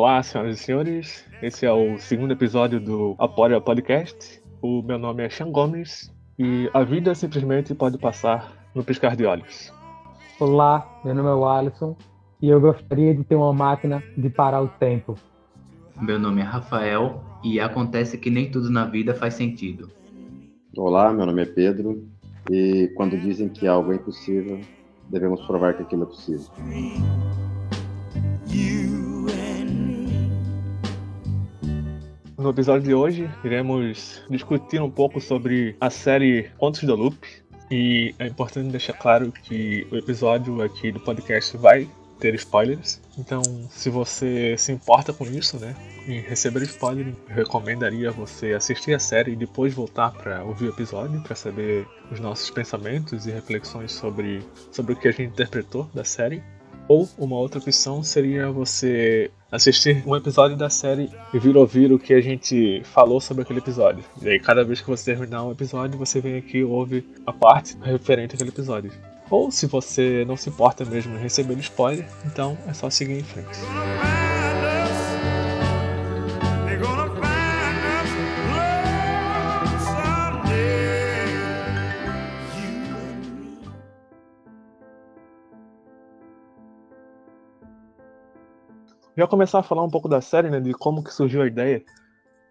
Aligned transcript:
Olá, 0.00 0.22
senhoras 0.22 0.60
e 0.60 0.62
senhores. 0.62 1.24
Esse 1.42 1.66
é 1.66 1.72
o 1.72 1.98
segundo 1.98 2.30
episódio 2.30 2.78
do 2.78 3.16
Apoia 3.18 3.60
Podcast. 3.60 4.40
O 4.62 4.80
meu 4.80 4.96
nome 4.96 5.24
é 5.24 5.28
Sean 5.28 5.50
Gomes 5.50 6.14
e 6.38 6.70
a 6.72 6.84
vida 6.84 7.16
simplesmente 7.16 7.74
pode 7.74 7.98
passar 7.98 8.52
no 8.76 8.84
piscar 8.84 9.16
de 9.16 9.26
olhos. 9.26 9.72
Olá, 10.38 10.86
meu 11.04 11.16
nome 11.16 11.28
é 11.28 11.32
o 11.32 11.44
Alisson 11.44 11.96
e 12.40 12.48
eu 12.48 12.60
gostaria 12.60 13.12
de 13.12 13.24
ter 13.24 13.34
uma 13.34 13.52
máquina 13.52 14.00
de 14.16 14.30
parar 14.30 14.62
o 14.62 14.68
tempo. 14.68 15.16
Meu 16.00 16.16
nome 16.16 16.42
é 16.42 16.44
Rafael 16.44 17.20
e 17.42 17.58
acontece 17.58 18.16
que 18.18 18.30
nem 18.30 18.48
tudo 18.52 18.70
na 18.70 18.84
vida 18.84 19.16
faz 19.16 19.34
sentido. 19.34 19.90
Olá, 20.76 21.12
meu 21.12 21.26
nome 21.26 21.42
é 21.42 21.46
Pedro 21.46 22.06
e 22.48 22.86
quando 22.94 23.18
dizem 23.18 23.48
que 23.48 23.66
algo 23.66 23.90
é 23.90 23.96
impossível, 23.96 24.60
devemos 25.10 25.44
provar 25.44 25.74
que 25.74 25.82
aquilo 25.82 26.04
é 26.04 26.06
possível. 26.06 26.46
No 32.38 32.50
episódio 32.50 32.84
de 32.84 32.94
hoje, 32.94 33.28
iremos 33.42 34.22
discutir 34.30 34.80
um 34.80 34.88
pouco 34.88 35.20
sobre 35.20 35.76
a 35.80 35.90
série 35.90 36.48
Contos 36.56 36.84
do 36.84 36.94
Loop. 36.94 37.18
E 37.68 38.14
é 38.16 38.28
importante 38.28 38.70
deixar 38.70 38.92
claro 38.92 39.32
que 39.32 39.84
o 39.90 39.96
episódio 39.96 40.62
aqui 40.62 40.92
do 40.92 41.00
podcast 41.00 41.56
vai 41.56 41.90
ter 42.20 42.36
spoilers. 42.36 43.00
Então, 43.18 43.42
se 43.68 43.90
você 43.90 44.56
se 44.56 44.70
importa 44.70 45.12
com 45.12 45.24
isso, 45.24 45.58
né, 45.58 45.74
em 46.06 46.20
receber 46.20 46.62
spoiler, 46.62 47.12
recomendaria 47.26 48.12
você 48.12 48.52
assistir 48.52 48.94
a 48.94 49.00
série 49.00 49.32
e 49.32 49.36
depois 49.36 49.74
voltar 49.74 50.12
para 50.12 50.44
ouvir 50.44 50.66
o 50.66 50.70
episódio 50.70 51.20
para 51.22 51.34
saber 51.34 51.88
os 52.08 52.20
nossos 52.20 52.50
pensamentos 52.50 53.26
e 53.26 53.32
reflexões 53.32 53.90
sobre 53.90 54.42
sobre 54.70 54.92
o 54.92 54.96
que 54.96 55.08
a 55.08 55.12
gente 55.12 55.32
interpretou 55.32 55.90
da 55.92 56.04
série. 56.04 56.40
Ou 56.88 57.06
uma 57.18 57.36
outra 57.36 57.60
opção 57.60 58.02
seria 58.02 58.50
você 58.50 59.30
assistir 59.52 60.02
um 60.06 60.16
episódio 60.16 60.56
da 60.56 60.70
série 60.70 61.10
e 61.32 61.38
vir 61.38 61.56
ouvir 61.56 61.92
o 61.92 61.98
que 61.98 62.14
a 62.14 62.20
gente 62.20 62.82
falou 62.84 63.20
sobre 63.20 63.42
aquele 63.42 63.58
episódio. 63.58 64.02
E 64.22 64.28
aí, 64.28 64.40
cada 64.40 64.64
vez 64.64 64.80
que 64.80 64.88
você 64.88 65.14
terminar 65.14 65.44
um 65.44 65.52
episódio, 65.52 65.98
você 65.98 66.20
vem 66.20 66.36
aqui 66.36 66.58
e 66.58 66.64
ouve 66.64 67.06
a 67.26 67.32
parte 67.32 67.76
referente 67.82 68.34
àquele 68.34 68.50
episódio. 68.50 68.90
Ou 69.30 69.50
se 69.50 69.66
você 69.66 70.24
não 70.26 70.36
se 70.36 70.48
importa 70.48 70.84
mesmo 70.84 71.14
em 71.14 71.20
receber 71.20 71.58
spoiler, 71.58 72.08
então 72.24 72.56
é 72.66 72.72
só 72.72 72.88
seguir 72.88 73.18
em 73.18 73.24
frente. 73.24 74.27
Já 89.18 89.26
começar 89.26 89.58
a 89.58 89.64
falar 89.64 89.82
um 89.82 89.90
pouco 89.90 90.08
da 90.08 90.20
série, 90.20 90.48
né, 90.48 90.60
de 90.60 90.72
como 90.72 91.02
que 91.02 91.12
surgiu 91.12 91.42
a 91.42 91.46
ideia. 91.48 91.82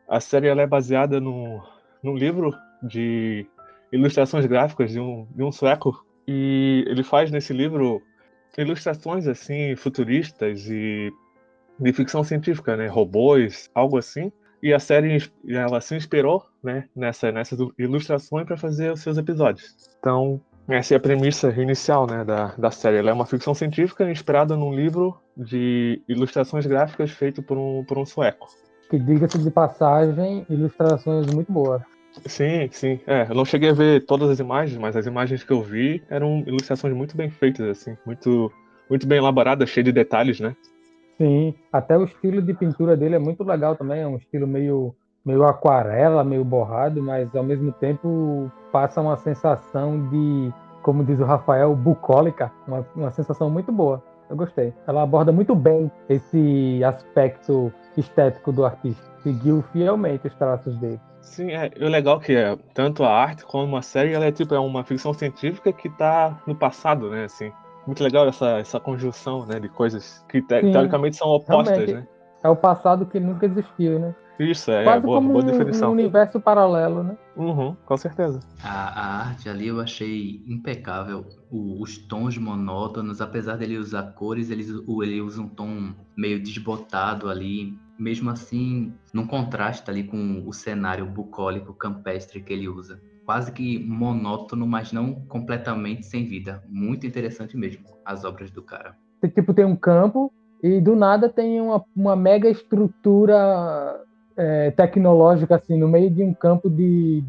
A 0.06 0.20
série 0.20 0.50
ela 0.50 0.62
é 0.62 0.68
baseada 0.68 1.18
no, 1.18 1.64
num 2.04 2.14
livro 2.14 2.54
de 2.84 3.48
ilustrações 3.90 4.46
gráficas 4.46 4.92
de 4.92 5.00
um, 5.00 5.26
de 5.34 5.44
um 5.44 5.50
sueco 5.50 6.06
e 6.28 6.84
ele 6.86 7.04
faz 7.04 7.32
nesse 7.32 7.54
livro 7.54 8.02
ilustrações 8.58 9.28
assim 9.28 9.78
futuristas 9.78 10.68
e 10.70 11.10
de 11.80 11.94
ficção 11.94 12.22
científica, 12.22 12.76
né, 12.76 12.88
robôs, 12.88 13.72
algo 13.74 13.98
assim. 13.98 14.30
E 14.62 14.74
a 14.74 14.80
série 14.80 15.24
ela 15.48 15.80
se 15.80 15.96
inspirou, 15.96 16.44
né, 16.62 16.90
nessa 16.94 17.32
nessas 17.32 17.58
ilustrações 17.80 18.46
para 18.46 18.58
fazer 18.58 18.92
os 18.92 19.00
seus 19.00 19.18
episódios. 19.18 19.74
Então 20.00 20.42
essa 20.76 20.94
é 20.94 20.98
a 20.98 21.00
premissa 21.00 21.50
inicial 21.50 22.06
né, 22.08 22.24
da, 22.24 22.54
da 22.58 22.72
série. 22.72 22.98
Ela 22.98 23.12
é 23.12 23.14
uma 23.14 23.26
ficção 23.26 23.54
científica 23.54 24.10
inspirada 24.10 24.56
num 24.56 24.74
livro 24.74 25.18
de 25.36 26.02
ilustrações 26.08 26.66
gráficas 26.66 27.12
feito 27.12 27.42
por 27.42 27.58
um, 27.58 27.84
por 27.86 27.98
um 27.98 28.06
sueco. 28.06 28.48
Que 28.90 29.00
diga-se 29.00 29.38
de 29.38 29.52
passagem, 29.52 30.46
ilustrações 30.50 31.28
muito 31.28 31.52
boas. 31.52 31.82
Sim, 32.26 32.68
sim. 32.72 33.00
É, 33.06 33.28
eu 33.30 33.36
não 33.36 33.46
cheguei 33.46 33.70
a 33.70 33.74
ver 33.74 34.06
todas 34.06 34.30
as 34.30 34.40
imagens, 34.40 34.78
mas 34.78 34.96
as 34.96 35.06
imagens 35.06 35.44
que 35.44 35.52
eu 35.52 35.62
vi 35.62 36.04
eram 36.10 36.44
ilustrações 36.48 36.96
muito 36.96 37.16
bem 37.16 37.30
feitas, 37.30 37.68
assim, 37.68 37.98
muito, 38.06 38.52
muito 38.90 39.06
bem 39.06 39.18
elaboradas, 39.18 39.70
cheias 39.70 39.86
de 39.86 39.92
detalhes, 39.92 40.40
né? 40.40 40.56
Sim, 41.18 41.54
até 41.72 41.98
o 41.98 42.06
estilo 42.06 42.42
de 42.42 42.54
pintura 42.54 42.96
dele 42.96 43.16
é 43.16 43.20
muito 43.20 43.44
legal 43.44 43.76
também, 43.76 44.02
é 44.02 44.08
um 44.08 44.18
estilo 44.18 44.48
meio, 44.48 44.96
meio 45.28 45.44
aquarela, 45.44 46.24
meio 46.24 46.46
borrado, 46.46 47.04
mas 47.04 47.36
ao 47.36 47.44
mesmo 47.44 47.70
tempo 47.74 48.50
passa 48.72 49.02
uma 49.02 49.18
sensação 49.18 50.08
de, 50.08 50.54
como 50.82 51.04
diz 51.04 51.20
o 51.20 51.26
Rafael, 51.26 51.76
bucólica, 51.76 52.50
uma, 52.66 52.88
uma 52.96 53.12
sensação 53.12 53.50
muito 53.50 53.70
boa. 53.70 54.02
Eu 54.30 54.38
gostei. 54.38 54.74
Ela 54.88 55.04
aborda 55.04 55.32
muito 55.34 55.54
bem 55.54 55.92
esse 56.08 56.82
aspecto 56.84 57.72
estético 57.98 58.54
do 58.54 58.64
artista. 58.64 59.04
Seguiu 59.22 59.64
fielmente 59.74 60.28
os 60.28 60.36
traços 60.36 60.78
dele. 60.78 61.00
Sim, 61.22 61.52
é, 61.52 61.72
o 61.82 61.90
legal 61.90 62.22
que 62.22 62.34
é 62.34 62.58
tanto 62.74 63.04
a 63.04 63.12
arte 63.12 63.46
como 63.46 63.76
a 63.76 63.82
série, 63.82 64.14
ela 64.14 64.26
é 64.26 64.32
tipo 64.32 64.56
é 64.56 64.60
uma 64.60 64.86
ficção 64.86 65.14
científica 65.14 65.74
que 65.74 65.90
está 65.90 66.42
no 66.48 66.56
passado, 66.56 67.10
né, 67.10 67.26
assim. 67.26 67.52
Muito 67.86 68.02
legal 68.02 68.28
essa, 68.28 68.60
essa 68.60 68.80
conjunção, 68.80 69.46
né, 69.46 69.60
de 69.60 69.68
coisas 69.68 70.24
que 70.30 70.42
te, 70.42 70.62
teoricamente 70.72 71.18
são 71.18 71.28
opostas, 71.28 71.86
né? 71.92 72.08
É 72.44 72.50
o 72.50 72.56
passado 72.56 73.06
que 73.06 73.20
nunca 73.20 73.46
existiu, 73.46 74.00
né? 74.00 74.16
Isso, 74.40 74.70
é, 74.72 74.84
Quase 74.84 75.00
é 75.00 75.02
boa, 75.02 75.18
como 75.20 75.32
boa 75.34 75.44
definição. 75.44 75.90
um 75.90 75.94
universo 75.94 76.40
paralelo, 76.40 77.04
né? 77.04 77.18
Uhum, 77.36 77.76
com 77.86 77.98
certeza. 77.98 78.40
A, 78.64 78.70
a 78.70 79.28
arte 79.28 79.50
ali 79.50 79.68
eu 79.68 79.80
achei 79.80 80.44
impecável. 80.48 81.26
O, 81.50 81.82
os 81.82 81.98
tons 81.98 82.38
monótonos, 82.38 83.20
apesar 83.20 83.58
dele 83.58 83.78
usar 83.78 84.04
cores, 84.14 84.50
ele, 84.52 84.64
ele 85.04 85.22
usa 85.22 85.42
um 85.42 85.48
tom 85.48 85.94
meio 86.16 86.42
desbotado 86.42 87.30
ali. 87.30 87.78
Mesmo 87.98 88.30
assim, 88.30 88.94
num 89.12 89.26
contraste 89.26 89.90
ali 89.90 90.04
com 90.04 90.44
o 90.46 90.54
cenário 90.54 91.06
bucólico 91.08 91.74
campestre 91.74 92.42
que 92.42 92.54
ele 92.54 92.68
usa. 92.70 93.02
Quase 93.26 93.52
que 93.52 93.80
monótono, 93.80 94.68
mas 94.68 94.92
não 94.92 95.16
completamente 95.28 96.06
sem 96.06 96.26
vida. 96.28 96.64
Muito 96.70 97.08
interessante 97.08 97.58
mesmo, 97.58 97.84
as 98.06 98.24
obras 98.24 98.52
do 98.52 98.62
cara. 98.62 98.96
Tipo, 99.34 99.52
tem 99.54 99.66
um 99.66 99.76
campo 99.76 100.32
e 100.62 100.80
do 100.80 100.96
nada 100.96 101.28
tem 101.28 101.60
uma, 101.60 101.84
uma 101.96 102.16
mega 102.16 102.48
estrutura 102.50 104.00
é, 104.38 104.72
tecnológica, 104.72 105.56
assim, 105.56 105.78
no 105.78 105.88
meio 105.88 106.10
de 106.10 106.24
um 106.24 106.34
campo 106.34 106.70
de 106.70 107.24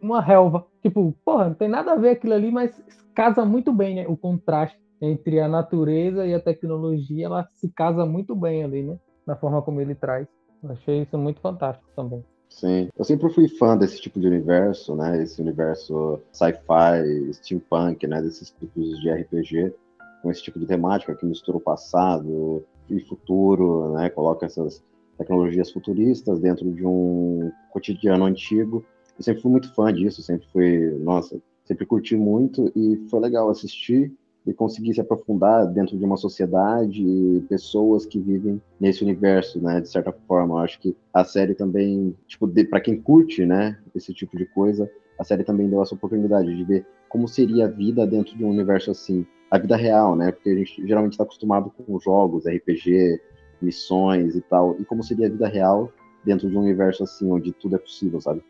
uma 0.00 0.20
relva. 0.20 0.66
Tipo, 0.82 1.14
porra, 1.24 1.48
não 1.48 1.54
tem 1.54 1.68
nada 1.68 1.92
a 1.92 1.96
ver 1.96 2.10
aquilo 2.10 2.34
ali, 2.34 2.50
mas 2.50 2.82
casa 3.14 3.44
muito 3.44 3.72
bem, 3.72 3.96
né? 3.96 4.06
O 4.08 4.16
contraste 4.16 4.78
entre 5.00 5.40
a 5.40 5.48
natureza 5.48 6.26
e 6.26 6.34
a 6.34 6.40
tecnologia, 6.40 7.26
ela 7.26 7.46
se 7.54 7.68
casa 7.68 8.06
muito 8.06 8.34
bem 8.34 8.64
ali, 8.64 8.82
né? 8.82 8.96
Na 9.26 9.36
forma 9.36 9.60
como 9.62 9.80
ele 9.80 9.94
traz. 9.94 10.26
Eu 10.62 10.72
achei 10.72 11.02
isso 11.02 11.18
muito 11.18 11.40
fantástico 11.40 11.88
também. 11.94 12.24
Sim, 12.48 12.88
eu 12.96 13.04
sempre 13.04 13.28
fui 13.30 13.48
fã 13.48 13.76
desse 13.76 14.00
tipo 14.00 14.18
de 14.18 14.26
universo, 14.26 14.94
né? 14.94 15.22
Esse 15.22 15.42
universo 15.42 16.20
sci-fi, 16.32 17.32
steampunk, 17.34 18.06
né? 18.06 18.22
Desses 18.22 18.50
tipos 18.50 18.98
de 19.00 19.10
RPG, 19.10 19.74
com 20.22 20.30
esse 20.30 20.42
tipo 20.42 20.58
de 20.58 20.66
temática 20.66 21.14
que 21.14 21.26
mistura 21.26 21.58
o 21.58 21.60
passado 21.60 22.64
e 22.88 23.00
futuro, 23.00 23.92
né? 23.94 24.08
Coloca 24.08 24.46
essas 24.46 24.82
tecnologias 25.16 25.70
futuristas 25.70 26.40
dentro 26.40 26.70
de 26.70 26.86
um 26.86 27.50
cotidiano 27.70 28.24
antigo. 28.24 28.84
Eu 29.16 29.24
sempre 29.24 29.42
fui 29.42 29.50
muito 29.50 29.74
fã 29.74 29.92
disso, 29.92 30.22
sempre 30.22 30.46
fui, 30.52 30.90
nossa, 31.00 31.40
sempre 31.64 31.86
curti 31.86 32.16
muito 32.16 32.70
e 32.76 32.96
foi 33.08 33.20
legal 33.20 33.48
assistir 33.48 34.12
e 34.46 34.54
conseguir 34.54 34.94
se 34.94 35.00
aprofundar 35.00 35.66
dentro 35.66 35.98
de 35.98 36.04
uma 36.04 36.16
sociedade 36.16 37.02
e 37.02 37.40
pessoas 37.48 38.06
que 38.06 38.20
vivem 38.20 38.62
nesse 38.78 39.02
universo, 39.02 39.60
né, 39.60 39.80
de 39.80 39.88
certa 39.88 40.12
forma. 40.12 40.54
Eu 40.54 40.58
acho 40.58 40.78
que 40.78 40.96
a 41.12 41.24
série 41.24 41.54
também, 41.54 42.14
tipo, 42.28 42.48
para 42.70 42.80
quem 42.80 43.00
curte, 43.00 43.44
né, 43.44 43.76
esse 43.94 44.14
tipo 44.14 44.36
de 44.36 44.46
coisa, 44.46 44.88
a 45.18 45.24
série 45.24 45.42
também 45.42 45.68
deu 45.68 45.82
essa 45.82 45.94
oportunidade 45.94 46.54
de 46.54 46.62
ver 46.62 46.86
como 47.08 47.26
seria 47.26 47.64
a 47.64 47.68
vida 47.68 48.06
dentro 48.06 48.36
de 48.36 48.44
um 48.44 48.50
universo 48.50 48.90
assim, 48.90 49.26
a 49.50 49.58
vida 49.58 49.76
real, 49.76 50.14
né, 50.14 50.30
porque 50.30 50.50
a 50.50 50.54
gente 50.54 50.86
geralmente 50.86 51.12
está 51.12 51.24
acostumado 51.24 51.70
com 51.70 51.98
jogos, 51.98 52.46
RPG, 52.46 53.20
missões 53.60 54.34
e 54.34 54.40
tal, 54.40 54.76
e 54.78 54.84
como 54.84 55.02
seria 55.02 55.26
a 55.26 55.30
vida 55.30 55.48
real 55.48 55.90
dentro 56.24 56.48
de 56.48 56.56
um 56.56 56.60
universo 56.60 57.04
assim, 57.04 57.30
onde 57.30 57.52
tudo 57.52 57.76
é 57.76 57.78
possível, 57.78 58.20
sabe? 58.20 58.42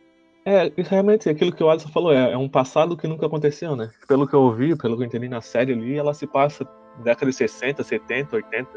É, 0.45 0.73
realmente, 0.77 1.29
aquilo 1.29 1.53
que 1.53 1.63
o 1.63 1.69
Alisson 1.69 1.89
falou, 1.89 2.13
é, 2.13 2.33
é 2.33 2.37
um 2.37 2.49
passado 2.49 2.97
que 2.97 3.09
nunca 3.09 3.27
aconteceu, 3.27 3.75
né? 3.75 3.91
Pelo 4.07 4.29
que 4.29 4.35
eu 4.35 4.43
ouvi, 4.43 4.77
pelo 4.77 4.97
que 4.97 5.03
eu 5.03 5.07
entendi 5.07 5.29
na 5.29 5.41
série 5.41 5.73
ali, 5.73 5.97
ela 5.97 6.15
se 6.15 6.27
passa 6.27 6.65
década 7.03 7.31
de 7.31 7.37
60, 7.37 7.83
70, 7.83 8.37
80. 8.37 8.69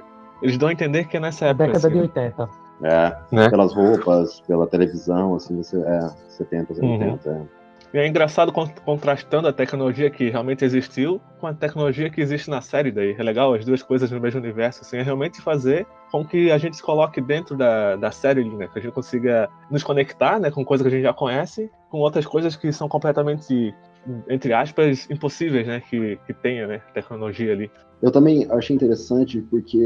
Eles 0.42 0.58
dão 0.58 0.70
a 0.70 0.72
entender 0.72 1.08
que 1.08 1.18
é 1.18 1.20
nessa 1.20 1.46
época. 1.46 1.68
Década 1.68 1.88
assim, 1.88 1.96
de 1.96 2.02
80. 2.02 2.50
É, 2.82 3.18
Né? 3.32 3.50
pelas 3.50 3.74
roupas, 3.74 4.42
pela 4.42 4.66
televisão, 4.66 5.36
assim, 5.36 5.56
você, 5.58 5.78
é, 5.80 6.10
70, 6.30 6.74
80, 6.74 7.30
é. 7.30 7.60
E 7.94 7.98
é 7.98 8.08
engraçado 8.08 8.52
con- 8.52 8.70
contrastando 8.86 9.48
a 9.48 9.54
tecnologia 9.54 10.10
que 10.10 10.30
realmente 10.30 10.64
existiu 10.64 11.20
com 11.40 11.48
a 11.48 11.54
tecnologia 11.54 12.10
que 12.10 12.22
existe 12.22 12.50
na 12.50 12.62
série 12.62 12.92
daí. 12.92 13.16
É 13.18 13.24
legal 13.24 13.54
as 13.54 13.66
duas 13.66 13.82
coisas 13.84 14.10
no 14.12 14.20
mesmo 14.20 14.40
universo, 14.40 14.82
assim, 14.82 14.98
é 14.98 15.02
realmente 15.02 15.42
fazer 15.42 15.86
com 16.12 16.26
que 16.26 16.52
a 16.52 16.58
gente 16.58 16.76
se 16.76 16.84
coloque 16.84 17.22
dentro 17.22 17.56
da, 17.56 17.96
da 17.96 18.12
série 18.12 18.44
né? 18.44 18.68
Que 18.68 18.80
a 18.80 18.82
gente 18.82 18.94
consiga 18.94 19.50
nos 19.70 19.84
conectar, 19.84 20.40
né, 20.40 20.50
com 20.52 20.66
coisas 20.66 20.86
que 20.86 20.94
a 20.94 20.96
gente 20.96 21.04
já 21.06 21.14
conhece, 21.14 21.70
com 21.90 22.00
outras 22.00 22.26
coisas 22.26 22.56
que 22.56 22.72
são 22.72 22.88
completamente 22.88 23.74
entre 24.30 24.54
aspas, 24.54 25.10
impossíveis, 25.10 25.68
né? 25.68 25.82
Que, 25.82 26.18
que 26.26 26.34
tenha, 26.34 26.68
né? 26.68 26.82
Tecnologia 26.94 27.52
ali. 27.52 27.70
Eu 28.02 28.12
também 28.12 28.48
achei 28.50 28.76
interessante 28.76 29.42
porque, 29.42 29.78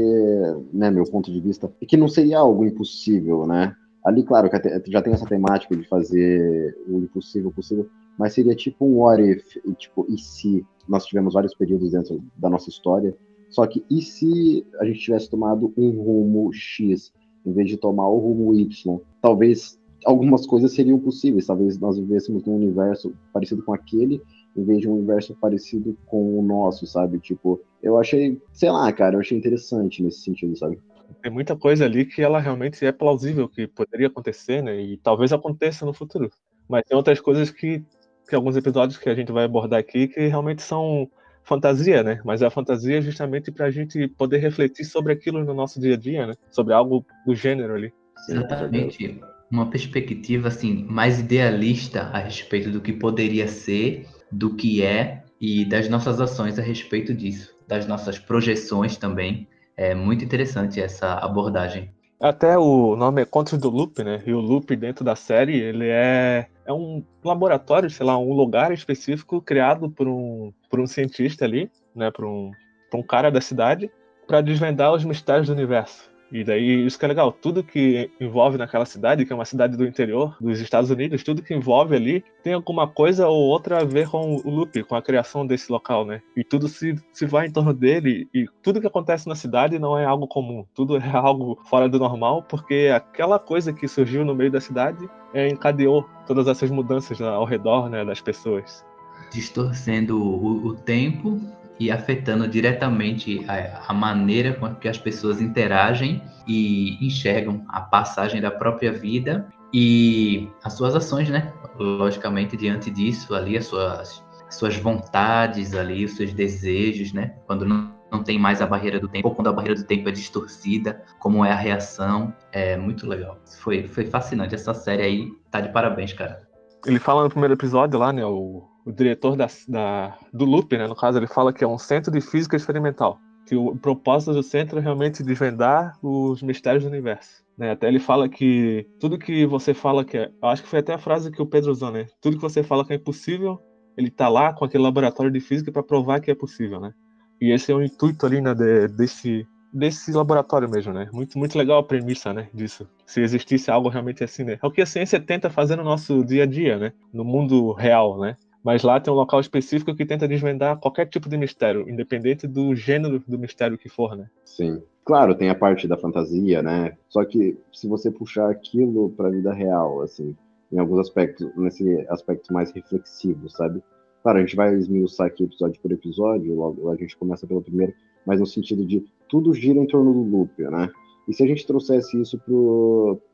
né, 0.72 0.90
meu 0.90 1.04
ponto 1.04 1.32
de 1.32 1.40
vista, 1.40 1.70
é 1.82 1.86
que 1.86 1.96
não 1.96 2.08
seria 2.08 2.38
algo 2.38 2.64
impossível, 2.64 3.46
né? 3.46 3.74
Ali, 4.04 4.22
claro, 4.22 4.50
já 4.86 5.02
tem 5.02 5.14
essa 5.14 5.26
temática 5.26 5.74
de 5.74 5.88
fazer 5.88 6.76
o 6.86 6.98
impossível 6.98 7.50
possível, 7.50 7.88
mas 8.18 8.34
seria 8.34 8.54
tipo 8.54 8.84
um 8.84 8.98
what 8.98 9.22
if, 9.22 9.56
tipo, 9.78 10.06
e 10.08 10.18
se 10.18 10.64
nós 10.86 11.06
tivemos 11.06 11.32
vários 11.32 11.54
períodos 11.54 11.90
dentro 11.90 12.22
da 12.36 12.50
nossa 12.50 12.68
história, 12.68 13.16
só 13.54 13.64
que 13.68 13.84
e 13.88 14.02
se 14.02 14.66
a 14.80 14.84
gente 14.84 14.98
tivesse 14.98 15.30
tomado 15.30 15.72
um 15.76 15.90
rumo 15.90 16.52
X, 16.52 17.12
em 17.46 17.52
vez 17.52 17.68
de 17.68 17.76
tomar 17.76 18.08
o 18.08 18.18
rumo 18.18 18.52
Y? 18.52 18.98
Talvez 19.22 19.78
algumas 20.04 20.44
coisas 20.44 20.72
seriam 20.72 20.98
possíveis, 20.98 21.46
talvez 21.46 21.78
nós 21.78 21.96
vivêssemos 21.96 22.44
num 22.44 22.56
universo 22.56 23.14
parecido 23.32 23.62
com 23.62 23.72
aquele, 23.72 24.20
em 24.56 24.64
vez 24.64 24.80
de 24.80 24.88
um 24.88 24.94
universo 24.94 25.36
parecido 25.36 25.96
com 26.04 26.36
o 26.36 26.42
nosso, 26.42 26.84
sabe? 26.84 27.20
Tipo, 27.20 27.60
eu 27.80 27.96
achei, 27.96 28.42
sei 28.52 28.72
lá, 28.72 28.92
cara, 28.92 29.14
eu 29.14 29.20
achei 29.20 29.38
interessante 29.38 30.02
nesse 30.02 30.22
sentido, 30.22 30.56
sabe? 30.56 30.80
Tem 31.22 31.30
muita 31.30 31.54
coisa 31.54 31.84
ali 31.84 32.04
que 32.04 32.22
ela 32.22 32.40
realmente 32.40 32.84
é 32.84 32.90
plausível 32.90 33.48
que 33.48 33.68
poderia 33.68 34.08
acontecer, 34.08 34.64
né? 34.64 34.80
E 34.80 34.96
talvez 34.96 35.32
aconteça 35.32 35.86
no 35.86 35.94
futuro. 35.94 36.28
Mas 36.68 36.82
tem 36.88 36.96
outras 36.96 37.20
coisas 37.20 37.52
que, 37.52 37.84
que 38.28 38.34
alguns 38.34 38.56
episódios 38.56 38.98
que 38.98 39.08
a 39.08 39.14
gente 39.14 39.30
vai 39.30 39.44
abordar 39.44 39.78
aqui 39.78 40.08
que 40.08 40.26
realmente 40.26 40.60
são 40.60 41.08
fantasia, 41.44 42.02
né? 42.02 42.20
Mas 42.24 42.42
a 42.42 42.50
fantasia 42.50 42.98
é 42.98 43.02
justamente 43.02 43.52
para 43.52 43.66
a 43.66 43.70
gente 43.70 44.08
poder 44.08 44.38
refletir 44.38 44.84
sobre 44.84 45.12
aquilo 45.12 45.44
no 45.44 45.54
nosso 45.54 45.80
dia 45.80 45.94
a 45.94 45.96
dia, 45.96 46.26
né? 46.26 46.34
Sobre 46.50 46.72
algo 46.72 47.04
do 47.26 47.34
gênero 47.34 47.74
ali. 47.74 47.92
Exatamente. 48.28 49.20
Uma 49.50 49.70
perspectiva 49.70 50.48
assim 50.48 50.84
mais 50.88 51.20
idealista 51.20 52.10
a 52.12 52.18
respeito 52.18 52.70
do 52.70 52.80
que 52.80 52.92
poderia 52.92 53.46
ser, 53.46 54.08
do 54.32 54.56
que 54.56 54.82
é 54.82 55.22
e 55.40 55.64
das 55.64 55.88
nossas 55.88 56.20
ações 56.20 56.58
a 56.58 56.62
respeito 56.62 57.14
disso, 57.14 57.54
das 57.68 57.86
nossas 57.86 58.18
projeções 58.18 58.96
também. 58.96 59.46
É 59.76 59.94
muito 59.94 60.24
interessante 60.24 60.80
essa 60.80 61.14
abordagem. 61.14 61.93
Até 62.24 62.56
o 62.56 62.96
nome 62.96 63.20
é 63.20 63.26
Contos 63.26 63.58
do 63.58 63.68
Loop, 63.68 64.02
né? 64.02 64.22
E 64.24 64.32
o 64.32 64.40
Loop 64.40 64.74
dentro 64.76 65.04
da 65.04 65.14
série, 65.14 65.60
ele 65.60 65.88
é, 65.90 66.46
é 66.64 66.72
um 66.72 67.04
laboratório, 67.22 67.90
sei 67.90 68.06
lá, 68.06 68.16
um 68.16 68.32
lugar 68.32 68.72
específico 68.72 69.42
criado 69.42 69.90
por 69.90 70.08
um, 70.08 70.50
por 70.70 70.80
um 70.80 70.86
cientista 70.86 71.44
ali, 71.44 71.70
né? 71.94 72.10
Por 72.10 72.24
um, 72.24 72.50
por 72.90 72.98
um 73.00 73.02
cara 73.02 73.30
da 73.30 73.42
cidade, 73.42 73.90
para 74.26 74.40
desvendar 74.40 74.94
os 74.94 75.04
mistérios 75.04 75.48
do 75.48 75.52
universo. 75.52 76.10
E 76.32 76.42
daí 76.42 76.86
isso 76.86 76.98
que 76.98 77.04
é 77.04 77.08
legal, 77.08 77.32
tudo 77.32 77.62
que 77.62 78.10
envolve 78.20 78.58
naquela 78.58 78.84
cidade, 78.84 79.24
que 79.24 79.32
é 79.32 79.36
uma 79.36 79.44
cidade 79.44 79.76
do 79.76 79.86
interior 79.86 80.36
dos 80.40 80.60
Estados 80.60 80.90
Unidos, 80.90 81.22
tudo 81.22 81.42
que 81.42 81.54
envolve 81.54 81.94
ali 81.94 82.24
tem 82.42 82.54
alguma 82.54 82.88
coisa 82.88 83.28
ou 83.28 83.44
outra 83.44 83.82
a 83.82 83.84
ver 83.84 84.08
com 84.08 84.36
o 84.36 84.50
loop, 84.50 84.82
com 84.84 84.94
a 84.94 85.02
criação 85.02 85.46
desse 85.46 85.70
local, 85.70 86.04
né? 86.04 86.20
E 86.36 86.42
tudo 86.42 86.68
se, 86.68 86.96
se 87.12 87.26
vai 87.26 87.46
em 87.46 87.50
torno 87.50 87.72
dele 87.72 88.28
e 88.34 88.46
tudo 88.62 88.80
que 88.80 88.86
acontece 88.86 89.28
na 89.28 89.34
cidade 89.34 89.78
não 89.78 89.98
é 89.98 90.04
algo 90.04 90.26
comum, 90.26 90.64
tudo 90.74 90.96
é 90.96 91.10
algo 91.14 91.58
fora 91.68 91.88
do 91.88 91.98
normal, 91.98 92.42
porque 92.42 92.90
aquela 92.94 93.38
coisa 93.38 93.72
que 93.72 93.86
surgiu 93.86 94.24
no 94.24 94.34
meio 94.34 94.50
da 94.50 94.60
cidade 94.60 95.08
é, 95.32 95.48
encadeou 95.48 96.08
todas 96.26 96.46
essas 96.48 96.70
mudanças 96.70 97.20
ao 97.20 97.44
redor, 97.44 97.88
né, 97.88 98.04
das 98.04 98.20
pessoas. 98.20 98.84
Distorcendo 99.32 100.20
o, 100.22 100.66
o 100.66 100.74
tempo 100.74 101.40
e 101.78 101.90
afetando 101.90 102.46
diretamente 102.46 103.44
a, 103.48 103.84
a, 103.88 103.94
maneira 103.94 104.54
com 104.54 104.74
que 104.74 104.88
as 104.88 104.98
pessoas 104.98 105.40
interagem 105.40 106.22
e 106.46 107.04
enxergam 107.04 107.64
a 107.68 107.80
passagem 107.80 108.40
da 108.40 108.50
própria 108.50 108.92
vida 108.92 109.48
e 109.72 110.48
as 110.62 110.74
suas 110.74 110.94
ações, 110.94 111.28
né? 111.28 111.52
Logicamente, 111.76 112.56
diante 112.56 112.90
disso, 112.90 113.34
ali, 113.34 113.56
as 113.56 113.66
suas, 113.66 114.24
as 114.46 114.54
suas 114.54 114.76
vontades 114.76 115.74
ali, 115.74 116.04
os 116.04 116.16
seus 116.16 116.32
desejos, 116.32 117.12
né? 117.12 117.34
Quando 117.46 117.66
não, 117.66 117.92
não 118.12 118.22
tem 118.22 118.38
mais 118.38 118.62
a 118.62 118.66
barreira 118.66 119.00
do 119.00 119.08
tempo, 119.08 119.28
ou 119.28 119.34
quando 119.34 119.48
a 119.48 119.52
barreira 119.52 119.74
do 119.74 119.84
tempo 119.84 120.08
é 120.08 120.12
distorcida, 120.12 121.02
como 121.18 121.44
é 121.44 121.50
a 121.50 121.56
reação. 121.56 122.32
É 122.52 122.76
muito 122.76 123.04
legal. 123.08 123.40
Foi, 123.58 123.88
foi 123.88 124.06
fascinante. 124.06 124.54
Essa 124.54 124.72
série 124.74 125.02
aí 125.02 125.32
tá 125.50 125.60
de 125.60 125.72
parabéns, 125.72 126.12
cara. 126.12 126.43
Ele 126.86 126.98
fala 126.98 127.24
no 127.24 127.30
primeiro 127.30 127.54
episódio 127.54 127.98
lá, 127.98 128.12
né? 128.12 128.24
O 128.24 128.68
o 128.84 128.92
diretor 128.92 129.36
da, 129.36 129.48
da, 129.66 130.18
do 130.32 130.44
Loop, 130.44 130.76
né, 130.76 130.86
no 130.86 130.94
caso, 130.94 131.18
ele 131.18 131.26
fala 131.26 131.52
que 131.52 131.64
é 131.64 131.66
um 131.66 131.78
centro 131.78 132.12
de 132.12 132.20
física 132.20 132.56
experimental. 132.56 133.18
Que 133.46 133.56
o 133.56 133.76
propósito 133.76 134.32
do 134.32 134.42
centro 134.42 134.78
é 134.78 134.82
realmente 134.82 135.22
desvendar 135.22 135.98
os 136.02 136.42
mistérios 136.42 136.84
do 136.84 136.90
universo. 136.90 137.44
Né? 137.56 137.70
Até 137.70 137.88
ele 137.88 137.98
fala 137.98 138.28
que 138.28 138.86
tudo 138.98 139.18
que 139.18 139.46
você 139.46 139.72
fala 139.72 140.04
que 140.04 140.16
é. 140.16 140.30
Eu 140.42 140.48
acho 140.48 140.62
que 140.62 140.68
foi 140.68 140.80
até 140.80 140.94
a 140.94 140.98
frase 140.98 141.30
que 141.30 141.40
o 141.40 141.46
Pedro 141.46 141.70
usou, 141.70 141.90
né? 141.90 142.06
Tudo 142.20 142.36
que 142.36 142.42
você 142.42 142.62
fala 142.62 142.84
que 142.84 142.92
é 142.92 142.96
impossível, 142.96 143.60
ele 143.96 144.10
tá 144.10 144.28
lá 144.28 144.52
com 144.52 144.64
aquele 144.64 144.82
laboratório 144.82 145.30
de 145.30 145.40
física 145.40 145.70
para 145.70 145.82
provar 145.82 146.20
que 146.20 146.30
é 146.30 146.34
possível, 146.34 146.80
né? 146.80 146.92
E 147.40 147.52
esse 147.52 147.70
é 147.70 147.74
o 147.74 147.82
intuito 147.82 148.24
ali, 148.24 148.40
né, 148.40 148.54
de, 148.54 148.88
desse, 148.88 149.46
desse 149.74 150.12
laboratório 150.12 150.70
mesmo, 150.70 150.92
né? 150.92 151.08
Muito, 151.12 151.36
muito 151.36 151.58
legal 151.58 151.78
a 151.78 151.82
premissa, 151.82 152.32
né, 152.32 152.48
disso. 152.54 152.88
Se 153.04 153.20
existisse 153.20 153.70
algo 153.70 153.88
realmente 153.88 154.22
assim, 154.22 154.44
né? 154.44 154.58
É 154.62 154.66
o 154.66 154.70
que 154.70 154.80
a 154.80 154.86
ciência 154.86 155.20
tenta 155.20 155.50
fazer 155.50 155.74
no 155.74 155.82
nosso 155.82 156.24
dia 156.24 156.44
a 156.44 156.46
dia, 156.46 156.78
né? 156.78 156.92
No 157.12 157.24
mundo 157.24 157.72
real, 157.72 158.20
né? 158.20 158.36
Mas 158.62 158.82
lá 158.82 158.98
tem 158.98 159.12
um 159.12 159.16
local 159.16 159.40
específico 159.40 159.94
que 159.94 160.06
tenta 160.06 160.28
desvendar 160.28 160.78
qualquer 160.78 161.06
tipo 161.06 161.28
de 161.28 161.36
mistério, 161.36 161.88
independente 161.88 162.46
do 162.46 162.74
gênero 162.74 163.22
do 163.26 163.38
mistério 163.38 163.76
que 163.76 163.90
for, 163.90 164.16
né? 164.16 164.30
Sim. 164.44 164.80
Claro, 165.04 165.34
tem 165.34 165.50
a 165.50 165.54
parte 165.54 165.86
da 165.86 165.98
fantasia, 165.98 166.62
né? 166.62 166.96
Só 167.10 167.24
que 167.26 167.58
se 167.70 167.86
você 167.86 168.10
puxar 168.10 168.50
aquilo 168.50 169.10
para 169.10 169.28
a 169.28 169.30
vida 169.30 169.52
real, 169.52 170.00
assim, 170.00 170.34
em 170.72 170.78
alguns 170.78 171.00
aspectos, 171.00 171.46
nesse 171.56 172.06
aspecto 172.08 172.54
mais 172.54 172.72
reflexivo, 172.72 173.50
sabe? 173.50 173.82
Claro, 174.22 174.38
a 174.38 174.40
gente 174.40 174.56
vai 174.56 174.74
esmiuçar 174.74 175.26
aqui 175.26 175.44
episódio 175.44 175.78
por 175.82 175.92
episódio, 175.92 176.54
logo 176.54 176.90
a 176.90 176.96
gente 176.96 177.14
começa 177.18 177.46
pelo 177.46 177.60
primeiro, 177.60 177.92
mas 178.24 178.40
no 178.40 178.46
sentido 178.46 178.82
de 178.86 179.04
tudo 179.34 179.52
gira 179.52 179.80
em 179.80 179.86
torno 179.86 180.12
do 180.12 180.22
loop, 180.22 180.62
né? 180.62 180.88
E 181.26 181.34
se 181.34 181.42
a 181.42 181.46
gente 181.46 181.66
trouxesse 181.66 182.20
isso 182.20 182.38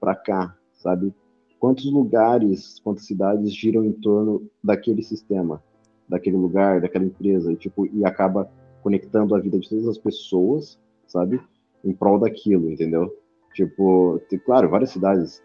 para 0.01 0.15
cá, 0.15 0.57
sabe? 0.73 1.13
quantos 1.61 1.93
lugares, 1.93 2.81
quantas 2.83 3.05
cidades 3.05 3.55
giram 3.55 3.85
em 3.85 3.93
torno 3.93 4.49
daquele 4.65 5.03
sistema, 5.03 5.63
daquele 6.09 6.39
lugar, 6.39 6.81
daquela 6.81 7.05
empresa, 7.05 7.53
e, 7.53 7.57
tipo, 7.57 7.87
e 7.87 8.03
acaba 8.03 8.51
conectando 8.83 9.35
a 9.35 9.39
vida 9.39 9.59
de 9.59 9.69
todas 9.69 9.87
as 9.87 9.99
pessoas, 9.99 10.81
sabe? 11.07 11.39
Em 11.85 11.93
prol 11.93 12.19
daquilo, 12.19 12.71
entendeu? 12.71 13.15
Tipo, 13.53 14.19
claro, 14.47 14.71
várias 14.71 14.91
cidades 14.91 15.43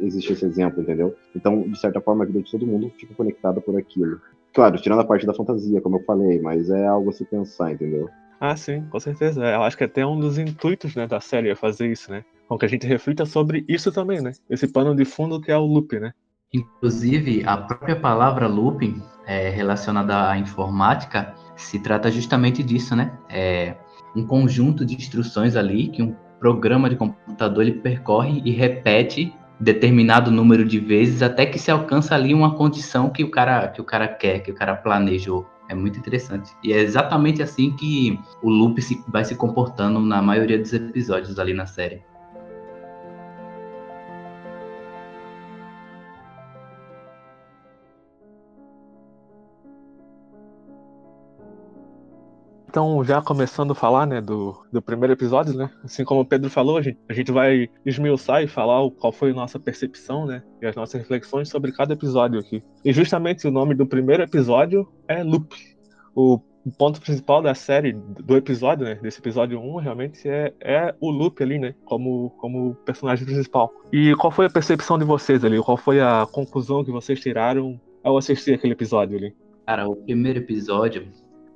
existe 0.00 0.32
esse 0.32 0.46
exemplo, 0.46 0.80
entendeu? 0.80 1.14
Então, 1.36 1.60
de 1.60 1.78
certa 1.78 2.00
forma, 2.00 2.24
a 2.24 2.26
vida 2.26 2.40
de 2.40 2.50
todo 2.50 2.66
mundo 2.66 2.90
fica 2.98 3.14
conectada 3.14 3.60
por 3.60 3.76
aquilo. 3.76 4.18
Claro, 4.54 4.80
tirando 4.80 5.00
a 5.00 5.04
parte 5.04 5.26
da 5.26 5.34
fantasia, 5.34 5.82
como 5.82 5.98
eu 5.98 6.04
falei, 6.04 6.40
mas 6.40 6.70
é 6.70 6.86
algo 6.86 7.10
a 7.10 7.12
se 7.12 7.24
pensar, 7.26 7.72
entendeu? 7.72 8.08
Ah, 8.40 8.56
sim, 8.56 8.86
com 8.86 8.98
certeza. 8.98 9.44
Eu 9.44 9.62
acho 9.62 9.76
que 9.76 9.84
até 9.84 10.04
um 10.04 10.18
dos 10.18 10.38
intuitos 10.38 10.94
né, 10.96 11.06
da 11.06 11.20
série 11.20 11.50
é 11.50 11.54
fazer 11.54 11.92
isso, 11.92 12.10
né? 12.10 12.24
com 12.50 12.58
que 12.58 12.66
a 12.66 12.68
gente 12.68 12.84
reflita 12.84 13.24
sobre 13.24 13.64
isso 13.68 13.92
também, 13.92 14.20
né? 14.20 14.32
Esse 14.50 14.66
pano 14.66 14.92
de 14.92 15.04
fundo 15.04 15.40
que 15.40 15.52
é 15.52 15.56
o 15.56 15.64
loop, 15.64 16.00
né? 16.00 16.12
Inclusive, 16.52 17.44
a 17.46 17.56
própria 17.56 17.94
palavra 17.94 18.48
looping, 18.48 19.00
é, 19.24 19.50
relacionada 19.50 20.28
à 20.28 20.36
informática, 20.36 21.32
se 21.54 21.78
trata 21.78 22.10
justamente 22.10 22.60
disso, 22.64 22.96
né? 22.96 23.16
É 23.28 23.76
um 24.16 24.26
conjunto 24.26 24.84
de 24.84 24.96
instruções 24.96 25.54
ali 25.54 25.86
que 25.86 26.02
um 26.02 26.12
programa 26.40 26.90
de 26.90 26.96
computador 26.96 27.62
ele 27.62 27.74
percorre 27.74 28.42
e 28.44 28.50
repete 28.50 29.32
determinado 29.60 30.28
número 30.32 30.64
de 30.64 30.80
vezes 30.80 31.22
até 31.22 31.46
que 31.46 31.56
se 31.56 31.70
alcança 31.70 32.16
ali 32.16 32.34
uma 32.34 32.56
condição 32.56 33.10
que 33.10 33.22
o 33.22 33.30
cara 33.30 33.68
que 33.68 33.80
o 33.80 33.84
cara 33.84 34.08
quer, 34.08 34.40
que 34.40 34.50
o 34.50 34.54
cara 34.56 34.74
planejou. 34.74 35.46
É 35.70 35.74
muito 35.74 36.00
interessante. 36.00 36.52
E 36.64 36.72
é 36.72 36.78
exatamente 36.78 37.40
assim 37.40 37.70
que 37.70 38.18
o 38.42 38.50
loop 38.50 38.82
se, 38.82 39.04
vai 39.06 39.24
se 39.24 39.36
comportando 39.36 40.00
na 40.00 40.20
maioria 40.20 40.58
dos 40.58 40.72
episódios 40.72 41.38
ali 41.38 41.54
na 41.54 41.64
série. 41.64 42.02
Então, 52.70 53.02
já 53.02 53.20
começando 53.20 53.72
a 53.72 53.74
falar, 53.74 54.06
né, 54.06 54.20
do, 54.20 54.56
do 54.70 54.80
primeiro 54.80 55.12
episódio, 55.12 55.52
né, 55.54 55.68
assim 55.82 56.04
como 56.04 56.20
o 56.20 56.24
Pedro 56.24 56.48
falou, 56.48 56.76
a 56.76 56.82
gente, 56.82 57.00
a 57.08 57.12
gente 57.12 57.32
vai 57.32 57.68
esmiuçar 57.84 58.44
e 58.44 58.46
falar 58.46 58.80
o, 58.80 58.92
qual 58.92 59.12
foi 59.12 59.32
a 59.32 59.34
nossa 59.34 59.58
percepção, 59.58 60.24
né, 60.24 60.40
e 60.62 60.66
as 60.66 60.76
nossas 60.76 61.00
reflexões 61.00 61.48
sobre 61.48 61.72
cada 61.72 61.94
episódio 61.94 62.38
aqui. 62.38 62.62
E 62.84 62.92
justamente 62.92 63.44
o 63.48 63.50
nome 63.50 63.74
do 63.74 63.84
primeiro 63.84 64.22
episódio 64.22 64.88
é 65.08 65.24
Loop. 65.24 65.52
O 66.14 66.38
ponto 66.78 67.00
principal 67.00 67.42
da 67.42 67.56
série, 67.56 67.92
do 67.92 68.36
episódio, 68.36 68.84
né, 68.84 68.94
desse 69.02 69.18
episódio 69.18 69.58
1, 69.58 69.76
realmente 69.78 70.28
é, 70.28 70.54
é 70.60 70.94
o 71.00 71.10
Loop 71.10 71.42
ali, 71.42 71.58
né, 71.58 71.74
como, 71.84 72.30
como 72.38 72.76
personagem 72.86 73.26
principal. 73.26 73.72
E 73.92 74.14
qual 74.14 74.30
foi 74.30 74.46
a 74.46 74.50
percepção 74.50 74.96
de 74.96 75.04
vocês 75.04 75.44
ali? 75.44 75.60
Qual 75.60 75.76
foi 75.76 76.00
a 76.00 76.24
conclusão 76.30 76.84
que 76.84 76.92
vocês 76.92 77.18
tiraram 77.18 77.80
ao 78.04 78.16
assistir 78.16 78.54
aquele 78.54 78.74
episódio 78.74 79.18
ali? 79.18 79.34
Cara, 79.66 79.88
o 79.88 79.96
primeiro 79.96 80.38
episódio 80.38 81.08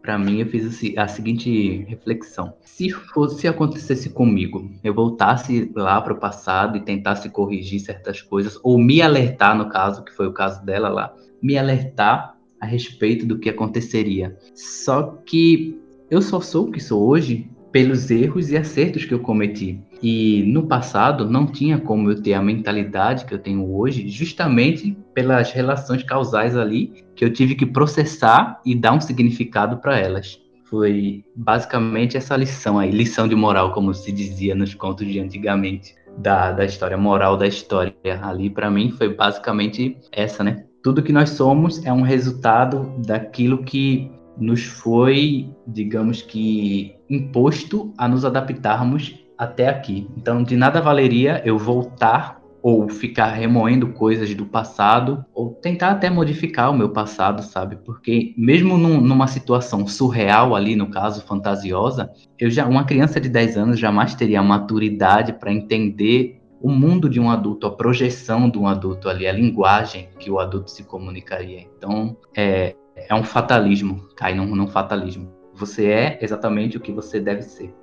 para 0.05 0.19
mim, 0.19 0.41
eu 0.41 0.47
fiz 0.47 0.83
a 0.99 1.09
seguinte 1.09 1.83
reflexão: 1.89 2.53
se 2.61 2.91
fosse 2.91 3.49
acontecesse 3.49 4.11
comigo, 4.11 4.71
eu 4.85 4.93
voltasse 4.93 5.73
lá 5.75 5.99
para 5.99 6.13
o 6.13 6.21
passado 6.21 6.77
e 6.77 6.83
tentasse 6.83 7.31
corrigir 7.31 7.81
certas 7.81 8.21
coisas, 8.21 8.61
ou 8.63 8.79
me 8.79 9.01
alertar, 9.01 9.57
no 9.57 9.71
caso, 9.71 10.05
que 10.05 10.13
foi 10.13 10.27
o 10.27 10.33
caso 10.35 10.63
dela 10.63 10.91
lá, 10.91 11.15
me 11.41 11.57
alertar 11.57 12.37
a 12.61 12.67
respeito 12.67 13.25
do 13.25 13.39
que 13.39 13.49
aconteceria. 13.49 14.37
Só 14.55 15.23
que 15.25 15.81
eu 16.11 16.21
só 16.21 16.39
sou 16.39 16.69
o 16.69 16.71
que 16.71 16.81
sou 16.81 17.09
hoje 17.09 17.51
pelos 17.73 18.11
erros 18.11 18.51
e 18.51 18.59
acertos 18.59 19.07
que 19.07 19.15
eu 19.15 19.21
cometi. 19.21 19.81
E 20.07 20.43
no 20.43 20.67
passado 20.67 21.27
não 21.31 21.47
tinha 21.47 21.79
como 21.79 22.11
eu 22.11 22.23
ter 22.23 22.35
a 22.35 22.43
mentalidade 22.43 23.25
que 23.25 23.33
eu 23.33 23.39
tenho 23.39 23.75
hoje, 23.75 24.07
justamente 24.07 24.95
pelas 25.15 25.51
relações 25.51 26.03
causais 26.03 26.55
ali 26.55 26.93
que 27.17 27.25
eu 27.25 27.33
tive 27.33 27.55
que 27.55 27.65
processar 27.65 28.61
e 28.67 28.75
dar 28.75 28.93
um 28.93 29.01
significado 29.01 29.79
para 29.79 29.99
elas. 29.99 30.39
Foi 30.65 31.25
basicamente 31.35 32.19
essa 32.19 32.37
lição 32.37 32.79
aí, 32.79 32.91
lição 32.91 33.27
de 33.27 33.35
moral, 33.35 33.73
como 33.73 33.95
se 33.95 34.13
dizia 34.13 34.55
nos 34.55 34.75
contos 34.75 35.07
de 35.07 35.19
antigamente, 35.19 35.95
da, 36.19 36.53
da 36.53 36.67
história, 36.67 36.99
moral 36.99 37.39
da 37.39 37.47
história. 37.47 37.95
Ali, 38.21 38.51
para 38.51 38.71
mim, 38.71 38.91
foi 38.91 39.09
basicamente 39.09 39.97
essa, 40.13 40.45
né? 40.45 40.67
Tudo 40.83 41.03
que 41.03 41.15
nós 41.15 41.31
somos 41.31 41.83
é 41.83 41.91
um 41.91 42.03
resultado 42.03 42.93
daquilo 43.07 43.65
que 43.65 44.11
nos 44.39 44.65
foi, 44.65 45.49
digamos 45.67 46.21
que, 46.21 46.95
imposto 47.09 47.95
a 47.97 48.07
nos 48.07 48.23
adaptarmos 48.27 49.24
até 49.37 49.69
aqui. 49.69 50.09
Então, 50.17 50.43
de 50.43 50.57
nada 50.57 50.81
valeria 50.81 51.43
eu 51.45 51.59
voltar 51.59 52.43
ou 52.65 52.89
ficar 52.89 53.27
remoendo 53.27 53.89
coisas 53.89 54.35
do 54.35 54.47
passado, 54.47 55.23
ou 55.35 55.51
tentar 55.51 55.91
até 55.91 56.09
modificar 56.09 56.71
o 56.71 56.75
meu 56.75 56.89
passado, 56.89 57.43
sabe? 57.43 57.77
Porque 57.85 58.33
mesmo 58.39 58.79
num, 58.79 59.03
numa 59.03 59.27
situação 59.27 59.87
surreal 59.87 60.57
ali, 60.57 60.75
no 60.75 60.91
caso, 60.91 61.21
fantasiosa, 61.21 62.11
eu 62.39 62.49
já 62.51 62.67
uma 62.67 62.85
criança 62.85 63.21
de 63.21 63.29
10 63.29 63.59
anos 63.59 63.79
jamais 63.79 64.15
teria 64.15 64.41
a 64.41 64.43
maturidade 64.43 65.35
para 65.35 65.53
entender 65.53 66.41
o 66.59 66.71
mundo 66.71 67.07
de 67.11 67.21
um 67.21 67.29
adulto, 67.29 67.67
a 67.67 67.77
projeção 67.77 68.49
de 68.49 68.59
um 68.59 68.67
adulto 68.67 69.11
ali, 69.11 69.27
a 69.27 69.33
linguagem 69.33 70.09
que 70.19 70.31
o 70.31 70.41
adulto 70.41 70.71
se 70.71 70.85
comunicaria. 70.85 71.67
Então, 71.77 72.17
é, 72.35 72.75
é 72.97 73.15
um 73.15 73.25
fatalismo, 73.25 74.09
cai 74.17 74.35
num, 74.35 74.57
num 74.57 74.69
fatalismo. 74.69 75.31
Você 75.53 75.87
é 75.91 76.19
exatamente 76.23 76.79
o 76.79 76.81
que 76.81 76.91
você 76.91 77.21
deve 77.21 77.43
ser. 77.43 77.75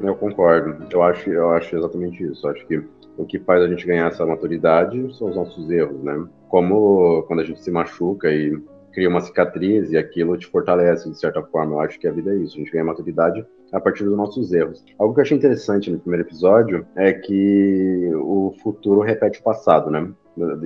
Eu 0.00 0.14
concordo. 0.14 0.86
Eu 0.90 1.02
acho, 1.02 1.30
eu 1.30 1.50
acho 1.50 1.76
exatamente 1.76 2.22
isso. 2.22 2.46
Eu 2.46 2.52
acho 2.52 2.66
que 2.66 2.82
o 3.16 3.24
que 3.24 3.38
faz 3.40 3.62
a 3.62 3.68
gente 3.68 3.86
ganhar 3.86 4.06
essa 4.06 4.24
maturidade 4.24 5.12
são 5.16 5.28
os 5.28 5.36
nossos 5.36 5.70
erros, 5.70 6.02
né? 6.02 6.26
Como 6.48 7.22
quando 7.24 7.40
a 7.40 7.44
gente 7.44 7.62
se 7.62 7.70
machuca 7.70 8.30
e 8.30 8.56
cria 8.92 9.08
uma 9.08 9.20
cicatriz 9.20 9.90
e 9.90 9.96
aquilo 9.96 10.36
te 10.36 10.46
fortalece 10.46 11.10
de 11.10 11.18
certa 11.18 11.42
forma. 11.42 11.74
Eu 11.74 11.80
acho 11.80 11.98
que 11.98 12.06
a 12.06 12.12
vida 12.12 12.32
é 12.32 12.36
isso. 12.36 12.56
A 12.56 12.58
gente 12.58 12.72
ganha 12.72 12.84
maturidade 12.84 13.44
a 13.72 13.80
partir 13.80 14.04
dos 14.04 14.16
nossos 14.16 14.52
erros. 14.52 14.84
Algo 14.98 15.14
que 15.14 15.20
eu 15.20 15.22
achei 15.22 15.36
interessante 15.36 15.90
no 15.90 15.98
primeiro 15.98 16.26
episódio 16.26 16.86
é 16.96 17.12
que 17.12 18.10
o 18.14 18.54
futuro 18.62 19.00
repete 19.00 19.40
o 19.40 19.42
passado, 19.42 19.90
né? 19.90 20.08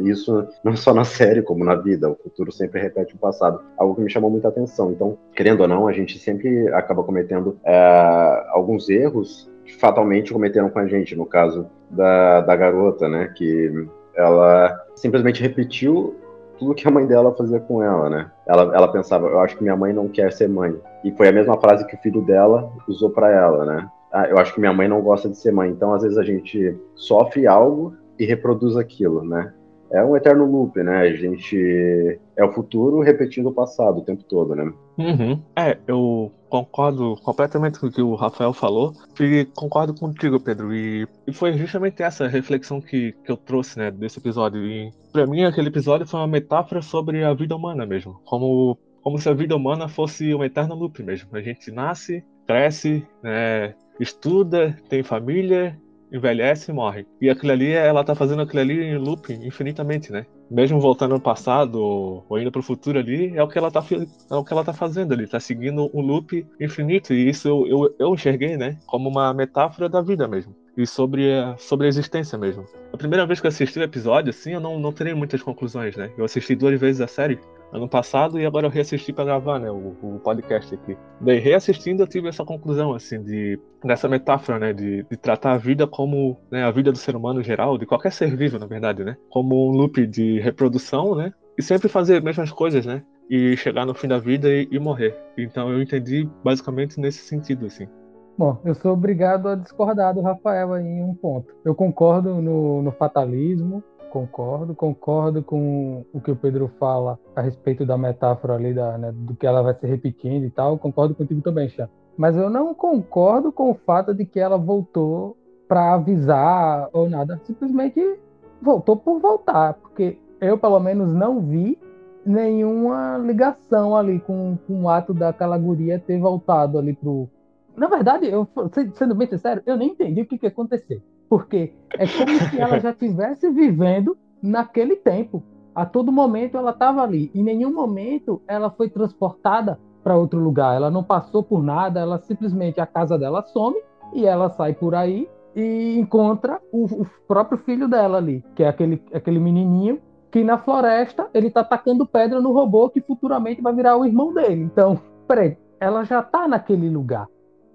Isso 0.04 0.46
não 0.62 0.76
só 0.76 0.92
na 0.92 1.04
série, 1.04 1.42
como 1.42 1.64
na 1.64 1.74
vida. 1.74 2.10
O 2.10 2.16
futuro 2.16 2.52
sempre 2.52 2.80
repete 2.80 3.14
o 3.14 3.18
passado. 3.18 3.60
Algo 3.76 3.94
que 3.94 4.00
me 4.00 4.10
chamou 4.10 4.30
muita 4.30 4.48
atenção. 4.48 4.92
Então, 4.92 5.18
querendo 5.34 5.60
ou 5.60 5.68
não, 5.68 5.88
a 5.88 5.92
gente 5.92 6.18
sempre 6.18 6.68
acaba 6.72 7.02
cometendo 7.02 7.58
é, 7.64 8.46
alguns 8.50 8.88
erros 8.88 9.50
que 9.64 9.74
fatalmente 9.74 10.32
cometeram 10.32 10.70
com 10.70 10.78
a 10.78 10.86
gente. 10.86 11.16
No 11.16 11.26
caso 11.26 11.66
da, 11.90 12.40
da 12.40 12.56
garota, 12.56 13.08
né? 13.08 13.32
Que 13.36 13.86
ela 14.14 14.78
simplesmente 14.94 15.42
repetiu 15.42 16.16
tudo 16.58 16.74
que 16.74 16.86
a 16.86 16.90
mãe 16.90 17.06
dela 17.06 17.34
fazia 17.34 17.58
com 17.58 17.82
ela, 17.82 18.08
né? 18.08 18.30
Ela, 18.46 18.74
ela 18.74 18.88
pensava, 18.88 19.26
eu 19.26 19.40
acho 19.40 19.56
que 19.56 19.62
minha 19.62 19.76
mãe 19.76 19.92
não 19.92 20.08
quer 20.08 20.32
ser 20.32 20.48
mãe. 20.48 20.74
E 21.02 21.10
foi 21.12 21.28
a 21.28 21.32
mesma 21.32 21.58
frase 21.60 21.86
que 21.86 21.96
o 21.96 21.98
filho 21.98 22.22
dela 22.22 22.70
usou 22.86 23.10
para 23.10 23.30
ela, 23.30 23.64
né? 23.64 23.90
Ah, 24.12 24.26
eu 24.28 24.38
acho 24.38 24.54
que 24.54 24.60
minha 24.60 24.72
mãe 24.72 24.86
não 24.86 25.00
gosta 25.00 25.28
de 25.28 25.36
ser 25.36 25.52
mãe. 25.52 25.70
Então, 25.70 25.92
às 25.92 26.02
vezes, 26.02 26.18
a 26.18 26.22
gente 26.22 26.78
sofre 26.94 27.46
algo 27.46 27.96
e 28.18 28.24
reproduz 28.24 28.76
aquilo, 28.76 29.24
né? 29.24 29.52
É 29.92 30.02
um 30.02 30.16
eterno 30.16 30.44
loop, 30.44 30.82
né? 30.82 31.00
A 31.00 31.14
gente 31.14 32.18
é 32.36 32.44
o 32.44 32.52
futuro 32.52 33.00
repetindo 33.00 33.50
o 33.50 33.54
passado 33.54 33.98
o 33.98 34.04
tempo 34.04 34.24
todo, 34.24 34.54
né? 34.54 34.72
Uhum. 34.98 35.40
É, 35.56 35.76
eu 35.86 36.32
concordo 36.48 37.16
completamente 37.22 37.78
com 37.78 37.86
o 37.86 37.90
que 37.90 38.02
o 38.02 38.14
Rafael 38.14 38.52
falou 38.52 38.92
e 39.20 39.46
concordo 39.54 39.94
contigo, 39.94 40.40
Pedro. 40.40 40.74
E, 40.74 41.06
e 41.26 41.32
foi 41.32 41.52
justamente 41.54 42.02
essa 42.02 42.26
reflexão 42.26 42.80
que, 42.80 43.12
que 43.24 43.30
eu 43.30 43.36
trouxe, 43.36 43.78
né, 43.78 43.90
desse 43.90 44.18
episódio. 44.18 44.66
E 44.66 44.92
para 45.12 45.26
mim, 45.26 45.44
aquele 45.44 45.68
episódio 45.68 46.06
foi 46.06 46.20
uma 46.20 46.26
metáfora 46.26 46.80
sobre 46.80 47.22
a 47.22 47.34
vida 47.34 47.54
humana 47.54 47.86
mesmo, 47.86 48.20
como 48.24 48.78
como 49.02 49.18
se 49.18 49.28
a 49.28 49.34
vida 49.34 49.56
humana 49.56 49.88
fosse 49.88 50.32
um 50.32 50.44
eterno 50.44 50.76
loop 50.76 51.02
mesmo. 51.02 51.28
A 51.32 51.42
gente 51.42 51.72
nasce, 51.72 52.24
cresce, 52.46 53.04
né, 53.20 53.74
estuda, 53.98 54.78
tem 54.88 55.02
família 55.02 55.76
envelhece 56.12 56.70
e 56.70 56.74
morre. 56.74 57.06
E 57.20 57.30
aquilo 57.30 57.52
ali, 57.52 57.72
ela 57.72 58.04
tá 58.04 58.14
fazendo 58.14 58.42
aquilo 58.42 58.60
ali 58.60 58.82
em 58.82 58.98
loop 58.98 59.32
infinitamente, 59.32 60.12
né? 60.12 60.26
Mesmo 60.50 60.78
voltando 60.78 61.14
no 61.14 61.20
passado 61.20 61.80
ou 61.80 62.38
indo 62.38 62.52
pro 62.52 62.62
futuro 62.62 62.98
ali, 62.98 63.36
é 63.36 63.42
o 63.42 63.48
que 63.48 63.58
ela 63.58 63.70
tá, 63.70 63.82
é 64.30 64.34
o 64.34 64.44
que 64.44 64.52
ela 64.52 64.64
tá 64.64 64.72
fazendo 64.72 65.14
ali, 65.14 65.26
tá 65.26 65.40
seguindo 65.40 65.90
um 65.94 66.00
loop 66.00 66.46
infinito. 66.60 67.14
E 67.14 67.28
isso 67.28 67.48
eu, 67.48 67.66
eu, 67.66 67.96
eu 67.98 68.14
enxerguei, 68.14 68.56
né? 68.56 68.78
Como 68.86 69.08
uma 69.08 69.32
metáfora 69.32 69.88
da 69.88 70.02
vida 70.02 70.28
mesmo. 70.28 70.54
E 70.76 70.86
sobre 70.86 71.32
a, 71.32 71.56
sobre 71.58 71.86
a 71.86 71.88
existência 71.88 72.38
mesmo. 72.38 72.64
A 72.92 72.96
primeira 72.96 73.26
vez 73.26 73.40
que 73.40 73.46
eu 73.46 73.50
assisti 73.50 73.78
o 73.78 73.82
episódio, 73.82 74.30
assim, 74.30 74.52
eu 74.52 74.60
não, 74.60 74.78
não 74.78 74.92
terei 74.92 75.14
muitas 75.14 75.42
conclusões, 75.42 75.96
né? 75.96 76.10
Eu 76.16 76.24
assisti 76.24 76.54
duas 76.54 76.78
vezes 76.78 77.00
a 77.00 77.06
série 77.06 77.38
ano 77.72 77.88
passado 77.88 78.38
e 78.38 78.44
agora 78.44 78.66
eu 78.66 78.70
reassisti 78.70 79.12
para 79.12 79.24
gravar, 79.24 79.58
né, 79.58 79.70
o, 79.70 79.96
o, 80.02 80.20
podcast 80.22 80.74
aqui. 80.74 80.96
Daí 81.20 81.38
reassistindo 81.38 82.02
eu 82.02 82.06
tive 82.06 82.28
essa 82.28 82.44
conclusão 82.44 82.92
assim 82.92 83.22
de 83.22 83.58
dessa 83.82 84.08
metáfora, 84.08 84.58
né, 84.58 84.72
de, 84.72 85.02
de 85.04 85.16
tratar 85.16 85.52
a 85.52 85.56
vida 85.56 85.86
como, 85.86 86.38
né, 86.50 86.62
a 86.64 86.70
vida 86.70 86.92
do 86.92 86.98
ser 86.98 87.16
humano 87.16 87.40
em 87.40 87.44
geral, 87.44 87.78
de 87.78 87.86
qualquer 87.86 88.12
ser 88.12 88.36
vivo, 88.36 88.58
na 88.58 88.66
verdade, 88.66 89.02
né, 89.02 89.16
como 89.30 89.68
um 89.68 89.72
loop 89.72 90.06
de 90.06 90.38
reprodução, 90.40 91.14
né, 91.14 91.32
e 91.58 91.62
sempre 91.62 91.88
fazer 91.88 92.18
as 92.18 92.22
mesmas 92.22 92.52
coisas, 92.52 92.84
né, 92.84 93.02
e 93.30 93.56
chegar 93.56 93.86
no 93.86 93.94
fim 93.94 94.08
da 94.08 94.18
vida 94.18 94.48
e, 94.48 94.68
e 94.70 94.78
morrer. 94.78 95.16
Então 95.38 95.72
eu 95.72 95.80
entendi 95.80 96.28
basicamente 96.44 97.00
nesse 97.00 97.24
sentido, 97.26 97.66
assim. 97.66 97.88
Bom, 98.36 98.58
eu 98.64 98.74
sou 98.74 98.92
obrigado 98.92 99.48
a 99.48 99.54
discordar 99.54 100.14
do 100.14 100.22
Rafael 100.22 100.72
aí 100.72 100.84
em 100.84 101.02
um 101.02 101.14
ponto. 101.14 101.54
Eu 101.64 101.74
concordo 101.74 102.40
no, 102.40 102.82
no 102.82 102.92
fatalismo, 102.92 103.84
concordo, 104.12 104.74
concordo 104.74 105.42
com 105.42 106.04
o 106.12 106.20
que 106.20 106.30
o 106.30 106.36
Pedro 106.36 106.70
fala 106.78 107.18
a 107.34 107.40
respeito 107.40 107.86
da 107.86 107.96
metáfora 107.96 108.54
ali, 108.54 108.74
da, 108.74 108.98
né, 108.98 109.10
do 109.10 109.34
que 109.34 109.46
ela 109.46 109.62
vai 109.62 109.74
se 109.74 109.86
repetindo 109.86 110.44
e 110.44 110.50
tal. 110.50 110.78
Concordo 110.78 111.14
contigo 111.14 111.40
também, 111.40 111.70
Chá. 111.70 111.88
Mas 112.14 112.36
eu 112.36 112.50
não 112.50 112.74
concordo 112.74 113.50
com 113.50 113.70
o 113.70 113.74
fato 113.74 114.14
de 114.14 114.26
que 114.26 114.38
ela 114.38 114.58
voltou 114.58 115.34
para 115.66 115.94
avisar 115.94 116.90
ou 116.92 117.08
nada. 117.08 117.40
Simplesmente 117.44 118.18
voltou 118.60 118.96
por 118.96 119.18
voltar, 119.18 119.74
porque 119.74 120.18
eu, 120.38 120.58
pelo 120.58 120.78
menos, 120.78 121.14
não 121.14 121.40
vi 121.40 121.78
nenhuma 122.24 123.16
ligação 123.16 123.96
ali 123.96 124.20
com, 124.20 124.58
com 124.66 124.82
o 124.82 124.88
ato 124.90 125.14
daquela 125.14 125.56
guria 125.56 125.98
ter 125.98 126.18
voltado 126.20 126.78
ali 126.78 126.92
pro. 126.92 127.30
Na 127.74 127.88
verdade, 127.88 128.28
eu 128.28 128.46
sendo 128.92 129.14
bem 129.14 129.26
sincero, 129.26 129.62
eu 129.64 129.78
nem 129.78 129.92
entendi 129.92 130.20
o 130.20 130.26
que, 130.26 130.36
que 130.36 130.46
aconteceu. 130.46 131.00
Porque 131.32 131.72
é 131.94 132.04
como 132.06 132.38
se 132.50 132.60
ela 132.60 132.78
já 132.78 132.90
estivesse 132.90 133.48
vivendo 133.48 134.18
naquele 134.42 134.96
tempo. 134.96 135.42
A 135.74 135.86
todo 135.86 136.12
momento 136.12 136.58
ela 136.58 136.72
estava 136.72 137.00
ali. 137.00 137.30
Em 137.34 137.42
nenhum 137.42 137.72
momento 137.72 138.42
ela 138.46 138.68
foi 138.68 138.90
transportada 138.90 139.80
para 140.04 140.14
outro 140.14 140.38
lugar. 140.38 140.76
Ela 140.76 140.90
não 140.90 141.02
passou 141.02 141.42
por 141.42 141.62
nada. 141.62 142.00
Ela 142.00 142.18
simplesmente 142.18 142.82
a 142.82 142.86
casa 142.86 143.18
dela 143.18 143.42
some 143.46 143.80
e 144.12 144.26
ela 144.26 144.50
sai 144.50 144.74
por 144.74 144.94
aí 144.94 145.26
e 145.56 145.98
encontra 145.98 146.60
o, 146.70 146.84
o 146.84 147.06
próprio 147.26 147.56
filho 147.56 147.88
dela 147.88 148.18
ali, 148.18 148.44
que 148.54 148.62
é 148.62 148.68
aquele, 148.68 149.02
aquele 149.14 149.40
menininho 149.40 150.02
que 150.30 150.44
na 150.44 150.58
floresta 150.58 151.30
ele 151.32 151.46
está 151.46 151.60
atacando 151.60 152.06
pedra 152.06 152.42
no 152.42 152.52
robô 152.52 152.90
que 152.90 153.00
futuramente 153.00 153.62
vai 153.62 153.72
virar 153.72 153.96
o 153.96 154.04
irmão 154.04 154.34
dele. 154.34 154.60
Então, 154.60 155.00
peraí, 155.26 155.56
ela 155.80 156.04
já 156.04 156.20
está 156.20 156.46
naquele 156.46 156.90
lugar. 156.90 157.26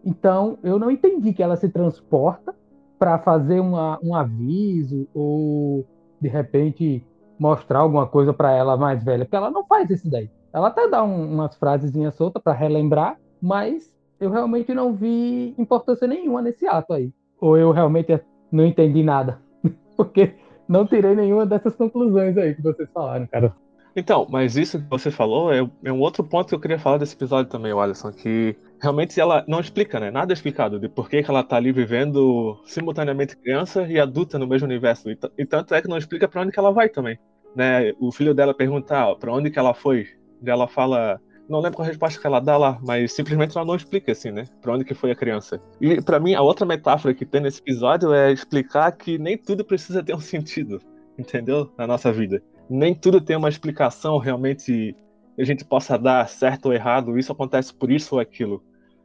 Então, 0.05 0.59
eu 0.61 0.77
não 0.77 0.91
entendi 0.91 1.33
que 1.33 1.41
ela 1.41 1.55
se 1.55 1.69
transporta 1.69 2.53
para 2.97 3.19
fazer 3.19 3.59
uma, 3.59 3.99
um 4.03 4.15
aviso 4.15 5.07
ou 5.13 5.85
de 6.19 6.27
repente 6.27 7.05
mostrar 7.39 7.79
alguma 7.79 8.07
coisa 8.07 8.33
para 8.33 8.51
ela 8.51 8.75
mais 8.75 9.03
velha, 9.03 9.25
porque 9.25 9.35
ela 9.35 9.51
não 9.51 9.65
faz 9.65 9.89
isso 9.89 10.09
daí. 10.09 10.29
Ela 10.51 10.69
até 10.69 10.87
dá 10.87 11.03
um, 11.03 11.33
umas 11.33 11.55
frasezinhas 11.55 12.15
soltas 12.15 12.41
para 12.41 12.53
relembrar, 12.53 13.17
mas 13.41 13.93
eu 14.19 14.31
realmente 14.31 14.73
não 14.73 14.93
vi 14.93 15.53
importância 15.57 16.07
nenhuma 16.07 16.41
nesse 16.41 16.65
ato 16.65 16.93
aí. 16.93 17.13
Ou 17.39 17.55
eu 17.57 17.71
realmente 17.71 18.19
não 18.51 18.65
entendi 18.65 19.03
nada, 19.03 19.39
porque 19.95 20.33
não 20.67 20.85
tirei 20.85 21.15
nenhuma 21.15 21.45
dessas 21.45 21.75
conclusões 21.75 22.37
aí 22.37 22.55
que 22.55 22.61
vocês 22.61 22.89
falaram, 22.91 23.27
cara. 23.27 23.53
Então, 23.95 24.27
mas 24.29 24.55
isso 24.55 24.79
que 24.79 24.89
você 24.89 25.09
falou 25.09 25.51
é, 25.51 25.67
é, 25.83 25.91
um 25.91 25.99
outro 25.99 26.23
ponto 26.23 26.49
que 26.49 26.55
eu 26.55 26.59
queria 26.59 26.77
falar 26.77 26.97
desse 26.97 27.15
episódio 27.15 27.49
também, 27.49 27.71
Alisson, 27.71 28.11
que 28.11 28.55
realmente 28.81 29.19
ela 29.19 29.43
não 29.47 29.59
explica, 29.59 29.99
né? 29.99 30.11
Nada 30.11 30.31
é 30.31 30.35
explicado 30.35 30.79
de 30.79 30.87
por 30.87 31.09
que, 31.09 31.23
que 31.23 31.29
ela 31.29 31.43
tá 31.43 31.57
ali 31.57 31.71
vivendo 31.71 32.57
simultaneamente 32.65 33.35
criança 33.37 33.83
e 33.87 33.99
adulta 33.99 34.37
no 34.37 34.47
mesmo 34.47 34.67
universo. 34.67 35.09
E, 35.09 35.17
e 35.37 35.45
tanto 35.45 35.73
é 35.73 35.81
que 35.81 35.87
não 35.87 35.97
explica 35.97 36.27
para 36.27 36.41
onde 36.41 36.51
que 36.51 36.59
ela 36.59 36.71
vai 36.71 36.89
também. 36.89 37.17
Né? 37.55 37.93
O 37.99 38.11
filho 38.11 38.33
dela 38.33 38.53
pergunta 38.53 38.97
ah, 38.97 39.15
para 39.15 39.33
onde 39.33 39.49
que 39.49 39.59
ela 39.59 39.73
foi. 39.73 40.07
E 40.43 40.49
ela 40.49 40.67
fala, 40.67 41.19
não 41.49 41.59
lembro 41.59 41.77
qual 41.77 41.85
a 41.85 41.89
resposta 41.89 42.19
que 42.19 42.27
ela 42.27 42.39
dá 42.39 42.57
lá, 42.57 42.79
mas 42.85 43.11
simplesmente 43.13 43.57
ela 43.57 43.65
não 43.65 43.75
explica 43.75 44.11
assim, 44.11 44.31
né? 44.31 44.45
Para 44.61 44.73
onde 44.73 44.85
que 44.85 44.93
foi 44.93 45.11
a 45.11 45.15
criança. 45.15 45.61
E 45.81 46.01
para 46.01 46.19
mim 46.19 46.35
a 46.35 46.41
outra 46.41 46.65
metáfora 46.65 47.13
que 47.13 47.25
tem 47.25 47.41
nesse 47.41 47.59
episódio 47.59 48.13
é 48.13 48.31
explicar 48.31 48.91
que 48.91 49.17
nem 49.17 49.37
tudo 49.37 49.65
precisa 49.65 50.03
ter 50.03 50.15
um 50.15 50.19
sentido, 50.19 50.79
entendeu? 51.17 51.71
Na 51.77 51.87
nossa 51.87 52.11
vida 52.11 52.41
nem 52.69 52.93
tudo 52.93 53.21
tem 53.21 53.35
uma 53.35 53.49
explicação 53.49 54.17
realmente 54.17 54.95
a 55.41 55.45
gente 55.45 55.63
possa 55.63 55.97
dar 55.97 56.27
certo 56.27 56.67
ou 56.67 56.73
errado, 56.73 57.17
isso 57.17 57.31
acontece 57.31 57.73
por 57.73 57.91
isso 57.91 58.15
ou 58.15 58.21
aquilo. 58.21 58.63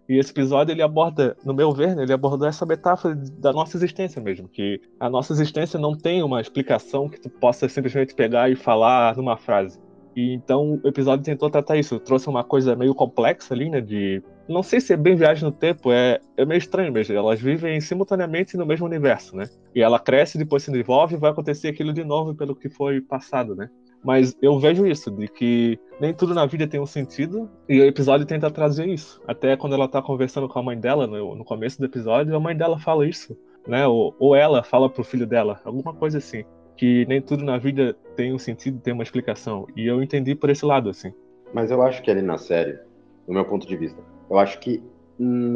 E 0.09 0.19
esse 0.19 0.31
episódio 0.31 0.73
ele 0.73 0.83
aborda, 0.83 1.37
no 1.45 1.55
meu 1.55 1.73
ver, 1.73 1.95
né, 1.95 2.03
ele 2.03 2.13
abordou 2.13 2.47
essa 2.47 2.67
metáfora 2.67 3.15
da 3.15 3.53
nossa 3.53 3.77
existência 3.77 4.21
mesmo, 4.21 4.49
que 4.49 4.81
a 4.99 5.09
nossa 5.09 5.33
existência 5.33 5.79
não 5.79 5.97
tem 5.97 6.23
uma 6.23 6.41
explicação 6.41 7.09
que 7.09 7.21
tu 7.21 7.31
possa 7.31 7.69
simplesmente 7.69 8.15
pegar 8.15 8.51
e 8.51 8.57
falar 8.57 9.17
numa 9.17 9.37
frase. 9.37 9.81
E 10.15 10.35
então 10.35 10.81
o 10.83 10.89
episódio 10.89 11.25
tentou 11.25 11.49
tratar 11.49 11.77
isso, 11.77 11.99
trouxe 11.99 12.29
uma 12.29 12.45
coisa 12.45 12.77
meio 12.77 12.95
complexa 12.95 13.55
ali, 13.55 13.71
né, 13.71 13.81
de 13.81 14.23
não 14.49 14.63
sei 14.63 14.81
se 14.81 14.93
é 14.93 14.97
bem 14.97 15.17
viagem 15.17 15.45
no 15.45 15.53
tempo, 15.53 15.93
é, 15.93 16.21
é 16.37 16.45
meio 16.45 16.59
estranho 16.59 16.93
mesmo. 16.93 17.15
Elas 17.15 17.41
vivem 17.41 17.81
simultaneamente 17.81 18.57
no 18.57 18.67
mesmo 18.67 18.85
universo, 18.87 19.37
né? 19.37 19.49
E 19.75 19.81
ela 19.81 19.99
cresce, 19.99 20.37
depois 20.37 20.63
se 20.63 20.71
desenvolve 20.71 21.17
vai 21.17 21.31
acontecer 21.31 21.69
aquilo 21.69 21.93
de 21.93 22.05
novo 22.05 22.35
pelo 22.35 22.55
que 22.55 22.69
foi 22.69 23.01
passado, 23.01 23.55
né? 23.55 23.71
Mas 24.03 24.37
eu 24.43 24.59
vejo 24.59 24.87
isso, 24.87 25.11
de 25.11 25.29
que 25.29 25.79
nem 26.01 26.13
tudo 26.13 26.35
na 26.35 26.45
vida 26.45 26.67
tem 26.67 26.81
um 26.81 26.87
sentido, 26.87 27.49
e 27.69 27.81
o 27.81 27.85
episódio 27.85 28.27
tenta 28.27 28.51
trazer 28.51 28.89
isso. 28.89 29.21
Até 29.27 29.57
quando 29.57 29.75
ela 29.75 29.87
tá 29.87 30.03
conversando 30.03 30.49
com 30.49 30.59
a 30.59 30.63
mãe 30.63 30.79
dela, 30.79 31.07
no, 31.07 31.37
no 31.37 31.45
começo 31.45 31.79
do 31.79 31.87
episódio, 31.87 32.35
a 32.35 32.41
mãe 32.41 32.57
dela 32.57 32.79
fala 32.79 33.07
isso, 33.07 33.37
né? 33.67 33.87
Ou, 33.87 34.15
ou 34.19 34.35
ela 34.35 34.63
fala 34.63 34.91
pro 34.91 35.05
filho 35.05 35.27
dela, 35.27 35.61
alguma 35.65 35.95
coisa 35.95 36.19
assim. 36.19 36.45
Que 36.77 37.07
nem 37.07 37.21
tudo 37.21 37.45
na 37.45 37.59
vida 37.59 37.95
tem 38.17 38.33
um 38.33 38.39
sentido, 38.39 38.81
tem 38.81 38.93
uma 38.93 39.05
explicação. 39.05 39.67
E 39.77 39.87
eu 39.87 40.03
entendi 40.03 40.35
por 40.35 40.51
esse 40.51 40.65
lado, 40.65 40.91
assim. 40.91 41.13
Mas 41.55 41.71
eu 41.71 41.81
acho 41.83 42.03
que 42.03 42.11
ali 42.11 42.23
na 42.23 42.39
série, 42.39 42.79
do 43.27 43.33
meu 43.33 43.45
ponto 43.45 43.67
de 43.67 43.77
vista, 43.77 44.01
eu 44.29 44.39
acho 44.39 44.59
que 44.59 44.83
hum, 45.21 45.55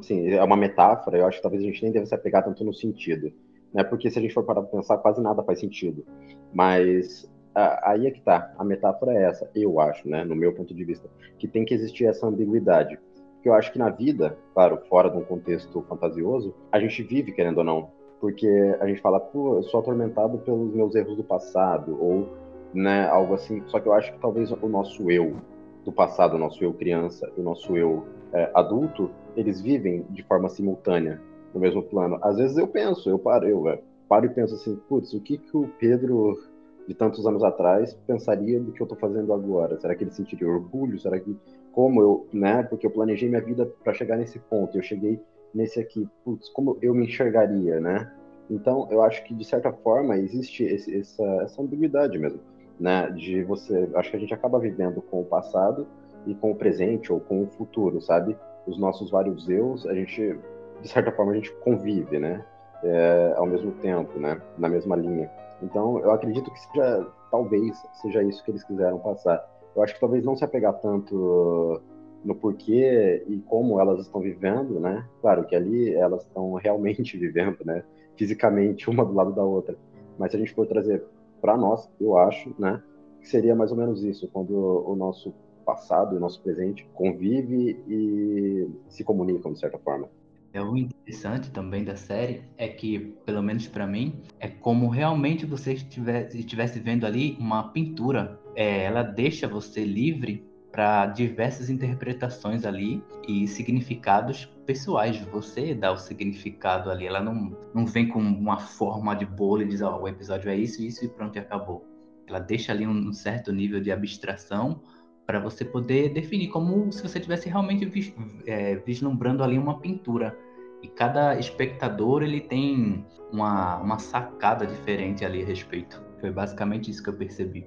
assim, 0.00 0.30
é 0.30 0.42
uma 0.42 0.56
metáfora, 0.56 1.18
eu 1.18 1.26
acho 1.26 1.38
que 1.38 1.42
talvez 1.42 1.62
a 1.62 1.66
gente 1.66 1.82
nem 1.82 1.92
deve 1.92 2.06
se 2.06 2.14
apegar 2.14 2.44
tanto 2.44 2.64
no 2.64 2.72
sentido. 2.72 3.32
Né? 3.72 3.84
Porque 3.84 4.10
se 4.10 4.18
a 4.18 4.22
gente 4.22 4.34
for 4.34 4.44
parar 4.44 4.62
para 4.62 4.78
pensar, 4.78 4.98
quase 4.98 5.20
nada 5.20 5.42
faz 5.42 5.60
sentido. 5.60 6.04
Mas 6.52 7.28
aí 7.54 8.06
é 8.06 8.10
que 8.10 8.20
tá. 8.20 8.52
A 8.58 8.64
metáfora 8.64 9.12
é 9.12 9.24
essa, 9.24 9.50
eu 9.54 9.80
acho, 9.80 10.08
né, 10.08 10.24
no 10.24 10.36
meu 10.36 10.52
ponto 10.52 10.74
de 10.74 10.84
vista, 10.84 11.08
que 11.38 11.48
tem 11.48 11.64
que 11.64 11.74
existir 11.74 12.06
essa 12.06 12.26
ambiguidade. 12.26 12.98
Porque 13.34 13.48
eu 13.48 13.54
acho 13.54 13.72
que 13.72 13.78
na 13.78 13.90
vida, 13.90 14.36
claro, 14.54 14.78
fora 14.88 15.08
de 15.08 15.16
um 15.16 15.24
contexto 15.24 15.82
fantasioso, 15.88 16.54
a 16.70 16.78
gente 16.78 17.02
vive, 17.02 17.32
querendo 17.32 17.58
ou 17.58 17.64
não. 17.64 17.90
Porque 18.20 18.48
a 18.80 18.86
gente 18.86 19.00
fala, 19.00 19.20
pô, 19.20 19.56
eu 19.56 19.62
sou 19.64 19.80
atormentado 19.80 20.38
pelos 20.38 20.74
meus 20.74 20.94
erros 20.94 21.16
do 21.16 21.22
passado, 21.22 21.96
ou 22.00 22.28
né, 22.74 23.06
algo 23.08 23.34
assim. 23.34 23.62
Só 23.66 23.78
que 23.78 23.88
eu 23.88 23.92
acho 23.92 24.12
que 24.12 24.18
talvez 24.18 24.50
o 24.50 24.68
nosso 24.68 25.10
eu 25.10 25.36
do 25.84 25.92
passado, 25.92 26.34
o 26.34 26.38
nosso 26.38 26.62
eu 26.62 26.74
criança 26.74 27.30
o 27.36 27.42
nosso 27.42 27.76
eu 27.76 28.04
é, 28.32 28.50
adulto, 28.54 29.10
eles 29.36 29.60
vivem 29.60 30.04
de 30.10 30.22
forma 30.24 30.48
simultânea 30.48 31.20
no 31.54 31.60
mesmo 31.60 31.82
plano. 31.82 32.18
Às 32.22 32.36
vezes 32.36 32.56
eu 32.56 32.66
penso, 32.66 33.08
eu 33.08 33.18
paro, 33.18 33.48
eu, 33.48 33.68
é, 33.68 33.80
paro 34.08 34.26
e 34.26 34.28
penso 34.28 34.54
assim, 34.54 34.76
putz, 34.88 35.12
o 35.12 35.20
que 35.20 35.38
que 35.38 35.56
o 35.56 35.68
Pedro 35.78 36.38
de 36.86 36.94
tantos 36.94 37.26
anos 37.26 37.44
atrás 37.44 37.94
pensaria 38.06 38.58
do 38.58 38.72
que 38.72 38.80
eu 38.80 38.84
estou 38.86 38.98
fazendo 38.98 39.32
agora? 39.32 39.78
Será 39.78 39.94
que 39.94 40.04
ele 40.04 40.10
sentiria 40.10 40.48
orgulho? 40.48 40.98
Será 40.98 41.20
que 41.20 41.36
como 41.72 42.00
eu, 42.00 42.26
né? 42.32 42.62
Porque 42.62 42.86
eu 42.86 42.90
planejei 42.90 43.28
minha 43.28 43.40
vida 43.40 43.66
para 43.84 43.92
chegar 43.92 44.16
nesse 44.16 44.38
ponto, 44.38 44.76
eu 44.76 44.82
cheguei 44.82 45.20
nesse 45.54 45.78
aqui, 45.78 46.08
putz, 46.24 46.48
como 46.50 46.76
eu 46.82 46.94
me 46.94 47.06
enxergaria, 47.06 47.80
né? 47.80 48.10
Então, 48.50 48.88
eu 48.90 49.02
acho 49.02 49.22
que 49.24 49.34
de 49.34 49.44
certa 49.44 49.72
forma 49.72 50.16
existe 50.16 50.64
esse, 50.64 50.98
essa, 50.98 51.24
essa 51.42 51.62
ambiguidade 51.62 52.18
mesmo, 52.18 52.40
né? 52.80 53.10
De 53.10 53.42
você, 53.44 53.88
acho 53.94 54.10
que 54.10 54.16
a 54.16 54.20
gente 54.20 54.34
acaba 54.34 54.58
vivendo 54.58 55.02
com 55.02 55.20
o 55.20 55.24
passado 55.24 55.86
e 56.26 56.34
com 56.34 56.50
o 56.50 56.54
presente 56.54 57.12
ou 57.12 57.20
com 57.20 57.42
o 57.42 57.46
futuro, 57.46 58.00
sabe? 58.00 58.36
Os 58.66 58.78
nossos 58.78 59.10
vários 59.10 59.48
eus, 59.48 59.86
a 59.86 59.94
gente, 59.94 60.38
de 60.80 60.88
certa 60.88 61.12
forma, 61.12 61.32
a 61.32 61.34
gente 61.34 61.52
convive, 61.56 62.18
né? 62.18 62.44
é, 62.82 63.34
ao 63.36 63.46
mesmo 63.46 63.72
tempo, 63.72 64.18
né? 64.18 64.40
Na 64.56 64.68
mesma 64.68 64.96
linha. 64.96 65.30
Então, 65.62 65.98
eu 65.98 66.10
acredito 66.10 66.50
que 66.50 66.60
seja, 66.60 67.06
talvez, 67.30 67.76
seja 68.00 68.22
isso 68.22 68.44
que 68.44 68.50
eles 68.50 68.64
quiseram 68.64 68.98
passar. 68.98 69.44
Eu 69.74 69.82
acho 69.82 69.94
que 69.94 70.00
talvez 70.00 70.24
não 70.24 70.36
se 70.36 70.44
apegar 70.44 70.74
tanto 70.74 71.80
no 72.24 72.34
porquê 72.34 73.24
e 73.28 73.38
como 73.38 73.80
elas 73.80 74.00
estão 74.00 74.20
vivendo, 74.20 74.80
né? 74.80 75.04
Claro 75.20 75.44
que 75.44 75.54
ali 75.54 75.94
elas 75.94 76.22
estão 76.22 76.54
realmente 76.62 77.16
vivendo, 77.16 77.58
né? 77.64 77.82
Fisicamente, 78.16 78.90
uma 78.90 79.04
do 79.04 79.12
lado 79.12 79.32
da 79.32 79.44
outra. 79.44 79.76
Mas 80.18 80.30
se 80.30 80.36
a 80.36 80.40
gente 80.40 80.54
for 80.54 80.66
trazer 80.66 81.04
para 81.40 81.56
nós, 81.56 81.88
eu 82.00 82.16
acho, 82.16 82.54
né? 82.58 82.82
Que 83.20 83.28
seria 83.28 83.54
mais 83.54 83.70
ou 83.70 83.76
menos 83.76 84.02
isso, 84.02 84.28
quando 84.28 84.52
o 84.52 84.94
nosso 84.94 85.34
passado 85.64 86.14
e 86.14 86.16
o 86.16 86.20
nosso 86.20 86.42
presente 86.42 86.88
convive 86.94 87.78
e 87.86 88.70
se 88.88 89.04
comunicam 89.04 89.52
de 89.52 89.58
certa 89.58 89.78
forma. 89.78 90.08
É 90.52 90.62
o 90.62 90.76
interessante 90.76 91.50
também 91.50 91.84
da 91.84 91.94
série 91.94 92.42
é 92.56 92.68
que, 92.68 92.98
pelo 93.26 93.42
menos 93.42 93.68
para 93.68 93.86
mim, 93.86 94.22
é 94.40 94.48
como 94.48 94.88
realmente 94.88 95.44
você 95.44 95.74
estivesse, 95.74 96.38
estivesse 96.38 96.80
vendo 96.80 97.06
ali 97.06 97.36
uma 97.38 97.70
pintura. 97.70 98.40
É, 98.56 98.84
ela 98.84 99.02
deixa 99.02 99.46
você 99.46 99.84
livre 99.84 100.48
para 100.72 101.06
diversas 101.06 101.68
interpretações 101.68 102.64
ali 102.64 103.02
e 103.26 103.46
significados 103.46 104.46
pessoais. 104.64 105.18
Você 105.32 105.74
dá 105.74 105.92
o 105.92 105.98
significado 105.98 106.90
ali. 106.90 107.06
Ela 107.06 107.20
não, 107.20 107.56
não 107.74 107.86
vem 107.86 108.08
com 108.08 108.18
uma 108.18 108.58
forma 108.58 109.14
de 109.14 109.26
bolo 109.26 109.62
e 109.62 109.68
diz: 109.68 109.82
oh, 109.82 109.98
o 109.98 110.08
episódio 110.08 110.50
é 110.50 110.56
isso, 110.56 110.82
isso 110.82 111.04
e 111.04 111.08
pronto, 111.08 111.36
e 111.36 111.40
acabou. 111.40 111.86
Ela 112.26 112.38
deixa 112.38 112.72
ali 112.72 112.86
um 112.86 113.12
certo 113.12 113.52
nível 113.52 113.80
de 113.80 113.90
abstração 113.90 114.82
para 115.28 115.38
você 115.38 115.62
poder 115.62 116.08
definir 116.08 116.48
como 116.48 116.90
se 116.90 117.02
você 117.02 117.18
estivesse 117.18 117.50
realmente 117.50 117.84
vis, 117.84 118.14
é, 118.46 118.76
vislumbrando 118.76 119.44
ali 119.44 119.58
uma 119.58 119.78
pintura. 119.78 120.34
E 120.82 120.88
cada 120.88 121.38
espectador 121.38 122.22
ele 122.22 122.40
tem 122.40 123.04
uma, 123.30 123.76
uma 123.76 123.98
sacada 123.98 124.66
diferente 124.66 125.26
ali 125.26 125.42
a 125.42 125.44
respeito. 125.46 126.02
Foi 126.18 126.30
basicamente 126.30 126.90
isso 126.90 127.02
que 127.02 127.10
eu 127.10 127.14
percebi. 127.14 127.66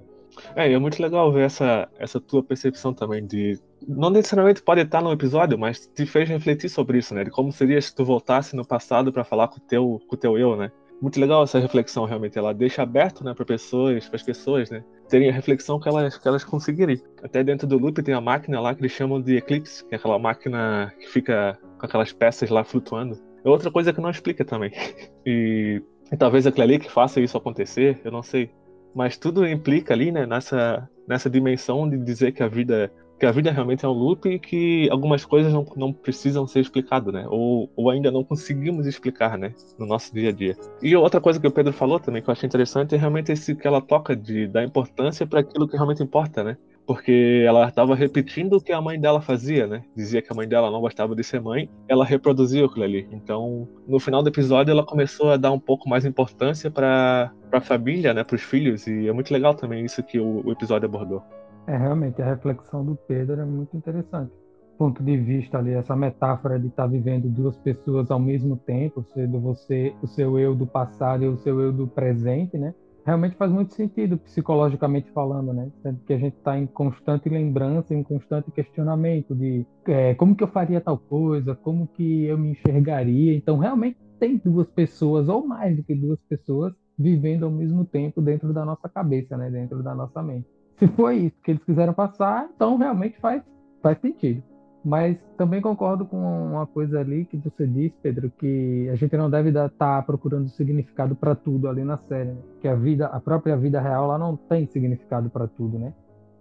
É, 0.56 0.74
é 0.74 0.80
muito 0.80 1.00
legal 1.00 1.32
ver 1.32 1.45
essa, 1.45 1.88
essa 2.00 2.19
tua 2.19 2.41
percepção 2.41 2.95
também 2.95 3.28
de. 3.28 3.60
Não 3.88 4.10
necessariamente 4.10 4.63
pode 4.63 4.82
estar 4.82 5.02
no 5.02 5.12
episódio, 5.12 5.56
mas 5.56 5.86
te 5.86 6.08
fez 6.08 6.28
refletir 6.28 6.67
sobre 6.67 6.97
isso, 6.97 7.13
né? 7.13 7.24
De 7.24 7.30
como 7.30 7.52
seria 7.52 7.80
se 7.80 7.93
tu 7.93 8.04
voltasse 8.04 8.56
no 8.56 8.65
passado 8.65 9.13
para 9.13 9.24
falar 9.24 9.50
com 9.50 9.58
o 9.58 9.62
teu, 9.62 10.02
com 10.08 10.15
o 10.15 10.17
teu 10.17 10.36
eu, 10.36 10.56
né? 10.56 10.71
Muito 11.00 11.19
legal 11.19 11.43
essa 11.43 11.60
reflexão, 11.60 12.06
realmente. 12.06 12.39
Ela 12.39 12.54
deixa 12.54 12.82
aberto, 12.82 13.24
né, 13.24 13.34
para 13.36 13.45
pessoas, 13.45 14.08
para 14.08 14.15
as 14.15 14.24
pessoas, 14.24 14.71
né? 14.71 14.84
Terem 15.12 15.30
a 15.30 15.34
reflexão 15.34 15.78
que 15.78 15.89
elas, 15.89 16.17
que 16.17 16.26
elas 16.26 16.43
conseguirem. 16.43 17.00
Até 17.21 17.43
dentro 17.43 17.67
do 17.67 17.78
loop 17.78 18.02
tem 18.02 18.15
a 18.15 18.21
máquina 18.21 18.62
lá 18.62 18.74
que 18.74 18.80
eles 18.80 18.93
chamam 18.93 19.21
de 19.21 19.36
Eclipse, 19.36 19.86
que 19.86 19.93
é 19.93 19.97
aquela 19.97 20.17
máquina 20.17 20.91
que 20.97 21.08
fica 21.10 21.60
com 21.78 21.86
aquelas 21.86 22.13
peças 22.13 22.50
lá 22.50 22.63
flutuando. 22.63 23.19
É 23.43 23.50
outra 23.50 23.69
coisa 23.69 23.91
que 23.91 24.00
não 24.00 24.10
explica 24.10 24.45
também. 24.45 24.71
E, 25.24 25.84
e 26.12 26.17
talvez 26.17 26.47
aquele 26.47 26.63
ali 26.63 26.80
que 26.80 26.91
faça 26.91 27.21
isso 27.21 27.38
acontecer, 27.38 28.02
eu 28.04 28.12
não 28.12 28.24
sei. 28.24 28.50
Mas 28.95 29.17
tudo 29.17 29.45
implica 29.45 29.93
ali, 29.93 30.12
né, 30.12 30.26
nessa, 30.26 30.89
nessa 31.08 31.30
dimensão 31.30 31.88
de 31.88 31.95
dizer 31.95 32.32
que 32.32 32.41
a 32.41 32.47
vida 32.47 32.91
que 33.21 33.25
a 33.27 33.31
vida 33.31 33.51
realmente 33.51 33.86
é 33.86 33.88
um 33.88 33.91
loop 33.91 34.27
e 34.27 34.39
que 34.39 34.89
algumas 34.89 35.23
coisas 35.23 35.53
não, 35.53 35.63
não 35.75 35.93
precisam 35.93 36.47
ser 36.47 36.60
explicadas, 36.60 37.13
né? 37.13 37.27
Ou, 37.29 37.69
ou 37.75 37.91
ainda 37.91 38.10
não 38.10 38.23
conseguimos 38.23 38.88
explicar, 38.88 39.38
né? 39.38 39.53
No 39.77 39.86
nosso 39.86 40.12
dia 40.12 40.29
a 40.29 40.31
dia. 40.31 40.57
E 40.81 40.95
outra 40.95 41.21
coisa 41.21 41.39
que 41.39 41.45
o 41.45 41.51
Pedro 41.51 41.71
falou 41.71 41.99
também, 41.99 42.23
que 42.23 42.27
eu 42.27 42.31
achei 42.31 42.47
interessante, 42.47 42.95
é 42.95 42.97
realmente 42.97 43.31
esse 43.31 43.53
que 43.55 43.67
ela 43.67 43.79
toca 43.79 44.15
de 44.15 44.47
dar 44.47 44.63
importância 44.63 45.27
para 45.27 45.41
aquilo 45.41 45.67
que 45.67 45.75
realmente 45.75 46.01
importa, 46.01 46.43
né? 46.43 46.57
Porque 46.84 47.43
ela 47.45 47.67
estava 47.67 47.93
repetindo 47.93 48.53
o 48.53 48.60
que 48.60 48.71
a 48.71 48.81
mãe 48.81 48.99
dela 48.99 49.21
fazia, 49.21 49.67
né? 49.67 49.84
Dizia 49.95 50.23
que 50.23 50.34
a 50.34 50.36
mãe 50.36 50.47
dela 50.47 50.71
não 50.71 50.81
gostava 50.81 51.15
de 51.15 51.23
ser 51.23 51.39
mãe, 51.39 51.69
ela 51.88 52.03
reproduzia 52.03 52.65
aquilo 52.65 52.86
ali. 52.86 53.07
Então, 53.12 53.67
no 53.88 53.99
final 53.99 54.23
do 54.23 54.29
episódio, 54.29 54.71
ela 54.71 54.84
começou 54.84 55.29
a 55.29 55.38
dar 55.38 55.51
um 55.51 55.60
pouco 55.60 55.88
mais 55.88 56.05
importância 56.05 56.71
para 56.71 57.31
a 57.51 57.62
família, 57.62 58.15
né? 58.15 58.23
Para 58.23 58.36
os 58.36 58.41
filhos, 58.41 58.88
e 58.88 59.07
é 59.07 59.13
muito 59.13 59.31
legal 59.31 59.53
também 59.53 59.86
isso 59.86 60.01
que 60.01 60.19
o, 60.19 60.41
o 60.43 60.51
episódio 60.51 60.88
abordou. 60.88 61.21
É, 61.67 61.78
realmente, 61.78 62.21
a 62.21 62.26
reflexão 62.26 62.84
do 62.84 62.95
Pedro 62.95 63.39
é 63.39 63.45
muito 63.45 63.76
interessante. 63.78 64.32
Ponto 64.78 65.04
de 65.04 65.15
vista 65.17 65.60
ali, 65.60 65.71
essa 65.71 65.95
metáfora 65.95 66.60
de 66.60 66.67
estar 66.67 66.84
tá 66.84 66.89
vivendo 66.89 67.30
duas 67.30 67.56
pessoas 67.58 68.10
ao 68.10 68.19
mesmo 68.19 68.58
tempo, 68.58 69.06
sendo 69.13 69.39
você, 69.39 69.93
o 70.02 70.08
seu 70.08 70.39
eu 70.39 70.56
do 70.56 70.65
passado 70.65 71.24
e 71.24 71.28
o 71.28 71.38
seu 71.38 71.60
eu 71.60 71.71
do 71.71 71.88
presente, 71.88 72.58
né? 72.58 72.74
Realmente 73.06 73.36
faz 73.36 73.52
muito 73.52 73.74
sentido, 73.74 74.17
psicologicamente 74.17 75.12
falando, 75.12 75.54
né? 75.54 75.71
Sendo 75.82 76.00
que 76.06 76.13
a 76.13 76.17
gente 76.17 76.38
está 76.38 76.58
em 76.58 76.65
constante 76.65 77.30
lembrança, 77.30 77.93
em 77.93 78.04
constante 78.04 78.52
questionamento 78.52 79.36
de 79.36 79.65
é, 79.88 80.15
como 80.15 80.36
que 80.36 80.43
eu 80.43 80.47
faria 80.47 80.82
tal 80.82 80.97
coisa, 80.97 81.56
como 81.56 81.88
que 81.88 82.26
eu 82.26 82.38
me 82.38 82.52
enxergaria. 82.52 83.36
Então, 83.36 83.58
realmente 83.58 83.97
tem 84.19 84.38
duas 84.38 84.67
pessoas, 84.69 85.30
ou 85.30 85.45
mais 85.45 85.76
do 85.76 85.84
que 85.84 85.95
duas 85.95 86.19
pessoas, 86.28 86.74
vivendo 86.97 87.45
ao 87.45 87.52
mesmo 87.52 87.86
tempo 87.86 88.21
dentro 88.21 88.52
da 88.54 88.65
nossa 88.65 88.89
cabeça, 88.89 89.38
né? 89.38 89.50
Dentro 89.50 89.82
da 89.84 89.93
nossa 89.95 90.21
mente 90.21 90.47
se 90.82 90.88
foi 90.98 91.17
isso 91.17 91.36
que 91.44 91.52
eles 91.52 91.63
quiseram 91.63 91.94
passar, 91.94 92.50
então 92.56 92.76
realmente 92.78 93.20
faz, 93.20 93.44
faz 93.82 94.00
sentido. 94.00 94.41
Mas 94.84 95.15
também 95.38 95.62
concordo 95.62 96.08
com 96.08 96.17
uma 96.17 96.65
coisa 96.65 97.00
ali 97.00 97.26
que 97.26 97.38
você 97.38 97.67
disse, 97.67 97.94
Pedro, 98.02 98.32
que 98.39 98.89
a 98.89 98.96
gente 98.96 99.15
não 99.15 99.30
deve 99.30 99.50
estar 99.50 99.70
tá 99.70 100.02
procurando 100.02 100.50
significado 100.50 101.15
para 101.15 101.36
tudo 101.36 101.70
ali 101.70 101.84
na 101.84 101.98
série, 101.98 102.32
né? 102.32 102.41
que 102.60 102.67
a 102.67 102.74
vida, 102.74 103.06
a 103.06 103.20
própria 103.20 103.56
vida 103.56 103.80
real, 103.80 104.06
ela 104.06 104.17
não 104.17 104.36
tem 104.36 104.65
significado 104.65 105.30
para 105.30 105.48
tudo, 105.48 105.78
né? 105.78 105.94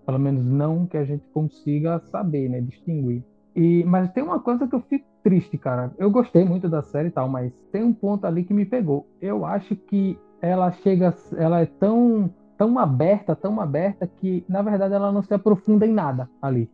Pelo 0.06 0.18
menos 0.18 0.42
não 0.42 0.86
que 0.86 0.96
a 0.96 1.04
gente 1.04 1.22
consiga 1.34 2.00
saber, 2.10 2.48
né, 2.48 2.62
distinguir. 2.62 3.22
E 3.54 3.84
mas 3.84 4.10
tem 4.12 4.24
uma 4.24 4.40
coisa 4.40 4.66
que 4.66 4.74
eu 4.74 4.80
fico 4.80 5.04
triste, 5.22 5.58
cara. 5.58 5.92
Eu 5.98 6.10
gostei 6.10 6.42
muito 6.42 6.66
da 6.66 6.80
série 6.80 7.08
e 7.08 7.10
tal, 7.12 7.28
mas 7.28 7.52
tem 7.70 7.84
um 7.84 7.92
ponto 7.92 8.26
ali 8.26 8.42
que 8.42 8.54
me 8.54 8.64
pegou. 8.64 9.06
Eu 9.20 9.44
acho 9.44 9.76
que 9.76 10.18
ela 10.40 10.72
chega, 10.72 11.14
ela 11.36 11.60
é 11.60 11.66
tão 11.66 12.30
tão 12.60 12.78
aberta, 12.78 13.34
tão 13.34 13.58
aberta, 13.58 14.06
que 14.06 14.44
na 14.46 14.60
verdade 14.60 14.92
ela 14.92 15.10
não 15.10 15.22
se 15.22 15.32
aprofunda 15.32 15.86
em 15.86 15.92
nada 15.94 16.28
ali. 16.42 16.68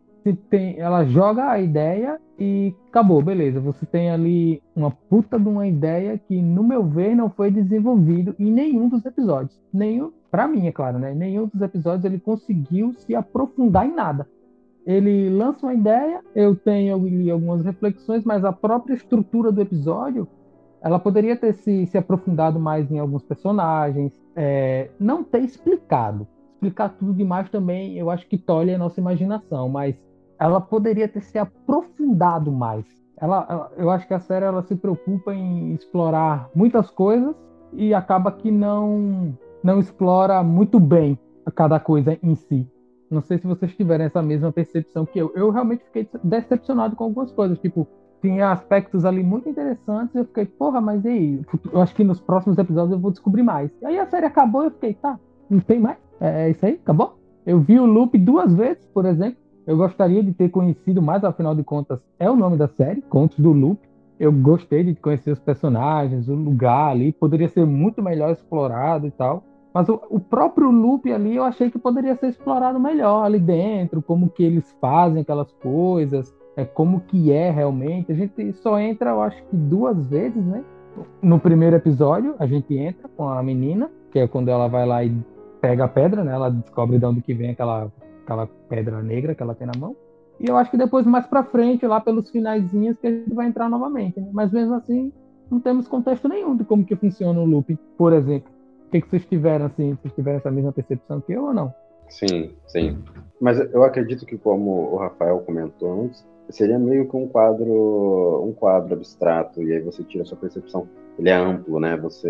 Tem, 0.49 0.77
ela 0.77 1.05
joga 1.05 1.49
a 1.49 1.61
ideia 1.61 2.19
e 2.37 2.75
acabou, 2.89 3.21
beleza. 3.21 3.61
Você 3.61 3.85
tem 3.85 4.11
ali 4.11 4.61
uma 4.75 4.91
puta 4.91 5.39
de 5.39 5.47
uma 5.47 5.65
ideia 5.65 6.17
que, 6.17 6.41
no 6.41 6.61
meu 6.61 6.83
ver, 6.83 7.15
não 7.15 7.29
foi 7.29 7.49
desenvolvido 7.49 8.35
em 8.37 8.51
nenhum 8.51 8.89
dos 8.89 9.05
episódios. 9.05 9.57
Nenhum, 9.73 10.11
para 10.29 10.45
mim, 10.45 10.67
é 10.67 10.73
claro, 10.73 10.99
né? 10.99 11.13
Nenhum 11.13 11.47
dos 11.47 11.61
episódios 11.61 12.03
ele 12.03 12.19
conseguiu 12.19 12.91
se 12.91 13.15
aprofundar 13.15 13.87
em 13.87 13.95
nada. 13.95 14.27
Ele 14.85 15.29
lança 15.29 15.65
uma 15.65 15.73
ideia, 15.73 16.19
eu 16.35 16.53
tenho 16.53 16.95
algumas 17.31 17.63
reflexões, 17.63 18.25
mas 18.25 18.43
a 18.43 18.51
própria 18.51 18.93
estrutura 18.95 19.53
do 19.53 19.61
episódio 19.61 20.27
ela 20.81 20.99
poderia 20.99 21.35
ter 21.35 21.53
se, 21.53 21.85
se 21.87 21.97
aprofundado 21.97 22.59
mais 22.59 22.91
em 22.91 22.99
alguns 22.99 23.23
personagens, 23.23 24.13
é, 24.37 24.91
não 24.99 25.23
ter 25.23 25.39
explicado. 25.39 26.27
Explicar 26.53 26.89
tudo 26.89 27.13
demais 27.13 27.49
também, 27.49 27.97
eu 27.97 28.09
acho 28.09 28.27
que 28.27 28.37
tolhe 28.37 28.73
a 28.73 28.77
nossa 28.77 28.99
imaginação, 28.99 29.67
mas 29.67 29.95
ela 30.39 30.61
poderia 30.61 31.07
ter 31.07 31.21
se 31.21 31.37
aprofundado 31.37 32.51
mais. 32.51 32.85
Ela, 33.19 33.45
ela, 33.49 33.71
eu 33.75 33.89
acho 33.89 34.07
que 34.07 34.13
a 34.13 34.19
série 34.19 34.45
ela 34.45 34.61
se 34.61 34.75
preocupa 34.75 35.33
em 35.33 35.73
explorar 35.73 36.49
muitas 36.55 36.91
coisas 36.91 37.35
e 37.73 37.93
acaba 37.93 38.31
que 38.31 38.51
não 38.51 39.35
não 39.63 39.79
explora 39.79 40.43
muito 40.43 40.79
bem 40.79 41.19
cada 41.55 41.79
coisa 41.79 42.17
em 42.21 42.35
si. 42.35 42.67
Não 43.09 43.21
sei 43.21 43.39
se 43.39 43.47
vocês 43.47 43.75
tiveram 43.75 44.05
essa 44.05 44.21
mesma 44.21 44.51
percepção 44.51 45.05
que 45.05 45.17
eu. 45.17 45.31
Eu 45.35 45.49
realmente 45.49 45.83
fiquei 45.85 46.07
decepcionado 46.23 46.95
com 46.95 47.05
algumas 47.05 47.31
coisas, 47.31 47.57
tipo 47.59 47.87
tinha 48.27 48.51
aspectos 48.51 49.05
ali 49.05 49.23
muito 49.23 49.47
interessantes. 49.47 50.13
Eu 50.13 50.25
fiquei, 50.25 50.45
porra, 50.45 50.81
mas 50.81 51.03
e 51.05 51.07
aí? 51.07 51.41
Eu 51.71 51.81
acho 51.81 51.95
que 51.95 52.03
nos 52.03 52.19
próximos 52.19 52.57
episódios 52.57 52.91
eu 52.91 52.99
vou 52.99 53.11
descobrir 53.11 53.41
mais. 53.41 53.71
E 53.81 53.85
aí 53.85 53.97
a 53.97 54.05
série 54.05 54.25
acabou 54.25 54.65
eu 54.65 54.71
fiquei, 54.71 54.93
tá, 54.93 55.17
não 55.49 55.59
tem 55.59 55.79
mais? 55.79 55.97
É, 56.19 56.47
é 56.47 56.49
isso 56.49 56.65
aí? 56.65 56.73
Acabou? 56.73 57.17
Eu 57.45 57.61
vi 57.61 57.79
o 57.79 57.85
Loop 57.85 58.17
duas 58.17 58.53
vezes, 58.53 58.85
por 58.93 59.05
exemplo. 59.05 59.37
Eu 59.65 59.77
gostaria 59.77 60.21
de 60.21 60.33
ter 60.33 60.49
conhecido 60.49 61.01
mais, 61.01 61.23
afinal 61.23 61.55
de 61.55 61.63
contas, 61.63 61.99
é 62.19 62.29
o 62.29 62.35
nome 62.35 62.57
da 62.57 62.67
série, 62.67 63.01
Contos 63.01 63.39
do 63.39 63.51
Loop. 63.51 63.79
Eu 64.19 64.31
gostei 64.31 64.83
de 64.83 64.95
conhecer 64.95 65.31
os 65.31 65.39
personagens, 65.39 66.27
o 66.27 66.33
lugar 66.33 66.91
ali, 66.91 67.13
poderia 67.13 67.47
ser 67.49 67.65
muito 67.65 68.01
melhor 68.01 68.31
explorado 68.31 69.07
e 69.07 69.11
tal. 69.11 69.43
Mas 69.73 69.87
o, 69.89 70.01
o, 70.09 70.19
próprio 70.19 70.71
loop 70.71 71.11
ali 71.11 71.35
eu 71.35 71.43
achei 71.43 71.69
que 71.69 71.77
poderia 71.77 72.15
ser 72.15 72.29
explorado 72.29 72.79
melhor 72.79 73.23
ali 73.23 73.37
dentro, 73.37 74.01
como 74.01 74.27
que 74.27 74.43
eles 74.43 74.75
fazem 74.81 75.21
aquelas 75.21 75.51
coisas, 75.51 76.33
é, 76.57 76.65
como 76.65 77.01
que 77.01 77.31
é 77.31 77.51
realmente. 77.51 78.11
A 78.11 78.15
gente 78.15 78.51
só 78.53 78.79
entra, 78.79 79.11
eu 79.11 79.21
acho 79.21 79.37
que 79.43 79.55
duas 79.55 79.95
vezes, 80.07 80.43
né? 80.43 80.63
No 81.21 81.39
primeiro 81.39 81.75
episódio, 81.75 82.35
a 82.39 82.47
gente 82.47 82.75
entra 82.75 83.07
com 83.15 83.29
a 83.29 83.43
menina, 83.43 83.91
que 84.11 84.17
é 84.17 84.27
quando 84.27 84.49
ela 84.49 84.67
vai 84.67 84.85
lá 84.85 85.03
e 85.05 85.15
pega 85.61 85.85
a 85.85 85.87
pedra, 85.87 86.23
né? 86.23 86.33
Ela 86.33 86.49
descobre 86.49 86.97
de 86.97 87.05
onde 87.05 87.21
que 87.21 87.35
vem 87.35 87.51
aquela, 87.51 87.91
aquela 88.23 88.47
pedra 88.67 89.03
negra 89.03 89.35
que 89.35 89.43
ela 89.43 89.53
tem 89.53 89.67
na 89.67 89.77
mão. 89.77 89.95
E 90.39 90.49
eu 90.49 90.57
acho 90.57 90.71
que 90.71 90.77
depois, 90.77 91.05
mais 91.05 91.27
pra 91.27 91.43
frente, 91.43 91.85
lá 91.85 92.01
pelos 92.01 92.31
finaizinhos, 92.31 92.97
que 92.97 93.05
a 93.05 93.11
gente 93.11 93.33
vai 93.33 93.45
entrar 93.45 93.69
novamente. 93.69 94.19
Né? 94.19 94.27
Mas 94.33 94.51
mesmo 94.51 94.73
assim, 94.73 95.11
não 95.51 95.59
temos 95.59 95.87
contexto 95.87 96.27
nenhum 96.27 96.55
de 96.57 96.63
como 96.63 96.83
que 96.83 96.95
funciona 96.95 97.39
o 97.39 97.45
loop, 97.45 97.77
por 97.95 98.13
exemplo. 98.13 98.51
O 98.87 98.89
que, 98.89 99.01
que 99.01 99.09
vocês 99.09 99.25
tiveram, 99.25 99.67
assim? 99.67 99.95
Vocês 100.01 100.13
tiveram 100.15 100.39
essa 100.39 100.49
mesma 100.49 100.71
percepção 100.71 101.21
que 101.21 101.33
eu 101.33 101.43
ou 101.43 101.53
não? 101.53 101.71
Sim, 102.09 102.51
sim. 102.67 102.97
Mas 103.39 103.59
eu 103.59 103.83
acredito 103.83 104.25
que, 104.25 104.37
como 104.37 104.71
o 104.71 104.97
Rafael 104.97 105.39
comentou 105.39 106.05
antes, 106.05 106.25
seria 106.49 106.79
meio 106.79 107.07
que 107.07 107.15
um 107.15 107.27
quadro 107.27 108.43
um 108.45 108.53
quadro 108.53 108.93
abstrato 108.93 109.61
e 109.61 109.73
aí 109.73 109.81
você 109.81 110.03
tira 110.03 110.23
a 110.23 110.25
sua 110.25 110.37
percepção. 110.37 110.87
Ele 111.17 111.29
é 111.29 111.33
amplo 111.33 111.79
né? 111.79 111.97
Você 111.97 112.29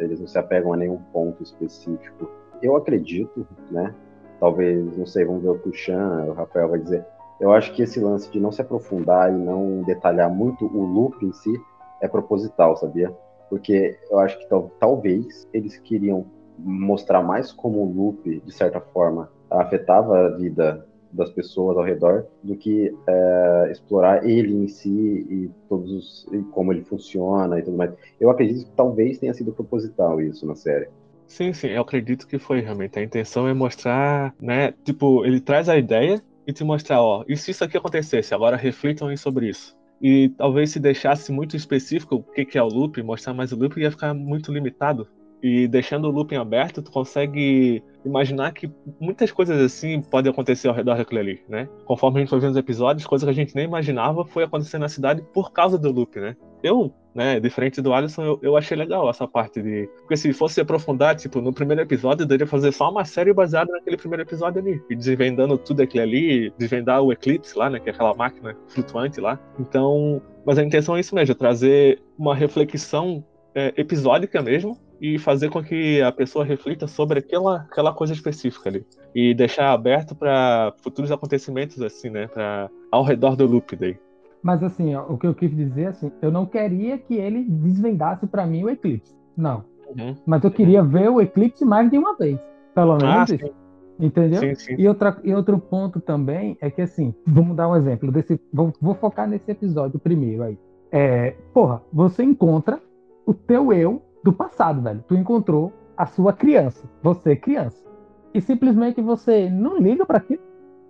eles 0.00 0.20
não 0.20 0.26
se 0.26 0.38
apegam 0.38 0.72
a 0.72 0.76
nenhum 0.76 0.98
ponto 1.12 1.42
específico. 1.42 2.30
Eu 2.62 2.76
acredito 2.76 3.46
né? 3.70 3.94
Talvez 4.40 4.96
não 4.96 5.06
sei 5.06 5.24
vamos 5.24 5.42
ver 5.42 5.50
o 5.50 5.58
que 5.58 5.68
o 5.68 5.74
Chan 5.74 6.26
o 6.28 6.32
Rafael 6.32 6.68
vai 6.68 6.78
dizer. 6.78 7.04
Eu 7.40 7.52
acho 7.52 7.74
que 7.74 7.82
esse 7.82 8.00
lance 8.00 8.30
de 8.30 8.40
não 8.40 8.52
se 8.52 8.60
aprofundar 8.60 9.32
e 9.32 9.36
não 9.36 9.82
detalhar 9.82 10.30
muito 10.30 10.66
o 10.66 10.84
loop 10.84 11.24
em 11.24 11.32
si 11.32 11.52
é 12.00 12.08
proposital 12.08 12.76
sabia? 12.76 13.12
Porque 13.48 13.98
eu 14.10 14.18
acho 14.18 14.38
que 14.38 14.46
talvez 14.78 15.48
eles 15.52 15.78
queriam 15.78 16.26
mostrar 16.58 17.22
mais 17.22 17.52
como 17.52 17.80
o 17.80 17.92
loop 17.92 18.42
de 18.44 18.52
certa 18.52 18.80
forma 18.80 19.28
afetava 19.50 20.26
a 20.26 20.28
vida 20.30 20.86
das 21.14 21.30
pessoas 21.30 21.76
ao 21.76 21.84
redor 21.84 22.26
do 22.42 22.56
que 22.56 22.94
é, 23.06 23.68
explorar 23.70 24.28
ele 24.28 24.52
em 24.52 24.68
si 24.68 24.90
e 24.90 25.50
todos 25.68 25.90
os, 25.90 26.26
e 26.32 26.42
como 26.50 26.72
ele 26.72 26.82
funciona 26.82 27.58
e 27.58 27.62
tudo 27.62 27.76
mais. 27.76 27.92
Eu 28.20 28.30
acredito 28.30 28.66
que 28.66 28.72
talvez 28.72 29.18
tenha 29.18 29.32
sido 29.32 29.52
proposital 29.52 30.20
isso 30.20 30.46
na 30.46 30.54
série. 30.54 30.88
Sim, 31.26 31.52
sim, 31.52 31.68
eu 31.68 31.82
acredito 31.82 32.26
que 32.26 32.38
foi 32.38 32.60
realmente. 32.60 32.98
A 32.98 33.02
intenção 33.02 33.48
é 33.48 33.54
mostrar, 33.54 34.34
né? 34.40 34.72
Tipo, 34.84 35.24
ele 35.24 35.40
traz 35.40 35.68
a 35.68 35.76
ideia 35.76 36.22
e 36.46 36.52
te 36.52 36.62
mostrar, 36.62 37.02
ó, 37.02 37.24
e 37.26 37.36
se 37.36 37.50
isso 37.50 37.64
aqui 37.64 37.76
acontecesse, 37.76 38.34
agora 38.34 38.56
reflitam 38.56 39.08
aí 39.08 39.16
sobre 39.16 39.48
isso. 39.48 39.74
E 40.02 40.28
talvez 40.36 40.70
se 40.70 40.78
deixasse 40.78 41.32
muito 41.32 41.56
específico 41.56 42.16
o 42.16 42.22
que, 42.22 42.44
que 42.44 42.58
é 42.58 42.62
o 42.62 42.68
loop, 42.68 43.02
mostrar 43.02 43.32
mais 43.32 43.52
o 43.52 43.56
loop, 43.56 43.80
ia 43.80 43.90
ficar 43.90 44.12
muito 44.12 44.52
limitado. 44.52 45.08
E 45.44 45.68
deixando 45.68 46.08
o 46.08 46.10
looping 46.10 46.36
aberto, 46.36 46.80
tu 46.80 46.90
consegue 46.90 47.84
imaginar 48.02 48.50
que 48.54 48.72
muitas 48.98 49.30
coisas 49.30 49.60
assim 49.60 50.00
podem 50.00 50.32
acontecer 50.32 50.68
ao 50.68 50.74
redor 50.74 50.96
daquilo 50.96 51.20
ali, 51.20 51.42
né? 51.46 51.68
Conforme 51.84 52.16
a 52.16 52.20
gente 52.20 52.30
foi 52.30 52.40
vendo 52.40 52.52
os 52.52 52.56
episódios, 52.56 53.06
coisas 53.06 53.26
que 53.26 53.30
a 53.30 53.34
gente 53.34 53.54
nem 53.54 53.66
imaginava 53.66 54.24
foi 54.24 54.44
acontecer 54.44 54.78
na 54.78 54.88
cidade 54.88 55.22
por 55.34 55.52
causa 55.52 55.76
do 55.76 55.92
loop, 55.92 56.18
né? 56.18 56.34
Eu, 56.62 56.94
né, 57.14 57.38
diferente 57.38 57.82
do 57.82 57.92
Alisson, 57.92 58.22
eu, 58.22 58.40
eu 58.42 58.56
achei 58.56 58.74
legal 58.74 59.10
essa 59.10 59.28
parte 59.28 59.60
de. 59.60 59.86
Porque 59.98 60.16
se 60.16 60.32
fosse 60.32 60.62
aprofundar, 60.62 61.14
tipo, 61.14 61.42
no 61.42 61.52
primeiro 61.52 61.82
episódio, 61.82 62.24
deveria 62.24 62.46
fazer 62.46 62.72
só 62.72 62.90
uma 62.90 63.04
série 63.04 63.34
baseada 63.34 63.70
naquele 63.70 63.98
primeiro 63.98 64.22
episódio 64.22 64.62
ali. 64.62 64.82
E 64.88 64.96
desvendando 64.96 65.58
tudo 65.58 65.82
aquilo 65.82 66.04
ali, 66.04 66.54
desvendar 66.56 67.02
o 67.02 67.12
Eclipse 67.12 67.58
lá, 67.58 67.68
né? 67.68 67.78
Que 67.78 67.90
é 67.90 67.92
aquela 67.92 68.14
máquina 68.14 68.56
flutuante 68.68 69.20
lá. 69.20 69.38
Então. 69.60 70.22
Mas 70.46 70.58
a 70.58 70.62
intenção 70.62 70.96
é 70.96 71.00
isso 71.00 71.14
mesmo, 71.14 71.32
é 71.32 71.34
trazer 71.34 72.02
uma 72.18 72.34
reflexão 72.34 73.22
é, 73.54 73.72
episódica 73.76 74.42
mesmo, 74.42 74.76
e 75.00 75.18
fazer 75.18 75.50
com 75.50 75.62
que 75.62 76.00
a 76.00 76.12
pessoa 76.12 76.44
reflita 76.44 76.86
sobre 76.86 77.18
aquela, 77.18 77.56
aquela 77.70 77.92
coisa 77.92 78.12
específica 78.12 78.68
ali. 78.68 78.86
E 79.14 79.34
deixar 79.34 79.72
aberto 79.72 80.14
para 80.14 80.72
futuros 80.82 81.12
acontecimentos, 81.12 81.80
assim, 81.80 82.10
né? 82.10 82.26
Pra, 82.26 82.70
ao 82.90 83.02
redor 83.02 83.36
do 83.36 83.46
loop 83.46 83.76
daí. 83.76 83.96
Mas 84.42 84.62
assim, 84.62 84.94
ó, 84.94 85.04
o 85.08 85.16
que 85.16 85.26
eu 85.26 85.34
quis 85.34 85.54
dizer, 85.54 85.86
assim, 85.86 86.12
eu 86.20 86.30
não 86.30 86.44
queria 86.44 86.98
que 86.98 87.14
ele 87.14 87.44
desvendasse 87.44 88.26
para 88.26 88.46
mim 88.46 88.64
o 88.64 88.70
eclipse. 88.70 89.14
Não. 89.36 89.64
Uhum. 89.88 90.16
Mas 90.26 90.44
eu 90.44 90.50
queria 90.50 90.82
uhum. 90.82 90.88
ver 90.88 91.08
o 91.10 91.20
eclipse 91.20 91.64
mais 91.64 91.90
de 91.90 91.96
uma 91.96 92.16
vez. 92.16 92.38
Pelo 92.74 92.96
menos 92.96 93.30
ah, 93.30 93.34
isso. 93.34 93.54
Entendeu? 93.98 94.40
Sim, 94.40 94.54
sim. 94.54 94.74
E, 94.76 94.88
outra, 94.88 95.16
e 95.22 95.32
outro 95.32 95.58
ponto 95.58 96.00
também 96.00 96.58
é 96.60 96.68
que, 96.68 96.82
assim, 96.82 97.14
vamos 97.26 97.56
dar 97.56 97.68
um 97.68 97.76
exemplo. 97.76 98.10
desse 98.10 98.40
Vou, 98.52 98.72
vou 98.80 98.94
focar 98.94 99.28
nesse 99.28 99.50
episódio 99.50 99.98
primeiro 99.98 100.42
aí. 100.42 100.58
É, 100.90 101.34
porra, 101.52 101.82
você 101.92 102.22
encontra 102.22 102.80
o 103.26 103.32
teu 103.32 103.72
eu 103.72 104.02
do 104.24 104.32
passado, 104.32 104.80
velho. 104.80 105.04
Tu 105.06 105.14
encontrou 105.14 105.72
a 105.96 106.06
sua 106.06 106.32
criança, 106.32 106.88
você 107.02 107.36
criança. 107.36 107.84
E 108.32 108.40
simplesmente 108.40 109.00
você 109.00 109.48
não 109.48 109.78
liga 109.78 110.04
para 110.04 110.18
aquilo. 110.18 110.42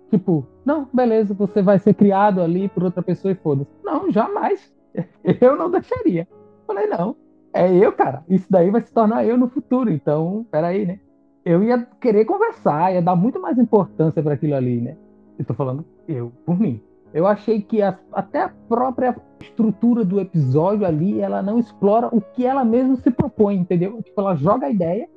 Tipo, 0.09 0.47
não, 0.63 0.87
beleza, 0.91 1.33
você 1.33 1.61
vai 1.61 1.77
ser 1.77 1.93
criado 1.93 2.41
ali 2.41 2.69
por 2.69 2.83
outra 2.83 3.03
pessoa 3.03 3.31
e 3.31 3.35
foda-se. 3.35 3.69
Não, 3.83 4.09
jamais. 4.09 4.73
Eu 5.41 5.55
não 5.57 5.69
deixaria. 5.69 6.27
Falei, 6.65 6.87
não, 6.87 7.15
é 7.53 7.71
eu, 7.73 7.91
cara. 7.93 8.23
Isso 8.27 8.47
daí 8.49 8.71
vai 8.71 8.81
se 8.81 8.91
tornar 8.91 9.25
eu 9.25 9.37
no 9.37 9.47
futuro. 9.47 9.91
Então, 9.91 10.45
peraí, 10.49 10.85
né? 10.85 10.99
Eu 11.45 11.63
ia 11.63 11.87
querer 12.01 12.25
conversar, 12.25 12.91
ia 12.91 13.01
dar 13.01 13.15
muito 13.15 13.39
mais 13.39 13.57
importância 13.59 14.23
para 14.23 14.33
aquilo 14.33 14.55
ali, 14.55 14.81
né? 14.81 14.97
Eu 15.37 15.45
tô 15.45 15.53
falando 15.53 15.85
eu, 16.07 16.31
por 16.43 16.59
mim. 16.59 16.81
Eu 17.15 17.25
achei 17.25 17.61
que 17.61 17.81
a, 17.81 17.97
até 18.11 18.41
a 18.41 18.49
própria 18.49 19.15
estrutura 19.39 20.03
do 20.03 20.19
episódio 20.19 20.85
ali, 20.85 21.21
ela 21.21 21.41
não 21.41 21.57
explora 21.57 22.09
o 22.11 22.19
que 22.19 22.45
ela 22.45 22.65
mesma 22.65 22.97
se 22.97 23.09
propõe, 23.09 23.55
entendeu? 23.55 24.03
Tipo, 24.03 24.19
ela 24.19 24.35
joga 24.35 24.67
a 24.67 24.69
ideia, 24.69 25.07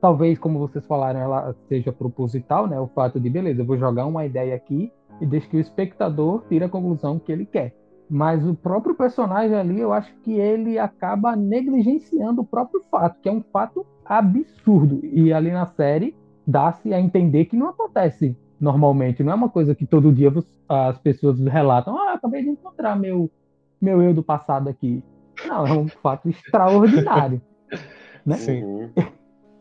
talvez, 0.00 0.36
como 0.36 0.58
vocês 0.58 0.84
falaram, 0.84 1.20
ela 1.20 1.54
seja 1.68 1.92
proposital, 1.92 2.66
né? 2.66 2.80
O 2.80 2.88
fato 2.88 3.20
de, 3.20 3.30
beleza, 3.30 3.62
eu 3.62 3.66
vou 3.66 3.78
jogar 3.78 4.04
uma 4.04 4.26
ideia 4.26 4.56
aqui 4.56 4.92
e 5.20 5.26
deixa 5.26 5.48
que 5.48 5.56
o 5.56 5.60
espectador 5.60 6.42
tire 6.48 6.64
a 6.64 6.68
conclusão 6.68 7.20
que 7.20 7.30
ele 7.30 7.46
quer. 7.46 7.72
Mas 8.10 8.44
o 8.44 8.56
próprio 8.56 8.96
personagem 8.96 9.56
ali, 9.56 9.78
eu 9.78 9.92
acho 9.92 10.12
que 10.24 10.32
ele 10.32 10.76
acaba 10.76 11.36
negligenciando 11.36 12.42
o 12.42 12.44
próprio 12.44 12.82
fato, 12.90 13.20
que 13.20 13.28
é 13.28 13.32
um 13.32 13.44
fato 13.52 13.86
absurdo. 14.04 14.98
E 15.04 15.32
ali 15.32 15.52
na 15.52 15.66
série 15.66 16.16
dá-se 16.44 16.92
a 16.92 17.00
entender 17.00 17.44
que 17.44 17.56
não 17.56 17.68
acontece 17.68 18.36
normalmente. 18.64 19.22
Não 19.22 19.32
é 19.32 19.34
uma 19.34 19.48
coisa 19.48 19.74
que 19.74 19.86
todo 19.86 20.12
dia 20.12 20.32
as 20.68 20.98
pessoas 20.98 21.38
relatam. 21.40 21.96
Ah, 21.96 22.14
acabei 22.14 22.42
de 22.42 22.48
encontrar 22.48 22.96
meu, 22.96 23.30
meu 23.80 24.02
eu 24.02 24.14
do 24.14 24.22
passado 24.22 24.68
aqui. 24.68 25.04
Não, 25.46 25.66
é 25.66 25.72
um 25.72 25.86
fato 26.02 26.28
extraordinário. 26.28 27.40
né? 28.24 28.36
Sim. 28.36 28.64
Uhum. 28.64 28.90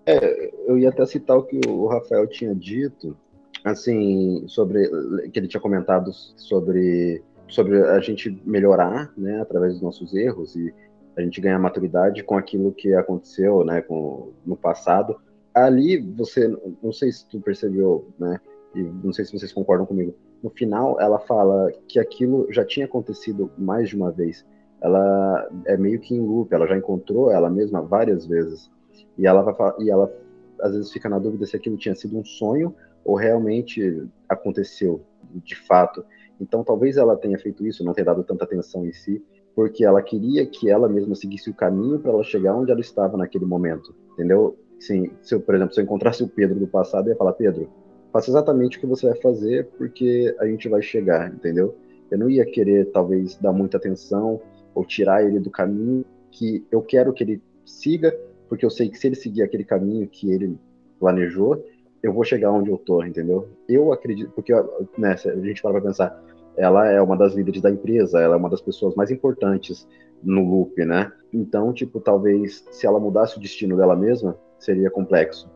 É, 0.05 0.51
eu 0.67 0.77
ia 0.77 0.89
até 0.89 1.05
citar 1.05 1.37
o 1.37 1.43
que 1.43 1.59
o 1.67 1.87
Rafael 1.87 2.27
tinha 2.27 2.55
dito, 2.55 3.15
assim, 3.63 4.43
sobre 4.47 4.89
que 5.29 5.39
ele 5.39 5.47
tinha 5.47 5.61
comentado 5.61 6.11
sobre, 6.13 7.21
sobre 7.47 7.81
a 7.83 7.99
gente 7.99 8.41
melhorar, 8.45 9.13
né, 9.17 9.41
através 9.41 9.73
dos 9.73 9.81
nossos 9.81 10.13
erros 10.13 10.55
e 10.57 10.73
a 11.15 11.21
gente 11.21 11.39
ganhar 11.39 11.59
maturidade 11.59 12.21
com 12.23 12.35
aquilo 12.35 12.73
que 12.73 12.93
aconteceu, 12.93 13.63
né, 13.63 13.81
com, 13.81 14.33
no 14.45 14.57
passado 14.57 15.15
ali 15.53 15.97
você, 15.97 16.47
não 16.81 16.91
sei 16.91 17.11
se 17.11 17.27
tu 17.27 17.39
percebeu, 17.39 18.07
né? 18.17 18.39
E 18.75 18.81
não 18.81 19.13
sei 19.13 19.25
se 19.25 19.37
vocês 19.37 19.53
concordam 19.53 19.85
comigo. 19.85 20.15
No 20.41 20.49
final, 20.49 20.99
ela 20.99 21.19
fala 21.19 21.71
que 21.87 21.99
aquilo 21.99 22.47
já 22.51 22.65
tinha 22.65 22.85
acontecido 22.85 23.51
mais 23.57 23.89
de 23.89 23.95
uma 23.95 24.11
vez. 24.11 24.45
Ela 24.81 25.49
é 25.65 25.77
meio 25.77 25.99
que 25.99 26.13
em 26.13 26.19
loop, 26.19 26.53
ela 26.53 26.67
já 26.67 26.77
encontrou 26.77 27.31
ela 27.31 27.49
mesma 27.49 27.81
várias 27.81 28.25
vezes. 28.25 28.69
E 29.17 29.25
ela 29.25 29.41
vai 29.41 29.55
e 29.79 29.89
ela 29.89 30.11
às 30.61 30.73
vezes 30.73 30.91
fica 30.91 31.09
na 31.09 31.19
dúvida 31.19 31.45
se 31.45 31.55
aquilo 31.55 31.77
tinha 31.77 31.95
sido 31.95 32.17
um 32.17 32.23
sonho 32.23 32.75
ou 33.03 33.15
realmente 33.15 34.07
aconteceu 34.27 35.01
de 35.33 35.55
fato. 35.55 36.03
Então, 36.39 36.63
talvez 36.63 36.97
ela 36.97 37.15
tenha 37.15 37.37
feito 37.37 37.65
isso, 37.65 37.83
não 37.83 37.93
tenha 37.93 38.05
dado 38.05 38.23
tanta 38.23 38.43
atenção 38.43 38.85
em 38.85 38.93
si, 38.93 39.23
porque 39.55 39.85
ela 39.85 40.01
queria 40.01 40.45
que 40.45 40.69
ela 40.69 40.89
mesma 40.89 41.15
seguisse 41.15 41.49
o 41.49 41.53
caminho 41.53 41.99
para 41.99 42.11
ela 42.11 42.23
chegar 42.23 42.55
onde 42.55 42.71
ela 42.71 42.81
estava 42.81 43.17
naquele 43.17 43.45
momento, 43.45 43.95
entendeu? 44.13 44.57
Sim, 44.79 45.11
se 45.21 45.35
eu, 45.35 45.39
por 45.39 45.55
exemplo, 45.55 45.73
se 45.73 45.79
eu 45.79 45.83
encontrasse 45.83 46.23
o 46.23 46.27
Pedro 46.27 46.59
do 46.59 46.67
passado, 46.67 47.07
eu 47.07 47.11
ia 47.11 47.17
falar, 47.17 47.33
Pedro, 47.33 47.69
faça 48.13 48.29
exatamente 48.29 48.77
o 48.77 48.79
que 48.79 48.85
você 48.85 49.07
vai 49.07 49.19
fazer, 49.19 49.67
porque 49.75 50.33
a 50.39 50.45
gente 50.45 50.69
vai 50.69 50.83
chegar, 50.83 51.33
entendeu? 51.33 51.75
Eu 52.11 52.19
não 52.19 52.29
ia 52.29 52.45
querer, 52.45 52.91
talvez, 52.91 53.35
dar 53.37 53.51
muita 53.51 53.77
atenção 53.77 54.39
ou 54.75 54.85
tirar 54.85 55.25
ele 55.25 55.39
do 55.39 55.49
caminho 55.49 56.05
que 56.29 56.63
eu 56.71 56.81
quero 56.81 57.11
que 57.11 57.23
ele 57.23 57.41
siga, 57.65 58.15
porque 58.47 58.63
eu 58.63 58.69
sei 58.69 58.87
que 58.87 58.99
se 58.99 59.07
ele 59.07 59.15
seguir 59.15 59.41
aquele 59.41 59.63
caminho 59.63 60.07
que 60.07 60.31
ele 60.31 60.55
planejou, 60.99 61.65
eu 62.03 62.13
vou 62.13 62.23
chegar 62.23 62.51
onde 62.51 62.69
eu 62.69 62.77
tô, 62.77 63.03
entendeu? 63.03 63.49
Eu 63.67 63.91
acredito, 63.91 64.31
porque 64.35 64.53
né, 64.95 65.15
a 65.25 65.35
gente 65.39 65.61
para 65.61 65.71
pra 65.71 65.81
pensar, 65.81 66.23
ela 66.55 66.87
é 66.87 67.01
uma 67.01 67.17
das 67.17 67.33
líderes 67.33 67.61
da 67.61 67.71
empresa, 67.71 68.19
ela 68.19 68.35
é 68.35 68.37
uma 68.37 68.49
das 68.49 68.61
pessoas 68.61 68.93
mais 68.93 69.09
importantes 69.09 69.87
no 70.21 70.47
loop, 70.47 70.85
né? 70.85 71.11
Então, 71.33 71.73
tipo, 71.73 71.99
talvez 71.99 72.63
se 72.69 72.85
ela 72.85 72.99
mudasse 72.99 73.37
o 73.37 73.41
destino 73.41 73.75
dela 73.75 73.95
mesma, 73.95 74.37
seria 74.59 74.91
complexo. 74.91 75.49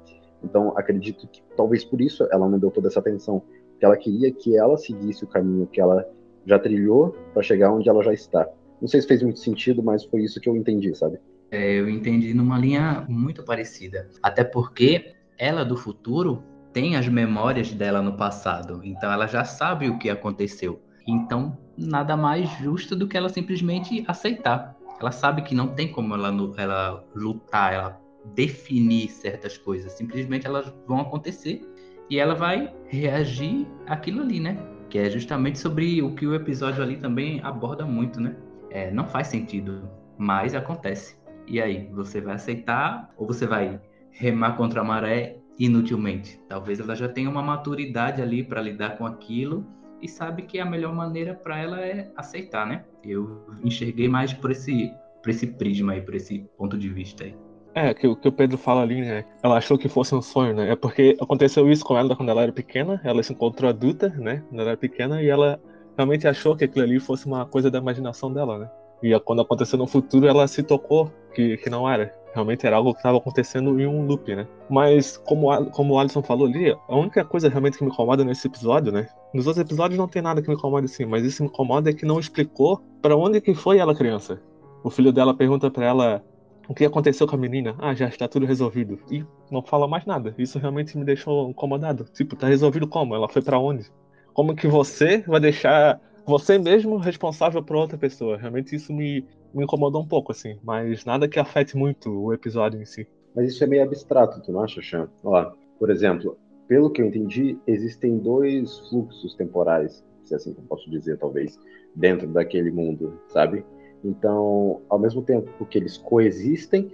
Então, 0.43 0.78
acredito 0.78 1.28
que 1.28 1.41
talvez 1.56 1.84
por 1.84 2.02
isso 2.02 2.28
ela 2.32 2.47
não 2.47 2.60
deu 2.60 2.71
toda 2.71 2.88
essa 2.88 3.00
atenção, 3.00 3.41
que 3.80 3.86
ela 3.86 3.97
queria 3.97 4.32
que 4.32 4.58
ela 4.58 4.78
seguisse 4.78 5.23
o 5.23 5.28
caminho 5.28 5.67
que 5.67 5.82
ela 5.82 6.08
já 6.45 6.58
trilhou 6.58 7.15
para 7.34 7.43
chegar 7.43 7.71
onde 7.71 7.89
ela 7.89 8.04
já 8.04 8.13
está. 8.13 8.47
Não 8.82 8.88
sei 8.88 9.02
se 9.02 9.08
fez 9.08 9.21
muito 9.23 9.39
sentido, 9.39 9.84
mas 9.84 10.06
foi 10.06 10.21
isso 10.21 10.39
que 10.39 10.47
eu 10.47 10.56
entendi, 10.56 10.95
sabe? 10.95 11.19
É, 11.52 11.80
eu 11.80 11.89
entendi 11.89 12.34
numa 12.34 12.58
linha 12.58 13.06
muito 13.08 13.43
parecida. 13.43 14.10
Até 14.21 14.43
porque 14.43 15.13
ela 15.38 15.63
do 15.63 15.78
futuro 15.78 16.43
tem 16.73 16.95
as 16.95 17.08
memórias 17.08 17.73
dela 17.73 18.02
no 18.02 18.15
passado, 18.15 18.82
então 18.84 19.12
ela 19.12 19.26
já 19.28 19.43
sabe 19.43 19.89
o 19.89 19.97
que 19.97 20.10
aconteceu. 20.10 20.80
Então, 21.08 21.58
nada 21.78 22.17
mais 22.17 22.50
justo 22.60 22.95
do 22.95 23.08
que 23.08 23.17
ela 23.17 23.30
simplesmente 23.30 24.04
aceitar. 24.08 24.76
Ela 25.00 25.12
sabe 25.12 25.41
que 25.41 25.56
não 25.56 25.69
tem 25.69 25.91
como 25.91 26.13
ela, 26.13 26.30
ela 26.58 27.04
lutar, 27.15 27.73
ela 27.73 28.02
definir 28.34 29.10
certas 29.10 29.58
coisas. 29.58 29.92
Simplesmente 29.94 30.46
elas 30.46 30.74
vão 30.88 31.00
acontecer 31.00 31.62
e 32.10 32.20
ela 32.20 32.34
vai 32.34 32.74
reagir 32.88 33.68
àquilo 33.86 34.22
ali, 34.22 34.40
né? 34.40 34.58
Que 34.90 35.00
é 35.00 35.10
justamente 35.10 35.60
sobre 35.60 36.02
o 36.02 36.16
que 36.16 36.26
o 36.26 36.34
episódio 36.34 36.82
ali 36.82 36.98
também 36.98 37.42
aborda 37.44 37.86
muito, 37.86 38.20
né? 38.20 38.36
É, 38.70 38.92
não 38.92 39.06
faz 39.06 39.28
sentido, 39.28 39.90
mas 40.18 40.56
acontece. 40.56 41.18
E 41.48 41.62
aí, 41.62 41.90
você 41.94 42.20
vai 42.20 42.36
aceitar 42.36 43.13
ou 43.18 43.26
você 43.26 43.46
vai 43.46 43.80
remar 44.12 44.54
contra 44.54 44.82
a 44.82 44.84
maré 44.84 45.38
inutilmente? 45.58 46.40
Talvez 46.48 46.80
ela 46.80 46.96
já 46.96 47.08
tenha 47.08 47.30
uma 47.30 47.42
maturidade 47.42 48.22
ali 48.22 48.44
para 48.44 48.62
lidar 48.62 48.98
com 48.98 49.06
aquilo 49.06 49.66
e 50.02 50.08
sabe 50.08 50.44
que 50.44 50.60
a 50.60 50.66
melhor 50.66 50.94
maneira 50.94 51.34
para 51.34 51.58
ela 51.60 51.80
é 51.82 52.12
aceitar, 52.16 52.68
né? 52.68 52.86
Eu 53.04 53.46
enxerguei 53.63 54.08
mais 54.08 54.34
por 54.34 54.52
esse, 54.52 54.92
por 55.24 55.30
esse 55.30 55.48
prisma 55.48 55.94
aí, 55.94 56.02
por 56.02 56.16
esse 56.16 56.40
ponto 56.58 56.78
de 56.78 56.90
vista 56.90 57.24
aí. 57.24 57.36
É, 57.78 57.94
que, 57.94 58.16
que 58.16 58.28
o 58.28 58.32
Pedro 58.32 58.58
fala 58.58 58.82
ali, 58.82 59.02
né? 59.02 59.24
Ela 59.44 59.58
achou 59.58 59.78
que 59.78 59.88
fosse 59.88 60.16
um 60.16 60.22
sonho, 60.22 60.56
né? 60.56 60.72
É 60.72 60.76
porque 60.76 61.16
aconteceu 61.22 61.72
isso 61.72 61.86
com 61.86 61.96
ela 61.96 62.16
quando 62.16 62.30
ela 62.30 62.42
era 62.42 62.52
pequena, 62.52 63.00
ela 63.04 63.22
se 63.22 63.34
encontrou 63.34 63.70
adulta, 63.70 64.10
né? 64.18 64.42
Quando 64.50 64.62
ela 64.62 64.72
era 64.72 64.78
pequena, 64.78 65.22
e 65.22 65.30
ela 65.30 65.60
realmente 65.96 66.28
achou 66.28 66.56
que 66.56 66.66
aquilo 66.66 66.84
ali 66.84 67.00
fosse 67.00 67.28
uma 67.28 67.46
coisa 67.46 67.70
da 67.70 67.78
imaginação 67.78 68.34
dela, 68.34 68.58
né? 68.58 68.72
E 69.04 69.18
quando 69.20 69.44
aconteceu 69.44 69.78
no 69.78 69.86
futuro, 69.86 70.26
ela 70.26 70.48
se 70.48 70.63
tocou 70.63 71.12
que, 71.36 71.58
que 71.58 71.70
não 71.70 71.88
era. 71.88 72.12
Realmente 72.34 72.66
era 72.66 72.78
algo 72.78 72.94
que 72.94 73.00
estava 73.00 73.20
acontecendo 73.20 73.80
em 73.80 73.86
um 73.86 74.08
loop, 74.08 74.36
né? 74.36 74.48
Mas, 74.68 75.18
como, 75.18 75.70
como 75.70 75.94
o 75.94 76.00
Alisson 76.00 76.24
falou 76.24 76.48
ali, 76.48 76.72
a 76.72 76.96
única 76.96 77.24
coisa 77.24 77.48
realmente 77.48 77.78
que 77.78 77.84
me 77.84 77.92
incomoda 77.92 78.26
nesse 78.26 78.48
episódio, 78.48 78.92
né? 78.92 79.08
Nos 79.32 79.46
outros 79.46 79.63
episódios 79.63 80.00
não 80.00 80.08
tem 80.08 80.24
nada 80.24 80.42
que 80.42 80.50
me 80.50 80.56
incomode 80.56 80.86
assim, 80.86 81.06
mas 81.06 81.24
isso 81.24 81.44
me 81.44 81.50
incomoda 81.50 81.92
é 81.92 81.94
que 81.94 82.08
não 82.08 82.20
explicou 82.20 82.82
para 83.04 83.16
onde 83.16 83.40
que 83.40 83.54
foi 83.54 83.78
ela 83.78 83.94
criança. 83.94 84.42
O 84.84 84.90
filho 84.90 85.12
dela 85.12 85.36
pergunta 85.36 85.70
para 85.70 85.86
ela 85.86 86.24
o 86.68 86.74
que 86.74 86.86
aconteceu 86.86 87.28
com 87.28 87.36
a 87.36 87.40
menina. 87.40 87.76
Ah, 87.80 87.94
já 87.94 88.08
está 88.08 88.28
tudo 88.28 88.46
resolvido. 88.46 89.00
E 89.10 89.26
não 89.50 89.62
fala 89.62 89.88
mais 89.88 90.06
nada. 90.06 90.36
Isso 90.38 90.60
realmente 90.60 90.98
me 90.98 91.06
deixou 91.06 91.50
incomodado. 91.50 92.06
Tipo, 92.14 92.36
tá 92.36 92.48
resolvido 92.48 92.88
como? 92.88 93.16
Ela 93.16 93.30
foi 93.30 93.42
para 93.42 93.60
onde? 93.60 93.90
Como 94.34 94.56
que 94.56 94.68
você 94.68 95.20
vai 95.20 95.40
deixar 95.40 96.00
você 96.26 96.58
mesmo 96.58 96.98
responsável 96.98 97.64
por 97.64 97.76
outra 97.76 97.98
pessoa? 97.98 98.38
Realmente 98.38 98.76
isso 98.76 98.94
me, 98.94 99.26
me 99.54 99.64
incomodou 99.64 100.02
um 100.02 100.08
pouco, 100.08 100.32
assim. 100.32 100.60
Mas 100.64 101.06
nada 101.06 101.28
que 101.28 101.40
afete 101.40 101.78
muito 101.78 102.12
o 102.12 102.34
episódio 102.34 102.82
em 102.82 102.86
si. 102.86 103.08
Mas 103.36 103.54
isso 103.54 103.64
é 103.64 103.68
meio 103.68 103.84
abstrato, 103.84 104.42
tu 104.42 104.52
não 104.52 104.62
acha, 104.62 104.82
Chan? 104.82 105.08
Ó, 105.24 105.52
por 105.80 105.90
exemplo, 105.90 106.38
pelo 106.68 106.90
que 106.90 107.02
eu 107.02 107.06
entendi, 107.06 107.58
existem 107.66 108.18
dois 108.18 108.80
fluxos 108.90 109.36
temporais, 109.36 110.04
se 110.24 110.34
é 110.34 110.38
assim 110.38 110.56
eu 110.58 110.64
posso 110.64 110.90
dizer, 110.90 111.18
talvez, 111.18 111.58
dentro 111.96 112.28
daquele 112.28 112.72
mundo, 112.72 113.22
sabe? 113.30 113.64
Então, 114.04 114.82
ao 114.90 115.00
mesmo 115.00 115.22
tempo 115.22 115.66
que 115.66 115.78
eles 115.78 115.98
coexistem, 115.98 116.92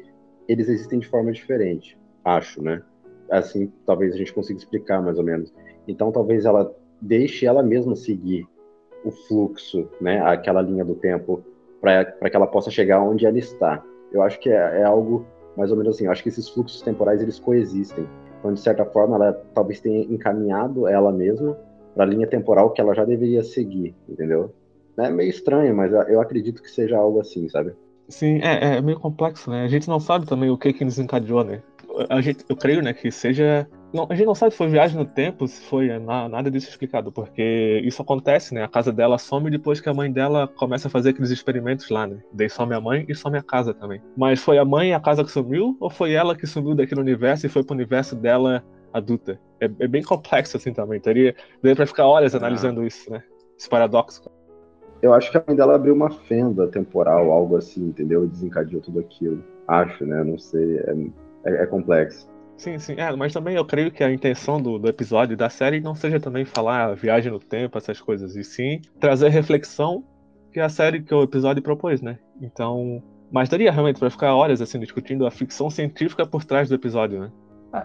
eles 0.48 0.70
existem 0.70 1.00
de 1.00 1.08
forma 1.08 1.32
diferente, 1.32 1.98
acho, 2.24 2.62
né? 2.62 2.82
Assim, 3.30 3.72
talvez 3.86 4.14
a 4.14 4.18
gente 4.18 4.34
consiga 4.34 4.60
explicar 4.60 5.02
mais 5.02 5.18
ou 5.18 5.24
menos. 5.24 5.54
Então, 5.88 6.12
talvez 6.12 6.46
ela 6.46 6.74
deixe 7.02 7.46
ela 7.46 7.64
mesma 7.64 7.96
seguir 7.96 8.48
o 9.04 9.12
fluxo, 9.12 9.88
né? 10.00 10.22
Aquela 10.22 10.62
linha 10.62 10.86
do 10.86 10.96
tempo, 10.96 11.44
para 11.82 12.06
que 12.06 12.36
ela 12.36 12.48
possa 12.48 12.72
chegar 12.72 13.02
onde 13.02 13.26
ela 13.26 13.38
está. 13.38 13.84
Eu 14.12 14.22
acho 14.22 14.40
que 14.40 14.50
é, 14.50 14.82
é 14.82 14.84
algo 14.84 15.26
mais 15.58 15.72
ou 15.72 15.78
menos 15.78 15.96
assim. 15.96 16.06
Eu 16.06 16.12
acho 16.12 16.24
que 16.24 16.30
esses 16.30 16.50
fluxos 16.50 16.82
temporais 16.82 17.22
eles 17.22 17.40
coexistem. 17.40 18.08
Então, 18.40 18.54
de 18.54 18.60
certa 18.60 18.86
forma, 18.86 19.16
ela 19.16 19.34
talvez 19.54 19.80
tenha 19.80 20.04
encaminhado 20.04 20.88
ela 20.88 21.12
mesma 21.12 21.58
para 21.96 22.04
a 22.04 22.08
linha 22.08 22.28
temporal 22.28 22.72
que 22.72 22.82
ela 22.82 22.94
já 22.94 23.06
deveria 23.06 23.44
seguir, 23.44 23.96
entendeu? 24.08 24.54
É 24.98 25.10
meio 25.10 25.30
estranho, 25.30 25.76
mas 25.76 25.92
eu 25.92 26.22
acredito 26.22 26.62
que 26.62 26.70
seja 26.70 26.98
algo 26.98 27.20
assim, 27.20 27.48
sabe? 27.50 27.74
Sim, 28.08 28.40
é, 28.42 28.78
é 28.78 28.82
meio 28.82 29.00
complexo, 29.00 29.50
né? 29.50 29.64
A 29.64 29.68
gente 29.68 29.88
não 29.88 30.00
sabe 30.00 30.26
também 30.26 30.50
o 30.50 30.58
que 30.58 30.74
que 30.74 30.86
desencadeou, 30.86 31.44
né? 31.44 31.62
A 32.10 32.22
gente, 32.22 32.44
eu 32.50 32.56
creio, 32.56 32.82
né, 32.82 32.94
que 32.94 33.12
seja 33.12 33.68
não, 33.94 34.08
a 34.10 34.16
gente 34.16 34.26
não 34.26 34.34
sabe 34.34 34.52
se 34.52 34.58
foi 34.58 34.68
viagem 34.68 34.98
no 34.98 35.06
tempo, 35.06 35.48
se 35.48 35.62
foi 35.66 35.88
nada 36.00 36.50
disso 36.50 36.68
explicado, 36.68 37.12
porque 37.12 37.80
isso 37.86 38.02
acontece, 38.02 38.52
né? 38.52 38.64
A 38.64 38.68
casa 38.68 38.92
dela 38.92 39.20
some 39.20 39.52
depois 39.52 39.80
que 39.80 39.88
a 39.88 39.94
mãe 39.94 40.12
dela 40.12 40.48
começa 40.48 40.88
a 40.88 40.92
fazer 40.92 41.12
aqueles 41.12 41.30
experimentos 41.30 41.90
lá, 41.90 42.08
né? 42.08 42.18
Daí 42.34 42.50
some 42.50 42.74
a 42.74 42.82
mãe 42.82 43.06
e 43.08 43.14
some 43.14 43.38
a 43.38 43.44
casa 43.44 43.72
também. 43.72 44.02
Mas 44.18 44.42
foi 44.42 44.58
a 44.58 44.66
mãe 44.66 44.90
e 44.90 44.94
a 44.94 45.00
casa 45.00 45.24
que 45.24 45.30
sumiu, 45.30 45.78
ou 45.80 45.92
foi 45.92 46.14
ela 46.14 46.36
que 46.36 46.48
sumiu 46.48 46.74
daquele 46.74 47.02
universo 47.02 47.46
e 47.46 47.50
foi 47.50 47.64
pro 47.64 47.76
universo 47.76 48.16
dela 48.16 48.64
adulta? 48.92 49.40
É, 49.62 49.66
é 49.66 49.88
bem 49.88 50.02
complexo 50.02 50.58
assim 50.58 50.74
também. 50.74 51.00
Teria, 51.00 51.36
daria 51.62 51.76
pra 51.76 51.86
ficar 51.86 52.08
horas 52.08 52.34
ah. 52.34 52.40
analisando 52.40 52.84
isso, 52.84 53.12
né? 53.12 53.22
Esse 53.56 53.70
paradoxo. 53.70 54.24
Eu 55.04 55.14
acho 55.14 55.30
que 55.30 55.38
a 55.38 55.44
mãe 55.46 55.54
dela 55.54 55.76
abriu 55.76 55.94
uma 55.94 56.10
fenda 56.10 56.66
temporal, 56.66 57.30
algo 57.30 57.58
assim, 57.58 57.88
entendeu? 57.88 58.24
E 58.24 58.28
desencadeou 58.30 58.82
tudo 58.82 59.02
aquilo. 59.02 59.44
Acho, 59.68 60.06
né? 60.06 60.24
Não 60.24 60.40
sei. 60.40 60.78
é, 60.78 60.96
é, 61.44 61.64
é 61.64 61.66
complexo. 61.66 62.26
Sim, 62.56 62.80
sim. 62.80 62.96
É, 62.98 63.14
mas 63.14 63.34
também 63.34 63.58
eu 63.58 63.66
creio 63.66 63.92
que 63.92 64.02
a 64.02 64.10
intenção 64.10 64.62
do, 64.62 64.80
do 64.80 64.88
episódio 64.88 65.36
da 65.36 65.50
série 65.50 65.82
não 65.82 65.94
seja 65.94 66.22
também 66.22 66.46
falar 66.46 66.96
viagem 66.96 67.30
no 67.30 67.40
tempo, 67.40 67.78
essas 67.78 68.00
coisas, 68.00 68.38
e 68.38 68.46
sim 68.46 68.80
trazer 68.98 69.28
reflexão 69.28 70.06
que 70.54 70.62
a 70.62 70.70
série, 70.70 71.02
que 71.02 71.14
o 71.14 71.24
episódio 71.24 71.62
propôs, 71.62 72.02
né? 72.02 72.18
Então. 72.42 73.04
Mas 73.30 73.50
daria 73.50 73.72
realmente 73.72 74.00
para 74.00 74.10
ficar 74.10 74.34
horas 74.34 74.62
assim 74.62 74.80
discutindo 74.80 75.26
a 75.26 75.32
ficção 75.32 75.70
científica 75.70 76.26
por 76.26 76.46
trás 76.46 76.70
do 76.70 76.76
episódio, 76.76 77.20
né? 77.20 77.32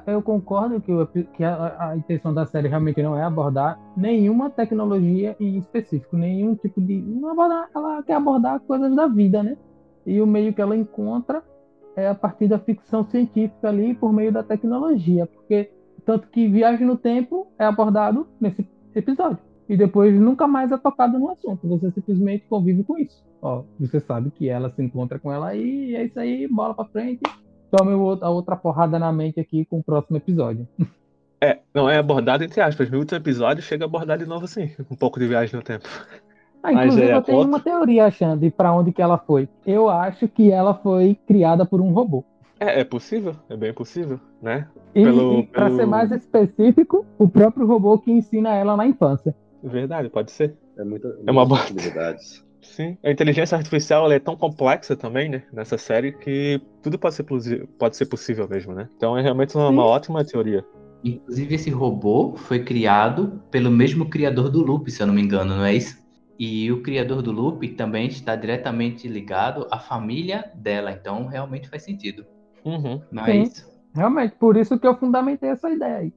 Eu 0.07 0.23
concordo 0.23 0.81
que, 0.81 0.93
o, 0.93 1.07
que 1.07 1.43
a, 1.43 1.91
a, 1.91 1.97
intenção 1.97 2.35
da 2.35 2.45
série 2.45 2.69
realmente 2.69 3.03
não 3.03 3.17
é 3.17 3.23
abordar 3.23 3.81
nenhuma 3.97 4.51
tecnologia 4.51 5.35
em 5.41 5.57
específico, 5.57 6.17
nenhum 6.17 6.55
tipo 6.55 6.81
de. 6.81 7.01
Não 7.01 7.31
abordar, 7.31 7.71
ela 7.75 8.03
quer 8.03 8.15
abordar 8.15 8.61
coisas 8.61 8.95
da 8.95 9.07
vida, 9.07 9.43
né? 9.43 9.57
E 10.05 10.21
o 10.21 10.27
meio 10.27 10.53
que 10.53 10.61
ela 10.61 10.77
encontra 10.77 11.43
é 11.97 12.07
a 12.07 12.15
partir 12.15 12.49
da 12.49 12.59
ficção 12.59 13.03
científica 13.05 13.69
ali 13.69 13.95
por 13.95 14.13
meio 14.13 14.31
da 14.31 14.43
tecnologia, 14.43 15.27
porque 15.27 15.71
tanto 16.05 16.29
que 16.29 16.49
viagem 16.49 16.87
no 16.87 16.97
tempo 16.97 17.47
é 17.59 17.65
abordado 17.65 18.27
nesse 18.41 18.69
episódio 18.95 19.39
e 19.69 19.77
depois 19.77 20.19
nunca 20.19 20.47
mais 20.47 20.73
é 20.73 20.79
tocado 20.79 21.19
no 21.19 21.31
assunto. 21.31 21.69
Você 21.69 21.91
simplesmente 21.91 22.47
convive 22.49 22.83
com 22.85 22.99
isso. 22.99 23.23
Ó, 23.43 23.65
você 23.79 24.01
sabe 24.01 24.31
que 24.31 24.49
ela 24.49 24.71
se 24.71 24.83
encontra 24.83 25.19
com 25.19 25.33
ela 25.33 25.55
e 25.55 25.95
é 25.95 26.05
isso 26.05 26.19
aí, 26.19 26.49
bola 26.49 26.75
para 26.75 26.87
frente. 26.87 27.21
Tome 27.71 27.93
a 28.23 28.29
outra 28.31 28.57
porrada 28.57 28.99
na 28.99 29.13
mente 29.13 29.39
aqui 29.41 29.65
com 29.65 29.79
o 29.79 29.83
próximo 29.83 30.17
episódio. 30.17 30.67
É, 31.41 31.61
não 31.73 31.89
é 31.89 31.97
abordado 31.99 32.43
entre 32.43 32.61
aspas. 32.61 32.91
No 32.91 32.99
último 32.99 33.17
episódio 33.17 33.63
chega 33.63 33.85
a 33.85 33.87
abordar 33.87 34.19
de 34.19 34.27
novo 34.27 34.45
assim, 34.47 34.73
um 34.91 34.97
pouco 34.97 35.21
de 35.21 35.29
viagem 35.29 35.55
no 35.55 35.63
tempo. 35.63 35.89
Ah, 36.65 36.73
inclusive, 36.73 37.07
é, 37.07 37.15
eu 37.15 37.23
tenho 37.23 37.43
uma 37.43 37.61
teoria, 37.61 38.07
achando 38.07 38.41
de 38.41 38.51
para 38.51 38.73
onde 38.75 38.91
que 38.91 39.01
ela 39.01 39.17
foi. 39.19 39.49
Eu 39.65 39.89
acho 39.89 40.27
que 40.27 40.51
ela 40.51 40.75
foi 40.75 41.17
criada 41.29 41.65
por 41.65 41.81
um 41.81 41.93
robô. 41.93 42.25
É, 42.59 42.81
é 42.81 42.85
possível, 42.85 43.37
é 43.49 43.57
bem 43.57 43.73
possível, 43.73 44.19
né? 44.43 44.67
E, 44.93 45.05
Pelo- 45.05 45.39
e 45.39 45.47
pra 45.47 45.67
pelo- 45.67 45.77
ser 45.77 45.87
mais 45.87 46.11
específico, 46.11 47.07
o 47.17 47.29
próprio 47.29 47.69
robô 47.69 47.97
que 48.01 48.11
ensina 48.11 48.53
ela 48.57 48.77
na 48.77 48.85
infância. 48.89 49.33
Verdade, 49.63 50.09
pode 50.09 50.33
ser. 50.33 50.57
É 50.77 50.83
muita, 50.83 51.07
É 51.25 51.31
uma 51.31 51.47
boa- 51.47 51.61
possibilidades. 51.61 52.45
Sim. 52.69 52.97
A 53.03 53.11
inteligência 53.11 53.57
artificial 53.57 54.05
ela 54.05 54.15
é 54.15 54.19
tão 54.19 54.37
complexa 54.37 54.97
também, 54.97 55.29
né? 55.29 55.43
Nessa 55.53 55.79
série 55.79 56.13
que 56.13 56.61
tudo 56.83 56.99
pode 56.99 57.15
ser, 57.15 57.25
pode 57.79 57.97
ser 57.97 58.07
possível 58.07 58.49
mesmo, 58.49 58.75
né? 58.75 58.89
Então 58.97 59.17
é 59.17 59.23
realmente 59.23 59.57
uma, 59.57 59.69
uma 59.69 59.85
ótima 59.85 60.25
teoria. 60.25 60.65
Inclusive, 61.03 61.55
esse 61.55 61.71
robô 61.71 62.35
foi 62.37 62.65
criado 62.65 63.41
pelo 63.51 63.71
mesmo 63.71 64.09
criador 64.09 64.51
do 64.51 64.63
Loop, 64.63 64.91
se 64.91 65.03
eu 65.03 65.07
não 65.07 65.15
me 65.15 65.23
engano, 65.23 65.57
não 65.57 65.65
é 65.65 65.75
isso? 65.75 65.97
E 66.39 66.71
o 66.71 66.83
criador 66.83 67.23
do 67.23 67.33
Loop 67.33 67.67
também 67.71 68.07
está 68.07 68.37
diretamente 68.37 69.09
ligado 69.09 69.67
à 69.71 69.79
família 69.79 70.53
dela, 70.55 70.93
então 70.93 71.27
realmente 71.27 71.69
faz 71.69 71.83
sentido. 71.83 72.25
Uhum. 72.65 73.01
Não 73.11 73.25
Sim. 73.25 73.31
é 73.31 73.37
isso? 73.37 73.69
Realmente, 73.95 74.37
por 74.37 74.57
isso 74.57 74.79
que 74.79 74.87
eu 74.87 74.97
fundamentei 74.97 75.51
essa 75.51 75.71
ideia 75.71 75.97
aí. 75.99 76.13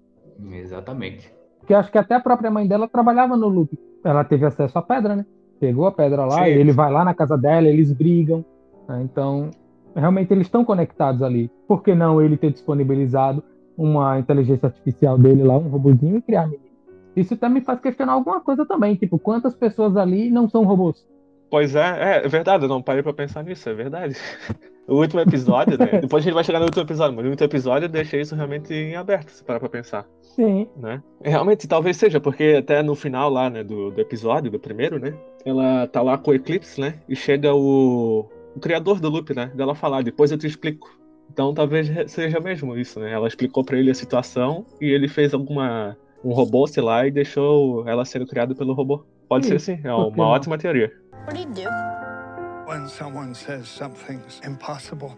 Exatamente. 0.52 1.32
Porque 1.60 1.74
eu 1.74 1.78
acho 1.78 1.92
que 1.92 1.98
até 1.98 2.16
a 2.16 2.20
própria 2.20 2.52
mãe 2.52 2.68
dela 2.68 2.88
trabalhava 2.88 3.38
no 3.38 3.48
loop. 3.48 3.78
Ela 4.04 4.24
teve 4.24 4.46
acesso 4.46 4.78
à 4.78 4.82
pedra, 4.82 5.16
né? 5.16 5.26
Pegou 5.62 5.86
a 5.86 5.91
pedra 5.91 6.26
lá, 6.26 6.43
Sim. 6.43 6.50
ele 6.50 6.71
vai 6.71 6.91
lá 6.91 7.06
na 7.06 7.13
casa 7.13 7.38
dela, 7.38 7.67
eles 7.67 7.93
brigam. 7.93 8.43
né? 8.89 9.02
Então, 9.04 9.52
realmente 9.95 10.34
eles 10.34 10.47
estão 10.47 10.65
conectados 10.65 11.21
ali. 11.21 11.52
Por 11.67 11.84
que 11.84 11.93
não 11.93 12.19
ele 12.19 12.36
ter 12.36 12.52
disponibilizado 12.52 13.43
uma 13.78 14.17
inteligência 14.17 14.65
artificial 14.65 15.19
dele 15.19 15.43
lá, 15.43 15.56
um 15.56 15.69
robozinho, 15.69 16.17
e 16.17 16.21
criar 16.24 16.41
a 16.41 16.47
menina? 16.47 16.71
Isso 17.15 17.36
até 17.36 17.47
me 17.47 17.62
faz 17.62 17.80
questionar 17.80 18.13
alguma 18.13 18.41
coisa 18.41 18.65
também. 18.65 18.95
Tipo, 18.95 19.19
quantas 19.19 19.54
pessoas 19.54 19.95
ali 19.95 20.32
não 20.32 20.50
são 20.50 20.65
robôs? 20.65 21.06
Pois 21.52 21.76
é, 21.76 22.21
é, 22.21 22.26
é 22.26 22.28
verdade, 22.28 22.63
eu 22.63 22.69
não 22.69 22.82
parei 22.82 23.04
pra 23.04 23.13
pensar 23.13 23.43
nisso, 23.43 23.69
é 23.69 23.74
verdade. 23.74 24.15
O 24.88 24.95
último 24.95 25.21
episódio, 25.21 25.78
né? 25.78 26.02
Depois 26.02 26.21
a 26.21 26.26
gente 26.26 26.34
vai 26.34 26.43
chegar 26.43 26.60
no 26.60 26.65
último 26.65 26.82
episódio, 26.84 27.15
mas 27.15 27.24
no 27.24 27.32
último 27.32 27.45
episódio 27.45 27.86
eu 27.86 27.89
deixei 27.89 28.19
isso 28.21 28.36
realmente 28.36 28.74
em 28.74 28.95
aberto, 28.95 29.30
se 29.30 29.41
parar 29.41 29.60
pra 29.60 29.69
pensar. 29.69 30.06
Sim. 30.21 30.67
né? 30.76 31.02
Realmente, 31.24 31.67
talvez 31.67 31.95
seja, 31.95 32.19
porque 32.19 32.56
até 32.60 32.82
no 32.82 32.93
final 32.95 33.30
lá, 33.30 33.50
né, 33.50 33.63
do, 33.63 33.91
do 33.91 34.02
episódio, 34.02 34.52
do 34.52 34.60
primeiro, 34.60 35.00
né? 35.00 35.13
Ela 35.45 35.88
tá 35.88 36.01
lá 36.01 36.17
com 36.17 36.32
o 36.32 36.34
Eclipse, 36.34 36.80
né? 36.80 36.99
E 37.08 37.15
chega 37.15 37.54
o, 37.54 38.30
o 38.56 38.60
criador 38.60 38.99
do 38.99 39.10
loop, 39.10 39.34
né? 39.34 39.47
Dela 39.56 39.73
falar, 39.75 40.04
depois 40.04 40.32
eu 40.32 40.38
te 40.38 40.47
explico. 40.47 40.89
Então 41.32 41.54
talvez 41.54 41.89
seja 42.12 42.39
mesmo 42.39 42.77
isso, 42.77 42.99
né? 42.99 43.12
Ela 43.12 43.27
explicou 43.27 43.63
pra 43.63 43.77
ele 43.77 43.89
a 43.89 43.95
situação 43.95 44.65
e 44.80 44.86
ele 44.86 45.08
fez 45.08 45.34
alguma. 45.34 45.97
um 46.23 46.34
robô, 46.34 46.67
sei 46.67 46.84
lá, 46.84 47.08
e 47.08 47.12
deixou 47.12 47.88
ela 47.88 48.06
sendo 48.06 48.27
criada 48.27 48.54
pelo 48.54 48.73
robô. 48.73 49.04
Pode 49.27 49.45
Sim, 49.45 49.58
ser 49.58 49.77
sim, 49.77 49.82
é 49.84 49.93
uma 49.93 50.12
não? 50.15 50.25
ótima 50.25 50.58
teoria. 50.58 50.91
What 51.25 51.34
do 51.34 51.39
you 51.39 51.54
do? 51.54 52.69
When 52.69 52.88
someone 52.88 53.34
says 53.34 53.67
something's 53.67 54.41
impossible, 54.45 55.12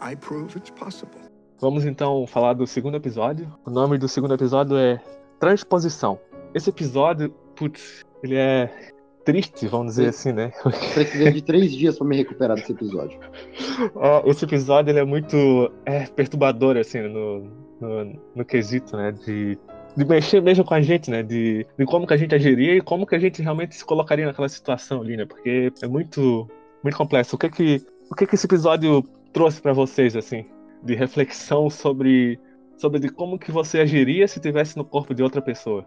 I 0.00 0.16
prove 0.16 0.56
it's 0.56 0.70
possible. 0.70 1.20
Vamos 1.60 1.84
então 1.84 2.26
falar 2.26 2.52
do 2.52 2.66
segundo 2.66 2.96
episódio. 2.96 3.52
O 3.66 3.70
nome 3.70 3.98
do 3.98 4.08
segundo 4.08 4.34
episódio 4.34 4.76
é 4.76 5.00
Transposição. 5.40 6.18
Esse 6.54 6.70
episódio, 6.70 7.30
putz, 7.56 8.04
ele 8.22 8.36
é 8.36 8.92
triste, 9.26 9.66
vamos 9.66 9.96
dizer 9.96 10.08
assim, 10.10 10.32
né? 10.32 10.52
Precisei 10.94 11.32
de 11.32 11.42
três 11.42 11.72
dias 11.72 11.98
pra 11.98 12.06
me 12.06 12.16
recuperar 12.16 12.56
desse 12.56 12.70
episódio. 12.70 13.18
É, 13.96 14.30
esse 14.30 14.44
episódio 14.44 14.92
ele 14.92 15.00
é 15.00 15.04
muito 15.04 15.70
é, 15.84 16.06
perturbador, 16.06 16.76
assim, 16.76 17.00
no, 17.02 17.40
no, 17.80 18.20
no 18.36 18.44
quesito, 18.44 18.96
né? 18.96 19.10
De, 19.10 19.58
de 19.96 20.04
mexer 20.04 20.40
mesmo 20.40 20.64
com 20.64 20.74
a 20.74 20.80
gente, 20.80 21.10
né? 21.10 21.24
De, 21.24 21.66
de 21.76 21.84
como 21.84 22.06
que 22.06 22.14
a 22.14 22.16
gente 22.16 22.36
agiria 22.36 22.76
e 22.76 22.80
como 22.80 23.04
que 23.04 23.16
a 23.16 23.18
gente 23.18 23.42
realmente 23.42 23.74
se 23.74 23.84
colocaria 23.84 24.24
naquela 24.24 24.48
situação 24.48 25.02
ali, 25.02 25.16
né? 25.16 25.26
Porque 25.26 25.72
é 25.82 25.88
muito, 25.88 26.48
muito 26.80 26.96
complexo. 26.96 27.34
O 27.34 27.38
que 27.38 27.50
que, 27.50 27.84
o 28.08 28.14
que 28.14 28.28
que 28.28 28.36
esse 28.36 28.46
episódio 28.46 29.02
trouxe 29.32 29.60
pra 29.60 29.72
vocês, 29.72 30.14
assim? 30.14 30.46
De 30.84 30.94
reflexão 30.94 31.68
sobre, 31.68 32.38
sobre 32.78 33.00
de 33.00 33.08
como 33.08 33.40
que 33.40 33.50
você 33.50 33.80
agiria 33.80 34.28
se 34.28 34.38
estivesse 34.38 34.76
no 34.76 34.84
corpo 34.84 35.12
de 35.12 35.22
outra 35.22 35.42
pessoa. 35.42 35.84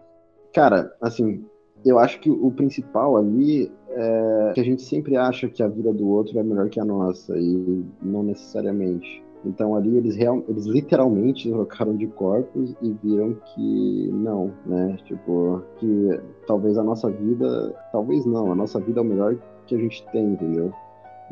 Cara, 0.52 0.92
assim, 1.00 1.42
eu 1.84 1.98
acho 1.98 2.20
que 2.20 2.30
o 2.30 2.50
principal 2.50 3.16
ali 3.16 3.70
é 3.88 4.52
que 4.54 4.60
a 4.60 4.64
gente 4.64 4.82
sempre 4.82 5.16
acha 5.16 5.48
que 5.48 5.62
a 5.62 5.68
vida 5.68 5.92
do 5.92 6.08
outro 6.08 6.38
é 6.38 6.42
melhor 6.42 6.68
que 6.68 6.78
a 6.78 6.84
nossa, 6.84 7.36
e 7.36 7.84
não 8.02 8.22
necessariamente. 8.22 9.22
Então 9.44 9.74
ali 9.74 9.96
eles, 9.96 10.16
real, 10.16 10.44
eles 10.48 10.66
literalmente 10.66 11.50
trocaram 11.50 11.96
de 11.96 12.06
corpos 12.06 12.74
e 12.82 12.92
viram 13.02 13.34
que 13.54 14.10
não, 14.12 14.52
né? 14.66 14.98
Tipo, 15.04 15.62
que 15.78 16.20
talvez 16.46 16.76
a 16.76 16.84
nossa 16.84 17.10
vida, 17.10 17.74
talvez 17.90 18.26
não, 18.26 18.52
a 18.52 18.54
nossa 18.54 18.78
vida 18.78 19.00
é 19.00 19.02
o 19.02 19.06
melhor 19.06 19.36
que 19.66 19.74
a 19.74 19.78
gente 19.78 20.04
tem, 20.12 20.32
entendeu? 20.32 20.72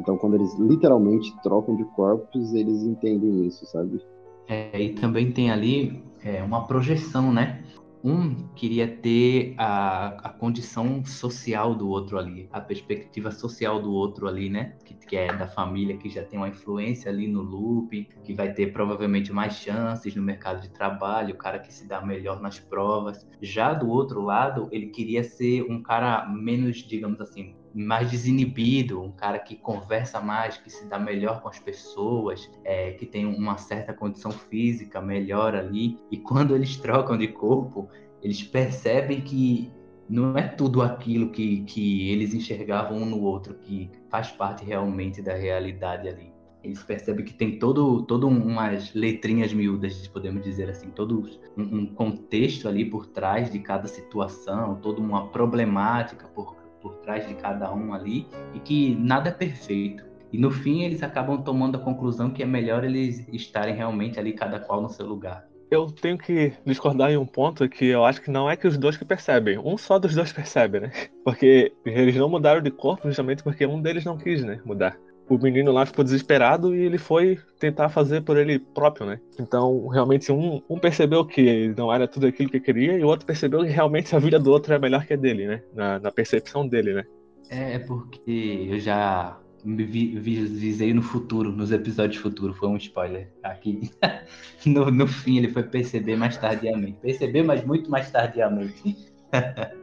Então 0.01 0.17
quando 0.17 0.35
eles 0.35 0.59
literalmente 0.59 1.35
trocam 1.43 1.77
de 1.77 1.85
corpos, 1.85 2.55
eles 2.55 2.83
entendem 2.83 3.47
isso, 3.47 3.67
sabe? 3.67 4.01
É, 4.49 4.81
e 4.81 4.95
também 4.95 5.31
tem 5.31 5.51
ali 5.51 6.03
é, 6.25 6.43
uma 6.43 6.67
projeção, 6.67 7.31
né? 7.31 7.63
Um 8.03 8.49
queria 8.55 8.87
ter 8.87 9.55
a, 9.59 10.29
a 10.29 10.29
condição 10.29 11.05
social 11.05 11.75
do 11.75 11.89
outro 11.89 12.19
ali, 12.19 12.49
a 12.53 12.61
perspectiva 12.61 13.31
social 13.31 13.81
do 13.83 13.93
outro 13.93 14.29
ali, 14.29 14.49
né? 14.49 14.77
Que, 14.85 14.95
que 14.95 15.17
é 15.17 15.33
da 15.33 15.49
família, 15.49 15.97
que 15.97 16.09
já 16.09 16.23
tem 16.23 16.39
uma 16.39 16.49
influência 16.49 17.11
ali 17.11 17.27
no 17.27 17.43
loop, 17.43 18.09
que 18.25 18.35
vai 18.35 18.53
ter 18.53 18.73
provavelmente 18.73 19.33
mais 19.33 19.55
chances 19.55 20.15
no 20.15 20.23
mercado 20.23 20.61
de 20.63 20.71
trabalho, 20.71 21.35
o 21.35 21.39
cara 21.39 21.59
que 21.59 21.73
se 21.73 21.87
dá 21.89 22.01
melhor 22.01 22.41
nas 22.41 22.59
provas. 22.61 23.27
Já 23.41 23.75
do 23.75 23.89
outro 23.89 24.23
lado, 24.23 24.69
ele 24.71 24.89
queria 24.89 25.25
ser 25.25 25.63
um 25.63 25.83
cara 25.83 26.27
menos, 26.29 26.79
digamos 26.79 27.21
assim, 27.21 27.57
mais 27.75 28.11
desinibido, 28.11 29.03
um 29.03 29.11
cara 29.11 29.39
que 29.39 29.57
conversa 29.57 30.21
mais, 30.21 30.57
que 30.57 30.71
se 30.71 30.87
dá 30.87 30.99
melhor 30.99 31.41
com 31.43 31.49
as 31.49 31.59
pessoas, 31.59 32.51
é, 32.65 32.93
que 32.93 33.07
tem 33.07 33.27
uma 33.27 33.57
certa 33.57 33.93
condição 33.93 34.31
física 34.31 35.01
melhor 35.01 35.55
ali. 35.55 35.99
E 36.11 36.17
quando 36.17 36.55
eles 36.55 36.77
trocam 36.77 37.17
de 37.17 37.29
corpo, 37.29 37.89
eles 38.23 38.43
percebem 38.43 39.21
que 39.21 39.73
não 40.09 40.37
é 40.37 40.49
tudo 40.49 40.81
aquilo 40.81 41.31
que, 41.31 41.63
que 41.63 42.11
eles 42.11 42.33
enxergavam 42.33 42.99
um 42.99 43.05
no 43.05 43.21
outro, 43.23 43.55
que 43.55 43.91
faz 44.09 44.31
parte 44.31 44.65
realmente 44.65 45.21
da 45.21 45.35
realidade 45.35 46.09
ali. 46.09 46.33
Eles 46.63 46.83
percebem 46.83 47.25
que 47.25 47.33
tem 47.33 47.59
todo, 47.59 48.03
todo 48.03 48.27
umas 48.27 48.93
letrinhas 48.93 49.53
miúdas, 49.53 50.09
podemos 50.09 50.43
dizer 50.43 50.69
assim, 50.69 50.91
todo 50.91 51.29
um, 51.57 51.63
um 51.63 51.87
contexto 51.87 52.67
ali 52.67 52.85
por 52.85 53.07
trás 53.07 53.51
de 53.51 53.61
cada 53.61 53.87
situação, 53.87 54.77
toda 54.77 55.01
uma 55.01 55.29
problemática 55.29 56.27
por 56.27 56.58
por 56.81 56.95
trás 56.99 57.27
de 57.27 57.35
cada 57.35 57.73
um 57.73 57.93
ali 57.93 58.27
e 58.55 58.61
que 58.61 58.95
nada 58.97 59.29
é 59.31 59.33
perfeito. 59.33 60.05
E 60.33 60.39
no 60.39 60.51
fim 60.51 60.83
eles 60.83 61.03
acabam 61.03 61.43
tomando 61.43 61.77
a 61.77 61.81
conclusão 61.81 62.31
que 62.31 62.43
é 62.43 62.47
melhor 62.47 62.85
eles 62.85 63.27
estarem 63.33 63.75
realmente 63.75 64.19
ali 64.19 64.33
cada 64.33 64.61
qual 64.61 64.83
no 64.83 64.89
seu 64.89 65.07
lugar. 65.07 65.47
Eu 65.71 65.87
tenho 65.87 66.17
que 66.17 66.55
discordar 66.65 67.11
em 67.11 67.19
um 67.19 67.27
ponto 67.27 67.69
que 67.69 67.87
eu 67.87 68.05
acho 68.05 68.23
que 68.23 68.31
não 68.31 68.49
é 68.49 68.57
que 68.57 68.67
os 68.67 68.79
dois 68.79 68.97
que 68.97 69.05
percebem. 69.05 69.59
Um 69.59 69.77
só 69.77 69.99
dos 69.99 70.15
dois 70.15 70.33
percebe, 70.33 70.81
né? 70.81 70.91
Porque 71.25 71.73
eles 71.85 72.17
não 72.17 72.29
mudaram 72.29 72.63
de 72.63 72.71
corpo 72.71 73.07
justamente 73.07 73.43
porque 73.43 73.67
um 73.67 73.81
deles 73.81 74.05
não 74.05 74.17
quis, 74.17 74.43
né? 74.43 74.61
Mudar. 74.65 74.97
O 75.29 75.37
menino 75.37 75.71
lá 75.73 75.85
ficou 75.85 76.05
desesperado 76.05 76.75
e 76.75 76.81
ele 76.81 76.97
foi 76.97 77.39
tentar 77.59 77.89
fazer 77.91 78.23
por 78.23 78.37
ele 78.37 78.59
próprio, 78.59 79.07
né? 79.07 79.21
Então, 79.39 79.89
realmente, 79.89 80.33
um, 80.33 80.63
um 80.69 80.79
percebeu 80.79 81.25
que 81.25 81.75
não 81.77 81.93
era 81.93 82.09
tudo 82.09 82.27
aquilo 82.27 82.51
que 82.51 82.61
queria 82.61 82.99
e 82.99 83.05
o 83.05 83.07
outro 83.07 83.27
percebeu 83.27 83.61
que 83.61 83.71
realmente 83.71 84.15
a 84.17 84.19
vida 84.19 84.39
do 84.39 84.51
outro 84.51 84.73
é 84.73 84.79
melhor 84.79 85.05
que 85.05 85.13
a 85.13 85.17
dele, 85.17 85.47
né? 85.47 85.63
Na, 85.75 85.99
na 85.99 86.11
percepção 86.11 86.67
dele, 86.67 86.95
né? 86.95 87.05
É 87.51 87.79
porque 87.79 88.69
eu 88.71 88.79
já 88.79 89.39
me 89.65 89.85
vi, 89.85 90.19
vi, 90.19 90.45
visei 90.45 90.95
no 90.95 91.03
futuro, 91.03 91.53
nos 91.53 91.73
episódios 91.73 92.21
futuros, 92.21 92.57
foi 92.57 92.69
um 92.69 92.77
spoiler 92.77 93.29
aqui. 93.43 93.91
no, 94.65 94.91
no 94.91 95.07
fim 95.07 95.39
ele 95.39 95.49
foi 95.49 95.63
perceber 95.63 96.17
mais 96.17 96.37
tardiamente. 96.37 96.99
Perceber, 97.01 97.43
mas 97.43 97.65
muito 97.65 97.91
mais 97.91 98.11
tardiamente. 98.11 98.97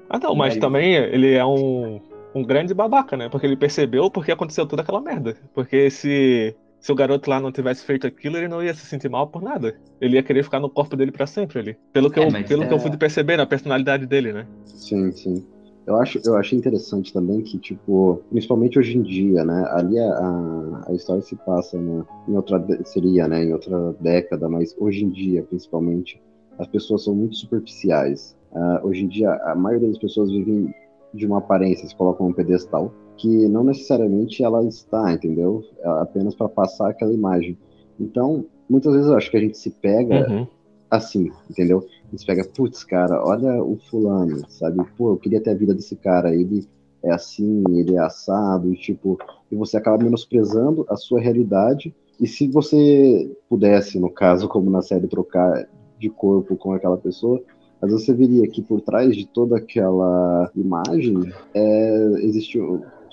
Ah, 0.10 0.20
não, 0.20 0.36
mas 0.36 0.54
aí? 0.54 0.60
também 0.60 0.96
ele 0.96 1.34
é 1.34 1.46
um, 1.46 2.02
um 2.36 2.44
grande 2.44 2.74
babaca, 2.74 3.16
né? 3.16 3.30
Porque 3.30 3.48
ele 3.48 3.56
percebeu 3.56 4.12
porque 4.12 4.32
aconteceu 4.32 4.68
toda 4.68 4.82
aquela 4.82 5.02
merda. 5.02 5.38
Porque 5.54 5.90
se, 5.90 6.54
se 6.82 6.92
o 6.92 6.96
garoto 6.96 7.30
lá 7.30 7.40
não 7.40 7.52
tivesse 7.52 7.86
feito 7.86 8.06
aquilo, 8.06 8.36
ele 8.38 8.50
não 8.50 8.62
ia 8.62 8.74
se 8.74 8.86
sentir 8.86 9.10
mal 9.10 9.28
por 9.28 9.42
nada. 9.42 9.74
Ele 10.02 10.18
ia 10.18 10.24
querer 10.24 10.44
ficar 10.44 10.60
no 10.60 10.70
corpo 10.70 10.98
dele 10.98 11.14
pra 11.14 11.26
sempre 11.26 11.60
ali. 11.60 11.78
Pelo 11.94 12.12
que, 12.12 12.20
É, 12.20 12.28
eu, 12.28 12.32
pelo 12.32 12.68
que 12.68 12.74
eu 12.74 12.78
é- 12.78 12.82
pude 12.82 12.98
perceber 12.98 13.38
na 13.38 13.46
personalidade 13.46 14.06
dele, 14.06 14.34
né? 14.34 14.46
Sim, 14.66 15.12
sim. 15.14 15.46
Eu 15.88 15.96
acho, 15.98 16.20
eu 16.26 16.36
achei 16.36 16.58
interessante 16.58 17.14
também 17.14 17.42
que, 17.42 17.60
tipo, 17.60 18.20
principalmente 18.32 18.78
hoje 18.78 18.98
em 18.98 19.04
dia, 19.04 19.46
né? 19.46 19.66
Ali 19.70 20.00
a, 20.00 20.84
a, 20.88 20.94
história 20.94 21.22
se 21.22 21.36
passa 21.38 21.80
na, 21.80 22.04
em 22.28 22.36
outra, 22.36 22.60
seria, 22.86 23.28
né? 23.28 23.44
Em 23.46 23.54
outra 23.54 23.94
década, 24.02 24.50
mas 24.50 24.76
hoje 24.80 25.06
em 25.06 25.10
dia, 25.10 25.44
principalmente, 25.44 26.20
as 26.58 26.68
pessoas 26.68 27.04
são 27.04 27.14
muito 27.14 27.36
superficiais. 27.36 28.36
Ah, 28.52 28.82
hoje 28.84 29.04
em 29.04 29.08
dia, 29.08 29.32
a 29.44 29.54
maioria 29.54 29.90
das 29.90 30.00
pessoas 30.00 30.32
vivem 30.32 30.74
de 31.16 31.26
uma 31.26 31.40
aparência, 31.40 31.88
se 31.88 31.96
colocam 31.96 32.28
num 32.28 32.34
pedestal, 32.34 32.94
que 33.18 33.48
não 33.48 33.64
necessariamente 33.64 34.44
ela 34.44 34.64
está, 34.66 35.14
entendeu? 35.14 35.64
É 35.80 35.88
apenas 36.02 36.36
para 36.36 36.50
passar 36.50 36.90
aquela 36.90 37.14
imagem. 37.14 37.58
Então, 38.00 38.46
muitas 38.70 38.94
vezes 38.94 39.08
eu 39.10 39.16
acho 39.18 39.32
que 39.32 39.38
a 39.38 39.42
gente 39.42 39.58
se 39.58 39.70
pega 39.72 40.30
Uhum. 40.30 40.48
assim, 40.90 41.32
entendeu? 41.50 41.86
A 42.08 42.16
gente 42.16 42.26
pega, 42.26 42.44
putz, 42.46 42.84
cara, 42.84 43.24
olha 43.26 43.64
o 43.64 43.78
fulano, 43.90 44.44
sabe? 44.50 44.84
Pô, 44.98 45.12
eu 45.12 45.18
queria 45.18 45.42
ter 45.42 45.52
a 45.52 45.56
vida 45.56 45.74
desse 45.74 45.96
cara, 45.96 46.34
ele 46.36 46.68
é 47.04 47.12
assim, 47.12 47.64
ele 47.70 47.96
é 47.96 48.00
assado, 48.00 48.74
e 48.74 48.78
tipo, 48.78 49.18
e 49.52 49.56
você 49.56 49.78
acaba 49.78 50.04
menosprezando 50.04 50.86
a 50.90 50.96
sua 50.96 51.20
realidade 51.20 51.94
E 52.20 52.28
se 52.28 52.48
você 52.48 53.30
pudesse, 53.50 54.00
no 54.00 54.10
caso, 54.10 54.48
como 54.48 54.70
na 54.70 54.82
série, 54.82 55.08
trocar 55.08 55.68
de 56.00 56.10
corpo 56.10 56.56
com 56.56 56.74
aquela 56.74 56.98
pessoa, 56.98 57.42
mas 57.86 57.94
você 57.94 58.14
veria 58.14 58.48
que 58.48 58.64
por 58.64 58.82
trás 58.82 59.16
de 59.16 59.28
toda 59.28 59.58
aquela 59.58 60.50
imagem 60.56 61.20
é, 61.54 62.14
existe 62.24 62.58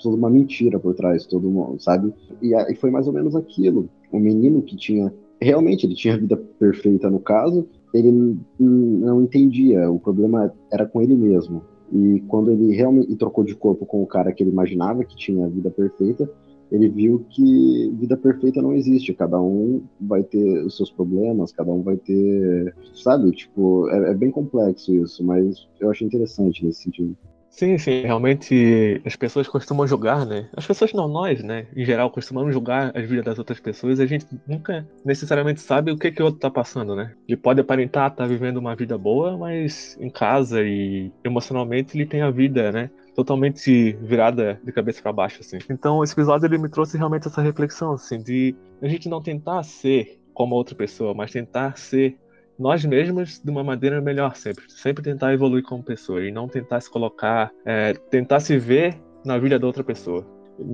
toda 0.01 0.15
uma 0.15 0.31
mentira 0.31 0.79
por 0.79 0.95
trás, 0.95 1.27
todo 1.27 1.47
mundo, 1.47 1.79
sabe? 1.79 2.11
E, 2.41 2.55
e 2.55 2.75
foi 2.75 2.89
mais 2.89 3.05
ou 3.05 3.13
menos 3.13 3.35
aquilo. 3.35 3.87
O 4.11 4.17
menino 4.17 4.63
que 4.63 4.75
tinha 4.75 5.13
realmente 5.39 5.85
ele 5.85 5.93
tinha 5.93 6.15
a 6.15 6.17
vida 6.17 6.37
perfeita 6.57 7.07
no 7.07 7.19
caso, 7.19 7.67
ele 7.93 8.35
não 8.59 9.21
entendia. 9.21 9.91
O 9.91 9.99
problema 9.99 10.51
era 10.71 10.87
com 10.87 11.01
ele 11.01 11.15
mesmo. 11.15 11.61
E 11.91 12.23
quando 12.27 12.49
ele 12.49 12.73
realmente 12.73 13.15
trocou 13.15 13.43
de 13.43 13.53
corpo 13.53 13.85
com 13.85 14.01
o 14.01 14.07
cara 14.07 14.31
que 14.31 14.41
ele 14.41 14.49
imaginava 14.49 15.03
que 15.03 15.15
tinha 15.15 15.45
a 15.45 15.49
vida 15.49 15.69
perfeita, 15.69 16.27
ele 16.73 16.89
viu 16.89 17.23
que 17.29 17.91
vida 17.99 18.17
perfeita 18.17 18.59
não 18.59 18.73
existe. 18.73 19.13
Cada 19.13 19.39
um 19.39 19.83
vai 20.01 20.23
ter 20.23 20.65
os 20.65 20.75
seus 20.75 20.89
problemas, 20.89 21.51
cada 21.51 21.71
um 21.71 21.83
vai 21.83 21.95
ter. 21.95 22.75
Sabe? 22.95 23.31
Tipo, 23.31 23.87
é, 23.89 24.09
é 24.09 24.13
bem 24.15 24.31
complexo 24.31 24.91
isso, 24.95 25.23
mas 25.23 25.67
eu 25.79 25.91
achei 25.91 26.07
interessante 26.07 26.65
nesse 26.65 26.81
sentido. 26.81 27.15
Sim, 27.51 27.77
sim, 27.77 28.01
realmente 28.01 28.99
as 29.05 29.15
pessoas 29.15 29.47
costumam 29.47 29.85
julgar, 29.85 30.25
né? 30.25 30.49
As 30.57 30.65
pessoas 30.65 30.91
não, 30.91 31.07
nós, 31.07 31.43
né? 31.43 31.67
Em 31.75 31.85
geral, 31.85 32.09
costumamos 32.09 32.51
julgar 32.51 32.91
as 32.97 33.07
vidas 33.07 33.25
das 33.25 33.37
outras 33.37 33.59
pessoas 33.59 33.99
e 33.99 34.01
a 34.01 34.07
gente 34.07 34.25
nunca 34.47 34.87
necessariamente 35.05 35.61
sabe 35.61 35.91
o 35.91 35.97
que, 35.97 36.11
que 36.11 36.23
o 36.23 36.25
outro 36.25 36.39
tá 36.39 36.49
passando, 36.49 36.95
né? 36.95 37.13
Ele 37.27 37.37
pode 37.37 37.61
aparentar 37.61 38.09
estar 38.09 38.23
tá 38.23 38.27
vivendo 38.27 38.57
uma 38.57 38.75
vida 38.75 38.97
boa, 38.97 39.37
mas 39.37 39.95
em 40.01 40.09
casa 40.09 40.63
e 40.63 41.11
emocionalmente 41.23 41.95
ele 41.95 42.07
tem 42.07 42.23
a 42.23 42.31
vida, 42.31 42.71
né? 42.71 42.89
Totalmente 43.15 43.93
virada 44.01 44.59
de 44.63 44.71
cabeça 44.71 45.01
para 45.01 45.13
baixo, 45.13 45.41
assim. 45.41 45.59
Então, 45.69 46.03
esse 46.03 46.13
episódio 46.13 46.47
ele 46.47 46.57
me 46.57 46.69
trouxe 46.69 46.97
realmente 46.97 47.27
essa 47.27 47.41
reflexão, 47.41 47.93
assim, 47.93 48.21
de 48.21 48.55
a 48.81 48.87
gente 48.87 49.07
não 49.07 49.21
tentar 49.21 49.63
ser 49.63 50.19
como 50.33 50.55
outra 50.55 50.75
pessoa, 50.75 51.13
mas 51.13 51.31
tentar 51.31 51.77
ser 51.77 52.17
nós 52.57 52.83
mesmos 52.85 53.39
de 53.39 53.49
uma 53.49 53.63
maneira 53.63 54.01
melhor 54.01 54.35
sempre. 54.35 54.63
Sempre 54.67 55.03
tentar 55.03 55.33
evoluir 55.33 55.63
como 55.63 55.83
pessoa 55.83 56.23
e 56.23 56.31
não 56.31 56.47
tentar 56.47 56.81
se 56.81 56.89
colocar, 56.89 57.51
é, 57.65 57.93
tentar 57.93 58.39
se 58.39 58.57
ver 58.57 58.99
na 59.25 59.37
vida 59.37 59.57
da 59.57 59.67
outra 59.67 59.83
pessoa. 59.83 60.25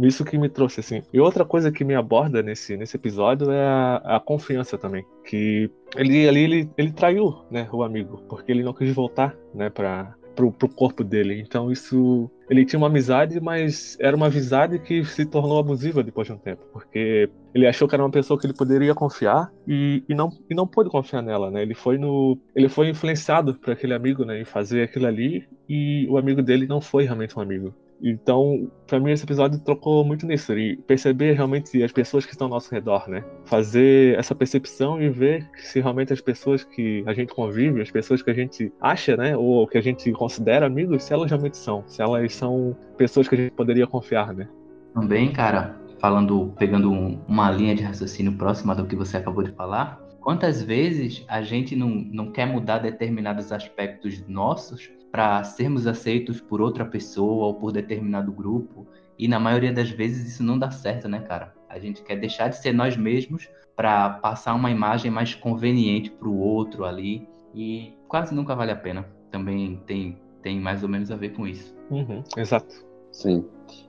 Isso 0.03 0.25
que 0.25 0.37
me 0.37 0.49
trouxe, 0.49 0.81
assim. 0.81 1.01
E 1.13 1.19
outra 1.19 1.45
coisa 1.45 1.71
que 1.71 1.85
me 1.85 1.95
aborda 1.95 2.43
nesse, 2.43 2.75
nesse 2.75 2.97
episódio 2.97 3.49
é 3.49 3.65
a, 3.65 4.17
a 4.17 4.19
confiança 4.19 4.77
também. 4.77 5.05
Que 5.23 5.71
ele 5.95 6.27
ali 6.27 6.41
ele, 6.41 6.69
ele 6.77 6.91
traiu, 6.91 7.43
né, 7.49 7.67
o 7.71 7.81
amigo, 7.81 8.21
porque 8.27 8.51
ele 8.51 8.63
não 8.63 8.73
quis 8.73 8.93
voltar, 8.93 9.35
né, 9.53 9.69
para 9.69 10.15
pro, 10.39 10.51
pro 10.53 10.69
corpo 10.69 11.03
dele. 11.03 11.41
Então 11.41 11.69
isso. 11.69 12.31
Ele 12.49 12.65
tinha 12.65 12.79
uma 12.79 12.87
amizade, 12.87 13.39
mas 13.39 13.97
era 13.99 14.15
uma 14.15 14.27
amizade 14.27 14.79
que 14.79 15.03
se 15.03 15.25
tornou 15.25 15.59
abusiva 15.59 16.01
depois 16.01 16.25
de 16.27 16.33
um 16.33 16.37
tempo. 16.37 16.63
Porque 16.71 17.29
ele 17.53 17.67
achou 17.67 17.87
que 17.87 17.93
era 17.93 18.03
uma 18.03 18.09
pessoa 18.09 18.39
que 18.39 18.47
ele 18.47 18.53
poderia 18.53 18.95
confiar 18.95 19.51
e, 19.67 20.03
e, 20.07 20.15
não, 20.15 20.31
e 20.49 20.55
não 20.55 20.65
pôde 20.65 20.89
confiar 20.89 21.21
nela, 21.21 21.51
né? 21.51 21.61
Ele 21.61 21.75
foi 21.75 21.97
no. 21.97 22.37
Ele 22.55 22.69
foi 22.69 22.89
influenciado 22.89 23.53
por 23.53 23.71
aquele 23.71 23.93
amigo, 23.93 24.23
né? 24.23 24.39
Em 24.39 24.45
fazer 24.45 24.83
aquilo 24.83 25.07
ali, 25.07 25.45
e 25.67 26.07
o 26.09 26.17
amigo 26.17 26.41
dele 26.41 26.65
não 26.65 26.79
foi 26.79 27.03
realmente 27.03 27.37
um 27.37 27.41
amigo. 27.41 27.73
Então, 28.01 28.71
para 28.87 28.99
mim 28.99 29.11
esse 29.11 29.23
episódio 29.23 29.59
trocou 29.59 30.03
muito 30.05 30.25
nisso, 30.25 30.57
e 30.57 30.77
perceber 30.77 31.33
realmente 31.33 31.81
as 31.83 31.91
pessoas 31.91 32.25
que 32.25 32.31
estão 32.31 32.47
ao 32.47 32.51
nosso 32.51 32.73
redor, 32.73 33.09
né? 33.09 33.23
Fazer 33.45 34.17
essa 34.17 34.33
percepção 34.33 35.01
e 35.01 35.09
ver 35.09 35.49
se 35.57 35.79
realmente 35.81 36.13
as 36.13 36.21
pessoas 36.21 36.63
que 36.63 37.03
a 37.05 37.13
gente 37.13 37.33
convive, 37.33 37.81
as 37.81 37.91
pessoas 37.91 38.21
que 38.21 38.29
a 38.29 38.33
gente 38.33 38.71
acha, 38.79 39.17
né, 39.17 39.35
ou 39.35 39.67
que 39.67 39.77
a 39.77 39.81
gente 39.81 40.11
considera 40.13 40.65
amigos, 40.65 41.03
se 41.03 41.13
elas 41.13 41.29
realmente 41.29 41.57
são, 41.57 41.83
se 41.87 42.01
elas 42.01 42.33
são 42.33 42.75
pessoas 42.97 43.27
que 43.27 43.35
a 43.35 43.37
gente 43.37 43.51
poderia 43.51 43.85
confiar, 43.85 44.33
né? 44.33 44.47
Também, 44.93 45.31
cara, 45.31 45.75
falando, 45.99 46.53
pegando 46.57 46.91
um, 46.91 47.19
uma 47.27 47.51
linha 47.51 47.75
de 47.75 47.83
raciocínio 47.83 48.33
próxima 48.33 48.73
do 48.73 48.85
que 48.85 48.95
você 48.95 49.17
acabou 49.17 49.43
de 49.43 49.51
falar, 49.51 50.01
quantas 50.19 50.63
vezes 50.63 51.23
a 51.27 51.41
gente 51.41 51.75
não, 51.75 51.89
não 51.89 52.31
quer 52.31 52.45
mudar 52.45 52.79
determinados 52.79 53.51
aspectos 53.51 54.25
nossos 54.27 54.89
para 55.11 55.43
sermos 55.43 55.87
aceitos 55.87 56.39
por 56.39 56.61
outra 56.61 56.85
pessoa 56.85 57.47
ou 57.47 57.53
por 57.55 57.71
determinado 57.71 58.31
grupo. 58.31 58.87
E 59.17 59.27
na 59.27 59.39
maioria 59.39 59.73
das 59.73 59.89
vezes 59.89 60.33
isso 60.33 60.43
não 60.43 60.57
dá 60.57 60.71
certo, 60.71 61.07
né, 61.07 61.19
cara? 61.19 61.53
A 61.67 61.77
gente 61.77 62.01
quer 62.03 62.15
deixar 62.15 62.49
de 62.49 62.57
ser 62.57 62.73
nós 62.73 62.95
mesmos 62.95 63.49
para 63.75 64.09
passar 64.09 64.53
uma 64.53 64.71
imagem 64.71 65.11
mais 65.11 65.35
conveniente 65.35 66.09
para 66.09 66.27
o 66.27 66.39
outro 66.39 66.85
ali 66.85 67.27
e 67.53 67.93
quase 68.07 68.33
nunca 68.33 68.55
vale 68.55 68.71
a 68.71 68.75
pena. 68.75 69.05
Também 69.31 69.81
tem, 69.85 70.17
tem 70.41 70.59
mais 70.59 70.83
ou 70.83 70.89
menos 70.89 71.11
a 71.11 71.15
ver 71.15 71.29
com 71.29 71.45
isso. 71.45 71.75
Uhum, 71.89 72.23
exato. 72.37 72.85
Sim. 73.11 73.45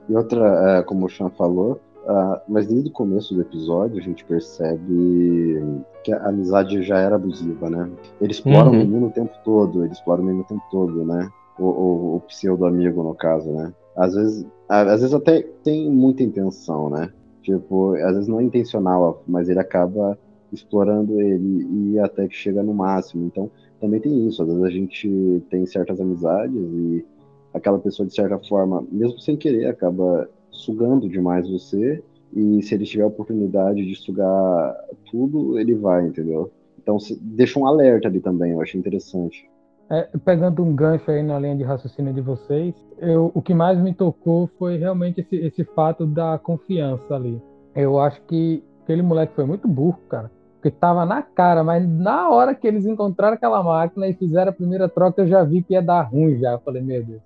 E 0.09 0.15
outra, 0.15 0.79
é, 0.79 0.83
como 0.83 1.05
o 1.05 1.09
Chan 1.09 1.29
falou, 1.29 1.79
Uh, 2.03 2.41
mas 2.47 2.65
desde 2.65 2.89
o 2.89 2.93
começo 2.93 3.35
do 3.35 3.41
episódio 3.41 3.99
a 3.99 4.01
gente 4.01 4.25
percebe 4.25 5.63
que 6.03 6.11
a 6.11 6.29
amizade 6.29 6.81
já 6.81 6.97
era 6.97 7.15
abusiva, 7.15 7.69
né? 7.69 7.89
Ele 8.19 8.31
explora 8.31 8.69
uhum. 8.69 8.75
o 8.75 8.77
menino 8.77 9.07
o 9.07 9.11
tempo 9.11 9.33
todo, 9.43 9.83
ele 9.83 9.93
explora 9.93 10.19
o 10.19 10.25
menino 10.25 10.43
o 10.43 10.47
tempo 10.47 10.63
todo, 10.71 11.05
né? 11.05 11.29
O, 11.59 11.65
o, 11.65 12.15
o 12.15 12.19
pseudo 12.21 12.65
amigo, 12.65 13.03
no 13.03 13.13
caso, 13.13 13.51
né? 13.51 13.71
Às 13.95 14.15
vezes, 14.15 14.47
às 14.67 15.01
vezes 15.01 15.13
até 15.13 15.41
tem 15.63 15.91
muita 15.91 16.23
intenção, 16.23 16.89
né? 16.89 17.11
Tipo, 17.43 17.93
às 17.95 18.13
vezes 18.13 18.27
não 18.27 18.39
é 18.39 18.43
intencional, 18.43 19.21
mas 19.27 19.47
ele 19.47 19.59
acaba 19.59 20.17
explorando 20.51 21.21
ele 21.21 21.67
e 21.93 21.99
até 21.99 22.27
que 22.27 22.35
chega 22.35 22.63
no 22.63 22.73
máximo. 22.73 23.25
Então, 23.25 23.49
também 23.79 23.99
tem 23.99 24.27
isso. 24.27 24.41
Às 24.41 24.49
vezes 24.49 24.63
a 24.63 24.69
gente 24.69 25.43
tem 25.49 25.65
certas 25.65 25.99
amizades 25.99 26.55
e 26.55 27.05
aquela 27.53 27.79
pessoa, 27.79 28.07
de 28.07 28.13
certa 28.15 28.37
forma, 28.39 28.83
mesmo 28.91 29.19
sem 29.19 29.37
querer, 29.37 29.65
acaba 29.65 30.29
sugando 30.51 31.09
demais 31.09 31.49
você, 31.49 32.03
e 32.33 32.61
se 32.61 32.75
ele 32.75 32.85
tiver 32.85 33.03
a 33.03 33.07
oportunidade 33.07 33.85
de 33.85 33.95
sugar 33.95 34.75
tudo, 35.09 35.59
ele 35.59 35.75
vai, 35.75 36.05
entendeu? 36.05 36.51
Então 36.81 36.97
deixa 37.21 37.59
um 37.59 37.65
alerta 37.65 38.07
ali 38.07 38.19
também, 38.19 38.51
eu 38.51 38.61
achei 38.61 38.79
interessante. 38.79 39.49
É, 39.89 40.07
pegando 40.23 40.63
um 40.63 40.73
gancho 40.73 41.11
aí 41.11 41.21
na 41.21 41.37
linha 41.37 41.55
de 41.55 41.63
raciocínio 41.63 42.13
de 42.13 42.21
vocês, 42.21 42.73
eu, 42.97 43.29
o 43.33 43.41
que 43.41 43.53
mais 43.53 43.77
me 43.77 43.93
tocou 43.93 44.47
foi 44.57 44.77
realmente 44.77 45.19
esse, 45.19 45.35
esse 45.35 45.63
fato 45.65 46.05
da 46.05 46.39
confiança 46.39 47.13
ali. 47.13 47.41
Eu 47.75 47.99
acho 47.99 48.21
que 48.21 48.63
aquele 48.83 49.01
moleque 49.01 49.35
foi 49.35 49.45
muito 49.45 49.67
burro, 49.67 49.99
cara. 50.07 50.31
Porque 50.55 50.71
tava 50.71 51.05
na 51.05 51.21
cara, 51.21 51.63
mas 51.63 51.85
na 51.89 52.29
hora 52.29 52.55
que 52.55 52.67
eles 52.67 52.85
encontraram 52.85 53.33
aquela 53.33 53.61
máquina 53.63 54.07
e 54.07 54.13
fizeram 54.13 54.51
a 54.51 54.55
primeira 54.55 54.87
troca, 54.87 55.23
eu 55.23 55.27
já 55.27 55.43
vi 55.43 55.61
que 55.61 55.73
ia 55.73 55.81
dar 55.81 56.03
ruim 56.03 56.37
já. 56.37 56.53
Eu 56.53 56.59
falei, 56.59 56.81
meu 56.81 57.03
Deus. 57.03 57.21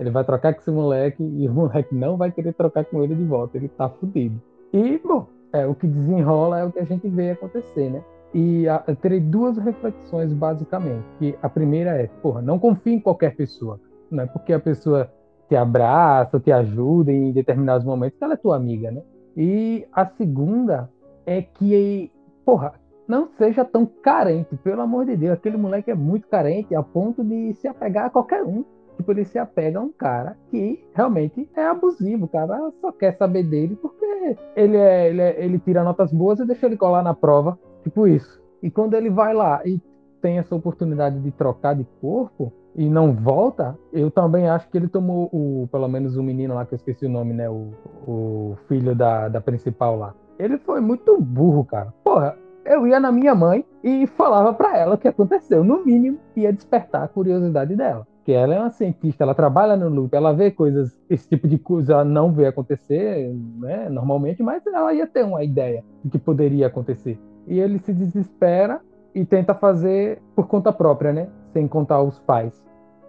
Ele 0.00 0.10
vai 0.10 0.24
trocar 0.24 0.54
com 0.54 0.60
esse 0.60 0.70
moleque 0.70 1.22
e 1.22 1.46
o 1.46 1.52
moleque 1.52 1.94
não 1.94 2.16
vai 2.16 2.32
querer 2.32 2.54
trocar 2.54 2.86
com 2.86 3.04
ele 3.04 3.14
de 3.14 3.24
volta. 3.24 3.58
Ele 3.58 3.68
tá 3.68 3.86
fudido. 3.88 4.40
E, 4.72 4.98
bom, 4.98 5.26
é, 5.52 5.66
o 5.66 5.74
que 5.74 5.86
desenrola 5.86 6.58
é 6.58 6.64
o 6.64 6.72
que 6.72 6.78
a 6.78 6.84
gente 6.84 7.06
vê 7.06 7.32
acontecer, 7.32 7.90
né? 7.90 8.02
E 8.32 8.66
a, 8.66 8.82
eu 8.86 8.96
terei 8.96 9.20
duas 9.20 9.58
reflexões, 9.58 10.32
basicamente. 10.32 11.04
Que 11.18 11.36
a 11.42 11.50
primeira 11.50 11.90
é, 11.90 12.06
porra, 12.22 12.40
não 12.40 12.58
confie 12.58 12.94
em 12.94 13.00
qualquer 13.00 13.36
pessoa. 13.36 13.78
Não 14.10 14.24
é 14.24 14.26
porque 14.26 14.54
a 14.54 14.58
pessoa 14.58 15.12
te 15.48 15.54
abraça, 15.54 16.40
te 16.40 16.50
ajuda 16.50 17.12
em 17.12 17.30
determinados 17.32 17.84
momentos 17.84 18.18
que 18.18 18.24
ela 18.24 18.34
é 18.34 18.38
tua 18.38 18.56
amiga, 18.56 18.90
né? 18.90 19.02
E 19.36 19.86
a 19.92 20.06
segunda 20.06 20.88
é 21.26 21.42
que, 21.42 22.10
porra, 22.44 22.72
não 23.06 23.28
seja 23.36 23.64
tão 23.66 23.84
carente, 23.84 24.56
pelo 24.56 24.80
amor 24.80 25.04
de 25.04 25.16
Deus. 25.16 25.34
Aquele 25.34 25.58
moleque 25.58 25.90
é 25.90 25.94
muito 25.94 26.26
carente 26.26 26.74
a 26.74 26.82
ponto 26.82 27.22
de 27.22 27.52
se 27.54 27.68
apegar 27.68 28.06
a 28.06 28.10
qualquer 28.10 28.42
um 28.42 28.64
tipo, 29.00 29.12
ele 29.12 29.24
se 29.24 29.38
apega 29.38 29.78
a 29.78 29.82
um 29.82 29.90
cara 29.90 30.36
que 30.50 30.84
realmente 30.94 31.48
é 31.56 31.64
abusivo. 31.64 32.26
O 32.26 32.28
cara 32.28 32.70
só 32.80 32.92
quer 32.92 33.16
saber 33.16 33.42
dele 33.42 33.76
porque 33.76 34.36
ele, 34.54 34.76
é, 34.76 35.08
ele, 35.08 35.22
é, 35.22 35.44
ele 35.44 35.58
tira 35.58 35.82
notas 35.82 36.12
boas 36.12 36.38
e 36.38 36.46
deixa 36.46 36.66
ele 36.66 36.76
colar 36.76 37.02
na 37.02 37.14
prova. 37.14 37.58
Tipo 37.82 38.06
isso. 38.06 38.40
E 38.62 38.70
quando 38.70 38.94
ele 38.94 39.10
vai 39.10 39.34
lá 39.34 39.62
e 39.64 39.80
tem 40.20 40.38
essa 40.38 40.54
oportunidade 40.54 41.18
de 41.18 41.30
trocar 41.30 41.74
de 41.74 41.86
corpo 42.00 42.52
e 42.76 42.88
não 42.88 43.12
volta, 43.12 43.76
eu 43.92 44.10
também 44.10 44.48
acho 44.48 44.68
que 44.68 44.76
ele 44.76 44.86
tomou 44.86 45.30
o, 45.32 45.66
pelo 45.72 45.88
menos 45.88 46.16
o 46.16 46.22
menino 46.22 46.54
lá, 46.54 46.66
que 46.66 46.74
eu 46.74 46.76
esqueci 46.76 47.06
o 47.06 47.10
nome, 47.10 47.32
né? 47.32 47.48
O, 47.48 47.72
o 48.06 48.56
filho 48.68 48.94
da, 48.94 49.28
da 49.28 49.40
principal 49.40 49.96
lá. 49.96 50.14
Ele 50.38 50.58
foi 50.58 50.80
muito 50.80 51.20
burro, 51.20 51.64
cara. 51.64 51.92
Porra, 52.04 52.36
eu 52.64 52.86
ia 52.86 53.00
na 53.00 53.10
minha 53.10 53.34
mãe 53.34 53.64
e 53.82 54.06
falava 54.06 54.52
para 54.52 54.76
ela 54.76 54.94
o 54.94 54.98
que 54.98 55.08
aconteceu. 55.08 55.64
No 55.64 55.84
mínimo, 55.84 56.18
ia 56.36 56.52
despertar 56.52 57.02
a 57.02 57.08
curiosidade 57.08 57.74
dela 57.74 58.06
que 58.24 58.32
ela 58.32 58.54
é 58.54 58.58
uma 58.58 58.70
cientista, 58.70 59.24
ela 59.24 59.34
trabalha 59.34 59.76
no 59.76 59.88
loop, 59.88 60.14
ela 60.14 60.32
vê 60.32 60.50
coisas, 60.50 60.96
esse 61.08 61.28
tipo 61.28 61.48
de 61.48 61.58
coisa 61.58 62.04
não 62.04 62.32
vê 62.32 62.46
acontecer, 62.46 63.32
né, 63.58 63.88
normalmente, 63.88 64.42
mas 64.42 64.66
ela 64.66 64.92
ia 64.92 65.06
ter 65.06 65.24
uma 65.24 65.42
ideia 65.42 65.84
do 66.04 66.10
que 66.10 66.18
poderia 66.18 66.66
acontecer. 66.66 67.18
E 67.46 67.58
ele 67.58 67.78
se 67.78 67.92
desespera 67.92 68.80
e 69.14 69.24
tenta 69.24 69.54
fazer 69.54 70.20
por 70.34 70.46
conta 70.46 70.72
própria, 70.72 71.12
né, 71.12 71.28
sem 71.52 71.66
contar 71.66 72.02
os 72.02 72.18
pais. 72.20 72.64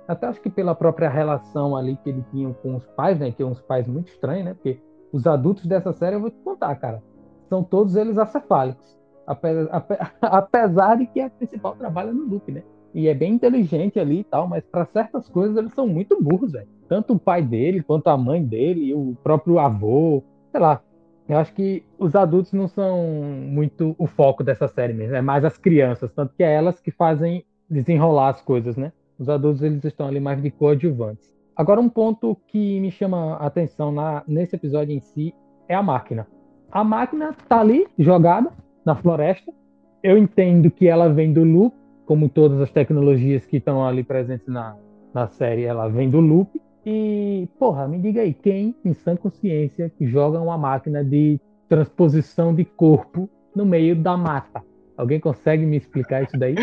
Até 0.07 0.27
acho 0.27 0.41
que 0.41 0.49
pela 0.49 0.73
própria 0.73 1.09
relação 1.09 1.75
ali 1.75 1.97
que 1.97 2.09
ele 2.09 2.23
tinha 2.31 2.53
com 2.55 2.75
os 2.75 2.85
pais, 2.87 3.19
né, 3.19 3.31
que 3.31 3.43
é 3.43 3.45
uns 3.45 3.61
pais 3.61 3.87
muito 3.87 4.07
estranhos, 4.07 4.45
né, 4.45 4.53
porque 4.53 4.79
os 5.11 5.27
adultos 5.27 5.65
dessa 5.65 5.91
série, 5.91 6.15
eu 6.15 6.21
vou 6.21 6.29
te 6.29 6.39
contar, 6.39 6.73
cara, 6.75 7.03
são 7.49 7.63
todos 7.63 7.95
eles 7.95 8.17
acefálicos. 8.17 8.99
Apesar 10.21 10.97
de 10.97 11.05
que 11.05 11.21
a 11.21 11.29
principal 11.29 11.75
trabalha 11.75 12.11
no 12.11 12.25
loop, 12.25 12.51
né? 12.51 12.63
E 12.93 13.07
é 13.07 13.13
bem 13.13 13.33
inteligente 13.33 13.99
ali 13.99 14.19
e 14.19 14.23
tal, 14.23 14.47
mas 14.47 14.63
para 14.65 14.85
certas 14.85 15.27
coisas 15.29 15.57
eles 15.57 15.73
são 15.73 15.87
muito 15.87 16.21
burros, 16.21 16.51
velho. 16.51 16.67
Tanto 16.87 17.13
o 17.13 17.19
pai 17.19 17.41
dele, 17.41 17.81
quanto 17.81 18.07
a 18.07 18.17
mãe 18.17 18.43
dele, 18.43 18.93
o 18.93 19.15
próprio 19.23 19.59
avô, 19.59 20.23
sei 20.51 20.59
lá. 20.59 20.81
Eu 21.27 21.37
acho 21.37 21.53
que 21.53 21.83
os 21.97 22.15
adultos 22.15 22.51
não 22.51 22.67
são 22.67 23.01
muito 23.03 23.95
o 23.97 24.05
foco 24.05 24.43
dessa 24.43 24.67
série 24.67 24.93
mesmo, 24.93 25.15
é 25.15 25.21
mais 25.21 25.45
as 25.45 25.57
crianças, 25.57 26.11
tanto 26.11 26.33
que 26.35 26.43
é 26.43 26.53
elas 26.53 26.79
que 26.79 26.91
fazem 26.91 27.45
desenrolar 27.69 28.29
as 28.29 28.41
coisas, 28.41 28.75
né? 28.75 28.91
Os 29.17 29.29
adultos 29.29 29.61
eles 29.61 29.83
estão 29.85 30.07
ali 30.07 30.19
mais 30.19 30.41
de 30.41 30.51
coadjuvantes. 30.51 31.31
Agora 31.55 31.79
um 31.79 31.87
ponto 31.87 32.35
que 32.47 32.79
me 32.79 32.91
chama 32.91 33.35
a 33.35 33.45
atenção 33.45 33.91
na, 33.91 34.23
nesse 34.27 34.55
episódio 34.55 34.93
em 34.93 34.99
si 34.99 35.33
é 35.69 35.75
a 35.75 35.83
máquina. 35.83 36.27
A 36.71 36.83
máquina 36.83 37.35
tá 37.47 37.59
ali 37.59 37.87
jogada 37.97 38.51
na 38.83 38.95
floresta. 38.95 39.53
Eu 40.01 40.17
entendo 40.17 40.71
que 40.71 40.87
ela 40.87 41.07
vem 41.07 41.31
do 41.31 41.43
loop, 41.43 41.75
como 42.11 42.27
todas 42.27 42.59
as 42.59 42.69
tecnologias 42.69 43.45
que 43.45 43.55
estão 43.55 43.87
ali 43.87 44.03
presentes 44.03 44.45
na, 44.45 44.75
na 45.13 45.29
série, 45.29 45.63
ela 45.63 45.87
vem 45.87 46.09
do 46.09 46.19
loop. 46.19 46.59
E, 46.85 47.47
porra, 47.57 47.87
me 47.87 47.97
diga 47.99 48.19
aí, 48.19 48.33
quem 48.33 48.75
em 48.83 48.93
sã 48.93 49.15
consciência 49.15 49.89
que 49.97 50.05
joga 50.05 50.37
uma 50.37 50.57
máquina 50.57 51.05
de 51.05 51.39
transposição 51.69 52.53
de 52.53 52.65
corpo 52.65 53.29
no 53.55 53.65
meio 53.65 53.95
da 53.95 54.17
mata? 54.17 54.61
Alguém 54.97 55.21
consegue 55.21 55.65
me 55.65 55.77
explicar 55.77 56.23
isso 56.23 56.37
daí? 56.37 56.57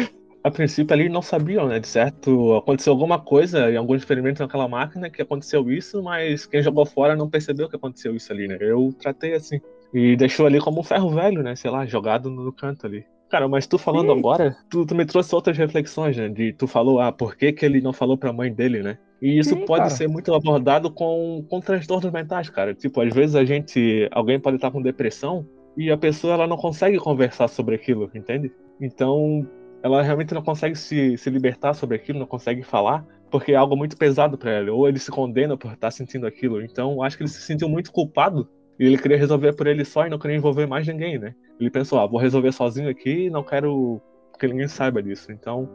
A 0.44 0.50
princípio 0.50 0.92
ali 0.92 1.08
não 1.08 1.22
sabiam, 1.22 1.66
né? 1.66 1.80
De 1.80 1.88
certo, 1.88 2.54
aconteceu 2.54 2.92
alguma 2.92 3.18
coisa 3.18 3.70
em 3.70 3.76
algum 3.78 3.94
experimento 3.94 4.42
naquela 4.42 4.68
máquina 4.68 5.08
que 5.08 5.22
aconteceu 5.22 5.70
isso, 5.70 6.02
mas 6.02 6.44
quem 6.44 6.62
jogou 6.62 6.84
fora 6.84 7.16
não 7.16 7.30
percebeu 7.30 7.70
que 7.70 7.76
aconteceu 7.76 8.14
isso 8.14 8.30
ali, 8.30 8.46
né? 8.46 8.58
Eu 8.60 8.94
tratei 9.00 9.32
assim. 9.32 9.62
E 9.94 10.14
deixou 10.14 10.44
ali 10.44 10.60
como 10.60 10.80
um 10.80 10.84
ferro 10.84 11.08
velho, 11.08 11.42
né? 11.42 11.56
Sei 11.56 11.70
lá, 11.70 11.86
jogado 11.86 12.28
no 12.28 12.52
canto 12.52 12.84
ali. 12.84 13.06
Cara, 13.28 13.46
mas 13.46 13.66
tu 13.66 13.76
falando 13.76 14.12
Sim. 14.12 14.18
agora, 14.18 14.56
tu, 14.70 14.86
tu, 14.86 14.94
me 14.94 15.04
trouxe 15.04 15.34
outras 15.34 15.56
reflexões, 15.56 16.16
né? 16.16 16.28
De 16.28 16.52
tu 16.52 16.66
falou, 16.66 16.98
ah, 17.00 17.12
por 17.12 17.36
que, 17.36 17.52
que 17.52 17.64
ele 17.64 17.80
não 17.80 17.92
falou 17.92 18.16
pra 18.16 18.32
mãe 18.32 18.52
dele, 18.52 18.82
né? 18.82 18.98
E 19.20 19.38
isso 19.38 19.50
Sim, 19.50 19.66
pode 19.66 19.82
cara. 19.82 19.90
ser 19.90 20.08
muito 20.08 20.32
abordado 20.32 20.90
com, 20.90 21.44
com 21.48 21.60
transtornos 21.60 22.10
mentais, 22.10 22.48
cara. 22.48 22.74
Tipo, 22.74 23.02
às 23.02 23.12
vezes 23.12 23.34
a 23.36 23.44
gente. 23.44 24.08
Alguém 24.12 24.40
pode 24.40 24.56
estar 24.56 24.70
com 24.70 24.80
depressão 24.80 25.46
e 25.76 25.90
a 25.90 25.96
pessoa 25.96 26.34
ela 26.34 26.46
não 26.46 26.56
consegue 26.56 26.98
conversar 26.98 27.48
sobre 27.48 27.74
aquilo, 27.74 28.10
entende? 28.14 28.50
Então, 28.80 29.46
ela 29.82 30.02
realmente 30.02 30.32
não 30.32 30.42
consegue 30.42 30.76
se, 30.76 31.16
se 31.18 31.28
libertar 31.28 31.74
sobre 31.74 31.96
aquilo, 31.96 32.18
não 32.18 32.26
consegue 32.26 32.62
falar, 32.62 33.04
porque 33.30 33.52
é 33.52 33.56
algo 33.56 33.76
muito 33.76 33.96
pesado 33.96 34.38
para 34.38 34.52
ela. 34.52 34.72
Ou 34.72 34.88
ele 34.88 34.98
se 34.98 35.10
condena 35.10 35.56
por 35.56 35.72
estar 35.72 35.90
sentindo 35.90 36.26
aquilo. 36.26 36.62
Então, 36.62 37.02
acho 37.02 37.16
que 37.16 37.24
ele 37.24 37.30
se 37.30 37.42
sentiu 37.42 37.68
muito 37.68 37.92
culpado 37.92 38.48
e 38.78 38.86
ele 38.86 38.98
queria 38.98 39.18
resolver 39.18 39.52
por 39.54 39.66
ele 39.66 39.84
só 39.84 40.06
e 40.06 40.10
não 40.10 40.18
queria 40.18 40.36
envolver 40.36 40.66
mais 40.66 40.86
ninguém, 40.86 41.18
né? 41.18 41.34
Ele 41.58 41.70
pensou, 41.70 41.98
ah, 41.98 42.06
vou 42.06 42.20
resolver 42.20 42.52
sozinho 42.52 42.88
aqui 42.88 43.26
e 43.26 43.30
não 43.30 43.42
quero 43.42 44.00
que 44.38 44.46
ninguém 44.46 44.68
saiba 44.68 45.02
disso. 45.02 45.32
Então, 45.32 45.68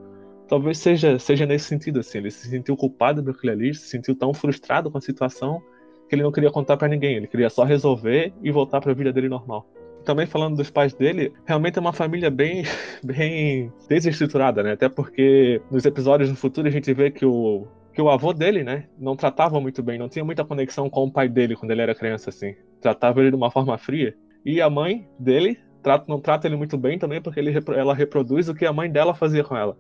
talvez 0.48 0.78
seja, 0.78 1.20
seja 1.20 1.46
nesse 1.46 1.66
sentido, 1.66 2.00
assim. 2.00 2.20
Ele 2.20 2.32
se 2.32 2.48
sentiu 2.48 2.78
culpado 2.78 3.22
por 3.22 3.32
aquilo 3.32 3.52
ali, 3.52 3.74
se 3.74 3.88
sentiu 3.88 4.16
tão 4.16 4.34
frustrado 4.34 4.90
com 4.90 4.98
a 4.98 5.02
situação 5.02 5.62
que 6.08 6.16
ele 6.16 6.24
não 6.24 6.32
queria 6.32 6.50
contar 6.50 6.78
para 6.78 6.88
ninguém. 6.88 7.18
Ele 7.18 7.28
queria 7.28 7.50
só 7.50 7.64
resolver 7.64 8.34
e 8.42 8.52
voltar 8.52 8.80
para 8.80 8.92
a 8.92 8.96
vida 8.96 9.12
dele 9.12 9.28
normal. 9.28 9.68
Também 10.06 10.26
falando 10.26 10.56
dos 10.56 10.70
pais 10.70 10.94
dele, 10.94 11.34
realmente 11.46 11.78
é 11.78 11.82
uma 11.82 11.94
família 11.94 12.30
bem, 12.30 12.64
bem 13.04 13.72
desestruturada, 13.90 14.64
né? 14.64 14.74
Até 14.74 14.88
porque 14.88 15.62
nos 15.70 15.84
episódios 15.86 16.30
no 16.30 16.36
futuro 16.38 16.68
a 16.68 16.72
gente 16.72 16.94
vê 16.94 17.12
que 17.12 17.26
o, 17.26 17.68
que 17.94 18.02
o 18.02 18.10
avô 18.10 18.34
dele, 18.34 18.64
né, 18.64 18.86
não 18.98 19.16
tratava 19.16 19.60
muito 19.60 19.84
bem, 19.84 20.00
não 20.00 20.10
tinha 20.10 20.26
muita 20.26 20.44
conexão 20.44 20.90
com 20.90 21.06
o 21.06 21.12
pai 21.12 21.30
dele 21.30 21.56
quando 21.56 21.72
ele 21.72 21.82
era 21.82 21.96
criança, 21.96 22.30
assim. 22.30 22.56
Tratava 22.84 23.22
ele 23.22 23.30
de 23.30 23.36
uma 23.38 23.50
forma 23.50 23.78
fria. 23.78 24.14
E 24.46 24.62
a 24.62 24.70
mãe 24.70 25.08
dele 25.18 25.58
trata, 25.82 26.04
não 26.08 26.20
trata 26.20 26.48
ele 26.48 26.58
muito 26.58 26.78
bem 26.78 27.00
também, 27.00 27.22
porque 27.22 27.40
ele, 27.40 27.58
ela 27.76 27.96
reproduz 27.96 28.50
o 28.50 28.54
que 28.54 28.66
a 28.66 28.74
mãe 28.74 28.92
dela 28.92 29.16
fazia 29.16 29.44
com 29.44 29.56
ela. 29.56 29.78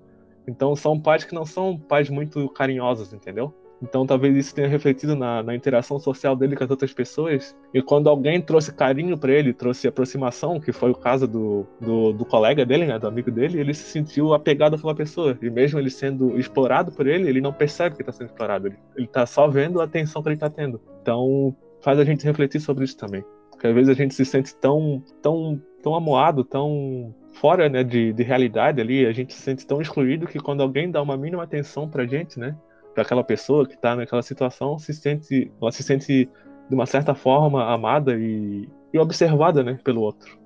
Então 0.48 0.74
são 0.74 0.98
pais 0.98 1.26
que 1.26 1.36
não 1.36 1.46
são 1.46 1.78
pais 1.78 2.10
muito 2.10 2.48
carinhosos, 2.50 3.12
entendeu? 3.12 3.54
Então 3.82 4.06
talvez 4.06 4.34
isso 4.38 4.56
tenha 4.56 4.68
refletido 4.70 5.14
na, 5.14 5.44
na, 5.44 5.54
interação 5.54 6.00
social 6.00 6.38
dele 6.38 6.56
com 6.56 6.64
as 6.64 6.70
outras 6.70 6.94
pessoas. 6.94 7.54
E 7.74 7.82
quando 7.82 8.10
alguém 8.10 8.42
trouxe 8.42 8.74
carinho 8.74 9.18
para 9.18 9.34
ele, 9.34 9.54
trouxe 9.54 9.86
aproximação, 9.86 10.58
que 10.62 10.72
foi 10.72 10.92
o 10.92 10.96
caso 10.96 11.28
do, 11.28 11.68
do, 11.82 12.14
do, 12.14 12.24
colega 12.24 12.66
dele, 12.66 12.86
né, 12.86 12.98
do 12.98 13.08
amigo 13.08 13.30
dele, 13.30 13.60
ele 13.60 13.74
se 13.74 13.84
sentiu 13.84 14.34
apegado 14.34 14.76
àquela 14.78 14.96
pessoa. 14.96 15.38
E 15.42 15.50
mesmo 15.50 15.80
ele 15.80 15.90
sendo 15.90 16.40
explorado 16.40 16.94
por 16.94 17.06
ele, 17.08 17.28
ele 17.28 17.42
não 17.42 17.52
percebe 17.52 17.98
que 17.98 18.02
está 18.02 18.14
sendo 18.14 18.28
explorado. 18.28 18.68
Ele, 18.68 18.78
ele 18.96 19.08
tá 19.08 19.26
só 19.26 19.50
vendo 19.50 19.82
a 19.82 19.84
atenção 19.84 20.24
que 20.24 20.30
ele 20.30 20.36
está 20.36 20.50
tendo. 20.50 20.80
Então 21.02 21.54
faz 21.84 22.00
a 22.00 22.04
gente 22.04 22.26
refletir 22.26 22.60
sobre 22.60 22.86
isso 22.86 22.98
também. 22.98 23.24
Porque 23.52 23.68
às 23.68 23.74
vezes 23.74 23.90
a 23.90 23.94
gente 23.94 24.14
se 24.14 24.26
sente 24.26 24.56
tão, 24.56 25.04
tão, 25.22 25.62
tão 25.82 25.96
amuado, 25.96 26.44
tão 26.44 27.14
fora 27.34 27.70
né, 27.70 27.84
de, 27.84 28.14
de 28.14 28.24
realidade 28.24 28.82
ali, 28.82 29.06
a 29.06 29.12
gente 29.12 29.34
se 29.34 29.42
sente 29.42 29.66
tão 29.66 29.82
excluído 29.82 30.28
que 30.28 30.40
quando 30.40 30.62
alguém 30.62 30.90
dá 30.90 31.02
uma 31.02 31.18
mínima 31.18 31.44
atenção 31.44 31.90
pra 31.90 32.06
gente, 32.06 32.40
né? 32.40 32.56
para 32.94 33.04
aquela 33.04 33.24
pessoa 33.24 33.66
que 33.66 33.74
está 33.74 33.96
naquela 33.96 34.22
situação 34.22 34.78
se 34.78 34.94
sente, 34.94 35.52
ela 35.62 35.72
se 35.72 35.84
sente 35.84 36.30
de 36.70 36.76
uma 36.76 36.86
certa 36.86 37.14
forma 37.14 37.66
amada 37.66 38.16
e, 38.16 38.70
e 38.94 39.00
observada, 39.00 39.64
né, 39.64 39.80
pelo 39.84 40.02
outro. 40.02 40.38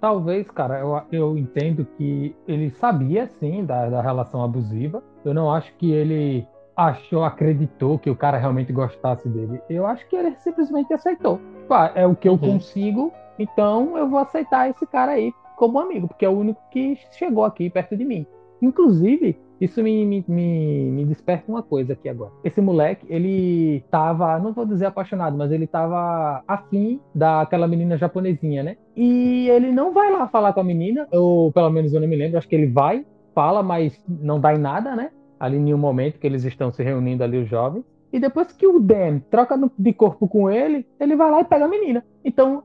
Talvez, 0.00 0.48
cara, 0.50 0.80
eu, 0.80 1.02
eu 1.10 1.38
entendo 1.38 1.86
que 1.96 2.36
ele 2.46 2.70
sabia 2.70 3.26
sim 3.26 3.64
da, 3.64 3.88
da 3.88 4.02
relação 4.02 4.44
abusiva. 4.44 5.02
Eu 5.24 5.32
não 5.32 5.50
acho 5.50 5.74
que 5.76 5.90
ele 5.90 6.46
achou, 6.76 7.24
acreditou 7.24 7.98
que 7.98 8.10
o 8.10 8.16
cara 8.16 8.38
realmente 8.38 8.72
gostasse 8.72 9.28
dele. 9.28 9.60
Eu 9.68 9.86
acho 9.86 10.06
que 10.08 10.16
ele 10.16 10.34
simplesmente 10.38 10.92
aceitou. 10.92 11.38
Tipo, 11.60 11.74
ah, 11.74 11.92
é 11.94 12.06
o 12.06 12.16
que 12.16 12.28
eu 12.28 12.32
uhum. 12.32 12.38
consigo, 12.38 13.12
então 13.38 13.96
eu 13.96 14.08
vou 14.08 14.18
aceitar 14.18 14.68
esse 14.68 14.86
cara 14.86 15.12
aí 15.12 15.32
como 15.56 15.78
amigo, 15.78 16.08
porque 16.08 16.24
é 16.24 16.28
o 16.28 16.38
único 16.38 16.60
que 16.70 16.98
chegou 17.12 17.44
aqui 17.44 17.70
perto 17.70 17.96
de 17.96 18.04
mim. 18.04 18.26
Inclusive, 18.60 19.38
isso 19.60 19.82
me, 19.82 20.04
me, 20.04 20.24
me, 20.26 20.90
me, 20.90 21.04
desperta 21.04 21.50
uma 21.50 21.62
coisa 21.62 21.92
aqui 21.92 22.08
agora. 22.08 22.32
Esse 22.42 22.60
moleque, 22.60 23.06
ele 23.08 23.84
tava, 23.90 24.38
não 24.38 24.52
vou 24.52 24.66
dizer 24.66 24.86
apaixonado, 24.86 25.36
mas 25.36 25.52
ele 25.52 25.66
tava 25.66 26.42
afim 26.46 27.00
daquela 27.14 27.68
menina 27.68 27.96
japonesinha, 27.96 28.62
né? 28.62 28.76
E 28.96 29.48
ele 29.48 29.70
não 29.70 29.92
vai 29.92 30.10
lá 30.10 30.26
falar 30.28 30.52
com 30.52 30.60
a 30.60 30.64
menina, 30.64 31.06
ou 31.12 31.52
pelo 31.52 31.70
menos 31.70 31.92
eu 31.92 32.00
não 32.00 32.08
me 32.08 32.16
lembro, 32.16 32.38
acho 32.38 32.48
que 32.48 32.54
ele 32.54 32.66
vai, 32.66 33.04
fala, 33.34 33.62
mas 33.62 34.02
não 34.08 34.40
dá 34.40 34.54
em 34.54 34.58
nada, 34.58 34.96
né? 34.96 35.10
Ali 35.44 35.58
em 35.58 35.60
nenhum 35.60 35.76
momento 35.76 36.18
que 36.18 36.26
eles 36.26 36.42
estão 36.42 36.72
se 36.72 36.82
reunindo 36.82 37.22
ali, 37.22 37.36
os 37.36 37.46
jovens. 37.46 37.84
E 38.10 38.18
depois 38.18 38.50
que 38.50 38.66
o 38.66 38.80
Dan 38.80 39.18
troca 39.30 39.60
de 39.78 39.92
corpo 39.92 40.26
com 40.26 40.50
ele, 40.50 40.86
ele 40.98 41.14
vai 41.14 41.30
lá 41.30 41.40
e 41.42 41.44
pega 41.44 41.66
a 41.66 41.68
menina. 41.68 42.02
Então, 42.24 42.62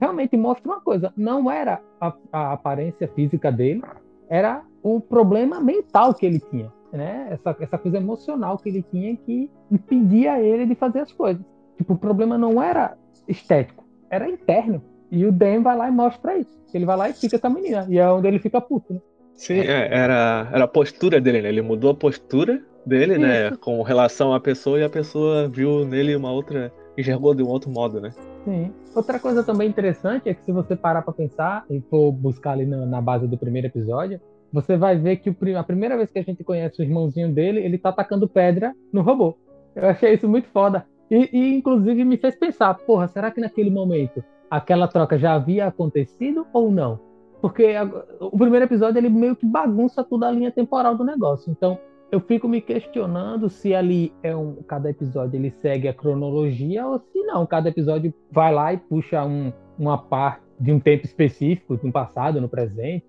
realmente 0.00 0.36
mostra 0.36 0.70
uma 0.70 0.80
coisa: 0.80 1.12
não 1.16 1.50
era 1.50 1.82
a, 2.00 2.14
a 2.32 2.52
aparência 2.52 3.08
física 3.08 3.50
dele, 3.50 3.82
era 4.28 4.62
o 4.80 5.00
problema 5.00 5.60
mental 5.60 6.14
que 6.14 6.24
ele 6.24 6.38
tinha, 6.38 6.72
né? 6.92 7.26
Essa, 7.30 7.56
essa 7.58 7.76
coisa 7.76 7.96
emocional 7.96 8.58
que 8.58 8.68
ele 8.68 8.84
tinha 8.92 9.16
que 9.16 9.50
impedia 9.68 10.40
ele 10.40 10.66
de 10.66 10.76
fazer 10.76 11.00
as 11.00 11.12
coisas. 11.12 11.44
Tipo, 11.76 11.94
o 11.94 11.98
problema 11.98 12.38
não 12.38 12.62
era 12.62 12.96
estético, 13.26 13.84
era 14.08 14.30
interno. 14.30 14.80
E 15.10 15.26
o 15.26 15.32
Dan 15.32 15.62
vai 15.62 15.76
lá 15.76 15.88
e 15.88 15.90
mostra 15.92 16.38
isso. 16.38 16.56
Ele 16.72 16.86
vai 16.86 16.96
lá 16.96 17.10
e 17.10 17.12
fica 17.12 17.40
com 17.40 17.48
a 17.48 17.50
menina. 17.50 17.86
E 17.88 17.98
é 17.98 18.08
onde 18.08 18.28
ele 18.28 18.38
fica 18.38 18.60
puto, 18.60 18.94
né? 18.94 19.00
Sim, 19.40 19.60
é, 19.60 19.88
era, 19.90 20.50
era 20.52 20.64
a 20.64 20.68
postura 20.68 21.18
dele, 21.18 21.40
né? 21.40 21.48
Ele 21.48 21.62
mudou 21.62 21.90
a 21.90 21.94
postura 21.94 22.62
dele, 22.84 23.16
né? 23.16 23.44
isso. 23.44 23.50
né? 23.52 23.58
Com 23.58 23.80
relação 23.82 24.34
à 24.34 24.38
pessoa 24.38 24.78
e 24.78 24.84
a 24.84 24.90
pessoa 24.90 25.48
viu 25.48 25.86
nele 25.86 26.14
uma 26.14 26.30
outra. 26.30 26.70
enxergou 26.96 27.34
de 27.34 27.42
um 27.42 27.48
outro 27.48 27.70
modo, 27.70 28.02
né? 28.02 28.10
Sim. 28.44 28.70
Outra 28.94 29.18
coisa 29.18 29.42
também 29.42 29.66
interessante 29.66 30.28
é 30.28 30.34
que 30.34 30.42
se 30.44 30.52
você 30.52 30.76
parar 30.76 31.00
para 31.00 31.14
pensar 31.14 31.64
e 31.70 31.80
for 31.88 32.12
buscar 32.12 32.52
ali 32.52 32.66
na, 32.66 32.84
na, 32.84 33.00
base 33.00 33.26
do 33.26 33.38
primeiro 33.38 33.68
episódio, 33.68 34.20
você 34.52 34.76
vai 34.76 34.98
ver 34.98 35.16
que 35.16 35.30
o, 35.30 35.36
a 35.58 35.64
primeira 35.64 35.96
vez 35.96 36.10
que 36.10 36.18
a 36.18 36.22
gente 36.22 36.44
conhece 36.44 36.78
o 36.78 36.84
irmãozinho 36.84 37.32
dele, 37.32 37.60
ele 37.60 37.78
tá 37.78 37.88
atacando 37.88 38.28
pedra 38.28 38.74
no 38.92 39.00
robô. 39.00 39.38
Eu 39.74 39.88
achei 39.88 40.12
isso 40.12 40.28
muito 40.28 40.48
foda. 40.48 40.84
E, 41.10 41.30
e, 41.32 41.54
inclusive 41.54 42.04
me 42.04 42.18
fez 42.18 42.36
pensar, 42.36 42.74
porra, 42.74 43.08
será 43.08 43.30
que 43.30 43.40
naquele 43.40 43.70
momento 43.70 44.22
aquela 44.50 44.86
troca 44.86 45.16
já 45.18 45.32
havia 45.32 45.66
acontecido 45.66 46.46
ou 46.52 46.70
não? 46.70 47.08
Porque 47.40 47.64
a, 47.66 47.84
o 48.20 48.36
primeiro 48.36 48.66
episódio 48.66 48.98
ele 48.98 49.08
meio 49.08 49.34
que 49.34 49.46
bagunça 49.46 50.04
toda 50.04 50.28
a 50.28 50.30
linha 50.30 50.50
temporal 50.50 50.96
do 50.96 51.04
negócio. 51.04 51.50
Então, 51.50 51.78
eu 52.10 52.20
fico 52.20 52.48
me 52.48 52.60
questionando 52.60 53.48
se 53.48 53.74
ali 53.74 54.12
é 54.22 54.34
um 54.34 54.56
cada 54.66 54.90
episódio 54.90 55.36
ele 55.36 55.50
segue 55.62 55.86
a 55.88 55.94
cronologia 55.94 56.86
ou 56.86 56.98
se 56.98 57.22
não, 57.22 57.46
cada 57.46 57.68
episódio 57.68 58.12
vai 58.30 58.52
lá 58.52 58.72
e 58.72 58.76
puxa 58.76 59.24
um, 59.24 59.52
uma 59.78 59.96
parte 59.96 60.42
de 60.58 60.72
um 60.72 60.80
tempo 60.80 61.06
específico, 61.06 61.78
no 61.82 61.92
passado, 61.92 62.40
no 62.40 62.48
presente 62.48 63.06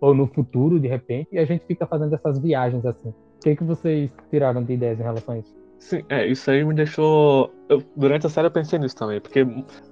ou 0.00 0.14
no 0.14 0.26
futuro, 0.26 0.78
de 0.78 0.88
repente, 0.88 1.28
e 1.32 1.38
a 1.38 1.44
gente 1.44 1.64
fica 1.66 1.86
fazendo 1.86 2.14
essas 2.14 2.38
viagens 2.38 2.84
assim. 2.86 3.08
O 3.08 3.40
que, 3.42 3.56
que 3.56 3.64
vocês 3.64 4.10
tiraram 4.30 4.62
de 4.62 4.72
ideias 4.72 4.98
em 4.98 5.02
relação 5.02 5.34
a 5.34 5.38
isso? 5.38 5.63
Sim, 5.84 6.02
é, 6.08 6.26
isso 6.26 6.50
aí 6.50 6.64
me 6.64 6.72
deixou. 6.72 7.52
Eu, 7.68 7.84
durante 7.94 8.26
a 8.26 8.30
série 8.30 8.46
eu 8.46 8.50
pensei 8.50 8.78
nisso 8.78 8.96
também, 8.96 9.20
porque 9.20 9.46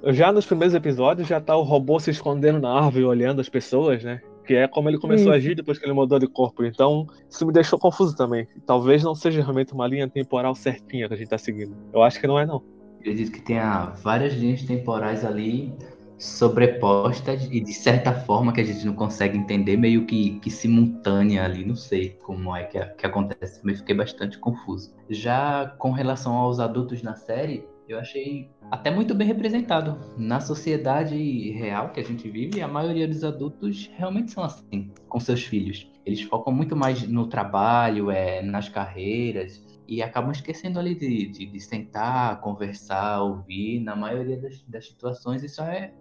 já 0.07 0.33
nos 0.33 0.47
primeiros 0.47 0.75
episódios 0.75 1.29
já 1.29 1.39
tá 1.39 1.55
o 1.55 1.63
robô 1.63 2.01
se 2.01 2.11
escondendo 2.11 2.59
na 2.59 2.73
árvore 2.73 3.05
olhando 3.05 3.43
as 3.43 3.49
pessoas, 3.51 4.03
né? 4.03 4.19
Que 4.47 4.55
é 4.55 4.67
como 4.67 4.89
ele 4.89 4.99
começou 4.99 5.27
isso. 5.27 5.33
a 5.33 5.37
agir 5.37 5.55
depois 5.55 5.79
que 5.79 5.85
ele 5.85 5.93
mudou 5.93 6.19
de 6.19 6.27
corpo. 6.27 6.65
Então, 6.65 7.07
isso 7.29 7.47
me 7.47 7.53
deixou 7.53 7.79
confuso 7.79 8.17
também. 8.17 8.49
Talvez 8.65 9.03
não 9.03 9.15
seja 9.15 9.43
realmente 9.43 9.75
uma 9.75 9.87
linha 9.87 10.09
temporal 10.09 10.55
certinha 10.55 11.09
que 11.09 11.13
a 11.13 11.17
gente 11.17 11.29
tá 11.29 11.37
seguindo. 11.37 11.77
Eu 11.93 12.03
acho 12.03 12.19
que 12.19 12.27
não 12.27 12.39
é, 12.39 12.47
não. 12.47 12.63
Eu 12.95 13.01
acredito 13.01 13.31
que 13.31 13.43
tenha 13.43 13.93
várias 14.03 14.33
linhas 14.33 14.63
temporais 14.63 15.27
ali 15.27 15.75
sobrepostas 16.23 17.49
e 17.51 17.61
de 17.61 17.73
certa 17.73 18.13
forma 18.13 18.53
que 18.53 18.61
a 18.61 18.65
gente 18.65 18.87
não 18.87 18.95
consegue 18.95 19.37
entender, 19.37 19.77
meio 19.77 20.07
que, 20.07 20.39
que 20.39 20.51
simultânea 20.51 21.45
ali, 21.45 21.65
não 21.65 21.75
sei 21.75 22.11
como 22.23 22.55
é 22.55 22.63
que, 22.63 22.79
que 22.79 23.05
acontece, 23.05 23.61
mas 23.65 23.81
fiquei 23.81 23.97
bastante 23.97 24.39
confuso. 24.39 24.95
Já 25.11 25.67
com 25.79 25.91
relação 25.91 26.35
aos 26.35 26.61
adultos 26.61 27.03
na 27.03 27.17
série, 27.17 27.65
eu 27.89 27.99
achei 27.99 28.49
até 28.71 28.89
muito 28.89 29.17
bem 29.17 29.27
representado. 29.27 29.99
Na 30.17 30.41
sociedade 30.41 31.51
real 31.51 31.91
que 31.91 31.99
a 31.99 32.05
gente 32.05 32.31
vive, 32.31 32.63
a 32.63 32.69
maioria 32.69 33.09
dos 33.09 33.25
adultos 33.25 33.91
realmente 33.97 34.31
são 34.31 34.45
assim, 34.45 34.93
com 35.09 35.19
seus 35.19 35.43
filhos. 35.43 35.91
Eles 36.07 36.23
focam 36.23 36.53
muito 36.53 36.77
mais 36.77 37.03
no 37.03 37.27
trabalho, 37.27 38.13
é, 38.13 38.41
nas 38.43 38.69
carreiras, 38.69 39.61
e 39.89 40.01
acabam 40.01 40.31
esquecendo 40.31 40.79
ali 40.79 40.95
de, 40.95 41.27
de, 41.27 41.47
de 41.47 41.61
sentar, 41.61 42.41
conversar, 42.41 43.23
ouvir. 43.23 43.81
Na 43.81 43.97
maioria 43.97 44.37
das, 44.41 44.63
das 44.63 44.87
situações, 44.87 45.43
isso 45.43 45.61
é 45.63 45.93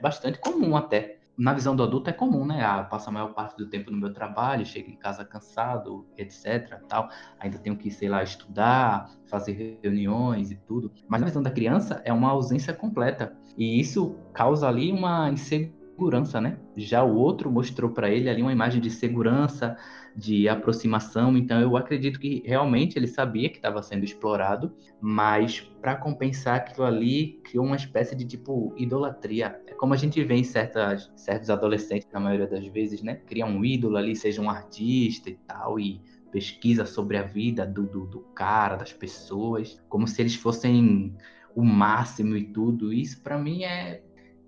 bastante 0.00 0.38
comum 0.38 0.76
até 0.76 1.22
na 1.36 1.52
visão 1.52 1.74
do 1.74 1.82
adulto 1.82 2.10
é 2.10 2.12
comum, 2.12 2.44
né? 2.44 2.64
Ah, 2.64 2.80
eu 2.80 2.84
passo 2.84 3.08
a 3.08 3.12
maior 3.12 3.32
parte 3.34 3.56
do 3.56 3.68
tempo 3.68 3.90
no 3.90 3.96
meu 3.96 4.12
trabalho, 4.12 4.66
chego 4.66 4.90
em 4.90 4.96
casa 4.96 5.24
cansado, 5.24 6.06
etc, 6.16 6.80
tal. 6.88 7.08
Ainda 7.38 7.58
tenho 7.58 7.76
que, 7.76 7.90
sei 7.90 8.08
lá, 8.08 8.22
estudar, 8.22 9.10
fazer 9.26 9.80
reuniões 9.82 10.50
e 10.50 10.56
tudo. 10.56 10.92
Mas 11.08 11.20
na 11.20 11.26
visão 11.26 11.42
da 11.42 11.50
criança 11.50 12.02
é 12.04 12.12
uma 12.12 12.30
ausência 12.30 12.74
completa. 12.74 13.36
E 13.56 13.80
isso 13.80 14.14
causa 14.32 14.68
ali 14.68 14.92
uma 14.92 15.30
insegurança, 15.30 16.40
né? 16.40 16.58
Já 16.76 17.02
o 17.02 17.16
outro 17.16 17.50
mostrou 17.50 17.90
para 17.90 18.10
ele 18.10 18.28
ali 18.28 18.42
uma 18.42 18.52
imagem 18.52 18.80
de 18.80 18.90
segurança, 18.90 19.76
de 20.14 20.48
aproximação. 20.48 21.36
Então 21.36 21.60
eu 21.60 21.76
acredito 21.76 22.18
que 22.18 22.42
realmente 22.44 22.98
ele 22.98 23.06
sabia 23.06 23.48
que 23.48 23.56
estava 23.56 23.82
sendo 23.82 24.04
explorado, 24.04 24.72
mas 25.00 25.60
para 25.80 25.96
compensar 25.96 26.56
aquilo 26.56 26.86
ali 26.86 27.40
criou 27.44 27.64
uma 27.64 27.76
espécie 27.76 28.14
de 28.14 28.24
tipo 28.24 28.74
idolatria. 28.76 29.60
É 29.66 29.74
como 29.74 29.94
a 29.94 29.96
gente 29.96 30.22
vê 30.22 30.34
em 30.34 30.44
certas, 30.44 31.10
certos 31.16 31.50
adolescentes 31.50 32.08
na 32.12 32.20
maioria 32.20 32.46
das 32.46 32.66
vezes, 32.66 33.02
né? 33.02 33.16
Cria 33.26 33.46
um 33.46 33.64
ídolo 33.64 33.96
ali, 33.96 34.14
seja 34.14 34.40
um 34.40 34.50
artista 34.50 35.30
e 35.30 35.34
tal 35.46 35.80
e 35.80 36.00
pesquisa 36.30 36.86
sobre 36.86 37.18
a 37.18 37.22
vida 37.22 37.66
do, 37.66 37.82
do, 37.82 38.06
do 38.06 38.20
cara, 38.34 38.76
das 38.76 38.92
pessoas, 38.92 39.82
como 39.88 40.08
se 40.08 40.22
eles 40.22 40.34
fossem 40.34 41.14
o 41.54 41.62
máximo 41.62 42.36
e 42.36 42.44
tudo. 42.44 42.92
Isso 42.92 43.20
para 43.22 43.36
mim 43.38 43.64
é 43.64 44.02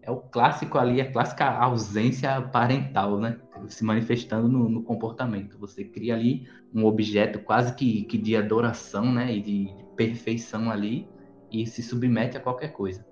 é 0.07 0.11
o 0.11 0.19
clássico 0.19 0.79
ali, 0.79 1.01
a 1.01 1.11
clássica 1.11 1.47
ausência 1.51 2.41
parental, 2.43 3.19
né? 3.19 3.39
Se 3.69 3.85
manifestando 3.85 4.49
no, 4.49 4.69
no 4.69 4.83
comportamento. 4.83 5.59
Você 5.59 5.85
cria 5.85 6.15
ali 6.15 6.47
um 6.73 6.85
objeto 6.85 7.39
quase 7.41 7.75
que, 7.75 8.05
que 8.05 8.19
de 8.19 8.37
adoração, 8.37 9.13
né? 9.13 9.35
E 9.35 9.41
de, 9.41 9.65
de 9.65 9.85
perfeição 9.97 10.71
ali 10.71 11.07
e 11.51 11.67
se 11.67 11.83
submete 11.83 12.37
a 12.37 12.41
qualquer 12.41 12.73
coisa. 12.73 13.05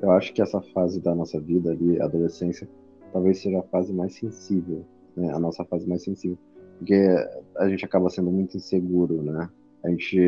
Eu 0.00 0.10
acho 0.12 0.32
que 0.32 0.40
essa 0.40 0.60
fase 0.74 1.00
da 1.00 1.14
nossa 1.14 1.38
vida 1.38 1.70
ali, 1.70 2.00
adolescência, 2.00 2.68
talvez 3.12 3.40
seja 3.42 3.60
a 3.60 3.62
fase 3.64 3.92
mais 3.92 4.14
sensível, 4.14 4.84
né? 5.16 5.32
A 5.32 5.38
nossa 5.38 5.64
fase 5.64 5.88
mais 5.88 6.02
sensível. 6.02 6.38
Porque 6.78 6.96
a 7.58 7.68
gente 7.68 7.84
acaba 7.84 8.08
sendo 8.08 8.30
muito 8.30 8.56
inseguro, 8.56 9.22
né? 9.22 9.48
A 9.84 9.90
gente 9.90 10.18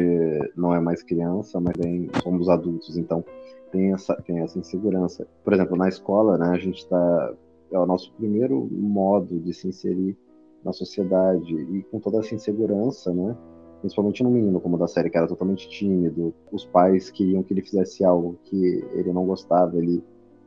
não 0.56 0.74
é 0.74 0.80
mais 0.80 1.02
criança, 1.02 1.60
mas 1.60 1.74
bem, 1.76 2.08
somos 2.22 2.48
adultos, 2.48 2.96
então 2.96 3.24
tem 3.70 3.92
essa, 3.92 4.14
tem 4.22 4.40
essa 4.40 4.58
insegurança. 4.58 5.26
Por 5.42 5.52
exemplo, 5.52 5.76
na 5.76 5.88
escola, 5.88 6.38
né, 6.38 6.50
a 6.50 6.58
gente 6.58 6.78
está. 6.78 7.34
É 7.72 7.78
o 7.78 7.86
nosso 7.86 8.12
primeiro 8.12 8.68
modo 8.70 9.40
de 9.40 9.52
se 9.52 9.66
inserir 9.66 10.16
na 10.64 10.72
sociedade 10.72 11.54
e 11.54 11.82
com 11.84 11.98
toda 11.98 12.18
essa 12.18 12.34
insegurança, 12.34 13.12
né? 13.12 13.36
Principalmente 13.80 14.22
no 14.22 14.30
menino, 14.30 14.60
como 14.60 14.78
da 14.78 14.86
série, 14.86 15.10
que 15.10 15.16
era 15.16 15.26
totalmente 15.26 15.68
tímido. 15.68 16.32
Os 16.52 16.64
pais 16.64 17.10
queriam 17.10 17.42
que 17.42 17.52
ele 17.52 17.62
fizesse 17.62 18.04
algo 18.04 18.38
que 18.44 18.84
ele 18.92 19.12
não 19.12 19.26
gostava. 19.26 19.76
Ele, 19.76 20.04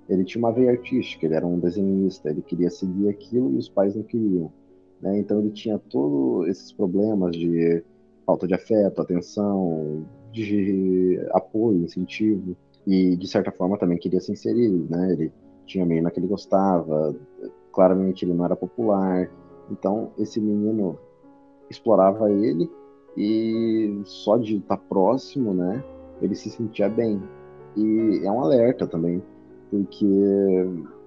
ele 0.07 0.23
tinha 0.23 0.39
uma 0.39 0.53
veia 0.53 0.71
artística, 0.71 1.25
ele 1.25 1.35
era 1.35 1.45
um 1.45 1.59
desenhista, 1.59 2.29
ele 2.29 2.41
queria 2.41 2.69
seguir 2.69 3.09
aquilo 3.09 3.53
e 3.53 3.57
os 3.57 3.67
pais 3.67 3.93
não 3.95 4.03
queriam. 4.03 4.51
Né? 5.01 5.19
Então 5.19 5.39
ele 5.39 5.51
tinha 5.51 5.77
todos 5.77 6.47
esses 6.47 6.71
problemas 6.71 7.35
de 7.35 7.83
falta 8.25 8.47
de 8.47 8.53
afeto, 8.53 9.01
atenção, 9.01 10.05
de 10.31 11.19
apoio, 11.31 11.83
incentivo 11.83 12.55
e 12.85 13.15
de 13.15 13.27
certa 13.27 13.51
forma 13.51 13.77
também 13.77 13.97
queria 13.97 14.19
se 14.19 14.31
inserir, 14.31 14.69
né? 14.89 15.13
Ele 15.13 15.31
tinha 15.65 15.85
menina 15.85 16.11
que 16.11 16.19
ele 16.19 16.27
gostava, 16.27 17.15
claramente 17.71 18.25
ele 18.25 18.33
não 18.33 18.45
era 18.45 18.55
popular, 18.55 19.29
então 19.71 20.11
esse 20.17 20.39
menino 20.39 20.97
explorava 21.69 22.31
ele 22.31 22.69
e 23.17 24.01
só 24.05 24.37
de 24.37 24.57
estar 24.57 24.77
próximo, 24.77 25.53
né? 25.53 25.83
Ele 26.21 26.35
se 26.35 26.49
sentia 26.49 26.89
bem 26.89 27.21
e 27.75 28.21
é 28.23 28.31
um 28.31 28.41
alerta 28.41 28.87
também, 28.87 29.21
porque 29.69 30.05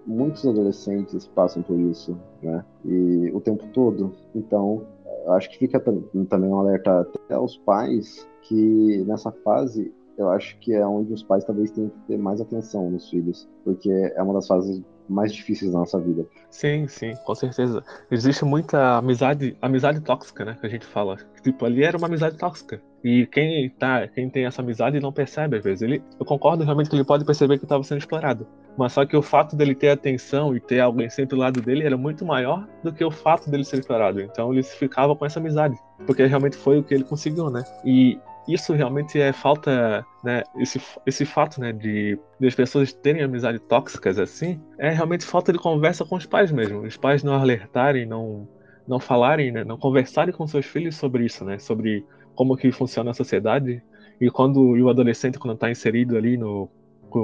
muitos 0.06 0.46
adolescentes 0.46 1.26
passam 1.28 1.62
por 1.62 1.78
isso, 1.78 2.16
né? 2.42 2.64
E 2.84 3.30
o 3.32 3.40
tempo 3.40 3.66
todo, 3.72 4.12
então 4.34 4.82
acho 5.28 5.50
que 5.50 5.58
fica 5.58 5.78
também 5.80 6.50
um 6.50 6.58
alerta 6.58 7.00
até 7.00 7.34
aos 7.34 7.56
pais 7.58 8.26
que 8.42 9.04
nessa 9.06 9.30
fase 9.30 9.92
eu 10.18 10.30
acho 10.30 10.58
que 10.58 10.74
é 10.74 10.84
onde 10.84 11.12
os 11.12 11.22
pais 11.22 11.44
talvez 11.44 11.70
tenham 11.70 11.90
que 11.90 11.98
ter 12.08 12.18
mais 12.18 12.40
atenção 12.40 12.90
nos 12.90 13.08
filhos, 13.08 13.48
porque 13.64 13.90
é 13.90 14.22
uma 14.22 14.34
das 14.34 14.46
fases 14.46 14.82
mais 15.08 15.32
difíceis 15.32 15.72
da 15.72 15.78
nossa 15.78 15.98
vida. 15.98 16.26
Sim, 16.50 16.86
sim, 16.86 17.14
com 17.24 17.34
certeza. 17.34 17.82
Existe 18.10 18.44
muita 18.44 18.98
amizade, 18.98 19.56
amizade 19.62 20.00
tóxica, 20.00 20.44
né, 20.44 20.56
que 20.60 20.66
a 20.66 20.68
gente 20.68 20.84
fala. 20.84 21.16
Tipo, 21.42 21.64
ali 21.64 21.82
era 21.82 21.96
uma 21.96 22.08
amizade 22.08 22.36
tóxica. 22.36 22.82
E 23.02 23.26
quem 23.26 23.70
tá, 23.70 24.08
quem 24.08 24.28
tem 24.28 24.44
essa 24.44 24.60
amizade 24.60 25.00
não 25.00 25.12
percebe 25.12 25.56
às 25.56 25.64
vezes. 25.64 25.82
Ele, 25.82 26.02
eu 26.18 26.26
concordo 26.26 26.64
realmente 26.64 26.90
que 26.90 26.96
ele 26.96 27.04
pode 27.04 27.24
perceber 27.24 27.56
que 27.56 27.64
estava 27.64 27.82
sendo 27.84 27.98
explorado. 27.98 28.46
Mas 28.76 28.92
só 28.92 29.06
que 29.06 29.16
o 29.16 29.22
fato 29.22 29.56
dele 29.56 29.74
ter 29.74 29.90
atenção 29.90 30.54
e 30.54 30.60
ter 30.60 30.80
alguém 30.80 31.08
sempre 31.08 31.36
do 31.36 31.40
lado 31.40 31.62
dele 31.62 31.84
era 31.84 31.96
muito 31.96 32.24
maior 32.24 32.66
do 32.82 32.92
que 32.92 33.04
o 33.04 33.10
fato 33.10 33.48
dele 33.48 33.64
ser 33.64 33.78
explorado. 33.78 34.20
Então 34.20 34.52
ele 34.52 34.62
ficava 34.62 35.14
com 35.14 35.24
essa 35.24 35.38
amizade, 35.38 35.78
porque 36.06 36.26
realmente 36.26 36.56
foi 36.56 36.78
o 36.78 36.82
que 36.82 36.92
ele 36.92 37.04
conseguiu, 37.04 37.50
né? 37.50 37.62
E 37.84 38.18
isso 38.48 38.72
realmente 38.72 39.20
é 39.20 39.32
falta, 39.32 40.04
né? 40.24 40.42
Esse, 40.58 40.80
esse 41.06 41.24
fato, 41.24 41.60
né, 41.60 41.72
de, 41.72 42.18
de 42.40 42.46
as 42.46 42.54
pessoas 42.54 42.92
terem 42.92 43.22
amizades 43.22 43.60
tóxicas 43.68 44.18
assim, 44.18 44.60
é 44.78 44.90
realmente 44.90 45.24
falta 45.24 45.52
de 45.52 45.58
conversa 45.58 46.04
com 46.04 46.16
os 46.16 46.26
pais 46.26 46.50
mesmo. 46.50 46.80
Os 46.80 46.96
pais 46.96 47.22
não 47.22 47.34
alertarem, 47.34 48.06
não, 48.06 48.48
não 48.86 48.98
falarem, 48.98 49.52
né, 49.52 49.64
não 49.64 49.76
conversarem 49.76 50.34
com 50.34 50.46
seus 50.46 50.66
filhos 50.66 50.96
sobre 50.96 51.24
isso, 51.24 51.44
né? 51.44 51.58
Sobre 51.58 52.04
como 52.34 52.56
que 52.56 52.72
funciona 52.72 53.10
a 53.10 53.14
sociedade. 53.14 53.82
E 54.20 54.30
quando 54.30 54.76
e 54.76 54.82
o 54.82 54.88
adolescente, 54.88 55.38
quando 55.38 55.54
está 55.54 55.70
inserido 55.70 56.16
ali 56.16 56.36
no 56.36 56.68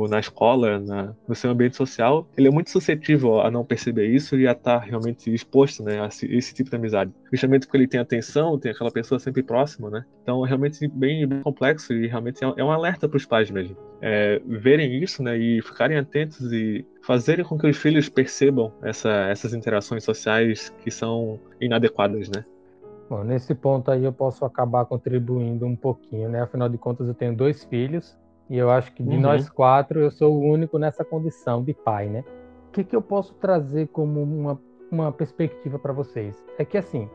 na 0.09 0.19
escola, 0.19 0.79
na, 0.79 1.15
no 1.27 1.35
seu 1.35 1.51
ambiente 1.51 1.77
social, 1.77 2.27
ele 2.37 2.49
é 2.49 2.51
muito 2.51 2.71
suscetível 2.71 3.41
a 3.41 3.51
não 3.51 3.65
perceber 3.65 4.07
isso 4.07 4.37
e 4.39 4.47
a 4.47 4.53
estar 4.53 4.81
tá 4.81 4.85
realmente 4.85 5.33
exposto 5.33 5.83
né, 5.83 6.01
a 6.01 6.07
esse, 6.07 6.27
esse, 6.35 6.55
tipo 6.55 6.71
de 6.71 6.77
amizade. 6.77 7.13
Justamente 7.33 7.67
porque 7.67 7.77
ele 7.77 7.89
tem 7.89 8.01
atenção, 8.01 8.59
tem 8.59 8.73
aquela 8.73 8.91
pessoa 8.91 9.19
sempre 9.19 9.43
próxima, 9.43 9.91
né? 9.91 10.05
Então 10.23 10.45
é 10.45 10.49
realmente 10.49 10.87
bem, 10.89 11.27
bem 11.27 11.43
complexo 11.43 11.93
e 11.93 12.07
realmente 12.07 12.45
é, 12.45 12.53
é 12.57 12.65
um 12.65 12.71
alerta 12.71 13.09
para 13.09 13.17
os 13.17 13.27
pais 13.27 13.51
mesmo. 13.51 13.77
É, 14.01 14.41
verem 14.47 15.03
isso 15.03 15.23
né, 15.23 15.37
e 15.37 15.63
ficarem 15.63 15.97
atentos 15.97 16.53
e 16.53 16.87
fazerem 17.03 17.45
com 17.45 17.59
que 17.59 17.67
os 17.67 17.77
filhos 17.77 18.09
percebam 18.09 18.73
essa, 18.83 19.11
essas 19.29 19.55
interações 19.55 20.05
sociais 20.05 20.75
que 20.83 20.91
são 20.91 21.39
inadequadas, 21.61 22.29
né? 22.29 22.45
Bom, 23.09 23.23
nesse 23.23 23.55
ponto 23.55 23.91
aí 23.91 24.05
eu 24.05 24.13
posso 24.13 24.45
acabar 24.45 24.87
contribuindo 24.87 25.67
um 25.67 25.77
pouquinho, 25.77 26.29
né? 26.29 26.41
Afinal 26.41 26.69
de 26.69 26.79
contas, 26.79 27.07
eu 27.07 27.15
tenho 27.15 27.37
dois 27.37 27.65
filhos 27.65 28.17
e 28.49 28.59
eu 28.59 28.71
acho 28.71 28.93
que 28.93 29.03
de 29.03 29.17
uhum. 29.17 29.21
nós 29.21 29.49
quatro, 29.49 30.01
eu 30.01 30.11
sou 30.11 30.35
o 30.35 30.41
único 30.41 30.79
nessa 30.79 31.05
condição 31.05 31.63
de 31.63 31.73
pai, 31.73 32.09
né? 32.09 32.25
O 32.69 32.73
que, 32.73 32.85
que 32.85 32.95
eu 32.95 33.03
posso 33.03 33.35
trazer 33.35 33.89
como 33.89 34.23
uma, 34.23 34.61
uma 34.91 35.13
perspectiva 35.13 35.79
para 35.79 35.93
vocês? 35.93 36.45
É 36.59 36.65
que, 36.65 36.77
assim, 36.77 37.09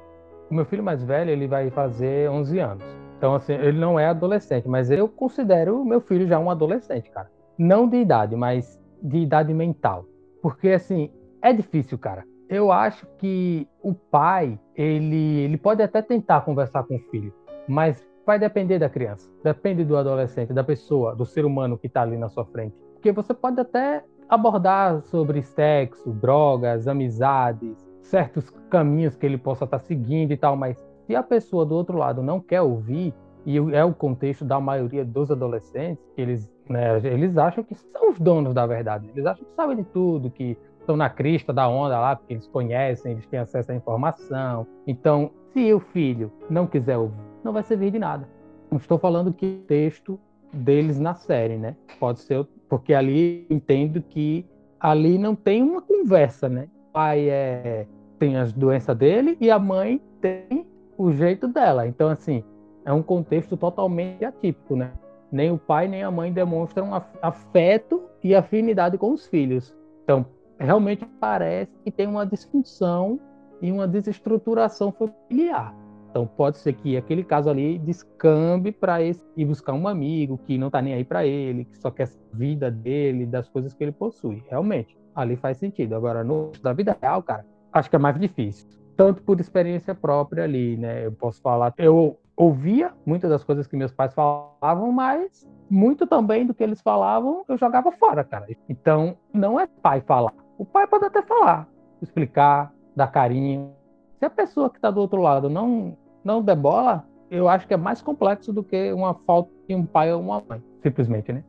o 0.50 0.54
meu 0.54 0.66
filho 0.66 0.84
mais 0.84 1.04
velho, 1.04 1.30
ele 1.30 1.48
vai 1.48 1.70
fazer 1.70 2.30
11 2.30 2.60
anos. 2.60 2.84
Então, 3.18 3.36
assim, 3.36 3.54
ele 3.54 3.78
não 3.78 4.00
é 4.00 4.08
adolescente, 4.08 4.68
mas 4.68 4.90
eu 4.90 5.08
considero 5.08 5.82
o 5.82 5.86
meu 5.86 6.02
filho 6.02 6.26
já 6.26 6.40
um 6.40 6.50
adolescente, 6.50 7.12
cara. 7.12 7.30
Não 7.58 7.88
de 7.88 7.98
idade, 7.98 8.36
mas 8.36 8.80
de 9.02 9.18
idade 9.18 9.54
mental. 9.54 10.06
Porque, 10.42 10.70
assim, 10.70 11.12
é 11.42 11.54
difícil, 11.54 11.98
cara. 11.98 12.26
Eu 12.48 12.72
acho 12.72 13.06
que 13.18 13.68
o 13.84 13.94
pai, 13.94 14.60
ele, 14.76 15.42
ele 15.42 15.58
pode 15.58 15.84
até 15.84 16.02
tentar 16.02 16.42
conversar 16.42 16.84
com 16.84 16.96
o 16.96 17.00
filho, 17.12 17.32
mas 17.68 18.09
vai 18.30 18.38
depender 18.38 18.78
da 18.78 18.88
criança, 18.88 19.28
depende 19.44 19.84
do 19.84 19.98
adolescente, 19.98 20.54
da 20.54 20.64
pessoa, 20.64 21.16
do 21.16 21.26
ser 21.26 21.46
humano 21.46 21.80
que 21.80 21.88
está 21.88 22.04
ali 22.04 22.16
na 22.16 22.30
sua 22.30 22.46
frente. 22.46 22.76
Porque 22.94 23.12
você 23.12 23.34
pode 23.34 23.60
até 23.60 24.04
abordar 24.30 25.02
sobre 25.02 25.42
sexo, 25.42 26.12
drogas, 26.12 26.88
amizades, 26.88 27.76
certos 28.04 28.48
caminhos 28.70 29.16
que 29.16 29.26
ele 29.26 29.40
possa 29.40 29.66
estar 29.66 29.80
tá 29.80 29.84
seguindo 29.84 30.32
e 30.32 30.38
tal, 30.38 30.56
mas 30.56 30.78
se 31.08 31.16
a 31.16 31.24
pessoa 31.24 31.66
do 31.66 31.74
outro 31.74 31.98
lado 31.98 32.22
não 32.22 32.40
quer 32.40 32.62
ouvir, 32.62 33.16
e 33.48 33.58
é 33.74 33.84
o 33.84 33.96
contexto 33.96 34.46
da 34.46 34.60
maioria 34.60 35.04
dos 35.04 35.32
adolescentes, 35.32 36.06
eles, 36.16 36.48
né, 36.70 37.00
eles 37.04 37.36
acham 37.36 37.64
que 37.64 37.74
são 37.74 38.12
os 38.12 38.20
donos 38.20 38.54
da 38.54 38.68
verdade, 38.68 39.10
eles 39.12 39.26
acham 39.26 39.44
que 39.44 39.56
sabem 39.56 39.78
de 39.78 39.86
tudo, 39.86 40.30
que 40.30 40.56
estão 40.80 40.96
na 40.96 41.10
crista 41.10 41.52
da 41.52 41.68
onda 41.68 42.00
lá, 42.00 42.16
porque 42.16 42.34
eles 42.34 42.46
conhecem, 42.46 43.14
eles 43.14 43.26
têm 43.26 43.40
acesso 43.40 43.72
à 43.72 43.76
informação. 43.76 44.68
Então, 44.86 45.32
se 45.52 45.74
o 45.74 45.80
filho 45.80 46.32
não 46.48 46.68
quiser 46.68 47.00
ouvir, 47.00 47.29
não 47.44 47.54
vai 47.54 47.64
servir 47.64 47.92
de 47.92 48.00
nada. 48.00 48.28
Não 48.72 48.78
estou 48.78 48.98
falando 48.98 49.34
que 49.34 49.64
texto 49.68 50.20
deles 50.54 51.00
na 51.00 51.14
série, 51.14 51.58
né? 51.58 51.76
Pode 52.00 52.20
ser, 52.20 52.46
porque 52.68 52.94
ali 52.94 53.46
entendo 53.50 54.02
que 54.02 54.46
ali 54.80 55.18
não 55.18 55.36
tem 55.36 55.64
uma 55.64 55.82
conversa, 55.82 56.48
né? 56.48 56.68
O 56.90 56.92
pai 56.92 57.30
é, 57.30 57.88
tem 58.18 58.38
as 58.38 58.54
doenças 58.54 58.96
dele 58.98 59.38
e 59.40 59.50
a 59.50 59.60
mãe 59.60 60.02
tem 60.22 60.66
o 60.98 61.12
jeito 61.12 61.48
dela. 61.48 61.88
Então, 61.88 62.10
assim, 62.10 62.44
é 62.86 62.94
um 62.94 63.02
contexto 63.02 63.56
totalmente 63.56 64.24
atípico, 64.26 64.76
né? 64.76 64.92
nem 65.32 65.52
o 65.52 65.58
pai 65.58 65.88
nem 65.88 66.04
a 66.04 66.12
mãe 66.12 66.32
demonstram 66.32 66.90
afeto 67.22 68.04
e 68.24 68.36
afinidade 68.36 68.98
com 68.98 69.12
os 69.12 69.28
filhos. 69.28 69.76
Então, 70.04 70.26
realmente 70.58 71.06
parece 71.20 71.72
que 71.84 71.92
tem 71.92 72.08
uma 72.08 72.26
disfunção 72.26 73.20
e 73.62 73.72
uma 73.72 73.88
desestruturação 73.88 74.92
familiar. 74.92 75.74
Então 76.10 76.26
pode 76.26 76.58
ser 76.58 76.74
que 76.74 76.98
aquele 76.98 77.24
caso 77.24 77.50
ali 77.50 77.78
descambe 77.78 78.72
para 78.72 79.02
ir 79.02 79.46
buscar 79.46 79.74
um 79.74 79.88
amigo 79.88 80.40
que 80.40 80.58
não 80.58 80.68
está 80.68 80.82
nem 80.82 80.94
aí 80.94 81.04
para 81.04 81.26
ele, 81.26 81.66
que 81.66 81.78
só 81.78 81.92
quer 81.92 82.08
a 82.08 82.38
vida 82.38 82.72
dele, 82.72 83.26
das 83.26 83.48
coisas 83.48 83.74
que 83.74 83.84
ele 83.84 83.92
possui. 83.92 84.44
Realmente, 84.50 84.98
ali 85.16 85.36
faz 85.36 85.58
sentido. 85.58 85.96
Agora, 85.96 86.24
no 86.24 86.52
da 86.64 86.74
vida 86.74 86.98
real, 87.00 87.22
cara, 87.22 87.46
acho 87.72 87.90
que 87.90 87.96
é 87.96 88.00
mais 88.00 88.20
difícil. 88.20 88.68
Tanto 88.98 89.22
por 89.24 89.40
experiência 89.40 89.94
própria 89.94 90.44
ali, 90.44 90.76
né? 90.78 91.06
Eu 91.06 91.12
posso 91.12 91.42
falar, 91.42 91.74
eu 91.78 92.20
ouvia 92.36 92.92
muitas 93.06 93.30
das 93.30 93.44
coisas 93.44 93.68
que 93.68 93.78
meus 93.78 93.92
pais 93.92 94.14
falavam, 94.14 94.92
mas 94.92 95.48
muito 95.70 96.08
também 96.08 96.46
do 96.46 96.54
que 96.54 96.64
eles 96.64 96.82
falavam 96.82 97.44
eu 97.48 97.58
jogava 97.58 97.92
fora, 97.92 98.24
cara. 98.24 98.48
Então, 98.68 99.16
não 99.34 99.60
é 99.60 99.68
pai 99.68 100.02
falar. 100.02 100.34
O 100.58 100.66
pai 100.66 100.88
pode 100.88 101.06
até 101.06 101.22
falar, 101.22 101.68
explicar, 102.02 102.74
dar 102.96 103.08
carinho, 103.08 103.72
se 104.20 104.26
a 104.26 104.30
pessoa 104.30 104.70
que 104.70 104.78
está 104.78 104.92
do 104.92 105.00
outro 105.00 105.22
lado 105.22 105.50
não, 105.50 105.98
não 106.24 106.44
der 106.44 106.56
bola, 106.56 107.06
eu 107.32 107.48
acho 107.48 107.66
que 107.66 107.74
é 107.74 107.78
mais 107.78 108.02
complexo 108.02 108.52
do 108.52 108.64
que 108.64 108.92
uma 108.92 109.14
falta 109.14 109.50
de 109.68 109.74
um 109.74 109.86
pai 109.86 110.14
ou 110.14 110.22
uma 110.22 110.44
mãe, 110.48 110.62
simplesmente, 110.84 111.32
né? 111.32 111.44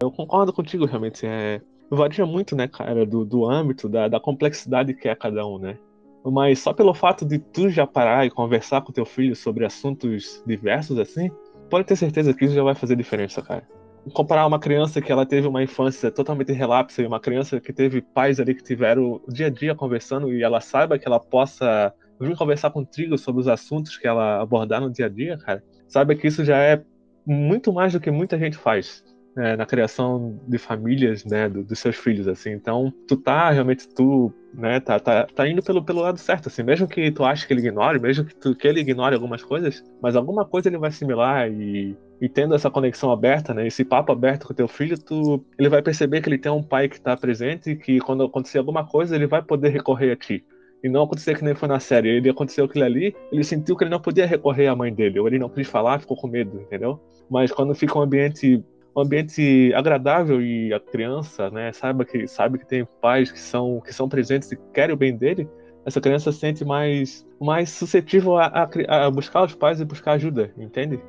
Eu 0.00 0.10
concordo 0.10 0.52
contigo, 0.52 0.86
realmente. 0.86 1.26
É, 1.26 1.60
varia 1.90 2.24
muito, 2.24 2.56
né, 2.56 2.66
cara, 2.66 3.04
do, 3.04 3.24
do 3.24 3.48
âmbito, 3.48 3.88
da, 3.88 4.08
da 4.08 4.18
complexidade 4.18 4.94
que 4.94 5.08
é 5.08 5.14
cada 5.14 5.46
um, 5.46 5.58
né? 5.58 5.78
Mas 6.24 6.60
só 6.60 6.72
pelo 6.72 6.94
fato 6.94 7.26
de 7.26 7.38
tu 7.38 7.68
já 7.68 7.86
parar 7.86 8.24
e 8.24 8.30
conversar 8.30 8.80
com 8.80 8.92
teu 8.92 9.04
filho 9.04 9.36
sobre 9.36 9.66
assuntos 9.66 10.42
diversos 10.46 10.98
assim, 10.98 11.30
pode 11.68 11.86
ter 11.86 11.96
certeza 11.96 12.32
que 12.32 12.46
isso 12.46 12.54
já 12.54 12.62
vai 12.62 12.74
fazer 12.74 12.96
diferença, 12.96 13.42
cara. 13.42 13.68
Comparar 14.14 14.46
uma 14.46 14.58
criança 14.58 15.02
que 15.02 15.12
ela 15.12 15.26
teve 15.26 15.46
uma 15.46 15.62
infância 15.62 16.10
totalmente 16.10 16.52
relapsa 16.52 17.02
e 17.02 17.06
uma 17.06 17.20
criança 17.20 17.60
que 17.60 17.72
teve 17.72 18.00
pais 18.00 18.40
ali 18.40 18.54
que 18.54 18.62
tiveram 18.62 19.20
o 19.26 19.32
dia 19.32 19.46
a 19.46 19.50
dia 19.50 19.74
conversando 19.74 20.32
e 20.32 20.42
ela 20.42 20.60
saiba 20.60 20.98
que 20.98 21.06
ela 21.06 21.20
possa 21.20 21.92
vir 22.20 22.36
conversar 22.36 22.70
contigo 22.70 23.16
sobre 23.18 23.40
os 23.40 23.48
assuntos 23.48 23.96
que 23.96 24.06
ela 24.06 24.40
abordar 24.40 24.80
no 24.80 24.90
dia 24.90 25.06
a 25.06 25.08
dia, 25.08 25.38
cara, 25.38 25.62
saiba 25.88 26.14
que 26.14 26.26
isso 26.26 26.44
já 26.44 26.58
é 26.58 26.82
muito 27.26 27.72
mais 27.72 27.92
do 27.92 28.00
que 28.00 28.10
muita 28.10 28.38
gente 28.38 28.56
faz. 28.56 29.02
Né, 29.36 29.56
na 29.56 29.66
criação 29.66 30.38
de 30.46 30.58
famílias, 30.58 31.24
né, 31.24 31.48
do, 31.48 31.64
dos 31.64 31.80
seus 31.80 31.96
filhos, 31.96 32.28
assim. 32.28 32.52
Então, 32.52 32.94
tu 33.08 33.16
tá 33.16 33.50
realmente 33.50 33.88
tu, 33.88 34.32
né, 34.54 34.78
tá, 34.78 35.00
tá, 35.00 35.26
tá 35.26 35.48
indo 35.48 35.60
pelo, 35.60 35.84
pelo 35.84 36.02
lado 36.02 36.20
certo, 36.20 36.46
assim. 36.46 36.62
Mesmo 36.62 36.86
que 36.86 37.10
tu 37.10 37.24
ache 37.24 37.44
que 37.44 37.52
ele 37.52 37.66
ignore, 37.66 37.98
mesmo 37.98 38.24
que, 38.24 38.36
tu, 38.36 38.54
que 38.54 38.68
ele 38.68 38.78
ignore 38.78 39.12
algumas 39.12 39.42
coisas, 39.42 39.82
mas 40.00 40.14
alguma 40.14 40.44
coisa 40.44 40.68
ele 40.68 40.78
vai 40.78 40.90
assimilar 40.90 41.50
e, 41.50 41.96
e 42.20 42.28
tendo 42.28 42.54
essa 42.54 42.70
conexão 42.70 43.10
aberta, 43.10 43.52
né, 43.52 43.66
esse 43.66 43.84
papo 43.84 44.12
aberto 44.12 44.46
com 44.46 44.54
teu 44.54 44.68
filho, 44.68 44.96
tu, 44.96 45.44
ele 45.58 45.68
vai 45.68 45.82
perceber 45.82 46.20
que 46.20 46.28
ele 46.28 46.38
tem 46.38 46.52
um 46.52 46.62
pai 46.62 46.88
que 46.88 47.00
tá 47.00 47.16
presente 47.16 47.70
e 47.70 47.76
que 47.76 47.98
quando 47.98 48.22
acontecer 48.22 48.58
alguma 48.58 48.86
coisa 48.86 49.16
ele 49.16 49.26
vai 49.26 49.42
poder 49.42 49.70
recorrer 49.70 50.12
a 50.12 50.16
ti. 50.16 50.44
E 50.84 50.88
não 50.88 51.02
acontecer 51.04 51.34
que 51.34 51.42
nem 51.42 51.54
foi 51.54 51.66
na 51.66 51.80
série. 51.80 52.10
Ele 52.10 52.28
aconteceu 52.28 52.66
aquilo 52.66 52.84
ali, 52.84 53.16
ele 53.32 53.42
sentiu 53.42 53.74
que 53.74 53.84
ele 53.84 53.90
não 53.90 54.00
podia 54.00 54.26
recorrer 54.26 54.66
à 54.66 54.76
mãe 54.76 54.92
dele, 54.92 55.18
ou 55.18 55.26
ele 55.26 55.38
não 55.38 55.48
quis 55.48 55.66
falar, 55.66 55.98
ficou 55.98 56.14
com 56.14 56.28
medo, 56.28 56.60
entendeu? 56.60 57.00
Mas 57.30 57.50
quando 57.50 57.74
fica 57.74 57.98
um 57.98 58.02
ambiente 58.02 58.62
um 58.96 59.00
ambiente 59.00 59.72
agradável 59.74 60.40
e 60.40 60.72
a 60.72 60.78
criança, 60.78 61.50
né, 61.50 61.72
saiba 61.72 62.04
que 62.04 62.28
sabe 62.28 62.58
que 62.58 62.66
tem 62.66 62.86
pais 63.00 63.32
que 63.32 63.40
são 63.40 63.80
que 63.80 63.92
são 63.92 64.08
presentes 64.08 64.52
e 64.52 64.56
querem 64.72 64.94
o 64.94 64.96
bem 64.96 65.16
dele, 65.16 65.48
essa 65.84 66.00
criança 66.00 66.30
se 66.30 66.38
sente 66.38 66.64
mais 66.64 67.26
mais 67.40 67.70
suscetível 67.70 68.36
a, 68.36 68.46
a, 68.46 69.06
a 69.06 69.10
buscar 69.10 69.44
os 69.44 69.54
pais 69.54 69.80
e 69.80 69.84
buscar 69.84 70.12
ajuda, 70.12 70.52
entende? 70.56 71.00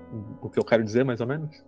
O 0.42 0.50
que 0.50 0.58
eu 0.58 0.64
quero 0.64 0.84
dizer, 0.84 1.04
mais 1.04 1.22
ou 1.22 1.28
menos? 1.28 1.64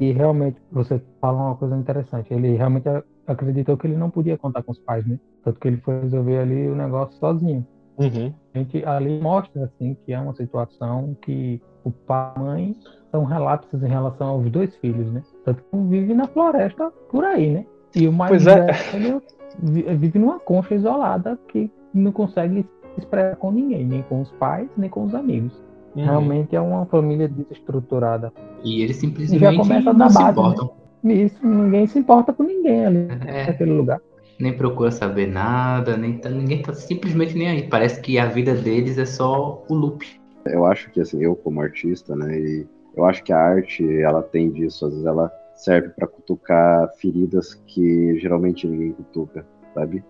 E 0.00 0.12
realmente 0.12 0.60
você 0.70 1.00
fala 1.20 1.38
uma 1.38 1.56
coisa 1.56 1.76
interessante. 1.76 2.32
Ele 2.32 2.56
realmente 2.56 2.86
acreditou 3.30 3.76
que 3.76 3.86
ele 3.86 3.96
não 3.96 4.10
podia 4.10 4.36
contar 4.36 4.62
com 4.62 4.72
os 4.72 4.78
pais, 4.78 5.06
né? 5.06 5.18
Tanto 5.44 5.58
que 5.58 5.68
ele 5.68 5.78
foi 5.78 6.00
resolver 6.00 6.38
ali 6.38 6.68
o 6.68 6.74
negócio 6.74 7.18
sozinho. 7.18 7.66
Uhum. 7.98 8.32
A 8.54 8.58
gente 8.58 8.84
ali 8.84 9.20
mostra 9.20 9.64
assim 9.64 9.96
que 10.04 10.12
é 10.12 10.18
uma 10.18 10.34
situação 10.34 11.16
que 11.20 11.60
o 11.84 11.90
pai 11.90 12.32
e 12.34 12.38
a 12.38 12.40
mãe 12.40 12.76
são 13.10 13.24
relapsos 13.24 13.82
em 13.82 13.88
relação 13.88 14.28
aos 14.28 14.50
dois 14.50 14.74
filhos, 14.76 15.10
né? 15.12 15.22
Tanto 15.44 15.62
que 15.62 15.76
vive 15.88 16.14
na 16.14 16.26
floresta 16.26 16.90
por 17.10 17.24
aí, 17.24 17.50
né? 17.50 17.66
E 17.94 18.06
o 18.06 18.12
mais 18.12 18.46
é. 18.46 18.66
velho 18.66 19.22
vive 19.62 20.18
numa 20.18 20.38
concha 20.38 20.74
isolada 20.74 21.38
que 21.48 21.70
não 21.92 22.12
consegue 22.12 22.62
se 22.94 23.00
expressar 23.00 23.36
com 23.36 23.50
ninguém, 23.50 23.84
nem 23.84 24.02
com 24.02 24.20
os 24.20 24.30
pais, 24.32 24.68
nem 24.76 24.88
com 24.88 25.04
os 25.04 25.14
amigos. 25.14 25.52
Uhum. 25.94 26.04
Realmente 26.04 26.54
é 26.54 26.60
uma 26.60 26.86
família 26.86 27.28
desestruturada. 27.28 28.32
E 28.62 28.82
eles 28.82 28.96
simplesmente 28.96 29.36
e 29.36 29.44
já 29.44 29.56
começa 29.56 29.92
não 29.92 30.08
se 30.08 30.14
base, 30.14 30.24
né? 30.24 30.30
importam. 30.30 30.64
Né? 30.66 30.79
Isso, 31.04 31.46
ninguém 31.46 31.86
se 31.86 31.98
importa 31.98 32.32
com 32.32 32.42
ninguém 32.42 32.86
ali 32.86 33.08
é. 33.26 33.46
naquele 33.46 33.72
lugar. 33.72 34.00
Nem 34.38 34.56
procura 34.56 34.90
saber 34.90 35.26
nada, 35.26 35.96
nem 35.96 36.18
tá, 36.18 36.30
ninguém 36.30 36.62
tá 36.62 36.72
simplesmente 36.72 37.36
nem 37.36 37.48
aí. 37.48 37.68
Parece 37.68 38.00
que 38.00 38.18
a 38.18 38.26
vida 38.26 38.54
deles 38.54 38.98
é 38.98 39.04
só 39.04 39.64
o 39.68 39.74
loop. 39.74 40.06
Eu 40.46 40.64
acho 40.64 40.90
que 40.90 41.00
assim, 41.00 41.22
eu 41.22 41.36
como 41.36 41.60
artista, 41.60 42.16
né, 42.16 42.38
e 42.38 42.66
eu 42.96 43.04
acho 43.04 43.22
que 43.22 43.32
a 43.32 43.38
arte, 43.38 43.86
ela 44.00 44.22
tem 44.22 44.50
disso, 44.50 44.86
às 44.86 44.92
vezes 44.92 45.06
ela 45.06 45.30
serve 45.54 45.90
para 45.90 46.06
cutucar 46.06 46.90
feridas 46.96 47.54
que 47.66 48.18
geralmente 48.18 48.66
ninguém 48.66 48.92
cutuca, 48.92 49.44
sabe? 49.74 50.02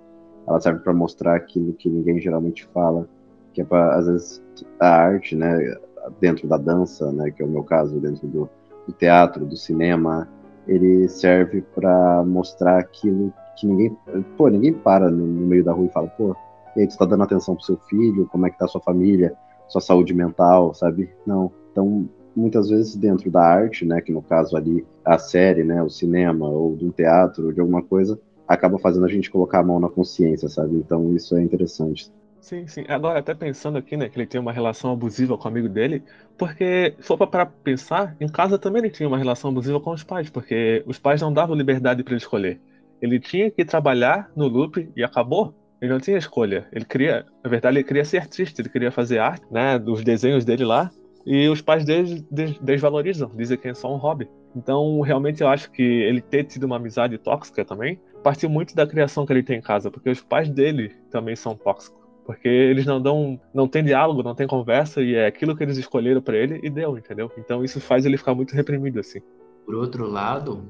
Ela 0.47 0.61
serve 0.61 0.80
para 0.80 0.93
mostrar 0.93 1.34
aquilo 1.34 1.72
que 1.72 1.88
ninguém 1.88 2.20
geralmente 2.20 2.64
fala, 2.72 3.09
que 3.53 3.61
é 3.61 3.64
para 3.64 3.97
às 3.97 4.07
vezes 4.07 4.43
a 4.78 4.88
arte, 4.88 5.34
né, 5.34 5.76
dentro 6.20 6.47
da 6.49 6.57
dança, 6.57 7.11
né, 7.12 7.30
que 7.32 7.43
é 7.43 7.45
o 7.45 7.49
meu 7.49 7.64
caso, 7.64 7.99
dentro 7.99 8.26
do, 8.28 8.49
do 8.86 8.93
teatro, 8.93 9.45
do 9.45 9.57
cinema, 9.57 10.28
ele 10.66 11.08
serve 11.08 11.62
para 11.74 12.24
mostrar 12.24 12.78
aquilo 12.78 13.32
que 13.56 13.66
ninguém, 13.66 13.96
pô, 14.36 14.48
ninguém 14.48 14.72
para 14.72 15.11
no, 15.11 15.26
no, 15.26 15.46
meio 15.46 15.64
da 15.64 15.72
rua 15.72 15.86
e 15.86 15.92
fala, 15.92 16.08
pô, 16.08 16.34
e 16.76 16.80
aí 16.80 16.86
tu 16.86 16.96
tá 16.96 17.04
dando 17.04 17.22
atenção 17.22 17.54
pro 17.54 17.64
seu 17.64 17.76
filho, 17.88 18.26
como 18.26 18.46
é 18.46 18.50
que 18.50 18.58
tá 18.58 18.66
sua 18.66 18.80
família, 18.80 19.34
sua 19.68 19.80
saúde 19.80 20.14
mental, 20.14 20.72
sabe? 20.74 21.11
Não. 21.26 21.50
Então, 21.72 22.08
muitas 22.34 22.70
vezes 22.70 22.96
dentro 22.96 23.30
da 23.30 23.42
arte, 23.42 23.84
né, 23.84 24.00
que 24.00 24.12
no 24.12 24.22
caso 24.22 24.56
ali 24.56 24.86
a 25.04 25.18
série, 25.18 25.64
né, 25.64 25.82
o 25.82 25.90
cinema 25.90 26.48
ou 26.48 26.76
do 26.76 26.90
teatro 26.90 27.46
ou 27.46 27.52
de 27.52 27.61
alguma 27.61 27.82
coisa, 27.82 28.18
acaba 28.46 28.78
fazendo 28.78 29.04
a 29.04 29.08
gente 29.08 29.30
colocar 29.30 29.61
a 29.61 29.62
mão 29.62 29.78
na 29.78 29.88
consciência, 29.88 30.48
sabe? 30.48 30.76
Então 30.76 31.14
isso 31.14 31.36
é 31.36 31.42
interessante. 31.42 32.12
Sim, 32.41 32.66
sim. 32.66 32.84
Agora, 32.88 33.18
até 33.18 33.34
pensando 33.34 33.76
aqui, 33.76 33.97
né, 33.97 34.09
que 34.09 34.18
ele 34.18 34.26
tem 34.26 34.41
uma 34.41 34.53
relação 34.53 34.93
abusiva 34.93 35.36
com 35.36 35.45
o 35.45 35.49
amigo 35.49 35.68
dele, 35.68 36.03
porque, 36.38 36.95
se 36.99 37.07
for 37.07 37.26
para 37.26 37.45
pensar, 37.45 38.16
em 38.18 38.26
casa 38.28 38.59
também 38.59 38.80
ele 38.82 38.91
tinha 38.91 39.07
uma 39.07 39.18
relação 39.18 39.51
abusiva 39.51 39.78
com 39.78 39.93
os 39.93 40.03
pais, 40.03 40.30
porque 40.30 40.82
os 40.86 40.99
pais 40.99 41.20
não 41.20 41.32
davam 41.32 41.55
liberdade 41.55 42.03
para 42.03 42.12
ele 42.14 42.22
escolher. 42.22 42.59
Ele 43.01 43.20
tinha 43.20 43.51
que 43.51 43.64
trabalhar 43.64 44.30
no 44.34 44.49
loop 44.49 44.91
e 44.97 45.05
acabou. 45.05 45.55
Ele 45.82 45.93
não 45.93 46.01
tinha 46.01 46.16
escolha. 46.16 46.66
Ele 46.72 46.84
queria, 46.84 47.26
na 47.45 47.51
verdade, 47.51 47.76
ele 47.78 47.84
queria 47.84 48.05
ser 48.05 48.18
artista, 48.18 48.61
ele 48.61 48.68
queria 48.70 48.91
fazer 48.91 49.18
arte, 49.18 49.45
né, 49.51 49.78
dos 49.78 50.03
desenhos 50.03 50.45
dele 50.45 50.64
lá, 50.64 50.91
e 51.26 51.49
os 51.49 51.61
pais 51.61 51.84
dele 51.84 52.26
des 52.30 52.59
desvalorizam, 52.59 53.30
dizem 53.34 53.59
que 53.59 53.68
é 53.68 53.74
só 53.74 53.95
um 53.95 53.99
hobby. 53.99 54.28
Então, 54.57 55.01
realmente, 55.01 55.43
eu 55.43 55.49
acho 55.49 55.70
que 55.70 55.82
ele 55.82 56.22
ter 56.22 56.45
tido 56.45 56.64
uma 56.64 56.76
amizade 56.76 57.16
tóxica 57.18 57.64
também 57.64 58.01
partiu 58.22 58.51
muito 58.51 58.74
da 58.74 58.86
criação 58.86 59.24
que 59.24 59.32
ele 59.32 59.43
tem 59.43 59.59
em 59.59 59.62
casa, 59.62 59.91
porque 59.91 60.11
os 60.11 60.20
pais 60.22 60.51
dele 60.51 60.95
também 61.11 61.36
são 61.36 61.55
tóxicos. 61.55 61.99
Porque 62.31 62.47
eles 62.47 62.87
não 62.87 63.03
dão, 63.03 63.41
não 63.53 63.66
tem 63.66 63.83
diálogo, 63.83 64.22
não 64.22 64.37
tem 64.37 64.47
conversa 64.47 65.03
e 65.03 65.16
é 65.16 65.26
aquilo 65.26 65.57
que 65.57 65.64
eles 65.64 65.76
escolheram 65.76 66.22
para 66.22 66.37
ele 66.37 66.61
e 66.62 66.70
deu, 66.70 66.97
entendeu? 66.97 67.28
Então 67.37 67.64
isso 67.64 67.81
faz 67.81 68.07
ele 68.07 68.16
ficar 68.16 68.37
muito 68.37 68.55
reprimido 68.55 69.01
assim. 69.01 69.18
Por 69.66 69.74
outro 69.74 70.07
lado, 70.07 70.64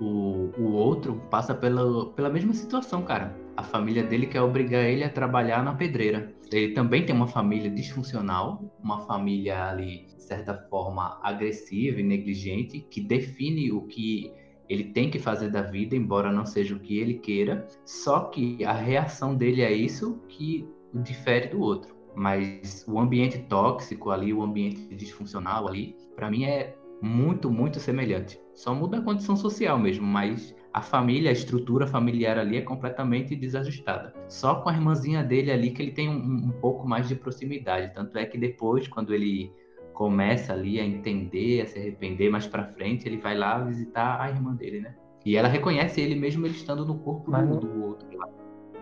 o, 0.00 0.48
o 0.56 0.72
outro 0.72 1.20
passa 1.30 1.54
pela, 1.54 2.06
pela 2.12 2.30
mesma 2.30 2.54
situação, 2.54 3.02
cara. 3.02 3.36
A 3.54 3.62
família 3.62 4.02
dele 4.02 4.26
quer 4.26 4.40
obrigar 4.40 4.82
ele 4.82 5.04
a 5.04 5.10
trabalhar 5.10 5.62
na 5.62 5.74
pedreira. 5.74 6.32
Ele 6.50 6.72
também 6.72 7.04
tem 7.04 7.14
uma 7.14 7.28
família 7.28 7.68
disfuncional, 7.68 8.64
uma 8.82 9.00
família 9.00 9.68
ali, 9.68 10.06
de 10.06 10.22
certa 10.22 10.54
forma, 10.70 11.20
agressiva 11.22 12.00
e 12.00 12.02
negligente, 12.02 12.80
que 12.80 13.02
define 13.02 13.70
o 13.70 13.82
que 13.82 14.32
ele 14.70 14.84
tem 14.84 15.10
que 15.10 15.18
fazer 15.18 15.50
da 15.50 15.60
vida, 15.60 15.94
embora 15.94 16.32
não 16.32 16.46
seja 16.46 16.74
o 16.74 16.80
que 16.80 16.98
ele 16.98 17.18
queira. 17.18 17.68
Só 17.84 18.20
que 18.20 18.64
a 18.64 18.72
reação 18.72 19.34
dele 19.34 19.62
a 19.62 19.70
isso 19.70 20.18
que 20.30 20.66
difere 21.02 21.48
do 21.48 21.60
outro. 21.60 21.94
Mas 22.14 22.84
o 22.86 22.98
ambiente 22.98 23.38
tóxico 23.38 24.10
ali, 24.10 24.32
o 24.32 24.42
ambiente 24.42 24.94
disfuncional 24.94 25.66
ali, 25.66 25.96
para 26.14 26.30
mim 26.30 26.44
é 26.44 26.76
muito, 27.02 27.50
muito 27.50 27.80
semelhante. 27.80 28.40
Só 28.54 28.74
muda 28.74 28.98
a 28.98 29.02
condição 29.02 29.36
social 29.36 29.78
mesmo, 29.78 30.06
mas 30.06 30.54
a 30.72 30.80
família, 30.80 31.30
a 31.30 31.32
estrutura 31.32 31.86
familiar 31.86 32.38
ali 32.38 32.56
é 32.56 32.62
completamente 32.62 33.34
desajustada. 33.36 34.14
Só 34.28 34.56
com 34.56 34.68
a 34.68 34.72
irmãzinha 34.72 35.22
dele 35.22 35.50
ali 35.50 35.70
que 35.70 35.82
ele 35.82 35.92
tem 35.92 36.08
um, 36.08 36.48
um 36.48 36.50
pouco 36.60 36.86
mais 36.86 37.08
de 37.08 37.14
proximidade. 37.14 37.92
Tanto 37.94 38.16
é 38.16 38.24
que 38.24 38.38
depois, 38.38 38.88
quando 38.88 39.12
ele 39.12 39.52
começa 39.92 40.52
ali 40.52 40.80
a 40.80 40.84
entender, 40.84 41.62
a 41.62 41.66
se 41.66 41.78
arrepender 41.78 42.30
mais 42.30 42.46
para 42.46 42.64
frente, 42.64 43.06
ele 43.06 43.18
vai 43.18 43.36
lá 43.36 43.58
visitar 43.58 44.20
a 44.20 44.28
irmã 44.28 44.54
dele, 44.54 44.80
né? 44.80 44.94
E 45.24 45.36
ela 45.36 45.48
reconhece 45.48 46.00
ele 46.00 46.14
mesmo 46.14 46.44
ele 46.44 46.54
estando 46.54 46.84
no 46.84 46.98
corpo 46.98 47.30
do, 47.30 47.60
do 47.60 47.84
outro 47.84 48.18
lá. 48.18 48.28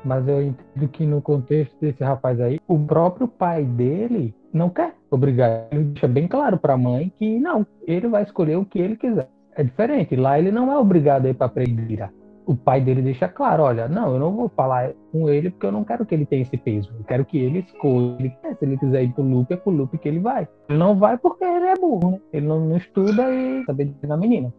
Mas 0.04 0.26
eu 0.26 0.42
entendo 0.42 0.88
que 0.88 1.06
no 1.06 1.22
contexto 1.22 1.74
desse 1.80 2.02
rapaz 2.02 2.40
aí, 2.40 2.60
o 2.66 2.78
próprio 2.78 3.28
pai 3.28 3.64
dele 3.64 4.34
não 4.52 4.68
quer 4.68 4.94
obrigar. 5.10 5.66
Ele 5.70 5.84
deixa 5.84 6.08
bem 6.08 6.26
claro 6.26 6.58
para 6.58 6.74
a 6.74 6.78
mãe 6.78 7.12
que 7.18 7.38
não, 7.38 7.66
ele 7.86 8.08
vai 8.08 8.22
escolher 8.22 8.56
o 8.56 8.64
que 8.64 8.78
ele 8.78 8.96
quiser. 8.96 9.28
é 9.54 9.62
diferente. 9.62 10.16
Lá 10.16 10.38
ele 10.38 10.50
não 10.50 10.72
é 10.72 10.76
obrigado 10.76 11.26
a 11.26 11.30
ir 11.30 11.34
pra 11.34 11.48
Pedreira. 11.48 12.10
O 12.44 12.56
pai 12.56 12.80
dele 12.80 13.02
deixa 13.02 13.28
claro, 13.28 13.62
olha, 13.62 13.86
não, 13.86 14.14
eu 14.14 14.18
não 14.18 14.32
vou 14.34 14.48
falar 14.48 14.90
com 15.12 15.30
ele 15.30 15.48
porque 15.50 15.64
eu 15.64 15.70
não 15.70 15.84
quero 15.84 16.04
que 16.04 16.12
ele 16.12 16.26
tenha 16.26 16.42
esse 16.42 16.56
peso. 16.56 16.92
Eu 16.98 17.04
quero 17.04 17.24
que 17.24 17.38
ele 17.38 17.60
escolha. 17.60 18.16
Ele. 18.18 18.36
Se 18.58 18.64
ele 18.64 18.76
quiser 18.76 19.04
ir 19.04 19.12
pro 19.12 19.22
loop, 19.22 19.52
é 19.52 19.56
pro 19.56 19.70
loop 19.70 19.96
que 19.96 20.08
ele 20.08 20.18
vai. 20.18 20.48
Ele 20.68 20.78
não 20.78 20.96
vai 20.96 21.16
porque 21.16 21.44
ele 21.44 21.66
é 21.66 21.74
burro? 21.76 22.20
Ele 22.32 22.46
não, 22.46 22.60
não 22.60 22.76
estuda 22.76 23.32
e 23.32 23.64
sabe 23.64 23.84
dizer 23.84 24.08
na 24.08 24.16
menina. 24.16 24.52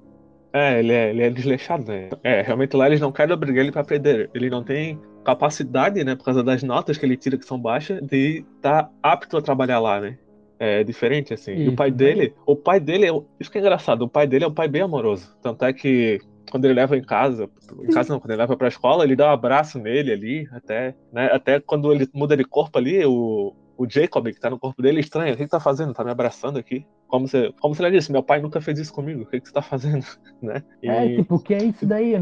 É, 0.53 0.79
ele 0.79 0.93
é, 0.93 1.09
ele 1.09 1.23
é 1.23 1.29
desleixado, 1.29 1.83
né? 1.87 2.09
É, 2.23 2.41
realmente 2.41 2.75
lá 2.77 2.85
eles 2.85 3.01
não 3.01 3.11
querem 3.11 3.33
obrigar 3.33 3.63
ele 3.63 3.71
pra 3.71 3.81
aprender. 3.81 4.29
Ele 4.33 4.49
não 4.49 4.63
tem 4.63 4.99
capacidade, 5.23 6.03
né, 6.03 6.15
por 6.15 6.25
causa 6.25 6.43
das 6.43 6.61
notas 6.63 6.97
que 6.97 7.05
ele 7.05 7.17
tira 7.17 7.37
que 7.37 7.45
são 7.45 7.59
baixas, 7.59 8.01
de 8.01 8.45
estar 8.55 8.83
tá 8.83 8.91
apto 9.01 9.37
a 9.37 9.41
trabalhar 9.41 9.79
lá, 9.79 9.99
né? 9.99 10.17
É 10.59 10.83
diferente, 10.83 11.33
assim. 11.33 11.53
e 11.53 11.67
o 11.67 11.75
pai 11.75 11.91
dele, 11.91 12.33
o 12.45 12.55
pai 12.55 12.79
dele, 12.79 13.05
é, 13.05 13.21
isso 13.39 13.51
que 13.51 13.57
é 13.57 13.61
engraçado, 13.61 14.03
o 14.03 14.09
pai 14.09 14.27
dele 14.27 14.45
é 14.45 14.47
um 14.47 14.53
pai 14.53 14.67
bem 14.67 14.81
amoroso. 14.81 15.35
Tanto 15.41 15.65
é 15.65 15.73
que 15.73 16.19
quando 16.49 16.65
ele 16.65 16.75
leva 16.75 16.95
em 16.95 17.03
casa, 17.03 17.49
em 17.81 17.91
casa 17.91 18.13
não, 18.13 18.19
quando 18.19 18.31
ele 18.31 18.41
leva 18.41 18.55
pra 18.55 18.67
escola, 18.67 19.03
ele 19.03 19.15
dá 19.15 19.27
um 19.27 19.33
abraço 19.33 19.79
nele 19.79 20.11
ali, 20.11 20.47
até, 20.51 20.95
né, 21.11 21.29
até 21.33 21.59
quando 21.59 21.91
ele 21.91 22.07
muda 22.13 22.37
de 22.37 22.43
corpo 22.43 22.77
ali, 22.77 23.03
o, 23.05 23.53
o 23.77 23.89
Jacob, 23.89 24.27
que 24.27 24.39
tá 24.39 24.49
no 24.49 24.59
corpo 24.59 24.81
dele, 24.81 24.99
estranha. 24.99 25.33
O 25.33 25.37
que, 25.37 25.43
que 25.43 25.49
tá 25.49 25.59
fazendo? 25.59 25.93
Tá 25.93 26.03
me 26.03 26.11
abraçando 26.11 26.59
aqui? 26.59 26.85
Como 27.07 27.27
você, 27.27 27.51
como 27.59 27.75
você 27.75 27.91
disse, 27.91 28.11
meu 28.11 28.23
pai 28.23 28.41
nunca 28.41 28.61
fez 28.61 28.79
isso 28.79 28.93
comigo. 28.93 29.23
O 29.23 29.25
que, 29.25 29.39
que 29.39 29.47
você 29.47 29.53
tá 29.53 29.61
fazendo? 29.61 30.05
né? 30.41 30.63
E... 30.81 30.89
É, 30.89 31.15
tipo, 31.15 31.39
que 31.39 31.53
é 31.53 31.63
isso 31.63 31.85
daí? 31.85 32.15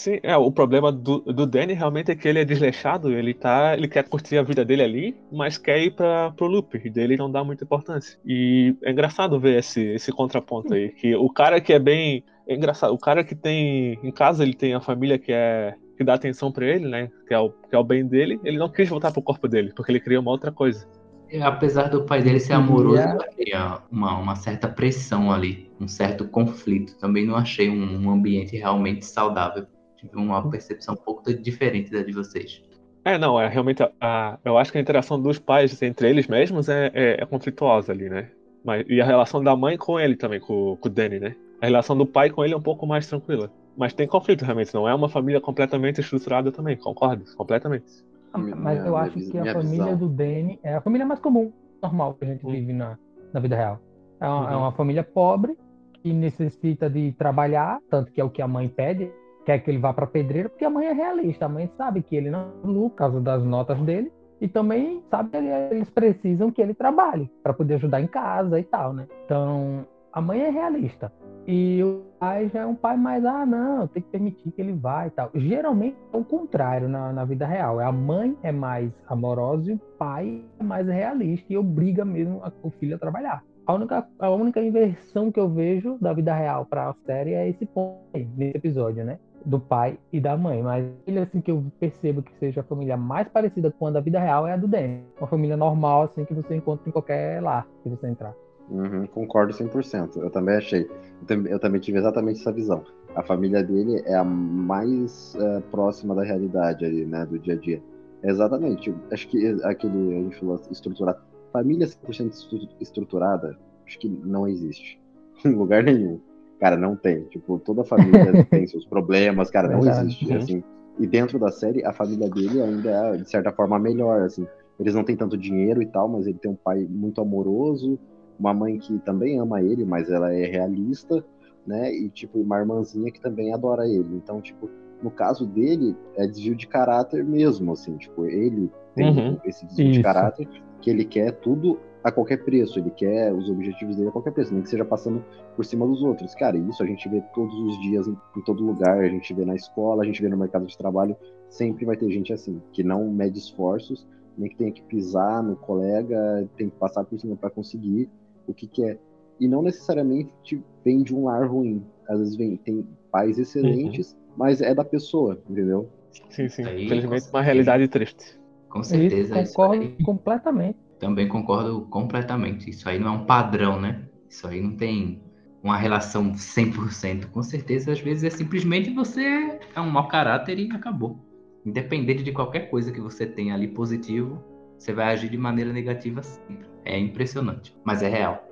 Sim, 0.00 0.18
é, 0.22 0.34
o 0.34 0.50
problema 0.50 0.90
do, 0.90 1.20
do 1.20 1.44
Danny 1.44 1.74
realmente 1.74 2.10
é 2.10 2.14
que 2.14 2.26
ele 2.26 2.38
é 2.38 2.44
desleixado, 2.44 3.12
ele 3.12 3.34
tá. 3.34 3.76
Ele 3.76 3.86
quer 3.86 4.08
curtir 4.08 4.38
a 4.38 4.42
vida 4.42 4.64
dele 4.64 4.82
ali, 4.82 5.16
mas 5.30 5.58
quer 5.58 5.78
ir 5.78 5.90
pra, 5.90 6.30
pro 6.30 6.46
loop, 6.46 6.80
e 6.82 6.88
dele 6.88 7.18
não 7.18 7.30
dá 7.30 7.44
muita 7.44 7.64
importância. 7.64 8.18
E 8.24 8.74
é 8.82 8.90
engraçado 8.90 9.38
ver 9.38 9.58
esse, 9.58 9.82
esse 9.88 10.10
contraponto 10.10 10.72
aí, 10.72 10.88
que 10.88 11.14
o 11.14 11.28
cara 11.28 11.60
que 11.60 11.74
é 11.74 11.78
bem. 11.78 12.24
É 12.48 12.54
engraçado, 12.54 12.94
o 12.94 12.98
cara 12.98 13.22
que 13.22 13.34
tem. 13.34 13.98
Em 14.02 14.10
casa 14.10 14.42
ele 14.42 14.54
tem 14.54 14.72
a 14.72 14.80
família 14.80 15.18
que 15.18 15.32
é 15.32 15.74
que 15.98 16.02
dá 16.02 16.14
atenção 16.14 16.50
para 16.50 16.64
ele, 16.64 16.88
né? 16.88 17.10
Que 17.28 17.34
é, 17.34 17.38
o, 17.38 17.50
que 17.50 17.76
é 17.76 17.78
o 17.78 17.84
bem 17.84 18.06
dele, 18.06 18.40
ele 18.42 18.56
não 18.56 18.70
quis 18.70 18.88
voltar 18.88 19.12
pro 19.12 19.20
corpo 19.20 19.46
dele, 19.46 19.70
porque 19.76 19.92
ele 19.92 20.00
queria 20.00 20.18
uma 20.18 20.30
outra 20.30 20.50
coisa. 20.50 20.88
É, 21.28 21.42
apesar 21.42 21.90
do 21.90 22.06
pai 22.06 22.22
dele 22.22 22.40
ser 22.40 22.54
amoroso, 22.54 22.96
yeah. 22.96 23.26
havia 23.30 23.82
uma, 23.92 24.16
uma 24.16 24.34
certa 24.34 24.66
pressão 24.66 25.30
ali, 25.30 25.70
um 25.78 25.86
certo 25.86 26.26
conflito. 26.26 26.96
Também 26.96 27.26
não 27.26 27.36
achei 27.36 27.68
um, 27.68 28.06
um 28.06 28.10
ambiente 28.10 28.56
realmente 28.56 29.04
saudável. 29.04 29.66
Tive 30.00 30.16
uma 30.16 30.48
percepção 30.50 30.94
um 30.94 30.96
pouco 30.96 31.32
diferente 31.34 31.90
da 31.90 32.02
de 32.02 32.12
vocês. 32.12 32.62
É, 33.04 33.18
não, 33.18 33.40
é 33.40 33.48
realmente. 33.48 33.82
A, 33.82 33.90
a, 34.00 34.38
eu 34.44 34.56
acho 34.56 34.72
que 34.72 34.78
a 34.78 34.80
interação 34.80 35.20
dos 35.20 35.38
pais 35.38 35.80
entre 35.82 36.08
eles 36.08 36.26
mesmos 36.26 36.68
é, 36.68 36.90
é, 36.94 37.22
é 37.22 37.26
conflituosa 37.26 37.92
ali, 37.92 38.08
né? 38.08 38.30
Mas, 38.64 38.84
e 38.88 39.00
a 39.00 39.04
relação 39.04 39.42
da 39.42 39.54
mãe 39.54 39.76
com 39.76 39.98
ele 39.98 40.16
também, 40.16 40.40
com, 40.40 40.76
com 40.76 40.88
o 40.88 40.90
Danny, 40.90 41.18
né? 41.18 41.36
A 41.60 41.66
relação 41.66 41.96
do 41.96 42.06
pai 42.06 42.30
com 42.30 42.44
ele 42.44 42.54
é 42.54 42.56
um 42.56 42.62
pouco 42.62 42.86
mais 42.86 43.06
tranquila. 43.06 43.50
Mas 43.76 43.92
tem 43.92 44.06
conflito 44.06 44.44
realmente, 44.44 44.74
não 44.74 44.88
é 44.88 44.94
uma 44.94 45.08
família 45.08 45.40
completamente 45.40 46.00
estruturada 46.00 46.50
também, 46.50 46.76
concordo, 46.76 47.24
completamente. 47.36 48.04
Ah, 48.32 48.38
mas 48.38 48.84
eu 48.84 48.96
acho 48.96 49.14
que 49.14 49.38
a 49.38 49.52
família 49.52 49.84
visão. 49.84 49.96
do 49.96 50.08
Danny 50.08 50.58
é 50.62 50.74
a 50.74 50.80
família 50.80 51.06
mais 51.06 51.20
comum, 51.20 51.52
normal 51.82 52.14
que 52.14 52.24
a 52.24 52.28
gente 52.28 52.46
hum. 52.46 52.50
vive 52.50 52.72
na, 52.72 52.98
na 53.32 53.40
vida 53.40 53.56
real. 53.56 53.80
É 54.20 54.26
uma, 54.26 54.36
é 54.36 54.40
uhum. 54.40 54.52
é 54.52 54.56
uma 54.56 54.72
família 54.72 55.02
pobre 55.02 55.56
que 56.02 56.12
necessita 56.12 56.88
de 56.88 57.12
trabalhar, 57.12 57.78
tanto 57.90 58.12
que 58.12 58.20
é 58.20 58.24
o 58.24 58.30
que 58.30 58.42
a 58.42 58.48
mãe 58.48 58.68
pede, 58.68 59.10
quer 59.44 59.58
que 59.58 59.70
ele 59.70 59.78
vá 59.78 59.92
para 59.92 60.06
pedreira, 60.06 60.48
porque 60.48 60.64
a 60.64 60.70
mãe 60.70 60.86
é 60.86 60.92
realista, 60.92 61.46
a 61.46 61.48
mãe 61.48 61.70
sabe 61.76 62.02
que 62.02 62.16
ele 62.16 62.30
não 62.30 62.52
lucra 62.62 62.90
por 62.90 62.96
causa 62.96 63.20
das 63.20 63.44
notas 63.44 63.80
dele, 63.82 64.12
e 64.40 64.48
também 64.48 65.02
sabe 65.10 65.30
que 65.30 65.36
eles 65.36 65.90
precisam 65.90 66.50
que 66.50 66.62
ele 66.62 66.74
trabalhe 66.74 67.30
para 67.42 67.52
poder 67.52 67.74
ajudar 67.74 68.00
em 68.00 68.06
casa 68.06 68.58
e 68.58 68.64
tal, 68.64 68.92
né? 68.92 69.06
Então, 69.24 69.86
a 70.12 70.20
mãe 70.20 70.40
é 70.40 70.50
realista. 70.50 71.12
E 71.46 71.82
o 71.82 72.02
pai 72.18 72.50
já 72.52 72.60
é 72.60 72.66
um 72.66 72.74
pai 72.74 72.96
mais, 72.96 73.24
ah, 73.24 73.44
não, 73.44 73.86
tem 73.86 74.02
que 74.02 74.08
permitir 74.08 74.50
que 74.50 74.60
ele 74.60 74.72
vá 74.72 75.06
e 75.06 75.10
tal. 75.10 75.30
Geralmente 75.34 75.96
é 76.12 76.16
o 76.16 76.24
contrário 76.24 76.88
na, 76.88 77.12
na 77.12 77.24
vida 77.24 77.46
real. 77.46 77.80
A 77.80 77.92
mãe 77.92 78.36
é 78.42 78.52
mais 78.52 78.90
amorosa 79.08 79.70
e 79.70 79.74
o 79.74 79.78
pai 79.98 80.44
é 80.58 80.62
mais 80.62 80.86
realista 80.86 81.52
e 81.52 81.56
obriga 81.56 82.04
mesmo 82.04 82.40
a, 82.42 82.52
o 82.62 82.70
filho 82.70 82.96
a 82.96 82.98
trabalhar. 82.98 83.42
A 83.66 83.74
única, 83.74 84.06
a 84.18 84.30
única 84.30 84.60
inversão 84.60 85.30
que 85.30 85.38
eu 85.38 85.48
vejo 85.48 85.96
da 86.00 86.12
vida 86.12 86.34
real 86.34 86.66
para 86.66 86.88
a 86.88 86.94
série 87.06 87.34
é 87.34 87.48
esse 87.48 87.64
ponto 87.66 88.00
aí, 88.14 88.28
nesse 88.36 88.56
episódio, 88.56 89.04
né? 89.04 89.18
Do 89.44 89.58
pai 89.58 89.98
e 90.12 90.20
da 90.20 90.36
mãe, 90.36 90.62
mas 90.62 90.86
ele 91.06 91.18
assim 91.18 91.40
que 91.40 91.50
eu 91.50 91.64
percebo 91.78 92.22
que 92.22 92.32
seja 92.38 92.60
a 92.60 92.64
família 92.64 92.96
mais 92.96 93.28
parecida 93.28 93.70
com 93.70 93.86
a 93.86 93.90
da 93.90 94.00
vida 94.00 94.20
real 94.20 94.46
é 94.46 94.52
a 94.52 94.56
do 94.56 94.68
Danny. 94.68 95.02
Uma 95.18 95.26
família 95.26 95.56
normal 95.56 96.02
assim 96.02 96.24
que 96.24 96.34
você 96.34 96.54
encontra 96.54 96.88
em 96.88 96.92
qualquer 96.92 97.42
lar 97.42 97.66
que 97.82 97.88
você 97.88 98.06
entrar. 98.06 98.34
Uhum, 98.70 99.06
concordo 99.06 99.52
100%. 99.52 100.16
Eu 100.16 100.30
também 100.30 100.56
achei. 100.56 100.82
Eu 100.82 101.26
também, 101.26 101.52
eu 101.52 101.58
também, 101.58 101.80
tive 101.80 101.98
exatamente 101.98 102.40
essa 102.40 102.52
visão. 102.52 102.84
A 103.16 103.22
família 103.22 103.62
dele 103.62 104.00
é 104.06 104.14
a 104.14 104.22
mais 104.22 105.34
é, 105.34 105.60
próxima 105.72 106.14
da 106.14 106.22
realidade 106.22 106.84
ali, 106.84 107.04
né, 107.04 107.26
do 107.26 107.38
dia 107.38 107.54
a 107.54 107.56
dia. 107.56 107.82
Exatamente. 108.22 108.94
Acho 109.10 109.28
que 109.28 109.60
aquele, 109.64 110.16
a 110.16 110.22
gente 110.22 110.38
falou, 110.38 110.60
estruturado. 110.70 111.18
Família 111.52 111.86
100% 111.86 112.76
estruturada, 112.80 113.58
acho 113.84 113.98
que 113.98 114.08
não 114.08 114.46
existe. 114.46 115.00
Em 115.44 115.50
lugar 115.50 115.82
nenhum. 115.82 116.20
Cara, 116.60 116.76
não 116.76 116.94
tem. 116.94 117.24
Tipo, 117.24 117.58
toda 117.58 117.82
família 117.82 118.44
tem 118.44 118.66
seus 118.66 118.84
problemas, 118.84 119.50
cara, 119.50 119.68
não 119.68 119.80
existe. 119.80 120.26
Uhum. 120.26 120.36
Assim. 120.36 120.64
E 120.98 121.06
dentro 121.06 121.38
da 121.38 121.50
série, 121.50 121.84
a 121.84 121.92
família 121.92 122.28
dele 122.28 122.60
ainda 122.60 122.90
é, 122.90 123.16
de 123.16 123.28
certa 123.28 123.50
forma, 123.50 123.78
melhor, 123.78 124.22
assim. 124.22 124.46
Eles 124.78 124.94
não 124.94 125.02
têm 125.02 125.16
tanto 125.16 125.36
dinheiro 125.36 125.82
e 125.82 125.86
tal, 125.86 126.08
mas 126.08 126.26
ele 126.26 126.38
tem 126.38 126.50
um 126.50 126.56
pai 126.56 126.86
muito 126.88 127.20
amoroso, 127.20 127.98
uma 128.38 128.52
mãe 128.52 128.78
que 128.78 128.98
também 129.00 129.38
ama 129.38 129.62
ele, 129.62 129.84
mas 129.84 130.10
ela 130.10 130.32
é 130.32 130.46
realista, 130.46 131.24
né? 131.66 131.92
E, 131.92 132.10
tipo, 132.10 132.38
uma 132.38 132.58
irmãzinha 132.58 133.10
que 133.10 133.20
também 133.20 133.52
adora 133.52 133.86
ele. 133.86 134.16
Então, 134.16 134.40
tipo, 134.40 134.68
no 135.02 135.10
caso 135.10 135.46
dele, 135.46 135.96
é 136.16 136.26
desvio 136.26 136.54
de 136.54 136.66
caráter 136.66 137.24
mesmo, 137.24 137.72
assim. 137.72 137.96
Tipo, 137.96 138.26
ele 138.26 138.70
tem 138.94 139.08
uhum. 139.08 139.38
esse 139.44 139.64
desvio 139.66 139.86
Isso. 139.86 139.98
de 139.98 140.02
caráter 140.02 140.48
que 140.80 140.90
ele 140.90 141.04
quer 141.04 141.32
tudo 141.32 141.78
a 142.02 142.10
qualquer 142.10 142.44
preço, 142.44 142.78
ele 142.78 142.90
quer 142.90 143.32
os 143.32 143.48
objetivos 143.50 143.96
dele 143.96 144.08
a 144.08 144.12
qualquer 144.12 144.32
preço, 144.32 144.52
nem 144.52 144.62
que 144.62 144.70
seja 144.70 144.84
passando 144.84 145.24
por 145.54 145.64
cima 145.64 145.86
dos 145.86 146.02
outros. 146.02 146.34
Cara, 146.34 146.56
isso 146.56 146.82
a 146.82 146.86
gente 146.86 147.08
vê 147.08 147.22
todos 147.34 147.54
os 147.54 147.80
dias 147.80 148.08
em, 148.08 148.16
em, 148.36 148.40
todo 148.42 148.64
lugar, 148.64 148.98
a 149.00 149.08
gente 149.08 149.32
vê 149.34 149.44
na 149.44 149.54
escola, 149.54 150.02
a 150.02 150.06
gente 150.06 150.20
vê 150.22 150.28
no 150.28 150.36
mercado 150.36 150.66
de 150.66 150.76
trabalho, 150.76 151.16
sempre 151.48 151.84
vai 151.84 151.96
ter 151.96 152.10
gente 152.10 152.32
assim, 152.32 152.60
que 152.72 152.82
não 152.82 153.10
mede 153.10 153.38
esforços, 153.38 154.06
nem 154.36 154.48
que 154.48 154.56
tenha 154.56 154.72
que 154.72 154.82
pisar 154.82 155.42
no 155.42 155.56
colega, 155.56 156.48
tem 156.56 156.70
que 156.70 156.76
passar 156.76 157.04
por 157.04 157.18
cima 157.18 157.36
para 157.36 157.50
conseguir 157.50 158.08
o 158.46 158.54
que 158.54 158.66
quer. 158.66 158.98
E 159.38 159.46
não 159.46 159.62
necessariamente 159.62 160.62
vem 160.84 161.02
de 161.02 161.14
um 161.14 161.24
lar 161.24 161.46
ruim. 161.46 161.82
Às 162.08 162.18
vezes 162.18 162.36
vem, 162.36 162.56
tem 162.56 162.86
pais 163.10 163.38
excelentes, 163.38 164.12
uhum. 164.12 164.34
mas 164.36 164.60
é 164.60 164.74
da 164.74 164.84
pessoa, 164.84 165.40
entendeu? 165.48 165.88
Sim, 166.30 166.48
sim. 166.48 166.62
Infelizmente, 166.62 167.28
uma 167.30 167.42
realidade 167.42 167.86
triste. 167.88 168.38
Com 168.68 168.82
certeza. 168.82 169.40
Isso, 169.40 169.54
concordo 169.54 170.04
completamente. 170.04 170.78
Também 171.00 171.26
concordo 171.26 171.80
completamente. 171.90 172.68
Isso 172.68 172.88
aí 172.88 172.98
não 172.98 173.08
é 173.08 173.16
um 173.16 173.24
padrão, 173.24 173.80
né? 173.80 174.02
Isso 174.28 174.46
aí 174.46 174.60
não 174.60 174.76
tem 174.76 175.20
uma 175.62 175.76
relação 175.76 176.34
100%. 176.34 177.30
Com 177.30 177.42
certeza, 177.42 177.90
às 177.90 178.00
vezes 178.00 178.22
é 178.22 178.30
simplesmente 178.30 178.90
você 178.90 179.58
é 179.74 179.80
um 179.80 179.90
mau 179.90 180.06
caráter 180.06 180.58
e 180.58 180.70
acabou. 180.70 181.18
Independente 181.64 182.22
de 182.22 182.32
qualquer 182.32 182.70
coisa 182.70 182.92
que 182.92 183.00
você 183.00 183.26
tenha 183.26 183.54
ali 183.54 183.66
positivo, 183.66 184.42
você 184.78 184.92
vai 184.92 185.12
agir 185.12 185.30
de 185.30 185.38
maneira 185.38 185.72
negativa 185.72 186.22
sempre. 186.22 186.68
É 186.84 186.98
impressionante, 186.98 187.74
mas 187.84 188.02
é 188.02 188.08
real. 188.08 188.46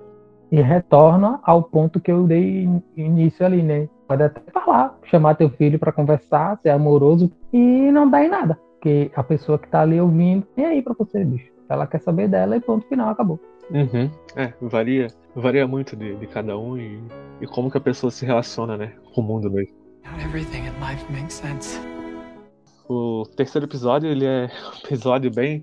E 0.51 0.61
retorna 0.61 1.41
ao 1.43 1.63
ponto 1.63 2.01
que 2.01 2.11
eu 2.11 2.27
dei 2.27 2.67
início 2.97 3.45
ali, 3.45 3.63
né? 3.63 3.89
Pode 4.07 4.23
até 4.23 4.41
falar, 4.51 4.99
chamar 5.05 5.35
teu 5.35 5.51
filho 5.51 5.79
para 5.79 5.93
conversar, 5.93 6.59
ser 6.63 6.71
amoroso 6.71 7.31
e 7.53 7.91
não 7.93 8.11
dá 8.11 8.25
em 8.25 8.29
nada. 8.29 8.59
Porque 8.75 9.11
a 9.15 9.23
pessoa 9.23 9.59
que 9.59 9.69
tá 9.69 9.83
ali 9.83 10.01
ouvindo, 10.01 10.47
e 10.57 10.65
aí 10.65 10.81
pra 10.81 10.95
você, 10.99 11.25
bicho? 11.25 11.58
Ela 11.69 11.87
quer 11.87 12.01
saber 12.01 12.29
dela 12.29 12.57
e 12.57 12.61
ponto 12.61 12.87
final, 12.89 13.11
acabou. 13.11 13.39
Uhum. 13.71 14.11
É, 14.35 14.53
varia, 14.63 15.09
varia 15.35 15.67
muito 15.67 15.95
de, 15.95 16.17
de 16.17 16.27
cada 16.27 16.57
um 16.57 16.79
e, 16.79 17.03
e, 17.41 17.47
como 17.47 17.71
que 17.71 17.77
a 17.77 17.81
pessoa 17.81 18.11
se 18.11 18.25
relaciona, 18.25 18.77
né, 18.77 18.95
com 19.15 19.21
o 19.21 19.25
mundo 19.25 19.51
mesmo. 19.51 19.77
Not 20.05 20.25
everything 20.25 20.61
in 20.61 20.73
life 20.81 21.05
makes 21.13 21.35
sense. 21.35 21.79
O 22.89 23.25
terceiro 23.37 23.67
episódio, 23.67 24.09
ele 24.09 24.25
é 24.25 24.47
um 24.47 24.79
episódio 24.87 25.31
bem, 25.31 25.63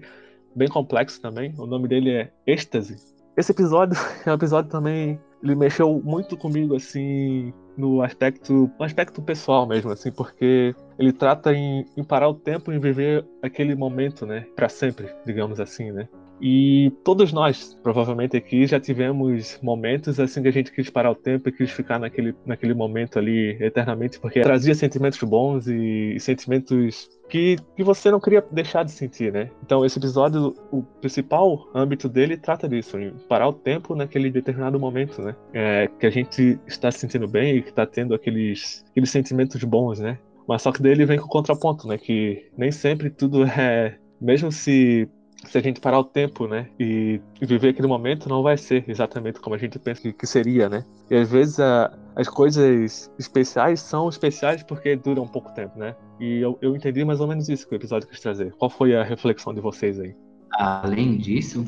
bem 0.56 0.68
complexo 0.68 1.20
também. 1.20 1.54
O 1.58 1.66
nome 1.66 1.88
dele 1.88 2.12
é 2.12 2.32
Êxtase. 2.46 2.98
Esse 3.36 3.52
episódio 3.52 3.98
é 4.26 4.30
um 4.30 4.36
episódio 4.36 4.70
também, 4.70 5.20
ele 5.42 5.56
mexeu 5.56 6.02
muito 6.04 6.38
comigo, 6.38 6.76
assim, 6.76 7.52
no 7.78 8.02
aspecto, 8.02 8.70
no 8.78 8.86
aspecto 8.86 9.22
pessoal 9.22 9.68
mesmo, 9.68 9.92
assim, 9.92 10.12
porque 10.12 10.76
ele 10.98 11.12
trata 11.12 11.54
em, 11.54 11.86
em 11.96 12.04
parar 12.04 12.30
o 12.30 12.34
tempo 12.34 12.72
e 12.72 12.80
viver 12.80 13.26
aquele 13.42 13.76
momento, 13.76 14.26
né, 14.26 14.46
para 14.56 14.70
sempre, 14.70 15.10
digamos 15.26 15.60
assim, 15.60 15.92
né. 15.92 16.08
E 16.42 16.92
todos 17.04 17.32
nós, 17.32 17.78
provavelmente 17.82 18.36
aqui, 18.36 18.68
já 18.68 18.80
tivemos 18.80 19.60
momentos 19.62 20.20
assim 20.20 20.42
que 20.42 20.48
a 20.48 20.52
gente 20.52 20.72
quis 20.72 20.90
parar 20.90 21.12
o 21.12 21.16
tempo 21.16 21.50
e 21.50 21.52
quis 21.52 21.72
ficar 21.72 22.00
naquele, 22.00 22.36
naquele 22.46 22.74
momento 22.74 23.18
ali 23.18 23.58
eternamente, 23.62 24.20
porque 24.20 24.42
trazia 24.42 24.76
sentimentos 24.76 25.22
bons 25.24 25.68
e, 25.68 26.14
e 26.16 26.20
sentimentos 26.20 27.10
que, 27.30 27.58
que 27.76 27.84
você 27.84 28.12
não 28.12 28.20
queria 28.20 28.46
deixar 28.52 28.84
de 28.84 28.92
sentir, 28.92 29.32
né? 29.32 29.50
Então 29.64 29.86
esse 29.86 29.98
episódio, 29.98 30.54
o 30.72 30.84
principal 30.84 31.68
âmbito 31.74 32.08
dele 32.08 32.38
trata 32.38 32.68
disso, 32.68 32.98
parar 33.28 33.48
o 33.48 33.54
tempo 33.54 33.96
naquele 33.96 34.30
determinado 34.30 34.80
momento, 34.80 35.22
né? 35.22 35.36
É, 35.54 35.90
que 36.00 36.06
a 36.06 36.10
gente 36.10 36.60
está 36.68 36.92
se 36.92 37.00
sentindo 37.00 37.28
bem 37.28 37.58
e 37.58 37.62
que 37.62 37.70
está 37.70 37.86
tendo 37.86 38.14
aqueles, 38.14 38.84
aqueles 38.92 39.10
sentimentos 39.10 39.64
bons, 39.64 40.00
né? 40.00 40.18
Mas 40.48 40.62
só 40.62 40.72
que 40.72 40.82
daí 40.82 40.92
ele 40.92 41.06
vem 41.06 41.18
com 41.18 41.26
o 41.26 41.30
contraponto, 41.30 41.88
né? 41.88 41.98
Que 41.98 42.50
nem 42.58 42.72
sempre 42.72 43.10
tudo 43.10 43.44
é. 43.46 43.98
Mesmo 44.22 44.52
se 44.52 45.10
se 45.44 45.58
a 45.58 45.62
gente 45.62 45.80
parar 45.80 46.00
o 46.00 46.04
tempo, 46.04 46.48
né, 46.48 46.70
e, 46.80 47.22
viver 47.42 47.70
aquele 47.70 47.88
momento, 47.88 48.30
não 48.30 48.42
vai 48.42 48.58
ser 48.58 48.84
exatamente 48.88 49.40
como 49.40 49.56
a 49.56 49.60
gente 49.60 49.78
pensa 49.78 50.12
que 50.12 50.28
seria, 50.28 50.70
né? 50.70 50.84
E 51.10 51.16
às 51.16 51.30
vezes 51.30 51.60
a, 51.60 51.92
as 52.16 52.28
coisas 52.28 53.12
especiais 53.20 53.82
são 53.82 54.10
especiais 54.10 54.64
porque 54.64 54.96
duram 54.96 55.28
pouco 55.28 55.54
tempo, 55.54 55.78
né? 55.78 55.96
E 56.20 56.40
eu, 56.40 56.58
eu 56.62 56.76
entendi 56.76 57.04
mais 57.04 57.20
ou 57.20 57.28
menos 57.28 57.50
isso 57.50 57.68
que 57.68 57.76
o 57.76 57.78
episódio 57.78 58.08
quis 58.08 58.20
trazer. 58.20 58.54
Qual 58.54 58.70
foi 58.70 58.96
a 58.96 59.04
reflexão 59.04 59.54
de 59.54 59.62
vocês 59.62 60.00
aí? 60.00 60.16
Além 60.58 61.18
disso, 61.18 61.66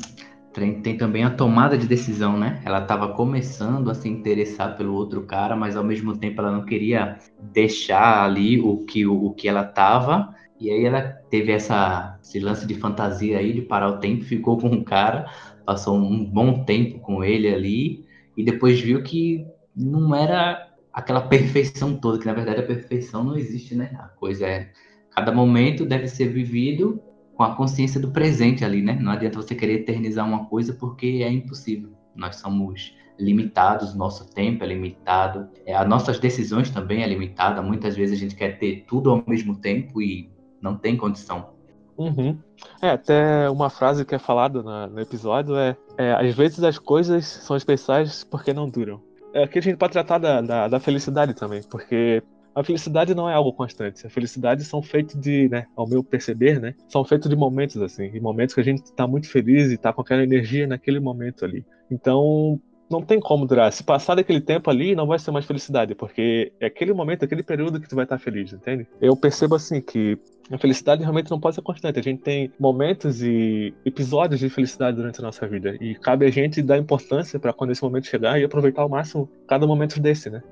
tem, 0.52 0.80
tem 0.80 0.96
também 0.96 1.24
a 1.24 1.30
tomada 1.30 1.76
de 1.76 1.86
decisão, 1.86 2.38
né? 2.38 2.60
Ela 2.64 2.80
estava 2.80 3.12
começando 3.12 3.90
a 3.90 3.94
se 3.94 4.08
interessar 4.08 4.76
pelo 4.76 4.94
outro 4.94 5.22
cara, 5.22 5.54
mas 5.54 5.76
ao 5.76 5.84
mesmo 5.84 6.16
tempo 6.16 6.40
ela 6.40 6.50
não 6.50 6.64
queria 6.64 7.18
deixar 7.40 8.24
ali 8.24 8.60
o 8.60 8.78
que, 8.78 9.06
o, 9.06 9.26
o 9.26 9.34
que 9.34 9.48
ela 9.48 9.62
estava 9.62 10.34
e 10.60 10.70
aí 10.70 10.84
ela 10.84 11.02
teve 11.02 11.52
essa, 11.52 12.18
esse 12.22 12.40
lance 12.40 12.66
de 12.66 12.74
fantasia 12.74 13.38
aí, 13.38 13.52
de 13.52 13.62
parar 13.62 13.88
o 13.88 13.98
tempo, 13.98 14.24
ficou 14.24 14.58
com 14.58 14.68
o 14.68 14.84
cara, 14.84 15.30
passou 15.64 15.96
um 15.96 16.24
bom 16.24 16.64
tempo 16.64 16.98
com 16.98 17.22
ele 17.22 17.48
ali, 17.48 18.04
e 18.36 18.44
depois 18.44 18.80
viu 18.80 19.02
que 19.02 19.46
não 19.74 20.14
era 20.14 20.68
aquela 20.92 21.20
perfeição 21.20 21.94
toda, 21.94 22.18
que 22.18 22.26
na 22.26 22.34
verdade 22.34 22.60
a 22.60 22.66
perfeição 22.66 23.22
não 23.22 23.36
existe, 23.36 23.74
né? 23.74 23.96
A 23.98 24.08
coisa 24.08 24.46
é. 24.46 24.72
Cada 25.14 25.32
momento 25.32 25.84
deve 25.84 26.06
ser 26.06 26.28
vivido 26.28 27.00
com 27.34 27.42
a 27.42 27.54
consciência 27.54 28.00
do 28.00 28.10
presente 28.10 28.64
ali, 28.64 28.82
né? 28.82 28.98
Não 29.00 29.12
adianta 29.12 29.40
você 29.40 29.54
querer 29.54 29.80
eternizar 29.80 30.26
uma 30.26 30.46
coisa 30.46 30.72
porque 30.72 31.20
é 31.24 31.30
impossível. 31.30 31.92
Nós 32.14 32.36
somos 32.36 32.96
limitados, 33.18 33.94
nosso 33.94 34.32
tempo 34.32 34.62
é 34.62 34.66
limitado, 34.66 35.48
é, 35.66 35.74
as 35.74 35.88
nossas 35.88 36.18
decisões 36.20 36.70
também 36.70 37.02
é 37.02 37.06
limitada. 37.06 37.60
Muitas 37.62 37.96
vezes 37.96 38.16
a 38.16 38.20
gente 38.20 38.34
quer 38.34 38.58
ter 38.58 38.84
tudo 38.86 39.10
ao 39.10 39.24
mesmo 39.26 39.56
tempo 39.56 40.00
e 40.00 40.30
não 40.60 40.76
tem 40.76 40.96
condição. 40.96 41.50
Uhum. 41.96 42.38
É, 42.80 42.90
até 42.90 43.50
uma 43.50 43.68
frase 43.68 44.04
que 44.04 44.14
é 44.14 44.18
falada 44.18 44.62
no 44.86 45.00
episódio 45.00 45.56
é, 45.56 45.76
é 45.96 46.12
às 46.12 46.34
vezes 46.34 46.62
as 46.62 46.78
coisas 46.78 47.26
são 47.26 47.56
especiais 47.56 48.22
porque 48.22 48.52
não 48.52 48.68
duram. 48.70 49.02
É, 49.34 49.42
aqui 49.42 49.58
a 49.58 49.62
gente 49.62 49.76
pode 49.76 49.92
tratar 49.92 50.18
da, 50.18 50.40
da, 50.40 50.68
da, 50.68 50.80
felicidade 50.80 51.34
também, 51.34 51.62
porque 51.68 52.22
a 52.54 52.62
felicidade 52.62 53.14
não 53.14 53.28
é 53.28 53.34
algo 53.34 53.52
constante. 53.52 54.06
A 54.06 54.10
felicidade 54.10 54.64
são 54.64 54.80
feitos 54.80 55.20
de, 55.20 55.48
né, 55.48 55.66
ao 55.76 55.88
meu 55.88 56.02
perceber, 56.02 56.60
né, 56.60 56.74
são 56.88 57.04
feitos 57.04 57.28
de 57.28 57.36
momentos 57.36 57.80
assim, 57.82 58.10
e 58.14 58.20
momentos 58.20 58.54
que 58.54 58.60
a 58.60 58.64
gente 58.64 58.84
está 58.84 59.06
muito 59.06 59.28
feliz 59.28 59.70
e 59.70 59.74
está 59.74 59.92
com 59.92 60.00
aquela 60.00 60.22
energia 60.22 60.66
naquele 60.66 61.00
momento 61.00 61.44
ali. 61.44 61.64
Então, 61.90 62.60
não 62.90 63.02
tem 63.02 63.20
como 63.20 63.46
durar. 63.46 63.70
Se 63.72 63.84
passar 63.84 64.14
daquele 64.14 64.40
tempo 64.40 64.70
ali, 64.70 64.94
não 64.94 65.06
vai 65.06 65.18
ser 65.18 65.30
mais 65.30 65.44
felicidade, 65.44 65.94
porque 65.94 66.52
é 66.58 66.66
aquele 66.66 66.92
momento, 66.92 67.24
aquele 67.24 67.42
período 67.42 67.80
que 67.80 67.88
tu 67.88 67.94
vai 67.94 68.04
estar 68.04 68.18
feliz, 68.18 68.52
entende? 68.52 68.86
Eu 69.00 69.16
percebo 69.16 69.54
assim 69.54 69.80
que 69.80 70.18
a 70.50 70.58
felicidade 70.58 71.02
realmente 71.02 71.30
não 71.30 71.38
pode 71.38 71.56
ser 71.56 71.62
constante. 71.62 71.98
A 71.98 72.02
gente 72.02 72.22
tem 72.22 72.50
momentos 72.58 73.22
e 73.22 73.74
episódios 73.84 74.40
de 74.40 74.48
felicidade 74.48 74.96
durante 74.96 75.20
a 75.20 75.22
nossa 75.22 75.46
vida 75.46 75.76
e 75.80 75.94
cabe 75.94 76.26
a 76.26 76.30
gente 76.30 76.62
dar 76.62 76.78
importância 76.78 77.38
para 77.38 77.52
quando 77.52 77.70
esse 77.72 77.82
momento 77.82 78.06
chegar 78.06 78.40
e 78.40 78.44
aproveitar 78.44 78.82
ao 78.82 78.88
máximo 78.88 79.28
cada 79.46 79.66
momento 79.66 80.00
desse, 80.00 80.30
né? 80.30 80.42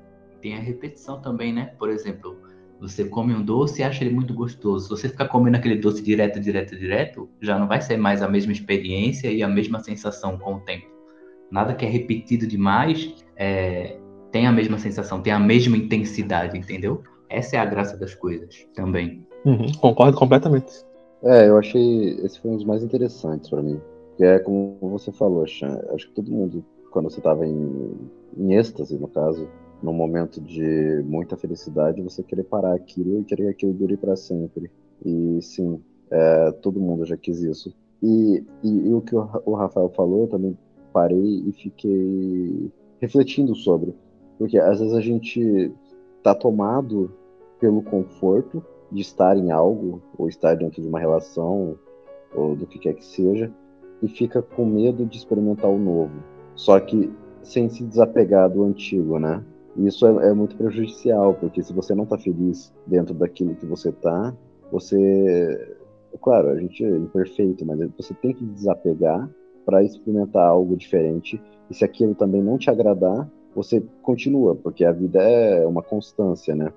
Tem 0.41 0.55
a 0.55 0.59
repetição 0.59 1.19
também, 1.19 1.51
né? 1.51 1.73
Por 1.79 1.89
exemplo, 1.89 2.37
você 2.79 3.05
come 3.05 3.33
um 3.33 3.43
doce 3.43 3.81
e 3.81 3.83
acha 3.83 4.03
ele 4.03 4.13
muito 4.13 4.33
gostoso. 4.33 4.85
Se 4.85 4.89
você 4.89 5.09
ficar 5.09 5.27
comendo 5.27 5.57
aquele 5.57 5.77
doce 5.77 6.03
direto, 6.03 6.39
direto, 6.39 6.77
direto, 6.77 7.29
já 7.41 7.57
não 7.57 7.67
vai 7.67 7.81
ser 7.81 7.97
mais 7.97 8.21
a 8.21 8.27
mesma 8.27 8.51
experiência 8.51 9.31
e 9.31 9.41
a 9.41 9.47
mesma 9.47 9.79
sensação 9.79 10.37
com 10.37 10.55
o 10.55 10.59
tempo. 10.59 10.85
Nada 11.49 11.73
que 11.73 11.85
é 11.85 11.89
repetido 11.89 12.45
demais 12.45 13.15
é, 13.35 13.97
tem 14.31 14.45
a 14.45 14.51
mesma 14.51 14.77
sensação, 14.77 15.21
tem 15.21 15.33
a 15.33 15.39
mesma 15.39 15.75
intensidade, 15.75 16.57
entendeu? 16.57 17.01
Essa 17.29 17.55
é 17.55 17.59
a 17.59 17.65
graça 17.65 17.97
das 17.97 18.13
coisas 18.13 18.67
também. 18.75 19.26
Uhum, 19.47 19.71
concordo 19.79 20.17
completamente. 20.17 20.85
É, 21.23 21.47
eu 21.47 21.57
achei 21.57 22.09
esse 22.19 22.37
foi 22.37 22.51
um 22.51 22.57
dos 22.57 22.65
mais 22.65 22.83
interessantes 22.83 23.49
para 23.49 23.61
mim. 23.61 23.79
Que 24.17 24.25
é 24.25 24.39
como 24.39 24.77
você 24.81 25.09
falou, 25.09 25.47
Chan, 25.47 25.79
acho 25.93 26.09
que 26.09 26.15
todo 26.15 26.29
mundo, 26.29 26.65
quando 26.91 27.09
você 27.09 27.21
tava 27.21 27.47
em, 27.47 27.95
em 28.35 28.55
êxtase, 28.55 28.97
no 28.97 29.07
caso, 29.07 29.47
num 29.81 29.93
momento 29.93 30.41
de 30.41 31.01
muita 31.05 31.37
felicidade, 31.37 32.01
você 32.01 32.21
querer 32.23 32.43
parar 32.43 32.73
aquilo 32.73 33.21
e 33.21 33.23
querer 33.23 33.45
que 33.45 33.49
aquilo 33.51 33.73
dure 33.73 33.95
para 33.95 34.17
sempre. 34.17 34.69
E 35.05 35.39
sim, 35.41 35.79
é, 36.11 36.51
todo 36.61 36.81
mundo 36.81 37.05
já 37.05 37.15
quis 37.15 37.41
isso. 37.41 37.73
E, 38.03 38.43
e, 38.63 38.89
e, 38.89 38.93
o 38.93 38.99
que 38.99 39.15
o 39.15 39.53
Rafael 39.53 39.89
falou 39.95 40.27
também 40.27 40.57
parei 40.91 41.43
e 41.47 41.53
fiquei 41.53 42.69
refletindo 42.99 43.55
sobre. 43.55 43.95
Porque 44.37 44.57
às 44.57 44.81
vezes 44.81 44.93
a 44.93 45.01
gente 45.01 45.71
tá 46.21 46.35
tomado 46.35 47.11
pelo 47.61 47.81
conforto 47.81 48.61
de 48.91 49.01
estar 49.01 49.37
em 49.37 49.51
algo, 49.51 50.01
ou 50.17 50.27
estar 50.27 50.55
dentro 50.55 50.81
de 50.81 50.87
uma 50.87 50.99
relação, 50.99 51.77
ou 52.35 52.55
do 52.55 52.65
que 52.65 52.79
quer 52.79 52.93
que 52.93 53.05
seja, 53.05 53.51
e 54.01 54.07
fica 54.07 54.41
com 54.41 54.65
medo 54.65 55.05
de 55.05 55.17
experimentar 55.17 55.69
o 55.69 55.77
novo. 55.77 56.23
Só 56.55 56.79
que 56.79 57.11
sem 57.43 57.69
se 57.69 57.83
desapegar 57.83 58.49
do 58.49 58.63
antigo, 58.63 59.19
né? 59.19 59.43
Isso 59.77 60.05
é, 60.05 60.29
é 60.29 60.33
muito 60.33 60.55
prejudicial, 60.55 61.33
porque 61.35 61.61
se 61.61 61.71
você 61.73 61.93
não 61.93 62.05
tá 62.05 62.17
feliz 62.17 62.73
dentro 62.85 63.13
daquilo 63.13 63.55
que 63.55 63.65
você 63.65 63.91
tá, 63.91 64.33
você. 64.71 65.75
Claro, 66.21 66.49
a 66.49 66.59
gente 66.59 66.83
é 66.83 66.89
imperfeito, 66.89 67.65
mas 67.65 67.79
você 67.95 68.13
tem 68.15 68.33
que 68.33 68.43
desapegar 68.43 69.29
para 69.65 69.83
experimentar 69.83 70.47
algo 70.47 70.75
diferente. 70.75 71.41
E 71.69 71.75
se 71.75 71.85
aquilo 71.85 72.15
também 72.15 72.41
não 72.41 72.57
te 72.57 72.69
agradar, 72.69 73.29
você 73.53 73.83
continua, 74.01 74.55
porque 74.55 74.83
a 74.83 74.91
vida 74.91 75.21
é 75.21 75.65
uma 75.65 75.83
constância, 75.83 76.55
né? 76.55 76.71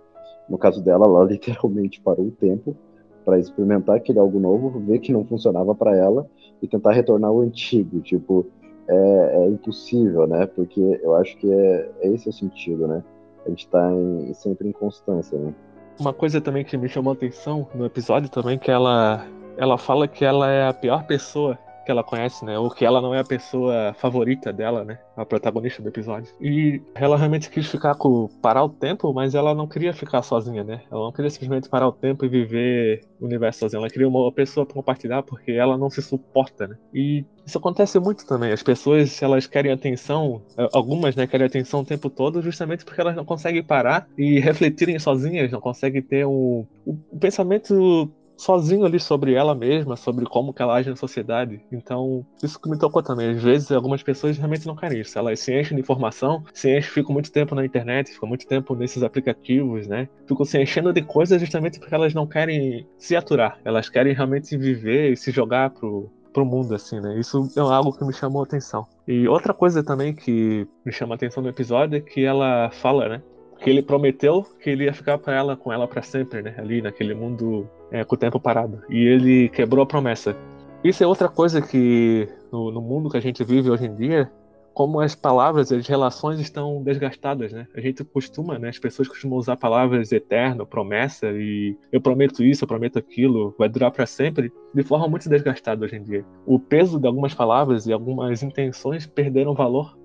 No 0.50 0.58
caso 0.58 0.82
dela, 0.82 1.06
ela 1.06 1.24
literalmente 1.30 2.00
parou 2.00 2.26
o 2.26 2.30
tempo 2.32 2.76
para 3.24 3.38
experimentar 3.38 3.96
aquele 3.96 4.18
algo 4.18 4.40
novo, 4.40 4.80
ver 4.80 4.98
que 4.98 5.12
não 5.12 5.24
funcionava 5.24 5.74
para 5.74 5.96
ela 5.96 6.26
e 6.60 6.66
tentar 6.66 6.92
retornar 6.92 7.30
ao 7.30 7.40
antigo. 7.40 8.00
Tipo, 8.00 8.46
é, 8.88 9.44
é, 9.44 9.48
impossível, 9.48 10.26
né? 10.26 10.46
Porque 10.46 10.80
eu 11.02 11.14
acho 11.14 11.36
que 11.36 11.50
é, 11.50 11.90
é 12.00 12.08
esse 12.08 12.28
o 12.28 12.32
sentido, 12.32 12.88
né? 12.88 13.04
A 13.46 13.48
gente 13.50 13.66
está 13.66 13.92
em, 13.92 14.34
sempre 14.34 14.68
em 14.68 14.72
constância, 14.72 15.38
né? 15.38 15.54
Uma 15.98 16.12
coisa 16.12 16.40
também 16.40 16.64
que 16.64 16.76
me 16.76 16.88
chamou 16.88 17.12
a 17.12 17.14
atenção 17.14 17.68
no 17.74 17.84
episódio 17.84 18.28
também 18.30 18.58
que 18.58 18.70
ela 18.70 19.26
ela 19.56 19.76
fala 19.76 20.08
que 20.08 20.24
ela 20.24 20.50
é 20.50 20.66
a 20.66 20.72
pior 20.72 21.06
pessoa 21.06 21.58
que 21.90 21.92
ela 21.92 22.04
conhece, 22.04 22.44
né? 22.44 22.56
Ou 22.56 22.70
que 22.70 22.84
ela 22.84 23.00
não 23.00 23.12
é 23.12 23.18
a 23.18 23.24
pessoa 23.24 23.92
favorita 23.98 24.52
dela, 24.52 24.84
né? 24.84 24.98
A 25.16 25.24
protagonista 25.24 25.82
do 25.82 25.88
episódio. 25.88 26.32
E 26.40 26.80
ela 26.94 27.16
realmente 27.16 27.50
quis 27.50 27.66
ficar 27.66 27.96
com 27.96 28.28
parar 28.40 28.62
o 28.64 28.68
tempo, 28.68 29.12
mas 29.12 29.34
ela 29.34 29.54
não 29.54 29.66
queria 29.66 29.92
ficar 29.92 30.22
sozinha, 30.22 30.62
né? 30.62 30.82
Ela 30.90 31.04
não 31.04 31.12
queria 31.12 31.30
simplesmente 31.30 31.68
parar 31.68 31.88
o 31.88 31.92
tempo 31.92 32.24
e 32.24 32.28
viver 32.28 33.02
o 33.20 33.26
universo 33.26 33.60
sozinha. 33.60 33.80
Ela 33.80 33.90
queria 33.90 34.08
uma 34.08 34.30
pessoa 34.30 34.64
para 34.64 34.74
compartilhar 34.74 35.22
porque 35.24 35.50
ela 35.50 35.76
não 35.76 35.90
se 35.90 36.00
suporta, 36.00 36.68
né? 36.68 36.76
E 36.94 37.24
isso 37.44 37.58
acontece 37.58 37.98
muito 37.98 38.24
também. 38.24 38.52
As 38.52 38.62
pessoas, 38.62 39.20
elas 39.20 39.46
querem 39.46 39.72
atenção, 39.72 40.42
eh, 40.56 40.68
algumas, 40.72 41.16
né, 41.16 41.26
querem 41.26 41.46
atenção 41.46 41.80
o 41.80 41.84
tempo 41.84 42.08
todo 42.08 42.40
justamente 42.40 42.84
porque 42.84 43.00
elas 43.00 43.16
não 43.16 43.24
conseguem 43.24 43.64
parar 43.64 44.06
e 44.16 44.38
refletirem 44.38 44.98
sozinhas, 44.98 45.50
não 45.50 45.60
conseguem 45.60 46.02
ter 46.02 46.24
um, 46.24 46.64
um 46.86 47.18
pensamento 47.18 48.08
sozinho 48.40 48.84
ali 48.84 48.98
sobre 48.98 49.34
ela 49.34 49.54
mesma, 49.54 49.96
sobre 49.96 50.24
como 50.24 50.54
ela 50.58 50.74
age 50.74 50.90
na 50.90 50.96
sociedade. 50.96 51.60
Então, 51.70 52.24
isso 52.42 52.58
que 52.58 52.68
me 52.68 52.78
tocou 52.78 53.02
também. 53.02 53.30
Às 53.30 53.42
vezes, 53.42 53.70
algumas 53.70 54.02
pessoas 54.02 54.36
realmente 54.36 54.66
não 54.66 54.74
querem 54.74 55.00
isso. 55.00 55.18
Elas 55.18 55.40
se 55.40 55.58
enchem 55.58 55.76
de 55.76 55.82
informação, 55.82 56.42
se 56.52 56.76
enchem, 56.76 56.90
ficam 56.90 57.12
muito 57.12 57.30
tempo 57.30 57.54
na 57.54 57.64
internet, 57.64 58.10
ficam 58.10 58.28
muito 58.28 58.46
tempo 58.46 58.74
nesses 58.74 59.02
aplicativos, 59.02 59.86
né? 59.86 60.08
Ficam 60.26 60.44
se 60.44 60.60
enchendo 60.60 60.92
de 60.92 61.02
coisas 61.02 61.40
justamente 61.40 61.78
porque 61.78 61.94
elas 61.94 62.14
não 62.14 62.26
querem 62.26 62.86
se 62.98 63.14
aturar. 63.14 63.58
Elas 63.64 63.88
querem 63.88 64.14
realmente 64.14 64.56
viver 64.56 65.12
e 65.12 65.16
se 65.16 65.30
jogar 65.30 65.70
pro, 65.70 66.10
pro 66.32 66.44
mundo, 66.44 66.74
assim, 66.74 67.00
né? 67.00 67.18
Isso 67.18 67.48
é 67.56 67.60
algo 67.60 67.92
que 67.92 68.04
me 68.04 68.12
chamou 68.12 68.42
a 68.42 68.44
atenção. 68.44 68.86
E 69.06 69.28
outra 69.28 69.52
coisa 69.52 69.82
também 69.82 70.14
que 70.14 70.66
me 70.84 70.92
chama 70.92 71.14
a 71.14 71.16
atenção 71.16 71.42
no 71.42 71.48
episódio 71.48 71.98
é 71.98 72.00
que 72.00 72.24
ela 72.24 72.70
fala, 72.70 73.08
né? 73.08 73.22
Que 73.58 73.68
ele 73.68 73.82
prometeu 73.82 74.42
que 74.62 74.70
ele 74.70 74.84
ia 74.84 74.94
ficar 74.94 75.18
para 75.18 75.34
ela, 75.34 75.56
com 75.56 75.70
ela 75.70 75.86
para 75.86 76.00
sempre, 76.00 76.40
né? 76.40 76.54
Ali 76.56 76.80
naquele 76.80 77.14
mundo 77.14 77.68
é, 77.90 78.04
com 78.04 78.14
o 78.14 78.18
tempo 78.18 78.40
parado. 78.40 78.82
E 78.88 78.98
ele 78.98 79.48
quebrou 79.48 79.82
a 79.82 79.86
promessa. 79.86 80.36
Isso 80.82 81.02
é 81.04 81.06
outra 81.06 81.28
coisa 81.28 81.60
que, 81.60 82.28
no, 82.50 82.70
no, 82.70 82.80
mundo 82.80 83.10
que 83.10 83.16
a 83.16 83.20
gente 83.20 83.44
vive 83.44 83.70
hoje 83.70 83.86
em 83.86 83.94
dia, 83.94 84.30
como 84.72 85.00
as 85.00 85.14
palavras, 85.14 85.70
as 85.70 85.86
relações 85.86 86.40
estão 86.40 86.82
desgastadas, 86.82 87.52
né? 87.52 87.66
A 87.74 87.80
gente 87.80 88.02
costuma, 88.02 88.58
né? 88.58 88.70
As 88.70 88.78
pessoas 88.78 89.06
costumam 89.06 89.36
usar 89.36 89.56
palavras 89.56 90.10
eterno, 90.10 90.66
promessa 90.66 91.26
e 91.32 91.76
eu 91.92 92.00
prometo 92.00 92.42
isso, 92.42 92.64
eu 92.64 92.68
prometo 92.68 92.98
aquilo, 92.98 93.54
vai 93.58 93.68
durar 93.68 93.90
para 93.90 94.06
sempre, 94.06 94.50
de 94.74 94.82
forma 94.82 95.06
muito 95.06 95.28
desgastada 95.28 95.84
hoje 95.84 95.96
em 95.96 96.02
dia. 96.02 96.24
O 96.46 96.58
peso 96.58 96.98
de 96.98 97.06
algumas 97.06 97.34
palavras 97.34 97.86
e 97.86 97.92
algumas 97.92 98.42
intenções 98.42 99.06
perderam 99.06 99.54
valor 99.54 99.98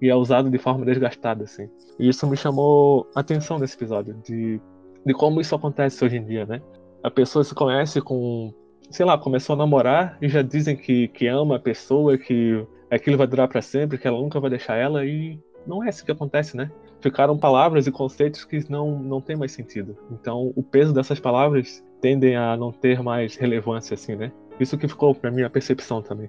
e 0.00 0.08
é 0.08 0.14
usado 0.14 0.48
de 0.48 0.58
forma 0.58 0.84
desgastada, 0.84 1.44
assim. 1.44 1.68
E 1.98 2.08
isso 2.08 2.26
me 2.26 2.36
chamou 2.36 3.08
a 3.14 3.20
atenção 3.20 3.58
nesse 3.58 3.74
episódio, 3.74 4.14
de, 4.24 4.60
de 5.04 5.12
como 5.12 5.40
isso 5.40 5.54
acontece 5.54 6.04
hoje 6.04 6.16
em 6.16 6.24
dia, 6.24 6.46
né? 6.46 6.62
A 7.02 7.10
pessoa 7.10 7.44
se 7.44 7.54
conhece 7.54 8.00
com, 8.00 8.52
sei 8.90 9.06
lá, 9.06 9.16
começou 9.16 9.54
a 9.54 9.58
namorar 9.58 10.18
e 10.20 10.28
já 10.28 10.42
dizem 10.42 10.76
que, 10.76 11.08
que 11.08 11.26
ama 11.26 11.56
a 11.56 11.60
pessoa, 11.60 12.18
que 12.18 12.64
aquilo 12.90 13.16
vai 13.16 13.26
durar 13.26 13.48
para 13.48 13.62
sempre, 13.62 13.98
que 13.98 14.06
ela 14.06 14.20
nunca 14.20 14.40
vai 14.40 14.50
deixar 14.50 14.76
ela 14.76 15.04
e 15.04 15.38
não 15.66 15.84
é 15.84 15.88
isso 15.88 16.04
que 16.04 16.12
acontece, 16.12 16.56
né? 16.56 16.70
Ficaram 17.00 17.38
palavras 17.38 17.86
e 17.86 17.92
conceitos 17.92 18.44
que 18.44 18.70
não, 18.70 18.98
não 18.98 19.20
tem 19.20 19.36
mais 19.36 19.52
sentido. 19.52 19.96
Então, 20.10 20.52
o 20.54 20.62
peso 20.62 20.92
dessas 20.92 21.18
palavras 21.18 21.82
tendem 22.00 22.36
a 22.36 22.56
não 22.56 22.72
ter 22.72 23.02
mais 23.02 23.36
relevância, 23.36 23.94
assim, 23.94 24.16
né? 24.16 24.32
Isso 24.58 24.76
que 24.76 24.88
ficou 24.88 25.14
para 25.14 25.30
minha 25.30 25.48
percepção 25.48 26.02
também. 26.02 26.28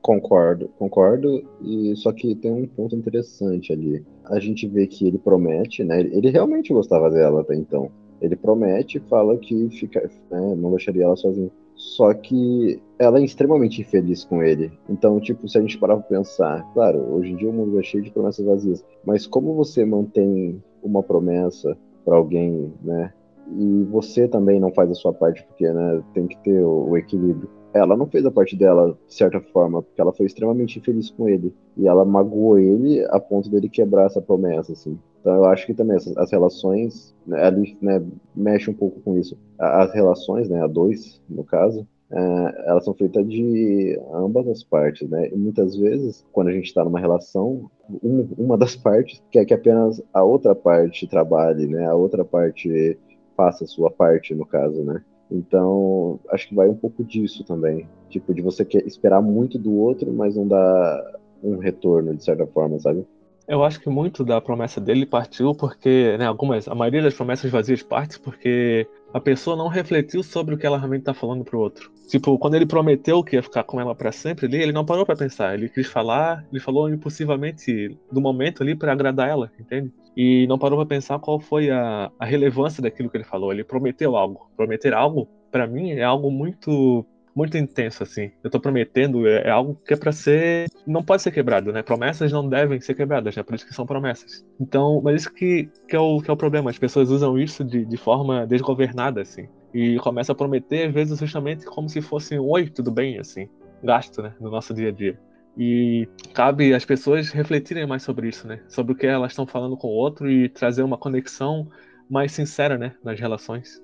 Concordo, 0.00 0.68
concordo. 0.78 1.42
E 1.60 1.94
só 1.96 2.12
que 2.12 2.34
tem 2.34 2.52
um 2.52 2.66
ponto 2.66 2.94
interessante 2.94 3.72
ali. 3.72 4.04
A 4.24 4.38
gente 4.38 4.66
vê 4.68 4.86
que 4.86 5.06
ele 5.06 5.18
promete, 5.18 5.82
né? 5.82 6.00
Ele 6.00 6.30
realmente 6.30 6.72
gostava 6.72 7.10
dela 7.10 7.40
até 7.40 7.54
então. 7.54 7.90
Ele 8.22 8.36
promete, 8.36 9.00
fala 9.00 9.36
que 9.36 9.68
fica, 9.70 10.08
né, 10.30 10.54
não 10.56 10.70
deixaria 10.70 11.04
ela 11.04 11.16
sozinha. 11.16 11.50
Só 11.74 12.14
que 12.14 12.80
ela 12.98 13.18
é 13.18 13.24
extremamente 13.24 13.80
infeliz 13.80 14.24
com 14.24 14.42
ele. 14.42 14.72
Então, 14.88 15.18
tipo, 15.20 15.48
se 15.48 15.58
a 15.58 15.60
gente 15.60 15.78
parar 15.78 15.96
pra 15.96 16.18
pensar, 16.18 16.62
claro, 16.72 16.98
hoje 17.12 17.32
em 17.32 17.36
dia 17.36 17.50
o 17.50 17.52
mundo 17.52 17.78
é 17.80 17.82
cheio 17.82 18.04
de 18.04 18.12
promessas 18.12 18.46
vazias, 18.46 18.84
mas 19.04 19.26
como 19.26 19.54
você 19.54 19.84
mantém 19.84 20.62
uma 20.82 21.02
promessa 21.02 21.76
para 22.04 22.16
alguém, 22.16 22.72
né? 22.82 23.12
E 23.58 23.82
você 23.90 24.28
também 24.28 24.60
não 24.60 24.72
faz 24.72 24.90
a 24.90 24.94
sua 24.94 25.12
parte, 25.12 25.44
porque 25.44 25.68
né, 25.68 26.02
tem 26.14 26.26
que 26.26 26.38
ter 26.38 26.62
o, 26.62 26.90
o 26.90 26.96
equilíbrio 26.96 27.50
ela 27.72 27.96
não 27.96 28.06
fez 28.06 28.24
a 28.26 28.30
parte 28.30 28.54
dela 28.56 28.96
de 29.06 29.14
certa 29.14 29.40
forma, 29.40 29.82
porque 29.82 30.00
ela 30.00 30.12
foi 30.12 30.26
extremamente 30.26 30.78
infeliz 30.78 31.10
com 31.10 31.28
ele. 31.28 31.54
E 31.76 31.88
ela 31.88 32.04
magoou 32.04 32.58
ele 32.58 33.04
a 33.06 33.18
ponto 33.18 33.48
dele 33.48 33.68
quebrar 33.68 34.06
essa 34.06 34.20
promessa, 34.20 34.72
assim. 34.72 34.98
Então 35.22 35.36
eu 35.36 35.44
acho 35.44 35.64
que 35.66 35.72
também 35.72 35.96
as, 35.96 36.06
as 36.16 36.32
relações, 36.32 37.14
né, 37.24 37.44
ali, 37.44 37.78
né, 37.80 38.04
mexe 38.34 38.68
um 38.68 38.74
pouco 38.74 39.00
com 39.00 39.16
isso. 39.16 39.38
As 39.56 39.94
relações, 39.94 40.48
né, 40.48 40.60
a 40.60 40.66
dois, 40.66 41.22
no 41.30 41.44
caso, 41.44 41.86
é, 42.10 42.64
elas 42.66 42.84
são 42.84 42.92
feitas 42.92 43.26
de 43.26 43.98
ambas 44.12 44.46
as 44.46 44.62
partes, 44.62 45.08
né? 45.08 45.28
E 45.28 45.34
muitas 45.34 45.74
vezes, 45.74 46.26
quando 46.30 46.48
a 46.48 46.52
gente 46.52 46.66
está 46.66 46.84
numa 46.84 47.00
relação, 47.00 47.70
um, 48.02 48.28
uma 48.36 48.58
das 48.58 48.76
partes 48.76 49.22
quer 49.30 49.46
que 49.46 49.54
apenas 49.54 50.02
a 50.12 50.22
outra 50.22 50.54
parte 50.54 51.06
trabalhe, 51.06 51.66
né? 51.66 51.86
A 51.86 51.94
outra 51.94 52.22
parte 52.22 52.98
faça 53.34 53.64
a 53.64 53.66
sua 53.66 53.90
parte, 53.90 54.34
no 54.34 54.44
caso, 54.44 54.82
né? 54.82 55.02
Então, 55.30 56.20
acho 56.28 56.48
que 56.48 56.54
vai 56.54 56.68
um 56.68 56.74
pouco 56.74 57.02
disso 57.02 57.44
também. 57.44 57.88
Tipo, 58.10 58.34
de 58.34 58.42
você 58.42 58.66
esperar 58.84 59.22
muito 59.22 59.58
do 59.58 59.74
outro, 59.78 60.12
mas 60.12 60.36
não 60.36 60.46
dar 60.46 61.18
um 61.42 61.56
retorno, 61.56 62.14
de 62.14 62.22
certa 62.22 62.46
forma, 62.46 62.78
sabe? 62.78 63.06
Eu 63.48 63.64
acho 63.64 63.80
que 63.80 63.88
muito 63.88 64.24
da 64.24 64.40
promessa 64.40 64.80
dele 64.80 65.04
partiu 65.04 65.54
porque, 65.54 66.16
né, 66.16 66.26
algumas, 66.26 66.68
a 66.68 66.74
maioria 66.74 67.02
das 67.02 67.14
promessas 67.14 67.50
vazias 67.50 67.82
parte 67.82 68.18
porque 68.20 68.86
a 69.12 69.20
pessoa 69.20 69.56
não 69.56 69.68
refletiu 69.68 70.22
sobre 70.22 70.54
o 70.54 70.58
que 70.58 70.66
ela 70.66 70.78
realmente 70.78 71.04
tá 71.04 71.12
falando 71.12 71.44
pro 71.44 71.58
outro. 71.58 71.90
Tipo, 72.08 72.38
quando 72.38 72.54
ele 72.54 72.66
prometeu 72.66 73.22
que 73.22 73.36
ia 73.36 73.42
ficar 73.42 73.64
com 73.64 73.80
ela 73.80 73.94
para 73.94 74.12
sempre 74.12 74.46
ali, 74.46 74.58
ele 74.58 74.72
não 74.72 74.84
parou 74.84 75.04
para 75.04 75.16
pensar, 75.16 75.54
ele 75.54 75.68
quis 75.68 75.86
falar, 75.86 76.44
ele 76.50 76.60
falou 76.60 76.88
impulsivamente 76.88 77.96
do 78.10 78.20
momento 78.20 78.62
ali 78.62 78.74
para 78.74 78.92
agradar 78.92 79.28
ela, 79.28 79.50
entende? 79.58 79.92
E 80.16 80.46
não 80.46 80.58
parou 80.58 80.78
para 80.78 80.86
pensar 80.86 81.18
qual 81.18 81.40
foi 81.40 81.70
a, 81.70 82.10
a 82.18 82.24
relevância 82.24 82.82
daquilo 82.82 83.08
que 83.08 83.16
ele 83.16 83.24
falou. 83.24 83.52
Ele 83.52 83.64
prometeu 83.64 84.14
algo. 84.14 84.50
Prometer 84.56 84.92
algo, 84.92 85.26
para 85.50 85.66
mim, 85.66 85.92
é 85.92 86.02
algo 86.02 86.30
muito 86.30 87.04
muito 87.34 87.56
intenso, 87.56 88.02
assim. 88.02 88.30
Eu 88.42 88.50
tô 88.50 88.60
prometendo, 88.60 89.26
é, 89.26 89.48
é 89.48 89.50
algo 89.50 89.78
que 89.86 89.94
é 89.94 89.96
pra 89.96 90.12
ser. 90.12 90.68
Não 90.86 91.02
pode 91.02 91.22
ser 91.22 91.30
quebrado, 91.30 91.72
né? 91.72 91.82
Promessas 91.82 92.30
não 92.30 92.48
devem 92.48 92.80
ser 92.80 92.94
quebradas, 92.94 93.34
né? 93.34 93.42
Por 93.42 93.54
isso 93.54 93.66
que 93.66 93.74
são 93.74 93.86
promessas. 93.86 94.44
Então, 94.60 95.00
mas 95.02 95.22
isso 95.22 95.32
que, 95.32 95.68
que, 95.88 95.96
é, 95.96 95.98
o, 95.98 96.20
que 96.20 96.30
é 96.30 96.32
o 96.32 96.36
problema. 96.36 96.70
As 96.70 96.78
pessoas 96.78 97.10
usam 97.10 97.38
isso 97.38 97.64
de, 97.64 97.84
de 97.84 97.96
forma 97.96 98.46
desgovernada, 98.46 99.22
assim. 99.22 99.48
E 99.72 99.96
começam 100.00 100.34
a 100.34 100.36
prometer, 100.36 100.88
às 100.88 100.94
vezes, 100.94 101.18
justamente 101.18 101.64
como 101.64 101.88
se 101.88 102.02
fosse 102.02 102.38
um 102.38 102.48
oi, 102.48 102.68
tudo 102.68 102.90
bem, 102.90 103.18
assim. 103.18 103.48
Gasto, 103.82 104.22
né? 104.22 104.34
No 104.40 104.50
nosso 104.50 104.74
dia 104.74 104.88
a 104.88 104.92
dia. 104.92 105.18
E 105.56 106.08
cabe 106.32 106.74
às 106.74 106.84
pessoas 106.84 107.30
refletirem 107.30 107.86
mais 107.86 108.02
sobre 108.02 108.28
isso, 108.28 108.46
né? 108.46 108.60
Sobre 108.68 108.92
o 108.92 108.96
que 108.96 109.06
elas 109.06 109.32
estão 109.32 109.46
falando 109.46 109.76
com 109.76 109.88
o 109.88 109.94
outro 109.94 110.30
e 110.30 110.48
trazer 110.48 110.82
uma 110.82 110.98
conexão 110.98 111.68
mais 112.08 112.32
sincera, 112.32 112.76
né? 112.76 112.94
Nas 113.02 113.18
relações. 113.18 113.82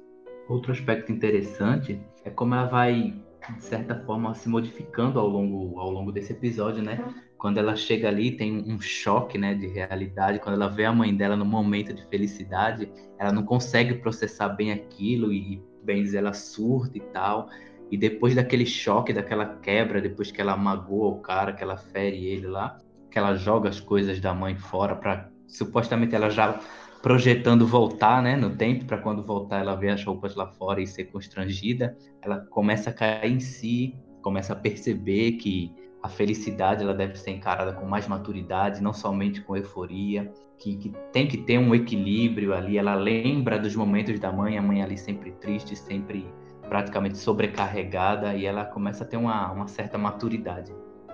Outro 0.49 0.73
aspecto 0.73 1.13
interessante 1.13 2.01
é 2.25 2.31
como 2.31 2.55
ela 2.55 2.67
vai 2.67 3.15
de 3.57 3.65
certa 3.65 3.95
forma, 4.05 4.35
se 4.35 4.49
modificando 4.49 5.19
ao 5.19 5.29
longo, 5.29 5.79
ao 5.79 5.91
longo 5.91 6.13
desse 6.13 6.33
episódio, 6.33 6.83
né? 6.83 7.15
Quando 7.37 7.59
ela 7.59 7.77
chega 7.77 8.09
ali, 8.09 8.33
tem 8.33 8.65
um 8.71 8.81
choque, 8.81 9.39
né, 9.39 9.55
de 9.55 9.67
realidade. 9.67 10.39
Quando 10.41 10.57
ela 10.57 10.69
vê 10.69 10.85
a 10.85 10.93
mãe 10.93 11.15
dela 11.17 11.37
no 11.37 11.45
momento 11.45 11.95
de 11.95 12.05
felicidade, 12.07 12.91
ela 13.19 13.33
não 13.33 13.45
consegue 13.45 13.95
processar 13.95 14.49
bem 14.51 14.73
aquilo 14.73 15.33
e, 15.33 15.63
bem 15.83 16.03
dizer, 16.03 16.19
ela 16.19 16.33
surta 16.33 16.99
e 16.99 17.01
tal. 17.01 17.49
E 17.91 17.97
depois 17.97 18.35
daquele 18.35 18.67
choque, 18.67 19.13
daquela 19.13 19.57
quebra, 19.57 20.01
depois 20.01 20.31
que 20.31 20.41
ela 20.41 20.57
magoa 20.57 21.09
o 21.09 21.21
cara, 21.21 21.53
que 21.53 21.63
ela 21.63 21.77
fere 21.77 22.27
ele 22.27 22.47
lá, 22.47 22.79
que 23.11 23.19
ela 23.19 23.35
joga 23.35 23.69
as 23.69 23.81
coisas 23.81 24.21
da 24.21 24.35
mãe 24.35 24.57
fora 24.57 24.95
para 24.95 25.31
supostamente 25.47 26.15
ela 26.15 26.29
já 26.29 26.61
projetando 27.03 27.67
voltar, 27.67 28.23
né, 28.23 28.37
no 28.37 28.51
tempo, 28.57 28.85
para 28.85 28.99
quando 28.99 29.23
voltar 29.23 29.61
ela 29.61 29.75
ver 29.75 29.91
as 29.91 30.05
roupas 30.05 30.35
lá 30.35 30.47
fora 30.47 30.81
e 30.81 30.87
ser 30.87 31.05
constrangida, 31.05 31.97
ela 32.23 32.39
começa 32.51 32.91
a 32.91 32.93
cair 32.93 33.33
em 33.33 33.41
si, 33.41 33.95
começa 34.23 34.53
a 34.53 34.57
perceber 34.57 35.33
que 35.33 35.75
a 36.03 36.09
felicidade 36.09 36.83
ela 36.83 36.95
deve 36.95 37.17
ser 37.17 37.31
encarada 37.31 37.73
com 37.73 37.87
mais 37.87 38.07
maturidade, 38.07 38.83
não 38.83 38.93
somente 38.93 39.41
com 39.41 39.57
euforia, 39.57 40.33
que, 40.59 40.77
que, 40.77 40.93
tem 41.13 41.27
que 41.27 41.39
ter 41.39 41.59
um 41.59 41.75
equilíbrio 41.75 42.53
ali. 42.53 42.79
Ela 42.79 42.95
lembra 42.95 43.59
dos 43.59 43.75
momentos 43.75 44.19
da 44.19 44.33
mãe, 44.33 44.59
a 44.59 44.63
mãe 44.63 44.83
ali 44.83 44.97
sempre 44.97 45.33
triste, 45.33 45.77
sempre 45.77 46.27
praticamente 46.69 47.19
sobrecarregada, 47.19 48.35
e 48.35 48.45
ela 48.45 48.65
começa 48.65 49.05
a 49.05 49.07
ter 49.07 49.17
uma, 49.17 49.51
uma 49.51 49.69
certa 49.69 49.97
maturidade. 49.97 50.73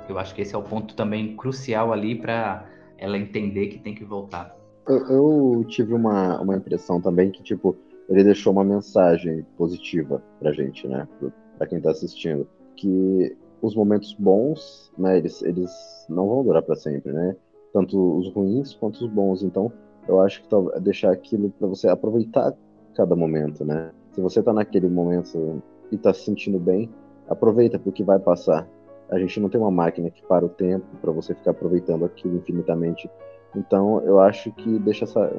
Eu 0.09 0.18
acho 0.18 0.35
que 0.35 0.43
esse 0.43 0.55
é 0.55 0.59
o 0.59 0.62
ponto 0.62 0.95
também 0.95 1.37
crucial 1.37 1.93
ali 1.93 2.14
para 2.14 2.66
ela 2.99 3.16
entender 3.16 3.68
que 3.68 3.78
tem 3.78 3.95
que 3.95 4.05
voltar. 4.05 4.64
Eu, 4.87 5.07
eu, 5.09 5.64
tive 5.66 5.95
uma, 5.95 6.41
uma 6.41 6.57
impressão 6.57 7.01
também 7.01 7.30
que, 7.30 7.43
tipo, 7.43 7.76
ele 8.09 8.22
deixou 8.22 8.53
uma 8.53 8.64
mensagem 8.64 9.45
positiva 9.57 10.22
pra 10.39 10.53
gente, 10.53 10.87
né? 10.87 11.09
Pra 11.57 11.66
quem 11.66 11.80
tá 11.80 11.91
assistindo. 11.91 12.47
Que 12.76 13.37
os 13.62 13.74
momentos 13.74 14.12
bons, 14.12 14.93
né, 14.99 15.16
eles, 15.16 15.43
eles 15.43 15.70
não 16.09 16.28
vão 16.28 16.45
durar 16.45 16.62
para 16.62 16.76
sempre, 16.76 17.12
né? 17.12 17.35
Tanto 17.72 18.18
os 18.18 18.30
ruins 18.32 18.74
quanto 18.74 18.97
os 18.97 19.11
bons. 19.11 19.43
Então, 19.43 19.72
eu 20.07 20.20
acho 20.20 20.43
que 20.43 20.55
é 20.55 20.80
deixar 20.80 21.12
aquilo 21.12 21.51
para 21.51 21.66
você 21.66 21.89
aproveitar 21.89 22.55
cada 22.95 23.16
momento, 23.16 23.64
né? 23.64 23.91
Se 24.12 24.20
você 24.20 24.43
tá 24.43 24.53
naquele 24.53 24.89
momento 24.89 25.62
e 25.91 25.97
tá 25.97 26.12
se 26.12 26.24
sentindo 26.24 26.59
bem, 26.59 26.91
aproveita, 27.28 27.78
porque 27.78 28.05
vai 28.05 28.18
passar. 28.18 28.68
A 29.11 29.18
gente 29.18 29.41
não 29.41 29.49
tem 29.49 29.61
uma 29.61 29.70
máquina 29.70 30.11
que 30.11 30.22
para 30.26 30.45
o 30.45 30.49
tempo 30.49 30.85
para 31.01 31.11
você 31.11 31.35
ficar 31.35 31.53
aproveitando 31.53 32.05
aquilo 32.05 32.37
infinitamente 32.37 33.09
então, 33.57 34.01
eu 34.05 34.21
acho 34.21 34.51
que 34.53 34.79
deixa 34.79 35.05
essa 35.05 35.33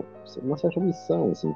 uma 0.44 0.58
certa 0.58 0.80
missão, 0.80 1.32
assim, 1.32 1.54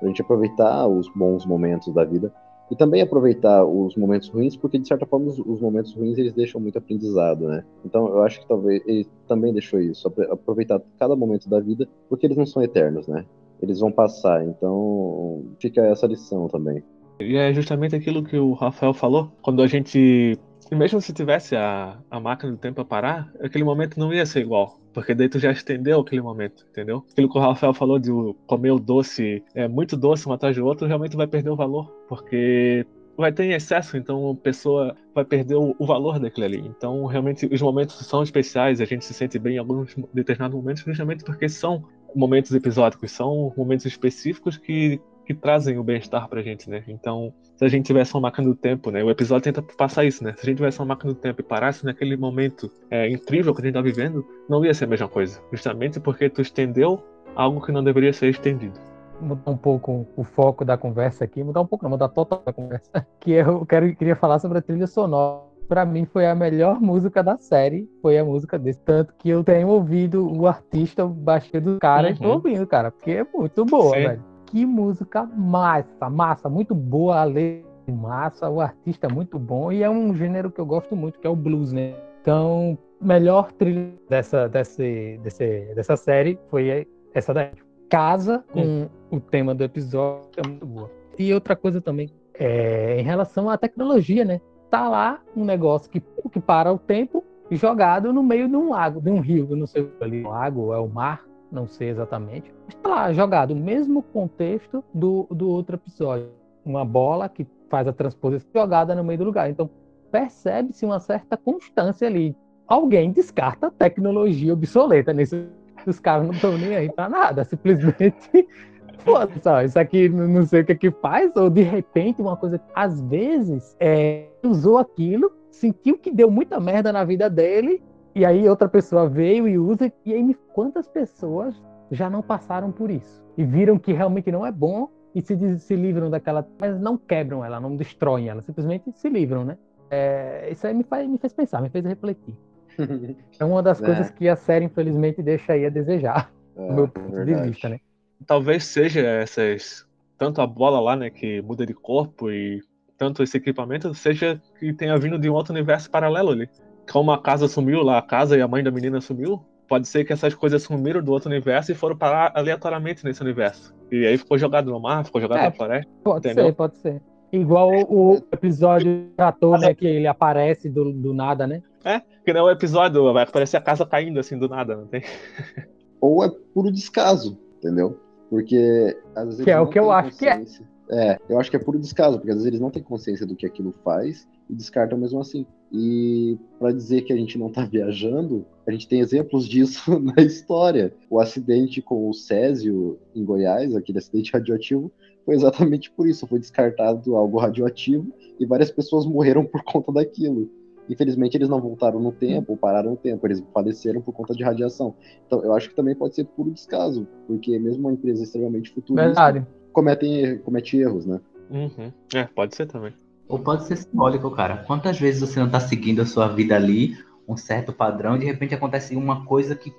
a 0.00 0.06
gente 0.06 0.22
aproveitar 0.22 0.86
os 0.86 1.08
bons 1.14 1.46
momentos 1.46 1.92
da 1.92 2.04
vida 2.04 2.32
e 2.70 2.76
também 2.76 3.02
aproveitar 3.02 3.64
os 3.64 3.96
momentos 3.96 4.28
ruins, 4.28 4.56
porque 4.56 4.78
de 4.78 4.88
certa 4.88 5.04
forma 5.04 5.26
os, 5.26 5.38
os, 5.38 5.60
momentos 5.60 5.94
ruins 5.94 6.16
eles 6.16 6.32
deixam 6.32 6.60
muito 6.60 6.78
aprendizado, 6.78 7.46
né? 7.46 7.64
Então, 7.84 8.08
eu 8.08 8.22
acho 8.22 8.40
que 8.40 8.48
talvez 8.48 8.82
ele 8.86 9.06
também 9.28 9.52
deixou 9.52 9.80
isso, 9.80 10.10
aproveitar 10.30 10.80
cada 10.98 11.14
momento 11.14 11.48
da 11.48 11.60
vida, 11.60 11.86
porque 12.08 12.26
eles 12.26 12.36
não 12.36 12.46
são 12.46 12.62
eternos, 12.62 13.06
né? 13.06 13.24
Eles 13.60 13.80
vão 13.80 13.92
passar, 13.92 14.44
então 14.44 15.44
fica 15.60 15.82
essa 15.82 16.06
lição 16.06 16.48
também. 16.48 16.82
E 17.20 17.36
é 17.36 17.52
justamente 17.52 17.94
aquilo 17.94 18.24
que 18.24 18.36
o 18.36 18.52
Rafael 18.54 18.94
falou, 18.94 19.30
quando 19.42 19.62
a 19.62 19.66
gente 19.66 20.38
e 20.72 20.74
mesmo 20.74 21.02
se 21.02 21.12
tivesse 21.12 21.54
a, 21.54 21.98
a 22.10 22.18
máquina 22.18 22.50
do 22.50 22.56
tempo 22.56 22.80
a 22.80 22.84
parar, 22.84 23.30
aquele 23.42 23.62
momento 23.62 24.00
não 24.00 24.10
ia 24.10 24.24
ser 24.24 24.40
igual. 24.40 24.80
Porque 24.94 25.14
daí 25.14 25.28
tu 25.28 25.38
já 25.38 25.52
estendeu 25.52 26.00
aquele 26.00 26.22
momento, 26.22 26.64
entendeu? 26.70 27.04
Aquilo 27.12 27.30
que 27.30 27.36
o 27.36 27.40
Rafael 27.42 27.74
falou 27.74 27.98
de 27.98 28.10
comer 28.46 28.70
o 28.70 28.78
doce, 28.78 29.44
é 29.54 29.68
muito 29.68 29.98
doce 29.98 30.26
um 30.26 30.32
atrás 30.32 30.56
do 30.56 30.64
outro, 30.64 30.86
realmente 30.86 31.14
vai 31.14 31.26
perder 31.26 31.50
o 31.50 31.56
valor. 31.56 31.92
Porque 32.08 32.86
vai 33.18 33.30
ter 33.30 33.44
em 33.44 33.52
excesso, 33.52 33.98
então 33.98 34.30
a 34.30 34.34
pessoa 34.34 34.96
vai 35.14 35.26
perder 35.26 35.56
o, 35.56 35.76
o, 35.78 35.84
valor 35.84 36.18
daquilo 36.18 36.46
ali. 36.46 36.60
Então, 36.66 37.04
realmente, 37.04 37.44
os 37.44 37.60
momentos 37.60 37.96
são 38.06 38.22
especiais, 38.22 38.80
a 38.80 38.86
gente 38.86 39.04
se 39.04 39.12
sente 39.12 39.38
bem 39.38 39.56
em 39.56 39.58
alguns 39.58 39.94
determinados 40.14 40.56
momentos, 40.56 40.84
justamente 40.84 41.22
porque 41.22 41.50
são 41.50 41.84
momentos 42.14 42.50
episódicos, 42.54 43.12
são 43.12 43.52
momentos 43.58 43.84
específicos 43.84 44.56
que 44.56 44.98
que 45.34 45.40
trazem 45.40 45.78
o 45.78 45.84
bem-estar 45.84 46.28
pra 46.28 46.42
gente, 46.42 46.68
né? 46.68 46.82
Então, 46.88 47.32
se 47.56 47.64
a 47.64 47.68
gente 47.68 47.86
tivesse 47.86 48.14
uma 48.14 48.22
máquina 48.22 48.48
do 48.48 48.54
tempo, 48.54 48.90
né? 48.90 49.02
O 49.02 49.10
episódio 49.10 49.52
tenta 49.52 49.62
passar 49.76 50.04
isso, 50.04 50.22
né? 50.22 50.34
Se 50.36 50.42
a 50.42 50.46
gente 50.46 50.56
tivesse 50.56 50.78
uma 50.80 50.86
máquina 50.86 51.12
do 51.12 51.18
tempo 51.18 51.40
e 51.40 51.44
parasse 51.44 51.84
naquele 51.84 52.16
momento 52.16 52.70
é, 52.90 53.08
incrível 53.08 53.54
que 53.54 53.60
a 53.60 53.64
gente 53.64 53.74
tá 53.74 53.82
vivendo, 53.82 54.24
não 54.48 54.64
ia 54.64 54.74
ser 54.74 54.84
a 54.84 54.88
mesma 54.88 55.08
coisa. 55.08 55.40
Justamente 55.52 56.00
porque 56.00 56.28
tu 56.28 56.42
estendeu 56.42 57.02
algo 57.34 57.64
que 57.64 57.72
não 57.72 57.82
deveria 57.82 58.12
ser 58.12 58.28
estendido. 58.28 58.78
Mudar 59.20 59.50
um 59.50 59.56
pouco 59.56 60.06
o 60.16 60.24
foco 60.24 60.64
da 60.64 60.76
conversa 60.76 61.24
aqui, 61.24 61.44
mudar 61.44 61.60
um 61.60 61.66
pouco, 61.66 61.84
não, 61.84 61.90
mudar 61.90 62.08
total 62.08 62.42
da 62.44 62.52
conversa. 62.52 62.90
Que 63.20 63.32
eu 63.32 63.64
quero, 63.64 63.94
queria 63.94 64.16
falar 64.16 64.38
sobre 64.40 64.58
a 64.58 64.62
trilha 64.62 64.86
sonora 64.86 65.52
para 65.72 65.86
mim 65.86 66.04
foi 66.04 66.26
a 66.26 66.34
melhor 66.34 66.78
música 66.80 67.22
da 67.22 67.38
série, 67.38 67.88
foi 68.02 68.18
a 68.18 68.24
música 68.24 68.58
desse. 68.58 68.78
Tanto 68.80 69.14
que 69.16 69.30
eu 69.30 69.42
tenho 69.42 69.68
ouvido 69.68 70.30
o 70.30 70.46
artista, 70.46 71.06
baixei 71.06 71.60
do 71.60 71.78
cara 71.78 72.08
uhum. 72.08 72.14
e 72.14 72.18
tô 72.18 72.28
ouvindo, 72.28 72.66
cara, 72.66 72.90
porque 72.90 73.12
é 73.12 73.26
muito 73.32 73.64
boa, 73.64 73.96
Sim. 73.96 74.02
velho. 74.02 74.31
Que 74.52 74.66
música 74.66 75.24
massa, 75.24 76.10
massa, 76.10 76.46
muito 76.46 76.74
boa, 76.74 77.22
a 77.22 77.24
letra 77.24 77.72
massa, 77.90 78.50
o 78.50 78.60
artista 78.60 79.06
é 79.06 79.10
muito 79.10 79.38
bom 79.38 79.72
e 79.72 79.82
é 79.82 79.88
um 79.88 80.14
gênero 80.14 80.50
que 80.50 80.60
eu 80.60 80.66
gosto 80.66 80.94
muito, 80.94 81.18
que 81.18 81.26
é 81.26 81.30
o 81.30 81.34
blues, 81.34 81.72
né? 81.72 81.94
Então, 82.20 82.76
melhor 83.00 83.50
trilha 83.52 83.94
dessa, 84.10 84.50
desse, 84.50 85.18
desse, 85.22 85.72
dessa 85.74 85.96
série 85.96 86.38
foi 86.50 86.86
essa 87.14 87.32
daí. 87.32 87.50
Casa 87.88 88.44
com 88.52 88.60
hum. 88.60 88.88
o 89.10 89.20
tema 89.20 89.54
do 89.54 89.64
episódio, 89.64 90.28
é 90.36 90.46
muito 90.46 90.66
boa. 90.66 90.90
E 91.18 91.32
outra 91.32 91.56
coisa 91.56 91.80
também, 91.80 92.10
é, 92.34 93.00
em 93.00 93.02
relação 93.02 93.48
à 93.48 93.56
tecnologia, 93.56 94.22
né? 94.22 94.38
tá 94.70 94.86
lá 94.86 95.20
um 95.34 95.46
negócio 95.46 95.90
que, 95.90 96.00
que 96.30 96.40
para 96.40 96.70
o 96.70 96.78
tempo 96.78 97.24
jogado 97.50 98.12
no 98.12 98.22
meio 98.22 98.48
de 98.48 98.56
um 98.56 98.68
lago, 98.68 99.00
de 99.00 99.10
um 99.10 99.20
rio, 99.20 99.46
eu 99.50 99.56
não 99.56 99.66
sei 99.66 99.84
se 99.84 99.90
é 99.98 100.04
ali, 100.04 100.24
um 100.24 100.28
lago 100.28 100.74
é 100.74 100.78
o 100.78 100.88
mar, 100.88 101.22
não 101.52 101.66
sei 101.66 101.90
exatamente. 101.90 102.52
Está 102.68 102.88
lá 102.88 103.12
jogado, 103.12 103.54
mesmo 103.54 104.02
contexto 104.02 104.82
do, 104.92 105.26
do 105.30 105.48
outro 105.48 105.76
episódio. 105.76 106.28
Uma 106.64 106.84
bola 106.84 107.28
que 107.28 107.46
faz 107.68 107.86
a 107.86 107.92
transposição 107.92 108.50
jogada 108.54 108.94
no 108.94 109.04
meio 109.04 109.18
do 109.18 109.24
lugar. 109.24 109.50
Então, 109.50 109.68
percebe-se 110.10 110.84
uma 110.84 110.98
certa 110.98 111.36
constância 111.36 112.08
ali. 112.08 112.34
Alguém 112.66 113.12
descarta 113.12 113.70
tecnologia 113.70 114.52
obsoleta 114.52 115.12
nesse. 115.12 115.46
Os 115.86 115.98
caras 115.98 116.26
não 116.26 116.32
estão 116.32 116.56
nem 116.56 116.76
aí 116.76 116.90
para 116.90 117.08
nada, 117.08 117.44
simplesmente 117.44 118.30
pô, 119.04 119.14
só, 119.42 119.62
isso 119.62 119.78
aqui 119.78 120.08
não 120.08 120.44
sei 120.44 120.60
o 120.60 120.64
que 120.64 120.72
é 120.72 120.74
que 120.76 120.90
faz, 120.90 121.34
ou 121.36 121.50
de 121.50 121.62
repente 121.62 122.22
uma 122.22 122.36
coisa, 122.36 122.60
às 122.74 123.00
vezes, 123.02 123.76
é, 123.80 124.28
usou 124.44 124.78
aquilo, 124.78 125.32
sentiu 125.50 125.98
que 125.98 126.10
deu 126.10 126.30
muita 126.30 126.60
merda 126.60 126.92
na 126.92 127.04
vida 127.04 127.28
dele, 127.28 127.82
e 128.14 128.24
aí 128.24 128.48
outra 128.48 128.68
pessoa 128.68 129.08
veio 129.08 129.48
e 129.48 129.58
usa, 129.58 129.92
e 130.04 130.12
aí 130.12 130.34
quantas 130.52 130.88
pessoas 130.88 131.54
já 131.90 132.08
não 132.08 132.22
passaram 132.22 132.70
por 132.70 132.90
isso? 132.90 133.22
E 133.36 133.44
viram 133.44 133.78
que 133.78 133.92
realmente 133.92 134.30
não 134.30 134.44
é 134.44 134.52
bom 134.52 134.88
e 135.14 135.22
se, 135.22 135.58
se 135.58 135.76
livram 135.76 136.10
daquela, 136.10 136.46
mas 136.58 136.80
não 136.80 136.96
quebram 136.96 137.44
ela, 137.44 137.60
não 137.60 137.76
destroem 137.76 138.28
ela, 138.28 138.42
simplesmente 138.42 138.90
se 138.92 139.08
livram, 139.08 139.44
né? 139.44 139.58
É, 139.90 140.48
isso 140.50 140.66
aí 140.66 140.74
me, 140.74 140.84
faz, 140.84 141.06
me 141.08 141.18
fez 141.18 141.32
pensar, 141.32 141.60
me 141.60 141.68
fez 141.68 141.84
refletir. 141.84 142.36
É 143.38 143.44
uma 143.44 143.62
das 143.62 143.82
é. 143.82 143.84
coisas 143.84 144.10
que 144.10 144.28
a 144.28 144.36
série, 144.36 144.64
infelizmente, 144.64 145.22
deixa 145.22 145.52
aí 145.52 145.66
a 145.66 145.68
desejar, 145.68 146.32
é, 146.56 146.66
do 146.66 146.72
meu 146.72 146.88
ponto 146.88 147.18
é 147.18 147.24
de 147.24 147.34
vista, 147.34 147.68
né? 147.68 147.78
talvez 148.26 148.64
seja 148.64 149.00
essas 149.00 149.86
tanto 150.16 150.40
a 150.40 150.46
bola 150.46 150.78
lá, 150.78 150.94
né, 150.94 151.10
que 151.10 151.42
muda 151.42 151.66
de 151.66 151.74
corpo 151.74 152.30
e 152.30 152.60
tanto 152.96 153.22
esse 153.24 153.36
equipamento 153.36 153.92
seja 153.92 154.40
que 154.58 154.72
tenha 154.72 154.96
vindo 154.96 155.18
de 155.18 155.28
um 155.28 155.32
outro 155.32 155.52
universo 155.52 155.90
paralelo 155.90 156.30
ali. 156.30 156.48
Como 156.90 157.12
a 157.12 157.20
casa 157.20 157.48
sumiu 157.48 157.82
lá, 157.82 157.98
a 157.98 158.02
casa 158.02 158.36
e 158.36 158.40
a 158.40 158.48
mãe 158.48 158.62
da 158.62 158.70
menina 158.70 159.00
sumiu, 159.00 159.44
pode 159.68 159.88
ser 159.88 160.04
que 160.04 160.12
essas 160.12 160.34
coisas 160.34 160.62
sumiram 160.62 161.02
do 161.02 161.12
outro 161.12 161.30
universo 161.30 161.72
e 161.72 161.74
foram 161.74 161.96
parar 161.96 162.32
aleatoriamente 162.34 163.04
nesse 163.04 163.22
universo. 163.22 163.74
E 163.90 164.06
aí 164.06 164.18
ficou 164.18 164.36
jogado 164.36 164.70
no 164.70 164.80
mar, 164.80 165.04
ficou 165.04 165.20
jogado 165.20 165.38
é, 165.38 165.44
na 165.44 165.52
floresta. 165.52 165.90
Pode 166.04 166.26
entendeu? 166.26 166.46
ser, 166.46 166.52
pode 166.52 166.76
ser. 166.78 167.02
Igual 167.32 167.70
o 167.88 168.16
episódio 168.30 169.08
tratou, 169.16 169.56
né, 169.58 169.74
que 169.74 169.86
ele 169.86 170.06
aparece 170.06 170.68
do, 170.68 170.92
do 170.92 171.14
nada, 171.14 171.46
né? 171.46 171.62
É, 171.82 172.02
que 172.24 172.32
não 172.32 172.40
é 172.40 172.42
o 172.44 172.50
episódio, 172.50 173.10
vai 173.12 173.24
aparecer 173.24 173.56
a 173.56 173.60
casa 173.62 173.86
caindo 173.86 174.20
assim 174.20 174.38
do 174.38 174.48
nada, 174.48 174.76
não 174.76 174.86
tem? 174.86 175.02
Ou 175.98 176.22
é 176.22 176.30
puro 176.52 176.70
descaso, 176.70 177.38
entendeu? 177.56 177.98
Porque 178.28 178.96
às 179.14 179.24
vezes. 179.24 179.44
Que 179.44 179.50
é 179.50 179.58
o 179.58 179.66
que 179.66 179.78
eu 179.78 179.90
acho 179.90 180.18
que 180.18 180.28
é. 180.28 180.42
É, 180.90 181.18
eu 181.28 181.40
acho 181.40 181.50
que 181.50 181.56
é 181.56 181.60
puro 181.60 181.78
descaso, 181.78 182.18
porque 182.18 182.30
às 182.30 182.36
vezes 182.36 182.48
eles 182.48 182.60
não 182.60 182.70
têm 182.70 182.82
consciência 182.82 183.26
do 183.26 183.34
que 183.34 183.46
aquilo 183.46 183.74
faz 183.82 184.28
e 184.52 184.54
descartam 184.54 184.98
mesmo 184.98 185.18
assim. 185.18 185.46
E 185.72 186.38
para 186.58 186.70
dizer 186.70 187.02
que 187.02 187.12
a 187.12 187.16
gente 187.16 187.38
não 187.38 187.46
está 187.46 187.64
viajando, 187.66 188.44
a 188.66 188.70
gente 188.70 188.86
tem 188.86 189.00
exemplos 189.00 189.48
disso 189.48 189.98
na 189.98 190.22
história. 190.22 190.94
O 191.08 191.18
acidente 191.18 191.80
com 191.80 192.08
o 192.08 192.12
Césio 192.12 192.98
em 193.14 193.24
Goiás, 193.24 193.74
aquele 193.74 193.98
acidente 193.98 194.30
radioativo, 194.32 194.92
foi 195.24 195.34
exatamente 195.34 195.90
por 195.90 196.06
isso. 196.06 196.26
Foi 196.26 196.38
descartado 196.38 197.16
algo 197.16 197.38
radioativo 197.38 198.12
e 198.38 198.44
várias 198.44 198.70
pessoas 198.70 199.06
morreram 199.06 199.44
por 199.44 199.64
conta 199.64 199.90
daquilo. 199.90 200.50
Infelizmente, 200.90 201.36
eles 201.36 201.48
não 201.48 201.60
voltaram 201.60 202.00
no 202.00 202.12
tempo, 202.12 202.52
ou 202.52 202.58
pararam 202.58 202.90
no 202.90 202.96
tempo, 202.96 203.24
eles 203.26 203.42
faleceram 203.54 204.02
por 204.02 204.12
conta 204.12 204.34
de 204.34 204.42
radiação. 204.42 204.94
Então, 205.26 205.42
eu 205.42 205.54
acho 205.54 205.70
que 205.70 205.76
também 205.76 205.94
pode 205.94 206.14
ser 206.14 206.24
puro 206.24 206.50
descaso, 206.50 207.06
porque 207.26 207.56
mesmo 207.58 207.86
uma 207.86 207.92
empresa 207.92 208.24
extremamente 208.24 208.70
futurista 208.70 209.46
comete, 209.72 210.40
comete 210.44 210.76
erros, 210.76 211.06
né? 211.06 211.20
Uhum. 211.48 211.92
É, 212.14 212.24
pode 212.24 212.56
ser 212.56 212.66
também. 212.66 212.92
Ou 213.32 213.38
pode 213.38 213.64
ser 213.64 213.76
simbólico, 213.76 214.30
cara. 214.30 214.58
Quantas 214.58 215.00
vezes 215.00 215.22
você 215.22 215.40
não 215.40 215.48
tá 215.48 215.58
seguindo 215.58 216.02
a 216.02 216.04
sua 216.04 216.28
vida 216.28 216.54
ali, 216.54 216.98
um 217.26 217.34
certo 217.34 217.72
padrão, 217.72 218.14
e 218.14 218.18
de 218.18 218.26
repente 218.26 218.54
acontece 218.54 218.94
uma 218.94 219.24
coisa 219.24 219.56
que 219.56 219.72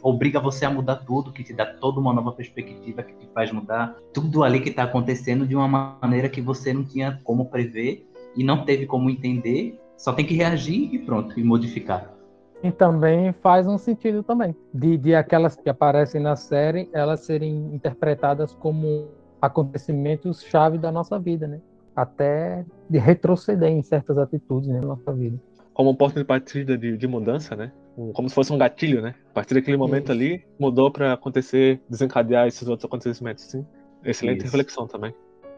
obriga 0.00 0.38
você 0.38 0.64
a 0.64 0.70
mudar 0.70 0.94
tudo, 0.94 1.32
que 1.32 1.42
te 1.42 1.52
dá 1.52 1.66
toda 1.66 1.98
uma 1.98 2.12
nova 2.12 2.30
perspectiva, 2.30 3.02
que 3.02 3.12
te 3.14 3.28
faz 3.34 3.50
mudar 3.50 3.96
tudo 4.14 4.44
ali 4.44 4.60
que 4.60 4.70
tá 4.70 4.84
acontecendo 4.84 5.44
de 5.44 5.56
uma 5.56 5.66
maneira 6.00 6.28
que 6.28 6.40
você 6.40 6.72
não 6.72 6.84
tinha 6.84 7.20
como 7.24 7.46
prever 7.46 8.06
e 8.36 8.44
não 8.44 8.64
teve 8.64 8.86
como 8.86 9.10
entender 9.10 9.76
só 9.96 10.12
tem 10.12 10.24
que 10.24 10.34
reagir 10.34 10.94
e 10.94 10.98
pronto, 11.00 11.36
e 11.38 11.42
modificar. 11.42 12.14
E 12.62 12.70
também 12.70 13.32
faz 13.42 13.66
um 13.66 13.76
sentido 13.76 14.22
também, 14.22 14.54
de, 14.72 14.96
de 14.96 15.16
aquelas 15.16 15.56
que 15.56 15.68
aparecem 15.68 16.20
na 16.20 16.36
série, 16.36 16.88
elas 16.92 17.20
serem 17.20 17.74
interpretadas 17.74 18.54
como 18.54 19.08
acontecimentos 19.42 20.42
chave 20.44 20.78
da 20.78 20.92
nossa 20.92 21.18
vida, 21.18 21.48
né? 21.48 21.60
Até 21.94 22.64
de 22.88 22.98
retroceder 22.98 23.68
em 23.68 23.82
certas 23.82 24.16
atitudes 24.18 24.68
né, 24.68 24.80
na 24.80 24.88
nossa 24.88 25.12
vida. 25.12 25.38
Como 25.74 25.90
um 25.90 25.94
ponto 25.94 26.14
de 26.14 26.24
partida 26.24 26.76
de, 26.76 26.96
de 26.96 27.06
mudança, 27.06 27.56
né? 27.56 27.72
Como 28.14 28.28
se 28.28 28.34
fosse 28.34 28.52
um 28.52 28.58
gatilho, 28.58 29.02
né? 29.02 29.14
A 29.30 29.34
partir 29.34 29.54
daquele 29.54 29.76
momento 29.76 30.04
Isso. 30.04 30.12
ali, 30.12 30.44
mudou 30.58 30.90
para 30.90 31.12
acontecer, 31.12 31.80
desencadear 31.88 32.46
esses 32.46 32.66
outros 32.66 32.86
acontecimentos, 32.86 33.44
sim. 33.44 33.66
Excelente 34.04 34.38
Isso. 34.38 34.46
reflexão 34.46 34.86
também 34.86 35.14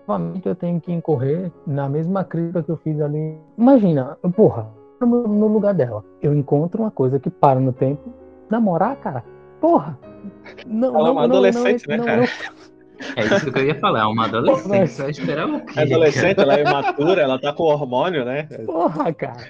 novamente 0.07 0.47
eu 0.47 0.55
tenho 0.55 0.81
que 0.81 0.93
incorrer 0.93 1.51
na 1.67 1.89
mesma 1.89 2.25
crítica 2.25 2.63
que 2.63 2.71
eu 2.71 2.77
fiz 2.77 3.01
ali. 3.01 3.39
Imagina, 3.57 4.17
porra, 4.35 4.69
no 5.01 5.47
lugar 5.47 5.75
dela, 5.75 6.05
eu 6.21 6.35
encontro 6.35 6.83
uma 6.83 6.91
coisa 6.91 7.19
que 7.19 7.31
para 7.31 7.61
no 7.61 7.73
tempo. 7.73 8.13
Namorar, 8.51 8.97
cara, 8.97 9.25
porra. 9.61 9.99
Não, 10.67 10.97
Ela 10.97 11.09
é 11.09 11.11
uma 11.13 11.25
adolescente, 11.25 11.89
não, 11.89 11.97
né, 11.97 12.05
cara? 12.05 12.23
É 13.17 13.37
isso 13.37 13.53
que 13.53 13.59
eu 13.59 13.67
ia 13.67 13.75
falar, 13.79 14.09
uma 14.09 14.27
adolescente, 14.27 14.91
só 14.91 15.09
esperava 15.09 15.57
o 15.57 15.67
quê? 15.67 15.81
É 15.81 15.83
adolescente, 15.83 16.41
ela 16.41 16.57
é 16.57 16.61
imatura, 16.61 17.23
ela 17.23 17.41
tá 17.41 17.53
com 17.53 17.65
hormônio, 17.65 18.25
né? 18.25 18.45
Porra, 18.65 19.13
cara. 19.13 19.49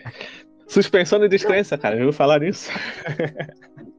Suspensão 0.67 1.19
de 1.19 1.29
descrença, 1.29 1.77
cara, 1.77 1.97
eu 1.97 2.05
vou 2.05 2.13
falar 2.13 2.41
nisso. 2.41 2.71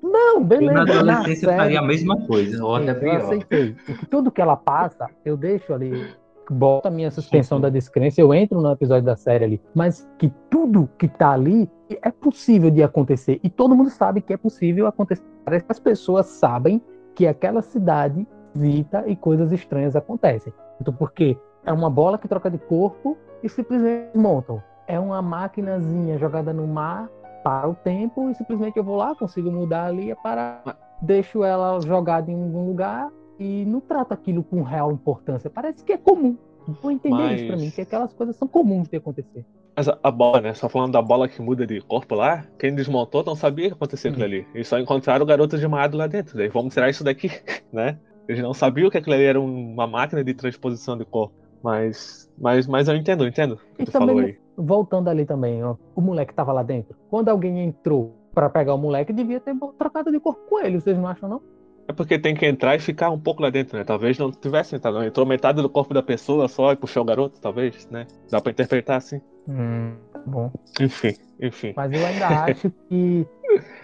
Não, 0.02 0.44
beleza. 0.44 0.74
Na 0.74 0.82
adolescência 0.82 1.56
faria 1.56 1.80
a 1.80 1.84
mesma 1.84 2.26
coisa, 2.26 2.64
ou 2.64 2.76
até 2.76 2.94
pior. 2.94 3.14
Eu 3.14 3.22
aceitei. 3.22 3.76
Tudo 4.10 4.32
que 4.32 4.42
ela 4.42 4.56
passa, 4.56 5.08
eu 5.24 5.38
deixo 5.38 5.74
ali 5.74 6.14
bota 6.50 6.90
a 6.90 6.92
minha 6.92 7.10
suspensão 7.12 7.60
da 7.60 7.70
descrença, 7.70 8.20
eu 8.20 8.34
entro 8.34 8.62
no 8.62 8.72
episódio 8.72 9.06
da 9.06 9.16
série 9.16 9.46
ali, 9.46 9.62
mas 9.74 10.08
que 10.18 10.32
tudo 10.50 10.90
que 10.98 11.08
tá 11.08 11.32
ali 11.32 11.70
é 12.02 12.12
possível 12.12 12.70
de 12.70 12.84
acontecer 12.84 13.40
e 13.44 13.50
todo 13.50 13.76
mundo 13.76 13.90
sabe 13.90 14.22
que 14.22 14.34
é 14.34 14.38
possível 14.38 14.88
acontecer. 14.88 15.24
Parece 15.46 15.66
que 15.66 15.72
as 15.72 15.80
pessoas 15.80 16.26
sabem 16.28 16.82
que 17.16 17.28
aquela 17.28 17.62
cidade 17.62 18.28
visita 18.54 19.04
e 19.08 19.16
coisas 19.16 19.52
estranhas 19.52 19.96
acontecem. 19.96 20.54
Então, 20.80 20.94
porque 20.94 21.38
é 21.66 21.72
uma 21.72 21.90
bola 21.90 22.18
que 22.18 22.28
troca 22.28 22.50
de 22.50 22.58
corpo 22.58 23.18
e 23.42 23.50
simplesmente 23.50 24.18
montam. 24.18 24.62
É 24.88 25.00
uma 25.00 25.22
maquinazinha 25.22 26.18
jogada 26.18 26.54
no 26.54 26.68
mar 26.68 27.10
para 27.44 27.68
o 27.70 27.76
tempo 27.76 28.30
e 28.30 28.36
simplesmente 28.36 28.78
eu 28.78 28.84
vou 28.84 28.96
lá, 28.96 29.16
consigo 29.16 29.52
mudar 29.52 29.86
ali 29.86 30.16
para 30.22 30.62
deixo 31.02 31.44
ela 31.44 31.80
jogada 31.82 32.32
em 32.32 32.42
algum 32.42 32.68
lugar 32.68 33.12
e 33.40 33.66
não 33.66 33.82
trata 33.82 34.14
aquilo 34.14 34.44
com 34.44 34.62
real 34.62 34.92
importância. 34.92 35.50
Parece 35.50 35.84
que 35.84 35.94
é 35.94 35.98
comum. 35.98 36.38
Vou 36.82 36.92
entender 36.92 37.16
Mas... 37.16 37.42
isso 37.42 37.48
pra 37.48 37.58
mim, 37.58 37.70
que 37.70 37.82
aquelas 37.82 38.14
coisas 38.14 38.36
são 38.38 38.48
comuns 38.48 38.88
de 38.88 38.98
acontecer. 38.98 39.46
Mas 39.76 39.90
a, 39.90 39.98
a, 40.04 40.12
bola, 40.12 40.40
né? 40.40 40.54
Só 40.54 40.70
falando 40.70 40.94
da 40.94 41.02
bola 41.02 41.28
que 41.28 41.42
muda 41.42 41.66
de 41.66 41.82
corpo 41.82 42.16
lá, 42.16 42.46
quem 42.60 42.74
desmontou 42.74 43.24
não 43.24 43.36
sabia 43.36 43.68
que 43.68 43.74
acontecia 43.74 44.12
aquilo 44.12 44.26
ali. 44.26 44.48
Eles 44.54 44.68
só 44.68 44.80
encontraram 44.80 45.24
o 45.24 45.28
garoto 45.28 45.58
de 45.58 45.68
maado 45.68 45.98
lá 45.98 46.08
dentro. 46.08 46.38
Daí 46.38 46.48
vamos 46.48 46.74
tirar 46.74 46.90
isso 46.90 47.04
daqui, 47.04 47.30
né? 47.74 47.98
Eles 48.28 48.41
não 48.41 48.54
sabiam 48.54 48.90
que 48.90 48.98
aquilo 48.98 49.16
ali 49.16 49.24
era 49.24 49.40
uma 49.40 49.88
máquina 49.88 50.24
de 50.24 50.34
transposição 50.34 50.98
de 50.98 51.06
corpo. 51.06 51.36
Mas, 51.64 52.30
mas, 52.38 52.68
mas 52.68 52.88
eu 52.88 52.95
entendo, 52.95 53.24
eu 53.24 53.28
entendo 53.30 53.54
o 53.54 53.76
que 53.76 53.84
e 53.84 53.86
tu 53.86 53.91
também, 53.91 54.08
falou 54.08 54.22
aí. 54.22 54.38
Voltando 54.58 55.10
ali 55.10 55.26
também, 55.26 55.64
ó, 55.64 55.76
o 55.95 56.02
moleque 56.02 56.34
tava 56.34 56.52
lá 56.52 56.62
dentro. 56.62 56.95
Quando 57.10 57.30
alguém 57.30 57.64
entrou 57.64 58.14
para 58.34 58.50
pegar 58.50 58.74
o 58.74 58.78
moleque, 58.78 59.14
devia 59.14 59.40
ter 59.40 59.56
trocado 59.78 60.12
de 60.12 60.20
corpo 60.20 60.41
com 60.50 60.60
ele, 60.60 60.80
vocês 60.80 60.98
não 60.98 61.08
acham, 61.08 61.30
não? 61.30 61.41
É 61.88 61.91
porque 61.91 62.18
tem 62.18 62.34
que 62.34 62.45
entrar 62.45 62.76
e 62.76 62.80
ficar 62.80 63.10
um 63.10 63.20
pouco 63.20 63.41
lá 63.41 63.50
dentro, 63.50 63.78
né? 63.78 63.84
Talvez 63.84 64.18
não 64.18 64.32
tivesse 64.32 64.76
entrado. 64.76 64.95
não. 64.95 65.06
Entrou 65.06 65.26
metade 65.26 65.62
do 65.62 65.70
corpo 65.70 65.94
da 65.94 66.02
pessoa 66.02 66.48
só 66.48 66.72
e 66.72 66.76
puxou 66.76 67.04
o 67.04 67.06
garoto, 67.06 67.40
talvez, 67.41 67.88
né? 67.90 68.08
Dá 68.30 68.40
pra 68.40 68.52
interpretar 68.52 68.98
assim. 68.98 69.22
Hum, 69.48 69.95
bom. 70.26 70.52
Enfim, 70.80 71.16
enfim. 71.41 71.74
Mas 71.76 71.91
eu 71.91 72.06
ainda 72.06 72.28
acho 72.45 72.72
que 72.88 73.28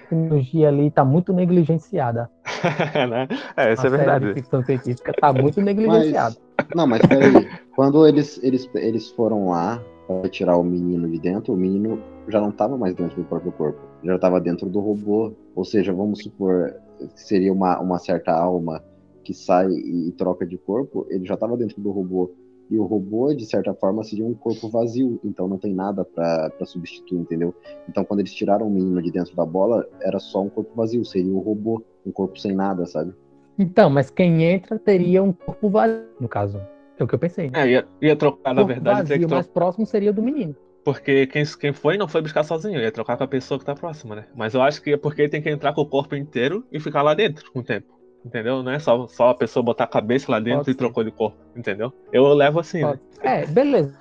tecnologia 0.09 0.67
ali 0.67 0.89
tá 0.91 1.05
muito 1.05 1.31
negligenciada. 1.31 2.29
né? 3.09 3.27
É, 3.55 3.73
isso 3.73 3.83
A 3.83 3.87
é 3.87 3.89
verdade. 3.89 4.27
de 4.27 4.33
ficção 4.33 4.63
científica 4.63 5.13
tá 5.13 5.31
muito 5.31 5.61
negligenciada. 5.61 6.35
Não, 6.75 6.87
mas 6.87 7.01
peraí. 7.05 7.47
Quando 7.75 8.07
eles, 8.07 8.41
eles, 8.43 8.69
eles 8.75 9.09
foram 9.11 9.49
lá 9.49 9.81
pra 10.07 10.29
tirar 10.29 10.57
o 10.57 10.63
menino 10.63 11.09
de 11.09 11.19
dentro, 11.19 11.53
o 11.53 11.57
menino 11.57 12.01
já 12.27 12.41
não 12.41 12.51
tava 12.51 12.77
mais 12.77 12.95
dentro 12.95 13.15
do 13.15 13.23
próprio 13.23 13.51
corpo. 13.51 13.79
Já 14.03 14.17
tava 14.17 14.41
dentro 14.41 14.67
do 14.69 14.79
robô. 14.79 15.33
Ou 15.55 15.63
seja, 15.63 15.93
vamos 15.93 16.23
supor 16.23 16.73
que 16.97 17.21
seria 17.21 17.53
uma, 17.53 17.79
uma 17.79 17.99
certa 17.99 18.31
alma 18.31 18.83
que 19.23 19.33
sai 19.33 19.69
e, 19.69 20.11
troca 20.17 20.45
de 20.45 20.57
corpo, 20.57 21.05
ele 21.09 21.25
já 21.25 21.37
tava 21.37 21.55
dentro 21.55 21.79
do 21.79 21.91
robô. 21.91 22.31
E 22.69 22.77
o 22.77 22.83
robô, 22.83 23.33
de 23.33 23.45
certa 23.45 23.73
forma, 23.73 24.03
seria 24.03 24.25
um 24.25 24.33
corpo 24.33 24.69
vazio, 24.69 25.19
então 25.23 25.47
não 25.47 25.57
tem 25.57 25.73
nada 25.73 26.05
pra 26.05 26.51
pra 26.51 26.65
substituir, 26.65 27.19
entendeu? 27.19 27.53
Então, 27.87 28.05
quando 28.05 28.19
eles 28.19 28.33
tiraram 28.33 28.67
o 28.67 28.69
menino 28.69 29.01
de 29.01 29.11
dentro 29.11 29.35
da 29.35 29.45
bola, 29.45 29.87
era 30.01 30.19
só 30.19 30.43
um 30.43 30.49
corpo 30.49 30.71
vazio, 30.75 31.03
seria 31.03 31.33
o 31.33 31.39
robô, 31.39 31.83
um 32.05 32.11
corpo 32.11 32.39
sem 32.39 32.53
nada, 32.53 32.85
sabe? 32.85 33.13
Então, 33.57 33.89
mas 33.89 34.09
quem 34.09 34.43
entra 34.43 34.77
teria 34.77 35.23
um 35.23 35.33
corpo 35.33 35.69
vazio, 35.69 36.05
no 36.19 36.29
caso. 36.29 36.61
É 36.97 37.03
o 37.03 37.07
que 37.07 37.15
eu 37.15 37.19
pensei. 37.19 37.49
É, 37.53 37.67
ia, 37.67 37.87
ia 38.01 38.15
trocar, 38.15 38.53
na 38.53 38.61
corpo 38.61 38.73
verdade, 38.73 39.09
vazio 39.09 39.29
mais 39.29 39.45
trocar. 39.47 39.53
próximo 39.53 39.85
seria 39.85 40.11
o 40.11 40.13
do 40.13 40.21
menino. 40.21 40.55
Porque 40.83 41.27
quem, 41.27 41.43
quem 41.59 41.73
foi 41.73 41.97
não 41.97 42.07
foi 42.07 42.21
buscar 42.21 42.43
sozinho, 42.43 42.79
ia 42.79 42.91
trocar 42.91 43.17
com 43.17 43.23
a 43.23 43.27
pessoa 43.27 43.59
que 43.59 43.65
tá 43.65 43.75
próxima, 43.75 44.15
né? 44.15 44.25
Mas 44.35 44.53
eu 44.53 44.61
acho 44.61 44.81
que 44.81 44.93
é 44.93 44.97
porque 44.97 45.23
ele 45.23 45.29
tem 45.29 45.41
que 45.41 45.49
entrar 45.49 45.73
com 45.73 45.81
o 45.81 45.85
corpo 45.85 46.15
inteiro 46.15 46.65
e 46.71 46.79
ficar 46.79 47.01
lá 47.01 47.13
dentro 47.13 47.51
com 47.51 47.59
o 47.59 47.63
tempo. 47.63 47.98
Entendeu? 48.25 48.61
Não 48.61 48.71
é 48.71 48.79
só, 48.79 49.07
só 49.07 49.29
a 49.29 49.35
pessoa 49.35 49.63
botar 49.63 49.85
a 49.85 49.87
cabeça 49.87 50.31
lá 50.31 50.39
dentro 50.39 50.59
Pode 50.59 50.71
e 50.71 50.73
ser. 50.73 50.77
trocou 50.77 51.03
de 51.03 51.11
corpo, 51.11 51.37
entendeu? 51.55 51.93
Eu 52.11 52.27
levo 52.33 52.59
assim, 52.59 52.83
né? 52.83 52.99
É, 53.21 53.45
beleza. 53.45 53.97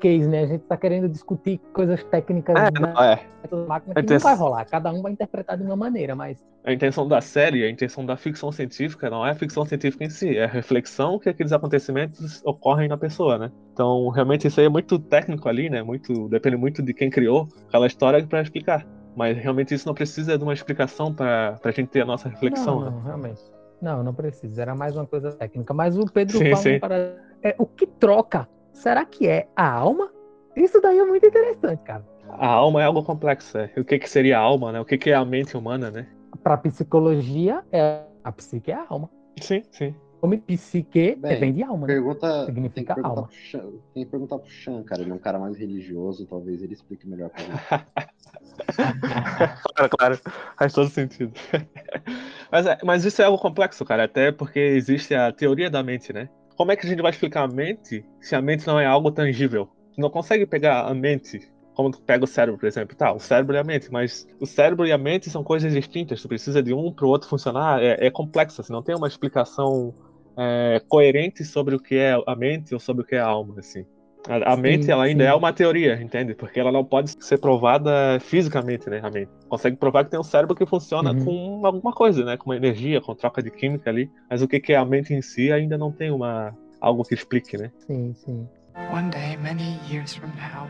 Case, 0.00 0.26
né? 0.26 0.44
A 0.44 0.46
gente 0.46 0.62
tá 0.62 0.78
querendo 0.78 1.10
discutir 1.10 1.60
coisas 1.74 2.02
técnicas 2.04 2.56
É, 2.56 2.70
da 2.70 2.80
não, 2.80 3.02
é. 3.04 3.20
máquina 3.66 3.94
que 3.94 4.00
Então, 4.00 4.14
não 4.16 4.22
vai 4.22 4.34
rolar. 4.34 4.64
Cada 4.64 4.90
um 4.90 5.02
vai 5.02 5.12
interpretar 5.12 5.58
de 5.58 5.62
uma 5.62 5.76
maneira, 5.76 6.14
mas 6.16 6.38
A 6.64 6.72
intenção 6.72 7.06
da 7.06 7.20
série, 7.20 7.62
a 7.64 7.70
intenção 7.70 8.06
da 8.06 8.16
ficção 8.16 8.50
científica 8.50 9.10
não 9.10 9.26
é 9.26 9.32
a 9.32 9.34
ficção 9.34 9.66
científica 9.66 10.04
em 10.04 10.08
si, 10.08 10.38
é 10.38 10.44
a 10.44 10.48
reflexão 10.48 11.18
que 11.18 11.28
aqueles 11.28 11.52
acontecimentos 11.52 12.42
ocorrem 12.46 12.88
na 12.88 12.96
pessoa, 12.96 13.36
né? 13.36 13.52
Então, 13.74 14.08
realmente 14.08 14.46
isso 14.48 14.58
aí 14.58 14.64
é 14.64 14.70
muito 14.70 14.98
técnico 14.98 15.46
ali, 15.50 15.68
né? 15.68 15.82
Muito, 15.82 16.30
depende 16.30 16.56
muito 16.56 16.82
de 16.82 16.94
quem 16.94 17.10
criou 17.10 17.46
aquela 17.68 17.86
história 17.86 18.26
para 18.26 18.40
explicar. 18.40 18.86
Mas 19.18 19.36
realmente 19.36 19.74
isso 19.74 19.84
não 19.84 19.94
precisa 19.94 20.38
de 20.38 20.44
uma 20.44 20.52
explicação 20.52 21.12
para 21.12 21.58
a 21.60 21.70
gente 21.72 21.88
ter 21.88 22.02
a 22.02 22.04
nossa 22.04 22.28
reflexão, 22.28 22.78
não, 22.78 22.84
né? 22.84 22.90
não, 22.92 23.02
realmente. 23.02 23.42
Não, 23.82 24.02
não 24.04 24.14
precisa. 24.14 24.62
Era 24.62 24.76
mais 24.76 24.94
uma 24.94 25.04
coisa 25.08 25.32
técnica. 25.32 25.74
Mas 25.74 25.98
o 25.98 26.04
Pedro 26.06 26.38
Sim, 26.38 26.54
sim. 26.54 26.78
parada- 26.78 27.20
é, 27.42 27.52
o 27.58 27.66
que 27.66 27.84
troca? 27.84 28.48
Será 28.72 29.04
que 29.04 29.26
é 29.26 29.48
a 29.56 29.68
alma? 29.68 30.08
Isso 30.54 30.80
daí 30.80 31.00
é 31.00 31.04
muito 31.04 31.26
interessante, 31.26 31.82
cara. 31.82 32.06
A 32.28 32.46
alma 32.46 32.80
é 32.80 32.84
algo 32.84 33.02
complexo, 33.02 33.58
é. 33.58 33.72
O 33.76 33.84
que, 33.84 33.98
que 33.98 34.08
seria 34.08 34.38
a 34.38 34.40
alma, 34.40 34.70
né? 34.70 34.80
O 34.80 34.84
que, 34.84 34.96
que 34.96 35.10
é 35.10 35.14
a 35.14 35.24
mente 35.24 35.56
humana, 35.56 35.90
né? 35.90 36.06
Pra 36.44 36.56
psicologia, 36.56 37.64
é 37.72 38.02
a 38.22 38.30
psique 38.30 38.70
é 38.70 38.74
a 38.74 38.86
alma. 38.88 39.10
Sim, 39.40 39.64
sim. 39.72 39.96
Como 40.20 40.36
psique 40.40 41.16
Bem, 41.16 41.40
vem 41.40 41.52
de 41.52 41.62
alma, 41.62 41.86
né? 41.86 41.94
Pergunta, 41.94 42.28
tem 42.28 42.46
que 42.46 42.46
Significa 42.46 42.94
perguntar 42.94 43.20
alma. 43.20 43.28
Chan, 43.30 43.70
tem 43.94 44.04
que 44.04 44.10
perguntar 44.10 44.38
pro 44.38 44.50
Chan, 44.50 44.82
cara. 44.82 45.02
Ele 45.02 45.10
é 45.10 45.14
um 45.14 45.18
cara 45.18 45.38
mais 45.38 45.56
religioso, 45.56 46.26
talvez 46.26 46.62
ele 46.62 46.72
explique 46.72 47.08
melhor 47.08 47.30
pra 47.30 47.44
gente. 47.44 47.58
claro, 49.74 49.90
claro. 49.96 50.20
Faz 50.58 50.72
todo 50.72 50.88
sentido. 50.88 51.32
mas, 52.50 52.66
é- 52.66 52.78
mas 52.84 53.04
isso 53.04 53.22
é 53.22 53.24
algo 53.24 53.38
complexo, 53.38 53.84
cara. 53.84 54.04
Até 54.04 54.32
porque 54.32 54.58
existe 54.58 55.14
a 55.14 55.32
teoria 55.32 55.70
da 55.70 55.82
mente, 55.82 56.12
né? 56.12 56.28
Como 56.56 56.72
é 56.72 56.76
que 56.76 56.84
a 56.84 56.88
gente 56.88 57.00
vai 57.00 57.12
explicar 57.12 57.44
a 57.44 57.48
mente 57.48 58.04
se 58.20 58.34
a 58.34 58.42
mente 58.42 58.66
não 58.66 58.80
é 58.80 58.86
algo 58.86 59.12
tangível? 59.12 59.68
Tu 59.94 60.00
não 60.00 60.10
consegue 60.10 60.44
pegar 60.44 60.82
a 60.82 60.94
mente 60.94 61.48
como 61.78 61.92
tu 61.92 62.02
pega 62.02 62.24
o 62.24 62.26
cérebro, 62.26 62.58
por 62.58 62.66
exemplo. 62.66 62.96
Tá, 62.96 63.12
o 63.12 63.20
cérebro 63.20 63.54
e 63.54 63.58
a 63.58 63.62
mente, 63.62 63.88
mas 63.92 64.26
o 64.40 64.46
cérebro 64.46 64.84
e 64.84 64.90
a 64.90 64.98
mente 64.98 65.30
são 65.30 65.44
coisas 65.44 65.72
distintas. 65.72 66.20
Tu 66.20 66.26
precisa 66.26 66.60
de 66.60 66.74
um 66.74 66.92
para 66.92 67.06
o 67.06 67.08
outro 67.08 67.28
funcionar. 67.28 67.80
É, 67.80 68.08
é 68.08 68.10
complexo, 68.10 68.60
assim, 68.60 68.72
não 68.72 68.82
tem 68.82 68.96
uma 68.96 69.06
explicação 69.06 69.94
é, 70.38 70.80
coerente 70.88 71.44
sobre 71.44 71.74
o 71.74 71.80
que 71.80 71.96
é 71.96 72.14
a 72.26 72.36
mente 72.36 72.72
ou 72.72 72.80
sobre 72.80 73.02
o 73.02 73.06
que 73.06 73.16
é 73.16 73.20
a 73.20 73.26
alma, 73.26 73.56
assim. 73.58 73.84
A, 74.28 74.52
a 74.52 74.56
Sim, 74.56 74.62
mente 74.62 74.90
ela 74.90 75.04
ainda 75.04 75.24
sim. 75.24 75.30
é 75.30 75.34
uma 75.34 75.52
teoria, 75.52 76.00
entende? 76.02 76.34
Porque 76.34 76.60
ela 76.60 76.70
não 76.70 76.84
pode 76.84 77.14
ser 77.24 77.38
provada 77.38 78.18
fisicamente, 78.20 78.88
né? 78.90 79.00
A 79.02 79.10
mente 79.10 79.30
consegue 79.48 79.76
provar 79.76 80.04
que 80.04 80.10
tem 80.10 80.20
um 80.20 80.24
cérebro 80.24 80.54
que 80.54 80.66
funciona 80.66 81.12
Uhum. 81.12 81.24
com 81.24 81.66
alguma 81.66 81.92
coisa, 81.92 82.24
né? 82.24 82.36
Com 82.36 82.50
uma 82.50 82.56
energia, 82.56 83.00
com 83.00 83.14
troca 83.14 83.42
de 83.42 83.50
química 83.50 83.88
ali. 83.90 84.10
Mas 84.28 84.42
o 84.42 84.48
que 84.48 84.60
que 84.60 84.72
é 84.72 84.76
a 84.76 84.84
mente 84.84 85.14
em 85.14 85.22
si 85.22 85.50
ainda 85.52 85.78
não 85.78 85.90
tem 85.90 86.10
uma 86.10 86.54
algo 86.80 87.04
que 87.04 87.14
explique, 87.14 87.56
né? 87.56 87.70
Sim, 87.86 88.12
sim. 88.14 88.46
One 88.92 89.10
day, 89.10 89.36
many 89.38 89.78
years 89.90 90.14
from 90.14 90.28
now, 90.36 90.68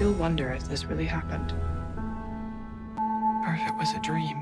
you'll 0.00 0.18
wonder 0.18 0.54
if 0.54 0.66
this 0.68 0.84
really 0.88 1.06
happened. 1.06 1.52
Or 3.46 3.54
if 3.54 3.66
it 3.66 3.76
was 3.78 3.94
a 3.94 4.00
dream. 4.00 4.36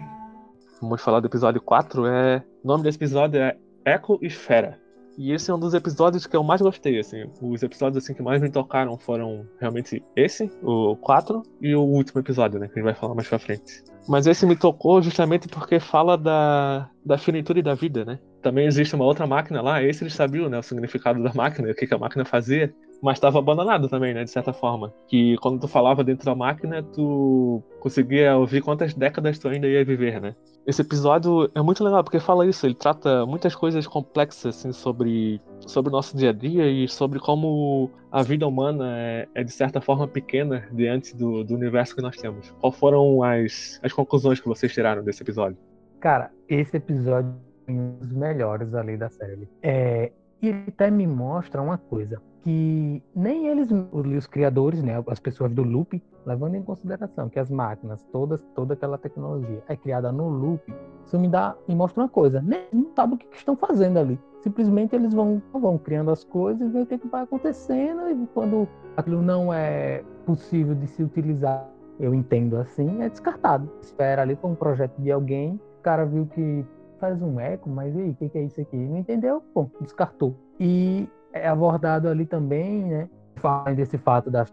Vamos 0.80 1.00
falar 1.02 1.20
do 1.20 1.26
episódio 1.26 1.60
4. 1.62 2.06
É... 2.06 2.42
O 2.62 2.68
nome 2.68 2.82
desse 2.84 2.98
episódio 2.98 3.40
é 3.40 3.56
Eco 3.84 4.18
Esfera. 4.22 4.78
E 5.16 5.32
esse 5.32 5.50
é 5.50 5.54
um 5.54 5.58
dos 5.58 5.74
episódios 5.74 6.26
que 6.26 6.36
eu 6.36 6.42
mais 6.42 6.60
gostei, 6.60 6.98
assim. 6.98 7.24
Os 7.40 7.62
episódios 7.62 8.02
assim, 8.02 8.14
que 8.14 8.22
mais 8.22 8.42
me 8.42 8.50
tocaram 8.50 8.98
foram 8.98 9.46
realmente 9.60 10.02
esse, 10.16 10.50
o 10.62 10.96
4, 10.96 11.42
e 11.60 11.74
o 11.74 11.82
último 11.82 12.20
episódio, 12.20 12.58
né? 12.58 12.66
Que 12.66 12.74
a 12.74 12.76
gente 12.76 12.84
vai 12.84 12.94
falar 12.94 13.14
mais 13.14 13.28
pra 13.28 13.38
frente. 13.38 13.84
Mas 14.08 14.26
esse 14.26 14.44
me 14.44 14.56
tocou 14.56 15.00
justamente 15.00 15.48
porque 15.48 15.78
fala 15.78 16.18
da, 16.18 16.90
da 17.04 17.16
finitude 17.16 17.62
da 17.62 17.74
vida, 17.74 18.04
né? 18.04 18.18
Também 18.42 18.66
existe 18.66 18.94
uma 18.94 19.04
outra 19.04 19.26
máquina 19.26 19.62
lá, 19.62 19.82
esse 19.82 20.02
eles 20.02 20.14
sabiam, 20.14 20.48
né? 20.50 20.58
O 20.58 20.62
significado 20.62 21.22
da 21.22 21.32
máquina, 21.32 21.70
o 21.70 21.74
que, 21.74 21.86
que 21.86 21.94
a 21.94 21.98
máquina 21.98 22.24
fazia. 22.24 22.74
Mas 23.02 23.18
estava 23.18 23.38
abandonado 23.38 23.88
também, 23.88 24.14
né? 24.14 24.24
De 24.24 24.30
certa 24.30 24.52
forma. 24.52 24.92
Que 25.06 25.36
quando 25.38 25.60
tu 25.60 25.68
falava 25.68 26.02
dentro 26.02 26.24
da 26.24 26.34
máquina, 26.34 26.82
tu 26.82 27.62
conseguia 27.80 28.36
ouvir 28.36 28.62
quantas 28.62 28.94
décadas 28.94 29.38
tu 29.38 29.48
ainda 29.48 29.66
ia 29.66 29.84
viver, 29.84 30.20
né? 30.20 30.34
Esse 30.66 30.80
episódio 30.80 31.50
é 31.54 31.60
muito 31.60 31.84
legal 31.84 32.02
porque 32.02 32.18
fala 32.18 32.46
isso, 32.46 32.64
ele 32.64 32.74
trata 32.74 33.26
muitas 33.26 33.54
coisas 33.54 33.86
complexas 33.86 34.56
assim 34.56 34.72
sobre 34.72 35.38
sobre 35.60 35.90
o 35.90 35.92
nosso 35.92 36.16
dia 36.16 36.30
a 36.30 36.32
dia 36.32 36.66
e 36.66 36.88
sobre 36.88 37.20
como 37.20 37.90
a 38.10 38.22
vida 38.22 38.46
humana 38.46 38.98
é, 38.98 39.28
é, 39.34 39.44
de 39.44 39.52
certa 39.52 39.82
forma 39.82 40.08
pequena 40.08 40.66
diante 40.72 41.14
do, 41.14 41.44
do 41.44 41.54
universo 41.54 41.94
que 41.94 42.00
nós 42.00 42.16
temos. 42.16 42.50
Qual 42.60 42.72
foram 42.72 43.22
as, 43.22 43.78
as 43.82 43.92
conclusões 43.92 44.40
que 44.40 44.48
vocês 44.48 44.72
tiraram 44.72 45.04
desse 45.04 45.22
episódio? 45.22 45.58
Cara, 46.00 46.30
esse 46.48 46.78
episódio 46.78 47.34
é 47.66 47.72
um 47.72 47.96
dos 47.96 48.12
melhores 48.12 48.74
ali 48.74 48.96
da 48.96 49.10
série. 49.10 49.46
É, 49.62 50.12
e 50.40 50.48
ele 50.48 50.64
até 50.68 50.90
me 50.90 51.06
mostra 51.06 51.60
uma 51.60 51.76
coisa, 51.76 52.20
que 52.44 53.02
nem 53.16 53.46
eles, 53.46 53.70
os 53.90 54.26
criadores, 54.26 54.82
né, 54.82 55.02
as 55.06 55.18
pessoas 55.18 55.50
do 55.50 55.62
loop, 55.62 56.00
levando 56.26 56.56
em 56.56 56.62
consideração 56.62 57.26
que 57.30 57.38
as 57.38 57.50
máquinas, 57.50 58.04
todas, 58.12 58.38
toda 58.54 58.74
aquela 58.74 58.98
tecnologia 58.98 59.62
é 59.66 59.74
criada 59.74 60.12
no 60.12 60.28
loop, 60.28 60.62
isso 61.06 61.18
me 61.18 61.26
dá, 61.26 61.56
me 61.66 61.74
mostra 61.74 62.02
uma 62.02 62.08
coisa, 62.08 62.42
nem 62.42 62.66
não 62.70 62.90
sabe 62.94 63.14
o 63.14 63.16
que, 63.16 63.26
estão 63.34 63.56
fazendo 63.56 63.98
ali. 63.98 64.20
Simplesmente 64.42 64.94
eles 64.94 65.14
vão, 65.14 65.40
vão 65.54 65.78
criando 65.78 66.10
as 66.10 66.22
coisas 66.22 66.68
e 66.68 66.70
vê 66.70 66.80
o 66.82 66.86
que, 66.86 66.98
que 66.98 67.08
vai 67.08 67.22
acontecendo 67.22 68.10
e 68.10 68.26
quando 68.34 68.68
aquilo 68.94 69.22
não 69.22 69.50
é 69.50 70.04
possível 70.26 70.74
de 70.74 70.86
se 70.86 71.02
utilizar, 71.02 71.66
eu 71.98 72.14
entendo 72.14 72.58
assim, 72.58 73.00
é 73.00 73.08
descartado. 73.08 73.70
Espera 73.80 74.20
ali 74.20 74.36
com 74.36 74.50
um 74.50 74.54
projeto 74.54 74.98
de 74.98 75.10
alguém, 75.10 75.58
o 75.78 75.82
cara 75.82 76.04
viu 76.04 76.26
que 76.26 76.62
faz 77.00 77.22
um 77.22 77.40
eco, 77.40 77.70
mas 77.70 77.96
e 77.96 78.02
aí, 78.02 78.10
o 78.10 78.14
que, 78.14 78.28
que 78.28 78.36
é 78.36 78.42
isso 78.42 78.60
aqui? 78.60 78.76
Não 78.76 78.98
entendeu? 78.98 79.42
Bom, 79.54 79.70
descartou. 79.80 80.34
E 80.60 81.08
é 81.34 81.48
abordado 81.48 82.08
ali 82.08 82.24
também, 82.24 82.84
né? 82.84 83.08
Falando 83.36 83.76
desse 83.76 83.98
fato 83.98 84.30
da, 84.30 84.46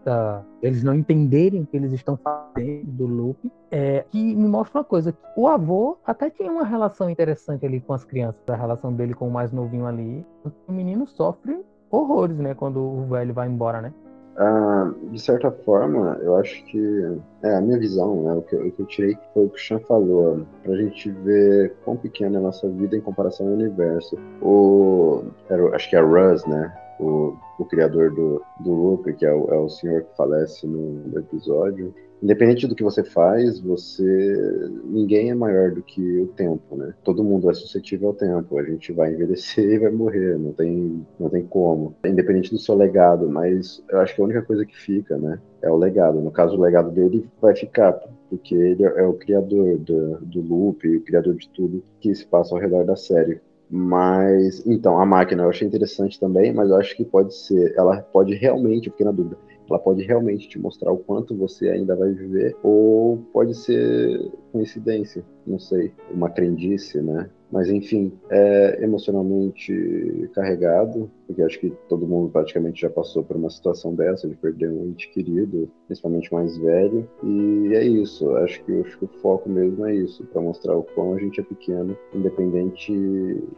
eles 0.60 0.82
não 0.82 0.92
entenderem 0.92 1.62
o 1.62 1.66
que 1.66 1.76
eles 1.76 1.92
estão 1.92 2.16
fazendo 2.16 2.84
do 2.84 3.06
loop, 3.06 3.50
é, 3.70 4.04
que 4.10 4.34
me 4.34 4.46
mostra 4.48 4.80
uma 4.80 4.84
coisa. 4.84 5.16
O 5.34 5.48
avô 5.48 5.96
até 6.04 6.28
tinha 6.28 6.50
uma 6.50 6.64
relação 6.64 7.08
interessante 7.08 7.64
ali 7.64 7.80
com 7.80 7.94
as 7.94 8.04
crianças, 8.04 8.42
a 8.48 8.54
relação 8.54 8.92
dele 8.92 9.14
com 9.14 9.28
o 9.28 9.30
mais 9.30 9.52
novinho 9.52 9.86
ali. 9.86 10.26
O 10.68 10.72
menino 10.72 11.06
sofre 11.06 11.64
horrores, 11.90 12.36
né? 12.36 12.54
Quando 12.54 12.80
o 12.80 13.06
velho 13.06 13.32
vai 13.32 13.48
embora, 13.48 13.80
né? 13.80 13.94
Ah, 14.36 14.90
de 15.10 15.20
certa 15.20 15.50
forma, 15.50 16.18
eu 16.22 16.36
acho 16.36 16.64
que 16.64 17.20
é 17.42 17.54
a 17.54 17.60
minha 17.60 17.78
visão, 17.78 18.22
né? 18.22 18.32
O 18.34 18.42
que, 18.42 18.56
o 18.56 18.72
que 18.72 18.80
eu 18.80 18.86
tirei 18.86 19.18
foi 19.34 19.44
o 19.44 19.48
que 19.48 19.56
o 19.56 19.58
Chan 19.58 19.78
falou, 19.80 20.46
pra 20.62 20.74
gente 20.76 21.10
ver 21.10 21.74
quão 21.84 21.96
pequena 21.96 22.36
é 22.36 22.38
a 22.38 22.42
nossa 22.42 22.68
vida 22.68 22.96
em 22.96 23.00
comparação 23.00 23.46
ao 23.46 23.52
universo. 23.52 24.16
O, 24.40 25.24
era 25.50 25.76
acho 25.76 25.90
que 25.90 25.96
é 25.96 26.00
Russ, 26.00 26.46
né? 26.46 26.72
o, 27.02 27.36
o 27.58 27.64
criador 27.64 28.14
do, 28.14 28.42
do 28.60 28.72
Luca, 28.72 29.12
que 29.12 29.26
é 29.26 29.32
o, 29.32 29.52
é 29.52 29.56
o 29.56 29.68
senhor 29.68 30.02
que 30.02 30.16
falece 30.16 30.66
no, 30.66 30.92
no 31.08 31.18
episódio, 31.18 31.94
independente 32.22 32.66
do 32.66 32.74
que 32.74 32.84
você 32.84 33.02
faz, 33.02 33.58
você 33.58 34.70
ninguém 34.84 35.30
é 35.30 35.34
maior 35.34 35.72
do 35.72 35.82
que 35.82 36.20
o 36.20 36.28
tempo, 36.28 36.76
né? 36.76 36.94
Todo 37.02 37.24
mundo 37.24 37.50
é 37.50 37.54
suscetível 37.54 38.08
ao 38.08 38.14
tempo. 38.14 38.58
A 38.58 38.62
gente 38.62 38.92
vai 38.92 39.12
envelhecer 39.12 39.64
e 39.74 39.78
vai 39.78 39.90
morrer, 39.90 40.38
não 40.38 40.52
tem 40.52 41.06
não 41.18 41.28
tem 41.28 41.44
como. 41.44 41.94
Independente 42.04 42.50
do 42.50 42.58
seu 42.58 42.76
legado, 42.76 43.28
mas 43.28 43.82
eu 43.90 43.98
acho 44.00 44.14
que 44.14 44.20
a 44.20 44.24
única 44.24 44.42
coisa 44.42 44.64
que 44.64 44.76
fica, 44.76 45.16
né, 45.16 45.40
é 45.60 45.70
o 45.70 45.76
legado. 45.76 46.20
No 46.20 46.30
caso, 46.30 46.56
o 46.56 46.60
legado 46.60 46.90
dele 46.90 47.28
vai 47.40 47.56
ficar, 47.56 47.92
porque 48.30 48.54
ele 48.54 48.84
é 48.84 49.06
o 49.06 49.14
criador 49.14 49.78
do, 49.78 50.18
do 50.18 50.40
loop, 50.40 50.88
o 50.88 51.00
criador 51.02 51.34
de 51.34 51.48
tudo 51.48 51.82
que 52.00 52.14
se 52.14 52.26
passa 52.26 52.54
ao 52.54 52.60
redor 52.60 52.84
da 52.84 52.96
série. 52.96 53.40
Mas, 53.74 54.66
então, 54.66 55.00
a 55.00 55.06
máquina 55.06 55.44
eu 55.44 55.48
achei 55.48 55.66
interessante 55.66 56.20
também, 56.20 56.52
mas 56.52 56.68
eu 56.68 56.76
acho 56.76 56.94
que 56.94 57.06
pode 57.06 57.34
ser, 57.34 57.74
ela 57.74 58.02
pode 58.02 58.34
realmente, 58.34 58.86
eu 58.86 58.92
fiquei 58.92 59.06
na 59.06 59.12
dúvida, 59.12 59.38
ela 59.72 59.78
pode 59.78 60.02
realmente 60.02 60.48
te 60.48 60.58
mostrar 60.58 60.92
o 60.92 60.98
quanto 60.98 61.34
você 61.34 61.70
ainda 61.70 61.96
vai 61.96 62.12
viver, 62.12 62.54
ou 62.62 63.18
pode 63.32 63.54
ser 63.54 64.30
coincidência, 64.52 65.24
não 65.46 65.58
sei, 65.58 65.92
uma 66.10 66.28
crendice, 66.28 67.00
né? 67.00 67.30
Mas 67.50 67.68
enfim, 67.68 68.12
é 68.30 68.82
emocionalmente 68.82 70.30
carregado, 70.34 71.10
porque 71.26 71.42
acho 71.42 71.58
que 71.60 71.70
todo 71.88 72.06
mundo 72.06 72.30
praticamente 72.30 72.80
já 72.80 72.90
passou 72.90 73.22
por 73.22 73.36
uma 73.36 73.50
situação 73.50 73.94
dessa, 73.94 74.28
de 74.28 74.34
perder 74.36 74.70
um 74.70 74.86
ente 74.86 75.10
querido, 75.10 75.70
principalmente 75.86 76.32
mais 76.32 76.56
velho. 76.56 77.08
E 77.22 77.74
é 77.74 77.84
isso, 77.84 78.30
acho 78.36 78.62
que, 78.64 78.80
acho 78.80 78.98
que 78.98 79.04
o 79.04 79.10
foco 79.20 79.50
mesmo 79.50 79.86
é 79.86 79.94
isso, 79.94 80.24
para 80.24 80.40
mostrar 80.40 80.76
o 80.76 80.82
quão 80.82 81.14
a 81.14 81.18
gente 81.18 81.40
é 81.40 81.42
pequeno, 81.42 81.96
independente 82.14 82.92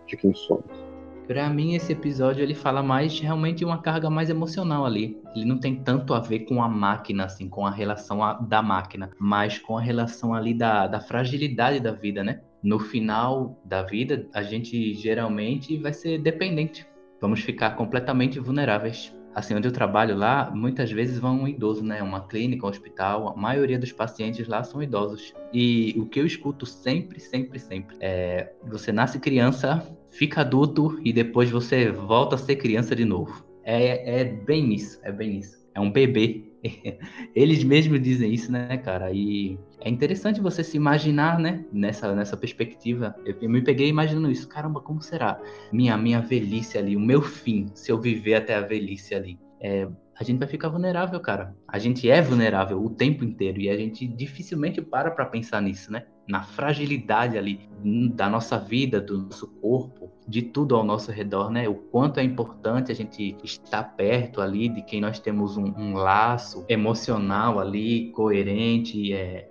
de 0.07 0.17
quem 0.17 0.35
somos. 0.35 0.94
Pra 1.27 1.49
mim, 1.49 1.75
esse 1.75 1.93
episódio 1.93 2.43
ele 2.43 2.55
fala 2.55 2.83
mais 2.83 3.19
realmente 3.19 3.65
uma 3.65 3.81
carga 3.81 4.11
mais 4.11 4.29
emocional 4.29 4.85
ali. 4.85 5.19
Ele 5.35 5.47
não 5.47 5.59
tem 5.59 5.77
tanto 5.77 6.13
a 6.13 6.21
ver 6.21 6.41
com 6.41 6.63
a 6.63 6.69
máquina, 6.69 7.25
assim, 7.25 7.49
com 7.49 7.67
a 7.67 7.71
relação 7.71 8.23
a, 8.23 8.35
da 8.35 8.61
máquina, 8.63 9.11
mas 9.19 9.59
com 9.59 9.79
a 9.79 9.81
relação 9.81 10.35
ali 10.35 10.53
da, 10.53 10.87
da 10.87 11.01
fragilidade 11.01 11.81
da 11.81 11.93
vida, 11.93 12.23
né? 12.23 12.43
No 12.63 12.79
final 12.79 13.59
da 13.65 13.83
vida, 13.83 14.29
a 14.35 14.43
gente 14.43 14.93
geralmente 14.95 15.79
vai 15.79 15.95
ser 15.95 16.19
dependente. 16.19 16.87
Vamos 17.21 17.41
ficar 17.41 17.71
completamente 17.71 18.39
vulneráveis 18.39 19.15
assim, 19.35 19.55
onde 19.55 19.67
eu 19.67 19.73
trabalho 19.73 20.17
lá, 20.17 20.51
muitas 20.55 20.91
vezes 20.93 21.19
vão 21.19 21.41
um 21.41 21.49
idoso, 21.49 21.83
né? 21.83 22.03
Uma 22.03 22.27
clínica, 22.27 22.65
um 22.65 22.69
hospital, 22.69 23.29
a 23.29 23.37
maioria 23.37 23.79
dos 23.79 23.93
pacientes 23.93 24.47
lá 24.47 24.63
são 24.63 24.83
idosos. 24.83 25.35
E 25.53 25.95
o 25.99 26.07
que 26.07 26.21
eu 26.21 26.27
escuto 26.27 26.65
sempre, 26.65 27.19
sempre, 27.19 27.59
sempre 27.59 27.97
é: 28.01 28.53
você 28.65 28.93
nasce 28.93 29.19
criança, 29.19 29.85
fica 30.15 30.41
adulto 30.41 30.99
e 31.05 31.13
depois 31.13 31.51
você 31.51 31.91
volta 31.91 32.37
a 32.37 32.39
ser 32.39 32.57
criança 32.57 32.95
de 32.95 33.05
novo. 33.05 33.45
É, 33.63 34.21
é 34.21 34.25
bem 34.25 34.73
isso, 34.75 34.99
é 35.03 35.11
bem 35.11 35.39
isso. 35.39 35.65
É 35.75 35.81
um 35.81 35.91
bebê. 35.91 36.45
Eles 37.35 37.65
mesmos 37.65 38.01
dizem 38.01 38.33
isso, 38.33 38.51
né, 38.51 38.77
cara? 38.79 39.13
E 39.13 39.59
é 39.81 39.91
interessante 39.91 40.41
você 40.41 40.63
se 40.63 40.77
imaginar, 40.77 41.39
né, 41.39 41.65
nessa, 41.73 42.15
nessa 42.15 42.37
perspectiva. 42.37 43.15
Eu, 43.25 43.37
eu 43.41 43.51
me 43.51 43.63
peguei 43.63 43.89
imaginando 43.89 44.31
isso. 44.31 44.49
Caramba, 44.49 44.81
como 44.81 45.03
será 45.03 45.41
minha, 45.73 45.97
minha 45.97 46.21
velhice 46.21 46.79
ali, 46.79 46.97
o 46.97 47.01
meu 47.01 47.21
fim, 47.21 47.67
se 47.75 47.91
eu 47.91 48.01
viver 48.01 48.35
até 48.35 48.55
a 48.55 48.61
velhice 48.61 49.15
ali? 49.15 49.39
É, 49.61 49.89
a 50.19 50.23
gente 50.23 50.39
vai 50.39 50.47
ficar 50.47 50.69
vulnerável, 50.69 51.19
cara. 51.21 51.55
A 51.67 51.79
gente 51.79 52.09
é 52.09 52.23
vulnerável 52.23 52.83
o 52.83 52.91
tempo 52.91 53.25
inteiro 53.25 53.61
e 53.61 53.69
a 53.69 53.77
gente 53.77 54.07
dificilmente 54.07 54.81
para 54.81 55.11
para 55.11 55.27
pensar 55.27 55.61
nisso, 55.61 55.91
né? 55.91 56.05
Na 56.27 56.43
fragilidade 56.43 57.37
ali 57.37 57.69
da 58.15 58.29
nossa 58.29 58.59
vida, 58.59 59.01
do 59.01 59.23
nosso 59.23 59.47
corpo, 59.61 60.11
de 60.27 60.43
tudo 60.43 60.75
ao 60.75 60.85
nosso 60.85 61.13
redor, 61.13 61.51
né? 61.51 61.69
O 61.69 61.75
quanto 61.75 62.19
é 62.19 62.23
importante 62.23 62.91
a 62.91 62.95
gente 62.95 63.37
estar 63.45 63.83
perto 63.83 64.41
ali 64.41 64.69
de 64.69 64.83
quem 64.83 65.01
nós 65.01 65.19
temos 65.19 65.57
um, 65.57 65.73
um 65.77 65.95
laço 65.95 66.65
emocional 66.69 67.61
ali, 67.61 68.11
coerente, 68.13 69.13
é, 69.13 69.51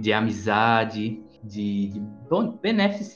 de 0.00 0.12
amizade, 0.12 1.22
de, 1.42 1.88
de 1.88 2.02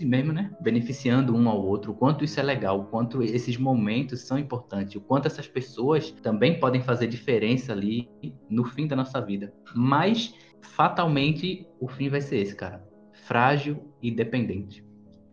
mesmo, 0.05 0.32
né? 0.32 0.51
Beneficiando 0.61 1.35
um 1.35 1.48
ao 1.48 1.65
outro, 1.65 1.93
o 1.93 1.94
quanto 1.94 2.24
isso 2.24 2.40
é 2.40 2.43
legal, 2.43 2.81
o 2.81 2.85
quanto 2.85 3.23
esses 3.23 3.56
momentos 3.56 4.23
são 4.23 4.39
importantes, 4.39 4.97
o 4.97 5.01
quanto 5.01 5.27
essas 5.27 5.47
pessoas 5.47 6.11
também 6.23 6.59
podem 6.59 6.82
fazer 6.82 7.06
diferença 7.06 7.73
ali 7.73 8.09
no 8.48 8.65
fim 8.65 8.86
da 8.86 8.97
nossa 8.97 9.20
vida. 9.20 9.52
Mas, 9.74 10.35
fatalmente, 10.64 11.66
o 11.80 11.88
fim 11.88 12.08
vai 12.08 12.20
ser 12.20 12.38
esse, 12.38 12.54
cara. 12.54 12.82
Frágil 13.26 13.78
e 14.02 14.10
dependente. 14.10 14.84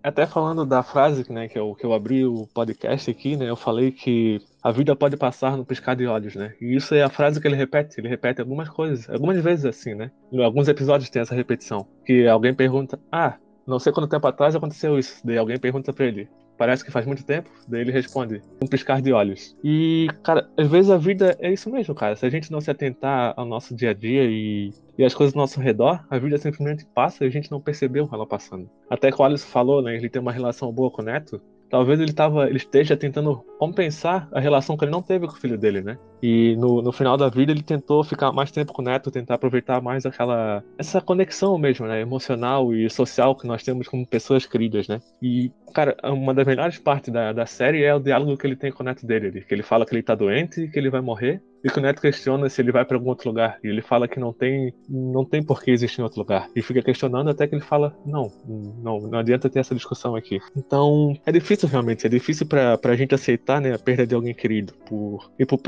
Até 0.03 0.25
falando 0.25 0.65
da 0.65 0.81
frase 0.81 1.31
né, 1.31 1.47
que, 1.47 1.59
eu, 1.59 1.75
que 1.75 1.85
eu 1.85 1.93
abri 1.93 2.25
o 2.25 2.47
podcast 2.47 3.09
aqui, 3.09 3.35
né? 3.35 3.49
Eu 3.49 3.55
falei 3.55 3.91
que 3.91 4.41
a 4.63 4.71
vida 4.71 4.95
pode 4.95 5.15
passar 5.15 5.55
no 5.55 5.65
piscar 5.65 5.95
de 5.95 6.07
olhos, 6.07 6.35
né? 6.35 6.55
E 6.59 6.75
isso 6.75 6.95
é 6.95 7.03
a 7.03 7.09
frase 7.09 7.39
que 7.39 7.47
ele 7.47 7.55
repete. 7.55 7.99
Ele 7.99 8.07
repete 8.07 8.41
algumas 8.41 8.67
coisas, 8.67 9.07
algumas 9.09 9.39
vezes 9.41 9.65
assim, 9.65 9.93
né? 9.93 10.11
Em 10.31 10.43
alguns 10.43 10.67
episódios 10.67 11.09
tem 11.09 11.21
essa 11.21 11.35
repetição. 11.35 11.87
Que 12.03 12.27
alguém 12.27 12.53
pergunta, 12.53 12.99
ah, 13.11 13.37
não 13.67 13.77
sei 13.77 13.93
quanto 13.93 14.09
tempo 14.09 14.25
atrás 14.25 14.55
aconteceu 14.55 14.97
isso. 14.97 15.21
Daí 15.23 15.37
alguém 15.37 15.59
pergunta 15.59 15.93
pra 15.93 16.05
ele, 16.05 16.27
parece 16.57 16.83
que 16.83 16.91
faz 16.91 17.05
muito 17.05 17.25
tempo. 17.25 17.49
Daí 17.67 17.81
ele 17.81 17.91
responde, 17.91 18.41
um 18.61 18.67
piscar 18.67 19.01
de 19.01 19.11
olhos. 19.11 19.55
E, 19.63 20.07
cara, 20.23 20.49
às 20.57 20.67
vezes 20.67 20.91
a 20.91 20.97
vida 20.97 21.37
é 21.39 21.51
isso 21.51 21.69
mesmo, 21.71 21.95
cara. 21.95 22.15
Se 22.15 22.25
a 22.25 22.29
gente 22.29 22.51
não 22.51 22.61
se 22.61 22.69
atentar 22.69 23.33
ao 23.35 23.45
nosso 23.45 23.75
dia 23.75 23.91
a 23.91 23.93
dia 23.93 24.25
e 24.25 24.73
e 25.01 25.03
as 25.03 25.15
coisas 25.15 25.35
ao 25.35 25.41
nosso 25.41 25.59
redor, 25.59 26.05
a 26.09 26.19
vida 26.19 26.37
simplesmente 26.37 26.85
passa 26.85 27.23
e 27.23 27.27
a 27.27 27.31
gente 27.31 27.49
não 27.49 27.59
percebeu 27.59 28.07
ela 28.13 28.25
passando. 28.25 28.69
Até 28.87 29.11
que 29.11 29.19
o 29.19 29.25
Alice 29.25 29.45
falou, 29.45 29.81
né, 29.81 29.95
ele 29.95 30.07
tem 30.07 30.21
uma 30.21 30.31
relação 30.31 30.71
boa 30.71 30.91
com 30.91 31.01
o 31.01 31.05
Neto, 31.05 31.41
talvez 31.71 31.99
ele, 31.99 32.13
tava, 32.13 32.47
ele 32.47 32.57
esteja 32.57 32.95
tentando 32.95 33.37
compensar 33.57 34.29
a 34.31 34.39
relação 34.39 34.77
que 34.77 34.85
ele 34.85 34.91
não 34.91 35.01
teve 35.01 35.25
com 35.25 35.33
o 35.33 35.37
filho 35.37 35.57
dele, 35.57 35.81
né? 35.81 35.97
E 36.21 36.55
no, 36.57 36.81
no 36.81 36.91
final 36.91 37.17
da 37.17 37.29
vida 37.29 37.51
ele 37.51 37.63
tentou 37.63 38.03
ficar 38.03 38.31
mais 38.31 38.51
tempo 38.51 38.73
com 38.73 38.81
o 38.81 38.85
neto, 38.85 39.11
tentar 39.11 39.35
aproveitar 39.35 39.81
mais 39.81 40.05
aquela 40.05 40.63
essa 40.77 41.01
conexão 41.01 41.57
mesmo, 41.57 41.87
né, 41.87 42.01
emocional 42.01 42.73
e 42.73 42.89
social 42.89 43.35
que 43.35 43.47
nós 43.47 43.63
temos 43.63 43.87
como 43.87 44.05
pessoas 44.05 44.45
queridas, 44.45 44.87
né? 44.87 45.01
E 45.21 45.51
cara, 45.73 45.95
uma 46.03 46.33
das 46.33 46.45
melhores 46.45 46.77
partes 46.77 47.11
da, 47.11 47.31
da 47.33 47.45
série 47.45 47.83
é 47.83 47.93
o 47.93 47.99
diálogo 47.99 48.37
que 48.37 48.45
ele 48.45 48.55
tem 48.55 48.71
com 48.71 48.83
o 48.83 48.85
neto 48.85 49.05
dele, 49.05 49.41
que 49.41 49.53
ele 49.53 49.63
fala 49.63 49.85
que 49.85 49.93
ele 49.95 50.03
tá 50.03 50.15
doente, 50.15 50.67
que 50.67 50.77
ele 50.77 50.89
vai 50.89 51.01
morrer 51.01 51.41
e 51.63 51.69
que 51.69 51.79
o 51.79 51.81
Neto 51.81 52.01
questiona 52.01 52.49
se 52.49 52.61
ele 52.61 52.71
vai 52.71 52.83
para 52.83 52.97
algum 52.97 53.09
outro 53.09 53.29
lugar. 53.29 53.59
E 53.63 53.67
ele 53.67 53.81
fala 53.81 54.07
que 54.07 54.19
não 54.19 54.33
tem, 54.33 54.73
não 54.89 55.23
tem 55.23 55.43
por 55.43 55.61
que 55.61 55.71
existir 55.71 56.01
em 56.01 56.03
outro 56.03 56.19
lugar. 56.19 56.49
E 56.55 56.61
fica 56.61 56.81
questionando 56.81 57.29
até 57.29 57.47
que 57.47 57.55
ele 57.55 57.63
fala: 57.63 57.95
não, 58.05 58.31
não, 58.81 58.99
não 58.99 59.19
adianta 59.19 59.49
ter 59.49 59.59
essa 59.59 59.75
discussão 59.75 60.15
aqui. 60.15 60.39
Então, 60.55 61.15
é 61.25 61.31
difícil 61.31 61.69
realmente, 61.69 62.05
é 62.05 62.09
difícil 62.09 62.45
pra, 62.45 62.77
pra 62.77 62.95
gente 62.95 63.13
aceitar 63.13 63.61
né, 63.61 63.73
a 63.73 63.79
perda 63.79 64.05
de 64.05 64.15
alguém 64.15 64.33
querido. 64.33 64.73
Por, 64.85 65.31
e 65.37 65.45
por 65.45 65.59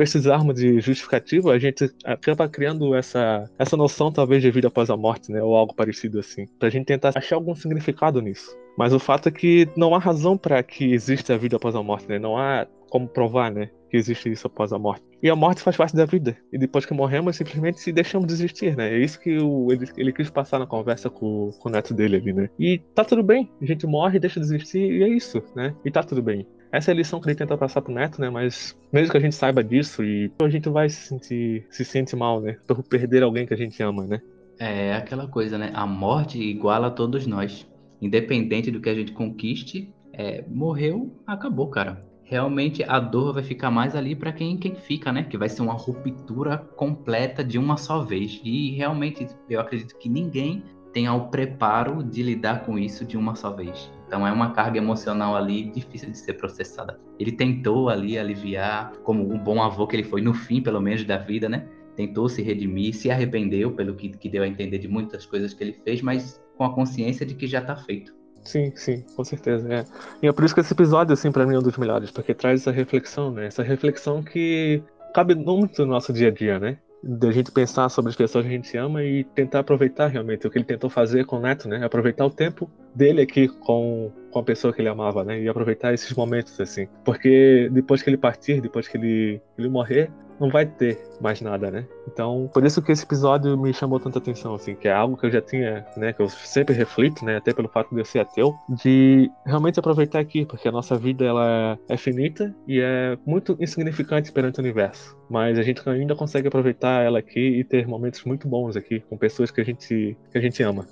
precisarmos 0.43 0.55
de 0.55 0.79
justificativa, 0.81 1.51
a 1.51 1.59
gente 1.59 1.89
acaba 2.03 2.47
criando 2.47 2.93
essa, 2.93 3.49
essa 3.57 3.77
noção, 3.77 4.11
talvez, 4.11 4.41
de 4.41 4.51
vida 4.51 4.67
após 4.67 4.89
a 4.89 4.97
morte, 4.97 5.31
né? 5.31 5.41
Ou 5.41 5.55
algo 5.55 5.73
parecido 5.73 6.19
assim. 6.19 6.45
Pra 6.59 6.69
gente 6.69 6.85
tentar 6.85 7.11
achar 7.15 7.35
algum 7.35 7.55
significado 7.55 8.21
nisso. 8.21 8.55
Mas 8.77 8.93
o 8.93 8.99
fato 8.99 9.29
é 9.29 9.31
que 9.31 9.67
não 9.77 9.95
há 9.95 9.99
razão 9.99 10.37
para 10.37 10.61
que 10.61 10.93
exista 10.93 11.33
a 11.33 11.37
vida 11.37 11.55
após 11.55 11.75
a 11.75 11.83
morte, 11.83 12.09
né? 12.09 12.19
Não 12.19 12.37
há 12.37 12.67
como 12.89 13.07
provar, 13.07 13.51
né? 13.51 13.69
Que 13.89 13.97
existe 13.97 14.31
isso 14.31 14.47
após 14.47 14.73
a 14.73 14.79
morte. 14.79 15.03
E 15.21 15.29
a 15.29 15.35
morte 15.35 15.61
faz 15.61 15.77
parte 15.77 15.95
da 15.95 16.05
vida. 16.05 16.35
E 16.51 16.57
depois 16.57 16.85
que 16.85 16.93
morremos, 16.93 17.35
simplesmente 17.35 17.79
se 17.79 17.91
deixamos 17.91 18.27
de 18.27 18.33
existir, 18.33 18.75
né? 18.75 18.93
É 18.93 18.97
isso 18.97 19.19
que 19.19 19.37
o, 19.37 19.71
ele, 19.71 19.87
ele 19.95 20.11
quis 20.11 20.29
passar 20.29 20.59
na 20.59 20.65
conversa 20.65 21.09
com, 21.09 21.51
com 21.59 21.69
o 21.69 21.71
neto 21.71 21.93
dele 21.93 22.17
ali, 22.17 22.33
né? 22.33 22.49
E 22.59 22.79
tá 22.95 23.05
tudo 23.05 23.23
bem. 23.23 23.49
A 23.61 23.65
gente 23.65 23.85
morre, 23.85 24.19
deixa 24.19 24.39
de 24.39 24.47
existir 24.47 24.79
e 24.79 25.03
é 25.03 25.07
isso, 25.07 25.41
né? 25.55 25.75
E 25.85 25.91
tá 25.91 26.03
tudo 26.03 26.21
bem. 26.21 26.47
Essa 26.73 26.91
é 26.91 26.93
a 26.93 26.95
lição 26.95 27.21
que 27.21 27.29
ele 27.29 27.35
tenta 27.35 27.55
passar 27.55 27.81
pro 27.81 27.93
neto, 27.93 28.19
né? 28.19 28.29
Mas 28.29 28.75
mesmo 28.91 29.11
que 29.11 29.17
a 29.17 29.21
gente 29.21 29.35
saiba 29.35 29.63
disso, 29.63 30.03
e 30.03 30.31
a 30.41 30.49
gente 30.49 30.67
vai 30.69 30.89
se 30.89 31.07
sentir, 31.07 31.67
se 31.69 31.85
sente 31.85 32.15
mal, 32.15 32.41
né? 32.41 32.57
Por 32.67 32.83
perder 32.83 33.23
alguém 33.23 33.45
que 33.45 33.53
a 33.53 33.57
gente 33.57 33.81
ama, 33.81 34.05
né? 34.05 34.19
É 34.59 34.95
aquela 34.95 35.27
coisa, 35.27 35.57
né? 35.57 35.71
A 35.73 35.85
morte 35.85 36.37
iguala 36.37 36.87
a 36.87 36.91
todos 36.91 37.25
nós 37.27 37.65
independente 38.03 38.69
do 38.69 38.81
que 38.81 38.89
a 38.89 38.93
gente 38.93 39.13
conquiste, 39.13 39.89
é, 40.11 40.43
morreu, 40.47 41.15
acabou, 41.25 41.69
cara. 41.69 42.05
Realmente 42.23 42.83
a 42.83 42.99
dor 42.99 43.33
vai 43.33 43.43
ficar 43.43 43.71
mais 43.71 43.95
ali 43.95 44.13
para 44.13 44.33
quem, 44.33 44.57
quem 44.57 44.75
fica, 44.75 45.11
né? 45.11 45.23
Que 45.23 45.37
vai 45.37 45.47
ser 45.47 45.61
uma 45.61 45.73
ruptura 45.73 46.57
completa 46.57 47.43
de 47.43 47.57
uma 47.57 47.77
só 47.77 48.01
vez. 48.01 48.41
E 48.43 48.71
realmente 48.71 49.25
eu 49.49 49.59
acredito 49.59 49.97
que 49.97 50.09
ninguém 50.09 50.63
tenha 50.93 51.13
o 51.13 51.27
preparo 51.27 52.03
de 52.03 52.21
lidar 52.21 52.63
com 52.63 52.77
isso 52.77 53.03
de 53.03 53.17
uma 53.17 53.35
só 53.35 53.51
vez. 53.51 53.91
Então 54.07 54.25
é 54.25 54.31
uma 54.31 54.51
carga 54.51 54.77
emocional 54.77 55.35
ali 55.35 55.63
difícil 55.71 56.11
de 56.11 56.17
ser 56.17 56.33
processada. 56.33 56.99
Ele 57.19 57.31
tentou 57.31 57.89
ali 57.89 58.17
aliviar, 58.17 58.93
como 59.03 59.27
um 59.33 59.37
bom 59.37 59.61
avô 59.61 59.87
que 59.87 59.95
ele 59.95 60.03
foi 60.03 60.21
no 60.21 60.33
fim, 60.33 60.61
pelo 60.61 60.79
menos, 60.79 61.03
da 61.03 61.17
vida, 61.17 61.49
né? 61.49 61.67
Tentou 61.95 62.29
se 62.29 62.41
redimir, 62.41 62.93
se 62.93 63.09
arrependeu 63.09 63.71
pelo 63.71 63.95
que, 63.95 64.09
que 64.09 64.29
deu 64.29 64.43
a 64.43 64.47
entender 64.47 64.77
de 64.77 64.87
muitas 64.87 65.25
coisas 65.25 65.53
que 65.53 65.63
ele 65.63 65.73
fez, 65.83 66.01
mas 66.01 66.39
com 66.55 66.63
a 66.63 66.73
consciência 66.73 67.25
de 67.25 67.33
que 67.33 67.47
já 67.47 67.61
tá 67.61 67.75
feito. 67.75 68.13
Sim, 68.43 68.71
sim, 68.75 69.03
com 69.15 69.23
certeza. 69.23 69.73
É. 69.73 69.85
E 70.21 70.27
é 70.27 70.31
por 70.31 70.43
isso 70.43 70.53
que 70.53 70.61
esse 70.61 70.73
episódio, 70.73 71.13
assim, 71.13 71.31
para 71.31 71.45
mim 71.45 71.55
é 71.55 71.59
um 71.59 71.63
dos 71.63 71.77
melhores, 71.77 72.11
porque 72.11 72.33
traz 72.33 72.61
essa 72.61 72.71
reflexão, 72.71 73.31
né? 73.31 73.47
Essa 73.47 73.63
reflexão 73.63 74.21
que 74.21 74.83
cabe 75.13 75.33
muito 75.33 75.85
no 75.85 75.91
nosso 75.91 76.11
dia 76.11 76.27
a 76.27 76.31
dia, 76.31 76.59
né? 76.59 76.77
Da 77.05 77.31
gente 77.31 77.51
pensar 77.51 77.89
sobre 77.89 78.11
as 78.11 78.15
pessoas 78.15 78.45
que 78.45 78.51
a 78.51 78.55
gente 78.55 78.77
ama 78.77 79.03
e 79.03 79.25
tentar 79.25 79.59
aproveitar 79.59 80.07
realmente 80.07 80.47
o 80.47 80.49
que 80.49 80.57
ele 80.57 80.63
tentou 80.63 80.89
fazer 80.89 81.25
com 81.25 81.35
o 81.35 81.39
Neto, 81.41 81.67
né? 81.67 81.83
Aproveitar 81.83 82.25
o 82.25 82.29
tempo 82.29 82.71
dele 82.95 83.21
aqui 83.21 83.49
com, 83.49 84.09
com 84.31 84.39
a 84.39 84.43
pessoa 84.43 84.71
que 84.71 84.81
ele 84.81 84.87
amava, 84.87 85.23
né? 85.23 85.41
E 85.41 85.49
aproveitar 85.49 85.93
esses 85.93 86.13
momentos, 86.13 86.57
assim. 86.61 86.87
Porque 87.03 87.69
depois 87.73 88.01
que 88.01 88.09
ele 88.09 88.17
partir, 88.17 88.61
depois 88.61 88.87
que 88.87 88.95
ele, 88.95 89.41
ele 89.57 89.67
morrer, 89.67 90.09
não 90.39 90.49
vai 90.49 90.65
ter 90.65 90.99
mais 91.21 91.41
nada, 91.41 91.71
né? 91.71 91.85
Então, 92.07 92.49
por 92.53 92.65
isso 92.65 92.81
que 92.81 92.91
esse 92.91 93.03
episódio 93.03 93.57
me 93.57 93.73
chamou 93.73 93.99
tanta 93.99 94.19
atenção, 94.19 94.55
assim, 94.55 94.75
que 94.75 94.87
é 94.87 94.93
algo 94.93 95.17
que 95.17 95.25
eu 95.25 95.31
já 95.31 95.41
tinha, 95.41 95.85
né, 95.95 96.13
que 96.13 96.21
eu 96.21 96.29
sempre 96.29 96.73
reflito, 96.73 97.23
né, 97.23 97.37
até 97.37 97.53
pelo 97.53 97.69
fato 97.69 97.93
de 97.93 98.01
eu 98.01 98.05
ser 98.05 98.19
ateu, 98.19 98.53
de 98.69 99.31
realmente 99.45 99.79
aproveitar 99.79 100.19
aqui, 100.19 100.45
porque 100.45 100.67
a 100.67 100.71
nossa 100.71 100.97
vida 100.97 101.25
ela 101.25 101.77
é 101.87 101.97
finita 101.97 102.53
e 102.67 102.79
é 102.79 103.17
muito 103.25 103.55
insignificante 103.59 104.31
perante 104.31 104.59
o 104.59 104.61
universo, 104.61 105.17
mas 105.29 105.57
a 105.57 105.63
gente 105.63 105.87
ainda 105.89 106.15
consegue 106.15 106.47
aproveitar 106.47 107.03
ela 107.03 107.19
aqui 107.19 107.59
e 107.59 107.63
ter 107.63 107.87
momentos 107.87 108.23
muito 108.25 108.47
bons 108.47 108.75
aqui 108.75 108.99
com 109.01 109.17
pessoas 109.17 109.51
que 109.51 109.61
a 109.61 109.63
gente 109.63 110.17
que 110.31 110.37
a 110.37 110.41
gente 110.41 110.61
ama. 110.63 110.85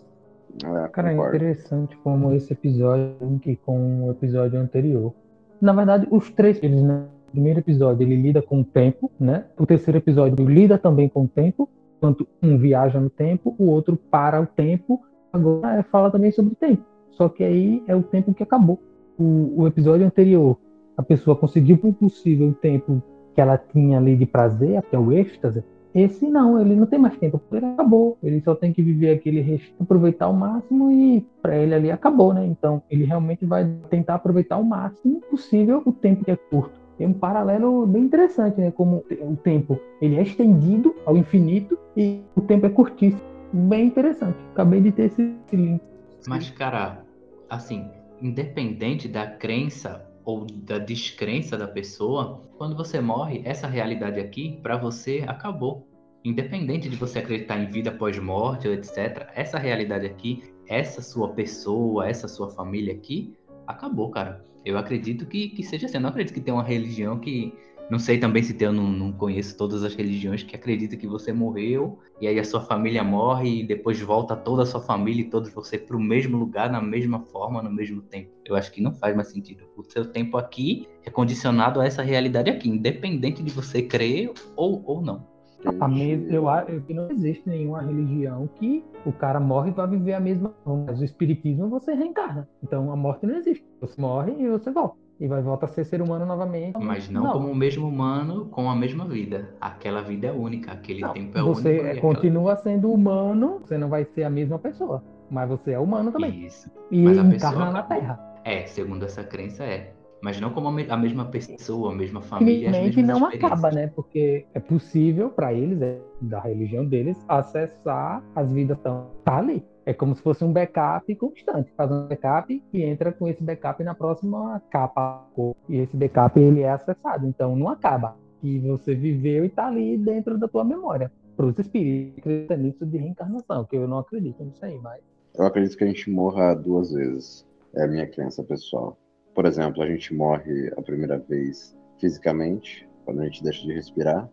É, 0.63 0.87
Cara, 0.89 1.11
é 1.11 1.15
interessante 1.15 1.95
como 1.97 2.33
esse 2.33 2.51
episódio 2.51 3.39
que 3.41 3.55
com 3.55 4.05
o 4.05 4.11
episódio 4.11 4.59
anterior. 4.59 5.13
Na 5.61 5.73
verdade, 5.73 6.07
os 6.09 6.29
três, 6.31 6.61
eles, 6.61 6.81
né? 6.81 7.05
Primeiro 7.31 7.59
episódio 7.59 8.03
ele 8.03 8.15
lida 8.15 8.41
com 8.41 8.59
o 8.61 8.63
tempo, 8.63 9.09
né? 9.19 9.45
O 9.57 9.65
terceiro 9.65 9.97
episódio 9.97 10.45
lida 10.45 10.77
também 10.77 11.07
com 11.07 11.23
o 11.23 11.27
tempo, 11.27 11.69
enquanto 11.97 12.27
um 12.41 12.57
viaja 12.57 12.99
no 12.99 13.09
tempo, 13.09 13.55
o 13.57 13.69
outro 13.69 13.95
para 13.95 14.41
o 14.41 14.45
tempo. 14.45 15.01
Agora 15.31 15.77
é, 15.77 15.83
fala 15.83 16.11
também 16.11 16.31
sobre 16.31 16.53
o 16.53 16.55
tempo. 16.55 16.83
Só 17.11 17.29
que 17.29 17.43
aí 17.43 17.81
é 17.87 17.95
o 17.95 18.03
tempo 18.03 18.33
que 18.33 18.43
acabou. 18.43 18.79
O, 19.17 19.61
o 19.61 19.67
episódio 19.67 20.05
anterior, 20.05 20.57
a 20.97 21.03
pessoa 21.03 21.35
conseguiu 21.35 21.77
por 21.77 21.93
possível 21.93 22.49
o 22.49 22.53
tempo 22.53 23.01
que 23.33 23.39
ela 23.39 23.57
tinha 23.57 23.97
ali 23.97 24.17
de 24.17 24.25
prazer, 24.25 24.77
até 24.77 24.99
o 24.99 25.11
êxtase. 25.11 25.63
Esse 25.93 26.29
não, 26.29 26.59
ele 26.59 26.75
não 26.75 26.85
tem 26.85 26.97
mais 26.97 27.17
tempo, 27.17 27.41
ele 27.51 27.65
acabou. 27.65 28.17
Ele 28.23 28.41
só 28.41 28.55
tem 28.55 28.73
que 28.73 28.81
viver 28.81 29.11
aquele 29.11 29.41
resto, 29.41 29.73
aproveitar 29.79 30.25
ao 30.25 30.33
máximo 30.33 30.91
e 30.91 31.25
para 31.41 31.57
ele 31.57 31.73
ali 31.73 31.91
acabou, 31.91 32.33
né? 32.33 32.45
Então 32.45 32.81
ele 32.89 33.03
realmente 33.03 33.45
vai 33.45 33.69
tentar 33.89 34.15
aproveitar 34.15 34.57
o 34.57 34.65
máximo 34.65 35.21
possível 35.29 35.81
o 35.85 35.91
tempo 35.91 36.23
que 36.23 36.31
é 36.31 36.35
curto. 36.35 36.80
Tem 37.01 37.07
um 37.07 37.13
paralelo 37.13 37.87
bem 37.87 38.03
interessante, 38.03 38.61
né? 38.61 38.69
Como 38.69 39.03
o 39.23 39.35
tempo 39.35 39.79
ele 39.99 40.17
é 40.17 40.21
estendido 40.21 40.95
ao 41.03 41.17
infinito 41.17 41.75
e 41.97 42.21
o 42.35 42.41
tempo 42.41 42.67
é 42.67 42.69
curtíssimo. 42.69 43.19
Bem 43.51 43.87
interessante. 43.87 44.37
Acabei 44.51 44.81
de 44.81 44.91
ter 44.91 45.05
esse 45.05 45.35
link. 45.51 45.81
Mas, 46.27 46.51
cara, 46.51 47.03
assim, 47.49 47.89
independente 48.21 49.07
da 49.07 49.25
crença 49.25 50.07
ou 50.23 50.45
da 50.45 50.77
descrença 50.77 51.57
da 51.57 51.67
pessoa, 51.67 52.43
quando 52.59 52.77
você 52.77 53.01
morre, 53.01 53.41
essa 53.45 53.65
realidade 53.65 54.19
aqui, 54.19 54.59
para 54.61 54.77
você, 54.77 55.25
acabou. 55.27 55.87
Independente 56.23 56.87
de 56.87 56.97
você 56.97 57.17
acreditar 57.17 57.57
em 57.57 57.71
vida 57.71 57.91
pós-morte, 57.91 58.67
etc., 58.67 59.27
essa 59.33 59.57
realidade 59.57 60.05
aqui, 60.05 60.43
essa 60.67 61.01
sua 61.01 61.29
pessoa, 61.29 62.07
essa 62.07 62.27
sua 62.27 62.51
família 62.51 62.93
aqui, 62.93 63.35
acabou, 63.65 64.11
cara. 64.11 64.50
Eu 64.65 64.77
acredito 64.77 65.25
que, 65.25 65.49
que 65.49 65.63
seja 65.63 65.87
assim. 65.87 65.97
Eu 65.97 66.01
não 66.01 66.09
acredito 66.09 66.33
que 66.33 66.41
tenha 66.41 66.55
uma 66.55 66.63
religião 66.63 67.19
que. 67.19 67.53
Não 67.89 67.99
sei 67.99 68.17
também 68.17 68.41
se 68.41 68.53
tem, 68.53 68.67
eu 68.67 68.71
não, 68.71 68.87
não 68.87 69.11
conheço 69.11 69.57
todas 69.57 69.83
as 69.83 69.93
religiões 69.93 70.43
que 70.43 70.55
acreditam 70.55 70.97
que 70.97 71.05
você 71.05 71.33
morreu 71.33 71.99
e 72.21 72.27
aí 72.27 72.39
a 72.39 72.43
sua 72.45 72.61
família 72.61 73.03
morre 73.03 73.59
e 73.59 73.67
depois 73.67 73.99
volta 73.99 74.33
toda 74.33 74.63
a 74.63 74.65
sua 74.65 74.79
família 74.79 75.23
e 75.23 75.29
todos 75.29 75.51
você 75.51 75.77
para 75.77 75.97
o 75.97 75.99
mesmo 75.99 76.37
lugar, 76.37 76.71
na 76.71 76.81
mesma 76.81 77.19
forma, 77.19 77.61
no 77.61 77.69
mesmo 77.69 78.01
tempo. 78.01 78.31
Eu 78.45 78.55
acho 78.55 78.71
que 78.71 78.79
não 78.79 78.93
faz 78.93 79.13
mais 79.13 79.27
sentido. 79.27 79.65
O 79.75 79.83
seu 79.83 80.05
tempo 80.05 80.37
aqui 80.37 80.87
é 81.03 81.09
condicionado 81.09 81.81
a 81.81 81.85
essa 81.85 82.01
realidade 82.01 82.49
aqui, 82.49 82.69
independente 82.69 83.43
de 83.43 83.51
você 83.51 83.81
crer 83.81 84.31
ou, 84.55 84.81
ou 84.85 85.01
não. 85.01 85.30
A 85.79 85.87
mes- 85.87 86.31
eu 86.31 86.47
acho 86.49 86.81
que 86.81 86.93
não 86.93 87.09
existe 87.11 87.47
nenhuma 87.47 87.81
religião 87.81 88.49
que 88.55 88.83
o 89.05 89.11
cara 89.11 89.39
morre 89.39 89.69
e 89.71 89.73
vai 89.73 89.87
viver 89.87 90.13
a 90.13 90.19
mesma. 90.19 90.53
Mas 90.65 90.99
o 90.99 91.03
espiritismo 91.05 91.69
você 91.69 91.93
reencarna. 91.93 92.47
Então 92.63 92.91
a 92.91 92.95
morte 92.95 93.25
não 93.25 93.35
existe. 93.35 93.65
Você 93.79 93.99
morre 94.01 94.33
e 94.39 94.49
você 94.49 94.71
volta. 94.71 94.95
E 95.19 95.27
vai 95.27 95.41
voltar 95.41 95.67
a 95.67 95.69
ser 95.69 95.85
ser 95.85 96.01
humano 96.01 96.25
novamente. 96.25 96.79
Mas 96.79 97.07
não, 97.09 97.31
como 97.33 97.51
o 97.51 97.55
mesmo 97.55 97.87
humano 97.87 98.45
com 98.45 98.69
a 98.69 98.75
mesma 98.75 99.05
vida. 99.05 99.53
Aquela 99.61 100.01
vida 100.01 100.27
é 100.27 100.31
única, 100.31 100.71
aquele 100.71 101.01
Não, 101.01 101.13
tempo 101.13 101.37
é 101.37 101.41
você 101.43 101.69
único. 101.69 101.85
aquela- 101.85 102.01
continua 102.01 102.55
sendo 102.57 102.91
humano, 102.91 103.59
você 103.63 103.77
não 103.77 103.87
vai 103.87 104.03
ser 104.03 104.23
a 104.23 104.29
mesma 104.31 104.57
pessoa. 104.57 105.03
Mas 105.29 105.47
você 105.47 105.73
é 105.73 105.79
humano 105.79 106.11
também. 106.11 106.43
Isso. 106.45 106.71
E 106.89 107.03
Mas 107.03 107.17
a 107.19 107.23
pessoa 107.23 107.51
encarna 107.53 107.71
na. 107.71 107.83
Terra. 107.83 108.19
É, 108.43 108.65
segundo 108.65 109.05
essa 109.05 109.23
crença 109.23 109.63
é. 109.63 109.93
Mas 110.21 110.39
não 110.39 110.51
como 110.51 110.67
a 110.67 110.71
me- 110.71 110.87
a 110.89 110.95
mesma 110.95 111.25
pessoa, 111.25 111.91
a 111.91 111.95
mesma 111.95 112.21
família, 112.21 112.69
Infelizmente 112.69 113.01
não 113.01 113.25
acaba, 113.25 113.71
né? 113.71 113.87
Porque 113.87 114.45
é 114.53 114.59
possível 114.59 115.29
para 115.29 115.51
eles, 115.53 115.81
é, 115.81 115.99
da 116.21 116.39
religião 116.39 116.85
deles, 116.85 117.17
acessar 117.27 118.23
as 118.35 118.51
vidas 118.51 118.77
tão 118.83 119.07
tá 119.23 119.37
ali. 119.37 119.63
É 119.83 119.93
como 119.93 120.15
se 120.15 120.21
fosse 120.21 120.43
um 120.43 120.53
backup 120.53 121.13
constante. 121.15 121.71
Faz 121.75 121.91
um 121.91 122.07
backup 122.07 122.63
e 122.71 122.83
entra 122.83 123.11
com 123.11 123.27
esse 123.27 123.43
backup 123.43 123.83
na 123.83 123.95
próxima 123.95 124.61
capa. 124.69 125.27
E 125.67 125.77
esse 125.77 125.97
backup 125.97 126.39
ele 126.39 126.61
é 126.61 126.69
acessado. 126.69 127.25
Então 127.27 127.55
não 127.55 127.67
acaba. 127.67 128.15
E 128.43 128.59
você 128.59 128.93
viveu 128.93 129.43
e 129.43 129.49
tá 129.49 129.67
ali 129.67 129.97
dentro 129.97 130.37
da 130.37 130.47
tua 130.47 130.63
memória. 130.63 131.11
Para 131.35 131.47
os 131.47 131.57
espíritos 131.57 132.19
acreditam 132.19 132.57
nisso 132.57 132.85
de 132.85 132.97
reencarnação, 132.97 133.65
que 133.65 133.75
eu 133.75 133.87
não 133.87 133.97
acredito 133.99 134.43
nisso 134.43 134.63
aí, 134.63 134.77
mas 134.79 135.01
Eu 135.35 135.45
acredito 135.45 135.75
que 135.77 135.83
a 135.83 135.87
gente 135.87 136.11
morra 136.11 136.53
duas 136.53 136.91
vezes. 136.91 137.47
É 137.75 137.85
a 137.85 137.87
minha 137.87 138.05
crença 138.05 138.43
pessoal. 138.43 138.97
Por 139.33 139.45
exemplo, 139.45 139.81
a 139.81 139.87
gente 139.87 140.13
morre 140.13 140.71
a 140.75 140.81
primeira 140.81 141.17
vez 141.17 141.75
fisicamente, 141.99 142.87
quando 143.05 143.21
a 143.21 143.25
gente 143.25 143.43
deixa 143.43 143.65
de 143.65 143.73
respirar, 143.73 144.29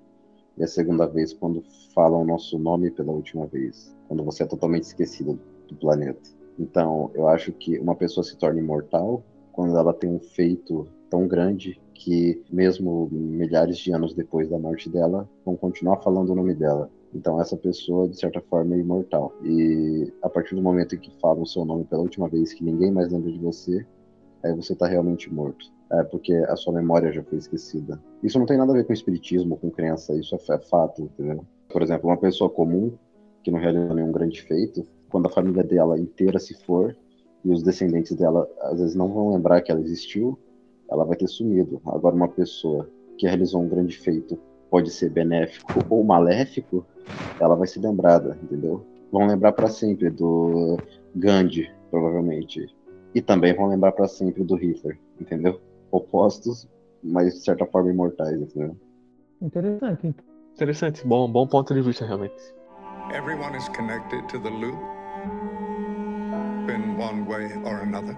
e 0.57 0.65
a 0.65 0.67
segunda 0.67 1.07
vez 1.07 1.33
quando 1.33 1.63
falam 1.95 2.23
o 2.23 2.27
nosso 2.27 2.59
nome 2.59 2.91
pela 2.91 3.13
última 3.13 3.47
vez, 3.47 3.97
quando 4.09 4.25
você 4.25 4.43
é 4.43 4.47
totalmente 4.47 4.85
esquecido 4.85 5.39
do 5.69 5.77
planeta. 5.77 6.31
Então, 6.59 7.13
eu 7.15 7.29
acho 7.29 7.53
que 7.53 7.79
uma 7.79 7.95
pessoa 7.95 8.25
se 8.25 8.37
torna 8.37 8.59
imortal 8.59 9.23
quando 9.53 9.77
ela 9.77 9.95
tem 9.95 10.11
um 10.11 10.19
feito 10.19 10.89
tão 11.09 11.29
grande 11.29 11.81
que, 11.95 12.43
mesmo 12.51 13.09
milhares 13.13 13.79
de 13.79 13.93
anos 13.93 14.15
depois 14.15 14.49
da 14.49 14.59
morte 14.59 14.89
dela, 14.91 15.29
vão 15.45 15.57
continuar 15.57 15.99
falando 15.99 16.31
o 16.31 16.35
nome 16.35 16.55
dela. 16.55 16.91
Então, 17.15 17.41
essa 17.41 17.57
pessoa, 17.57 18.09
de 18.09 18.19
certa 18.19 18.41
forma, 18.41 18.75
é 18.75 18.79
imortal. 18.79 19.33
E 19.45 20.13
a 20.23 20.29
partir 20.29 20.57
do 20.57 20.63
momento 20.63 20.97
em 20.97 20.99
que 20.99 21.13
falam 21.21 21.43
o 21.43 21.47
seu 21.47 21.65
nome 21.65 21.85
pela 21.85 22.03
última 22.03 22.29
vez, 22.29 22.53
que 22.53 22.65
ninguém 22.65 22.91
mais 22.91 23.11
lembra 23.13 23.31
de 23.31 23.39
você, 23.39 23.87
aí 24.43 24.55
você 24.55 24.73
está 24.73 24.87
realmente 24.87 25.33
morto. 25.33 25.67
É 25.91 26.03
porque 26.03 26.35
a 26.35 26.57
sua 26.57 26.73
memória 26.75 27.13
já 27.13 27.23
foi 27.23 27.39
esquecida. 27.39 27.99
Isso 28.23 28.39
não 28.39 28.47
tem 28.47 28.59
nada 28.59 28.73
a 28.73 28.75
ver 28.75 28.85
com 28.85 28.93
espiritismo, 28.93 29.57
com 29.57 29.71
crença, 29.71 30.15
isso 30.15 30.35
é, 30.35 30.55
é 30.55 30.59
fato, 30.59 31.03
entendeu? 31.03 31.45
Por 31.69 31.83
exemplo, 31.83 32.11
uma 32.11 32.17
pessoa 32.17 32.51
comum, 32.51 32.93
que 33.43 33.51
não 33.51 33.59
realizou 33.59 33.95
nenhum 33.95 34.13
grande 34.13 34.43
feito, 34.43 34.87
quando 35.09 35.27
a 35.27 35.31
família 35.31 35.65
dela 35.65 35.99
inteira 35.99 36.39
se 36.39 36.55
for, 36.65 36.95
e 37.45 37.51
os 37.51 37.63
descendentes 37.63 38.15
dela 38.17 38.49
às 38.61 38.79
vezes 38.79 38.95
não 38.95 39.09
vão 39.09 39.31
lembrar 39.33 39.63
que 39.63 39.71
ela 39.71 39.81
existiu, 39.81 40.39
ela 40.91 41.05
vai 41.05 41.17
ter 41.17 41.29
sumido. 41.29 41.81
Agora, 41.87 42.15
uma 42.15 42.29
pessoa 42.29 42.89
que 43.17 43.27
realizou 43.27 43.63
um 43.63 43.69
grande 43.69 43.97
feito, 43.97 44.39
pode 44.71 44.91
ser 44.91 45.11
benéfico 45.11 45.73
ou 45.89 46.05
maléfico, 46.05 46.85
ela 47.41 47.55
vai 47.55 47.67
ser 47.67 47.81
lembrada, 47.81 48.39
entendeu? 48.43 48.85
Vão 49.11 49.27
lembrar 49.27 49.53
para 49.53 49.69
sempre 49.69 50.11
do 50.11 50.77
Gandhi, 51.15 51.71
provavelmente. 51.91 52.67
E 53.19 53.21
também 53.21 53.53
vão 53.53 53.67
lembrar 53.67 53.91
para 53.91 54.07
sempre 54.07 54.45
do 54.45 54.55
Hitler, 54.55 54.97
entendeu? 55.21 55.61
Opostos, 55.91 56.69
mas 57.03 57.35
de 57.35 57.41
certa 57.41 57.67
forma 57.67 57.91
imortais, 57.91 58.41
entendeu? 58.41 58.77
interessante. 59.43 60.15
Interessante, 60.55 61.05
bom, 61.05 61.29
bom 61.29 61.45
ponto 61.45 61.75
de 61.75 61.83
vista, 61.83 62.07
realmente. 62.07 62.37
Everyone 63.13 63.57
is 63.57 63.69
connected 63.71 64.25
to 64.29 64.39
the 64.39 64.51
loop 64.51 64.79
in 66.71 66.97
one 66.97 67.27
way 67.29 67.47
or 67.65 67.83
another. 67.83 68.17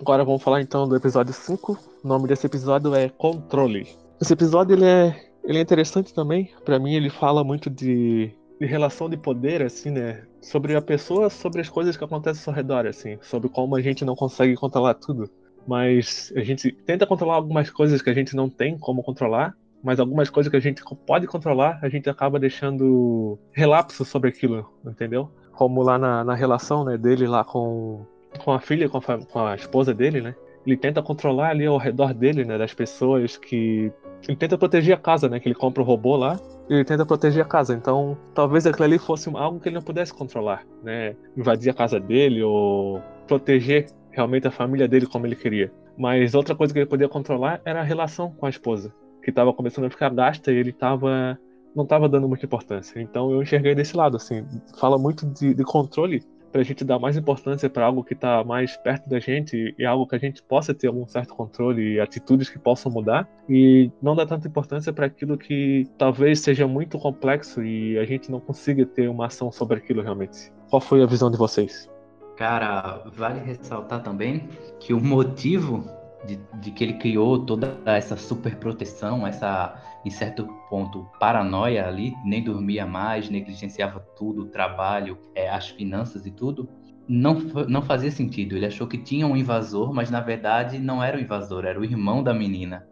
Agora 0.00 0.24
vamos 0.24 0.42
falar 0.42 0.62
então 0.62 0.88
do 0.88 0.96
episódio 0.96 1.34
5. 1.34 1.78
O 2.02 2.08
nome 2.08 2.26
desse 2.26 2.46
episódio 2.46 2.94
é 2.94 3.10
Controle. 3.10 3.86
Esse 4.18 4.32
episódio 4.32 4.74
ele 4.74 4.86
é, 4.86 5.14
ele 5.44 5.58
é 5.58 5.60
interessante 5.60 6.14
também. 6.14 6.50
Pra 6.64 6.78
mim 6.78 6.94
ele 6.94 7.10
fala 7.10 7.44
muito 7.44 7.68
de, 7.68 8.32
de 8.62 8.68
relação 8.68 9.10
de 9.10 9.16
poder, 9.16 9.60
assim, 9.60 9.90
né? 9.90 10.22
Sobre 10.40 10.76
a 10.76 10.80
pessoa, 10.80 11.28
sobre 11.28 11.60
as 11.60 11.68
coisas 11.68 11.96
que 11.96 12.04
acontecem 12.04 12.48
ao 12.48 12.54
redor, 12.56 12.86
assim. 12.86 13.18
Sobre 13.20 13.48
como 13.48 13.74
a 13.74 13.82
gente 13.82 14.04
não 14.04 14.14
consegue 14.14 14.54
controlar 14.54 14.94
tudo. 14.94 15.28
Mas 15.66 16.32
a 16.36 16.40
gente 16.40 16.70
tenta 16.70 17.04
controlar 17.04 17.34
algumas 17.34 17.70
coisas 17.70 18.00
que 18.00 18.08
a 18.08 18.14
gente 18.14 18.36
não 18.36 18.48
tem 18.48 18.78
como 18.78 19.02
controlar. 19.02 19.56
Mas 19.82 19.98
algumas 19.98 20.30
coisas 20.30 20.48
que 20.48 20.56
a 20.56 20.60
gente 20.60 20.80
pode 21.04 21.26
controlar, 21.26 21.80
a 21.82 21.88
gente 21.88 22.08
acaba 22.08 22.38
deixando 22.38 23.36
relapso 23.50 24.04
sobre 24.04 24.28
aquilo, 24.28 24.72
entendeu? 24.86 25.28
Como 25.50 25.82
lá 25.82 25.98
na, 25.98 26.22
na 26.22 26.34
relação 26.36 26.84
né, 26.84 26.96
dele 26.96 27.26
lá 27.26 27.42
com, 27.42 28.06
com 28.44 28.52
a 28.52 28.60
filha, 28.60 28.88
com 28.88 28.98
a, 28.98 29.18
com 29.26 29.38
a 29.40 29.56
esposa 29.56 29.92
dele, 29.92 30.20
né? 30.20 30.36
Ele 30.64 30.76
tenta 30.76 31.02
controlar 31.02 31.48
ali 31.48 31.66
ao 31.66 31.78
redor 31.78 32.14
dele, 32.14 32.44
né? 32.44 32.56
Das 32.56 32.72
pessoas 32.72 33.36
que. 33.36 33.92
Ele 34.26 34.36
tenta 34.36 34.56
proteger 34.56 34.94
a 34.94 34.98
casa, 34.98 35.28
né? 35.28 35.40
Que 35.40 35.48
ele 35.48 35.54
compra 35.54 35.82
o 35.82 35.86
robô 35.86 36.16
lá 36.16 36.38
e 36.68 36.74
ele 36.74 36.84
tenta 36.84 37.04
proteger 37.04 37.42
a 37.42 37.48
casa. 37.48 37.74
Então, 37.74 38.16
talvez 38.34 38.66
aquilo 38.66 38.84
ali 38.84 38.98
fosse 38.98 39.30
algo 39.34 39.58
que 39.60 39.68
ele 39.68 39.76
não 39.76 39.82
pudesse 39.82 40.12
controlar, 40.12 40.64
né? 40.82 41.16
Invadir 41.36 41.70
a 41.70 41.74
casa 41.74 41.98
dele 41.98 42.42
ou 42.42 43.02
proteger 43.26 43.86
realmente 44.10 44.46
a 44.46 44.50
família 44.50 44.86
dele 44.86 45.06
como 45.06 45.26
ele 45.26 45.36
queria. 45.36 45.72
Mas 45.96 46.34
outra 46.34 46.54
coisa 46.54 46.72
que 46.72 46.78
ele 46.78 46.86
podia 46.86 47.08
controlar 47.08 47.60
era 47.64 47.80
a 47.80 47.84
relação 47.84 48.30
com 48.30 48.46
a 48.46 48.50
esposa, 48.50 48.94
que 49.22 49.30
estava 49.30 49.52
começando 49.52 49.86
a 49.86 49.90
ficar 49.90 50.10
gasta 50.10 50.52
e 50.52 50.56
ele 50.56 50.70
estava 50.70 51.38
não 51.74 51.84
estava 51.84 52.08
dando 52.08 52.28
muita 52.28 52.44
importância. 52.44 53.00
Então 53.00 53.30
eu 53.30 53.42
enxerguei 53.42 53.74
desse 53.74 53.96
lado, 53.96 54.16
assim, 54.16 54.44
fala 54.78 54.98
muito 54.98 55.26
de, 55.26 55.54
de 55.54 55.64
controle 55.64 56.22
pra 56.52 56.62
gente 56.62 56.84
dar 56.84 56.98
mais 56.98 57.16
importância 57.16 57.68
para 57.70 57.86
algo 57.86 58.04
que 58.04 58.14
tá 58.14 58.44
mais 58.44 58.76
perto 58.76 59.08
da 59.08 59.18
gente 59.18 59.74
e 59.78 59.84
algo 59.84 60.06
que 60.06 60.14
a 60.14 60.18
gente 60.18 60.42
possa 60.42 60.74
ter 60.74 60.88
algum 60.88 61.06
certo 61.06 61.34
controle 61.34 61.94
e 61.94 62.00
atitudes 62.00 62.50
que 62.50 62.58
possam 62.58 62.92
mudar 62.92 63.26
e 63.48 63.90
não 64.02 64.14
dar 64.14 64.26
tanta 64.26 64.46
importância 64.46 64.92
para 64.92 65.06
aquilo 65.06 65.38
que 65.38 65.86
talvez 65.96 66.40
seja 66.40 66.68
muito 66.68 66.98
complexo 66.98 67.64
e 67.64 67.98
a 67.98 68.04
gente 68.04 68.30
não 68.30 68.38
consiga 68.38 68.84
ter 68.84 69.08
uma 69.08 69.26
ação 69.26 69.50
sobre 69.50 69.78
aquilo 69.78 70.02
realmente. 70.02 70.52
Qual 70.68 70.80
foi 70.80 71.02
a 71.02 71.06
visão 71.06 71.30
de 71.30 71.38
vocês? 71.38 71.90
Cara, 72.36 73.02
vale 73.14 73.40
ressaltar 73.40 74.02
também 74.02 74.48
que 74.78 74.92
o 74.92 75.00
motivo 75.00 75.84
de, 76.26 76.38
de, 76.60 76.70
que 76.70 76.84
ele 76.84 76.94
criou 76.94 77.44
toda 77.44 77.78
essa 77.84 78.16
super 78.16 78.56
proteção, 78.56 79.26
essa, 79.26 79.74
em 80.04 80.10
certo 80.10 80.46
ponto, 80.68 81.06
paranoia 81.18 81.86
ali, 81.86 82.14
nem 82.24 82.42
dormia 82.42 82.86
mais, 82.86 83.28
negligenciava 83.28 84.00
tudo, 84.16 84.42
o 84.42 84.46
trabalho, 84.46 85.18
é, 85.34 85.48
as 85.48 85.68
finanças 85.68 86.26
e 86.26 86.30
tudo, 86.30 86.68
não, 87.08 87.34
não 87.68 87.82
fazia 87.82 88.10
sentido. 88.10 88.56
Ele 88.56 88.66
achou 88.66 88.86
que 88.86 88.98
tinha 88.98 89.26
um 89.26 89.36
invasor, 89.36 89.92
mas 89.92 90.10
na 90.10 90.20
verdade 90.20 90.78
não 90.78 91.02
era 91.02 91.16
o 91.16 91.20
invasor, 91.20 91.64
era 91.64 91.78
o 91.78 91.84
irmão 91.84 92.22
da 92.22 92.32
menina. 92.32 92.86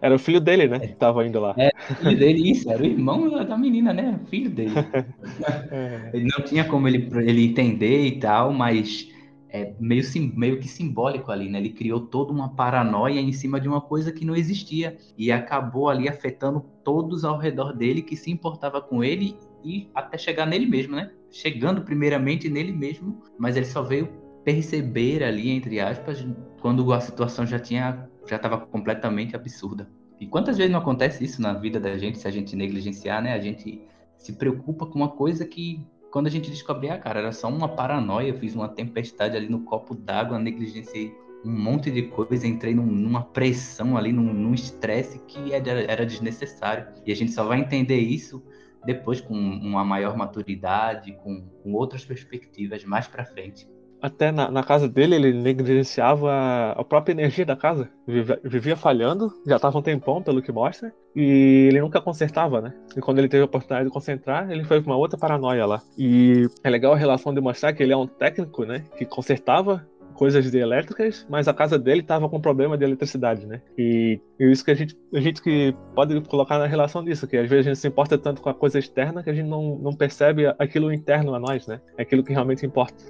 Era 0.00 0.14
o 0.14 0.18
filho 0.18 0.40
dele, 0.40 0.68
né? 0.68 0.78
Que 0.78 0.94
tava 0.94 1.26
indo 1.26 1.40
lá. 1.40 1.54
É, 1.56 1.70
filho 1.94 2.18
dele, 2.18 2.50
isso, 2.50 2.70
era 2.70 2.82
o 2.82 2.86
irmão 2.86 3.30
da 3.44 3.56
menina, 3.56 3.92
né? 3.92 4.20
Filho 4.28 4.50
dele. 4.50 4.72
é. 5.70 6.10
Ele 6.12 6.28
não 6.36 6.44
tinha 6.44 6.64
como 6.64 6.86
ele, 6.86 7.08
ele 7.14 7.46
entender 7.46 8.06
e 8.06 8.18
tal, 8.18 8.52
mas 8.52 9.08
é 9.52 9.74
meio, 9.78 10.02
meio 10.34 10.60
que 10.60 10.68
simbólico 10.68 11.30
ali, 11.30 11.48
né? 11.48 11.58
Ele 11.58 11.70
criou 11.70 12.00
toda 12.00 12.32
uma 12.32 12.54
paranoia 12.54 13.20
em 13.20 13.32
cima 13.32 13.60
de 13.60 13.68
uma 13.68 13.80
coisa 13.80 14.12
que 14.12 14.24
não 14.24 14.36
existia 14.36 14.96
e 15.16 15.30
acabou 15.30 15.88
ali 15.88 16.08
afetando 16.08 16.60
todos 16.84 17.24
ao 17.24 17.38
redor 17.38 17.72
dele 17.72 18.02
que 18.02 18.16
se 18.16 18.30
importava 18.30 18.80
com 18.80 19.02
ele 19.02 19.36
e 19.64 19.90
até 19.94 20.16
chegar 20.16 20.46
nele 20.46 20.66
mesmo, 20.66 20.96
né? 20.96 21.10
Chegando 21.30 21.82
primeiramente 21.82 22.48
nele 22.48 22.72
mesmo, 22.72 23.20
mas 23.38 23.56
ele 23.56 23.66
só 23.66 23.82
veio 23.82 24.08
perceber 24.44 25.22
ali, 25.22 25.50
entre 25.50 25.80
aspas, 25.80 26.26
quando 26.60 26.92
a 26.92 27.00
situação 27.00 27.46
já 27.46 27.58
tinha 27.58 28.08
já 28.28 28.36
estava 28.36 28.58
completamente 28.58 29.34
absurda. 29.34 29.88
E 30.20 30.26
quantas 30.26 30.56
vezes 30.56 30.70
não 30.70 30.80
acontece 30.80 31.24
isso 31.24 31.40
na 31.40 31.54
vida 31.54 31.80
da 31.80 31.96
gente 31.98 32.18
se 32.18 32.28
a 32.28 32.30
gente 32.30 32.54
negligenciar, 32.54 33.22
né? 33.22 33.32
A 33.32 33.40
gente 33.40 33.82
se 34.16 34.34
preocupa 34.34 34.86
com 34.86 34.98
uma 34.98 35.08
coisa 35.08 35.46
que 35.46 35.84
quando 36.10 36.26
a 36.26 36.30
gente 36.30 36.50
descobre, 36.50 36.88
ah, 36.90 36.98
cara, 36.98 37.20
era 37.20 37.32
só 37.32 37.48
uma 37.48 37.68
paranoia, 37.68 38.28
eu 38.28 38.38
fiz 38.38 38.54
uma 38.54 38.68
tempestade 38.68 39.36
ali 39.36 39.48
no 39.48 39.60
copo 39.60 39.94
d'água, 39.94 40.38
negligenciei 40.38 41.14
um 41.44 41.50
monte 41.50 41.90
de 41.90 42.02
coisa, 42.02 42.46
entrei 42.46 42.74
num, 42.74 42.84
numa 42.84 43.22
pressão 43.22 43.96
ali, 43.96 44.12
num 44.12 44.52
estresse 44.52 45.18
que 45.20 45.52
era, 45.52 45.80
era, 45.90 46.04
desnecessário. 46.04 46.86
E 47.06 47.12
a 47.12 47.16
gente 47.16 47.32
só 47.32 47.44
vai 47.44 47.60
entender 47.60 47.98
isso 47.98 48.42
depois 48.84 49.20
com 49.20 49.34
uma 49.34 49.84
maior 49.84 50.16
maturidade, 50.16 51.16
com, 51.22 51.42
com 51.62 51.72
outras 51.72 52.04
perspectivas 52.04 52.84
mais 52.84 53.06
para 53.06 53.24
frente 53.24 53.66
até 54.00 54.30
na, 54.30 54.50
na, 54.50 54.62
casa 54.62 54.88
dele, 54.88 55.14
ele 55.14 55.32
negligenciava 55.32 56.72
a 56.72 56.84
própria 56.84 57.12
energia 57.12 57.44
da 57.44 57.56
casa. 57.56 57.88
Vivia, 58.06 58.40
vivia, 58.42 58.76
falhando, 58.76 59.32
já 59.46 59.56
estava 59.56 59.78
um 59.78 59.82
tempão, 59.82 60.22
pelo 60.22 60.42
que 60.42 60.52
mostra, 60.52 60.92
e 61.14 61.68
ele 61.68 61.80
nunca 61.80 62.00
consertava, 62.00 62.60
né? 62.60 62.74
E 62.96 63.00
quando 63.00 63.18
ele 63.18 63.28
teve 63.28 63.42
a 63.42 63.46
oportunidade 63.46 63.88
de 63.88 63.92
concentrar, 63.92 64.50
ele 64.50 64.64
foi 64.64 64.82
com 64.82 64.90
uma 64.90 64.96
outra 64.96 65.18
paranoia 65.18 65.66
lá. 65.66 65.82
E 65.96 66.48
é 66.62 66.70
legal 66.70 66.92
a 66.92 66.96
relação 66.96 67.32
de 67.34 67.40
mostrar 67.40 67.72
que 67.72 67.82
ele 67.82 67.92
é 67.92 67.96
um 67.96 68.06
técnico, 68.06 68.64
né? 68.64 68.84
Que 68.96 69.04
consertava 69.04 69.86
coisas 70.20 70.50
de 70.50 70.58
elétricas, 70.58 71.26
mas 71.30 71.48
a 71.48 71.54
casa 71.54 71.78
dele 71.78 72.02
estava 72.02 72.28
com 72.28 72.38
problema 72.38 72.76
de 72.76 72.84
eletricidade, 72.84 73.46
né? 73.46 73.62
E, 73.78 74.20
e, 74.38 74.52
isso 74.52 74.62
que 74.62 74.70
a 74.70 74.74
gente, 74.74 74.94
a 75.14 75.18
gente 75.18 75.40
que 75.40 75.74
pode 75.94 76.20
colocar 76.22 76.58
na 76.58 76.66
relação 76.66 77.02
disso, 77.02 77.26
que 77.26 77.38
às 77.38 77.48
vezes 77.48 77.66
a 77.66 77.70
gente 77.70 77.80
se 77.80 77.88
importa 77.88 78.18
tanto 78.18 78.42
com 78.42 78.50
a 78.50 78.54
coisa 78.54 78.78
externa 78.78 79.22
que 79.22 79.30
a 79.30 79.32
gente 79.32 79.48
não, 79.48 79.78
não 79.78 79.94
percebe 79.94 80.46
aquilo 80.58 80.92
interno 80.92 81.34
a 81.34 81.40
nós, 81.40 81.66
né? 81.66 81.80
É 81.96 82.02
aquilo 82.02 82.22
que 82.22 82.34
realmente 82.34 82.66
importa. 82.66 83.02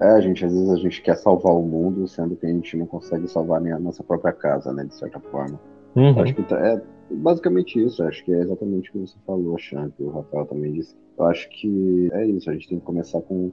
É, 0.00 0.10
a 0.10 0.20
gente, 0.20 0.44
às 0.44 0.52
vezes 0.52 0.70
a 0.70 0.76
gente 0.76 1.02
quer 1.02 1.16
salvar 1.16 1.54
o 1.54 1.62
mundo, 1.62 2.06
sendo 2.06 2.36
que 2.36 2.46
a 2.46 2.48
gente 2.48 2.76
não 2.76 2.86
consegue 2.86 3.28
salvar 3.28 3.60
nem 3.60 3.72
a 3.72 3.78
nossa 3.78 4.02
própria 4.02 4.32
casa, 4.32 4.72
né, 4.72 4.84
de 4.84 4.94
certa 4.94 5.18
forma. 5.18 5.58
Uhum. 5.96 6.20
Acho 6.20 6.34
que 6.34 6.42
tá, 6.44 6.56
é 6.56 6.80
basicamente 7.10 7.82
isso, 7.82 8.02
acho 8.04 8.24
que 8.24 8.32
é 8.32 8.40
exatamente 8.40 8.90
o 8.90 8.92
que 8.92 8.98
você 8.98 9.16
falou, 9.26 9.58
Champ, 9.58 9.92
o 9.98 10.10
Rafael 10.10 10.46
também 10.46 10.72
disse. 10.72 10.94
Eu 11.18 11.24
acho 11.24 11.48
que 11.50 12.08
é 12.12 12.26
isso, 12.26 12.48
a 12.48 12.52
gente 12.52 12.68
tem 12.68 12.78
que 12.78 12.84
começar 12.84 13.20
com 13.22 13.50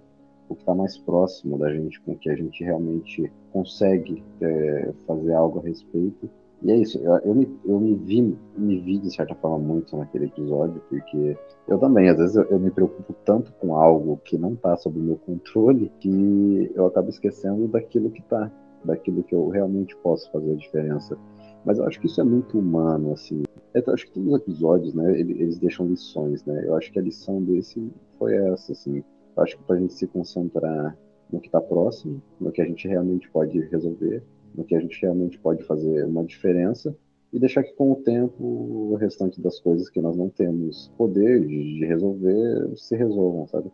o 0.47 0.55
que 0.55 0.61
está 0.61 0.75
mais 0.75 0.97
próximo 0.97 1.57
da 1.57 1.73
gente, 1.73 1.99
com 2.01 2.11
o 2.11 2.17
que 2.17 2.29
a 2.29 2.35
gente 2.35 2.63
realmente 2.63 3.31
consegue 3.51 4.23
é, 4.41 4.91
fazer 5.07 5.33
algo 5.33 5.59
a 5.59 5.63
respeito 5.63 6.29
e 6.63 6.71
é 6.71 6.77
isso, 6.77 6.97
eu, 6.99 7.17
eu, 7.17 7.35
me, 7.35 7.59
eu 7.65 7.79
me, 7.79 7.95
vi, 7.95 8.37
me 8.57 8.79
vi 8.79 8.97
de 8.97 9.13
certa 9.13 9.35
forma 9.35 9.59
muito 9.59 9.95
naquele 9.97 10.25
episódio, 10.25 10.81
porque 10.89 11.37
eu 11.67 11.77
também, 11.77 12.09
às 12.09 12.17
vezes, 12.17 12.35
eu, 12.35 12.43
eu 12.43 12.59
me 12.59 12.71
preocupo 12.71 13.13
tanto 13.25 13.51
com 13.53 13.75
algo 13.75 14.17
que 14.23 14.37
não 14.37 14.53
está 14.53 14.75
sob 14.77 14.99
meu 14.99 15.17
controle 15.17 15.91
que 15.99 16.71
eu 16.73 16.85
acabo 16.85 17.09
esquecendo 17.09 17.67
daquilo 17.67 18.09
que 18.09 18.21
está, 18.21 18.51
daquilo 18.83 19.23
que 19.23 19.35
eu 19.35 19.47
realmente 19.49 19.95
posso 19.97 20.31
fazer 20.31 20.53
a 20.53 20.55
diferença. 20.55 21.17
Mas 21.65 21.79
eu 21.79 21.85
acho 21.85 21.99
que 21.99 22.05
isso 22.05 22.21
é 22.21 22.23
muito 22.23 22.59
humano, 22.59 23.13
assim. 23.13 23.43
Eu 23.73 23.93
acho 23.93 24.05
que 24.05 24.13
todos 24.13 24.29
os 24.29 24.39
episódios, 24.39 24.93
né, 24.93 25.19
eles 25.19 25.57
deixam 25.57 25.87
lições, 25.87 26.45
né? 26.45 26.63
Eu 26.65 26.75
acho 26.75 26.91
que 26.91 26.99
a 26.99 27.01
lição 27.01 27.43
desse 27.43 27.91
foi 28.19 28.35
essa, 28.35 28.71
assim. 28.71 29.03
Eu 29.35 29.43
acho 29.43 29.57
que 29.57 29.63
pra 29.63 29.77
gente 29.77 29.93
se 29.93 30.07
concentrar 30.07 30.95
no 31.31 31.39
que 31.39 31.47
está 31.47 31.59
próximo, 31.59 32.21
no 32.39 32.51
que 32.51 32.61
a 32.61 32.65
gente 32.65 32.87
realmente 32.87 33.29
pode 33.31 33.59
resolver, 33.67 34.23
no 34.57 34.63
que 34.63 34.75
a 34.75 34.79
gente 34.79 35.01
realmente 35.01 35.37
pode 35.37 35.63
fazer 35.63 36.05
uma 36.05 36.23
diferença 36.23 36.95
e 37.31 37.39
deixar 37.39 37.63
que 37.63 37.73
com 37.73 37.91
o 37.91 37.95
tempo 37.97 38.43
o 38.43 38.95
restante 38.95 39.41
das 39.41 39.59
coisas 39.59 39.89
que 39.89 40.01
nós 40.01 40.15
não 40.15 40.29
temos 40.29 40.91
poder 40.97 41.41
de, 41.41 41.79
de 41.79 41.85
resolver 41.85 42.75
se 42.77 42.95
resolvam, 42.95 43.47
sabe? 43.47 43.71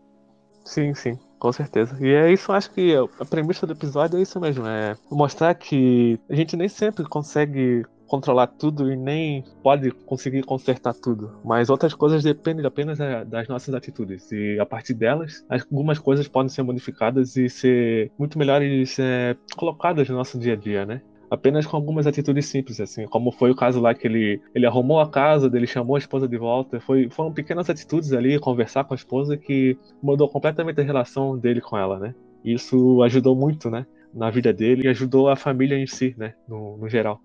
Sim, 0.63 0.93
sim, 0.93 1.17
com 1.39 1.51
certeza. 1.51 1.95
E 1.99 2.09
é 2.09 2.31
isso, 2.31 2.51
acho 2.51 2.71
que 2.71 2.93
a 2.95 3.25
premissa 3.25 3.65
do 3.65 3.73
episódio 3.73 4.17
é 4.17 4.21
isso 4.21 4.39
mesmo, 4.39 4.65
é 4.65 4.95
mostrar 5.09 5.53
que 5.55 6.19
a 6.29 6.35
gente 6.35 6.55
nem 6.55 6.69
sempre 6.69 7.03
consegue 7.05 7.83
controlar 8.11 8.47
tudo 8.47 8.91
e 8.91 8.97
nem 8.97 9.41
pode 9.63 9.89
conseguir 9.89 10.43
consertar 10.43 10.93
tudo. 10.93 11.31
Mas 11.45 11.69
outras 11.69 11.93
coisas 11.93 12.21
dependem 12.21 12.65
apenas 12.65 12.99
é, 12.99 13.23
das 13.23 13.47
nossas 13.47 13.73
atitudes. 13.73 14.29
E 14.33 14.59
a 14.59 14.65
partir 14.65 14.93
delas, 14.93 15.45
algumas 15.49 15.97
coisas 15.97 16.27
podem 16.27 16.49
ser 16.49 16.61
modificadas 16.61 17.37
e 17.37 17.47
ser 17.47 18.11
muito 18.19 18.37
melhores 18.37 18.99
é, 18.99 19.37
colocadas 19.55 20.09
no 20.09 20.17
nosso 20.17 20.37
dia 20.37 20.53
a 20.53 20.55
dia, 20.57 20.85
né? 20.85 21.01
apenas 21.29 21.65
com 21.65 21.77
algumas 21.77 22.05
atitudes 22.05 22.45
simples, 22.47 22.81
assim, 22.81 23.07
como 23.07 23.31
foi 23.31 23.51
o 23.51 23.55
caso 23.55 23.79
lá 23.79 23.95
que 23.95 24.05
ele, 24.05 24.41
ele 24.53 24.65
arrumou 24.65 24.99
a 24.99 25.09
casa, 25.09 25.49
ele 25.53 25.65
chamou 25.65 25.95
a 25.95 25.99
esposa 25.99 26.27
de 26.27 26.37
volta, 26.37 26.81
foi, 26.81 27.09
foram 27.09 27.31
pequenas 27.31 27.69
atitudes 27.69 28.11
ali, 28.11 28.37
conversar 28.37 28.83
com 28.83 28.93
a 28.93 28.97
esposa 28.97 29.37
que 29.37 29.77
mudou 30.03 30.27
completamente 30.27 30.81
a 30.81 30.83
relação 30.83 31.37
dele 31.37 31.61
com 31.61 31.77
ela, 31.77 31.97
né? 31.97 32.13
Isso 32.43 33.01
ajudou 33.03 33.33
muito, 33.33 33.69
né, 33.69 33.85
na 34.13 34.29
vida 34.29 34.51
dele 34.51 34.81
e 34.83 34.89
ajudou 34.89 35.29
a 35.29 35.37
família 35.37 35.77
em 35.77 35.87
si, 35.87 36.13
né, 36.17 36.33
no, 36.49 36.75
no 36.75 36.89
geral. 36.89 37.21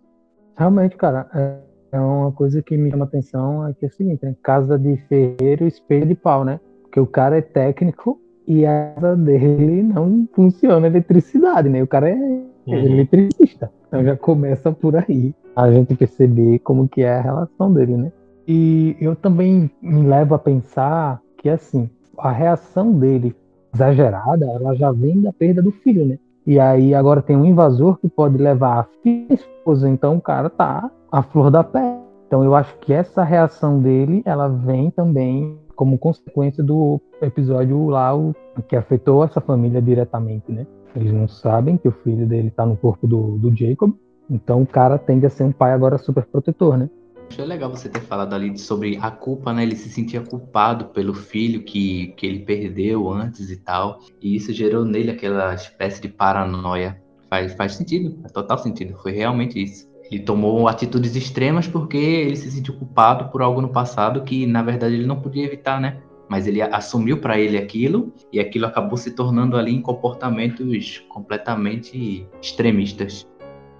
Realmente, 0.56 0.96
cara, 0.96 1.28
é, 1.34 1.56
é 1.92 2.00
uma 2.00 2.32
coisa 2.32 2.62
que 2.62 2.76
me 2.76 2.90
chama 2.90 3.04
atenção 3.04 3.66
é 3.66 3.74
que 3.74 3.84
é 3.84 3.88
o 3.88 3.92
seguinte, 3.92 4.24
né? 4.24 4.34
Casa 4.42 4.78
de 4.78 4.96
ferreiro, 5.08 5.66
espelho 5.66 6.06
de 6.06 6.14
pau, 6.14 6.44
né? 6.44 6.58
Porque 6.82 6.98
o 6.98 7.06
cara 7.06 7.38
é 7.38 7.42
técnico 7.42 8.20
e 8.46 8.64
a 8.64 8.92
casa 8.94 9.16
dele 9.16 9.82
não 9.82 10.26
funciona 10.32 10.86
eletricidade, 10.86 11.68
né? 11.68 11.82
O 11.82 11.86
cara 11.86 12.08
é 12.08 12.14
uhum. 12.14 12.74
eletricista. 12.74 13.70
Então 13.88 14.02
já 14.02 14.16
começa 14.16 14.72
por 14.72 14.96
aí 14.96 15.34
a 15.54 15.70
gente 15.70 15.94
perceber 15.94 16.58
como 16.60 16.88
que 16.88 17.02
é 17.02 17.14
a 17.14 17.20
relação 17.20 17.72
dele, 17.72 17.96
né? 17.96 18.12
E 18.48 18.96
eu 19.00 19.14
também 19.16 19.70
me 19.82 20.02
levo 20.02 20.34
a 20.34 20.38
pensar 20.38 21.20
que 21.36 21.48
assim, 21.48 21.90
a 22.16 22.30
reação 22.30 22.92
dele 22.92 23.34
exagerada, 23.74 24.46
ela 24.46 24.74
já 24.74 24.90
vem 24.90 25.20
da 25.20 25.32
perda 25.32 25.60
do 25.60 25.70
filho, 25.70 26.06
né? 26.06 26.18
E 26.46 26.60
aí 26.60 26.94
agora 26.94 27.20
tem 27.20 27.36
um 27.36 27.44
invasor 27.44 27.98
que 27.98 28.08
pode 28.08 28.38
levar 28.38 28.78
a 28.78 28.86
filha 29.02 29.34
esposa, 29.34 29.88
então 29.88 30.16
o 30.16 30.20
cara 30.20 30.48
tá 30.48 30.88
a 31.10 31.22
flor 31.22 31.50
da 31.50 31.64
pele. 31.64 32.06
Então 32.26 32.44
eu 32.44 32.54
acho 32.54 32.76
que 32.78 32.92
essa 32.92 33.24
reação 33.24 33.80
dele, 33.80 34.22
ela 34.24 34.48
vem 34.48 34.90
também 34.90 35.58
como 35.74 35.98
consequência 35.98 36.62
do 36.62 37.00
episódio 37.20 37.88
lá 37.88 38.16
o, 38.16 38.34
que 38.68 38.76
afetou 38.76 39.24
essa 39.24 39.40
família 39.40 39.82
diretamente, 39.82 40.50
né? 40.50 40.66
Eles 40.94 41.12
não 41.12 41.28
sabem 41.28 41.76
que 41.76 41.88
o 41.88 41.92
filho 41.92 42.26
dele 42.26 42.50
tá 42.50 42.64
no 42.64 42.76
corpo 42.76 43.06
do, 43.06 43.38
do 43.38 43.54
Jacob, 43.54 43.92
então 44.30 44.62
o 44.62 44.66
cara 44.66 44.98
tende 44.98 45.26
a 45.26 45.30
ser 45.30 45.44
um 45.44 45.52
pai 45.52 45.72
agora 45.72 45.98
super 45.98 46.24
protetor, 46.24 46.78
né? 46.78 46.88
Achei 47.30 47.44
legal 47.44 47.70
você 47.70 47.88
ter 47.88 48.00
falado 48.00 48.34
ali 48.34 48.56
sobre 48.58 48.98
a 49.00 49.10
culpa, 49.10 49.52
né? 49.52 49.62
Ele 49.62 49.76
se 49.76 49.90
sentia 49.90 50.20
culpado 50.20 50.86
pelo 50.86 51.12
filho 51.12 51.62
que, 51.62 52.08
que 52.16 52.26
ele 52.26 52.40
perdeu 52.40 53.10
antes 53.10 53.50
e 53.50 53.56
tal. 53.56 54.00
E 54.20 54.36
isso 54.36 54.52
gerou 54.52 54.84
nele 54.84 55.10
aquela 55.10 55.54
espécie 55.54 56.00
de 56.00 56.08
paranoia. 56.08 57.00
Faz, 57.28 57.54
faz 57.54 57.74
sentido, 57.74 58.16
faz 58.20 58.32
total 58.32 58.58
sentido. 58.58 58.96
Foi 59.02 59.12
realmente 59.12 59.62
isso. 59.62 59.86
Ele 60.10 60.22
tomou 60.22 60.68
atitudes 60.68 61.16
extremas 61.16 61.66
porque 61.66 61.96
ele 61.96 62.36
se 62.36 62.50
sentiu 62.50 62.74
culpado 62.74 63.30
por 63.30 63.42
algo 63.42 63.60
no 63.60 63.70
passado 63.70 64.22
que, 64.22 64.46
na 64.46 64.62
verdade, 64.62 64.94
ele 64.94 65.06
não 65.06 65.20
podia 65.20 65.44
evitar, 65.44 65.80
né? 65.80 66.00
Mas 66.28 66.46
ele 66.46 66.62
assumiu 66.62 67.20
para 67.20 67.38
ele 67.38 67.58
aquilo 67.58 68.12
e 68.32 68.40
aquilo 68.40 68.66
acabou 68.66 68.96
se 68.96 69.12
tornando 69.12 69.56
ali 69.56 69.74
em 69.74 69.82
comportamentos 69.82 71.04
completamente 71.08 72.26
extremistas. 72.40 73.26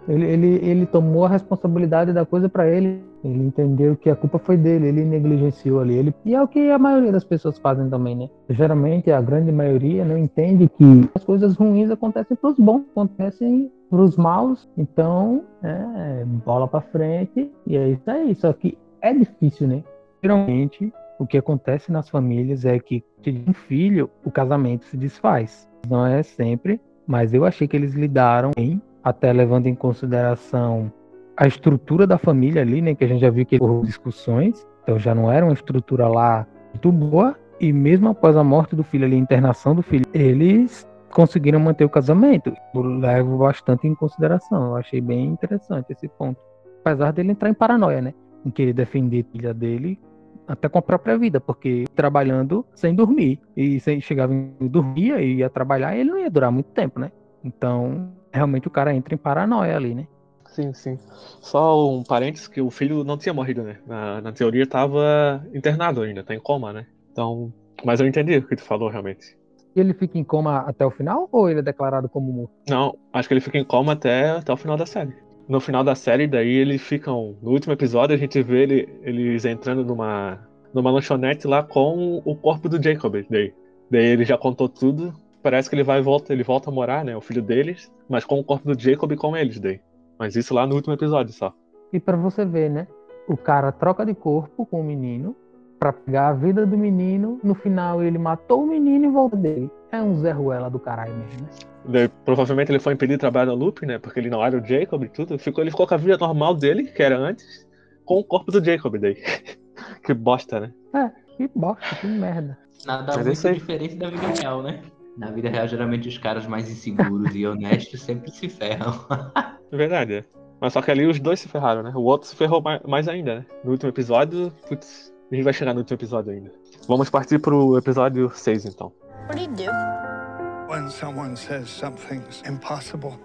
Ele, 0.08 0.24
ele, 0.24 0.46
ele 0.62 0.86
tomou 0.86 1.24
a 1.24 1.28
responsabilidade 1.28 2.12
da 2.12 2.24
coisa 2.24 2.48
para 2.48 2.68
ele. 2.68 3.02
Ele 3.24 3.44
entendeu 3.44 3.96
que 3.96 4.08
a 4.08 4.14
culpa 4.14 4.38
foi 4.38 4.56
dele, 4.56 4.86
ele 4.86 5.04
negligenciou 5.04 5.80
ali. 5.80 5.94
Ele, 5.94 6.14
e 6.24 6.34
é 6.34 6.42
o 6.42 6.46
que 6.46 6.70
a 6.70 6.78
maioria 6.78 7.10
das 7.10 7.24
pessoas 7.24 7.58
fazem 7.58 7.88
também, 7.88 8.14
né? 8.14 8.28
Geralmente, 8.48 9.10
a 9.10 9.20
grande 9.20 9.50
maioria 9.50 10.04
não 10.04 10.16
entende 10.16 10.68
que 10.68 11.10
as 11.14 11.24
coisas 11.24 11.56
ruins 11.56 11.90
acontecem 11.90 12.36
para 12.36 12.50
os 12.50 12.56
bons, 12.56 12.84
acontecem 12.92 13.70
para 13.90 14.00
os 14.00 14.16
maus. 14.16 14.68
Então, 14.76 15.42
é, 15.62 16.24
bola 16.24 16.68
para 16.68 16.80
frente 16.80 17.50
e 17.66 17.76
é 17.76 17.88
isso 17.88 18.10
aí. 18.10 18.34
Só 18.34 18.52
que 18.52 18.78
é 19.00 19.12
difícil, 19.12 19.66
né? 19.66 19.82
Geralmente, 20.22 20.92
o 21.18 21.26
que 21.26 21.38
acontece 21.38 21.90
nas 21.90 22.08
famílias 22.08 22.64
é 22.64 22.78
que 22.78 23.02
de 23.20 23.42
um 23.48 23.52
filho, 23.52 24.10
o 24.24 24.30
casamento 24.30 24.84
se 24.84 24.96
desfaz. 24.96 25.68
Não 25.88 26.06
é 26.06 26.22
sempre, 26.22 26.80
mas 27.06 27.32
eu 27.32 27.44
achei 27.44 27.66
que 27.66 27.76
eles 27.76 27.94
lidaram 27.94 28.50
bem 28.54 28.80
até 29.06 29.32
levando 29.32 29.68
em 29.68 29.74
consideração 29.74 30.92
a 31.36 31.46
estrutura 31.46 32.08
da 32.08 32.18
família 32.18 32.62
ali, 32.62 32.82
né? 32.82 32.92
Que 32.92 33.04
a 33.04 33.06
gente 33.06 33.20
já 33.20 33.30
viu 33.30 33.46
que 33.46 33.56
houve 33.62 33.86
discussões, 33.86 34.66
então 34.82 34.98
já 34.98 35.14
não 35.14 35.30
era 35.30 35.46
uma 35.46 35.54
estrutura 35.54 36.08
lá 36.08 36.44
muito 36.72 36.90
boa. 36.90 37.36
E 37.60 37.72
mesmo 37.72 38.08
após 38.08 38.36
a 38.36 38.42
morte 38.42 38.74
do 38.74 38.82
filho 38.82 39.04
ali, 39.04 39.14
a 39.14 39.18
internação 39.18 39.76
do 39.76 39.82
filho, 39.82 40.04
eles 40.12 40.84
conseguiram 41.12 41.60
manter 41.60 41.84
o 41.84 41.88
casamento. 41.88 42.52
Eu 42.74 42.82
levo 42.82 43.38
bastante 43.38 43.86
em 43.86 43.94
consideração. 43.94 44.70
Eu 44.70 44.76
achei 44.76 45.00
bem 45.00 45.26
interessante 45.26 45.92
esse 45.92 46.08
ponto. 46.08 46.40
Apesar 46.80 47.12
dele 47.12 47.30
entrar 47.30 47.48
em 47.48 47.54
paranoia, 47.54 48.02
né? 48.02 48.12
Em 48.44 48.50
querer 48.50 48.72
defender 48.72 49.24
a 49.24 49.32
filha 49.32 49.54
dele 49.54 50.00
até 50.48 50.68
com 50.68 50.78
a 50.78 50.82
própria 50.82 51.16
vida, 51.16 51.40
porque 51.40 51.84
trabalhando 51.94 52.66
sem 52.74 52.92
dormir. 52.92 53.38
E 53.56 53.78
sem 53.78 54.00
chegava 54.00 54.34
e 54.34 54.68
dormia 54.68 55.20
e 55.20 55.36
ia 55.36 55.48
trabalhar, 55.48 55.96
ele 55.96 56.10
não 56.10 56.18
ia 56.18 56.30
durar 56.30 56.50
muito 56.50 56.70
tempo, 56.70 56.98
né? 56.98 57.12
Então, 57.44 58.10
realmente 58.36 58.68
o 58.68 58.70
cara 58.70 58.94
entra 58.94 59.14
em 59.14 59.18
paranoia 59.18 59.76
ali, 59.76 59.94
né? 59.94 60.06
Sim, 60.48 60.72
sim. 60.72 60.98
Só 61.40 61.90
um 61.90 62.02
parênteses 62.02 62.48
que 62.48 62.60
o 62.60 62.70
filho 62.70 63.04
não 63.04 63.18
tinha 63.18 63.34
morrido, 63.34 63.62
né? 63.62 63.78
Na, 63.86 64.20
na 64.20 64.32
teoria 64.32 64.62
estava 64.62 65.44
internado 65.52 66.02
ainda, 66.02 66.22
tá 66.22 66.34
em 66.34 66.40
coma, 66.40 66.72
né? 66.72 66.86
Então, 67.12 67.52
mas 67.84 68.00
eu 68.00 68.06
entendi 68.06 68.36
o 68.36 68.46
que 68.46 68.56
tu 68.56 68.62
falou 68.62 68.88
realmente. 68.88 69.36
E 69.74 69.80
ele 69.80 69.92
fica 69.92 70.18
em 70.18 70.24
coma 70.24 70.60
até 70.60 70.86
o 70.86 70.90
final 70.90 71.28
ou 71.30 71.50
ele 71.50 71.58
é 71.58 71.62
declarado 71.62 72.08
como 72.08 72.32
morto? 72.32 72.52
Não, 72.68 72.96
acho 73.12 73.28
que 73.28 73.34
ele 73.34 73.42
fica 73.42 73.58
em 73.58 73.64
coma 73.64 73.92
até, 73.92 74.30
até 74.30 74.50
o 74.52 74.56
final 74.56 74.76
da 74.76 74.86
série. 74.86 75.14
No 75.46 75.60
final 75.60 75.84
da 75.84 75.94
série, 75.94 76.26
daí 76.26 76.48
eles 76.48 76.80
ficam. 76.80 77.36
No 77.42 77.50
último 77.50 77.74
episódio, 77.74 78.16
a 78.16 78.18
gente 78.18 78.42
vê 78.42 78.62
ele, 78.62 78.88
eles 79.02 79.44
entrando 79.44 79.84
numa, 79.84 80.40
numa 80.72 80.90
lanchonete 80.90 81.46
lá 81.46 81.62
com 81.62 82.22
o 82.24 82.34
corpo 82.34 82.68
do 82.68 82.82
Jacob. 82.82 83.14
Daí, 83.28 83.52
daí 83.90 84.04
ele 84.06 84.24
já 84.24 84.38
contou 84.38 84.68
tudo 84.68 85.14
parece 85.46 85.70
que 85.70 85.76
ele 85.76 85.84
vai 85.84 86.02
volta, 86.02 86.32
ele 86.32 86.42
volta 86.42 86.70
a 86.70 86.72
morar, 86.72 87.04
né? 87.04 87.16
O 87.16 87.20
filho 87.20 87.40
deles, 87.40 87.88
mas 88.08 88.24
com 88.24 88.40
o 88.40 88.42
corpo 88.42 88.74
do 88.74 88.80
Jacob 88.80 89.12
e 89.12 89.16
com 89.16 89.36
eles 89.36 89.60
daí. 89.60 89.80
Mas 90.18 90.34
isso 90.34 90.52
lá 90.52 90.66
no 90.66 90.74
último 90.74 90.92
episódio 90.92 91.32
só. 91.32 91.54
E 91.92 92.00
para 92.00 92.16
você 92.16 92.44
ver, 92.44 92.68
né? 92.68 92.88
O 93.28 93.36
cara 93.36 93.70
troca 93.70 94.04
de 94.04 94.12
corpo 94.12 94.66
com 94.66 94.80
o 94.80 94.84
menino 94.84 95.36
para 95.78 95.92
pegar 95.92 96.30
a 96.30 96.32
vida 96.32 96.66
do 96.66 96.76
menino. 96.76 97.38
No 97.44 97.54
final 97.54 98.02
ele 98.02 98.18
matou 98.18 98.64
o 98.64 98.66
menino 98.66 99.04
e 99.04 99.08
volta 99.08 99.36
dele. 99.36 99.70
É 99.92 100.02
um 100.02 100.16
Zé 100.16 100.32
Ruela 100.32 100.68
do 100.68 100.80
caralho 100.80 101.14
mesmo, 101.14 101.42
né? 101.42 101.48
Daí, 101.84 102.08
provavelmente 102.24 102.72
ele 102.72 102.80
foi 102.80 102.94
impedido 102.94 103.18
de 103.18 103.20
trabalhar 103.20 103.46
no 103.46 103.54
loop, 103.54 103.86
né? 103.86 104.00
Porque 104.00 104.18
ele 104.18 104.28
não 104.28 104.44
era 104.44 104.58
o 104.58 104.66
Jacob 104.66 105.04
e 105.04 105.08
tudo. 105.08 105.38
Ficou, 105.38 105.62
ele 105.62 105.70
ficou 105.70 105.86
com 105.86 105.94
a 105.94 105.96
vida 105.96 106.18
normal 106.18 106.56
dele, 106.56 106.88
que 106.90 107.02
era 107.04 107.16
antes, 107.16 107.64
com 108.04 108.18
o 108.18 108.24
corpo 108.24 108.50
do 108.50 108.64
Jacob 108.64 108.98
daí. 108.98 109.14
que 110.04 110.12
bosta, 110.12 110.58
né? 110.58 110.72
É, 110.92 111.08
que 111.36 111.48
bosta, 111.54 111.94
que 112.00 112.08
merda. 112.08 112.58
Nada 112.84 113.12
Mas 113.16 113.44
muito 113.44 113.60
diferente 113.60 113.94
da 113.94 114.10
vida 114.10 114.26
real, 114.26 114.60
né? 114.64 114.82
Na 115.16 115.30
vida 115.30 115.48
real, 115.48 115.66
geralmente 115.66 116.08
os 116.08 116.18
caras 116.18 116.46
mais 116.46 116.68
inseguros 116.68 117.34
e 117.34 117.46
honestos 117.46 118.02
sempre 118.02 118.30
se 118.30 118.48
ferram. 118.48 118.94
É 119.72 119.76
verdade, 119.76 120.14
é. 120.14 120.24
Mas 120.60 120.72
só 120.72 120.80
que 120.80 120.92
ali 120.92 121.04
os 121.06 121.18
dois 121.18 121.40
se 121.40 121.48
ferraram, 121.48 121.82
né? 121.82 121.92
O 121.92 122.02
outro 122.02 122.28
se 122.28 122.36
ferrou 122.36 122.62
mais 122.86 123.08
ainda, 123.08 123.40
né? 123.40 123.46
No 123.64 123.72
último 123.72 123.88
episódio, 123.88 124.52
putz, 124.68 125.12
a 125.30 125.34
gente 125.34 125.42
vai 125.42 125.52
chegar 125.52 125.74
no 125.74 125.80
último 125.80 125.96
episódio 125.96 126.32
ainda. 126.32 126.52
Vamos 126.86 127.10
partir 127.10 127.40
pro 127.40 127.76
episódio 127.76 128.30
6, 128.32 128.64
então. 128.66 128.92
What 129.28 129.34
do 129.34 129.42
you 129.42 129.56
do? 129.56 130.72
When 130.72 130.88
someone 130.88 131.36
says 131.36 131.68
something's 131.68 132.42
impossible, 132.48 133.18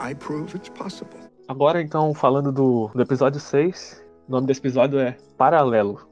I 0.00 0.14
prove 0.14 0.56
it's 0.56 0.68
possible. 0.68 1.18
Agora, 1.48 1.82
então, 1.82 2.14
falando 2.14 2.52
do, 2.52 2.90
do 2.94 3.02
episódio 3.02 3.40
6, 3.40 4.04
o 4.28 4.32
nome 4.32 4.46
desse 4.46 4.60
episódio 4.60 5.00
é 5.00 5.16
Paralelo. 5.36 6.07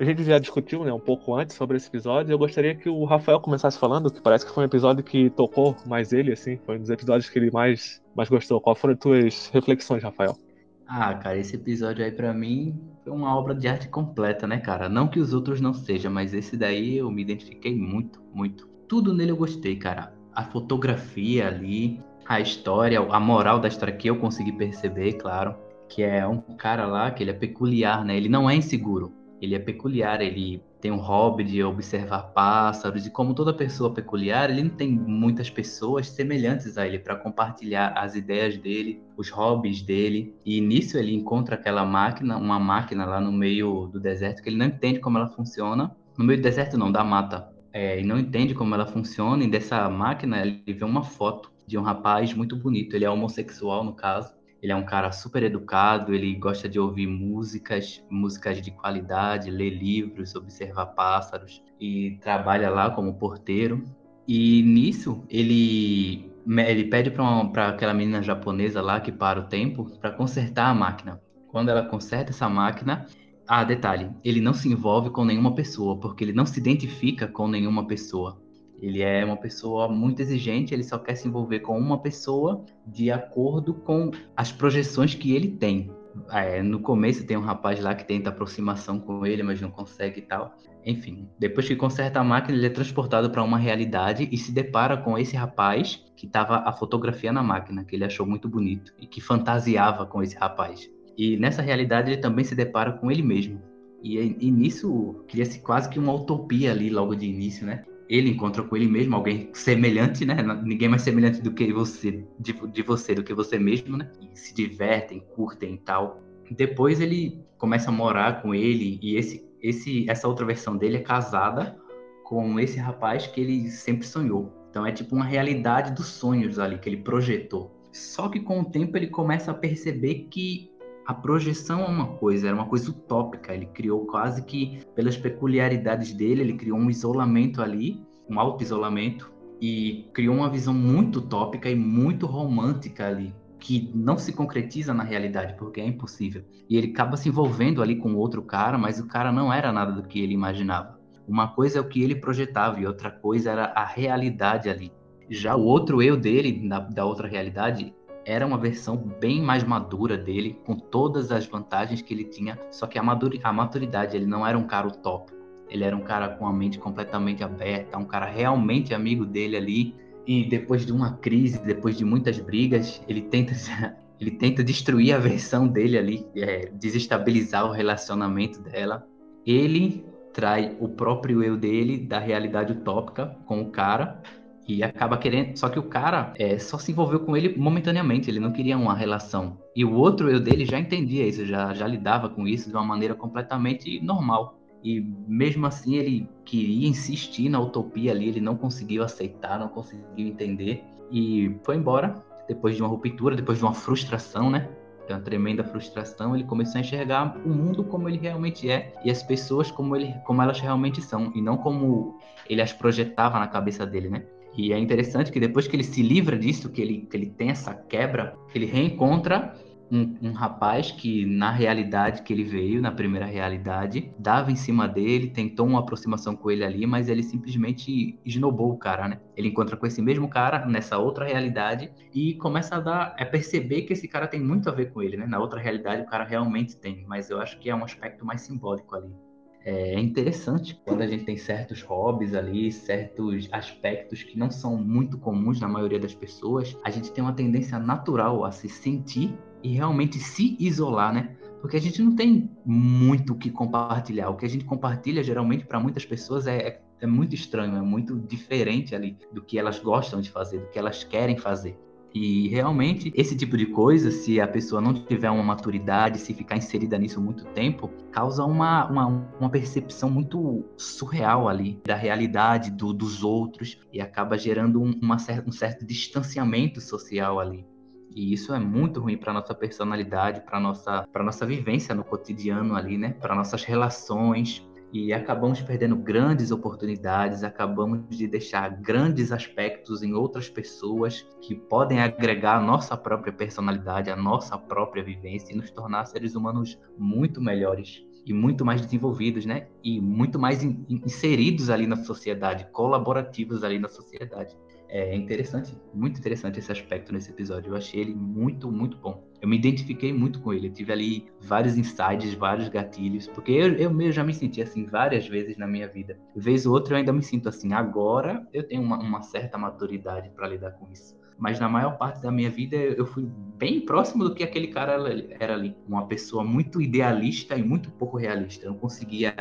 A 0.00 0.04
gente 0.04 0.22
já 0.22 0.38
discutiu 0.38 0.84
né, 0.84 0.92
um 0.92 1.00
pouco 1.00 1.34
antes 1.34 1.56
sobre 1.56 1.76
esse 1.76 1.88
episódio. 1.88 2.30
Eu 2.30 2.38
gostaria 2.38 2.72
que 2.72 2.88
o 2.88 3.04
Rafael 3.04 3.40
começasse 3.40 3.76
falando, 3.76 4.12
que 4.12 4.20
parece 4.20 4.46
que 4.46 4.52
foi 4.54 4.62
um 4.62 4.66
episódio 4.66 5.02
que 5.02 5.28
tocou 5.30 5.74
mais 5.84 6.12
ele, 6.12 6.32
assim. 6.32 6.56
Foi 6.64 6.76
um 6.76 6.80
dos 6.80 6.90
episódios 6.90 7.28
que 7.28 7.36
ele 7.36 7.50
mais, 7.50 8.00
mais 8.14 8.28
gostou. 8.28 8.60
Qual 8.60 8.76
foram 8.76 8.94
as 8.94 9.00
tuas 9.00 9.50
reflexões, 9.52 10.04
Rafael? 10.04 10.38
Ah, 10.86 11.12
cara, 11.14 11.36
esse 11.36 11.56
episódio 11.56 12.04
aí 12.04 12.12
para 12.12 12.32
mim 12.32 12.80
foi 13.02 13.12
uma 13.12 13.36
obra 13.36 13.56
de 13.56 13.66
arte 13.66 13.88
completa, 13.88 14.46
né, 14.46 14.58
cara? 14.58 14.88
Não 14.88 15.08
que 15.08 15.18
os 15.18 15.34
outros 15.34 15.60
não 15.60 15.74
sejam, 15.74 16.12
mas 16.12 16.32
esse 16.32 16.56
daí 16.56 16.98
eu 16.98 17.10
me 17.10 17.22
identifiquei 17.22 17.74
muito, 17.74 18.22
muito. 18.32 18.68
Tudo 18.86 19.12
nele 19.12 19.32
eu 19.32 19.36
gostei, 19.36 19.74
cara. 19.74 20.14
A 20.32 20.44
fotografia 20.44 21.48
ali, 21.48 22.00
a 22.24 22.40
história, 22.40 23.00
a 23.00 23.18
moral 23.18 23.58
da 23.58 23.66
história 23.66 23.96
que 23.96 24.08
eu 24.08 24.16
consegui 24.16 24.52
perceber, 24.52 25.14
claro, 25.14 25.56
que 25.88 26.04
é 26.04 26.24
um 26.24 26.38
cara 26.38 26.86
lá 26.86 27.10
que 27.10 27.24
ele 27.24 27.32
é 27.32 27.34
peculiar, 27.34 28.04
né? 28.04 28.16
Ele 28.16 28.28
não 28.28 28.48
é 28.48 28.54
inseguro 28.54 29.17
ele 29.40 29.54
é 29.54 29.58
peculiar, 29.58 30.20
ele 30.20 30.62
tem 30.80 30.90
um 30.90 30.96
hobby 30.96 31.44
de 31.44 31.62
observar 31.62 32.22
pássaros 32.32 33.06
e 33.06 33.10
como 33.10 33.34
toda 33.34 33.52
pessoa 33.52 33.92
peculiar, 33.92 34.50
ele 34.50 34.62
não 34.62 34.70
tem 34.70 34.90
muitas 34.90 35.50
pessoas 35.50 36.08
semelhantes 36.08 36.78
a 36.78 36.86
ele 36.86 36.98
para 36.98 37.16
compartilhar 37.16 37.92
as 37.96 38.14
ideias 38.14 38.56
dele, 38.56 39.02
os 39.16 39.30
hobbies 39.30 39.82
dele. 39.82 40.34
E 40.44 40.60
nisso 40.60 40.96
ele 40.96 41.14
encontra 41.14 41.56
aquela 41.56 41.84
máquina, 41.84 42.36
uma 42.36 42.58
máquina 42.58 43.04
lá 43.04 43.20
no 43.20 43.32
meio 43.32 43.88
do 43.88 43.98
deserto 43.98 44.42
que 44.42 44.48
ele 44.48 44.56
não 44.56 44.66
entende 44.66 45.00
como 45.00 45.18
ela 45.18 45.28
funciona. 45.28 45.94
No 46.16 46.24
meio 46.24 46.38
do 46.38 46.42
deserto 46.42 46.78
não, 46.78 46.90
da 46.90 47.02
mata. 47.02 47.48
É, 47.72 48.00
e 48.00 48.04
não 48.04 48.18
entende 48.18 48.54
como 48.54 48.74
ela 48.74 48.86
funciona 48.86 49.44
e 49.44 49.48
dessa 49.48 49.88
máquina 49.88 50.40
ele 50.40 50.62
vê 50.66 50.84
uma 50.84 51.02
foto 51.02 51.52
de 51.66 51.76
um 51.76 51.82
rapaz 51.82 52.32
muito 52.32 52.56
bonito. 52.56 52.94
Ele 52.94 53.04
é 53.04 53.10
homossexual 53.10 53.84
no 53.84 53.92
caso 53.92 54.37
ele 54.62 54.72
é 54.72 54.76
um 54.76 54.84
cara 54.84 55.12
super 55.12 55.42
educado, 55.42 56.14
ele 56.14 56.34
gosta 56.34 56.68
de 56.68 56.80
ouvir 56.80 57.06
músicas, 57.06 58.04
músicas 58.10 58.60
de 58.60 58.70
qualidade, 58.70 59.50
ler 59.50 59.70
livros, 59.70 60.34
observar 60.34 60.86
pássaros 60.86 61.62
e 61.80 62.18
trabalha 62.20 62.68
lá 62.68 62.90
como 62.90 63.14
porteiro. 63.14 63.84
E 64.26 64.62
nisso 64.62 65.24
ele 65.28 66.28
ele 66.46 66.84
pede 66.84 67.10
para 67.10 67.68
aquela 67.68 67.92
menina 67.92 68.22
japonesa 68.22 68.80
lá 68.80 69.00
que 69.00 69.12
para 69.12 69.40
o 69.40 69.44
tempo 69.44 69.84
para 70.00 70.10
consertar 70.10 70.70
a 70.70 70.74
máquina. 70.74 71.20
Quando 71.48 71.68
ela 71.68 71.82
conserta 71.82 72.30
essa 72.30 72.48
máquina, 72.48 73.06
ah, 73.46 73.64
detalhe, 73.64 74.10
ele 74.24 74.40
não 74.40 74.52
se 74.52 74.68
envolve 74.68 75.10
com 75.10 75.24
nenhuma 75.24 75.54
pessoa, 75.54 75.98
porque 75.98 76.24
ele 76.24 76.32
não 76.32 76.44
se 76.44 76.60
identifica 76.60 77.26
com 77.26 77.48
nenhuma 77.48 77.86
pessoa. 77.86 78.40
Ele 78.80 79.02
é 79.02 79.24
uma 79.24 79.36
pessoa 79.36 79.88
muito 79.88 80.20
exigente, 80.20 80.72
ele 80.72 80.84
só 80.84 80.98
quer 80.98 81.16
se 81.16 81.26
envolver 81.26 81.60
com 81.60 81.76
uma 81.78 82.00
pessoa 82.00 82.64
de 82.86 83.10
acordo 83.10 83.74
com 83.74 84.10
as 84.36 84.52
projeções 84.52 85.14
que 85.14 85.34
ele 85.34 85.48
tem. 85.48 85.90
É, 86.30 86.62
no 86.62 86.80
começo 86.80 87.26
tem 87.26 87.36
um 87.36 87.42
rapaz 87.42 87.80
lá 87.80 87.94
que 87.94 88.04
tenta 88.04 88.30
aproximação 88.30 88.98
com 88.98 89.24
ele, 89.26 89.42
mas 89.42 89.60
não 89.60 89.70
consegue 89.70 90.20
e 90.20 90.22
tal. 90.22 90.54
Enfim, 90.84 91.28
depois 91.38 91.66
que 91.66 91.76
conserta 91.76 92.20
a 92.20 92.24
máquina, 92.24 92.56
ele 92.56 92.66
é 92.66 92.70
transportado 92.70 93.30
para 93.30 93.42
uma 93.42 93.58
realidade 93.58 94.28
e 94.30 94.36
se 94.38 94.52
depara 94.52 94.96
com 94.96 95.18
esse 95.18 95.36
rapaz 95.36 96.04
que 96.16 96.26
estava 96.26 96.58
a 96.58 96.72
fotografia 96.72 97.32
na 97.32 97.42
máquina, 97.42 97.84
que 97.84 97.94
ele 97.94 98.04
achou 98.04 98.24
muito 98.24 98.48
bonito 98.48 98.92
e 98.98 99.06
que 99.06 99.20
fantasiava 99.20 100.06
com 100.06 100.22
esse 100.22 100.36
rapaz. 100.36 100.88
E 101.16 101.36
nessa 101.36 101.62
realidade 101.62 102.12
ele 102.12 102.20
também 102.20 102.44
se 102.44 102.54
depara 102.54 102.92
com 102.92 103.10
ele 103.10 103.22
mesmo. 103.22 103.60
E, 104.02 104.16
e 104.18 104.50
nisso 104.50 105.24
cria-se 105.28 105.60
quase 105.60 105.88
que 105.88 105.98
uma 105.98 106.14
utopia 106.14 106.70
ali 106.70 106.88
logo 106.88 107.14
de 107.14 107.26
início, 107.26 107.66
né? 107.66 107.84
Ele 108.08 108.30
encontra 108.30 108.62
com 108.62 108.76
ele 108.76 108.88
mesmo 108.88 109.14
alguém 109.14 109.50
semelhante, 109.52 110.24
né? 110.24 110.36
Ninguém 110.64 110.88
mais 110.88 111.02
semelhante 111.02 111.42
do 111.42 111.52
que 111.52 111.72
você, 111.72 112.24
de, 112.38 112.52
de 112.52 112.82
você, 112.82 113.14
do 113.14 113.22
que 113.22 113.34
você 113.34 113.58
mesmo, 113.58 113.96
né? 113.96 114.10
E 114.20 114.38
se 114.38 114.54
divertem, 114.54 115.22
curtem 115.34 115.74
e 115.74 115.78
tal. 115.78 116.22
Depois 116.50 117.00
ele 117.00 117.44
começa 117.58 117.90
a 117.90 117.92
morar 117.92 118.40
com 118.40 118.54
ele 118.54 118.98
e 119.02 119.16
esse, 119.16 119.46
esse, 119.60 120.08
essa 120.08 120.26
outra 120.26 120.46
versão 120.46 120.76
dele 120.76 120.96
é 120.96 121.00
casada 121.00 121.76
com 122.24 122.58
esse 122.58 122.78
rapaz 122.78 123.26
que 123.26 123.40
ele 123.40 123.70
sempre 123.70 124.06
sonhou. 124.06 124.52
Então 124.70 124.86
é 124.86 124.92
tipo 124.92 125.14
uma 125.14 125.24
realidade 125.24 125.92
dos 125.92 126.06
sonhos 126.06 126.58
ali 126.58 126.78
que 126.78 126.88
ele 126.88 126.98
projetou. 126.98 127.74
Só 127.92 128.28
que 128.28 128.40
com 128.40 128.60
o 128.60 128.64
tempo 128.64 128.96
ele 128.96 129.08
começa 129.08 129.50
a 129.50 129.54
perceber 129.54 130.28
que 130.30 130.70
a 131.08 131.14
projeção 131.14 131.80
é 131.80 131.88
uma 131.88 132.06
coisa, 132.06 132.48
era 132.48 132.54
uma 132.54 132.66
coisa 132.66 132.90
utópica. 132.90 133.54
Ele 133.54 133.64
criou 133.64 134.04
quase 134.04 134.44
que, 134.44 134.82
pelas 134.94 135.16
peculiaridades 135.16 136.12
dele, 136.12 136.42
ele 136.42 136.52
criou 136.52 136.78
um 136.78 136.90
isolamento 136.90 137.62
ali, 137.62 138.06
um 138.28 138.38
auto-isolamento, 138.38 139.32
e 139.58 140.06
criou 140.12 140.36
uma 140.36 140.50
visão 140.50 140.74
muito 140.74 141.20
utópica 141.20 141.70
e 141.70 141.74
muito 141.74 142.26
romântica 142.26 143.08
ali, 143.08 143.34
que 143.58 143.90
não 143.94 144.18
se 144.18 144.34
concretiza 144.34 144.92
na 144.92 145.02
realidade, 145.02 145.54
porque 145.56 145.80
é 145.80 145.86
impossível. 145.86 146.44
E 146.68 146.76
ele 146.76 146.88
acaba 146.88 147.16
se 147.16 147.30
envolvendo 147.30 147.80
ali 147.80 147.96
com 147.96 148.14
outro 148.14 148.42
cara, 148.42 148.76
mas 148.76 149.00
o 149.00 149.08
cara 149.08 149.32
não 149.32 149.50
era 149.50 149.72
nada 149.72 149.92
do 149.92 150.06
que 150.06 150.20
ele 150.20 150.34
imaginava. 150.34 151.00
Uma 151.26 151.48
coisa 151.48 151.78
é 151.78 151.80
o 151.80 151.88
que 151.88 152.02
ele 152.02 152.16
projetava 152.16 152.78
e 152.80 152.86
outra 152.86 153.10
coisa 153.10 153.50
era 153.52 153.64
a 153.74 153.84
realidade 153.86 154.68
ali. 154.68 154.92
Já 155.30 155.56
o 155.56 155.64
outro 155.64 156.02
eu 156.02 156.18
dele, 156.18 156.68
da, 156.68 156.80
da 156.80 157.06
outra 157.06 157.26
realidade, 157.26 157.94
era 158.28 158.46
uma 158.46 158.58
versão 158.58 158.94
bem 158.94 159.40
mais 159.40 159.64
madura 159.64 160.18
dele, 160.18 160.60
com 160.66 160.76
todas 160.76 161.32
as 161.32 161.46
vantagens 161.46 162.02
que 162.02 162.12
ele 162.12 162.24
tinha, 162.24 162.58
só 162.70 162.86
que 162.86 162.98
a, 162.98 163.02
a 163.02 163.52
maturidade, 163.52 164.14
ele 164.14 164.26
não 164.26 164.46
era 164.46 164.56
um 164.58 164.66
cara 164.66 164.86
utópico. 164.86 165.38
Ele 165.70 165.82
era 165.82 165.96
um 165.96 166.02
cara 166.02 166.28
com 166.28 166.46
a 166.46 166.52
mente 166.52 166.78
completamente 166.78 167.42
aberta, 167.42 167.96
um 167.96 168.04
cara 168.04 168.26
realmente 168.26 168.92
amigo 168.92 169.24
dele 169.24 169.56
ali. 169.56 169.94
E 170.26 170.44
depois 170.44 170.84
de 170.84 170.92
uma 170.92 171.14
crise, 171.14 171.58
depois 171.64 171.96
de 171.96 172.04
muitas 172.04 172.38
brigas, 172.38 173.02
ele 173.08 173.22
tenta 173.22 173.54
ele 174.20 174.32
tenta 174.32 174.62
destruir 174.62 175.14
a 175.14 175.18
versão 175.18 175.66
dele 175.66 175.96
ali, 175.96 176.26
é, 176.36 176.70
desestabilizar 176.72 177.64
o 177.64 177.72
relacionamento 177.72 178.60
dela. 178.60 179.06
Ele 179.46 180.04
trai 180.34 180.76
o 180.78 180.88
próprio 180.88 181.42
eu 181.42 181.56
dele 181.56 181.98
da 181.98 182.18
realidade 182.18 182.72
utópica 182.72 183.36
com 183.46 183.62
o 183.62 183.70
cara 183.70 184.20
e 184.68 184.82
acaba 184.82 185.16
querendo. 185.16 185.56
Só 185.56 185.70
que 185.70 185.78
o 185.78 185.84
cara 185.84 186.34
é, 186.38 186.58
só 186.58 186.76
se 186.76 186.92
envolveu 186.92 187.20
com 187.20 187.34
ele 187.34 187.56
momentaneamente, 187.56 188.30
ele 188.30 188.38
não 188.38 188.52
queria 188.52 188.76
uma 188.76 188.94
relação. 188.94 189.56
E 189.74 189.84
o 189.84 189.94
outro 189.94 190.30
eu 190.30 190.38
dele 190.38 190.66
já 190.66 190.78
entendia 190.78 191.26
isso, 191.26 191.46
já, 191.46 191.72
já 191.72 191.86
lidava 191.86 192.28
com 192.28 192.46
isso 192.46 192.68
de 192.68 192.76
uma 192.76 192.84
maneira 192.84 193.14
completamente 193.14 193.98
normal. 194.00 194.58
E 194.84 195.00
mesmo 195.26 195.66
assim 195.66 195.96
ele 195.96 196.28
queria 196.44 196.86
insistir 196.86 197.48
na 197.48 197.58
utopia 197.58 198.12
ali, 198.12 198.28
ele 198.28 198.40
não 198.40 198.54
conseguiu 198.54 199.02
aceitar, 199.02 199.58
não 199.58 199.68
conseguiu 199.68 200.28
entender 200.28 200.84
e 201.10 201.56
foi 201.64 201.76
embora 201.76 202.22
depois 202.46 202.76
de 202.76 202.82
uma 202.82 202.88
ruptura, 202.88 203.34
depois 203.34 203.58
de 203.58 203.64
uma 203.64 203.74
frustração, 203.74 204.50
né? 204.50 204.68
É 205.08 205.14
uma 205.14 205.22
tremenda 205.22 205.64
frustração, 205.64 206.34
ele 206.34 206.44
começou 206.44 206.76
a 206.76 206.80
enxergar 206.82 207.34
o 207.44 207.48
mundo 207.48 207.82
como 207.82 208.08
ele 208.08 208.18
realmente 208.18 208.70
é 208.70 208.92
e 209.02 209.10
as 209.10 209.22
pessoas 209.22 209.70
como, 209.70 209.96
ele, 209.96 210.14
como 210.26 210.42
elas 210.42 210.60
realmente 210.60 211.00
são 211.00 211.32
e 211.34 211.40
não 211.40 211.56
como 211.56 212.18
ele 212.48 212.60
as 212.60 212.74
projetava 212.74 213.38
na 213.38 213.48
cabeça 213.48 213.86
dele, 213.86 214.10
né? 214.10 214.24
E 214.58 214.72
é 214.72 214.78
interessante 214.78 215.30
que 215.30 215.38
depois 215.38 215.68
que 215.68 215.76
ele 215.76 215.84
se 215.84 216.02
livra 216.02 216.36
disso, 216.36 216.68
que 216.68 216.82
ele, 216.82 217.06
que 217.08 217.16
ele 217.16 217.30
tem 217.30 217.50
essa 217.50 217.72
quebra, 217.72 218.36
ele 218.52 218.66
reencontra 218.66 219.54
um, 219.88 220.16
um, 220.20 220.32
rapaz 220.32 220.90
que, 220.90 221.24
na 221.24 221.52
realidade 221.52 222.22
que 222.22 222.32
ele 222.32 222.42
veio, 222.42 222.82
na 222.82 222.90
primeira 222.90 223.24
realidade, 223.24 224.12
dava 224.18 224.50
em 224.50 224.56
cima 224.56 224.88
dele, 224.88 225.30
tentou 225.30 225.64
uma 225.64 225.78
aproximação 225.78 226.34
com 226.34 226.50
ele 226.50 226.64
ali, 226.64 226.86
mas 226.86 227.08
ele 227.08 227.22
simplesmente 227.22 228.18
esnobou 228.24 228.72
o 228.72 228.76
cara, 228.76 229.06
né? 229.06 229.20
Ele 229.36 229.46
encontra 229.46 229.76
com 229.76 229.86
esse 229.86 230.02
mesmo 230.02 230.28
cara 230.28 230.66
nessa 230.66 230.98
outra 230.98 231.24
realidade 231.24 231.92
e 232.12 232.34
começa 232.34 232.76
a 232.76 232.80
dar, 232.80 233.14
é 233.16 233.24
perceber 233.24 233.82
que 233.82 233.92
esse 233.92 234.08
cara 234.08 234.26
tem 234.26 234.40
muito 234.40 234.68
a 234.68 234.72
ver 234.72 234.90
com 234.90 235.00
ele, 235.00 235.16
né? 235.16 235.24
Na 235.24 235.38
outra 235.38 235.60
realidade 235.60 236.02
o 236.02 236.06
cara 236.06 236.24
realmente 236.24 236.76
tem, 236.76 237.04
mas 237.06 237.30
eu 237.30 237.40
acho 237.40 237.60
que 237.60 237.70
é 237.70 237.74
um 237.74 237.84
aspecto 237.84 238.26
mais 238.26 238.40
simbólico 238.40 238.96
ali. 238.96 239.27
É 239.64 239.98
interessante 239.98 240.80
quando 240.84 241.02
a 241.02 241.06
gente 241.06 241.24
tem 241.24 241.36
certos 241.36 241.82
hobbies 241.82 242.34
ali, 242.34 242.70
certos 242.72 243.48
aspectos 243.52 244.22
que 244.22 244.38
não 244.38 244.50
são 244.50 244.76
muito 244.76 245.18
comuns 245.18 245.60
na 245.60 245.68
maioria 245.68 245.98
das 245.98 246.14
pessoas, 246.14 246.76
a 246.84 246.90
gente 246.90 247.12
tem 247.12 247.22
uma 247.22 247.32
tendência 247.32 247.78
natural 247.78 248.44
a 248.44 248.52
se 248.52 248.68
sentir 248.68 249.36
e 249.62 249.74
realmente 249.74 250.18
se 250.18 250.56
isolar, 250.60 251.12
né? 251.12 251.36
Porque 251.60 251.76
a 251.76 251.80
gente 251.80 252.00
não 252.00 252.14
tem 252.14 252.48
muito 252.64 253.32
o 253.32 253.36
que 253.36 253.50
compartilhar. 253.50 254.30
O 254.30 254.36
que 254.36 254.46
a 254.46 254.48
gente 254.48 254.64
compartilha, 254.64 255.22
geralmente, 255.22 255.66
para 255.66 255.80
muitas 255.80 256.04
pessoas 256.04 256.46
é, 256.46 256.56
é, 256.56 256.80
é 257.00 257.06
muito 257.06 257.34
estranho, 257.34 257.76
é 257.76 257.82
muito 257.82 258.16
diferente 258.16 258.94
ali 258.94 259.18
do 259.32 259.42
que 259.42 259.58
elas 259.58 259.80
gostam 259.80 260.20
de 260.20 260.30
fazer, 260.30 260.60
do 260.60 260.68
que 260.68 260.78
elas 260.78 261.02
querem 261.02 261.36
fazer. 261.36 261.76
E 262.14 262.48
realmente, 262.48 263.12
esse 263.14 263.36
tipo 263.36 263.56
de 263.56 263.66
coisa, 263.66 264.10
se 264.10 264.40
a 264.40 264.48
pessoa 264.48 264.80
não 264.80 264.94
tiver 264.94 265.30
uma 265.30 265.42
maturidade, 265.42 266.18
se 266.18 266.32
ficar 266.32 266.56
inserida 266.56 266.98
nisso 266.98 267.20
muito 267.20 267.44
tempo, 267.46 267.90
causa 268.10 268.44
uma, 268.44 268.88
uma, 268.88 269.06
uma 269.38 269.50
percepção 269.50 270.10
muito 270.10 270.64
surreal 270.76 271.48
ali 271.48 271.80
da 271.84 271.94
realidade 271.94 272.70
do, 272.70 272.92
dos 272.92 273.22
outros 273.22 273.78
e 273.92 274.00
acaba 274.00 274.38
gerando 274.38 274.82
um, 274.82 274.98
uma, 275.02 275.16
um 275.46 275.52
certo 275.52 275.84
distanciamento 275.84 276.80
social 276.80 277.38
ali. 277.38 277.66
E 278.14 278.32
isso 278.32 278.54
é 278.54 278.58
muito 278.58 279.00
ruim 279.00 279.16
para 279.16 279.32
nossa 279.32 279.54
personalidade, 279.54 280.40
para 280.40 280.58
nossa 280.58 281.06
para 281.12 281.22
nossa 281.22 281.46
vivência 281.46 281.94
no 281.94 282.02
cotidiano 282.02 282.74
ali, 282.74 282.96
né? 282.96 283.12
Para 283.12 283.34
nossas 283.34 283.62
relações. 283.64 284.66
E 284.92 285.12
acabamos 285.12 285.60
perdendo 285.60 285.96
grandes 285.96 286.50
oportunidades, 286.50 287.42
acabamos 287.42 288.16
de 288.16 288.26
deixar 288.26 288.70
grandes 288.80 289.30
aspectos 289.30 290.02
em 290.02 290.14
outras 290.14 290.48
pessoas 290.48 291.26
que 291.42 291.54
podem 291.54 292.00
agregar 292.00 292.56
a 292.56 292.60
nossa 292.60 292.96
própria 292.96 293.32
personalidade, 293.32 294.10
a 294.10 294.16
nossa 294.16 294.56
própria 294.56 295.04
vivência 295.04 295.52
e 295.52 295.56
nos 295.56 295.70
tornar 295.70 296.06
seres 296.06 296.34
humanos 296.34 296.78
muito 296.96 297.40
melhores 297.40 298.02
e 298.24 298.32
muito 298.32 298.64
mais 298.64 298.80
desenvolvidos, 298.80 299.44
né? 299.44 299.68
E 299.82 300.00
muito 300.00 300.38
mais 300.38 300.62
in 300.62 300.84
inseridos 300.88 301.68
ali 301.68 301.86
na 301.86 301.96
sociedade, 301.96 302.66
colaborativos 302.72 303.62
ali 303.62 303.78
na 303.78 303.88
sociedade. 303.88 304.56
É 304.88 305.14
interessante, 305.14 305.76
muito 305.92 306.18
interessante 306.18 306.58
esse 306.58 306.72
aspecto 306.72 307.12
nesse 307.12 307.30
episódio. 307.30 307.72
Eu 307.72 307.76
achei 307.76 308.00
ele 308.00 308.14
muito, 308.14 308.72
muito 308.72 308.96
bom. 308.96 309.27
Eu 309.40 309.48
me 309.48 309.56
identifiquei 309.56 310.12
muito 310.12 310.40
com 310.40 310.52
ele. 310.52 310.68
Eu 310.68 310.72
tive 310.72 310.92
ali 310.92 311.26
vários 311.40 311.76
insights, 311.78 312.34
vários 312.34 312.68
gatilhos, 312.68 313.26
porque 313.28 313.52
eu, 313.52 313.74
eu 313.74 313.90
mesmo 313.90 314.12
já 314.12 314.24
me 314.24 314.34
senti 314.34 314.60
assim 314.60 314.84
várias 314.84 315.26
vezes 315.28 315.56
na 315.56 315.66
minha 315.66 315.86
vida. 315.86 316.18
Vez 316.34 316.66
ou 316.66 316.74
outra 316.74 316.94
eu 316.94 316.98
ainda 316.98 317.12
me 317.12 317.22
sinto 317.22 317.48
assim. 317.48 317.72
Agora 317.72 318.46
eu 318.52 318.66
tenho 318.66 318.82
uma, 318.82 318.98
uma 318.98 319.22
certa 319.22 319.56
maturidade 319.56 320.30
para 320.30 320.48
lidar 320.48 320.72
com 320.72 320.90
isso. 320.90 321.16
Mas 321.38 321.60
na 321.60 321.68
maior 321.68 321.96
parte 321.96 322.20
da 322.20 322.32
minha 322.32 322.50
vida 322.50 322.74
eu 322.74 323.06
fui 323.06 323.24
bem 323.56 323.80
próximo 323.80 324.24
do 324.24 324.34
que 324.34 324.42
aquele 324.42 324.68
cara 324.68 324.98
era 325.38 325.54
ali. 325.54 325.76
Uma 325.86 326.06
pessoa 326.06 326.42
muito 326.42 326.82
idealista 326.82 327.56
e 327.56 327.62
muito 327.62 327.92
pouco 327.92 328.16
realista. 328.16 328.66
Eu 328.66 328.72
não 328.72 328.78
conseguia 328.78 329.32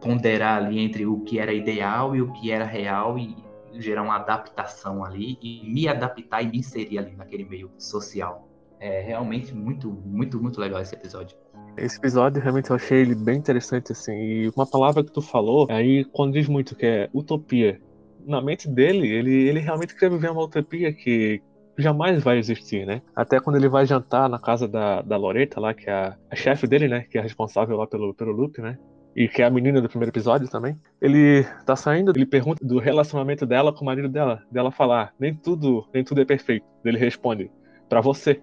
ponderar 0.00 0.64
ali 0.64 0.80
entre 0.80 1.06
o 1.06 1.20
que 1.20 1.38
era 1.38 1.52
ideal 1.52 2.16
e 2.16 2.20
o 2.20 2.32
que 2.32 2.50
era 2.50 2.64
real 2.64 3.16
e 3.16 3.36
gerar 3.74 4.02
uma 4.02 4.16
adaptação 4.16 5.04
ali 5.04 5.38
e 5.40 5.68
me 5.68 5.86
adaptar 5.86 6.42
e 6.42 6.48
me 6.48 6.58
inserir 6.58 6.98
ali 6.98 7.14
naquele 7.14 7.44
meio 7.44 7.70
social. 7.78 8.48
É 8.80 9.00
realmente 9.00 9.54
muito, 9.54 9.90
muito, 9.90 10.40
muito 10.40 10.60
legal 10.60 10.80
esse 10.80 10.94
episódio. 10.94 11.36
Esse 11.76 11.98
episódio 11.98 12.40
realmente 12.42 12.70
eu 12.70 12.76
achei 12.76 13.00
ele 13.00 13.14
bem 13.14 13.38
interessante, 13.38 13.92
assim. 13.92 14.12
E 14.12 14.52
uma 14.54 14.66
palavra 14.66 15.02
que 15.02 15.12
tu 15.12 15.22
falou 15.22 15.66
aí 15.70 16.04
condiz 16.04 16.48
muito, 16.48 16.76
que 16.76 16.86
é 16.86 17.08
utopia. 17.12 17.80
Na 18.26 18.40
mente 18.40 18.68
dele, 18.68 19.08
ele, 19.08 19.48
ele 19.48 19.60
realmente 19.60 19.94
quer 19.96 20.10
viver 20.10 20.30
uma 20.30 20.44
utopia 20.44 20.92
que 20.92 21.42
jamais 21.76 22.22
vai 22.22 22.38
existir, 22.38 22.86
né? 22.86 23.02
Até 23.14 23.40
quando 23.40 23.56
ele 23.56 23.68
vai 23.68 23.84
jantar 23.86 24.28
na 24.28 24.38
casa 24.38 24.68
da, 24.68 25.02
da 25.02 25.16
Loreta 25.16 25.60
lá, 25.60 25.74
que 25.74 25.90
é 25.90 25.92
a, 25.92 26.16
a 26.30 26.36
chefe 26.36 26.66
dele, 26.66 26.88
né? 26.88 27.04
Que 27.10 27.18
é 27.18 27.20
responsável 27.20 27.76
lá 27.76 27.86
pelo, 27.86 28.14
pelo 28.14 28.32
loop, 28.32 28.60
né? 28.60 28.78
e 29.16 29.28
que 29.28 29.42
é 29.42 29.44
a 29.44 29.50
menina 29.50 29.80
do 29.80 29.88
primeiro 29.88 30.10
episódio 30.10 30.48
também, 30.48 30.76
ele 31.00 31.44
tá 31.64 31.76
saindo, 31.76 32.12
ele 32.14 32.26
pergunta 32.26 32.64
do 32.64 32.78
relacionamento 32.78 33.46
dela 33.46 33.72
com 33.72 33.82
o 33.82 33.84
marido 33.84 34.08
dela, 34.08 34.42
dela 34.50 34.72
falar, 34.72 35.14
nem 35.18 35.34
tudo, 35.34 35.86
nem 35.94 36.02
tudo 36.02 36.20
é 36.20 36.24
perfeito. 36.24 36.66
Ele 36.84 36.98
responde, 36.98 37.50
para 37.88 38.00
você. 38.00 38.40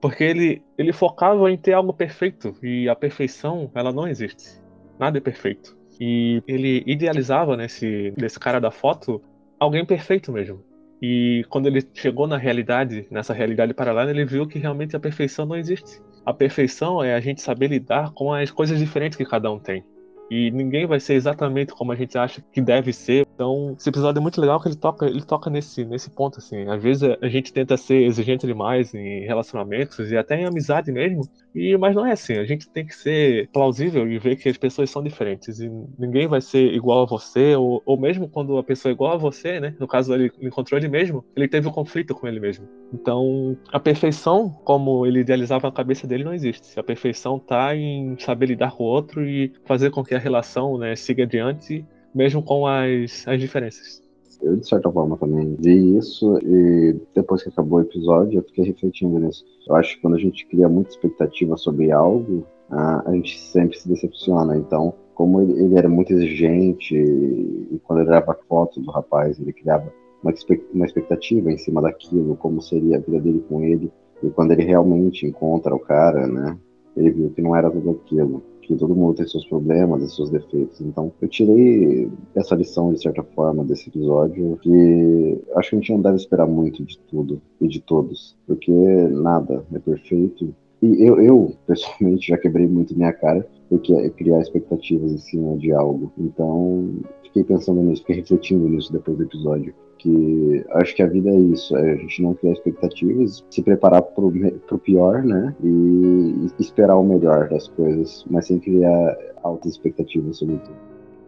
Porque 0.00 0.22
ele, 0.22 0.62
ele 0.76 0.92
focava 0.92 1.50
em 1.50 1.56
ter 1.56 1.72
algo 1.72 1.92
perfeito 1.92 2.54
e 2.62 2.88
a 2.88 2.94
perfeição, 2.94 3.70
ela 3.74 3.92
não 3.92 4.06
existe. 4.06 4.60
Nada 4.98 5.18
é 5.18 5.20
perfeito. 5.20 5.76
E 6.00 6.42
ele 6.46 6.84
idealizava 6.86 7.56
nesse, 7.56 8.12
nesse 8.16 8.38
cara 8.38 8.60
da 8.60 8.70
foto 8.70 9.20
alguém 9.58 9.84
perfeito 9.84 10.30
mesmo. 10.30 10.64
E 11.02 11.44
quando 11.48 11.66
ele 11.66 11.86
chegou 11.94 12.26
na 12.26 12.36
realidade, 12.36 13.06
nessa 13.10 13.32
realidade 13.32 13.74
paralela, 13.74 14.10
ele 14.10 14.24
viu 14.24 14.46
que 14.46 14.58
realmente 14.58 14.96
a 14.96 15.00
perfeição 15.00 15.46
não 15.46 15.56
existe. 15.56 16.00
A 16.24 16.32
perfeição 16.32 17.02
é 17.02 17.14
a 17.14 17.20
gente 17.20 17.40
saber 17.40 17.68
lidar 17.68 18.12
com 18.12 18.32
as 18.32 18.50
coisas 18.50 18.78
diferentes 18.78 19.16
que 19.16 19.24
cada 19.24 19.50
um 19.50 19.58
tem 19.58 19.84
e 20.30 20.50
ninguém 20.50 20.86
vai 20.86 21.00
ser 21.00 21.14
exatamente 21.14 21.72
como 21.72 21.92
a 21.92 21.96
gente 21.96 22.16
acha 22.18 22.42
que 22.52 22.60
deve 22.60 22.92
ser. 22.92 23.26
Então, 23.34 23.74
esse 23.78 23.88
episódio 23.88 24.18
é 24.18 24.22
muito 24.22 24.40
legal 24.40 24.60
que 24.60 24.68
ele 24.68 24.76
toca, 24.76 25.06
ele 25.06 25.22
toca 25.22 25.48
nesse, 25.48 25.84
nesse 25.84 26.10
ponto, 26.10 26.38
assim. 26.38 26.68
Às 26.68 26.82
vezes 26.82 27.02
a 27.02 27.28
gente 27.28 27.52
tenta 27.52 27.76
ser 27.76 28.02
exigente 28.02 28.46
demais 28.46 28.92
em 28.94 29.20
relacionamentos 29.24 30.10
e 30.10 30.16
até 30.16 30.40
em 30.40 30.44
amizade 30.44 30.92
mesmo, 30.92 31.22
e, 31.54 31.76
mas 31.76 31.94
não 31.94 32.06
é 32.06 32.12
assim. 32.12 32.34
A 32.34 32.44
gente 32.44 32.68
tem 32.68 32.86
que 32.86 32.94
ser 32.94 33.48
plausível 33.48 34.10
e 34.10 34.18
ver 34.18 34.36
que 34.36 34.48
as 34.48 34.56
pessoas 34.56 34.90
são 34.90 35.02
diferentes 35.02 35.60
e 35.60 35.70
ninguém 35.98 36.26
vai 36.26 36.40
ser 36.40 36.72
igual 36.72 37.02
a 37.02 37.06
você, 37.06 37.54
ou, 37.56 37.82
ou 37.84 37.98
mesmo 37.98 38.28
quando 38.28 38.58
a 38.58 38.62
pessoa 38.62 38.90
é 38.90 38.94
igual 38.94 39.12
a 39.12 39.16
você, 39.16 39.60
né? 39.60 39.74
No 39.78 39.86
caso, 39.86 40.14
ele 40.14 40.30
encontrou 40.40 40.78
ele 40.78 40.88
mesmo, 40.88 41.24
ele 41.34 41.48
teve 41.48 41.68
um 41.68 41.72
conflito 41.72 42.14
com 42.14 42.26
ele 42.26 42.40
mesmo. 42.40 42.68
Então, 42.92 43.56
a 43.72 43.80
perfeição, 43.80 44.50
como 44.64 45.06
ele 45.06 45.20
idealizava 45.20 45.68
na 45.68 45.72
cabeça 45.72 46.06
dele, 46.06 46.24
não 46.24 46.34
existe. 46.34 46.78
A 46.78 46.82
perfeição 46.82 47.38
tá 47.38 47.74
em 47.74 48.16
saber 48.18 48.46
lidar 48.46 48.72
com 48.72 48.84
o 48.84 48.86
outro 48.86 49.28
e 49.28 49.52
fazer 49.64 49.90
com 49.90 50.04
que 50.04 50.14
a 50.14 50.18
relação 50.18 50.78
né, 50.78 50.94
siga 50.96 51.24
adiante 51.24 51.84
mesmo 52.14 52.42
com 52.42 52.66
as, 52.66 53.26
as 53.26 53.40
diferenças. 53.40 54.02
Eu, 54.42 54.56
de 54.56 54.68
certa 54.68 54.90
forma, 54.90 55.16
também 55.16 55.56
vi 55.58 55.96
isso 55.96 56.38
e 56.42 56.96
depois 57.14 57.42
que 57.42 57.48
acabou 57.48 57.78
o 57.78 57.82
episódio, 57.82 58.38
eu 58.38 58.44
fiquei 58.44 58.64
refletindo 58.64 59.18
nisso. 59.18 59.44
Eu 59.68 59.74
acho 59.74 59.96
que 59.96 60.02
quando 60.02 60.14
a 60.14 60.20
gente 60.20 60.46
cria 60.46 60.68
muita 60.68 60.90
expectativa 60.90 61.56
sobre 61.56 61.90
algo, 61.90 62.46
a, 62.70 63.10
gente 63.12 63.38
sempre 63.38 63.78
se 63.78 63.88
decepciona. 63.88 64.56
Então, 64.56 64.94
como 65.14 65.40
ele, 65.40 65.76
era 65.76 65.88
muito 65.88 66.12
exigente 66.12 66.94
e 66.94 67.80
quando 67.84 68.00
ele 68.00 68.10
dava 68.10 68.38
foto 68.48 68.80
do 68.80 68.90
rapaz, 68.90 69.38
ele 69.40 69.52
criava 69.52 69.92
uma 70.22 70.84
expectativa 70.86 71.50
em 71.50 71.58
cima 71.58 71.80
daquilo, 71.80 72.36
como 72.36 72.60
seria 72.60 72.96
a 72.96 73.00
vida 73.00 73.20
dele 73.20 73.44
com 73.48 73.62
ele. 73.62 73.90
E 74.22 74.28
quando 74.30 74.52
ele 74.52 74.64
realmente 74.64 75.26
encontra 75.26 75.74
o 75.74 75.78
cara, 75.78 76.26
né, 76.26 76.56
ele 76.96 77.10
viu 77.10 77.30
que 77.30 77.42
não 77.42 77.54
era 77.54 77.70
tudo 77.70 77.90
aquilo 77.90 78.42
porque 78.68 78.76
todo 78.76 78.94
mundo 78.94 79.14
tem 79.14 79.26
seus 79.26 79.46
problemas 79.46 80.02
e 80.02 80.14
seus 80.14 80.28
defeitos. 80.28 80.78
Então, 80.82 81.10
eu 81.22 81.28
tirei 81.28 82.10
essa 82.34 82.54
lição, 82.54 82.92
de 82.92 83.00
certa 83.00 83.22
forma, 83.22 83.64
desse 83.64 83.88
episódio, 83.88 84.58
que 84.60 85.40
acho 85.56 85.70
que 85.70 85.76
a 85.76 85.78
gente 85.78 85.92
não 85.92 86.02
deve 86.02 86.16
esperar 86.16 86.46
muito 86.46 86.84
de 86.84 86.98
tudo 86.98 87.40
e 87.60 87.66
de 87.66 87.80
todos, 87.80 88.36
porque 88.46 88.70
nada 88.70 89.64
é 89.72 89.78
perfeito. 89.78 90.54
E 90.82 91.02
eu, 91.02 91.18
eu 91.20 91.54
pessoalmente, 91.66 92.28
já 92.28 92.36
quebrei 92.36 92.66
muito 92.66 92.94
minha 92.94 93.12
cara, 93.12 93.46
porque 93.70 93.92
é 93.94 94.10
criar 94.10 94.40
expectativas 94.40 95.12
em 95.12 95.18
cima 95.18 95.56
de 95.56 95.72
algo. 95.72 96.12
Então, 96.18 96.90
fiquei 97.28 97.44
pensando 97.44 97.80
nisso, 97.82 98.02
fiquei 98.02 98.16
refletindo 98.16 98.68
nisso 98.68 98.92
depois 98.92 99.16
do 99.16 99.24
episódio 99.24 99.74
que 99.98 100.64
acho 100.74 100.94
que 100.94 101.02
a 101.02 101.06
vida 101.06 101.28
é 101.28 101.38
isso, 101.38 101.76
é 101.76 101.92
a 101.92 101.96
gente 101.96 102.22
não 102.22 102.34
criar 102.34 102.52
expectativas, 102.52 103.44
se 103.50 103.62
preparar 103.62 104.02
pro, 104.02 104.32
pro 104.66 104.78
pior, 104.78 105.22
né, 105.22 105.54
e 105.62 106.46
esperar 106.58 106.96
o 106.96 107.02
melhor 107.02 107.48
das 107.48 107.68
coisas, 107.68 108.24
mas 108.30 108.46
sem 108.46 108.58
criar 108.58 109.16
altas 109.42 109.72
expectativas 109.72 110.38
sobre 110.38 110.56
tudo. 110.58 110.76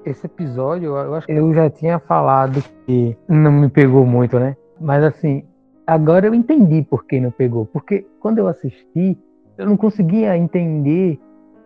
Esse 0.04 0.24
episódio, 0.26 0.96
eu 0.96 1.14
acho 1.14 1.26
que 1.26 1.32
eu 1.32 1.52
já 1.52 1.68
tinha 1.68 1.98
falado 1.98 2.62
que 2.86 3.16
não 3.28 3.52
me 3.52 3.68
pegou 3.68 4.06
muito, 4.06 4.38
né, 4.38 4.56
mas 4.80 5.04
assim, 5.04 5.44
agora 5.86 6.26
eu 6.26 6.34
entendi 6.34 6.82
por 6.82 7.04
que 7.04 7.20
não 7.20 7.30
pegou, 7.30 7.66
porque 7.66 8.06
quando 8.20 8.38
eu 8.38 8.46
assisti, 8.46 9.18
eu 9.58 9.66
não 9.66 9.76
conseguia 9.76 10.36
entender 10.38 11.18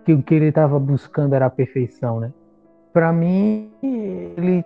que 0.04 0.12
o 0.12 0.22
que 0.22 0.34
ele 0.34 0.46
estava 0.46 0.78
buscando 0.78 1.34
era 1.34 1.46
a 1.46 1.50
perfeição, 1.50 2.18
né. 2.18 2.32
Para 2.94 3.12
mim, 3.12 3.70
ele 3.82 4.64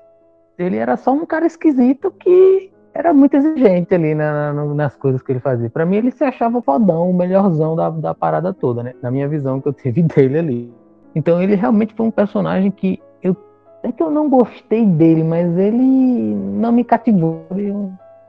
ele 0.59 0.77
era 0.77 0.97
só 0.97 1.13
um 1.13 1.25
cara 1.25 1.47
esquisito 1.47 2.11
que 2.11 2.71
era 2.93 3.15
muito 3.15 3.35
exigente 3.37 3.95
ali 3.95 4.15
na, 4.15 4.53
na, 4.53 4.65
nas 4.75 4.97
coisas 4.97 5.23
que 5.23 5.33
ele 5.33 5.41
fazia. 5.41 5.71
Para 5.71 5.87
mim, 5.87 5.97
ele 5.97 6.11
se 6.11 6.25
achava 6.25 6.61
fodão, 6.61 7.09
o 7.09 7.15
melhorzão 7.15 7.75
da, 7.75 7.89
da 7.89 8.15
parada 8.15 8.53
toda, 8.53 8.83
né? 8.83 8.93
Na 9.01 9.11
minha 9.11 9.29
visão 9.29 9.61
que 9.61 9.69
eu 9.69 9.73
tive 9.73 10.03
dele 10.15 10.39
ali. 10.39 10.75
Então, 11.15 11.41
ele 11.41 11.55
realmente 11.55 11.95
foi 11.95 12.07
um 12.07 12.11
personagem 12.11 12.71
que 12.71 13.01
eu 13.23 13.35
é 13.83 13.93
que 13.93 14.03
eu 14.03 14.11
não 14.11 14.29
gostei 14.29 14.85
dele, 14.85 15.23
mas 15.23 15.57
ele 15.57 16.35
não 16.35 16.73
me 16.73 16.83
cativou, 16.83 17.47
ele 17.53 17.73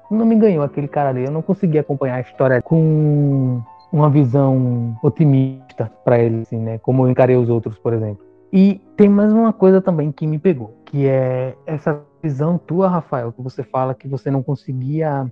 não 0.10 0.26
me 0.26 0.36
ganhou 0.36 0.64
aquele 0.64 0.88
cara 0.88 1.10
ali. 1.10 1.26
Eu 1.26 1.32
não 1.32 1.42
consegui 1.42 1.80
acompanhar 1.80 2.16
a 2.16 2.22
história 2.22 2.62
com 2.62 3.60
uma 3.92 4.10
visão 4.10 4.96
otimista 5.04 5.92
para 6.06 6.20
ele, 6.20 6.44
assim, 6.44 6.60
né? 6.60 6.78
Como 6.78 7.04
eu 7.04 7.10
encarei 7.10 7.36
os 7.36 7.50
outros, 7.50 7.78
por 7.80 7.92
exemplo. 7.92 8.29
E 8.52 8.82
tem 8.96 9.08
mais 9.08 9.32
uma 9.32 9.54
coisa 9.54 9.82
também 9.82 10.12
que 10.12 10.26
me 10.26 10.40
pegou, 10.40 10.76
que 10.86 11.06
é 11.06 11.56
essa 11.66 12.02
visão 12.22 12.58
tua, 12.58 12.88
Rafael, 12.88 13.32
que 13.32 13.42
você 13.42 13.64
fala 13.64 13.94
que 13.94 14.08
você 14.08 14.32
não 14.32 14.42
conseguia 14.42 15.32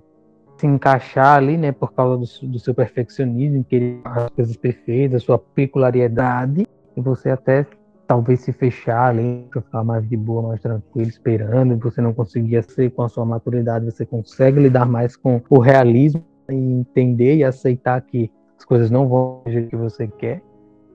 se 0.56 0.66
encaixar 0.66 1.36
ali, 1.36 1.56
né, 1.56 1.72
por 1.72 1.92
causa 1.92 2.16
do, 2.16 2.48
do 2.48 2.58
seu 2.58 2.74
perfeccionismo, 2.74 3.64
querer 3.64 4.00
as 4.04 4.30
coisas 4.30 4.56
perfeitas, 4.56 5.22
sua 5.22 5.38
peculiaridade, 5.38 6.66
e 6.96 7.00
você 7.00 7.30
até 7.30 7.66
talvez 8.06 8.40
se 8.40 8.52
fechar 8.52 9.10
ali, 9.10 9.46
ficar 9.52 9.84
mais 9.84 10.08
de 10.08 10.16
boa, 10.16 10.48
mais 10.48 10.60
tranquilo, 10.60 11.08
esperando, 11.08 11.74
e 11.74 11.76
você 11.76 12.00
não 12.00 12.14
conseguia 12.14 12.62
ser 12.62 12.90
com 12.90 13.02
a 13.02 13.08
sua 13.08 13.24
maturidade, 13.24 13.84
você 13.84 14.06
consegue 14.06 14.60
lidar 14.60 14.86
mais 14.86 15.14
com 15.14 15.40
o 15.50 15.58
realismo 15.58 16.24
e 16.50 16.54
entender 16.54 17.36
e 17.36 17.44
aceitar 17.44 18.00
que 18.00 18.30
as 18.58 18.64
coisas 18.64 18.90
não 18.90 19.06
vão 19.06 19.42
do 19.44 19.52
jeito 19.52 19.68
que 19.68 19.76
você 19.76 20.08
quer. 20.08 20.42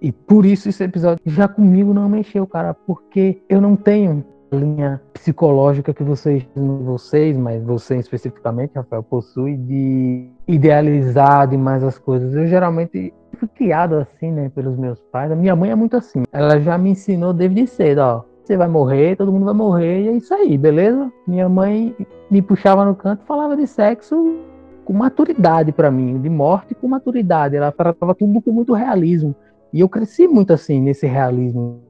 E 0.03 0.11
por 0.11 0.45
isso 0.45 0.67
esse 0.67 0.83
episódio 0.83 1.23
já 1.25 1.47
comigo 1.47 1.93
não 1.93 2.09
mexeu, 2.09 2.45
cara, 2.45 2.73
porque 2.73 3.41
eu 3.47 3.61
não 3.61 3.73
tenho 3.77 4.25
linha 4.51 5.01
psicológica 5.13 5.93
que 5.93 6.03
vocês, 6.03 6.45
vocês, 6.55 7.37
mas 7.37 7.63
você 7.63 7.95
especificamente, 7.95 8.73
Rafael, 8.75 9.01
possui 9.01 9.55
de 9.55 10.27
idealizar 10.45 11.47
demais 11.47 11.83
as 11.85 11.97
coisas. 11.97 12.35
Eu 12.35 12.45
geralmente 12.47 13.13
fui 13.37 13.47
criado 13.47 13.95
assim, 13.95 14.29
né, 14.29 14.51
pelos 14.53 14.77
meus 14.77 14.99
pais. 15.11 15.31
A 15.31 15.35
minha 15.37 15.55
mãe 15.55 15.71
é 15.71 15.75
muito 15.75 15.95
assim. 15.95 16.23
Ela 16.33 16.59
já 16.59 16.77
me 16.77 16.91
ensinou 16.91 17.33
desde 17.33 17.65
cedo, 17.65 17.99
ó. 17.99 18.23
Você 18.43 18.57
vai 18.57 18.67
morrer, 18.67 19.15
todo 19.15 19.31
mundo 19.31 19.45
vai 19.45 19.53
morrer, 19.53 20.01
e 20.01 20.07
é 20.09 20.11
isso 20.11 20.33
aí, 20.33 20.57
beleza? 20.57 21.09
Minha 21.25 21.47
mãe 21.47 21.95
me 22.29 22.41
puxava 22.41 22.83
no 22.83 22.93
canto 22.93 23.23
e 23.23 23.25
falava 23.25 23.55
de 23.55 23.65
sexo 23.65 24.37
com 24.83 24.91
maturidade 24.91 25.71
para 25.71 25.89
mim, 25.89 26.19
de 26.19 26.29
morte 26.29 26.75
com 26.75 26.89
maturidade. 26.89 27.55
Ela 27.55 27.71
tratava 27.71 28.13
tudo 28.13 28.41
com 28.41 28.51
muito 28.51 28.73
realismo. 28.73 29.33
E 29.73 29.79
eu 29.79 29.89
cresci 29.89 30.27
muito 30.27 30.53
assim, 30.53 30.79
nesse 30.79 31.07
realismo 31.07 31.81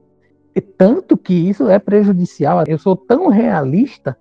e 0.54 0.60
tanto 0.60 1.16
que 1.16 1.34
isso 1.34 1.68
é 1.68 1.78
prejudicial. 1.78 2.62
Eu 2.66 2.78
sou 2.78 2.96
tão 2.96 3.28
realista 3.28 4.16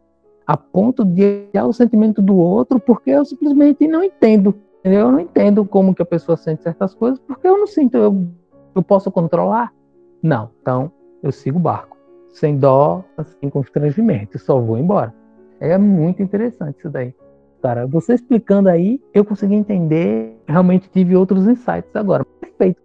a 0.46 0.58
ponto 0.58 1.06
de 1.06 1.48
olhar 1.54 1.66
o 1.66 1.74
sentimento 1.74 2.22
do 2.22 2.36
outro 2.36 2.80
porque 2.80 3.12
eu 3.12 3.24
simplesmente 3.24 3.88
não 3.88 4.04
entendo. 4.04 4.56
Eu 4.84 5.12
não 5.12 5.20
entendo 5.20 5.64
como 5.64 5.94
que 5.94 6.02
a 6.02 6.06
pessoa 6.06 6.36
sente 6.36 6.64
certas 6.64 6.94
coisas 6.96 7.20
porque 7.20 7.48
eu 7.48 7.58
não 7.58 7.68
sinto. 7.68 7.98
Eu, 7.98 8.28
eu 8.76 8.82
posso 8.82 9.12
controlar? 9.12 9.72
Não. 10.22 10.50
Então 10.62 10.92
eu 11.22 11.32
sigo 11.32 11.60
o 11.60 11.62
barco. 11.62 11.96
Sem 12.34 12.58
dó, 12.58 13.04
sem 13.40 13.50
constrangimento. 13.50 14.40
Só 14.40 14.60
vou 14.60 14.78
embora. 14.78 15.14
É 15.60 15.78
muito 15.78 16.24
interessante 16.24 16.80
isso 16.80 16.90
daí. 16.90 17.14
Cara, 17.62 17.86
você 17.88 18.16
explicando 18.16 18.68
aí, 18.68 19.00
eu 19.14 19.24
consegui 19.24 19.54
entender. 19.54 20.36
Realmente 20.48 20.90
tive 20.90 21.16
outros 21.16 21.48
insights 21.48 21.96
agora. 21.96 22.26
Perfeito. 22.42 22.83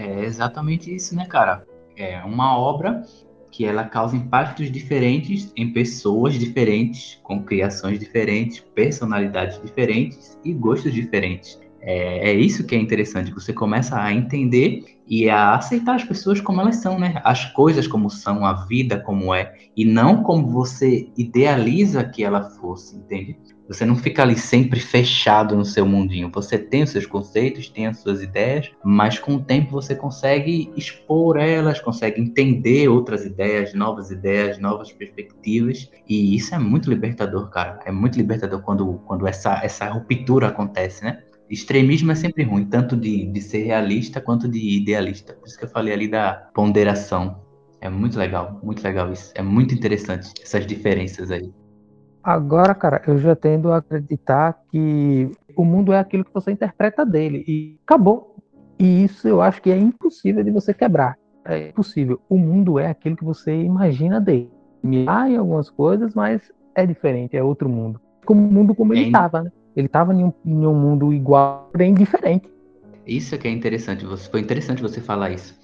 É 0.00 0.24
exatamente 0.24 0.94
isso, 0.94 1.14
né, 1.14 1.26
cara? 1.26 1.66
é 2.00 2.22
uma 2.24 2.56
obra 2.56 3.02
que 3.50 3.64
ela 3.64 3.84
causa 3.84 4.16
impactos 4.16 4.70
diferentes 4.70 5.52
em 5.56 5.72
pessoas 5.72 6.34
diferentes, 6.34 7.18
com 7.22 7.42
criações 7.42 7.98
diferentes, 7.98 8.60
personalidades 8.74 9.60
diferentes 9.60 10.38
e 10.44 10.52
gostos 10.52 10.92
diferentes. 10.92 11.60
É, 11.82 12.30
é, 12.30 12.34
isso 12.34 12.64
que 12.64 12.74
é 12.74 12.78
interessante. 12.78 13.32
Você 13.32 13.52
começa 13.52 14.00
a 14.00 14.12
entender 14.12 14.84
e 15.08 15.28
a 15.28 15.54
aceitar 15.54 15.96
as 15.96 16.04
pessoas 16.04 16.40
como 16.40 16.60
elas 16.60 16.76
são, 16.76 16.98
né? 16.98 17.20
As 17.24 17.46
coisas 17.46 17.88
como 17.88 18.08
são, 18.08 18.44
a 18.44 18.52
vida 18.66 19.00
como 19.00 19.34
é, 19.34 19.52
e 19.76 19.84
não 19.84 20.22
como 20.22 20.46
você 20.46 21.10
idealiza 21.16 22.04
que 22.04 22.22
ela 22.22 22.50
fosse, 22.50 22.96
entende? 22.96 23.36
Você 23.70 23.86
não 23.86 23.94
fica 23.94 24.22
ali 24.22 24.36
sempre 24.36 24.80
fechado 24.80 25.54
no 25.54 25.64
seu 25.64 25.86
mundinho. 25.86 26.28
Você 26.34 26.58
tem 26.58 26.82
os 26.82 26.90
seus 26.90 27.06
conceitos, 27.06 27.68
tem 27.68 27.86
as 27.86 28.00
suas 28.00 28.20
ideias, 28.20 28.68
mas 28.84 29.20
com 29.20 29.36
o 29.36 29.44
tempo 29.44 29.70
você 29.70 29.94
consegue 29.94 30.72
expor 30.76 31.36
elas, 31.36 31.80
consegue 31.80 32.20
entender 32.20 32.88
outras 32.88 33.24
ideias, 33.24 33.72
novas 33.72 34.10
ideias, 34.10 34.58
novas 34.58 34.90
perspectivas. 34.90 35.88
E 36.08 36.34
isso 36.34 36.52
é 36.52 36.58
muito 36.58 36.90
libertador, 36.90 37.48
cara. 37.48 37.78
É 37.84 37.92
muito 37.92 38.16
libertador 38.18 38.60
quando, 38.60 38.94
quando 39.06 39.24
essa, 39.24 39.60
essa 39.62 39.88
ruptura 39.88 40.48
acontece, 40.48 41.04
né? 41.04 41.22
Extremismo 41.48 42.10
é 42.10 42.16
sempre 42.16 42.42
ruim, 42.42 42.64
tanto 42.64 42.96
de, 42.96 43.26
de 43.26 43.40
ser 43.40 43.62
realista 43.62 44.20
quanto 44.20 44.48
de 44.48 44.58
idealista. 44.78 45.34
Por 45.34 45.46
isso 45.46 45.56
que 45.56 45.64
eu 45.64 45.70
falei 45.70 45.94
ali 45.94 46.08
da 46.08 46.32
ponderação. 46.52 47.40
É 47.80 47.88
muito 47.88 48.18
legal, 48.18 48.58
muito 48.64 48.82
legal 48.82 49.12
isso. 49.12 49.30
É 49.36 49.42
muito 49.42 49.72
interessante 49.72 50.32
essas 50.42 50.66
diferenças 50.66 51.30
aí. 51.30 51.52
Agora, 52.22 52.74
cara, 52.74 53.02
eu 53.06 53.18
já 53.18 53.34
tendo 53.34 53.72
a 53.72 53.78
acreditar 53.78 54.60
que 54.70 55.30
o 55.56 55.64
mundo 55.64 55.92
é 55.92 55.98
aquilo 55.98 56.24
que 56.24 56.34
você 56.34 56.52
interpreta 56.52 57.04
dele 57.04 57.44
e 57.48 57.78
acabou. 57.86 58.36
E 58.78 59.04
isso 59.04 59.26
eu 59.26 59.40
acho 59.40 59.60
que 59.62 59.70
é 59.70 59.78
impossível 59.78 60.44
de 60.44 60.50
você 60.50 60.74
quebrar. 60.74 61.16
É 61.44 61.68
impossível. 61.68 62.20
O 62.28 62.36
mundo 62.36 62.78
é 62.78 62.88
aquilo 62.88 63.16
que 63.16 63.24
você 63.24 63.54
imagina 63.62 64.20
dele. 64.20 64.50
Há 65.06 65.28
em 65.28 65.36
algumas 65.36 65.70
coisas, 65.70 66.14
mas 66.14 66.40
é 66.74 66.86
diferente, 66.86 67.36
é 67.36 67.42
outro 67.42 67.68
mundo. 67.68 68.00
Como 68.24 68.46
o 68.46 68.52
mundo 68.52 68.74
como 68.74 68.92
ele 68.92 69.06
estava, 69.06 69.42
né? 69.42 69.52
Ele 69.74 69.86
estava 69.86 70.14
em, 70.14 70.24
um, 70.24 70.32
em 70.44 70.66
um 70.66 70.74
mundo 70.74 71.12
igual, 71.12 71.68
porém 71.72 71.94
diferente. 71.94 72.50
Isso 73.06 73.38
que 73.38 73.48
é 73.48 73.50
interessante. 73.50 74.04
Foi 74.30 74.40
interessante 74.40 74.82
você 74.82 75.00
falar 75.00 75.30
isso. 75.30 75.58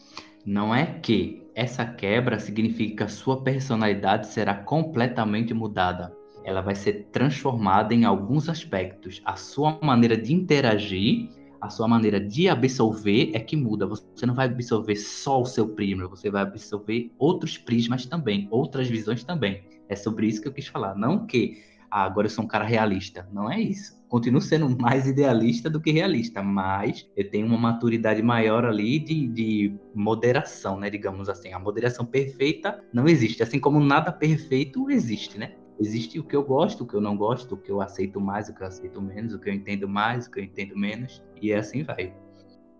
Não 0.44 0.74
é 0.74 0.86
que 0.86 1.46
essa 1.54 1.84
quebra 1.84 2.38
significa 2.38 2.96
que 2.96 3.02
a 3.02 3.08
sua 3.08 3.42
personalidade 3.42 4.28
será 4.28 4.54
completamente 4.54 5.52
mudada 5.52 6.12
ela 6.46 6.60
vai 6.60 6.76
ser 6.76 7.08
transformada 7.10 7.92
em 7.92 8.04
alguns 8.04 8.48
aspectos. 8.48 9.20
A 9.24 9.34
sua 9.34 9.80
maneira 9.82 10.16
de 10.16 10.32
interagir, 10.32 11.28
a 11.60 11.68
sua 11.68 11.88
maneira 11.88 12.20
de 12.20 12.48
absorver 12.48 13.32
é 13.34 13.40
que 13.40 13.56
muda. 13.56 13.84
Você 13.84 14.24
não 14.24 14.32
vai 14.32 14.46
absorver 14.46 14.94
só 14.94 15.42
o 15.42 15.44
seu 15.44 15.68
prisma, 15.68 16.06
você 16.06 16.30
vai 16.30 16.42
absorver 16.42 17.10
outros 17.18 17.58
prismas 17.58 18.06
também, 18.06 18.46
outras 18.48 18.86
visões 18.86 19.24
também. 19.24 19.64
É 19.88 19.96
sobre 19.96 20.28
isso 20.28 20.40
que 20.40 20.46
eu 20.46 20.52
quis 20.52 20.68
falar. 20.68 20.94
Não 20.94 21.26
que 21.26 21.64
ah, 21.90 22.04
agora 22.04 22.28
eu 22.28 22.30
sou 22.30 22.44
um 22.44 22.48
cara 22.48 22.64
realista. 22.64 23.28
Não 23.32 23.50
é 23.50 23.60
isso. 23.60 23.96
Continuo 24.08 24.40
sendo 24.40 24.68
mais 24.80 25.08
idealista 25.08 25.68
do 25.68 25.80
que 25.80 25.90
realista, 25.90 26.44
mas 26.44 27.10
eu 27.16 27.28
tenho 27.28 27.44
uma 27.44 27.58
maturidade 27.58 28.22
maior 28.22 28.64
ali 28.64 29.00
de, 29.00 29.26
de 29.26 29.76
moderação, 29.92 30.78
né? 30.78 30.90
Digamos 30.90 31.28
assim. 31.28 31.52
A 31.52 31.58
moderação 31.58 32.06
perfeita 32.06 32.84
não 32.92 33.08
existe. 33.08 33.42
Assim 33.42 33.58
como 33.58 33.80
nada 33.80 34.12
perfeito 34.12 34.88
existe, 34.88 35.38
né? 35.38 35.56
Existe 35.78 36.18
o 36.18 36.24
que 36.24 36.34
eu 36.34 36.42
gosto, 36.42 36.84
o 36.84 36.86
que 36.86 36.94
eu 36.94 37.00
não 37.00 37.16
gosto, 37.16 37.54
o 37.54 37.56
que 37.56 37.70
eu 37.70 37.80
aceito 37.80 38.20
mais, 38.20 38.48
o 38.48 38.54
que 38.54 38.62
eu 38.62 38.66
aceito 38.66 39.00
menos, 39.00 39.34
o 39.34 39.38
que 39.38 39.50
eu 39.50 39.54
entendo 39.54 39.88
mais, 39.88 40.26
o 40.26 40.30
que 40.30 40.40
eu 40.40 40.44
entendo 40.44 40.76
menos, 40.76 41.22
e 41.40 41.52
assim 41.52 41.82
vai. 41.82 42.14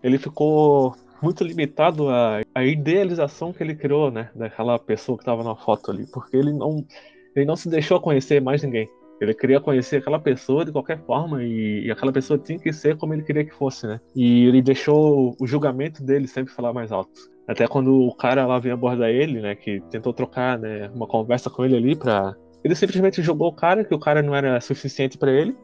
Ele 0.03 0.17
ficou 0.17 0.95
muito 1.21 1.43
limitado 1.43 2.09
à, 2.09 2.41
à 2.53 2.63
idealização 2.63 3.53
que 3.53 3.63
ele 3.63 3.75
criou, 3.75 4.11
né, 4.11 4.29
daquela 4.35 4.77
pessoa 4.79 5.17
que 5.17 5.23
estava 5.23 5.43
na 5.43 5.55
foto 5.55 5.91
ali, 5.91 6.05
porque 6.11 6.37
ele 6.37 6.53
não, 6.53 6.85
ele 7.35 7.45
não 7.45 7.55
se 7.55 7.69
deixou 7.69 7.99
conhecer 7.99 8.41
mais 8.41 8.63
ninguém. 8.63 8.89
Ele 9.19 9.33
queria 9.33 9.59
conhecer 9.59 9.97
aquela 9.97 10.19
pessoa 10.19 10.63
de 10.63 10.71
qualquer 10.71 10.99
forma 11.03 11.43
e, 11.43 11.85
e, 11.85 11.91
aquela 11.91 12.11
pessoa 12.11 12.37
tinha 12.37 12.59
que 12.59 12.71
ser 12.71 12.95
como 12.97 13.13
ele 13.13 13.23
queria 13.23 13.43
que 13.43 13.53
fosse, 13.53 13.87
né? 13.87 13.99
E 14.15 14.45
ele 14.45 14.61
deixou 14.61 15.35
o 15.39 15.47
julgamento 15.47 16.03
dele 16.03 16.27
sempre 16.27 16.53
falar 16.53 16.71
mais 16.71 16.91
alto. 16.91 17.11
Até 17.47 17.67
quando 17.67 17.99
o 17.99 18.13
cara 18.13 18.45
lá 18.45 18.59
vem 18.59 18.71
abordar 18.71 19.09
ele, 19.09 19.41
né, 19.41 19.55
que 19.55 19.81
tentou 19.89 20.13
trocar, 20.13 20.59
né, 20.59 20.89
uma 20.93 21.07
conversa 21.07 21.49
com 21.49 21.63
ele 21.65 21.77
ali 21.77 21.95
pra... 21.95 22.35
Ele 22.67 22.75
simplesmente 22.75 23.21
jogou 23.21 23.47
o 23.47 23.53
cara, 23.53 23.85
que 23.85 23.95
o 23.95 23.99
cara 23.99 24.21
não 24.21 24.35
era 24.35 24.59
suficiente 24.59 25.17
para 25.17 25.31
ele, 25.31 25.55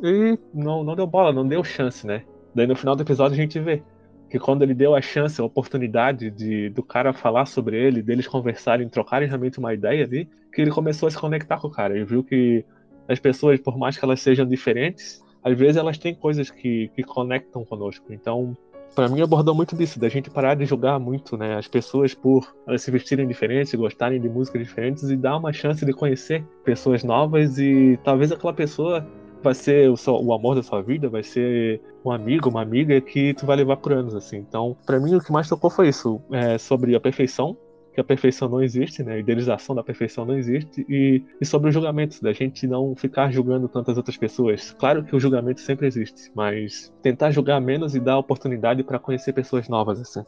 e 0.00 0.38
não, 0.54 0.84
não 0.84 0.94
deu 0.94 1.08
bola, 1.08 1.32
não 1.32 1.44
deu 1.44 1.64
chance, 1.64 2.06
né. 2.06 2.22
Daí 2.54 2.68
no 2.68 2.76
final 2.76 2.94
do 2.94 3.02
episódio 3.02 3.34
a 3.34 3.36
gente 3.36 3.58
vê 3.58 3.82
que 4.30 4.38
quando 4.38 4.62
ele 4.62 4.72
deu 4.72 4.94
a 4.94 5.02
chance, 5.02 5.40
a 5.40 5.44
oportunidade 5.44 6.30
de 6.30 6.70
do 6.70 6.80
cara 6.80 7.12
falar 7.12 7.46
sobre 7.46 7.76
ele, 7.76 8.00
deles 8.00 8.28
conversarem, 8.28 8.88
trocarem 8.88 9.26
realmente 9.26 9.58
uma 9.58 9.74
ideia 9.74 10.04
ali, 10.04 10.30
que 10.54 10.62
ele 10.62 10.70
começou 10.70 11.08
a 11.08 11.10
se 11.10 11.18
conectar 11.18 11.58
com 11.58 11.66
o 11.66 11.70
cara. 11.70 11.96
Ele 11.96 12.04
viu 12.04 12.22
que 12.22 12.64
as 13.08 13.18
pessoas, 13.18 13.58
por 13.58 13.76
mais 13.76 13.98
que 13.98 14.04
elas 14.04 14.20
sejam 14.20 14.46
diferentes, 14.46 15.20
às 15.42 15.58
vezes 15.58 15.76
elas 15.76 15.98
têm 15.98 16.14
coisas 16.14 16.48
que, 16.48 16.92
que 16.94 17.02
conectam 17.02 17.64
conosco. 17.64 18.12
Então, 18.12 18.56
para 18.94 19.08
mim 19.08 19.20
abordou 19.20 19.54
muito 19.54 19.76
disso, 19.76 19.98
da 19.98 20.08
gente 20.08 20.30
parar 20.30 20.54
de 20.54 20.64
julgar 20.64 20.98
muito, 20.98 21.36
né, 21.36 21.56
as 21.56 21.66
pessoas 21.66 22.14
por 22.14 22.54
elas 22.66 22.82
se 22.82 22.90
vestirem 22.90 23.26
diferentes, 23.26 23.74
gostarem 23.74 24.20
de 24.20 24.28
músicas 24.28 24.62
diferentes 24.62 25.10
e 25.10 25.16
dar 25.16 25.36
uma 25.36 25.52
chance 25.52 25.84
de 25.84 25.92
conhecer 25.92 26.44
pessoas 26.64 27.02
novas 27.02 27.58
e 27.58 27.98
talvez 28.04 28.30
aquela 28.32 28.52
pessoa 28.52 29.06
vai 29.42 29.54
ser 29.54 29.90
o, 29.90 29.96
seu, 29.96 30.14
o 30.14 30.32
amor 30.32 30.54
da 30.54 30.62
sua 30.62 30.80
vida, 30.82 31.08
vai 31.08 31.22
ser 31.22 31.80
um 32.04 32.10
amigo, 32.10 32.48
uma 32.48 32.62
amiga 32.62 33.00
que 33.00 33.34
tu 33.34 33.44
vai 33.44 33.56
levar 33.56 33.76
por 33.76 33.92
anos, 33.92 34.14
assim. 34.14 34.36
Então, 34.36 34.76
para 34.86 35.00
mim, 35.00 35.14
o 35.16 35.20
que 35.20 35.32
mais 35.32 35.48
tocou 35.48 35.68
foi 35.68 35.88
isso, 35.88 36.20
é, 36.30 36.56
sobre 36.58 36.94
a 36.94 37.00
perfeição, 37.00 37.56
que 37.92 38.00
a 38.00 38.04
perfeição 38.04 38.48
não 38.48 38.62
existe, 38.62 39.02
né? 39.02 39.14
A 39.14 39.18
idealização 39.18 39.74
da 39.74 39.82
perfeição 39.84 40.24
não 40.24 40.36
existe, 40.36 40.84
e, 40.88 41.24
e 41.40 41.44
sobre 41.44 41.68
o 41.68 41.72
julgamento, 41.72 42.22
da 42.22 42.32
gente 42.32 42.66
não 42.66 42.94
ficar 42.96 43.30
julgando 43.30 43.68
tantas 43.68 43.96
outras 43.96 44.16
pessoas. 44.16 44.72
Claro 44.72 45.04
que 45.04 45.14
o 45.14 45.20
julgamento 45.20 45.60
sempre 45.60 45.86
existe, 45.86 46.30
mas 46.34 46.92
tentar 47.02 47.30
julgar 47.30 47.60
menos 47.60 47.94
e 47.94 48.00
dar 48.00 48.18
oportunidade 48.18 48.82
para 48.82 48.98
conhecer 48.98 49.32
pessoas 49.32 49.68
novas, 49.68 50.00
assim. 50.00 50.22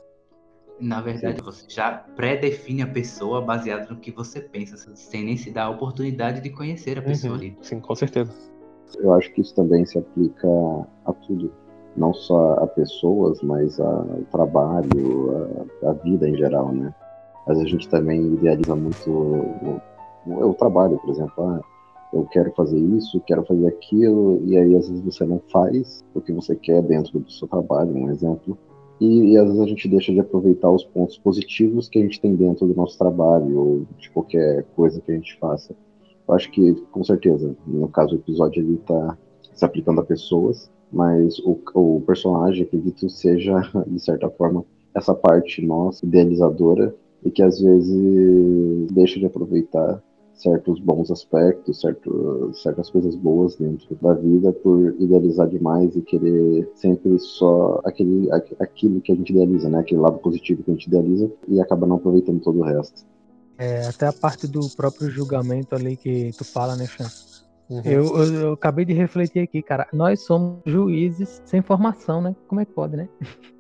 Na 0.80 1.00
verdade, 1.00 1.40
você 1.40 1.64
já 1.68 1.92
pré-define 2.16 2.82
a 2.82 2.86
pessoa 2.86 3.40
baseado 3.40 3.90
no 3.90 3.96
que 3.96 4.10
você 4.10 4.40
pensa, 4.40 4.76
sem 4.96 5.24
nem 5.24 5.36
se 5.36 5.50
dar 5.50 5.64
a 5.64 5.70
oportunidade 5.70 6.40
de 6.40 6.50
conhecer 6.50 6.98
a 6.98 7.02
pessoa 7.02 7.34
Uhum, 7.34 7.38
ali. 7.38 7.58
Sim, 7.62 7.80
com 7.80 7.94
certeza. 7.94 8.32
Eu 8.98 9.12
acho 9.14 9.32
que 9.32 9.40
isso 9.40 9.54
também 9.54 9.84
se 9.86 9.98
aplica 9.98 10.48
a 11.06 11.12
tudo, 11.12 11.52
não 11.96 12.12
só 12.12 12.54
a 12.54 12.66
pessoas, 12.66 13.40
mas 13.42 13.80
a- 13.80 13.84
ao 13.86 14.22
trabalho, 14.32 15.66
a, 15.82 15.90
a 15.90 15.92
vida 15.94 16.28
em 16.28 16.36
geral, 16.36 16.72
né? 16.72 16.92
Vezes 17.46 17.62
a 17.62 17.66
gente 17.68 17.88
também 17.88 18.20
idealiza 18.34 18.74
muito 18.74 19.10
o, 19.10 19.80
o- 20.26 20.50
o 20.50 20.54
trabalho, 20.54 20.98
por 20.98 21.10
exemplo. 21.10 21.32
Ah, 21.44 21.60
eu 22.12 22.24
quero 22.26 22.52
fazer 22.52 22.78
isso, 22.78 23.20
quero 23.26 23.44
fazer 23.44 23.66
aquilo, 23.66 24.40
e 24.44 24.56
aí 24.56 24.74
às 24.76 24.88
vezes 24.88 25.04
você 25.04 25.24
não 25.24 25.40
faz 25.52 26.04
o 26.14 26.20
que 26.20 26.32
você 26.32 26.54
quer 26.54 26.80
dentro 26.82 27.18
do 27.18 27.30
seu 27.30 27.48
trabalho, 27.48 27.94
um 27.94 28.10
exemplo. 28.10 28.56
E, 29.00 29.32
e 29.32 29.36
às 29.36 29.46
vezes 29.46 29.60
a 29.60 29.66
gente 29.66 29.88
deixa 29.88 30.12
de 30.12 30.20
aproveitar 30.20 30.70
os 30.70 30.84
pontos 30.84 31.18
positivos 31.18 31.88
que 31.88 31.98
a 31.98 32.02
gente 32.02 32.20
tem 32.20 32.34
dentro 32.36 32.66
do 32.66 32.74
nosso 32.74 32.96
trabalho, 32.96 33.58
ou 33.58 33.86
de 33.98 34.08
qualquer 34.10 34.64
coisa 34.76 35.00
que 35.00 35.10
a 35.10 35.14
gente 35.16 35.36
faça. 35.38 35.74
Eu 36.26 36.34
acho 36.34 36.50
que, 36.52 36.72
com 36.92 37.02
certeza, 37.02 37.54
no 37.66 37.88
caso 37.88 38.14
o 38.14 38.18
episódio 38.18 38.62
ele 38.62 38.78
tá 38.86 39.18
se 39.52 39.64
aplicando 39.64 40.00
a 40.00 40.04
pessoas, 40.04 40.70
mas 40.92 41.38
o, 41.40 41.58
o 41.74 42.00
personagem, 42.06 42.62
acredito, 42.62 43.10
seja, 43.10 43.60
de 43.86 44.00
certa 44.00 44.30
forma, 44.30 44.64
essa 44.94 45.12
parte 45.12 45.60
nossa, 45.66 46.06
idealizadora, 46.06 46.94
e 47.24 47.30
que 47.30 47.42
às 47.42 47.60
vezes 47.60 48.92
deixa 48.92 49.18
de 49.18 49.26
aproveitar 49.26 50.02
certos 50.34 50.80
bons 50.80 51.10
aspectos, 51.10 51.80
certo, 51.80 52.50
certas 52.54 52.90
coisas 52.90 53.14
boas 53.14 53.54
dentro 53.56 53.96
da 54.02 54.14
vida 54.14 54.52
por 54.52 54.94
idealizar 54.98 55.48
demais 55.48 55.94
e 55.96 56.02
querer 56.02 56.68
sempre 56.74 57.18
só 57.20 57.80
aquele, 57.84 58.30
aqu- 58.32 58.56
aquilo 58.58 59.00
que 59.00 59.12
a 59.12 59.14
gente 59.14 59.30
idealiza, 59.30 59.68
né? 59.68 59.78
Aquele 59.78 60.00
lado 60.00 60.18
positivo 60.18 60.62
que 60.62 60.70
a 60.70 60.74
gente 60.74 60.86
idealiza 60.86 61.30
e 61.48 61.60
acaba 61.60 61.86
não 61.86 61.96
aproveitando 61.96 62.40
todo 62.40 62.58
o 62.58 62.64
resto. 62.64 63.04
É, 63.56 63.86
até 63.86 64.08
a 64.08 64.12
parte 64.12 64.48
do 64.48 64.68
próprio 64.76 65.08
julgamento 65.08 65.76
ali 65.76 65.96
que 65.96 66.32
tu 66.36 66.44
fala, 66.44 66.74
né, 66.74 66.86
Chan? 66.86 67.08
Uhum. 67.68 67.82
Eu, 67.84 68.04
eu, 68.16 68.34
eu 68.34 68.52
acabei 68.52 68.84
de 68.84 68.92
refletir 68.92 69.40
aqui, 69.40 69.62
cara. 69.62 69.86
Nós 69.92 70.20
somos 70.20 70.60
juízes 70.66 71.42
sem 71.44 71.62
formação, 71.62 72.20
né? 72.20 72.36
Como 72.46 72.60
é 72.60 72.64
que 72.64 72.72
pode, 72.72 72.96
né? 72.96 73.08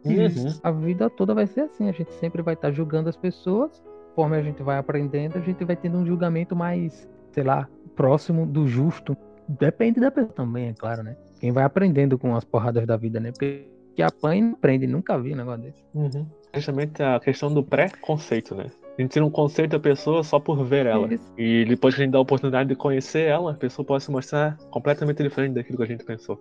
Uhum. 0.04 0.58
A 0.62 0.70
vida 0.70 1.08
toda 1.08 1.34
vai 1.34 1.46
ser 1.46 1.62
assim. 1.62 1.88
A 1.88 1.92
gente 1.92 2.12
sempre 2.14 2.42
vai 2.42 2.54
estar 2.54 2.70
julgando 2.70 3.08
as 3.08 3.16
pessoas. 3.16 3.82
Conforme 4.10 4.36
a 4.36 4.42
gente 4.42 4.62
vai 4.62 4.78
aprendendo, 4.78 5.38
a 5.38 5.40
gente 5.40 5.64
vai 5.64 5.74
tendo 5.74 5.98
um 5.98 6.06
julgamento 6.06 6.54
mais, 6.54 7.08
sei 7.32 7.42
lá, 7.42 7.68
próximo 7.96 8.46
do 8.46 8.66
justo. 8.66 9.16
Depende 9.48 10.00
da 10.00 10.10
pessoa 10.10 10.32
também, 10.32 10.68
é 10.68 10.72
claro, 10.72 11.02
né? 11.02 11.16
Quem 11.40 11.50
vai 11.50 11.64
aprendendo 11.64 12.18
com 12.18 12.36
as 12.36 12.44
porradas 12.44 12.86
da 12.86 12.96
vida, 12.96 13.18
né? 13.18 13.32
Porque 13.32 13.66
que 13.94 14.02
apanha 14.02 14.42
não 14.42 14.52
aprende. 14.52 14.86
Nunca 14.86 15.18
vi 15.18 15.32
um 15.32 15.36
negócio 15.36 15.62
desse. 15.62 15.82
Uhum. 15.94 16.26
Justamente 16.52 17.02
a 17.02 17.18
questão 17.18 17.52
do 17.52 17.62
pré-conceito, 17.62 18.54
né? 18.54 18.66
A 18.96 19.02
gente 19.02 19.10
tira 19.12 19.24
um 19.24 19.30
conceito 19.30 19.72
da 19.72 19.80
pessoa 19.80 20.22
só 20.22 20.38
por 20.38 20.64
ver 20.64 20.86
ela. 20.86 21.12
Isso. 21.12 21.32
E 21.36 21.64
depois 21.64 21.94
que 21.94 22.00
a 22.00 22.04
gente 22.04 22.12
dá 22.12 22.18
a 22.18 22.22
oportunidade 22.22 22.68
de 22.68 22.76
conhecer 22.76 23.22
ela, 23.28 23.52
a 23.52 23.54
pessoa 23.54 23.84
pode 23.84 24.04
se 24.04 24.10
mostrar 24.10 24.56
completamente 24.70 25.22
diferente 25.22 25.54
daquilo 25.54 25.78
que 25.78 25.84
a 25.84 25.86
gente 25.86 26.04
pensou. 26.04 26.38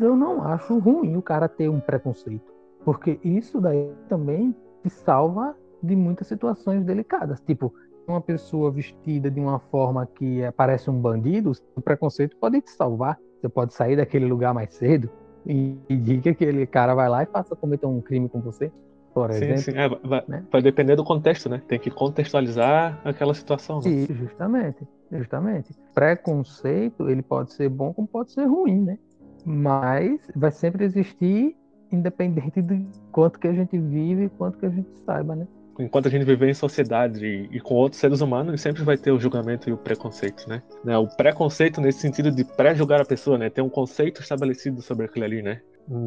eu 0.00 0.14
não 0.16 0.42
acho 0.42 0.78
ruim 0.78 1.16
o 1.16 1.22
cara 1.22 1.48
ter 1.48 1.68
um 1.68 1.80
preconceito. 1.80 2.52
Porque 2.84 3.18
isso 3.24 3.60
daí 3.60 3.90
também 4.08 4.54
te 4.82 4.90
salva 4.90 5.56
de 5.82 5.94
muitas 5.96 6.26
situações 6.28 6.84
delicadas. 6.84 7.40
Tipo, 7.40 7.72
uma 8.06 8.20
pessoa 8.20 8.70
vestida 8.70 9.30
de 9.30 9.38
uma 9.40 9.58
forma 9.58 10.06
que 10.06 10.40
é- 10.40 10.50
parece 10.50 10.88
um 10.88 11.00
bandido, 11.00 11.52
o 11.76 11.80
preconceito 11.80 12.36
pode 12.36 12.60
te 12.60 12.70
salvar. 12.70 13.18
Você 13.40 13.48
pode 13.48 13.74
sair 13.74 13.96
daquele 13.96 14.24
lugar 14.26 14.54
mais 14.54 14.72
cedo 14.74 15.10
e 15.46 15.76
pedir 15.86 16.20
que 16.22 16.28
aquele 16.30 16.66
cara 16.66 16.94
vai 16.94 17.08
lá 17.08 17.22
e 17.22 17.26
faça 17.26 17.54
cometer 17.56 17.86
um 17.86 18.00
crime 18.00 18.28
com 18.28 18.40
você, 18.40 18.72
por 19.14 19.32
Sim, 19.32 19.44
exemplo. 19.44 19.62
sim. 19.62 19.72
É, 19.76 19.88
vai, 19.88 20.24
né? 20.28 20.44
vai 20.50 20.62
depender 20.62 20.96
do 20.96 21.04
contexto, 21.04 21.48
né? 21.48 21.62
Tem 21.66 21.78
que 21.78 21.90
contextualizar 21.90 23.00
aquela 23.04 23.34
situação, 23.34 23.80
né? 23.80 23.90
E 23.90 24.06
justamente, 24.12 24.86
justamente. 25.10 25.74
Preconceito, 25.94 27.08
ele 27.08 27.22
pode 27.22 27.52
ser 27.52 27.68
bom 27.68 27.92
como 27.92 28.06
pode 28.06 28.32
ser 28.32 28.44
ruim, 28.44 28.80
né? 28.82 28.98
Mas 29.44 30.20
vai 30.34 30.50
sempre 30.50 30.84
existir, 30.84 31.56
independente 31.90 32.60
de 32.60 32.86
quanto 33.10 33.38
que 33.38 33.48
a 33.48 33.52
gente 33.52 33.78
vive 33.78 34.24
e 34.24 34.28
quanto 34.28 34.58
que 34.58 34.66
a 34.66 34.70
gente 34.70 34.88
saiba, 35.04 35.34
né? 35.34 35.46
Enquanto 35.78 36.06
a 36.06 36.10
gente 36.10 36.24
viver 36.24 36.48
em 36.48 36.54
sociedade 36.54 37.24
e, 37.24 37.56
e 37.56 37.60
com 37.60 37.74
outros 37.74 38.00
seres 38.00 38.20
humanos, 38.20 38.60
sempre 38.60 38.82
vai 38.82 38.96
ter 38.96 39.12
o 39.12 39.18
julgamento 39.18 39.70
e 39.70 39.72
o 39.72 39.76
preconceito, 39.76 40.48
né? 40.48 40.60
Né, 40.84 40.98
O 40.98 41.06
preconceito 41.06 41.80
nesse 41.80 42.00
sentido 42.00 42.32
de 42.32 42.44
pré-julgar 42.44 43.00
a 43.00 43.04
pessoa, 43.04 43.38
né? 43.38 43.48
Ter 43.48 43.62
um 43.62 43.68
conceito 43.68 44.20
estabelecido 44.20 44.82
sobre 44.82 45.06
aquilo 45.06 45.24
ali, 45.24 45.40
né? 45.40 45.60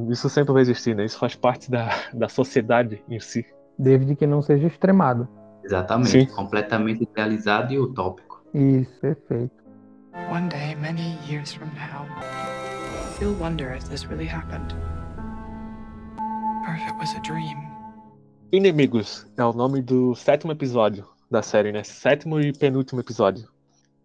Isso 0.10 0.30
sempre 0.30 0.54
vai 0.54 0.62
existir, 0.62 0.96
né? 0.96 1.06
Isso 1.06 1.18
faz 1.18 1.36
parte 1.36 1.70
da, 1.72 1.90
da 2.14 2.30
sociedade 2.30 3.04
em 3.10 3.20
si. 3.20 3.46
Desde 3.78 4.16
que 4.16 4.28
não 4.28 4.42
seja 4.42 4.68
extremado. 4.68 5.28
Exatamente. 5.64 6.10
Sim. 6.10 6.26
Completamente 6.28 7.04
idealizado 7.04 7.74
e 7.74 7.80
utópico. 7.80 8.44
Isso, 8.54 9.00
perfeito. 9.00 9.62
One 10.32 10.50
day, 10.50 10.76
many 10.76 11.18
years 11.28 11.54
from 11.54 11.70
now, 11.70 12.06
you'll 13.20 13.40
wonder 13.40 13.76
if 13.76 13.88
this 13.90 14.06
really 14.08 14.28
happened. 14.28 14.74
Or 16.68 16.76
if 16.76 16.88
it 16.88 16.98
was 17.00 17.16
a 17.16 17.20
dream. 17.22 17.58
Inimigos 18.52 19.26
é 19.38 19.44
o 19.44 19.54
nome 19.54 19.82
do 19.82 20.14
sétimo 20.14 20.52
episódio 20.52 21.08
da 21.30 21.42
série, 21.42 21.72
né? 21.72 21.84
Sétimo 21.84 22.40
e 22.40 22.52
penúltimo 22.52 23.00
episódio. 23.00 23.48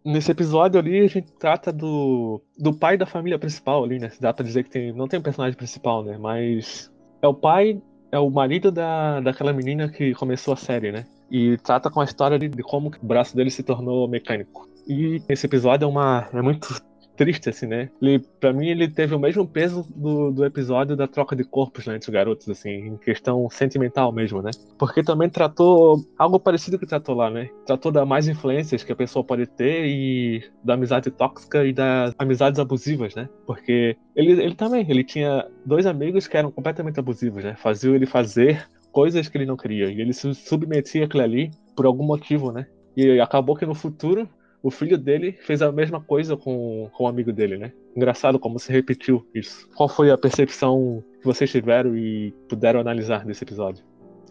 Nesse 0.06 0.30
episódio 0.30 0.78
ali 0.78 1.00
a 1.00 1.08
gente 1.08 1.32
trata 1.32 1.72
do, 1.72 2.40
do 2.56 2.72
pai 2.72 2.96
da 2.96 3.04
família 3.04 3.40
principal 3.40 3.82
ali, 3.82 3.98
né? 3.98 4.08
Dá 4.20 4.32
pra 4.32 4.44
dizer 4.44 4.62
que 4.62 4.70
tem, 4.70 4.92
não 4.92 5.08
tem 5.08 5.18
um 5.18 5.22
personagem 5.22 5.56
principal, 5.56 6.04
né? 6.04 6.16
Mas 6.16 6.88
é 7.20 7.26
o 7.26 7.34
pai, 7.34 7.82
é 8.12 8.18
o 8.20 8.30
marido 8.30 8.70
da, 8.70 9.18
daquela 9.18 9.52
menina 9.52 9.88
que 9.88 10.14
começou 10.14 10.54
a 10.54 10.56
série, 10.56 10.92
né? 10.92 11.04
E 11.28 11.56
trata 11.58 11.90
com 11.90 12.00
a 12.00 12.04
história 12.04 12.38
de, 12.38 12.48
de 12.48 12.62
como 12.62 12.88
o 12.88 13.06
braço 13.06 13.34
dele 13.34 13.50
se 13.50 13.64
tornou 13.64 14.06
mecânico. 14.06 14.68
E 14.86 15.20
esse 15.28 15.46
episódio 15.46 15.84
é 15.84 15.88
uma 15.88 16.28
é 16.32 16.40
muito 16.40 16.80
triste, 17.16 17.48
assim, 17.48 17.66
né? 17.66 17.90
Ele, 18.01 18.18
pra 18.40 18.52
mim, 18.52 18.68
ele 18.68 18.88
teve 18.88 19.14
o 19.14 19.18
mesmo 19.18 19.47
peso 19.47 19.86
do, 19.94 20.30
do 20.30 20.44
episódio 20.44 20.97
da 20.97 21.09
troca 21.09 21.34
de 21.34 21.44
corpos 21.44 21.86
né, 21.86 21.97
entre 21.97 22.09
os 22.09 22.12
garotos, 22.12 22.48
assim, 22.48 22.70
em 22.70 22.97
questão 22.97 23.48
sentimental 23.51 24.12
mesmo, 24.12 24.43
né? 24.43 24.51
Porque 24.78 25.02
também 25.02 25.28
tratou 25.28 26.05
algo 26.18 26.38
parecido 26.38 26.78
que 26.78 26.86
tratou 26.86 27.14
lá, 27.14 27.30
né? 27.30 27.48
Tratou 27.66 27.90
das 27.90 28.06
mais 28.06 28.28
influências 28.28 28.84
que 28.84 28.93
a 28.93 28.97
pessoa 28.97 29.24
pode 29.24 29.47
ter 29.47 29.86
e 29.86 30.44
da 30.62 30.74
amizade 30.74 31.10
tóxica 31.10 31.64
e 31.64 31.72
das 31.72 32.14
amizades 32.18 32.60
abusivas, 32.60 33.14
né? 33.14 33.28
Porque 33.47 33.97
ele, 34.14 34.32
ele 34.32 34.55
também, 34.55 34.84
ele 34.88 35.05
tinha 35.05 35.47
dois 35.64 35.86
amigos 35.86 36.26
que 36.26 36.36
eram 36.36 36.51
completamente 36.51 37.01
abusivos, 37.01 37.43
né? 37.43 37.56
Faziam 37.56 37.94
ele 37.94 38.06
fazer 38.06 38.68
coisas 38.93 39.28
que 39.28 39.36
ele 39.36 39.47
não 39.47 39.56
queria. 39.56 39.90
E 39.90 40.01
ele 40.01 40.12
se 40.12 40.32
submetia 40.34 41.05
aquilo 41.05 41.22
ali 41.22 41.51
por 41.74 41.86
algum 41.86 42.05
motivo, 42.05 42.51
né? 42.51 42.66
E 42.97 43.20
acabou 43.20 43.55
que 43.55 43.66
no 43.66 43.74
futuro 43.74 44.26
o 44.66 44.70
filho 44.70 44.98
dele 44.98 45.30
fez 45.30 45.62
a 45.62 45.70
mesma 45.70 46.01
coisa 46.01 46.36
com, 46.36 46.90
com 46.93 47.05
o 47.05 47.06
amigo 47.06 47.32
dele, 47.32 47.56
né? 47.56 47.72
Engraçado 47.97 48.36
como 48.36 48.59
se 48.59 48.72
repetiu 48.72 49.24
isso. 49.32 49.68
Qual 49.76 49.88
foi 49.88 50.10
a 50.10 50.18
percepção 50.18 51.05
que 51.20 51.24
vocês 51.24 51.48
tiveram 51.48 51.97
e 51.97 52.34
puderam 52.48 52.80
analisar 52.80 53.24
desse 53.24 53.44
episódio? 53.44 53.84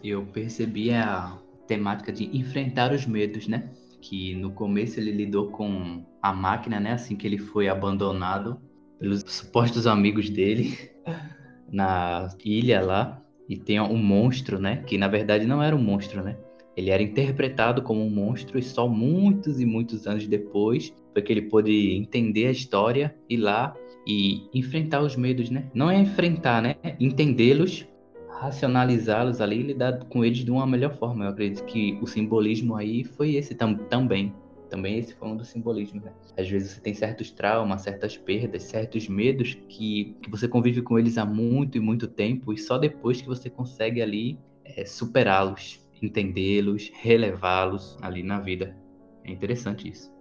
Eu 0.04 0.26
percebi 0.26 0.90
a 0.90 1.38
temática 1.66 2.12
de 2.12 2.24
enfrentar 2.36 2.92
os 2.92 3.06
medos, 3.06 3.48
né? 3.48 3.70
Que 4.02 4.34
no 4.34 4.50
começo 4.50 5.00
ele 5.00 5.10
lidou 5.10 5.50
com 5.50 6.04
a 6.20 6.34
máquina, 6.34 6.78
né? 6.78 6.92
Assim 6.92 7.16
que 7.16 7.26
ele 7.26 7.38
foi 7.38 7.66
abandonado 7.66 8.60
pelos 8.98 9.24
supostos 9.26 9.86
amigos 9.86 10.28
dele 10.28 10.76
na 11.72 12.28
ilha 12.44 12.82
lá. 12.82 13.22
e 13.48 13.56
tem 13.56 13.80
um 13.80 13.96
monstro, 13.96 14.58
né? 14.58 14.84
Que 14.86 14.98
na 14.98 15.08
verdade 15.08 15.46
não 15.46 15.62
era 15.62 15.74
um 15.74 15.82
monstro, 15.82 16.22
né? 16.22 16.36
Ele 16.76 16.90
era 16.90 17.02
interpretado 17.02 17.82
como 17.82 18.04
um 18.04 18.10
monstro 18.10 18.58
e 18.58 18.62
só 18.62 18.86
muitos 18.86 19.60
e 19.60 19.64
muitos 19.64 20.06
anos 20.06 20.26
depois 20.26 20.92
foi 21.12 21.22
que 21.22 21.32
ele 21.32 21.42
pôde 21.42 21.96
entender 21.96 22.48
a 22.48 22.50
história 22.50 23.16
e 23.30 23.36
lá 23.36 23.74
e 24.06 24.48
enfrentar 24.54 25.00
os 25.00 25.16
medos, 25.16 25.48
né? 25.48 25.70
Não 25.74 25.90
é 25.90 25.98
enfrentar, 25.98 26.60
né? 26.60 26.76
Entendê-los, 27.00 27.88
racionalizá-los 28.28 29.40
ali 29.40 29.60
e 29.60 29.62
lidar 29.62 30.04
com 30.04 30.24
eles 30.24 30.38
de 30.38 30.50
uma 30.50 30.66
melhor 30.66 30.94
forma. 30.98 31.24
Eu 31.24 31.30
acredito 31.30 31.64
que 31.64 31.98
o 32.02 32.06
simbolismo 32.06 32.76
aí 32.76 33.02
foi 33.02 33.34
esse 33.34 33.54
tam 33.54 33.74
também. 33.74 34.32
Também 34.68 34.98
esse 34.98 35.14
foi 35.14 35.28
um 35.28 35.36
dos 35.36 35.48
simbolismos, 35.48 36.02
né? 36.04 36.12
Às 36.36 36.48
vezes 36.48 36.72
você 36.72 36.80
tem 36.80 36.92
certos 36.92 37.30
traumas, 37.30 37.82
certas 37.82 38.16
perdas, 38.16 38.64
certos 38.64 39.08
medos 39.08 39.54
que, 39.68 40.16
que 40.22 40.30
você 40.30 40.46
convive 40.46 40.82
com 40.82 40.98
eles 40.98 41.16
há 41.16 41.24
muito 41.24 41.78
e 41.78 41.80
muito 41.80 42.06
tempo 42.06 42.52
e 42.52 42.58
só 42.58 42.76
depois 42.76 43.22
que 43.22 43.28
você 43.28 43.48
consegue 43.48 44.02
ali 44.02 44.38
é, 44.64 44.84
superá-los, 44.84 45.85
entendê-los, 46.02 46.90
relevá-los 46.94 47.96
ali 48.02 48.22
na 48.22 48.40
vida. 48.40 48.76
É 49.24 49.32
interessante 49.32 49.90
isso. 49.90 50.12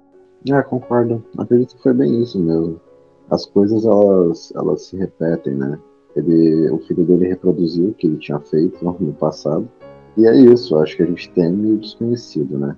É, 0.49 0.61
concordo. 0.61 1.23
Acredito 1.37 1.75
que 1.75 1.83
foi 1.83 1.93
bem 1.93 2.21
isso 2.21 2.39
mesmo. 2.39 2.79
As 3.29 3.45
coisas, 3.45 3.85
elas, 3.85 4.53
elas 4.55 4.85
se 4.85 4.97
repetem, 4.97 5.55
né? 5.55 5.79
Ele, 6.15 6.69
o 6.69 6.79
filho 6.79 7.03
dele 7.03 7.27
reproduziu 7.27 7.89
o 7.89 7.93
que 7.93 8.07
ele 8.07 8.17
tinha 8.17 8.39
feito 8.39 8.83
no 8.83 9.13
passado. 9.13 9.67
E 10.17 10.25
é 10.25 10.35
isso, 10.35 10.77
acho 10.77 10.95
que 10.95 11.03
a 11.03 11.05
gente 11.05 11.29
teme 11.31 11.73
o 11.73 11.77
desconhecido, 11.77 12.57
né? 12.57 12.77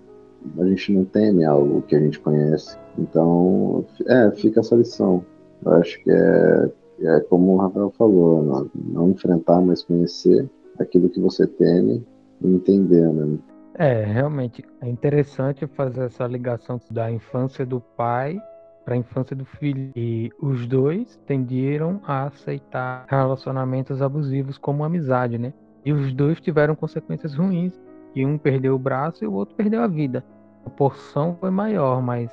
A 0.58 0.66
gente 0.66 0.94
não 0.94 1.06
teme 1.06 1.44
algo 1.46 1.82
que 1.84 1.96
a 1.96 2.00
gente 2.00 2.20
conhece. 2.20 2.78
Então, 2.98 3.86
é, 4.08 4.32
fica 4.32 4.62
essa 4.62 4.76
lição. 4.76 5.24
Eu 5.64 5.74
acho 5.74 6.02
que 6.04 6.10
é, 6.10 6.72
é 7.02 7.20
como 7.22 7.54
o 7.54 7.58
Rafael 7.58 7.92
falou, 7.98 8.44
não, 8.44 8.72
não 8.76 9.10
enfrentar, 9.10 9.62
mas 9.62 9.84
conhecer 9.84 10.50
aquilo 10.80 11.10
que 11.10 11.20
você 11.20 11.46
teme 11.46 12.04
entender, 12.44 13.12
né? 13.14 13.38
É, 13.80 14.04
realmente 14.04 14.64
é 14.82 14.90
interessante 14.90 15.68
fazer 15.68 16.06
essa 16.06 16.26
ligação 16.26 16.80
da 16.90 17.12
infância 17.12 17.64
do 17.64 17.80
pai 17.80 18.42
para 18.84 18.96
a 18.96 18.98
infância 18.98 19.36
do 19.36 19.46
filho. 19.46 19.92
E 19.96 20.32
os 20.42 20.66
dois 20.66 21.20
tendiram 21.28 22.02
a 22.06 22.24
aceitar 22.26 23.06
relacionamentos 23.08 24.02
abusivos 24.02 24.58
como 24.58 24.84
amizade, 24.84 25.38
né? 25.38 25.54
E 25.86 25.94
os 25.94 26.14
dois 26.14 26.40
tiveram 26.40 26.76
consequências 26.76 27.36
ruins. 27.36 27.80
E 28.16 28.26
um 28.26 28.38
perdeu 28.38 28.74
o 28.74 28.80
braço 28.80 29.24
e 29.24 29.28
o 29.28 29.34
outro 29.34 29.56
perdeu 29.56 29.84
a 29.84 29.88
vida. 29.88 30.24
A 30.66 30.70
porção 30.70 31.38
foi 31.40 31.52
maior, 31.52 32.02
mas 32.02 32.32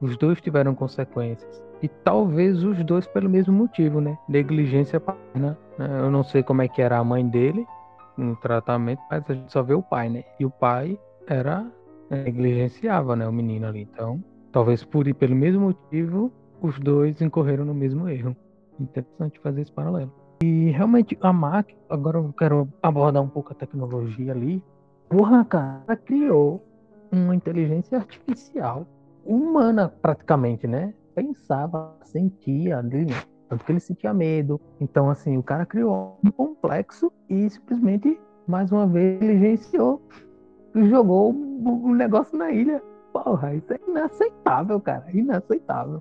os 0.00 0.16
dois 0.16 0.40
tiveram 0.40 0.74
consequências. 0.74 1.62
E 1.82 1.88
talvez 1.88 2.64
os 2.64 2.82
dois 2.82 3.06
pelo 3.06 3.28
mesmo 3.28 3.52
motivo, 3.52 4.00
né? 4.00 4.18
Negligência 4.28 4.98
paterna. 4.98 5.56
Né? 5.78 6.00
Eu 6.00 6.10
não 6.10 6.24
sei 6.24 6.42
como 6.42 6.62
é 6.62 6.68
que 6.68 6.82
era 6.82 6.98
a 6.98 7.04
mãe 7.04 7.26
dele, 7.26 7.64
no 8.20 8.36
tratamento, 8.36 9.00
mas 9.10 9.28
a 9.28 9.34
gente 9.34 9.52
só 9.52 9.62
vê 9.62 9.74
o 9.74 9.82
pai, 9.82 10.08
né? 10.08 10.24
E 10.38 10.44
o 10.44 10.50
pai 10.50 10.98
era 11.26 11.66
é, 12.10 12.24
negligenciava, 12.24 13.16
né, 13.16 13.26
o 13.26 13.32
menino 13.32 13.66
ali. 13.66 13.82
Então, 13.82 14.22
talvez 14.52 14.84
por 14.84 15.06
e 15.06 15.14
pelo 15.14 15.34
mesmo 15.34 15.66
motivo, 15.66 16.32
os 16.60 16.78
dois 16.78 17.20
incorreram 17.20 17.64
no 17.64 17.74
mesmo 17.74 18.08
erro. 18.08 18.36
Interessante 18.78 19.38
fazer 19.40 19.62
esse 19.62 19.72
paralelo. 19.72 20.12
E 20.42 20.70
realmente 20.70 21.16
a 21.20 21.32
máquina, 21.32 21.78
agora 21.88 22.18
eu 22.18 22.32
quero 22.32 22.68
abordar 22.82 23.22
um 23.22 23.28
pouco 23.28 23.52
a 23.52 23.54
tecnologia 23.54 24.32
ali. 24.32 24.62
Porra, 25.08 25.44
cara, 25.44 25.96
criou 25.96 26.64
uma 27.12 27.34
inteligência 27.34 27.98
artificial 27.98 28.86
humana 29.24 29.88
praticamente, 30.00 30.66
né? 30.66 30.94
Pensava, 31.14 31.96
sentia 32.04 32.78
ali, 32.78 33.04
né? 33.04 33.14
Tanto 33.50 33.64
que 33.64 33.72
ele 33.72 33.80
sentia 33.80 34.14
medo. 34.14 34.60
Então, 34.80 35.10
assim, 35.10 35.36
o 35.36 35.42
cara 35.42 35.66
criou 35.66 36.16
um 36.24 36.30
complexo 36.30 37.12
e 37.28 37.50
simplesmente, 37.50 38.18
mais 38.46 38.70
uma 38.70 38.86
vez, 38.86 39.20
ele 39.20 39.38
gerenciou. 39.38 40.00
Jogou 40.72 41.32
o 41.32 41.88
um 41.88 41.92
negócio 41.92 42.38
na 42.38 42.52
ilha. 42.52 42.80
Porra, 43.12 43.52
isso 43.54 43.72
é 43.72 43.80
inaceitável, 43.88 44.80
cara. 44.80 45.04
Inaceitável. 45.12 46.00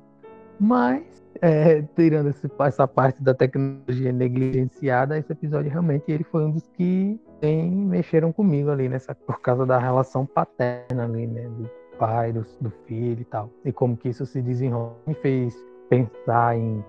Mas, 0.59 1.03
é, 1.41 1.81
tirando 1.95 2.29
esse, 2.29 2.47
essa 2.59 2.87
parte 2.87 3.23
da 3.23 3.33
tecnologia 3.33 4.11
negligenciada, 4.11 5.17
esse 5.17 5.31
episódio 5.31 5.71
realmente 5.71 6.03
ele 6.07 6.23
foi 6.23 6.45
um 6.45 6.51
dos 6.51 6.67
que 6.73 7.19
mexeram 7.41 8.31
comigo 8.31 8.69
ali, 8.69 8.87
nessa, 8.87 9.15
por 9.15 9.41
causa 9.41 9.65
da 9.65 9.79
relação 9.79 10.23
paterna 10.23 11.05
ali, 11.05 11.25
né? 11.25 11.49
Do 11.49 11.67
pai, 11.97 12.31
do, 12.31 12.45
do 12.61 12.69
filho 12.85 13.21
e 13.21 13.25
tal. 13.25 13.49
E 13.65 13.71
como 13.71 13.97
que 13.97 14.09
isso 14.09 14.23
se 14.27 14.39
desenrola. 14.39 14.95
Me 15.07 15.15
fez 15.15 15.55
pensar 15.89 16.55
em 16.55 16.83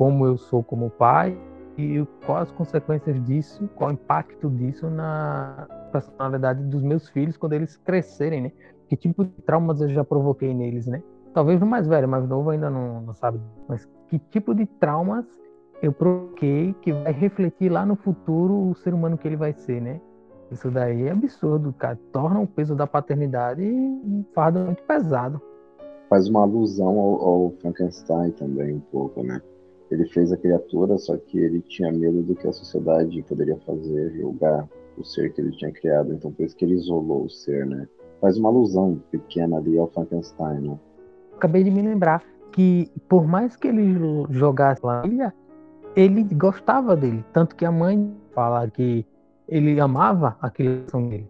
como 0.00 0.24
eu 0.24 0.38
sou 0.38 0.62
como 0.62 0.88
pai 0.88 1.38
e 1.76 2.02
quais 2.24 2.48
as 2.48 2.52
consequências 2.52 3.22
disso, 3.22 3.68
qual 3.74 3.90
o 3.90 3.92
impacto 3.92 4.48
disso 4.48 4.88
na 4.88 5.68
personalidade 5.92 6.64
dos 6.64 6.82
meus 6.82 7.10
filhos 7.10 7.36
quando 7.36 7.52
eles 7.52 7.76
crescerem, 7.76 8.40
né? 8.40 8.52
Que 8.88 8.96
tipo 8.96 9.26
de 9.26 9.30
traumas 9.42 9.78
eu 9.82 9.90
já 9.90 10.02
provoquei 10.02 10.54
neles, 10.54 10.86
né? 10.86 11.02
Talvez 11.34 11.60
no 11.60 11.66
mais 11.66 11.86
velho, 11.86 12.08
mais 12.08 12.26
novo 12.26 12.48
ainda 12.48 12.70
não, 12.70 13.02
não 13.02 13.12
sabe, 13.12 13.38
mas 13.68 13.86
que 14.08 14.18
tipo 14.18 14.54
de 14.54 14.64
traumas 14.64 15.26
eu 15.82 15.92
provoquei 15.92 16.74
que 16.80 16.94
vai 16.94 17.12
refletir 17.12 17.70
lá 17.70 17.84
no 17.84 17.94
futuro 17.94 18.70
o 18.70 18.74
ser 18.76 18.94
humano 18.94 19.18
que 19.18 19.28
ele 19.28 19.36
vai 19.36 19.52
ser, 19.52 19.82
né? 19.82 20.00
Isso 20.50 20.70
daí 20.70 21.08
é 21.08 21.10
absurdo, 21.10 21.74
cara. 21.74 22.00
Torna 22.10 22.40
o 22.40 22.46
peso 22.46 22.74
da 22.74 22.86
paternidade 22.86 23.62
um 23.62 24.24
fardo 24.34 24.60
muito 24.60 24.82
pesado. 24.84 25.42
Faz 26.08 26.26
uma 26.26 26.40
alusão 26.40 26.98
ao, 26.98 27.22
ao 27.22 27.50
Frankenstein 27.60 28.30
também, 28.30 28.76
um 28.76 28.80
pouco, 28.80 29.22
né? 29.22 29.42
Ele 29.90 30.06
fez 30.06 30.32
a 30.32 30.36
criatura, 30.36 30.96
só 30.98 31.16
que 31.16 31.38
ele 31.38 31.60
tinha 31.62 31.90
medo 31.90 32.22
do 32.22 32.34
que 32.34 32.46
a 32.46 32.52
sociedade 32.52 33.22
poderia 33.22 33.56
fazer, 33.66 34.12
julgar 34.12 34.68
o 34.96 35.04
ser 35.04 35.32
que 35.32 35.40
ele 35.40 35.50
tinha 35.52 35.72
criado. 35.72 36.12
Então, 36.12 36.32
por 36.32 36.44
isso 36.44 36.56
que 36.56 36.64
ele 36.64 36.74
isolou 36.74 37.24
o 37.24 37.30
ser, 37.30 37.66
né? 37.66 37.88
Faz 38.20 38.38
uma 38.38 38.48
alusão 38.48 39.02
pequena 39.10 39.56
ali 39.56 39.78
ao 39.78 39.88
Frankenstein, 39.88 40.60
né? 40.60 40.78
Acabei 41.36 41.64
de 41.64 41.70
me 41.70 41.82
lembrar 41.82 42.22
que, 42.52 42.90
por 43.08 43.26
mais 43.26 43.56
que 43.56 43.68
ele 43.68 43.94
jogasse 44.30 44.84
lá, 44.84 45.02
ele 45.96 46.22
gostava 46.34 46.94
dele. 46.94 47.24
Tanto 47.32 47.56
que 47.56 47.64
a 47.64 47.72
mãe 47.72 48.14
fala 48.32 48.68
que 48.68 49.04
ele 49.48 49.80
amava 49.80 50.36
a 50.40 50.50
criação 50.50 51.08
dele. 51.08 51.28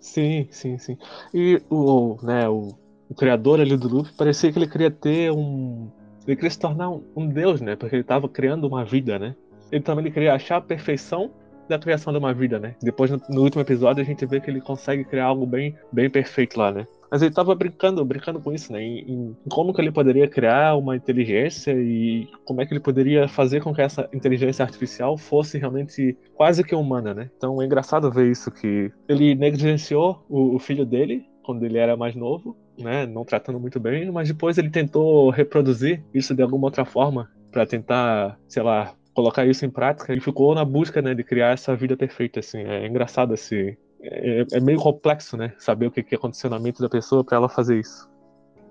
Sim, 0.00 0.48
sim, 0.50 0.78
sim. 0.78 0.96
E 1.34 1.60
o, 1.68 2.16
né, 2.22 2.48
o, 2.48 2.68
o 3.08 3.14
criador 3.14 3.60
ali 3.60 3.76
do 3.76 3.88
Luffy 3.88 4.14
parecia 4.16 4.50
que 4.50 4.58
ele 4.58 4.68
queria 4.68 4.90
ter 4.90 5.30
um, 5.30 5.88
ele 6.26 6.36
queria 6.36 6.50
se 6.50 6.58
tornar 6.58 6.90
um, 6.90 7.02
um 7.16 7.26
deus, 7.26 7.60
né? 7.60 7.76
Porque 7.76 7.96
ele 7.96 8.02
estava 8.02 8.28
criando 8.28 8.66
uma 8.66 8.84
vida, 8.84 9.18
né? 9.18 9.34
Ele 9.70 9.82
também 9.82 10.04
ele 10.04 10.12
queria 10.12 10.34
achar 10.34 10.56
a 10.56 10.60
perfeição 10.60 11.30
da 11.68 11.78
criação 11.78 12.12
de 12.12 12.18
uma 12.18 12.34
vida, 12.34 12.58
né? 12.58 12.74
Depois, 12.82 13.10
no, 13.10 13.20
no, 13.28 13.42
último 13.42 13.62
episódio, 13.62 14.02
a 14.02 14.06
gente 14.06 14.26
vê 14.26 14.40
que 14.40 14.50
ele 14.50 14.60
consegue 14.60 15.04
criar 15.04 15.26
algo 15.26 15.46
bem, 15.46 15.74
bem 15.92 16.10
perfeito 16.10 16.58
lá, 16.58 16.72
né? 16.72 16.86
Mas 17.10 17.22
ele 17.22 17.30
estava 17.30 17.54
brincando, 17.54 18.04
brincando 18.04 18.40
com 18.40 18.52
isso, 18.52 18.72
né? 18.72 18.82
Em, 18.82 18.98
em, 19.10 19.36
como 19.48 19.72
que 19.72 19.80
ele 19.80 19.92
poderia 19.92 20.28
criar 20.28 20.76
uma 20.76 20.96
inteligência 20.96 21.72
e 21.72 22.28
como 22.44 22.60
é 22.60 22.66
que 22.66 22.72
ele 22.72 22.80
poderia 22.80 23.28
fazer 23.28 23.60
com 23.62 23.72
que 23.72 23.80
essa 23.80 24.08
inteligência 24.12 24.64
artificial 24.64 25.16
fosse 25.16 25.58
realmente 25.58 26.16
quase 26.34 26.62
que 26.64 26.74
humana, 26.74 27.14
né? 27.14 27.30
Então 27.36 27.62
é 27.62 27.64
engraçado 27.64 28.10
ver 28.10 28.30
isso 28.30 28.50
que 28.50 28.92
ele 29.08 29.34
negligenciou 29.34 30.24
o, 30.28 30.56
o 30.56 30.58
filho 30.58 30.84
dele 30.84 31.24
quando 31.42 31.64
ele 31.64 31.78
era 31.78 31.96
mais 31.96 32.14
novo 32.14 32.56
né, 32.82 33.06
não 33.06 33.24
tratando 33.24 33.60
muito 33.60 33.78
bem, 33.78 34.10
mas 34.10 34.28
depois 34.28 34.58
ele 34.58 34.70
tentou 34.70 35.30
reproduzir 35.30 36.02
isso 36.12 36.34
de 36.34 36.42
alguma 36.42 36.66
outra 36.66 36.84
forma 36.84 37.30
para 37.50 37.66
tentar, 37.66 38.38
sei 38.48 38.62
lá, 38.62 38.94
colocar 39.14 39.46
isso 39.46 39.64
em 39.64 39.70
prática 39.70 40.14
e 40.14 40.20
ficou 40.20 40.54
na 40.54 40.64
busca, 40.64 41.02
né, 41.02 41.14
de 41.14 41.24
criar 41.24 41.50
essa 41.50 41.74
vida 41.74 41.96
perfeita, 41.96 42.40
assim. 42.40 42.58
É 42.58 42.86
engraçado 42.86 43.34
assim, 43.34 43.76
é, 44.00 44.46
é 44.52 44.60
meio 44.60 44.78
complexo, 44.78 45.36
né, 45.36 45.52
saber 45.58 45.86
o 45.86 45.90
que 45.90 46.14
é 46.14 46.18
condicionamento 46.18 46.80
da 46.80 46.88
pessoa 46.88 47.24
para 47.24 47.36
ela 47.36 47.48
fazer 47.48 47.78
isso. 47.78 48.08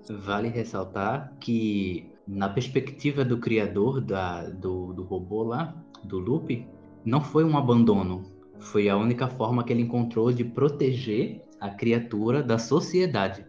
Vale 0.08 0.48
ressaltar 0.48 1.32
que 1.38 2.10
na 2.26 2.48
perspectiva 2.48 3.24
do 3.24 3.38
criador 3.38 4.00
da, 4.00 4.48
do, 4.48 4.92
do 4.92 5.02
robô 5.04 5.42
lá, 5.42 5.74
do 6.04 6.18
Loop, 6.18 6.66
não 7.04 7.20
foi 7.20 7.44
um 7.44 7.56
abandono. 7.56 8.24
Foi 8.58 8.88
a 8.88 8.96
única 8.96 9.26
forma 9.28 9.64
que 9.64 9.72
ele 9.72 9.82
encontrou 9.82 10.32
de 10.32 10.44
proteger 10.44 11.42
a 11.60 11.68
criatura 11.70 12.42
da 12.42 12.58
sociedade. 12.58 13.44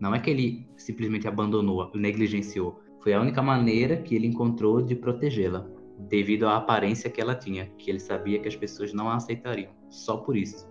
Não 0.00 0.14
é 0.14 0.18
que 0.18 0.30
ele 0.30 0.66
simplesmente 0.76 1.26
abandonou, 1.26 1.90
negligenciou. 1.94 2.80
Foi 3.02 3.14
a 3.14 3.20
única 3.20 3.42
maneira 3.42 3.96
que 3.96 4.14
ele 4.14 4.26
encontrou 4.26 4.82
de 4.82 4.94
protegê-la, 4.94 5.66
devido 5.98 6.46
à 6.46 6.56
aparência 6.56 7.10
que 7.10 7.20
ela 7.20 7.34
tinha, 7.34 7.66
que 7.78 7.90
ele 7.90 8.00
sabia 8.00 8.38
que 8.38 8.48
as 8.48 8.56
pessoas 8.56 8.92
não 8.92 9.08
a 9.08 9.16
aceitariam. 9.16 9.70
Só 9.88 10.16
por 10.16 10.36
isso. 10.36 10.68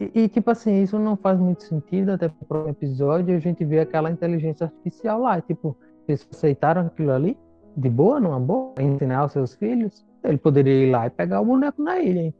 E, 0.00 0.22
e, 0.22 0.28
tipo 0.28 0.50
assim, 0.50 0.82
isso 0.82 0.98
não 0.98 1.16
faz 1.16 1.38
muito 1.38 1.62
sentido, 1.64 2.10
até 2.10 2.28
pro 2.28 2.68
episódio 2.68 3.36
a 3.36 3.38
gente 3.38 3.64
vê 3.64 3.80
aquela 3.80 4.10
inteligência 4.10 4.64
artificial 4.64 5.20
lá, 5.20 5.40
tipo, 5.40 5.76
eles 6.08 6.26
aceitaram 6.32 6.86
aquilo 6.86 7.12
ali, 7.12 7.36
de 7.76 7.88
boa, 7.88 8.18
numa 8.18 8.40
boa, 8.40 8.74
ensinar 8.80 9.18
aos 9.18 9.32
seus 9.32 9.54
filhos, 9.54 10.04
ele 10.24 10.38
poderia 10.38 10.86
ir 10.86 10.90
lá 10.90 11.06
e 11.06 11.10
pegar 11.10 11.40
o 11.40 11.44
boneco 11.44 11.82
na 11.82 12.00
ilha, 12.00 12.20
hein? 12.22 12.34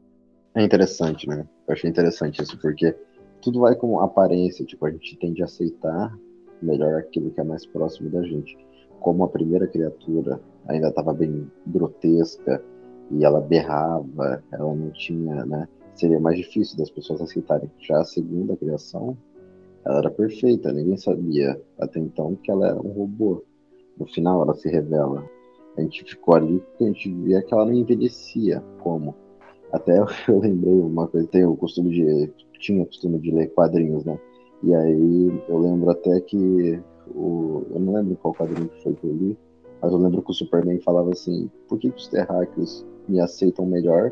É 0.55 0.63
interessante, 0.63 1.27
né? 1.27 1.47
Eu 1.67 1.73
achei 1.73 1.89
interessante 1.89 2.41
isso, 2.41 2.59
porque 2.59 2.95
tudo 3.41 3.61
vai 3.61 3.75
com 3.75 3.99
aparência, 3.99 4.65
tipo, 4.65 4.85
a 4.85 4.91
gente 4.91 5.17
tende 5.17 5.41
a 5.41 5.45
aceitar 5.45 6.13
melhor 6.63 6.95
aquilo 6.95 7.31
que 7.31 7.39
é 7.39 7.43
mais 7.43 7.65
próximo 7.65 8.09
da 8.09 8.23
gente. 8.23 8.57
Como 8.99 9.23
a 9.23 9.29
primeira 9.29 9.67
criatura 9.67 10.39
ainda 10.67 10.89
estava 10.89 11.13
bem 11.13 11.49
grotesca 11.67 12.63
e 13.11 13.23
ela 13.23 13.41
berrava, 13.41 14.43
ela 14.51 14.73
não 14.73 14.89
tinha, 14.91 15.45
né, 15.45 15.67
seria 15.93 16.19
mais 16.19 16.37
difícil 16.37 16.77
das 16.77 16.89
pessoas 16.89 17.21
aceitarem. 17.21 17.69
Já 17.79 17.99
a 17.99 18.05
segunda 18.05 18.55
criação, 18.55 19.17
ela 19.85 19.99
era 19.99 20.09
perfeita, 20.09 20.71
ninguém 20.71 20.97
sabia 20.97 21.59
até 21.77 21.99
então 21.99 22.35
que 22.35 22.49
ela 22.49 22.69
era 22.69 22.79
um 22.79 22.91
robô. 22.91 23.43
No 23.97 24.07
final 24.07 24.41
ela 24.41 24.55
se 24.55 24.69
revela. 24.69 25.23
A 25.77 25.81
gente 25.81 26.03
ficou 26.03 26.35
ali 26.35 26.59
porque 26.59 26.83
a 26.83 26.87
gente 26.87 27.13
via 27.13 27.41
que 27.41 27.53
ela 27.53 27.65
não 27.65 27.73
envelhecia 27.73 28.63
como. 28.81 29.15
Até 29.71 29.97
eu 30.27 30.39
lembrei 30.39 30.73
uma 30.73 31.07
coisa, 31.07 31.27
tenho 31.27 31.51
o 31.51 31.57
costume 31.57 31.91
de. 31.91 32.31
tinha 32.59 32.81
o 32.81 32.85
costume 32.85 33.19
de 33.19 33.31
ler 33.31 33.53
quadrinhos, 33.53 34.05
né? 34.05 34.17
E 34.63 34.73
aí 34.73 35.43
eu 35.49 35.57
lembro 35.59 35.89
até 35.89 36.21
que 36.21 36.81
o. 37.13 37.63
Eu 37.69 37.79
não 37.81 37.93
lembro 37.93 38.15
qual 38.15 38.33
quadrinho 38.33 38.69
que 38.69 38.81
foi 38.81 38.93
que 38.93 39.05
eu 39.05 39.13
li, 39.13 39.37
mas 39.81 39.91
eu 39.91 39.99
lembro 39.99 40.21
que 40.21 40.31
o 40.31 40.33
Superman 40.33 40.79
falava 40.79 41.11
assim, 41.11 41.51
por 41.67 41.77
que, 41.77 41.91
que 41.91 41.97
os 41.97 42.07
terráqueos 42.07 42.85
me 43.07 43.19
aceitam 43.19 43.65
melhor 43.65 44.11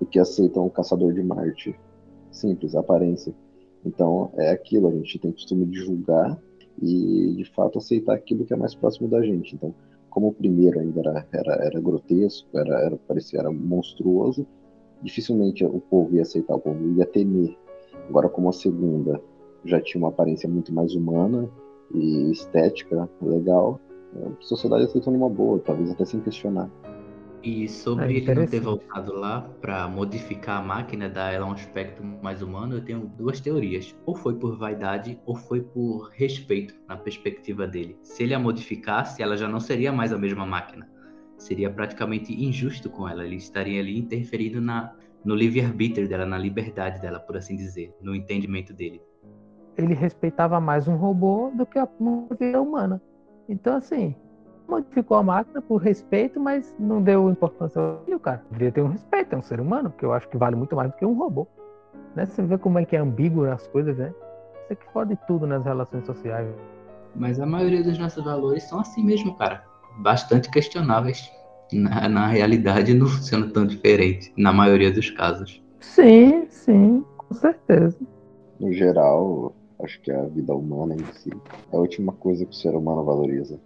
do 0.00 0.06
que 0.06 0.18
aceitam 0.18 0.66
o 0.66 0.70
caçador 0.70 1.12
de 1.12 1.22
Marte? 1.22 1.78
Simples, 2.32 2.74
aparência. 2.74 3.32
Então 3.86 4.32
é 4.36 4.50
aquilo, 4.50 4.88
a 4.88 4.90
gente 4.90 5.18
tem 5.20 5.30
costume 5.30 5.66
de 5.66 5.78
julgar 5.78 6.36
e 6.82 7.34
de 7.36 7.44
fato 7.54 7.78
aceitar 7.78 8.14
aquilo 8.14 8.44
que 8.44 8.52
é 8.52 8.56
mais 8.56 8.74
próximo 8.74 9.06
da 9.06 9.22
gente. 9.22 9.54
Então, 9.54 9.72
como 10.10 10.28
o 10.28 10.34
primeiro 10.34 10.80
ainda 10.80 11.00
era, 11.00 11.26
era, 11.32 11.54
era 11.66 11.80
grotesco, 11.80 12.48
era, 12.58 12.80
era, 12.80 12.96
parecia 12.96 13.38
era 13.38 13.52
monstruoso, 13.52 14.44
dificilmente 15.02 15.64
o 15.64 15.80
povo 15.80 16.16
ia 16.16 16.22
aceitar, 16.22 16.56
o 16.56 16.60
povo 16.60 16.98
ia 16.98 17.06
temer. 17.06 17.56
Agora, 18.08 18.28
como 18.28 18.48
a 18.48 18.52
segunda 18.52 19.20
já 19.64 19.80
tinha 19.80 20.02
uma 20.02 20.08
aparência 20.08 20.48
muito 20.48 20.72
mais 20.72 20.94
humana 20.94 21.48
e 21.92 22.30
estética 22.30 23.08
legal, 23.20 23.80
a 24.16 24.42
sociedade 24.42 24.84
aceitou 24.84 25.12
numa 25.12 25.28
boa, 25.28 25.58
talvez 25.58 25.90
até 25.90 26.04
sem 26.04 26.20
questionar. 26.20 26.70
E 27.42 27.68
sobre 27.68 28.06
É 28.06 28.16
ele 28.16 28.34
não 28.34 28.46
ter 28.46 28.60
voltado 28.60 29.12
lá 29.12 29.42
para 29.60 29.86
modificar 29.86 30.62
a 30.62 30.62
máquina, 30.62 31.10
dar 31.10 31.30
ela 31.30 31.44
um 31.44 31.52
aspecto 31.52 32.02
mais 32.02 32.40
humano, 32.40 32.76
eu 32.76 32.80
tenho 32.82 33.00
duas 33.18 33.38
teorias. 33.38 33.94
Ou 34.06 34.14
foi 34.14 34.34
por 34.34 34.56
vaidade, 34.56 35.20
ou 35.26 35.36
foi 35.36 35.60
por 35.60 36.08
respeito 36.14 36.74
na 36.88 36.96
perspectiva 36.96 37.66
dele. 37.66 37.98
Se 38.02 38.22
ele 38.22 38.32
a 38.32 38.38
modificasse, 38.38 39.22
ela 39.22 39.36
já 39.36 39.46
não 39.46 39.60
seria 39.60 39.92
mais 39.92 40.10
a 40.10 40.18
mesma 40.18 40.46
máquina. 40.46 40.88
Seria 41.36 41.68
praticamente 41.68 42.32
injusto 42.32 42.88
com 42.88 43.06
ela. 43.06 43.26
Ele 43.26 43.36
estaria 43.36 43.78
ali 43.78 43.98
interferindo 43.98 44.58
na, 44.58 44.94
no 45.22 45.34
livre-arbítrio 45.34 46.08
dela, 46.08 46.24
na 46.24 46.38
liberdade 46.38 46.98
dela, 46.98 47.20
por 47.20 47.36
assim 47.36 47.56
dizer, 47.56 47.92
no 48.00 48.14
entendimento 48.14 48.72
dele. 48.72 49.02
Ele 49.76 49.94
respeitava 49.94 50.60
mais 50.60 50.86
um 50.86 50.96
robô 50.96 51.50
do 51.54 51.66
que 51.66 51.78
a 51.78 51.88
uma 51.98 52.26
vida 52.38 52.60
humana. 52.60 53.02
Então, 53.48 53.76
assim, 53.76 54.14
modificou 54.68 55.16
a 55.16 55.22
máquina 55.22 55.60
por 55.60 55.76
respeito, 55.78 56.38
mas 56.38 56.74
não 56.78 57.02
deu 57.02 57.28
importância 57.28 57.80
ao 57.80 58.04
filho, 58.04 58.20
cara. 58.20 58.42
Deveria 58.50 58.72
ter 58.72 58.82
um 58.82 58.88
respeito, 58.88 59.34
é 59.34 59.38
um 59.38 59.42
ser 59.42 59.60
humano, 59.60 59.92
que 59.96 60.04
eu 60.04 60.12
acho 60.12 60.28
que 60.28 60.36
vale 60.36 60.56
muito 60.56 60.76
mais 60.76 60.90
do 60.90 60.96
que 60.96 61.04
um 61.04 61.14
robô. 61.14 61.46
Né? 62.14 62.24
Você 62.26 62.42
vê 62.42 62.56
como 62.56 62.78
é 62.78 62.84
que 62.84 62.96
é 62.96 63.00
ambíguo 63.00 63.44
as 63.44 63.66
coisas, 63.66 63.96
né? 63.96 64.14
Isso 64.62 64.72
aqui 64.72 64.92
fode 64.92 65.18
tudo 65.26 65.46
nas 65.46 65.64
relações 65.64 66.06
sociais. 66.06 66.48
Mas 67.14 67.38
a 67.38 67.46
maioria 67.46 67.82
dos 67.82 67.98
nossos 67.98 68.24
valores 68.24 68.62
são 68.64 68.80
assim 68.80 69.04
mesmo, 69.04 69.36
cara. 69.36 69.64
Bastante 69.98 70.50
questionáveis. 70.50 71.30
Na, 71.72 72.08
na 72.08 72.26
realidade, 72.28 72.94
não 72.94 73.06
funciona 73.06 73.50
tão 73.50 73.66
diferente, 73.66 74.32
na 74.36 74.52
maioria 74.52 74.92
dos 74.92 75.10
casos. 75.10 75.62
Sim, 75.80 76.46
sim, 76.48 77.04
com 77.16 77.34
certeza. 77.34 77.98
No 78.60 78.72
geral, 78.72 79.54
acho 79.84 80.00
que 80.00 80.10
a 80.10 80.22
vida 80.22 80.54
humana 80.54 80.94
em 80.94 81.04
si 81.12 81.30
é 81.72 81.76
a 81.76 81.78
última 81.78 82.12
coisa 82.12 82.44
que 82.44 82.52
o 82.52 82.54
ser 82.54 82.74
humano 82.74 83.04
valoriza. 83.04 83.58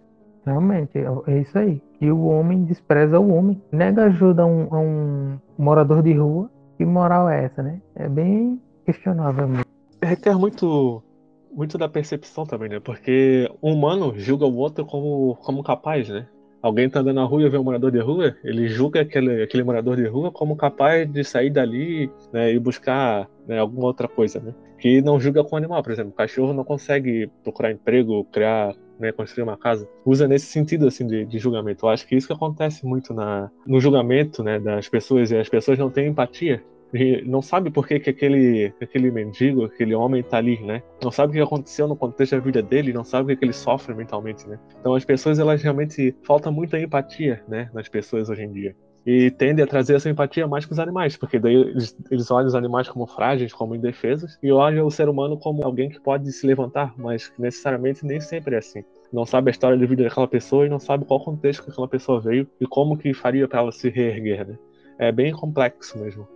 Realmente, 0.45 0.97
é 0.97 1.05
é 1.27 1.41
isso 1.41 1.57
aí. 1.57 1.81
E 2.01 2.11
o 2.11 2.25
homem 2.25 2.63
despreza 2.63 3.19
o 3.19 3.29
homem. 3.33 3.61
Nega 3.71 4.05
ajuda 4.05 4.43
a 4.43 4.45
um, 4.45 4.67
a 4.73 4.79
um 4.79 5.37
morador 5.57 6.01
de 6.01 6.13
rua. 6.13 6.49
Que 6.77 6.85
moral 6.85 7.29
é 7.29 7.45
essa, 7.45 7.61
né? 7.61 7.81
É 7.95 8.07
bem 8.07 8.59
questionável 8.85 9.47
mesmo. 9.47 9.65
requer 10.01 10.35
muito 10.35 11.03
muito 11.51 11.77
da 11.77 11.89
percepção 11.89 12.45
também, 12.45 12.69
né? 12.69 12.79
Porque 12.79 13.49
um 13.61 13.73
humano 13.73 14.13
julga 14.17 14.45
o 14.45 14.55
outro 14.55 14.85
como, 14.85 15.35
como 15.41 15.63
capaz, 15.63 16.07
né? 16.07 16.27
Alguém 16.61 16.89
tá 16.89 16.99
andando 16.99 17.15
na 17.15 17.23
rua 17.23 17.41
e 17.41 17.49
vê 17.49 17.57
um 17.57 17.63
morador 17.63 17.89
de 17.91 17.99
rua, 17.99 18.35
ele 18.43 18.67
julga 18.67 19.01
aquele, 19.01 19.41
aquele 19.41 19.63
morador 19.63 19.95
de 19.95 20.05
rua 20.05 20.29
como 20.29 20.57
capaz 20.57 21.09
de 21.09 21.23
sair 21.23 21.49
dali 21.49 22.11
né, 22.33 22.53
e 22.53 22.59
buscar 22.59 23.29
né, 23.47 23.59
alguma 23.59 23.87
outra 23.87 24.09
coisa, 24.09 24.39
né? 24.41 24.53
Que 24.79 25.01
não 25.01 25.19
julga 25.19 25.43
com 25.43 25.55
o 25.55 25.57
animal, 25.57 25.83
por 25.83 25.91
exemplo. 25.91 26.11
O 26.11 26.15
cachorro 26.15 26.53
não 26.53 26.63
consegue 26.63 27.29
procurar 27.43 27.71
emprego, 27.71 28.23
criar, 28.25 28.73
né, 28.99 29.11
construir 29.11 29.43
uma 29.43 29.57
casa. 29.57 29.87
Usa 30.05 30.27
nesse 30.27 30.47
sentido, 30.47 30.87
assim, 30.87 31.05
de, 31.05 31.25
de 31.25 31.39
julgamento. 31.39 31.85
Eu 31.85 31.89
acho 31.89 32.07
que 32.07 32.15
isso 32.15 32.27
que 32.27 32.33
acontece 32.33 32.85
muito 32.85 33.13
na, 33.13 33.51
no 33.67 33.79
julgamento, 33.79 34.43
né, 34.43 34.59
das 34.59 34.87
pessoas. 34.87 35.31
E 35.31 35.37
as 35.37 35.49
pessoas 35.49 35.77
não 35.77 35.89
têm 35.89 36.07
empatia 36.07 36.63
e 36.93 37.21
não 37.21 37.41
sabe 37.41 37.69
por 37.69 37.87
que, 37.87 37.99
que 37.99 38.09
aquele, 38.09 38.71
que 38.77 38.83
aquele 38.83 39.11
mendigo, 39.11 39.65
aquele 39.65 39.93
homem 39.93 40.23
tá 40.23 40.37
ali, 40.37 40.59
né? 40.61 40.81
Não 41.03 41.11
sabe 41.11 41.31
o 41.31 41.33
que 41.33 41.41
aconteceu 41.41 41.87
no 41.87 41.95
contexto 41.95 42.35
da 42.35 42.39
vida 42.41 42.61
dele, 42.61 42.93
não 42.93 43.03
sabe 43.03 43.25
o 43.25 43.27
que, 43.27 43.39
que 43.39 43.45
ele 43.45 43.53
sofre 43.53 43.93
mentalmente, 43.93 44.47
né? 44.47 44.59
Então 44.79 44.95
as 44.95 45.05
pessoas, 45.05 45.39
elas 45.39 45.61
realmente 45.61 46.15
falta 46.23 46.49
muita 46.49 46.79
empatia, 46.79 47.43
né, 47.47 47.69
nas 47.73 47.87
pessoas 47.87 48.29
hoje 48.29 48.43
em 48.43 48.51
dia. 48.51 48.75
E 49.05 49.31
tende 49.31 49.61
a 49.61 49.67
trazer 49.67 49.95
essa 49.95 50.09
empatia 50.09 50.47
mais 50.47 50.65
com 50.65 50.73
os 50.73 50.79
animais, 50.79 51.15
porque 51.15 51.39
daí 51.39 51.55
eles, 51.55 51.95
eles 52.11 52.29
olham 52.29 52.47
os 52.47 52.55
animais 52.55 52.87
como 52.87 53.07
frágeis, 53.07 53.53
como 53.53 53.75
indefesos, 53.75 54.37
e 54.43 54.51
olham 54.51 54.85
o 54.85 54.91
ser 54.91 55.09
humano 55.09 55.37
como 55.37 55.63
alguém 55.63 55.89
que 55.89 55.99
pode 55.99 56.31
se 56.31 56.45
levantar, 56.45 56.93
mas 56.97 57.31
necessariamente 57.39 58.05
nem 58.05 58.19
sempre 58.19 58.55
é 58.55 58.59
assim. 58.59 58.83
Não 59.11 59.25
sabe 59.25 59.49
a 59.49 59.51
história 59.51 59.77
de 59.77 59.85
vida 59.85 60.03
daquela 60.03 60.27
pessoa 60.27 60.65
e 60.65 60.69
não 60.69 60.79
sabe 60.79 61.05
qual 61.05 61.23
contexto 61.23 61.63
que 61.63 61.71
aquela 61.71 61.87
pessoa 61.87 62.19
veio 62.19 62.47
e 62.59 62.67
como 62.67 62.97
que 62.97 63.13
faria 63.13 63.47
para 63.47 63.59
ela 63.59 63.71
se 63.71 63.89
reerguer, 63.89 64.47
né? 64.47 64.57
É 64.99 65.11
bem 65.11 65.31
complexo 65.31 65.97
mesmo. 65.97 66.27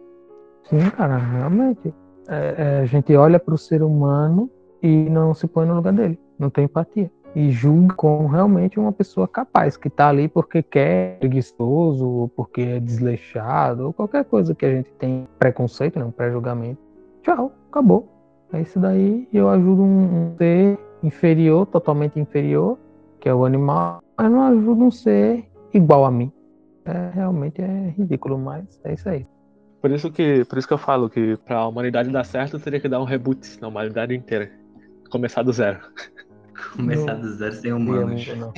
Sim, 0.64 0.90
cara, 0.91 1.18
realmente. 1.18 1.94
É, 2.27 2.56
é, 2.57 2.80
a 2.80 2.85
gente 2.85 3.14
olha 3.15 3.38
para 3.38 3.53
o 3.53 3.57
ser 3.57 3.84
humano 3.84 4.49
e 4.81 5.10
não 5.10 5.34
se 5.34 5.48
põe 5.48 5.68
no 5.68 5.76
lugar 5.76 5.94
dele. 5.94 6.18
Não 6.40 6.49
tem 6.49 6.65
empatia. 6.65 7.11
E 7.35 7.51
julga 7.51 7.95
como 7.95 8.27
realmente 8.27 8.80
uma 8.80 8.91
pessoa 8.91 9.27
capaz, 9.27 9.76
que 9.76 9.89
tá 9.89 10.10
ali 10.10 10.27
porque 10.27 10.61
quer 10.61 11.18
preguiçoso, 11.19 12.07
ou 12.07 12.27
porque 12.27 12.61
é 12.61 12.80
desleixado, 12.80 13.88
ou 13.88 13.93
qualquer 13.93 14.23
coisa 14.26 14.53
que 14.53 14.65
a 14.65 14.72
gente 14.72 14.91
tem 14.93 15.27
preconceito, 15.39 15.97
né, 15.97 16.05
um 16.05 16.11
pré-julgamento. 16.11 16.80
Tchau, 17.23 17.51
acabou. 17.69 18.07
É 18.53 18.61
isso 18.61 18.80
daí. 18.80 19.27
Eu 19.34 19.49
ajudo 19.49 19.81
um, 19.81 20.31
um 20.31 20.35
ser 20.38 20.77
inferior, 21.01 21.65
totalmente 21.65 22.19
inferior, 22.19 22.77
que 23.19 23.27
é 23.27 23.34
o 23.34 23.45
animal, 23.45 24.01
mas 24.18 24.31
não 24.31 24.43
ajudo 24.43 24.84
um 24.85 24.91
ser 24.91 25.49
igual 25.73 26.05
a 26.05 26.11
mim. 26.11 26.31
É, 26.85 27.11
realmente 27.14 27.61
é 27.61 27.93
ridículo, 27.97 28.38
mas 28.38 28.80
é 28.84 28.93
isso 28.93 29.10
aí. 29.10 29.26
Por 29.81 29.91
isso 29.91 30.11
que, 30.11 30.45
por 30.45 30.57
isso 30.57 30.68
que 30.68 30.73
eu 30.73 30.77
falo 30.77 31.10
que 31.10 31.35
pra 31.38 31.57
a 31.57 31.68
humanidade 31.68 32.10
dar 32.10 32.23
certo, 32.23 32.60
teria 32.60 32.80
que 32.80 32.88
dar 32.88 33.01
um 33.01 33.05
reboot 33.05 33.60
na 33.60 33.68
humanidade 33.68 34.15
inteira. 34.15 34.51
Começar 35.10 35.43
do 35.43 35.51
zero. 35.51 35.80
Começar 36.76 37.14
Não. 37.16 37.22
do 37.22 37.30
zero 37.36 37.54
sem 37.54 37.74
humanos. 37.74 38.28
não. 38.38 38.54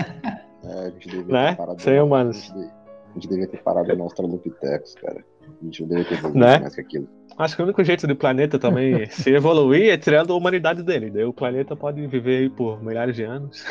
É, 0.63 0.87
a 0.87 0.89
gente 0.89 1.07
devia 1.09 1.33
Né? 1.33 1.49
ter 1.51 1.55
parado. 1.57 1.81
Sem 1.81 1.99
humanos. 2.01 2.37
A 2.37 2.41
gente, 2.41 2.53
de- 2.53 2.65
a 2.65 3.13
gente 3.13 3.27
devia 3.29 3.47
ter 3.47 3.63
parado 3.63 3.95
no 3.95 4.03
Australopithecus, 4.03 4.95
cara. 4.95 5.23
A 5.61 5.65
gente 5.65 5.81
não 5.81 5.89
devia 5.89 6.05
ter 6.05 6.13
evoluído 6.15 6.39
Né? 6.39 6.59
mais 6.59 6.75
que 6.75 6.81
aquilo. 6.81 7.07
Acho 7.37 7.55
que 7.55 7.61
o 7.61 7.65
único 7.65 7.83
jeito 7.83 8.07
do 8.07 8.15
planeta 8.15 8.57
também 8.57 9.05
se 9.11 9.29
evoluir 9.29 9.89
é 9.91 9.97
tirando 9.97 10.31
a 10.33 10.35
humanidade 10.37 10.81
dele. 10.83 11.11
Daí 11.11 11.23
o 11.25 11.33
planeta 11.33 11.75
pode 11.75 12.05
viver 12.07 12.37
aí 12.37 12.49
por 12.49 12.81
milhares 12.83 13.15
de 13.15 13.23
anos. 13.23 13.63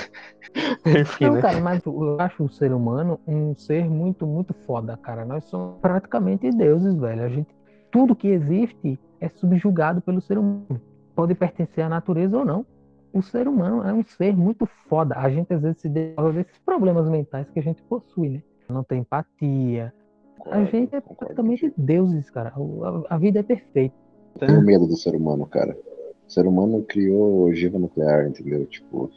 Enfim, 0.87 1.25
Não, 1.27 1.35
né? 1.35 1.41
cara, 1.43 1.61
mas 1.61 1.85
eu 1.85 2.21
acho 2.21 2.45
o 2.45 2.49
ser 2.49 2.73
humano 2.73 3.19
um 3.27 3.55
ser 3.57 3.85
muito, 3.89 4.27
muito 4.27 4.55
foda, 4.67 4.97
cara. 4.97 5.25
Nós 5.25 5.45
somos 5.45 5.79
praticamente 5.81 6.49
deuses, 6.51 6.95
velho. 6.95 7.23
A 7.25 7.29
gente, 7.29 7.49
tudo 7.91 8.15
que 8.15 8.29
existe 8.29 8.99
é 9.21 9.29
subjugado 9.31 10.01
pelo 10.01 10.21
ser 10.21 10.39
humano. 10.39 10.81
Pode 11.17 11.35
pertencer 11.35 11.85
à 11.85 11.89
natureza 11.89 12.37
ou 12.39 12.45
não. 12.45 12.67
O 13.15 13.23
ser 13.23 13.47
humano 13.47 13.85
é 13.85 13.93
um 13.93 14.03
ser 14.05 14.37
muito 14.37 14.67
foda. 14.89 15.15
A 15.17 15.31
gente 15.31 15.55
às 15.55 15.63
vezes 15.63 15.81
se 15.81 15.89
desenvolve 15.89 16.43
desses 16.43 16.59
problemas 16.59 17.09
mentais 17.09 17.49
que 17.49 17.61
a 17.61 17.63
gente 17.63 17.81
possui, 17.85 18.29
né? 18.29 18.43
Não 18.69 18.83
tem 18.83 19.01
empatia. 19.01 19.95
A 20.41 20.45
Concordo, 20.45 20.71
gente 20.73 20.97
é 20.97 21.01
praticamente 21.01 21.73
deuses, 21.77 22.29
cara. 22.29 22.53
A, 22.57 23.15
a 23.15 23.17
vida 23.17 23.39
é 23.39 23.43
perfeita. 23.45 23.95
Tenho 24.41 24.61
medo 24.63 24.89
do 24.89 24.97
ser 24.97 25.15
humano, 25.15 25.47
cara. 25.47 25.79
O 26.27 26.33
ser 26.33 26.45
humano 26.45 26.83
criou 26.83 27.45
ogiva 27.45 27.79
nuclear, 27.79 28.27
entendeu? 28.27 28.67
Tipo, 28.67 29.09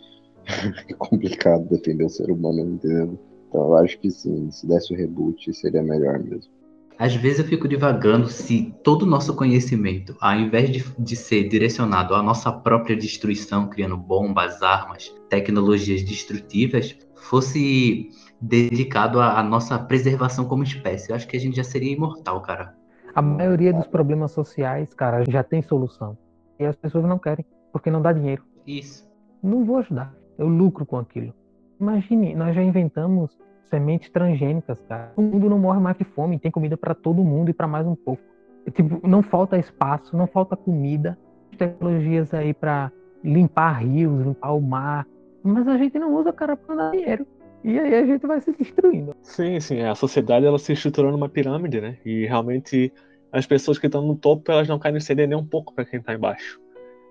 é 0.88 0.94
complicado 0.94 1.68
defender 1.68 2.06
o 2.06 2.10
ser 2.10 2.30
humano, 2.30 2.60
entendeu? 2.60 3.18
Então 3.49 3.61
eu 3.61 3.78
acho 3.78 3.98
que 3.99 4.11
sim, 4.11 4.52
se 4.52 4.68
desse 4.68 4.94
o 4.94 4.95
reboot 4.95 5.52
seria 5.56 5.82
melhor 5.82 6.19
mesmo. 6.19 6.52
Às 6.99 7.15
vezes 7.15 7.40
eu 7.40 7.45
fico 7.45 7.68
divagando 7.68 8.28
se 8.28 8.74
todo 8.84 9.03
o 9.03 9.06
nosso 9.06 9.36
conhecimento, 9.36 10.15
ao 10.19 10.34
invés 10.34 10.72
de, 10.72 10.84
de 10.98 11.15
ser 11.15 11.48
direcionado 11.48 12.15
à 12.15 12.24
nossa 12.24 12.52
própria 12.52 12.95
destruição, 12.95 13.69
criando 13.69 13.95
bombas, 13.95 14.64
armas, 14.64 15.15
tecnologias 15.30 16.02
destrutivas, 16.02 16.98
fosse 17.15 18.10
dedicado 18.41 19.19
à, 19.19 19.40
à 19.40 19.44
nossa 19.44 19.78
preservação 19.78 20.45
como 20.45 20.64
espécie. 20.64 21.11
Eu 21.11 21.15
acho 21.15 21.28
que 21.28 21.38
a 21.38 21.40
gente 21.40 21.57
já 21.57 21.64
seria 21.64 21.94
imortal, 21.94 22.41
cara. 22.41 22.76
A 23.14 23.22
maioria 23.22 23.74
dos 23.74 23.88
problemas 23.88 24.32
sociais, 24.32 24.91
cara, 24.94 25.24
já 25.30 25.44
tem 25.44 25.61
solução. 25.61 26.18
E 26.60 26.65
as 26.65 26.76
pessoas 26.76 27.06
não 27.06 27.19
querem, 27.19 27.45
porque 27.72 27.91
não 27.91 28.02
dá 28.02 28.11
dinheiro. 28.11 28.44
Isso. 28.65 29.07
não 29.41 29.64
vou 29.64 29.78
ajudar. 29.78 30.14
Eu 30.38 30.48
lucro 30.48 30.86
com 30.86 30.98
aquilo. 30.98 31.34
Imagine, 31.80 32.36
nós 32.36 32.56
já 32.56 32.61
inventamos 32.61 33.38
sementes 33.69 34.10
transgênicas, 34.10 34.81
cara. 34.88 35.11
O 35.15 35.22
mundo 35.22 35.49
não 35.49 35.60
morre 35.60 35.80
mais 35.80 35.98
de 35.98 36.03
fome, 36.03 36.39
tem 36.39 36.52
comida 36.52 36.77
para 36.77 36.94
todo 36.94 37.23
mundo 37.23 37.49
e 37.49 37.53
para 37.53 37.68
mais 37.68 37.85
um 37.85 37.95
pouco. 37.95 38.22
tipo, 38.73 39.06
não 39.07 39.22
falta 39.22 39.57
espaço, 39.57 40.15
não 40.15 40.27
falta 40.27 40.56
comida, 40.56 41.18
tecnologias 41.57 42.34
aí 42.34 42.53
para 42.53 42.91
limpar 43.23 43.84
rios, 43.84 44.26
limpar 44.26 44.52
o 44.53 44.61
mar, 44.61 45.07
mas 45.44 45.68
a 45.68 45.77
gente 45.77 45.98
não 45.98 46.15
usa 46.15 46.34
cara 46.34 46.56
para 46.56 46.76
dar 46.76 46.91
dinheiro. 46.91 47.26
E 47.64 47.80
aí 47.80 47.95
a 47.95 48.06
gente 48.06 48.26
vai 48.26 48.39
se 48.39 48.52
destruindo. 48.52 49.15
Sim, 49.22 49.60
sim. 49.60 49.81
A 49.81 49.95
sociedade 49.95 50.45
ela 50.45 50.60
se 50.60 50.73
estruturou 50.73 51.11
numa 51.11 51.27
pirâmide, 51.27 51.81
né? 51.81 51.98
E 52.06 52.26
realmente 52.26 52.94
as 53.31 53.45
pessoas 53.45 53.77
que 53.77 53.88
estão 53.88 54.02
no 54.02 54.15
topo 54.15 54.52
elas 54.52 54.68
não 54.68 54.80
querem 54.80 54.99
ceder 54.99 55.27
nem 55.27 55.38
um 55.38 55.45
pouco 55.45 55.73
para 55.73 55.85
quem 55.85 55.99
está 55.99 56.14
embaixo. 56.14 56.60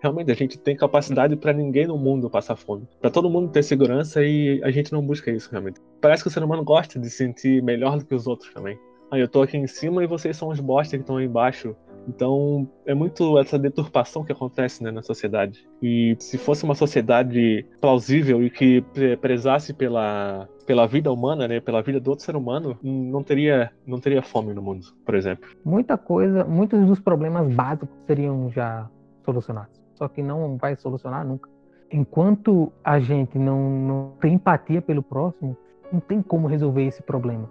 Realmente 0.03 0.31
a 0.31 0.35
gente 0.35 0.59
tem 0.59 0.77
capacidade 0.77 1.37
para 1.37 1.53
ninguém 1.53 1.87
no 1.87 1.97
mundo 1.97 2.31
passar 2.31 2.57
fome, 2.57 2.87
para 3.01 3.11
todo 3.11 3.31
mundo 3.31 3.51
ter 3.51 3.63
segurança 3.63 4.23
e 4.23 4.61
a 4.63 4.71
gente 4.71 4.93
não 4.93 5.05
busca 5.05 5.31
isso 5.31 5.51
realmente. 5.51 5.81
Parece 6.01 6.23
que 6.23 6.29
o 6.29 6.33
ser 6.33 6.43
humano 6.43 6.63
gosta 6.65 6.99
de 6.99 7.09
se 7.11 7.17
sentir 7.17 7.63
melhor 7.63 7.99
do 7.99 8.05
que 8.05 8.15
os 8.15 8.27
outros 8.27 8.53
também. 8.53 8.79
Aí 9.11 9.21
eu 9.21 9.29
tô 9.29 9.43
aqui 9.43 9.57
em 9.57 9.67
cima 9.67 10.03
e 10.03 10.07
vocês 10.07 10.37
são 10.37 10.49
os 10.49 10.61
bosta 10.61 10.97
que 10.97 11.03
estão 11.03 11.17
aí 11.17 11.27
embaixo. 11.27 11.77
Então 12.09 12.69
é 12.85 12.95
muito 12.95 13.39
essa 13.39 13.59
deturpação 13.59 14.25
que 14.25 14.33
acontece 14.33 14.83
né, 14.83 14.91
na 14.91 15.03
sociedade. 15.03 15.67
E 15.83 16.17
se 16.19 16.39
fosse 16.39 16.65
uma 16.65 16.75
sociedade 16.75 17.67
plausível 17.81 18.45
e 18.45 18.51
que 18.51 18.85
prezasse 19.21 19.73
pela, 19.73 20.49
pela 20.67 20.87
vida 20.87 21.11
humana, 21.13 21.49
né, 21.49 21.61
pela 21.61 21.83
vida 21.83 22.01
do 22.01 22.11
outro 22.11 22.25
ser 22.25 22.37
humano, 22.37 22.79
não 22.83 23.23
teria, 23.23 23.71
não 23.87 24.01
teria 24.01 24.23
fome 24.23 24.55
no 24.55 24.63
mundo, 24.63 24.87
por 25.05 25.15
exemplo. 25.15 25.49
Muita 25.65 25.97
coisa, 25.97 26.45
muitos 26.45 26.85
dos 26.87 27.01
problemas 27.01 27.53
básicos 27.53 27.89
seriam 28.07 28.51
já 28.51 28.89
solucionados. 29.25 29.86
Só 29.97 30.09
que 30.09 30.23
não 30.23 30.57
vai 30.57 30.77
solucionar 30.77 31.27
nunca. 31.27 31.49
Enquanto 31.91 32.73
a 32.85 33.01
gente 33.01 33.39
não, 33.39 33.71
não 33.71 34.13
tem 34.21 34.35
empatia 34.35 34.83
pelo 34.83 35.03
próximo, 35.03 35.57
não 35.93 36.01
tem 36.01 36.21
como 36.21 36.47
resolver 36.47 36.85
esse 36.85 37.03
problema. 37.03 37.49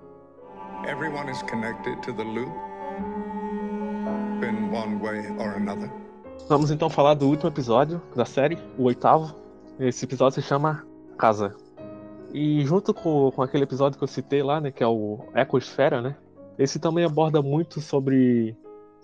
Everyone 0.88 1.30
is 1.32 1.42
connected 1.44 2.00
to 2.02 2.14
the 2.14 2.24
loop 2.24 2.52
in 4.44 4.76
one 4.76 4.98
way 5.02 5.28
or 5.40 5.56
another. 5.56 5.90
Vamos 6.48 6.70
então 6.70 6.90
falar 6.90 7.16
do 7.16 7.28
último 7.28 7.50
episódio 7.50 8.02
da 8.16 8.26
série, 8.26 8.58
o 8.78 8.84
oitavo. 8.84 9.34
Esse 9.80 10.06
episódio 10.06 10.42
se 10.42 10.48
chama 10.48 10.86
Casa. 11.18 11.56
E 12.32 12.64
junto 12.66 12.94
com, 12.94 13.32
com 13.32 13.42
aquele 13.42 13.64
episódio 13.64 13.98
que 13.98 14.04
eu 14.04 14.08
citei 14.08 14.44
lá, 14.44 14.62
né, 14.62 14.70
que 14.70 14.84
é 14.84 14.88
o 14.88 15.20
Ecosfera, 15.34 16.02
né? 16.02 16.16
Esse 16.60 16.80
também 16.80 17.04
aborda 17.04 17.42
muito 17.42 17.82
sobre 17.82 18.56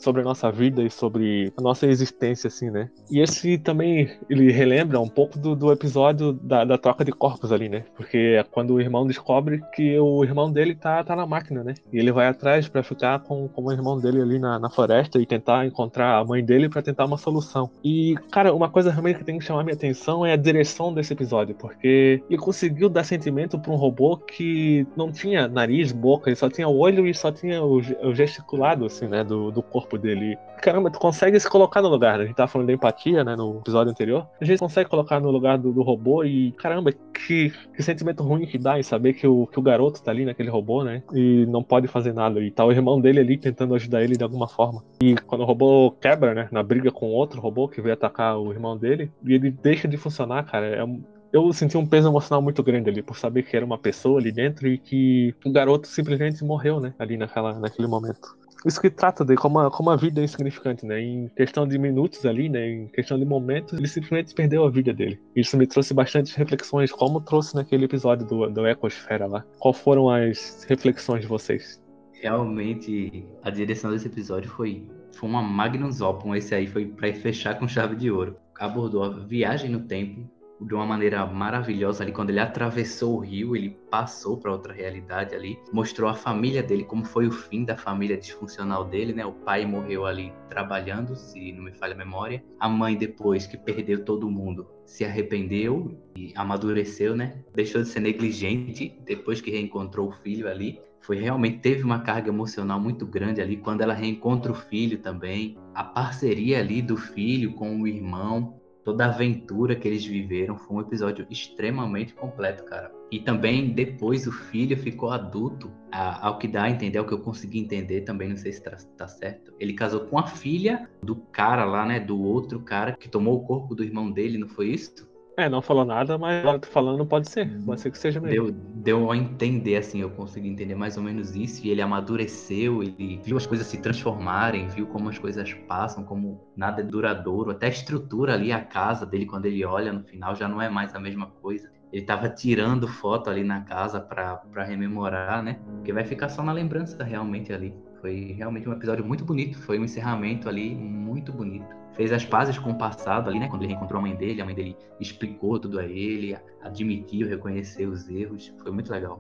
sobre 0.02 0.22
a 0.22 0.24
nossa 0.24 0.52
vida 0.52 0.84
e 0.84 0.90
sobre 0.90 1.54
a 1.58 1.62
nossa 1.62 1.86
existência, 1.88 2.48
assim, 2.48 2.70
né? 2.70 2.90
E 3.10 3.20
esse 3.20 3.58
também, 3.58 4.10
ele 4.30 4.52
relembra 4.52 5.00
um 5.00 5.08
pouco 5.08 5.38
do, 5.38 5.56
do 5.56 5.72
episódio 5.72 6.34
da, 6.34 6.64
da 6.66 6.78
troca 6.78 7.06
de 7.06 7.12
corpos 7.12 7.52
ali, 7.52 7.70
né? 7.70 7.84
Porque 7.96 8.18
é 8.40 8.44
quando 8.44 8.74
o 8.74 8.82
irmão 8.82 9.06
descobre 9.06 9.62
que 9.74 9.98
o 10.00 10.24
irmão 10.24 10.52
dele 10.52 10.76
tá, 10.76 11.04
tá 11.04 11.16
na 11.16 11.26
máquina, 11.26 11.64
né? 11.64 11.76
E 11.92 11.98
ele 11.98 12.12
vai 12.12 12.28
atrás 12.28 12.68
para 12.68 12.84
ficar 12.84 13.20
com, 13.20 13.48
com 13.48 13.64
o 13.64 13.72
irmão 13.72 14.00
dele 14.00 14.22
ali 14.22 14.40
na, 14.40 14.60
na 14.60 14.70
floresta 14.70 15.20
e 15.20 15.26
tentar 15.26 15.66
encontrar 15.66 16.18
a 16.18 16.26
mãe 16.26 16.44
dele 16.44 16.70
para 16.70 16.82
tentar 16.82 17.06
uma 17.06 17.18
solução. 17.18 17.70
E, 17.84 18.16
cara, 18.32 18.54
uma 18.54 18.70
coisa 18.70 18.92
realmente 18.92 19.20
que 19.20 19.26
tem 19.26 19.38
que 19.38 19.46
chamar 19.46 19.64
minha 19.64 19.76
atenção 19.76 20.26
é 20.26 20.34
a 20.34 20.38
direção 20.38 20.94
desse 20.94 21.14
episódio, 21.14 21.56
porque 21.56 22.24
ele 22.30 22.38
conseguiu 22.38 22.90
dar 22.90 23.04
sentimento 23.04 23.60
para 23.60 23.72
um 23.72 23.76
robô 23.76 24.18
que 24.18 24.86
não 24.96 25.12
tinha 25.12 25.48
nariz, 25.48 25.92
boca, 25.92 26.30
ele 26.30 26.36
só 26.36 26.50
tinha 26.50 26.68
olho 26.68 27.08
e 27.08 27.14
só 27.14 27.32
tinha 27.32 27.64
o, 27.64 27.78
o 27.78 28.14
gesticulado, 28.14 28.86
assim, 28.86 29.08
né? 29.08 29.24
Do, 29.24 29.52
do 29.52 29.62
corpo 29.62 29.91
corpo 29.92 29.98
dele. 29.98 30.38
Caramba, 30.62 30.92
tu 30.92 31.00
consegue 31.00 31.40
se 31.40 31.50
colocar 31.50 31.82
no 31.82 31.90
lugar, 31.90 32.18
né? 32.18 32.24
A 32.24 32.28
gente 32.28 32.36
tava 32.36 32.48
falando 32.48 32.68
da 32.68 32.74
empatia, 32.74 33.24
né, 33.24 33.36
no 33.36 33.58
episódio 33.58 33.92
anterior. 33.92 34.28
A 34.40 34.46
gente 34.46 34.60
consegue 34.60 34.90
colocar 34.90 35.20
no 35.20 35.32
lugar 35.32 35.58
do, 35.58 35.72
do 35.72 35.82
robô 35.82 36.24
e, 36.24 36.52
caramba, 36.54 36.92
que, 36.92 37.52
que, 37.76 37.84
sentimento 37.84 38.24
ruim 38.24 38.46
que 38.46 38.58
dá 38.58 38.80
em 38.80 38.84
saber 38.84 39.14
que 39.14 39.26
o, 39.26 39.48
que 39.48 39.60
o 39.60 39.62
garoto 39.62 40.02
tá 40.02 40.12
ali 40.12 40.24
naquele 40.24 40.50
robô, 40.50 40.84
né? 40.84 41.02
E 41.14 41.46
não 41.48 41.64
pode 41.64 41.88
fazer 41.88 42.14
nada. 42.14 42.40
E 42.40 42.52
tá 42.52 42.64
o 42.64 42.72
irmão 42.72 43.02
dele 43.02 43.20
ali 43.20 43.38
tentando 43.38 43.74
ajudar 43.74 44.04
ele 44.04 44.16
de 44.16 44.24
alguma 44.24 44.48
forma. 44.48 44.84
E 45.02 45.16
quando 45.16 45.42
o 45.42 45.46
robô 45.46 45.92
quebra, 46.00 46.34
né, 46.34 46.48
na 46.52 46.62
briga 46.62 46.92
com 46.92 47.08
outro 47.08 47.42
robô 47.42 47.68
que 47.68 47.82
veio 47.82 47.94
atacar 47.94 48.38
o 48.38 48.52
irmão 48.52 48.78
dele, 48.78 49.12
e 49.26 49.34
ele 49.34 49.50
deixa 49.50 49.88
de 49.88 49.98
funcionar, 49.98 50.44
cara, 50.46 50.68
é 50.68 50.84
um 50.84 51.02
eu 51.34 51.54
senti 51.54 51.78
um 51.78 51.86
peso 51.86 52.10
emocional 52.10 52.42
muito 52.42 52.62
grande 52.62 52.90
ali, 52.90 53.02
por 53.02 53.18
saber 53.18 53.44
que 53.44 53.56
era 53.56 53.66
uma 53.66 53.78
pessoa 53.78 54.20
ali 54.20 54.34
dentro 54.34 54.68
e 54.68 54.78
que 54.78 55.34
o 55.46 55.50
garoto 55.50 55.88
simplesmente 55.88 56.44
morreu, 56.44 56.82
né? 56.82 56.94
Ali 57.00 57.16
naquela, 57.16 57.58
naquele 57.58 57.88
momento 57.88 58.36
isso 58.66 58.80
que 58.80 58.90
trata 58.90 59.26
de 59.26 59.36
como 59.36 59.60
a, 59.60 59.72
como 59.72 59.90
a 59.90 59.96
vida 59.96 60.22
é 60.22 60.24
insignificante, 60.24 60.86
né? 60.86 61.02
Em 61.02 61.28
questão 61.30 61.68
de 61.68 61.78
minutos 61.78 62.26
ali, 62.26 62.50
né? 62.50 62.70
Em 62.70 62.88
questão 62.88 63.18
de 63.18 63.26
momentos, 63.26 63.74
ele 63.78 63.88
simplesmente 63.88 64.34
perdeu 64.34 64.64
a 64.66 64.70
vida 64.70 64.94
dele. 64.94 65.20
Isso 65.36 65.58
me 65.58 65.66
trouxe 65.66 65.94
bastante 65.94 66.38
reflexões, 66.38 66.92
como 66.92 67.22
trouxe 67.22 67.56
naquele 67.56 67.86
episódio 67.86 68.26
do, 68.26 68.50
do 68.50 68.68
Ecosfera 68.68 69.26
lá. 69.26 69.44
Qual 69.60 69.74
foram 69.74 70.10
as 70.10 70.66
reflexões 70.68 71.22
de 71.22 71.28
vocês? 71.28 71.82
Realmente, 72.14 73.26
a 73.42 73.50
direção 73.50 73.92
desse 73.92 74.08
episódio 74.08 74.50
foi, 74.50 74.88
foi 75.12 75.28
uma 75.28 75.42
magnus 75.42 76.02
opum. 76.02 76.36
Esse 76.36 76.54
aí 76.54 76.68
foi 76.68 76.86
para 76.86 77.12
fechar 77.14 77.58
com 77.58 77.68
chave 77.68 77.96
de 77.96 78.12
ouro. 78.12 78.36
Abordou 78.60 79.04
a 79.04 79.10
viagem 79.10 79.72
no 79.72 79.80
tempo, 79.80 80.30
de 80.62 80.74
uma 80.74 80.86
maneira 80.86 81.26
maravilhosa 81.26 82.04
ali 82.04 82.12
quando 82.12 82.30
ele 82.30 82.40
atravessou 82.40 83.18
o 83.18 83.20
rio, 83.20 83.56
ele 83.56 83.78
passou 83.90 84.38
para 84.38 84.52
outra 84.52 84.74
realidade 84.74 85.34
ali, 85.34 85.58
mostrou 85.74 86.10
a 86.10 86.14
família 86.14 86.62
dele 86.62 86.84
como 86.84 87.04
foi 87.04 87.28
o 87.28 87.32
fim 87.32 87.64
da 87.64 87.76
família 87.76 88.18
disfuncional 88.18 88.86
dele, 88.86 89.14
né? 89.14 89.26
O 89.26 89.34
pai 89.34 89.66
morreu 89.66 90.06
ali 90.06 90.32
trabalhando, 90.50 91.16
se 91.16 91.52
não 91.52 91.64
me 91.64 91.72
falha 91.72 91.94
a 91.94 91.98
memória. 91.98 92.44
A 92.60 92.70
mãe 92.70 92.96
depois 92.96 93.48
que 93.48 93.58
perdeu 93.58 94.06
todo 94.06 94.30
mundo, 94.30 94.68
se 94.86 95.04
arrependeu 95.04 95.98
e 96.16 96.32
amadureceu, 96.36 97.16
né? 97.16 97.44
Deixou 97.54 97.82
de 97.82 97.90
ser 97.90 98.02
negligente 98.02 99.00
depois 99.06 99.42
que 99.42 99.52
reencontrou 99.52 100.10
o 100.10 100.12
filho 100.12 100.48
ali. 100.48 100.80
Foi 101.02 101.20
realmente 101.20 101.60
teve 101.60 101.84
uma 101.84 102.02
carga 102.02 102.30
emocional 102.30 102.80
muito 102.80 103.08
grande 103.08 103.42
ali 103.42 103.58
quando 103.58 103.82
ela 103.82 103.94
reencontra 103.94 104.52
o 104.52 104.56
filho 104.56 105.00
também. 105.00 105.58
A 105.74 105.84
parceria 105.84 106.60
ali 106.60 106.82
do 106.82 106.96
filho 106.96 107.54
com 107.54 107.82
o 107.82 107.88
irmão, 107.88 108.61
toda 108.84 109.06
a 109.06 109.10
aventura 109.10 109.76
que 109.76 109.88
eles 109.88 110.06
viveram. 110.06 110.58
Foi 110.58 110.78
um 110.78 110.82
episódio 110.82 111.26
extremamente 111.30 112.14
completo, 112.14 112.64
cara. 112.64 112.92
E 113.12 113.20
também 113.20 113.74
depois 113.74 114.26
o 114.26 114.32
filho 114.32 114.78
ficou 114.78 115.12
adulto, 115.12 115.72
ao 115.92 116.38
que 116.38 116.48
dá 116.48 116.64
a 116.64 116.70
entender, 116.70 116.98
ao 116.98 117.06
que 117.06 117.14
eu 117.14 117.20
consegui 117.20 117.60
entender 117.60 118.02
também, 118.02 118.30
não 118.30 118.38
sei 118.38 118.54
se 118.54 118.64
tá, 118.64 118.78
tá, 118.98 119.08
certo. 119.08 119.54
Ele 119.60 119.74
casou 119.74 120.02
com 120.02 120.18
a 120.18 120.28
filha 120.28 120.90
do 121.04 121.16
cara 121.16 121.66
lá, 121.66 121.86
né? 121.86 122.00
Do 122.00 122.20
outro 122.22 122.62
cara 122.62 122.94
que 122.94 123.10
tomou 123.10 123.38
o 123.38 123.46
corpo 123.46 123.76
do 123.76 123.84
irmão 123.84 124.10
dele, 124.10 124.38
não 124.38 124.48
foi 124.48 124.70
isso? 124.70 125.11
É, 125.38 125.48
não 125.48 125.62
falou 125.62 125.86
nada, 125.86 126.18
mas 126.18 126.42
agora 126.42 126.60
tô 126.60 126.68
falando 126.68 127.06
pode 127.06 127.30
ser. 127.30 127.50
Pode 127.66 127.82
ser 127.82 127.92
que 127.92 127.98
seja 127.98 128.20
mesmo. 128.20 128.52
Deu, 128.52 128.52
deu 128.52 129.12
a 129.12 129.18
entender, 129.18 129.78
assim, 129.78 130.02
eu 130.02 130.10
consegui 130.10 130.50
entender 130.50 130.76
mais 130.76 130.98
ou 130.98 131.04
menos 131.04 131.36
isso. 131.36 131.66
E 131.66 131.70
ele 131.70 131.82
amadureceu, 131.82 132.84
ele 132.84 133.20
viu 133.24 133.38
as 133.38 133.46
coisas 133.46 133.66
se 133.68 133.78
transformarem, 133.78 134.68
viu 134.68 134.88
como 134.88 135.10
as 135.10 135.18
coisas 135.18 135.54
passam, 135.68 136.04
como 136.04 136.42
nada 136.56 136.82
é 136.82 136.84
duradouro. 136.84 137.52
Até 137.52 137.68
a 137.68 137.70
estrutura 137.70 138.34
ali, 138.34 138.52
a 138.52 138.64
casa 138.64 139.06
dele, 139.06 139.26
quando 139.26 139.46
ele 139.46 139.64
olha 139.64 139.94
no 139.94 140.04
final, 140.04 140.36
já 140.36 140.48
não 140.48 140.62
é 140.62 140.70
mais 140.70 140.94
a 140.94 141.00
mesma 141.00 141.28
coisa. 141.28 141.72
Ele 141.92 142.06
tava 142.06 142.30
tirando 142.30 142.88
foto 142.88 143.30
ali 143.30 143.44
na 143.44 143.62
casa 143.62 144.00
pra, 144.00 144.42
rememorar, 144.64 145.44
né? 145.44 145.60
Porque 145.76 145.92
vai 145.92 146.06
ficar 146.06 146.30
só 146.30 146.42
na 146.44 146.54
lembrança 146.54 147.04
realmente 147.04 147.52
ali. 147.52 147.74
Foi 148.02 148.34
realmente 148.38 148.68
um 148.68 148.74
episódio 148.74 149.06
muito 149.06 149.24
bonito. 149.24 149.58
Foi 149.60 149.80
um 149.80 149.86
encerramento 149.86 150.50
ali 150.50 150.76
muito 150.76 151.32
bonito 151.32 151.82
fez 151.94 152.12
as 152.12 152.26
pazes 152.26 152.58
com 152.58 152.72
o 152.72 152.78
passado 152.78 153.30
ali, 153.30 153.40
né? 153.40 153.48
Quando 153.48 153.64
ele 153.64 153.74
reencontrou 153.74 154.00
a 154.00 154.02
mãe 154.02 154.16
dele, 154.16 154.42
a 154.42 154.46
mãe 154.46 154.56
dele 154.56 154.76
explicou 155.00 155.60
tudo 155.60 155.80
a 155.80 155.86
ele, 155.86 156.38
admitiu, 156.62 157.28
reconheceu 157.28 157.90
os 157.90 158.10
erros. 158.10 158.54
Foi 158.58 158.72
muito 158.72 158.92
legal. 158.92 159.20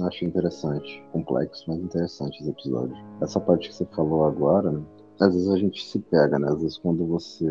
Acho 0.00 0.24
interessante, 0.24 1.04
complexo, 1.12 1.64
mas 1.68 1.78
interessante 1.78 2.40
esse 2.40 2.48
episódio. 2.48 2.96
Essa 3.20 3.38
parte 3.38 3.68
que 3.68 3.74
você 3.74 3.84
falou 3.86 4.24
agora, 4.24 4.70
né? 4.70 4.82
Às 5.22 5.34
vezes 5.34 5.48
a 5.48 5.56
gente 5.56 5.84
se 5.84 5.98
pega, 5.98 6.38
né? 6.38 6.48
Às 6.48 6.60
vezes 6.60 6.78
quando 6.78 7.06
você 7.06 7.46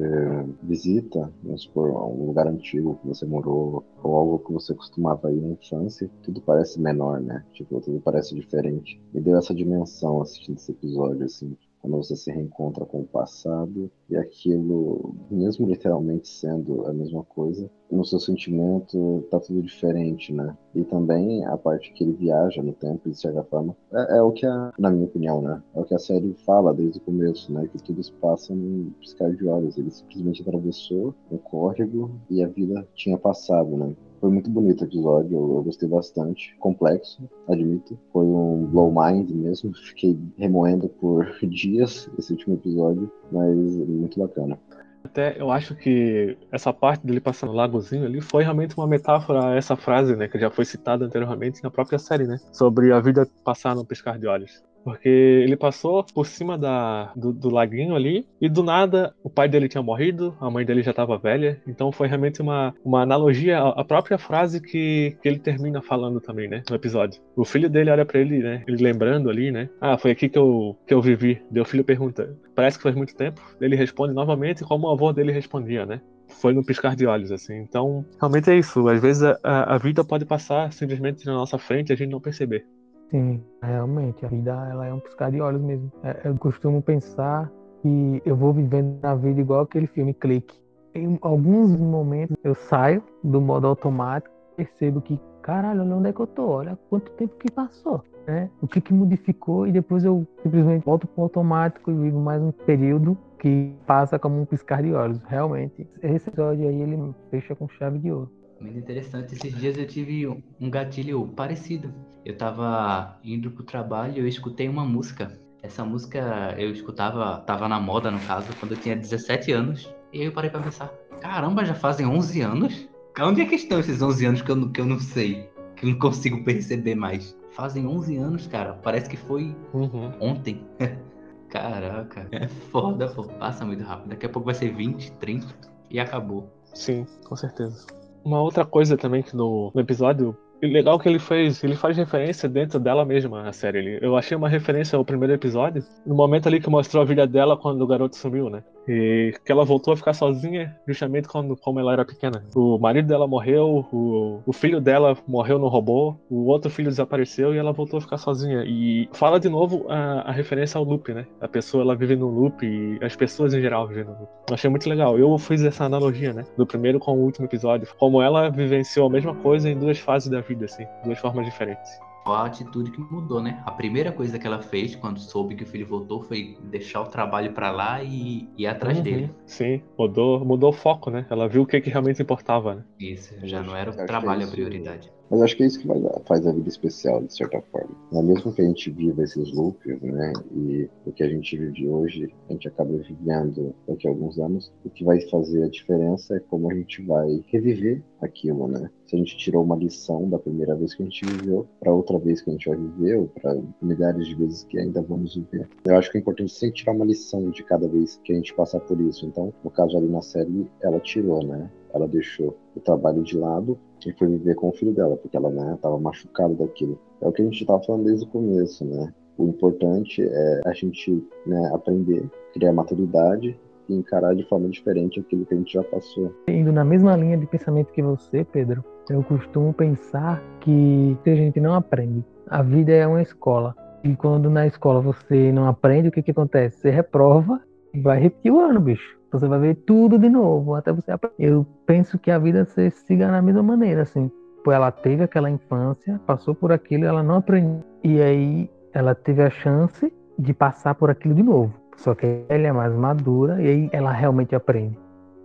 visita, 0.61 1.31
vamos 1.43 1.63
supor, 1.63 1.91
um 1.91 2.25
lugar 2.25 2.47
antigo 2.47 2.99
que 3.01 3.07
você 3.07 3.25
morou, 3.25 3.83
ou 4.03 4.15
algo 4.15 4.39
que 4.39 4.51
você 4.51 4.73
costumava 4.73 5.31
ir 5.31 5.41
na 5.41 5.49
infância, 5.49 6.09
tudo 6.23 6.41
parece 6.41 6.79
menor, 6.79 7.21
né? 7.21 7.43
Tipo, 7.53 7.79
tudo 7.79 7.99
parece 8.01 8.35
diferente. 8.35 9.01
Me 9.13 9.21
deu 9.21 9.37
essa 9.37 9.53
dimensão 9.53 10.21
assistindo 10.21 10.57
esse 10.57 10.71
episódio, 10.71 11.25
assim 11.25 11.55
quando 11.81 11.97
você 11.97 12.15
se 12.15 12.31
reencontra 12.31 12.85
com 12.85 13.01
o 13.01 13.05
passado 13.05 13.91
e 14.09 14.15
aquilo, 14.15 15.15
mesmo 15.29 15.67
literalmente 15.67 16.27
sendo 16.27 16.85
a 16.85 16.93
mesma 16.93 17.23
coisa, 17.23 17.69
no 17.89 18.05
seu 18.05 18.19
sentimento 18.19 19.25
tá 19.29 19.39
tudo 19.39 19.61
diferente, 19.61 20.33
né? 20.33 20.55
E 20.73 20.83
também 20.83 21.45
a 21.45 21.57
parte 21.57 21.91
que 21.93 22.03
ele 22.03 22.13
viaja 22.13 22.61
no 22.61 22.73
tempo, 22.73 23.09
de 23.09 23.19
certa 23.19 23.43
forma, 23.43 23.75
é, 23.91 24.17
é 24.17 24.21
o 24.21 24.31
que, 24.31 24.45
a, 24.45 24.73
na 24.77 24.89
minha 24.89 25.05
opinião, 25.05 25.41
né? 25.41 25.61
É 25.75 25.79
o 25.79 25.83
que 25.83 25.93
a 25.93 25.99
série 25.99 26.33
fala 26.45 26.73
desde 26.73 26.99
o 26.99 27.01
começo, 27.01 27.51
né? 27.51 27.67
Que 27.67 27.81
tudo 27.83 28.01
se 28.03 28.13
passa 28.13 28.53
num 28.53 28.91
piscar 28.99 29.31
de 29.31 29.47
olhos. 29.47 29.77
Ele 29.77 29.91
simplesmente 29.91 30.41
atravessou 30.41 31.13
um 31.31 31.37
córrego 31.37 32.11
e 32.29 32.43
a 32.43 32.47
vida 32.47 32.87
tinha 32.93 33.17
passado, 33.17 33.75
né? 33.75 33.93
Foi 34.21 34.29
muito 34.29 34.51
bonito 34.51 34.81
o 34.81 34.85
episódio, 34.85 35.35
eu, 35.35 35.55
eu, 35.55 35.63
gostei 35.63 35.89
bastante. 35.89 36.55
Complexo, 36.59 37.27
admito. 37.49 37.97
Foi 38.13 38.23
um 38.23 38.67
blow 38.67 38.93
mind 38.93 39.31
mesmo. 39.31 39.73
Fiquei 39.73 40.15
remoendo 40.37 40.87
por 40.87 41.25
dias 41.49 42.07
esse 42.19 42.31
último 42.31 42.53
episódio, 42.53 43.11
mas 43.31 43.57
muito 43.57 44.19
bacana. 44.19 44.59
Até 45.03 45.41
eu 45.41 45.49
acho 45.49 45.75
que 45.75 46.37
essa 46.51 46.71
parte 46.71 47.05
dele 47.05 47.19
passando 47.19 47.49
no 47.49 47.55
lagozinho 47.55 48.05
ali 48.05 48.21
foi 48.21 48.43
realmente 48.43 48.77
uma 48.77 48.85
metáfora 48.85 49.47
a 49.47 49.55
essa 49.55 49.75
frase, 49.75 50.15
né, 50.15 50.27
que 50.27 50.37
já 50.37 50.51
foi 50.51 50.63
citada 50.63 51.03
anteriormente 51.03 51.63
na 51.63 51.71
própria 51.71 51.97
série, 51.97 52.27
né, 52.27 52.37
sobre 52.51 52.93
a 52.93 52.99
vida 52.99 53.27
passar 53.43 53.75
no 53.75 53.83
piscar 53.83 54.19
de 54.19 54.27
olhos. 54.27 54.63
Porque 54.83 55.09
ele 55.09 55.55
passou 55.55 56.03
por 56.03 56.25
cima 56.25 56.57
da, 56.57 57.11
do, 57.15 57.31
do, 57.31 57.49
laguinho 57.49 57.95
ali 57.95 58.25
e 58.39 58.49
do 58.49 58.63
nada 58.63 59.13
o 59.23 59.29
pai 59.29 59.47
dele 59.47 59.67
tinha 59.67 59.83
morrido, 59.83 60.35
a 60.39 60.49
mãe 60.49 60.65
dele 60.65 60.81
já 60.81 60.91
estava 60.91 61.17
velha. 61.17 61.61
Então 61.67 61.91
foi 61.91 62.07
realmente 62.07 62.41
uma, 62.41 62.73
uma 62.83 63.01
analogia 63.01 63.59
à 63.59 63.83
própria 63.83 64.17
frase 64.17 64.61
que, 64.61 65.17
que 65.21 65.27
ele 65.27 65.39
termina 65.39 65.81
falando 65.81 66.19
também, 66.19 66.47
né? 66.47 66.63
No 66.69 66.75
episódio. 66.75 67.21
O 67.35 67.45
filho 67.45 67.69
dele 67.69 67.91
olha 67.91 68.05
para 68.05 68.19
ele, 68.19 68.39
né? 68.39 68.63
Ele 68.67 68.83
lembrando 68.83 69.29
ali, 69.29 69.51
né? 69.51 69.69
Ah, 69.79 69.97
foi 69.97 70.11
aqui 70.11 70.27
que 70.27 70.37
eu, 70.37 70.77
que 70.87 70.93
eu 70.93 71.01
vivi. 71.01 71.41
O 71.55 71.65
filho 71.65 71.83
pergunta: 71.83 72.35
Parece 72.55 72.77
que 72.77 72.83
faz 72.83 72.95
muito 72.95 73.15
tempo? 73.15 73.41
Ele 73.59 73.75
responde 73.75 74.13
novamente 74.13 74.63
como 74.63 74.87
o 74.87 74.91
avô 74.91 75.13
dele 75.13 75.31
respondia, 75.31 75.85
né? 75.85 76.01
foi 76.39 76.53
no 76.53 76.63
piscar 76.63 76.95
de 76.95 77.05
olhos, 77.05 77.31
assim. 77.31 77.55
Então, 77.57 78.05
realmente 78.19 78.49
é 78.49 78.57
isso. 78.57 78.87
Às 78.87 79.01
vezes 79.01 79.21
a, 79.21 79.75
a 79.75 79.77
vida 79.77 80.03
pode 80.03 80.25
passar 80.25 80.71
simplesmente 80.73 81.25
na 81.25 81.33
nossa 81.33 81.57
frente 81.57 81.89
e 81.89 81.93
a 81.93 81.95
gente 81.95 82.09
não 82.09 82.21
perceber. 82.21 82.65
Sim, 83.11 83.43
realmente. 83.61 84.25
A 84.25 84.29
vida 84.29 84.51
ela 84.71 84.87
é 84.87 84.93
um 84.93 84.99
piscar 84.99 85.29
de 85.29 85.41
olhos 85.41 85.61
mesmo. 85.61 85.91
É, 86.01 86.21
eu 86.23 86.35
costumo 86.37 86.81
pensar 86.81 87.51
que 87.81 88.21
eu 88.25 88.35
vou 88.35 88.53
vivendo 88.53 88.99
na 89.01 89.13
vida 89.13 89.41
igual 89.41 89.61
aquele 89.61 89.85
filme 89.85 90.13
Clique. 90.13 90.59
Em 90.95 91.19
alguns 91.21 91.77
momentos 91.79 92.37
eu 92.43 92.55
saio 92.55 93.03
do 93.21 93.41
modo 93.41 93.67
automático, 93.67 94.33
percebo 94.55 95.01
que, 95.01 95.19
caralho, 95.41 95.81
olha 95.81 95.95
onde 95.95 96.09
é 96.09 96.13
que 96.13 96.19
eu 96.21 96.27
tô, 96.27 96.47
olha 96.47 96.77
quanto 96.89 97.11
tempo 97.11 97.35
que 97.35 97.51
passou. 97.51 98.01
Né? 98.25 98.49
O 98.61 98.67
que, 98.67 98.79
que 98.79 98.93
modificou 98.93 99.67
e 99.67 99.71
depois 99.71 100.05
eu 100.05 100.25
simplesmente 100.41 100.85
volto 100.85 101.07
para 101.07 101.21
o 101.21 101.23
automático 101.23 101.91
e 101.91 101.93
vivo 101.93 102.19
mais 102.19 102.41
um 102.41 102.51
período 102.51 103.17
que 103.39 103.75
passa 103.85 104.19
como 104.19 104.39
um 104.39 104.45
piscar 104.45 104.83
de 104.83 104.93
olhos. 104.93 105.21
Realmente, 105.23 105.87
esse 106.01 106.29
episódio 106.29 106.67
aí 106.67 106.81
ele 106.81 107.13
fecha 107.29 107.55
com 107.55 107.67
chave 107.67 107.99
de 107.99 108.11
ouro. 108.11 108.31
Muito 108.61 108.77
interessante. 108.77 109.33
Esses 109.33 109.53
dias 109.55 109.77
eu 109.77 109.87
tive 109.87 110.27
um 110.27 110.69
gatilho 110.69 111.27
parecido. 111.29 111.93
Eu 112.23 112.37
tava 112.37 113.17
indo 113.23 113.49
pro 113.49 113.63
trabalho 113.63 114.17
e 114.17 114.19
eu 114.19 114.27
escutei 114.27 114.69
uma 114.69 114.85
música. 114.85 115.39
Essa 115.63 115.83
música 115.83 116.55
eu 116.57 116.71
escutava, 116.71 117.37
tava 117.41 117.67
na 117.67 117.79
moda 117.79 118.11
no 118.11 118.19
caso, 118.21 118.47
quando 118.59 118.73
eu 118.73 118.77
tinha 118.77 118.95
17 118.95 119.51
anos. 119.51 119.93
E 120.13 120.19
aí 120.19 120.25
eu 120.25 120.31
parei 120.31 120.49
pra 120.49 120.61
pensar: 120.61 120.93
caramba, 121.19 121.65
já 121.65 121.73
fazem 121.73 122.05
11 122.05 122.41
anos? 122.41 122.89
Onde 123.19 123.41
é 123.41 123.45
que 123.45 123.55
estão 123.55 123.79
esses 123.79 124.01
11 124.01 124.25
anos 124.25 124.41
que 124.41 124.51
eu, 124.51 124.69
que 124.69 124.81
eu 124.81 124.85
não 124.85 124.99
sei? 124.99 125.49
Que 125.75 125.85
eu 125.85 125.89
não 125.89 125.99
consigo 125.99 126.43
perceber 126.43 126.95
mais? 126.95 127.35
Fazem 127.51 127.85
11 127.85 128.17
anos, 128.17 128.47
cara. 128.47 128.73
Parece 128.73 129.09
que 129.09 129.17
foi 129.17 129.55
uhum. 129.73 130.11
ontem. 130.19 130.63
Caraca, 131.49 132.27
é 132.31 132.47
foda, 132.47 133.09
pô. 133.09 133.23
Passa 133.23 133.65
muito 133.65 133.83
rápido. 133.83 134.09
Daqui 134.09 134.25
a 134.25 134.29
pouco 134.29 134.45
vai 134.45 134.55
ser 134.55 134.73
20, 134.73 135.11
30 135.13 135.47
e 135.89 135.99
acabou. 135.99 136.49
Sim, 136.73 137.05
com 137.25 137.35
certeza. 137.35 137.85
Uma 138.23 138.41
outra 138.41 138.65
coisa 138.65 138.97
também 138.97 139.23
que 139.23 139.35
no, 139.35 139.71
no 139.73 139.81
episódio 139.81 140.37
legal 140.67 140.99
que 140.99 141.09
ele 141.09 141.19
fez, 141.19 141.63
ele 141.63 141.75
faz 141.75 141.97
referência 141.97 142.47
dentro 142.47 142.79
dela 142.79 143.03
mesma, 143.03 143.47
a 143.47 143.53
série. 143.53 143.97
Eu 144.01 144.15
achei 144.15 144.37
uma 144.37 144.49
referência 144.49 144.95
ao 144.95 145.05
primeiro 145.05 145.33
episódio, 145.33 145.83
no 146.05 146.13
momento 146.13 146.47
ali 146.47 146.59
que 146.59 146.69
mostrou 146.69 147.01
a 147.01 147.05
vida 147.05 147.25
dela 147.25 147.57
quando 147.57 147.81
o 147.81 147.87
garoto 147.87 148.15
sumiu, 148.15 148.49
né? 148.49 148.63
E 148.87 149.33
que 149.45 149.51
ela 149.51 149.63
voltou 149.63 149.93
a 149.93 149.97
ficar 149.97 150.13
sozinha 150.13 150.75
justamente 150.87 151.27
quando 151.27 151.55
como 151.55 151.79
ela 151.79 151.93
era 151.93 152.05
pequena. 152.05 152.43
O 152.55 152.77
marido 152.77 153.07
dela 153.07 153.27
morreu, 153.27 153.85
o, 153.91 154.41
o 154.45 154.53
filho 154.53 154.81
dela 154.81 155.17
morreu 155.27 155.59
no 155.59 155.67
robô, 155.67 156.15
o 156.29 156.45
outro 156.47 156.69
filho 156.69 156.89
desapareceu 156.89 157.53
e 157.53 157.57
ela 157.57 157.71
voltou 157.71 157.97
a 157.97 158.01
ficar 158.01 158.17
sozinha. 158.17 158.63
E 158.65 159.09
fala 159.13 159.39
de 159.39 159.49
novo 159.49 159.85
a, 159.89 160.21
a 160.21 160.31
referência 160.31 160.77
ao 160.77 160.83
loop, 160.83 161.13
né? 161.13 161.25
A 161.39 161.47
pessoa 161.47 161.83
ela 161.83 161.95
vive 161.95 162.15
no 162.15 162.27
loop 162.27 162.65
e 162.65 163.03
as 163.03 163.15
pessoas 163.15 163.53
em 163.53 163.61
geral 163.61 163.87
vivem 163.87 164.05
no 164.05 164.11
loop. 164.11 164.29
Eu 164.49 164.53
achei 164.53 164.69
muito 164.69 164.89
legal. 164.89 165.17
Eu 165.17 165.37
fiz 165.37 165.63
essa 165.63 165.85
analogia, 165.85 166.33
né? 166.33 166.45
Do 166.57 166.65
primeiro 166.65 166.99
com 166.99 167.13
o 167.13 167.23
último 167.23 167.45
episódio. 167.45 167.87
Como 167.97 168.21
ela 168.21 168.49
vivenciou 168.49 169.07
a 169.07 169.09
mesma 169.09 169.35
coisa 169.35 169.69
em 169.69 169.77
duas 169.77 169.99
fases 169.99 170.29
da 170.29 170.41
vida, 170.41 170.65
assim, 170.65 170.85
duas 171.03 171.19
formas 171.19 171.45
diferentes 171.45 171.91
a 172.25 172.45
atitude 172.45 172.91
que 172.91 172.99
mudou, 172.99 173.41
né? 173.41 173.61
A 173.65 173.71
primeira 173.71 174.11
coisa 174.11 174.37
que 174.37 174.45
ela 174.45 174.61
fez 174.61 174.95
quando 174.95 175.19
soube 175.19 175.55
que 175.55 175.63
o 175.63 175.67
filho 175.67 175.87
voltou 175.87 176.21
foi 176.21 176.57
deixar 176.63 177.01
o 177.01 177.07
trabalho 177.07 177.53
para 177.53 177.71
lá 177.71 178.03
e 178.03 178.47
ir 178.57 178.67
atrás 178.67 178.97
uhum, 178.97 179.03
dele. 179.03 179.29
Sim, 179.45 179.81
mudou, 179.97 180.45
mudou 180.45 180.69
o 180.69 180.73
foco, 180.73 181.09
né? 181.09 181.25
Ela 181.29 181.47
viu 181.47 181.63
o 181.63 181.65
que, 181.65 181.81
que 181.81 181.89
realmente 181.89 182.21
importava, 182.21 182.75
né? 182.75 182.83
Isso, 182.99 183.33
já 183.43 183.63
não 183.63 183.75
era 183.75 183.89
o 183.89 184.05
trabalho 184.05 184.45
a 184.45 184.47
prioridade. 184.47 185.11
Mas 185.31 185.41
acho 185.41 185.55
que 185.55 185.63
é 185.63 185.67
isso 185.67 185.79
que 185.79 185.87
faz 186.25 186.45
a 186.45 186.51
vida 186.51 186.67
especial, 186.67 187.23
de 187.23 187.33
certa 187.33 187.61
forma. 187.71 187.95
É 188.11 188.21
mesmo 188.21 188.51
que 188.51 188.61
a 188.61 188.65
gente 188.65 188.91
viva 188.91 189.23
esses 189.23 189.53
loops, 189.53 190.01
né? 190.01 190.33
E 190.51 190.89
o 191.05 191.13
que 191.13 191.23
a 191.23 191.29
gente 191.29 191.57
vive 191.57 191.87
hoje, 191.87 192.29
a 192.49 192.51
gente 192.51 192.67
acaba 192.67 192.97
vivendo 192.97 193.73
daqui 193.87 194.07
a 194.07 194.11
alguns 194.11 194.37
anos. 194.37 194.73
O 194.83 194.89
que 194.89 195.05
vai 195.05 195.21
fazer 195.29 195.63
a 195.63 195.69
diferença 195.69 196.35
é 196.35 196.39
como 196.41 196.69
a 196.69 196.75
gente 196.75 197.01
vai 197.03 197.41
reviver 197.47 198.03
aquilo, 198.21 198.67
né? 198.67 198.89
Se 199.07 199.15
a 199.15 199.19
gente 199.19 199.37
tirou 199.37 199.63
uma 199.63 199.77
lição 199.77 200.29
da 200.29 200.37
primeira 200.37 200.75
vez 200.75 200.93
que 200.93 201.01
a 201.01 201.05
gente 201.05 201.25
viveu 201.25 201.65
para 201.79 201.93
outra 201.93 202.19
vez 202.19 202.41
que 202.41 202.49
a 202.49 202.53
gente 202.53 202.67
vai 202.67 202.77
viver, 202.77 203.19
ou 203.19 203.27
para 203.27 203.57
milhares 203.81 204.27
de 204.27 204.35
vezes 204.35 204.65
que 204.65 204.77
ainda 204.77 205.01
vamos 205.01 205.35
viver. 205.35 205.65
Eu 205.85 205.95
acho 205.95 206.11
que 206.11 206.17
é 206.17 206.21
importante 206.21 206.51
sempre 206.51 206.75
tirar 206.75 206.91
uma 206.91 207.05
lição 207.05 207.49
de 207.51 207.63
cada 207.63 207.87
vez 207.87 208.19
que 208.25 208.33
a 208.33 208.35
gente 208.35 208.53
passar 208.53 208.81
por 208.81 208.99
isso. 208.99 209.25
Então, 209.25 209.53
no 209.63 209.71
caso 209.71 209.97
ali 209.97 210.09
na 210.09 210.21
série, 210.21 210.67
ela 210.81 210.99
tirou, 210.99 211.41
né? 211.41 211.71
Ela 211.93 212.07
deixou 212.07 212.57
o 212.75 212.79
trabalho 212.81 213.23
de 213.23 213.37
lado 213.37 213.77
e 214.09 214.13
foi 214.13 214.27
viver 214.27 214.55
com 214.55 214.69
o 214.69 214.73
filho 214.73 214.93
dela, 214.93 215.15
porque 215.17 215.37
ela 215.37 215.49
né, 215.49 215.73
estava 215.75 215.99
machucada 215.99 216.53
daquilo. 216.53 216.99
É 217.21 217.27
o 217.27 217.31
que 217.31 217.41
a 217.41 217.45
gente 217.45 217.61
estava 217.61 217.81
falando 217.83 218.05
desde 218.05 218.25
o 218.25 218.29
começo, 218.29 218.85
né? 218.85 219.13
O 219.37 219.47
importante 219.47 220.21
é 220.21 220.61
a 220.65 220.73
gente 220.73 221.23
né, 221.45 221.71
aprender, 221.73 222.23
criar 222.53 222.73
maturidade 222.73 223.57
e 223.89 223.95
encarar 223.95 224.35
de 224.35 224.43
forma 224.47 224.69
diferente 224.69 225.19
aquilo 225.19 225.45
que 225.45 225.53
a 225.53 225.57
gente 225.57 225.73
já 225.73 225.83
passou. 225.83 226.33
Indo 226.47 226.71
na 226.71 226.83
mesma 226.83 227.15
linha 227.15 227.37
de 227.37 227.45
pensamento 227.45 227.91
que 227.91 228.01
você, 228.01 228.43
Pedro, 228.43 228.83
eu 229.09 229.23
costumo 229.23 229.73
pensar 229.73 230.43
que 230.59 231.17
a 231.25 231.35
gente 231.35 231.59
não 231.59 231.73
aprende, 231.73 232.23
a 232.47 232.61
vida 232.61 232.91
é 232.91 233.07
uma 233.07 233.21
escola. 233.21 233.75
E 234.03 234.15
quando 234.15 234.49
na 234.49 234.65
escola 234.65 234.99
você 234.99 235.51
não 235.51 235.67
aprende, 235.67 236.09
o 236.09 236.11
que, 236.11 236.23
que 236.23 236.31
acontece? 236.31 236.79
Você 236.79 236.89
reprova 236.89 237.61
e 237.93 237.99
vai 237.99 238.19
repetir 238.19 238.51
o 238.51 238.59
ano, 238.59 238.79
bicho. 238.79 239.20
Você 239.31 239.47
vai 239.47 239.59
ver 239.59 239.75
tudo 239.75 240.19
de 240.19 240.29
novo, 240.29 240.75
até 240.75 240.91
você 240.91 241.11
aprender. 241.11 241.35
Eu 241.37 241.65
penso 241.85 242.19
que 242.19 242.29
a 242.29 242.37
vida 242.37 242.65
você 242.65 242.91
siga 242.91 243.27
na 243.31 243.41
mesma 243.41 243.63
maneira, 243.63 244.01
assim. 244.01 244.29
Ela 244.67 244.91
teve 244.91 245.23
aquela 245.23 245.49
infância, 245.49 246.19
passou 246.25 246.53
por 246.53 246.71
aquilo, 246.71 247.05
ela 247.05 247.23
não 247.23 247.35
aprendeu. 247.35 247.83
E 248.03 248.21
aí 248.21 248.69
ela 248.93 249.15
teve 249.15 249.41
a 249.41 249.49
chance 249.49 250.13
de 250.37 250.53
passar 250.53 250.95
por 250.95 251.09
aquilo 251.09 251.33
de 251.33 251.43
novo. 251.43 251.73
Só 251.97 252.13
que 252.13 252.45
ela 252.49 252.67
é 252.67 252.71
mais 252.71 252.93
madura 252.93 253.61
e 253.61 253.67
aí 253.67 253.89
ela 253.91 254.11
realmente 254.11 254.55
aprende. 254.55 254.97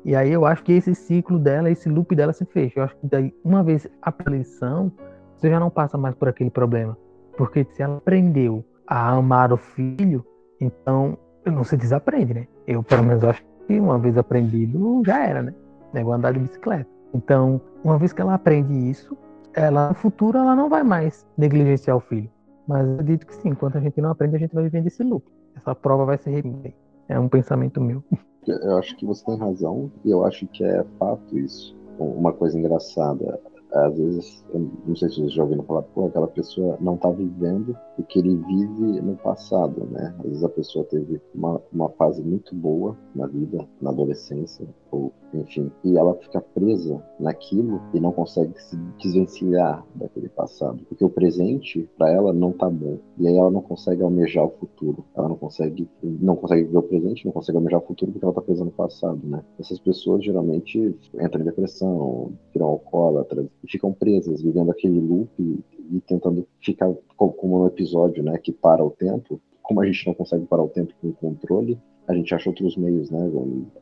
E 0.05 0.15
aí 0.15 0.33
eu 0.33 0.47
acho 0.47 0.63
que 0.63 0.73
esse 0.73 0.95
ciclo 0.95 1.39
dela, 1.39 1.71
esse 1.71 1.89
loop 1.89 2.15
dela 2.15 2.33
se 2.33 2.45
fecha. 2.45 2.81
Eu 2.81 2.85
acho 2.85 2.97
que 2.97 3.07
daí, 3.07 3.35
uma 3.45 3.63
vez 3.63 3.89
a 4.03 4.15
lição, 4.29 4.93
você 5.37 5.51
já 5.51 5.61
não 5.61 5.71
passa 5.71 5.99
mais 5.99 6.15
por 6.15 6.29
aquele 6.29 6.51
problema. 6.51 6.97
Porque 7.37 7.65
se 7.73 7.83
ela 7.83 7.97
aprendeu 7.97 8.65
a 8.87 9.11
amar 9.11 9.53
o 9.53 9.57
filho, 9.57 10.25
então 10.61 11.19
não 11.45 11.65
se 11.65 11.77
desaprende, 11.77 12.35
né? 12.35 12.47
Eu, 12.67 12.83
pelo 12.83 13.03
menos, 13.03 13.23
acho 13.25 13.43
que 13.67 13.79
uma 13.79 13.99
vez 13.99 14.17
aprendido, 14.17 15.03
já 15.05 15.25
era, 15.25 15.43
né? 15.43 15.55
É 15.95 16.01
igual 16.01 16.17
andar 16.17 16.33
de 16.33 16.41
bicicleta. 16.41 16.89
Então, 17.15 17.61
uma 17.83 17.99
vez 17.99 18.13
que 18.13 18.21
ela 18.21 18.35
aprende 18.35 18.73
isso, 18.75 19.17
ela 19.55 19.89
no 19.89 19.95
futuro 19.95 20.39
ela 20.39 20.55
não 20.55 20.69
vai 20.69 20.83
mais 20.83 21.27
negligenciar 21.37 21.97
o 21.97 22.01
filho. 22.01 22.31
Mas 22.67 22.87
eu 22.87 22.95
acredito 22.95 23.27
que 23.27 23.35
sim, 23.35 23.51
enquanto 23.51 23.79
a 23.79 23.81
gente 23.81 24.01
não 24.01 24.11
aprende, 24.11 24.37
a 24.37 24.39
gente 24.39 24.55
vai 24.55 24.65
vivendo 24.65 24.87
esse 24.87 25.03
loop. 25.03 25.25
Essa 25.57 25.75
prova 25.75 26.05
vai 26.05 26.19
ser 26.19 26.31
repetida. 26.31 26.75
É 27.09 27.19
um 27.19 27.29
pensamento 27.29 27.81
meu. 27.81 28.03
Eu 28.47 28.77
acho 28.77 28.97
que 28.97 29.07
você 29.07 29.25
tem 29.25 29.37
razão, 29.39 29.91
e 30.05 30.11
eu 30.11 30.25
acho 30.25 30.47
que 30.49 30.65
é 30.65 30.85
fato 30.99 31.39
isso. 31.39 31.77
Uma 31.99 32.33
coisa 32.33 32.59
engraçada, 32.59 33.41
às 33.73 33.97
vezes, 33.97 34.45
não 34.55 34.95
sei 34.95 35.09
se 35.09 35.17
vocês 35.17 35.33
já 35.33 35.43
ouviram 35.43 35.65
falar, 35.65 35.83
pô, 35.83 36.07
aquela 36.07 36.29
pessoa 36.29 36.77
não 36.81 36.95
está 36.95 37.11
vivendo 37.11 37.77
o 37.99 38.03
que 38.03 38.19
ele 38.19 38.37
vive 38.37 39.01
no 39.01 39.17
passado, 39.17 39.87
né? 39.87 40.15
Às 40.19 40.25
vezes 40.25 40.45
a 40.45 40.49
pessoa 40.49 40.85
teve 40.85 41.21
uma, 41.35 41.61
uma 41.73 41.89
fase 41.91 42.23
muito 42.23 42.55
boa 42.55 42.97
na 43.15 43.27
vida, 43.27 43.67
na 43.81 43.91
adolescência, 43.91 44.67
ou 44.91 45.13
enfim, 45.35 45.71
e 45.85 45.97
ela 45.97 46.15
fica 46.15 46.41
presa 46.41 47.03
naquilo 47.19 47.81
e 47.93 48.01
não 48.01 48.13
consegue 48.13 48.61
se 48.61 48.77
desvencilhar 48.99 49.85
daquele 49.95 50.29
passado, 50.29 50.85
porque 50.89 51.05
o 51.05 51.11
presente 51.11 51.89
para 51.97 52.11
ela 52.11 52.33
não 52.33 52.53
tá 52.53 52.71
bom, 52.71 52.99
e 53.19 53.27
aí 53.27 53.37
ela 53.37 53.51
não 53.51 53.61
consegue 53.61 54.03
almejar 54.03 54.45
o 54.45 54.51
futuro, 54.51 55.05
ela 55.15 55.29
não 55.29 55.37
consegue, 55.37 55.89
não 56.03 56.37
consegue 56.37 56.65
ver 56.65 56.79
o 56.79 56.83
presente, 56.83 57.27
não 57.27 57.33
consegue 57.33 57.59
almejar 57.59 57.81
o 57.81 57.87
futuro 57.87 58.13
porque 58.13 58.25
ela 58.25 58.35
tá 58.35 58.41
presa 58.41 58.65
no 58.65 58.71
passado, 58.71 59.21
né? 59.25 59.43
Essas 59.59 59.79
pessoas 59.79 60.25
geralmente 60.25 60.95
entram 61.15 61.43
em 61.43 61.45
depressão, 61.45 62.33
viram 62.53 62.67
alcoólatras, 62.67 63.47
e 63.65 63.71
ficam 63.71 63.93
presas, 63.93 64.43
vivendo 64.43 64.71
aquele 64.71 65.01
loop 65.01 65.65
e, 65.91 66.01
tentando 66.01 66.47
ficar 66.61 66.93
como 67.17 67.59
no 67.59 67.67
episódio, 67.67 68.23
né, 68.23 68.39
que 68.39 68.53
para 68.53 68.85
o 68.85 68.91
tempo, 68.91 69.41
como 69.63 69.81
a 69.81 69.87
gente 69.87 70.07
não 70.07 70.15
consegue 70.15 70.47
parar 70.47 70.63
o 70.63 70.69
tempo 70.69 70.93
com 71.01 71.09
o 71.09 71.13
controle, 71.15 71.79
a 72.09 72.15
gente 72.15 72.35
acha 72.35 72.49
outros 72.49 72.77
meios, 72.77 73.11
né? 73.11 73.31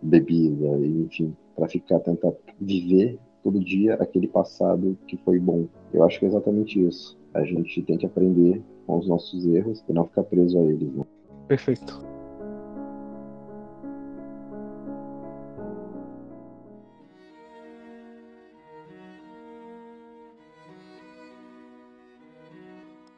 Bebida, 0.02 0.78
enfim, 0.78 1.36
para 1.55 1.68
ficar 1.68 2.01
tentar 2.01 2.32
viver 2.59 3.18
todo 3.43 3.60
dia 3.60 3.94
aquele 3.94 4.26
passado 4.26 4.97
que 5.06 5.16
foi 5.18 5.39
bom. 5.39 5.66
Eu 5.93 6.02
acho 6.05 6.18
que 6.18 6.24
é 6.24 6.28
exatamente 6.28 6.81
isso. 6.81 7.18
A 7.35 7.44
gente 7.44 7.82
tem 7.82 7.98
que 7.98 8.06
aprender 8.06 8.62
com 8.86 8.98
os 8.98 9.06
nossos 9.06 9.47
erros 9.47 9.85
e 9.89 9.93
não 9.93 10.06
ficar 10.06 10.24
preso 10.24 10.59
a 10.59 10.62
eles. 10.62 10.90
Né? 10.93 11.05
Perfeito. 11.48 12.14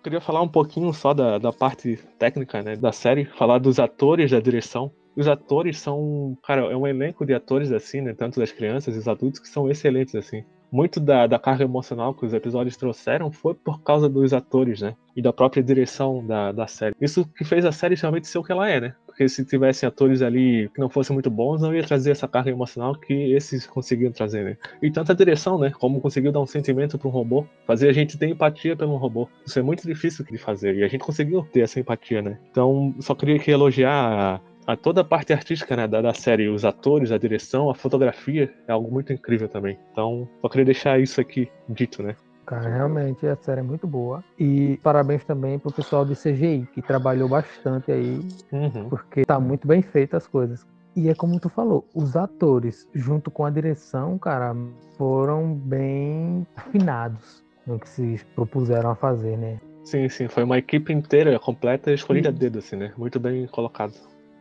Queria 0.07 0.21
falar 0.21 0.41
um 0.41 0.49
pouquinho 0.49 0.93
só 0.93 1.13
da, 1.13 1.37
da 1.37 1.53
parte 1.53 1.99
técnica 2.17 2.63
né, 2.63 2.77
da 2.77 2.93
série, 2.93 3.25
falar 3.25 3.59
dos 3.59 3.81
atores 3.81 4.31
da 4.31 4.39
direção. 4.39 4.93
Os 5.17 5.27
atores 5.27 5.81
são, 5.81 6.39
cara, 6.45 6.71
é 6.71 6.77
um 6.77 6.87
elenco 6.87 7.27
de 7.27 7.35
atores 7.35 7.73
assim, 7.73 8.01
né, 8.01 8.15
tanto 8.15 8.39
das 8.39 8.53
crianças 8.53 8.95
e 8.95 8.99
dos 8.99 9.09
adultos 9.09 9.41
que 9.41 9.49
são 9.49 9.69
excelentes 9.69 10.15
assim. 10.15 10.45
Muito 10.71 11.01
da, 11.01 11.27
da 11.27 11.41
carga 11.41 11.65
emocional 11.65 12.15
que 12.15 12.25
os 12.25 12.33
episódios 12.33 12.77
trouxeram 12.77 13.33
foi 13.33 13.55
por 13.55 13.83
causa 13.83 14.09
dos 14.09 14.33
atores, 14.33 14.81
né, 14.81 14.95
e 15.17 15.21
da 15.21 15.33
própria 15.33 15.61
direção 15.63 16.25
da, 16.25 16.53
da 16.53 16.69
série. 16.69 16.95
Isso 17.01 17.27
que 17.27 17.45
fez 17.45 17.65
a 17.65 17.73
série 17.73 17.97
realmente 17.97 18.29
ser 18.29 18.39
o 18.39 18.45
que 18.45 18.53
ela 18.53 18.71
é, 18.71 18.81
né? 18.81 18.95
Porque 19.17 19.31
se 19.31 19.47
tivessem 19.47 19.87
atores 19.87 20.21
ali 20.21 20.69
que 20.75 20.79
não 20.79 20.91
fossem 20.91 21.15
muito 21.15 21.31
bons, 21.31 21.63
não 21.63 21.75
ia 21.75 21.83
trazer 21.83 22.11
essa 22.11 22.29
carga 22.29 22.51
emocional 22.51 22.95
que 22.95 23.33
esses 23.33 23.67
conseguiam 23.67 24.13
trazer, 24.13 24.45
né? 24.45 24.57
E 24.83 24.91
tanto 24.91 25.11
a 25.11 25.15
direção, 25.15 25.59
né? 25.59 25.71
Como 25.71 26.03
conseguiu 26.03 26.31
dar 26.31 26.41
um 26.41 26.47
sentimento 26.47 26.99
para 26.99 27.09
um 27.09 27.11
robô, 27.11 27.47
fazer 27.67 27.89
a 27.89 27.93
gente 27.95 28.19
ter 28.19 28.29
empatia 28.29 28.77
pelo 28.77 28.95
robô. 28.97 29.27
Isso 29.47 29.59
é 29.59 29.63
muito 29.63 29.87
difícil 29.87 30.23
de 30.31 30.37
fazer 30.37 30.77
e 30.77 30.85
a 30.85 30.89
gente 30.89 31.01
conseguiu 31.01 31.43
ter 31.51 31.61
essa 31.61 31.81
empatia, 31.81 32.21
né? 32.21 32.39
Então, 32.51 32.95
só 33.01 33.15
queria 33.15 33.37
aqui 33.37 33.51
elogiar 33.51 34.41
a, 34.67 34.73
a 34.75 34.77
toda 34.77 35.01
a 35.01 35.05
parte 35.05 35.33
artística 35.33 35.75
né, 35.75 35.89
da, 35.89 36.03
da, 36.03 36.13
série, 36.13 36.51
os 36.51 36.67
atores, 36.67 37.11
a 37.11 37.17
direção, 37.17 37.71
a 37.71 37.75
fotografia, 37.75 38.53
é 38.69 38.73
algo 38.73 38.93
muito 38.93 39.15
incrível 39.15 39.49
também. 39.49 39.79
Então, 39.93 40.29
só 40.43 40.49
queria 40.51 40.67
deixar 40.67 41.01
isso 41.01 41.23
aqui 41.23 41.49
dito, 41.67 42.03
né? 42.03 42.17
Cara, 42.47 42.69
realmente 42.69 43.27
a 43.27 43.35
série 43.35 43.61
é 43.61 43.63
muito 43.63 43.89
boa. 43.89 44.23
E 44.39 44.79
parabéns 44.81 45.25
também 45.25 45.59
pro 45.59 45.73
pessoal 45.73 46.05
do 46.05 46.15
CGI, 46.15 46.69
que 46.73 46.81
trabalhou 46.81 47.29
bastante 47.29 47.91
aí, 47.91 48.21
uhum. 48.53 48.89
porque 48.89 49.25
tá 49.25 49.41
muito 49.41 49.67
bem 49.67 49.83
feita 49.83 50.17
as 50.17 50.29
coisas. 50.29 50.65
E 50.95 51.11
é 51.11 51.15
como 51.15 51.39
tu 51.41 51.49
falou, 51.49 51.85
os 51.93 52.17
atores, 52.17 52.89
junto 52.95 53.31
com 53.31 53.45
a 53.45 53.51
direção, 53.51 54.17
cara, 54.17 54.55
foram 54.97 55.53
bem 55.53 56.47
afinados 56.57 57.45
no 57.67 57.79
que 57.79 57.89
se 57.89 58.25
propuseram 58.35 58.91
a 58.91 58.95
fazer, 58.95 59.37
né? 59.37 59.61
Sim, 59.85 60.09
sim, 60.09 60.29
foi 60.29 60.45
uma 60.45 60.57
equipe 60.57 60.93
inteira, 60.93 61.39
completa, 61.39 61.93
escolhida 61.93 62.29
a 62.29 62.33
dedo, 62.33 62.61
assim, 62.61 62.77
né? 62.77 62.93
Muito 62.97 63.21
bem 63.21 63.47
colocado. 63.49 63.93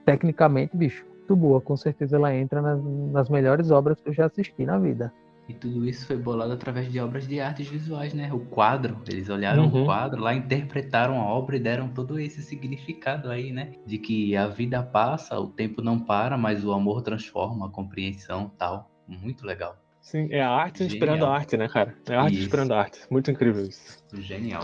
Tecnicamente, 0.05 0.77
bicho, 0.77 1.05
muito 1.09 1.35
boa. 1.35 1.59
Com 1.59 1.75
certeza 1.75 2.15
ela 2.15 2.33
entra 2.33 2.61
nas, 2.61 2.81
nas 3.11 3.29
melhores 3.29 3.69
obras 3.71 3.99
que 3.99 4.09
eu 4.09 4.13
já 4.13 4.27
assisti 4.27 4.63
na 4.63 4.77
vida. 4.77 5.11
E 5.47 5.53
tudo 5.53 5.87
isso 5.87 6.07
foi 6.07 6.17
bolado 6.17 6.53
através 6.53 6.91
de 6.91 6.99
obras 6.99 7.27
de 7.27 7.39
artes 7.39 7.67
visuais, 7.67 8.13
né? 8.13 8.33
O 8.33 8.39
quadro, 8.39 8.99
eles 9.07 9.29
olharam 9.29 9.67
uhum. 9.67 9.83
o 9.83 9.85
quadro, 9.85 10.21
lá 10.21 10.33
interpretaram 10.33 11.21
a 11.21 11.25
obra 11.25 11.55
e 11.55 11.59
deram 11.59 11.87
todo 11.87 12.19
esse 12.19 12.41
significado 12.41 13.29
aí, 13.29 13.51
né? 13.51 13.73
De 13.85 13.99
que 13.99 14.35
a 14.35 14.47
vida 14.47 14.81
passa, 14.81 15.39
o 15.39 15.47
tempo 15.47 15.83
não 15.83 15.99
para, 15.99 16.35
mas 16.35 16.65
o 16.65 16.71
amor 16.71 17.03
transforma, 17.03 17.67
a 17.67 17.69
compreensão 17.69 18.51
tal. 18.57 18.89
Muito 19.07 19.45
legal. 19.45 19.77
Sim, 20.01 20.27
é 20.31 20.41
a 20.41 20.49
arte 20.49 20.79
Genial. 20.79 20.95
inspirando 20.95 21.25
a 21.25 21.35
arte, 21.35 21.57
né, 21.57 21.67
cara? 21.67 21.95
É 22.09 22.15
a 22.15 22.21
arte 22.21 22.33
isso. 22.33 22.43
inspirando 22.43 22.73
a 22.73 22.79
arte. 22.79 22.99
Muito 23.11 23.29
incrível 23.29 23.65
isso. 23.65 24.03
Genial. 24.13 24.63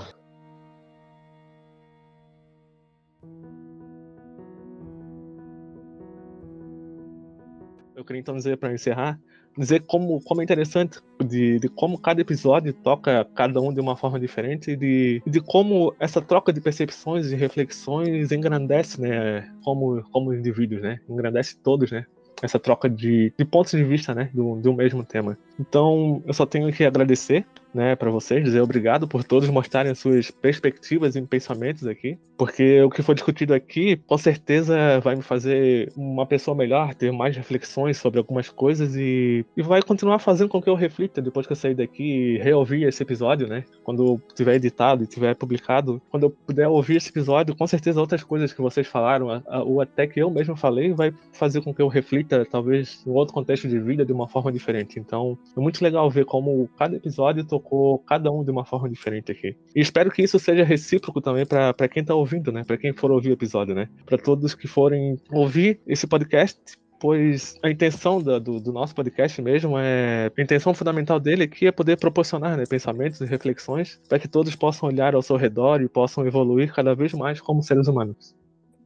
Eu 7.96 8.04
queria 8.04 8.20
então 8.20 8.36
dizer 8.36 8.58
para 8.58 8.74
encerrar 8.74 9.20
dizer 9.58 9.82
como, 9.82 10.22
como 10.22 10.42
é 10.42 10.44
interessante 10.44 11.00
de, 11.24 11.60
de 11.60 11.70
como 11.70 11.98
cada 11.98 12.22
episódio 12.22 12.74
toca 12.74 13.26
cada 13.36 13.60
um 13.60 13.74
de 13.74 13.80
uma 13.80 13.96
forma 13.96 14.20
diferente 14.20 14.76
de, 14.76 15.22
de 15.26 15.40
como 15.42 15.94
essa 16.00 16.22
troca 16.22 16.54
de 16.54 16.62
percepções 16.62 17.32
e 17.32 17.36
reflexões 17.36 18.32
engrandece, 18.32 19.02
né, 19.02 19.50
como, 19.64 20.04
como 20.12 20.34
indivíduos, 20.34 20.82
né, 20.82 21.00
engrandece 21.10 21.58
todos, 21.58 21.92
né, 21.92 22.06
essa 22.42 22.60
troca 22.60 22.90
de, 22.90 23.34
de 23.38 23.46
pontos 23.46 23.72
de 23.72 23.84
vista, 23.84 24.14
né, 24.16 24.30
do, 24.34 24.56
do 24.56 24.74
mesmo 24.74 25.04
tema. 25.04 25.38
Então, 25.60 26.24
eu 26.26 26.34
só 26.34 26.46
tenho 26.46 26.72
que 26.72 26.84
agradecer 26.84 27.46
né, 27.74 27.96
para 27.96 28.12
vocês, 28.12 28.44
dizer 28.44 28.62
obrigado 28.62 29.08
por 29.08 29.24
todos 29.24 29.50
mostrarem 29.50 29.92
as 29.92 30.00
suas 30.00 30.30
perspectivas 30.32 31.16
e 31.16 31.22
pensamentos 31.22 31.86
aqui, 31.88 32.18
porque 32.38 32.82
o 32.82 32.90
que 32.90 33.04
foi 33.04 33.16
discutido 33.16 33.54
aqui, 33.54 33.98
com 34.08 34.18
certeza 34.18 35.00
vai 35.00 35.16
me 35.16 35.22
fazer 35.22 35.92
uma 35.96 36.26
pessoa 36.26 36.56
melhor, 36.58 36.96
ter 36.96 37.12
mais 37.12 37.36
reflexões 37.36 37.98
sobre 37.98 38.20
algumas 38.20 38.50
coisas 38.50 38.96
e, 38.96 39.46
e 39.56 39.62
vai 39.62 39.82
continuar 39.82 40.20
fazendo 40.20 40.50
com 40.50 40.62
que 40.62 40.70
eu 40.70 40.76
reflita 40.76 41.22
depois 41.22 41.46
que 41.46 41.54
eu 41.54 41.56
sair 41.56 41.76
daqui 41.76 42.04
e 42.04 42.38
reouvir 42.40 42.84
esse 42.84 43.04
episódio, 43.04 43.48
né? 43.48 43.64
Quando 43.84 44.20
tiver 44.36 44.56
editado 44.56 45.04
e 45.04 45.08
tiver 45.08 45.36
publicado, 45.36 46.02
quando 46.10 46.24
eu 46.24 46.30
puder 46.30 46.68
ouvir 46.68 46.98
esse 46.98 47.10
episódio, 47.10 47.56
com 47.56 47.68
certeza 47.68 48.02
outras 48.02 48.24
coisas 48.24 48.52
que 48.52 48.62
vocês 48.62 48.88
falaram, 48.88 49.44
ou 49.66 49.80
até 49.80 50.08
que 50.08 50.20
eu 50.20 50.30
mesmo 50.32 50.56
falei, 50.56 50.94
vai 50.94 51.14
fazer 51.32 51.62
com 51.62 51.74
que 51.74 51.82
eu 51.82 51.88
reflita, 51.88 52.46
talvez, 52.50 53.04
em 53.06 53.12
outro 53.12 53.34
contexto 53.34 53.68
de 53.68 53.80
vida 53.80 54.06
de 54.06 54.12
uma 54.12 54.28
forma 54.28 54.52
diferente. 54.52 55.00
Então, 55.00 55.38
é 55.56 55.60
muito 55.60 55.84
legal 55.84 56.10
ver 56.10 56.26
como 56.26 56.68
cada 56.78 56.96
episódio 56.96 57.44
tocou 57.46 57.61
cada 58.08 58.32
um 58.32 58.44
de 58.44 58.52
uma 58.52 58.66
forma 58.66 58.90
diferente 58.90 59.32
aqui. 59.32 59.56
E 59.76 59.80
espero 59.80 60.12
que 60.12 60.22
isso 60.22 60.40
seja 60.40 60.64
recíproco 60.64 61.22
também 61.22 61.46
para 61.46 61.88
quem 61.88 62.02
está 62.02 62.16
ouvindo, 62.16 62.52
né? 62.52 62.64
Para 62.64 62.78
quem 62.78 62.94
for 62.94 63.12
ouvir 63.12 63.30
o 63.30 63.34
episódio, 63.34 63.76
né? 63.76 63.88
Para 64.06 64.18
todos 64.18 64.56
que 64.56 64.68
forem 64.68 65.18
ouvir 65.32 65.80
esse 65.88 66.08
podcast, 66.08 66.60
pois 67.02 67.56
a 67.64 67.70
intenção 67.70 68.22
do, 68.22 68.40
do, 68.40 68.60
do, 68.60 68.72
nosso 68.72 68.94
podcast 68.94 69.42
mesmo 69.42 69.78
é 69.78 70.32
a 70.38 70.42
intenção 70.42 70.72
fundamental 70.72 71.20
dele 71.20 71.44
aqui 71.44 71.66
é 71.66 71.72
poder 71.72 71.98
proporcionar 71.98 72.56
né, 72.56 72.64
pensamentos 72.70 73.20
e 73.22 73.26
reflexões 73.26 74.00
para 74.08 74.20
que 74.20 74.28
todos 74.28 74.56
possam 74.56 74.88
olhar 74.88 75.16
ao 75.16 75.22
seu 75.24 75.36
redor 75.36 75.82
e 75.82 75.90
possam 75.90 76.26
evoluir 76.28 76.72
cada 76.72 76.94
vez 76.94 77.12
mais 77.14 77.42
como 77.42 77.64
seres 77.64 77.88
humanos. 77.88 78.36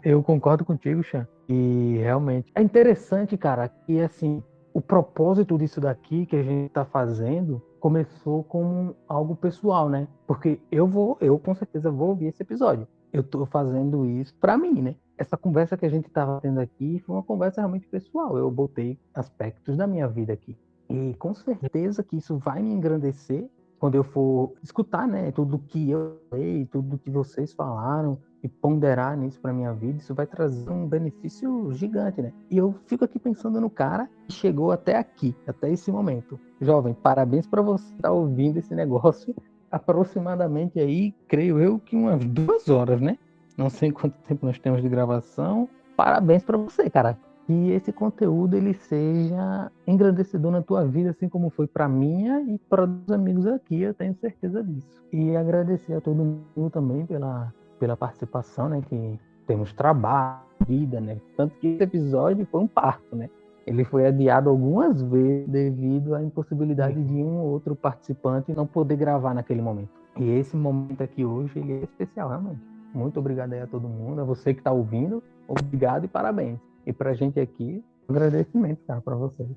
Eu 0.02 0.23
concordo 0.23 0.64
contigo, 0.64 1.03
Chan. 1.03 1.27
E 1.49 1.97
realmente 1.97 2.52
é 2.56 2.61
interessante, 2.61 3.35
cara, 3.35 3.68
que 3.68 3.99
assim 3.99 4.41
o 4.73 4.81
propósito 4.81 5.57
disso 5.57 5.81
daqui 5.81 6.26
que 6.26 6.35
a 6.35 6.43
gente 6.43 6.68
está 6.68 6.85
fazendo 6.85 7.61
começou 7.86 8.44
como 8.44 8.95
algo 9.07 9.36
pessoal, 9.36 9.88
né? 9.88 10.07
Porque 10.26 10.60
eu 10.72 10.88
vou, 10.88 11.20
eu 11.22 11.38
com 11.38 11.53
certeza 11.53 11.91
vou 11.91 12.10
ouvir 12.10 12.26
esse 12.26 12.41
episódio. 12.41 12.88
Eu 13.14 13.22
estou 13.22 13.45
fazendo 13.45 14.07
isso 14.07 14.34
para 14.41 14.57
mim, 14.57 14.82
né? 14.82 14.95
Essa 15.16 15.38
conversa 15.38 15.78
que 15.78 15.86
a 15.86 15.90
gente 15.90 16.07
estava 16.07 16.41
tendo 16.41 16.60
aqui 16.60 16.98
foi 17.06 17.16
uma 17.16 17.22
conversa 17.22 17.62
realmente 17.62 17.88
pessoal. 17.88 18.40
Eu 18.40 18.49
botei 18.49 18.98
aspectos 19.14 19.78
da 19.78 19.86
minha 19.86 20.07
vida 20.07 20.34
aqui. 20.34 20.57
E 20.90 21.14
com 21.20 21.32
certeza 21.36 22.02
que 22.02 22.18
isso 22.18 22.40
vai 22.40 22.60
me 22.64 22.72
engrandecer 22.72 23.48
quando 23.78 23.94
eu 23.94 24.03
for 24.03 24.53
escutar, 24.64 25.07
né, 25.07 25.32
tudo 25.32 25.60
que 25.60 25.91
eu 25.91 26.20
falei, 26.32 26.66
tudo 26.66 26.98
que 26.98 27.12
vocês 27.12 27.53
falaram, 27.53 28.18
e 28.45 28.47
ponderar 28.47 29.17
nisso 29.17 29.41
para 29.41 29.51
minha 29.51 29.73
vida, 29.73 29.97
isso 29.97 30.13
vai 30.13 30.27
trazer 30.27 30.69
um 30.69 30.88
benefício 30.88 31.72
gigante, 31.73 32.22
né? 32.22 32.31
E 32.51 32.59
eu 32.59 32.76
fico 32.85 33.03
aqui 33.03 33.17
pensando 33.17 33.59
no 33.59 33.72
cara 33.72 34.07
que 34.27 34.34
chegou 34.34 34.72
até 34.72 34.95
aqui, 34.97 35.35
até 35.47 35.72
esse 35.72 35.91
momento. 35.91 36.39
Jovem, 36.61 36.93
parabéns 36.93 37.47
para 37.47 37.63
você 37.63 37.84
estar 37.85 38.09
tá 38.09 38.11
ouvindo 38.11 38.57
esse 38.57 38.76
negócio 38.76 39.35
aproximadamente 39.72 40.80
aí, 40.80 41.11
creio 41.27 41.59
eu 41.59 41.80
que 41.80 41.95
umas 41.95 42.23
duas 42.23 42.69
horas, 42.69 43.01
né? 43.01 43.17
Não 43.57 43.67
sei 43.67 43.91
quanto 43.91 44.15
tempo 44.19 44.45
nós 44.45 44.59
temos 44.59 44.84
de 44.84 44.89
gravação. 44.89 45.67
Parabéns 45.97 46.43
para 46.43 46.57
você, 46.57 46.88
cara. 46.88 47.17
Que 47.47 47.72
esse 47.72 47.91
conteúdo 47.91 48.55
ele 48.55 48.76
seja 48.76 49.72
engrandecedor 49.88 50.51
na 50.51 50.61
tua 50.61 50.85
vida, 50.85 51.09
assim 51.09 51.27
como 51.27 51.49
foi 51.49 51.65
para 51.65 51.88
minha 51.88 52.41
e 52.41 52.59
para 52.69 52.85
os 52.85 53.11
amigos 53.11 53.47
aqui, 53.47 53.81
eu 53.81 53.93
tenho 53.93 54.15
certeza 54.15 54.63
disso. 54.63 55.03
E 55.11 55.35
agradecer 55.35 55.93
a 55.93 56.01
todo 56.01 56.23
mundo 56.55 56.70
também 56.70 57.05
pela 57.05 57.52
pela 57.79 57.95
participação, 57.97 58.70
né? 58.70 58.81
Que 58.87 59.20
temos 59.47 59.73
trabalho, 59.73 60.45
vida, 60.68 60.99
né? 60.99 61.18
Tanto 61.36 61.55
que 61.60 61.68
esse 61.68 61.84
episódio 61.84 62.45
foi 62.45 62.62
um 62.62 62.68
parto, 62.68 63.15
né? 63.15 63.29
Ele 63.65 63.84
foi 63.84 64.05
adiado 64.05 64.49
algumas 64.49 65.02
vezes 65.02 65.47
devido 65.47 66.13
à 66.13 66.21
impossibilidade 66.21 67.04
de 67.04 67.15
um 67.15 67.39
ou 67.39 67.52
outro 67.52 67.76
participante 67.76 68.54
não 68.54 68.68
poder 68.68 68.95
gravar 68.95 69.34
naquele 69.34 69.62
momento. 69.62 69.89
E 70.18 70.29
esse 70.29 70.55
momento 70.55 71.02
aqui 71.02 71.26
hoje, 71.26 71.60
ele 71.60 71.73
é 71.73 71.84
especial, 71.84 72.29
realmente. 72.29 72.62
Muito 72.94 73.20
obrigado 73.20 73.54
aí 73.54 73.62
a 73.62 73.68
todo 73.68 73.89
mundo, 73.89 74.21
a 74.21 74.23
você 74.23 74.54
que 74.54 74.62
está 74.62 74.71
ouvindo, 74.71 75.21
obrigado 75.47 76.05
e 76.05 76.07
parabéns. 76.07 76.60
E 76.86 76.94
para 76.94 77.10
a 77.10 77.13
gente 77.13 77.39
aqui, 77.39 77.84
agradecimento, 78.07 78.79
cara, 78.87 79.02
para 79.02 79.15
vocês. 79.15 79.49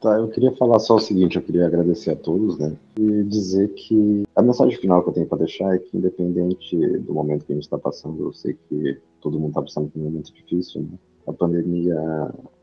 Tá, 0.00 0.18
eu 0.18 0.28
queria 0.28 0.52
falar 0.52 0.78
só 0.78 0.96
o 0.96 1.00
seguinte, 1.00 1.36
eu 1.36 1.42
queria 1.42 1.66
agradecer 1.66 2.10
a 2.10 2.16
todos, 2.16 2.58
né? 2.58 2.76
E 2.98 3.22
dizer 3.24 3.72
que 3.72 4.24
a 4.36 4.42
mensagem 4.42 4.76
final 4.78 5.02
que 5.02 5.08
eu 5.08 5.14
tenho 5.14 5.26
para 5.26 5.38
deixar 5.38 5.74
é 5.74 5.78
que, 5.78 5.96
independente 5.96 6.76
do 6.98 7.14
momento 7.14 7.46
que 7.46 7.52
a 7.52 7.54
gente 7.54 7.64
está 7.64 7.78
passando, 7.78 8.22
eu 8.22 8.32
sei 8.32 8.56
que 8.68 8.98
todo 9.22 9.38
mundo 9.38 9.50
está 9.50 9.62
passando 9.62 9.88
por 9.88 9.98
um 9.98 10.04
momento 10.04 10.32
difícil, 10.34 10.82
né? 10.82 10.98
A 11.26 11.32
pandemia 11.32 11.98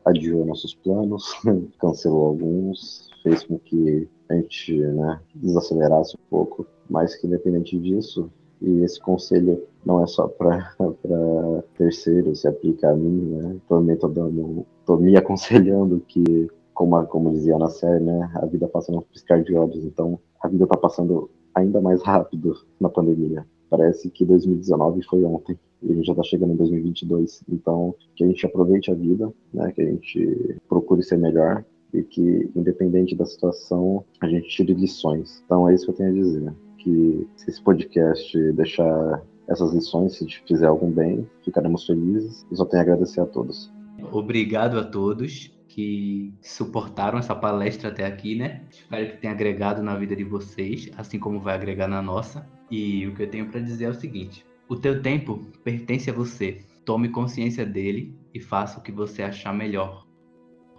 adiou 0.04 0.46
nossos 0.46 0.74
planos, 0.74 1.34
cancelou 1.80 2.28
alguns, 2.28 3.10
fez 3.22 3.42
com 3.42 3.58
que 3.58 4.08
a 4.28 4.34
gente 4.34 4.78
né, 4.78 5.20
desacelerasse 5.34 6.16
um 6.16 6.30
pouco, 6.30 6.66
mas 6.88 7.16
que 7.16 7.26
independente 7.26 7.78
disso, 7.78 8.30
e 8.62 8.82
esse 8.82 8.98
conselho 9.00 9.62
não 9.84 10.02
é 10.02 10.06
só 10.06 10.28
para 10.28 10.74
terceiros, 11.76 12.40
se 12.40 12.48
aplica 12.48 12.90
a 12.90 12.94
mim, 12.94 13.36
né? 13.36 13.56
Também 13.68 13.96
tô 13.96 14.96
me 14.96 15.16
aconselhando 15.16 16.00
que 16.06 16.48
como, 16.74 17.06
como 17.06 17.32
dizia 17.32 17.56
na 17.56 17.68
série, 17.68 18.02
né, 18.02 18.30
a 18.34 18.44
vida 18.46 18.68
passa 18.68 18.92
num 18.92 19.00
piscar 19.00 19.42
de 19.42 19.54
olhos, 19.54 19.84
então 19.84 20.18
a 20.42 20.48
vida 20.48 20.64
está 20.64 20.76
passando 20.76 21.30
ainda 21.54 21.80
mais 21.80 22.02
rápido 22.02 22.54
na 22.80 22.88
pandemia. 22.88 23.46
Parece 23.70 24.10
que 24.10 24.24
2019 24.24 25.02
foi 25.04 25.24
ontem 25.24 25.58
e 25.82 25.92
a 25.92 25.94
gente 25.94 26.06
já 26.06 26.12
está 26.12 26.22
chegando 26.22 26.52
em 26.52 26.56
2022. 26.56 27.44
Então, 27.48 27.94
que 28.14 28.24
a 28.24 28.26
gente 28.26 28.44
aproveite 28.44 28.90
a 28.90 28.94
vida, 28.94 29.32
né, 29.52 29.72
que 29.72 29.82
a 29.82 29.84
gente 29.84 30.60
procure 30.68 31.02
ser 31.02 31.16
melhor 31.16 31.64
e 31.92 32.02
que, 32.02 32.50
independente 32.54 33.14
da 33.14 33.24
situação, 33.24 34.04
a 34.20 34.28
gente 34.28 34.48
tire 34.48 34.74
lições. 34.74 35.42
Então, 35.44 35.68
é 35.68 35.74
isso 35.74 35.84
que 35.86 35.92
eu 35.92 35.96
tenho 35.96 36.10
a 36.10 36.12
dizer. 36.12 36.52
Que 36.78 37.26
se 37.36 37.50
esse 37.50 37.62
podcast 37.62 38.52
deixar 38.52 39.22
essas 39.48 39.72
lições, 39.72 40.16
se 40.16 40.26
fizer 40.46 40.66
algum 40.66 40.90
bem, 40.90 41.28
ficaremos 41.44 41.86
felizes 41.86 42.46
e 42.50 42.56
só 42.56 42.64
tenho 42.64 42.82
a 42.82 42.84
agradecer 42.84 43.20
a 43.20 43.26
todos. 43.26 43.72
Obrigado 44.12 44.78
a 44.78 44.84
todos 44.84 45.53
que 45.74 46.32
suportaram 46.40 47.18
essa 47.18 47.34
palestra 47.34 47.88
até 47.88 48.06
aqui, 48.06 48.36
né? 48.36 48.62
Espero 48.70 49.10
que 49.10 49.16
tenha 49.16 49.32
agregado 49.32 49.82
na 49.82 49.96
vida 49.96 50.14
de 50.14 50.22
vocês, 50.22 50.88
assim 50.96 51.18
como 51.18 51.40
vai 51.40 51.56
agregar 51.56 51.88
na 51.88 52.00
nossa. 52.00 52.48
E 52.70 53.04
o 53.08 53.14
que 53.14 53.24
eu 53.24 53.28
tenho 53.28 53.46
para 53.50 53.60
dizer 53.60 53.86
é 53.86 53.88
o 53.88 53.94
seguinte: 53.94 54.46
o 54.68 54.76
teu 54.76 55.02
tempo 55.02 55.44
pertence 55.64 56.08
a 56.08 56.12
você. 56.12 56.64
Tome 56.84 57.08
consciência 57.08 57.66
dele 57.66 58.16
e 58.32 58.38
faça 58.38 58.78
o 58.78 58.82
que 58.82 58.92
você 58.92 59.22
achar 59.22 59.52
melhor. 59.52 60.06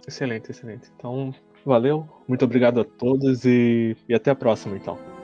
Excelente, 0.08 0.50
excelente. 0.50 0.90
Então, 0.96 1.34
valeu, 1.64 2.08
muito 2.26 2.44
obrigado 2.44 2.80
a 2.80 2.84
todos 2.84 3.44
e, 3.44 3.94
e 4.08 4.14
até 4.14 4.30
a 4.30 4.34
próxima, 4.34 4.76
então. 4.76 5.15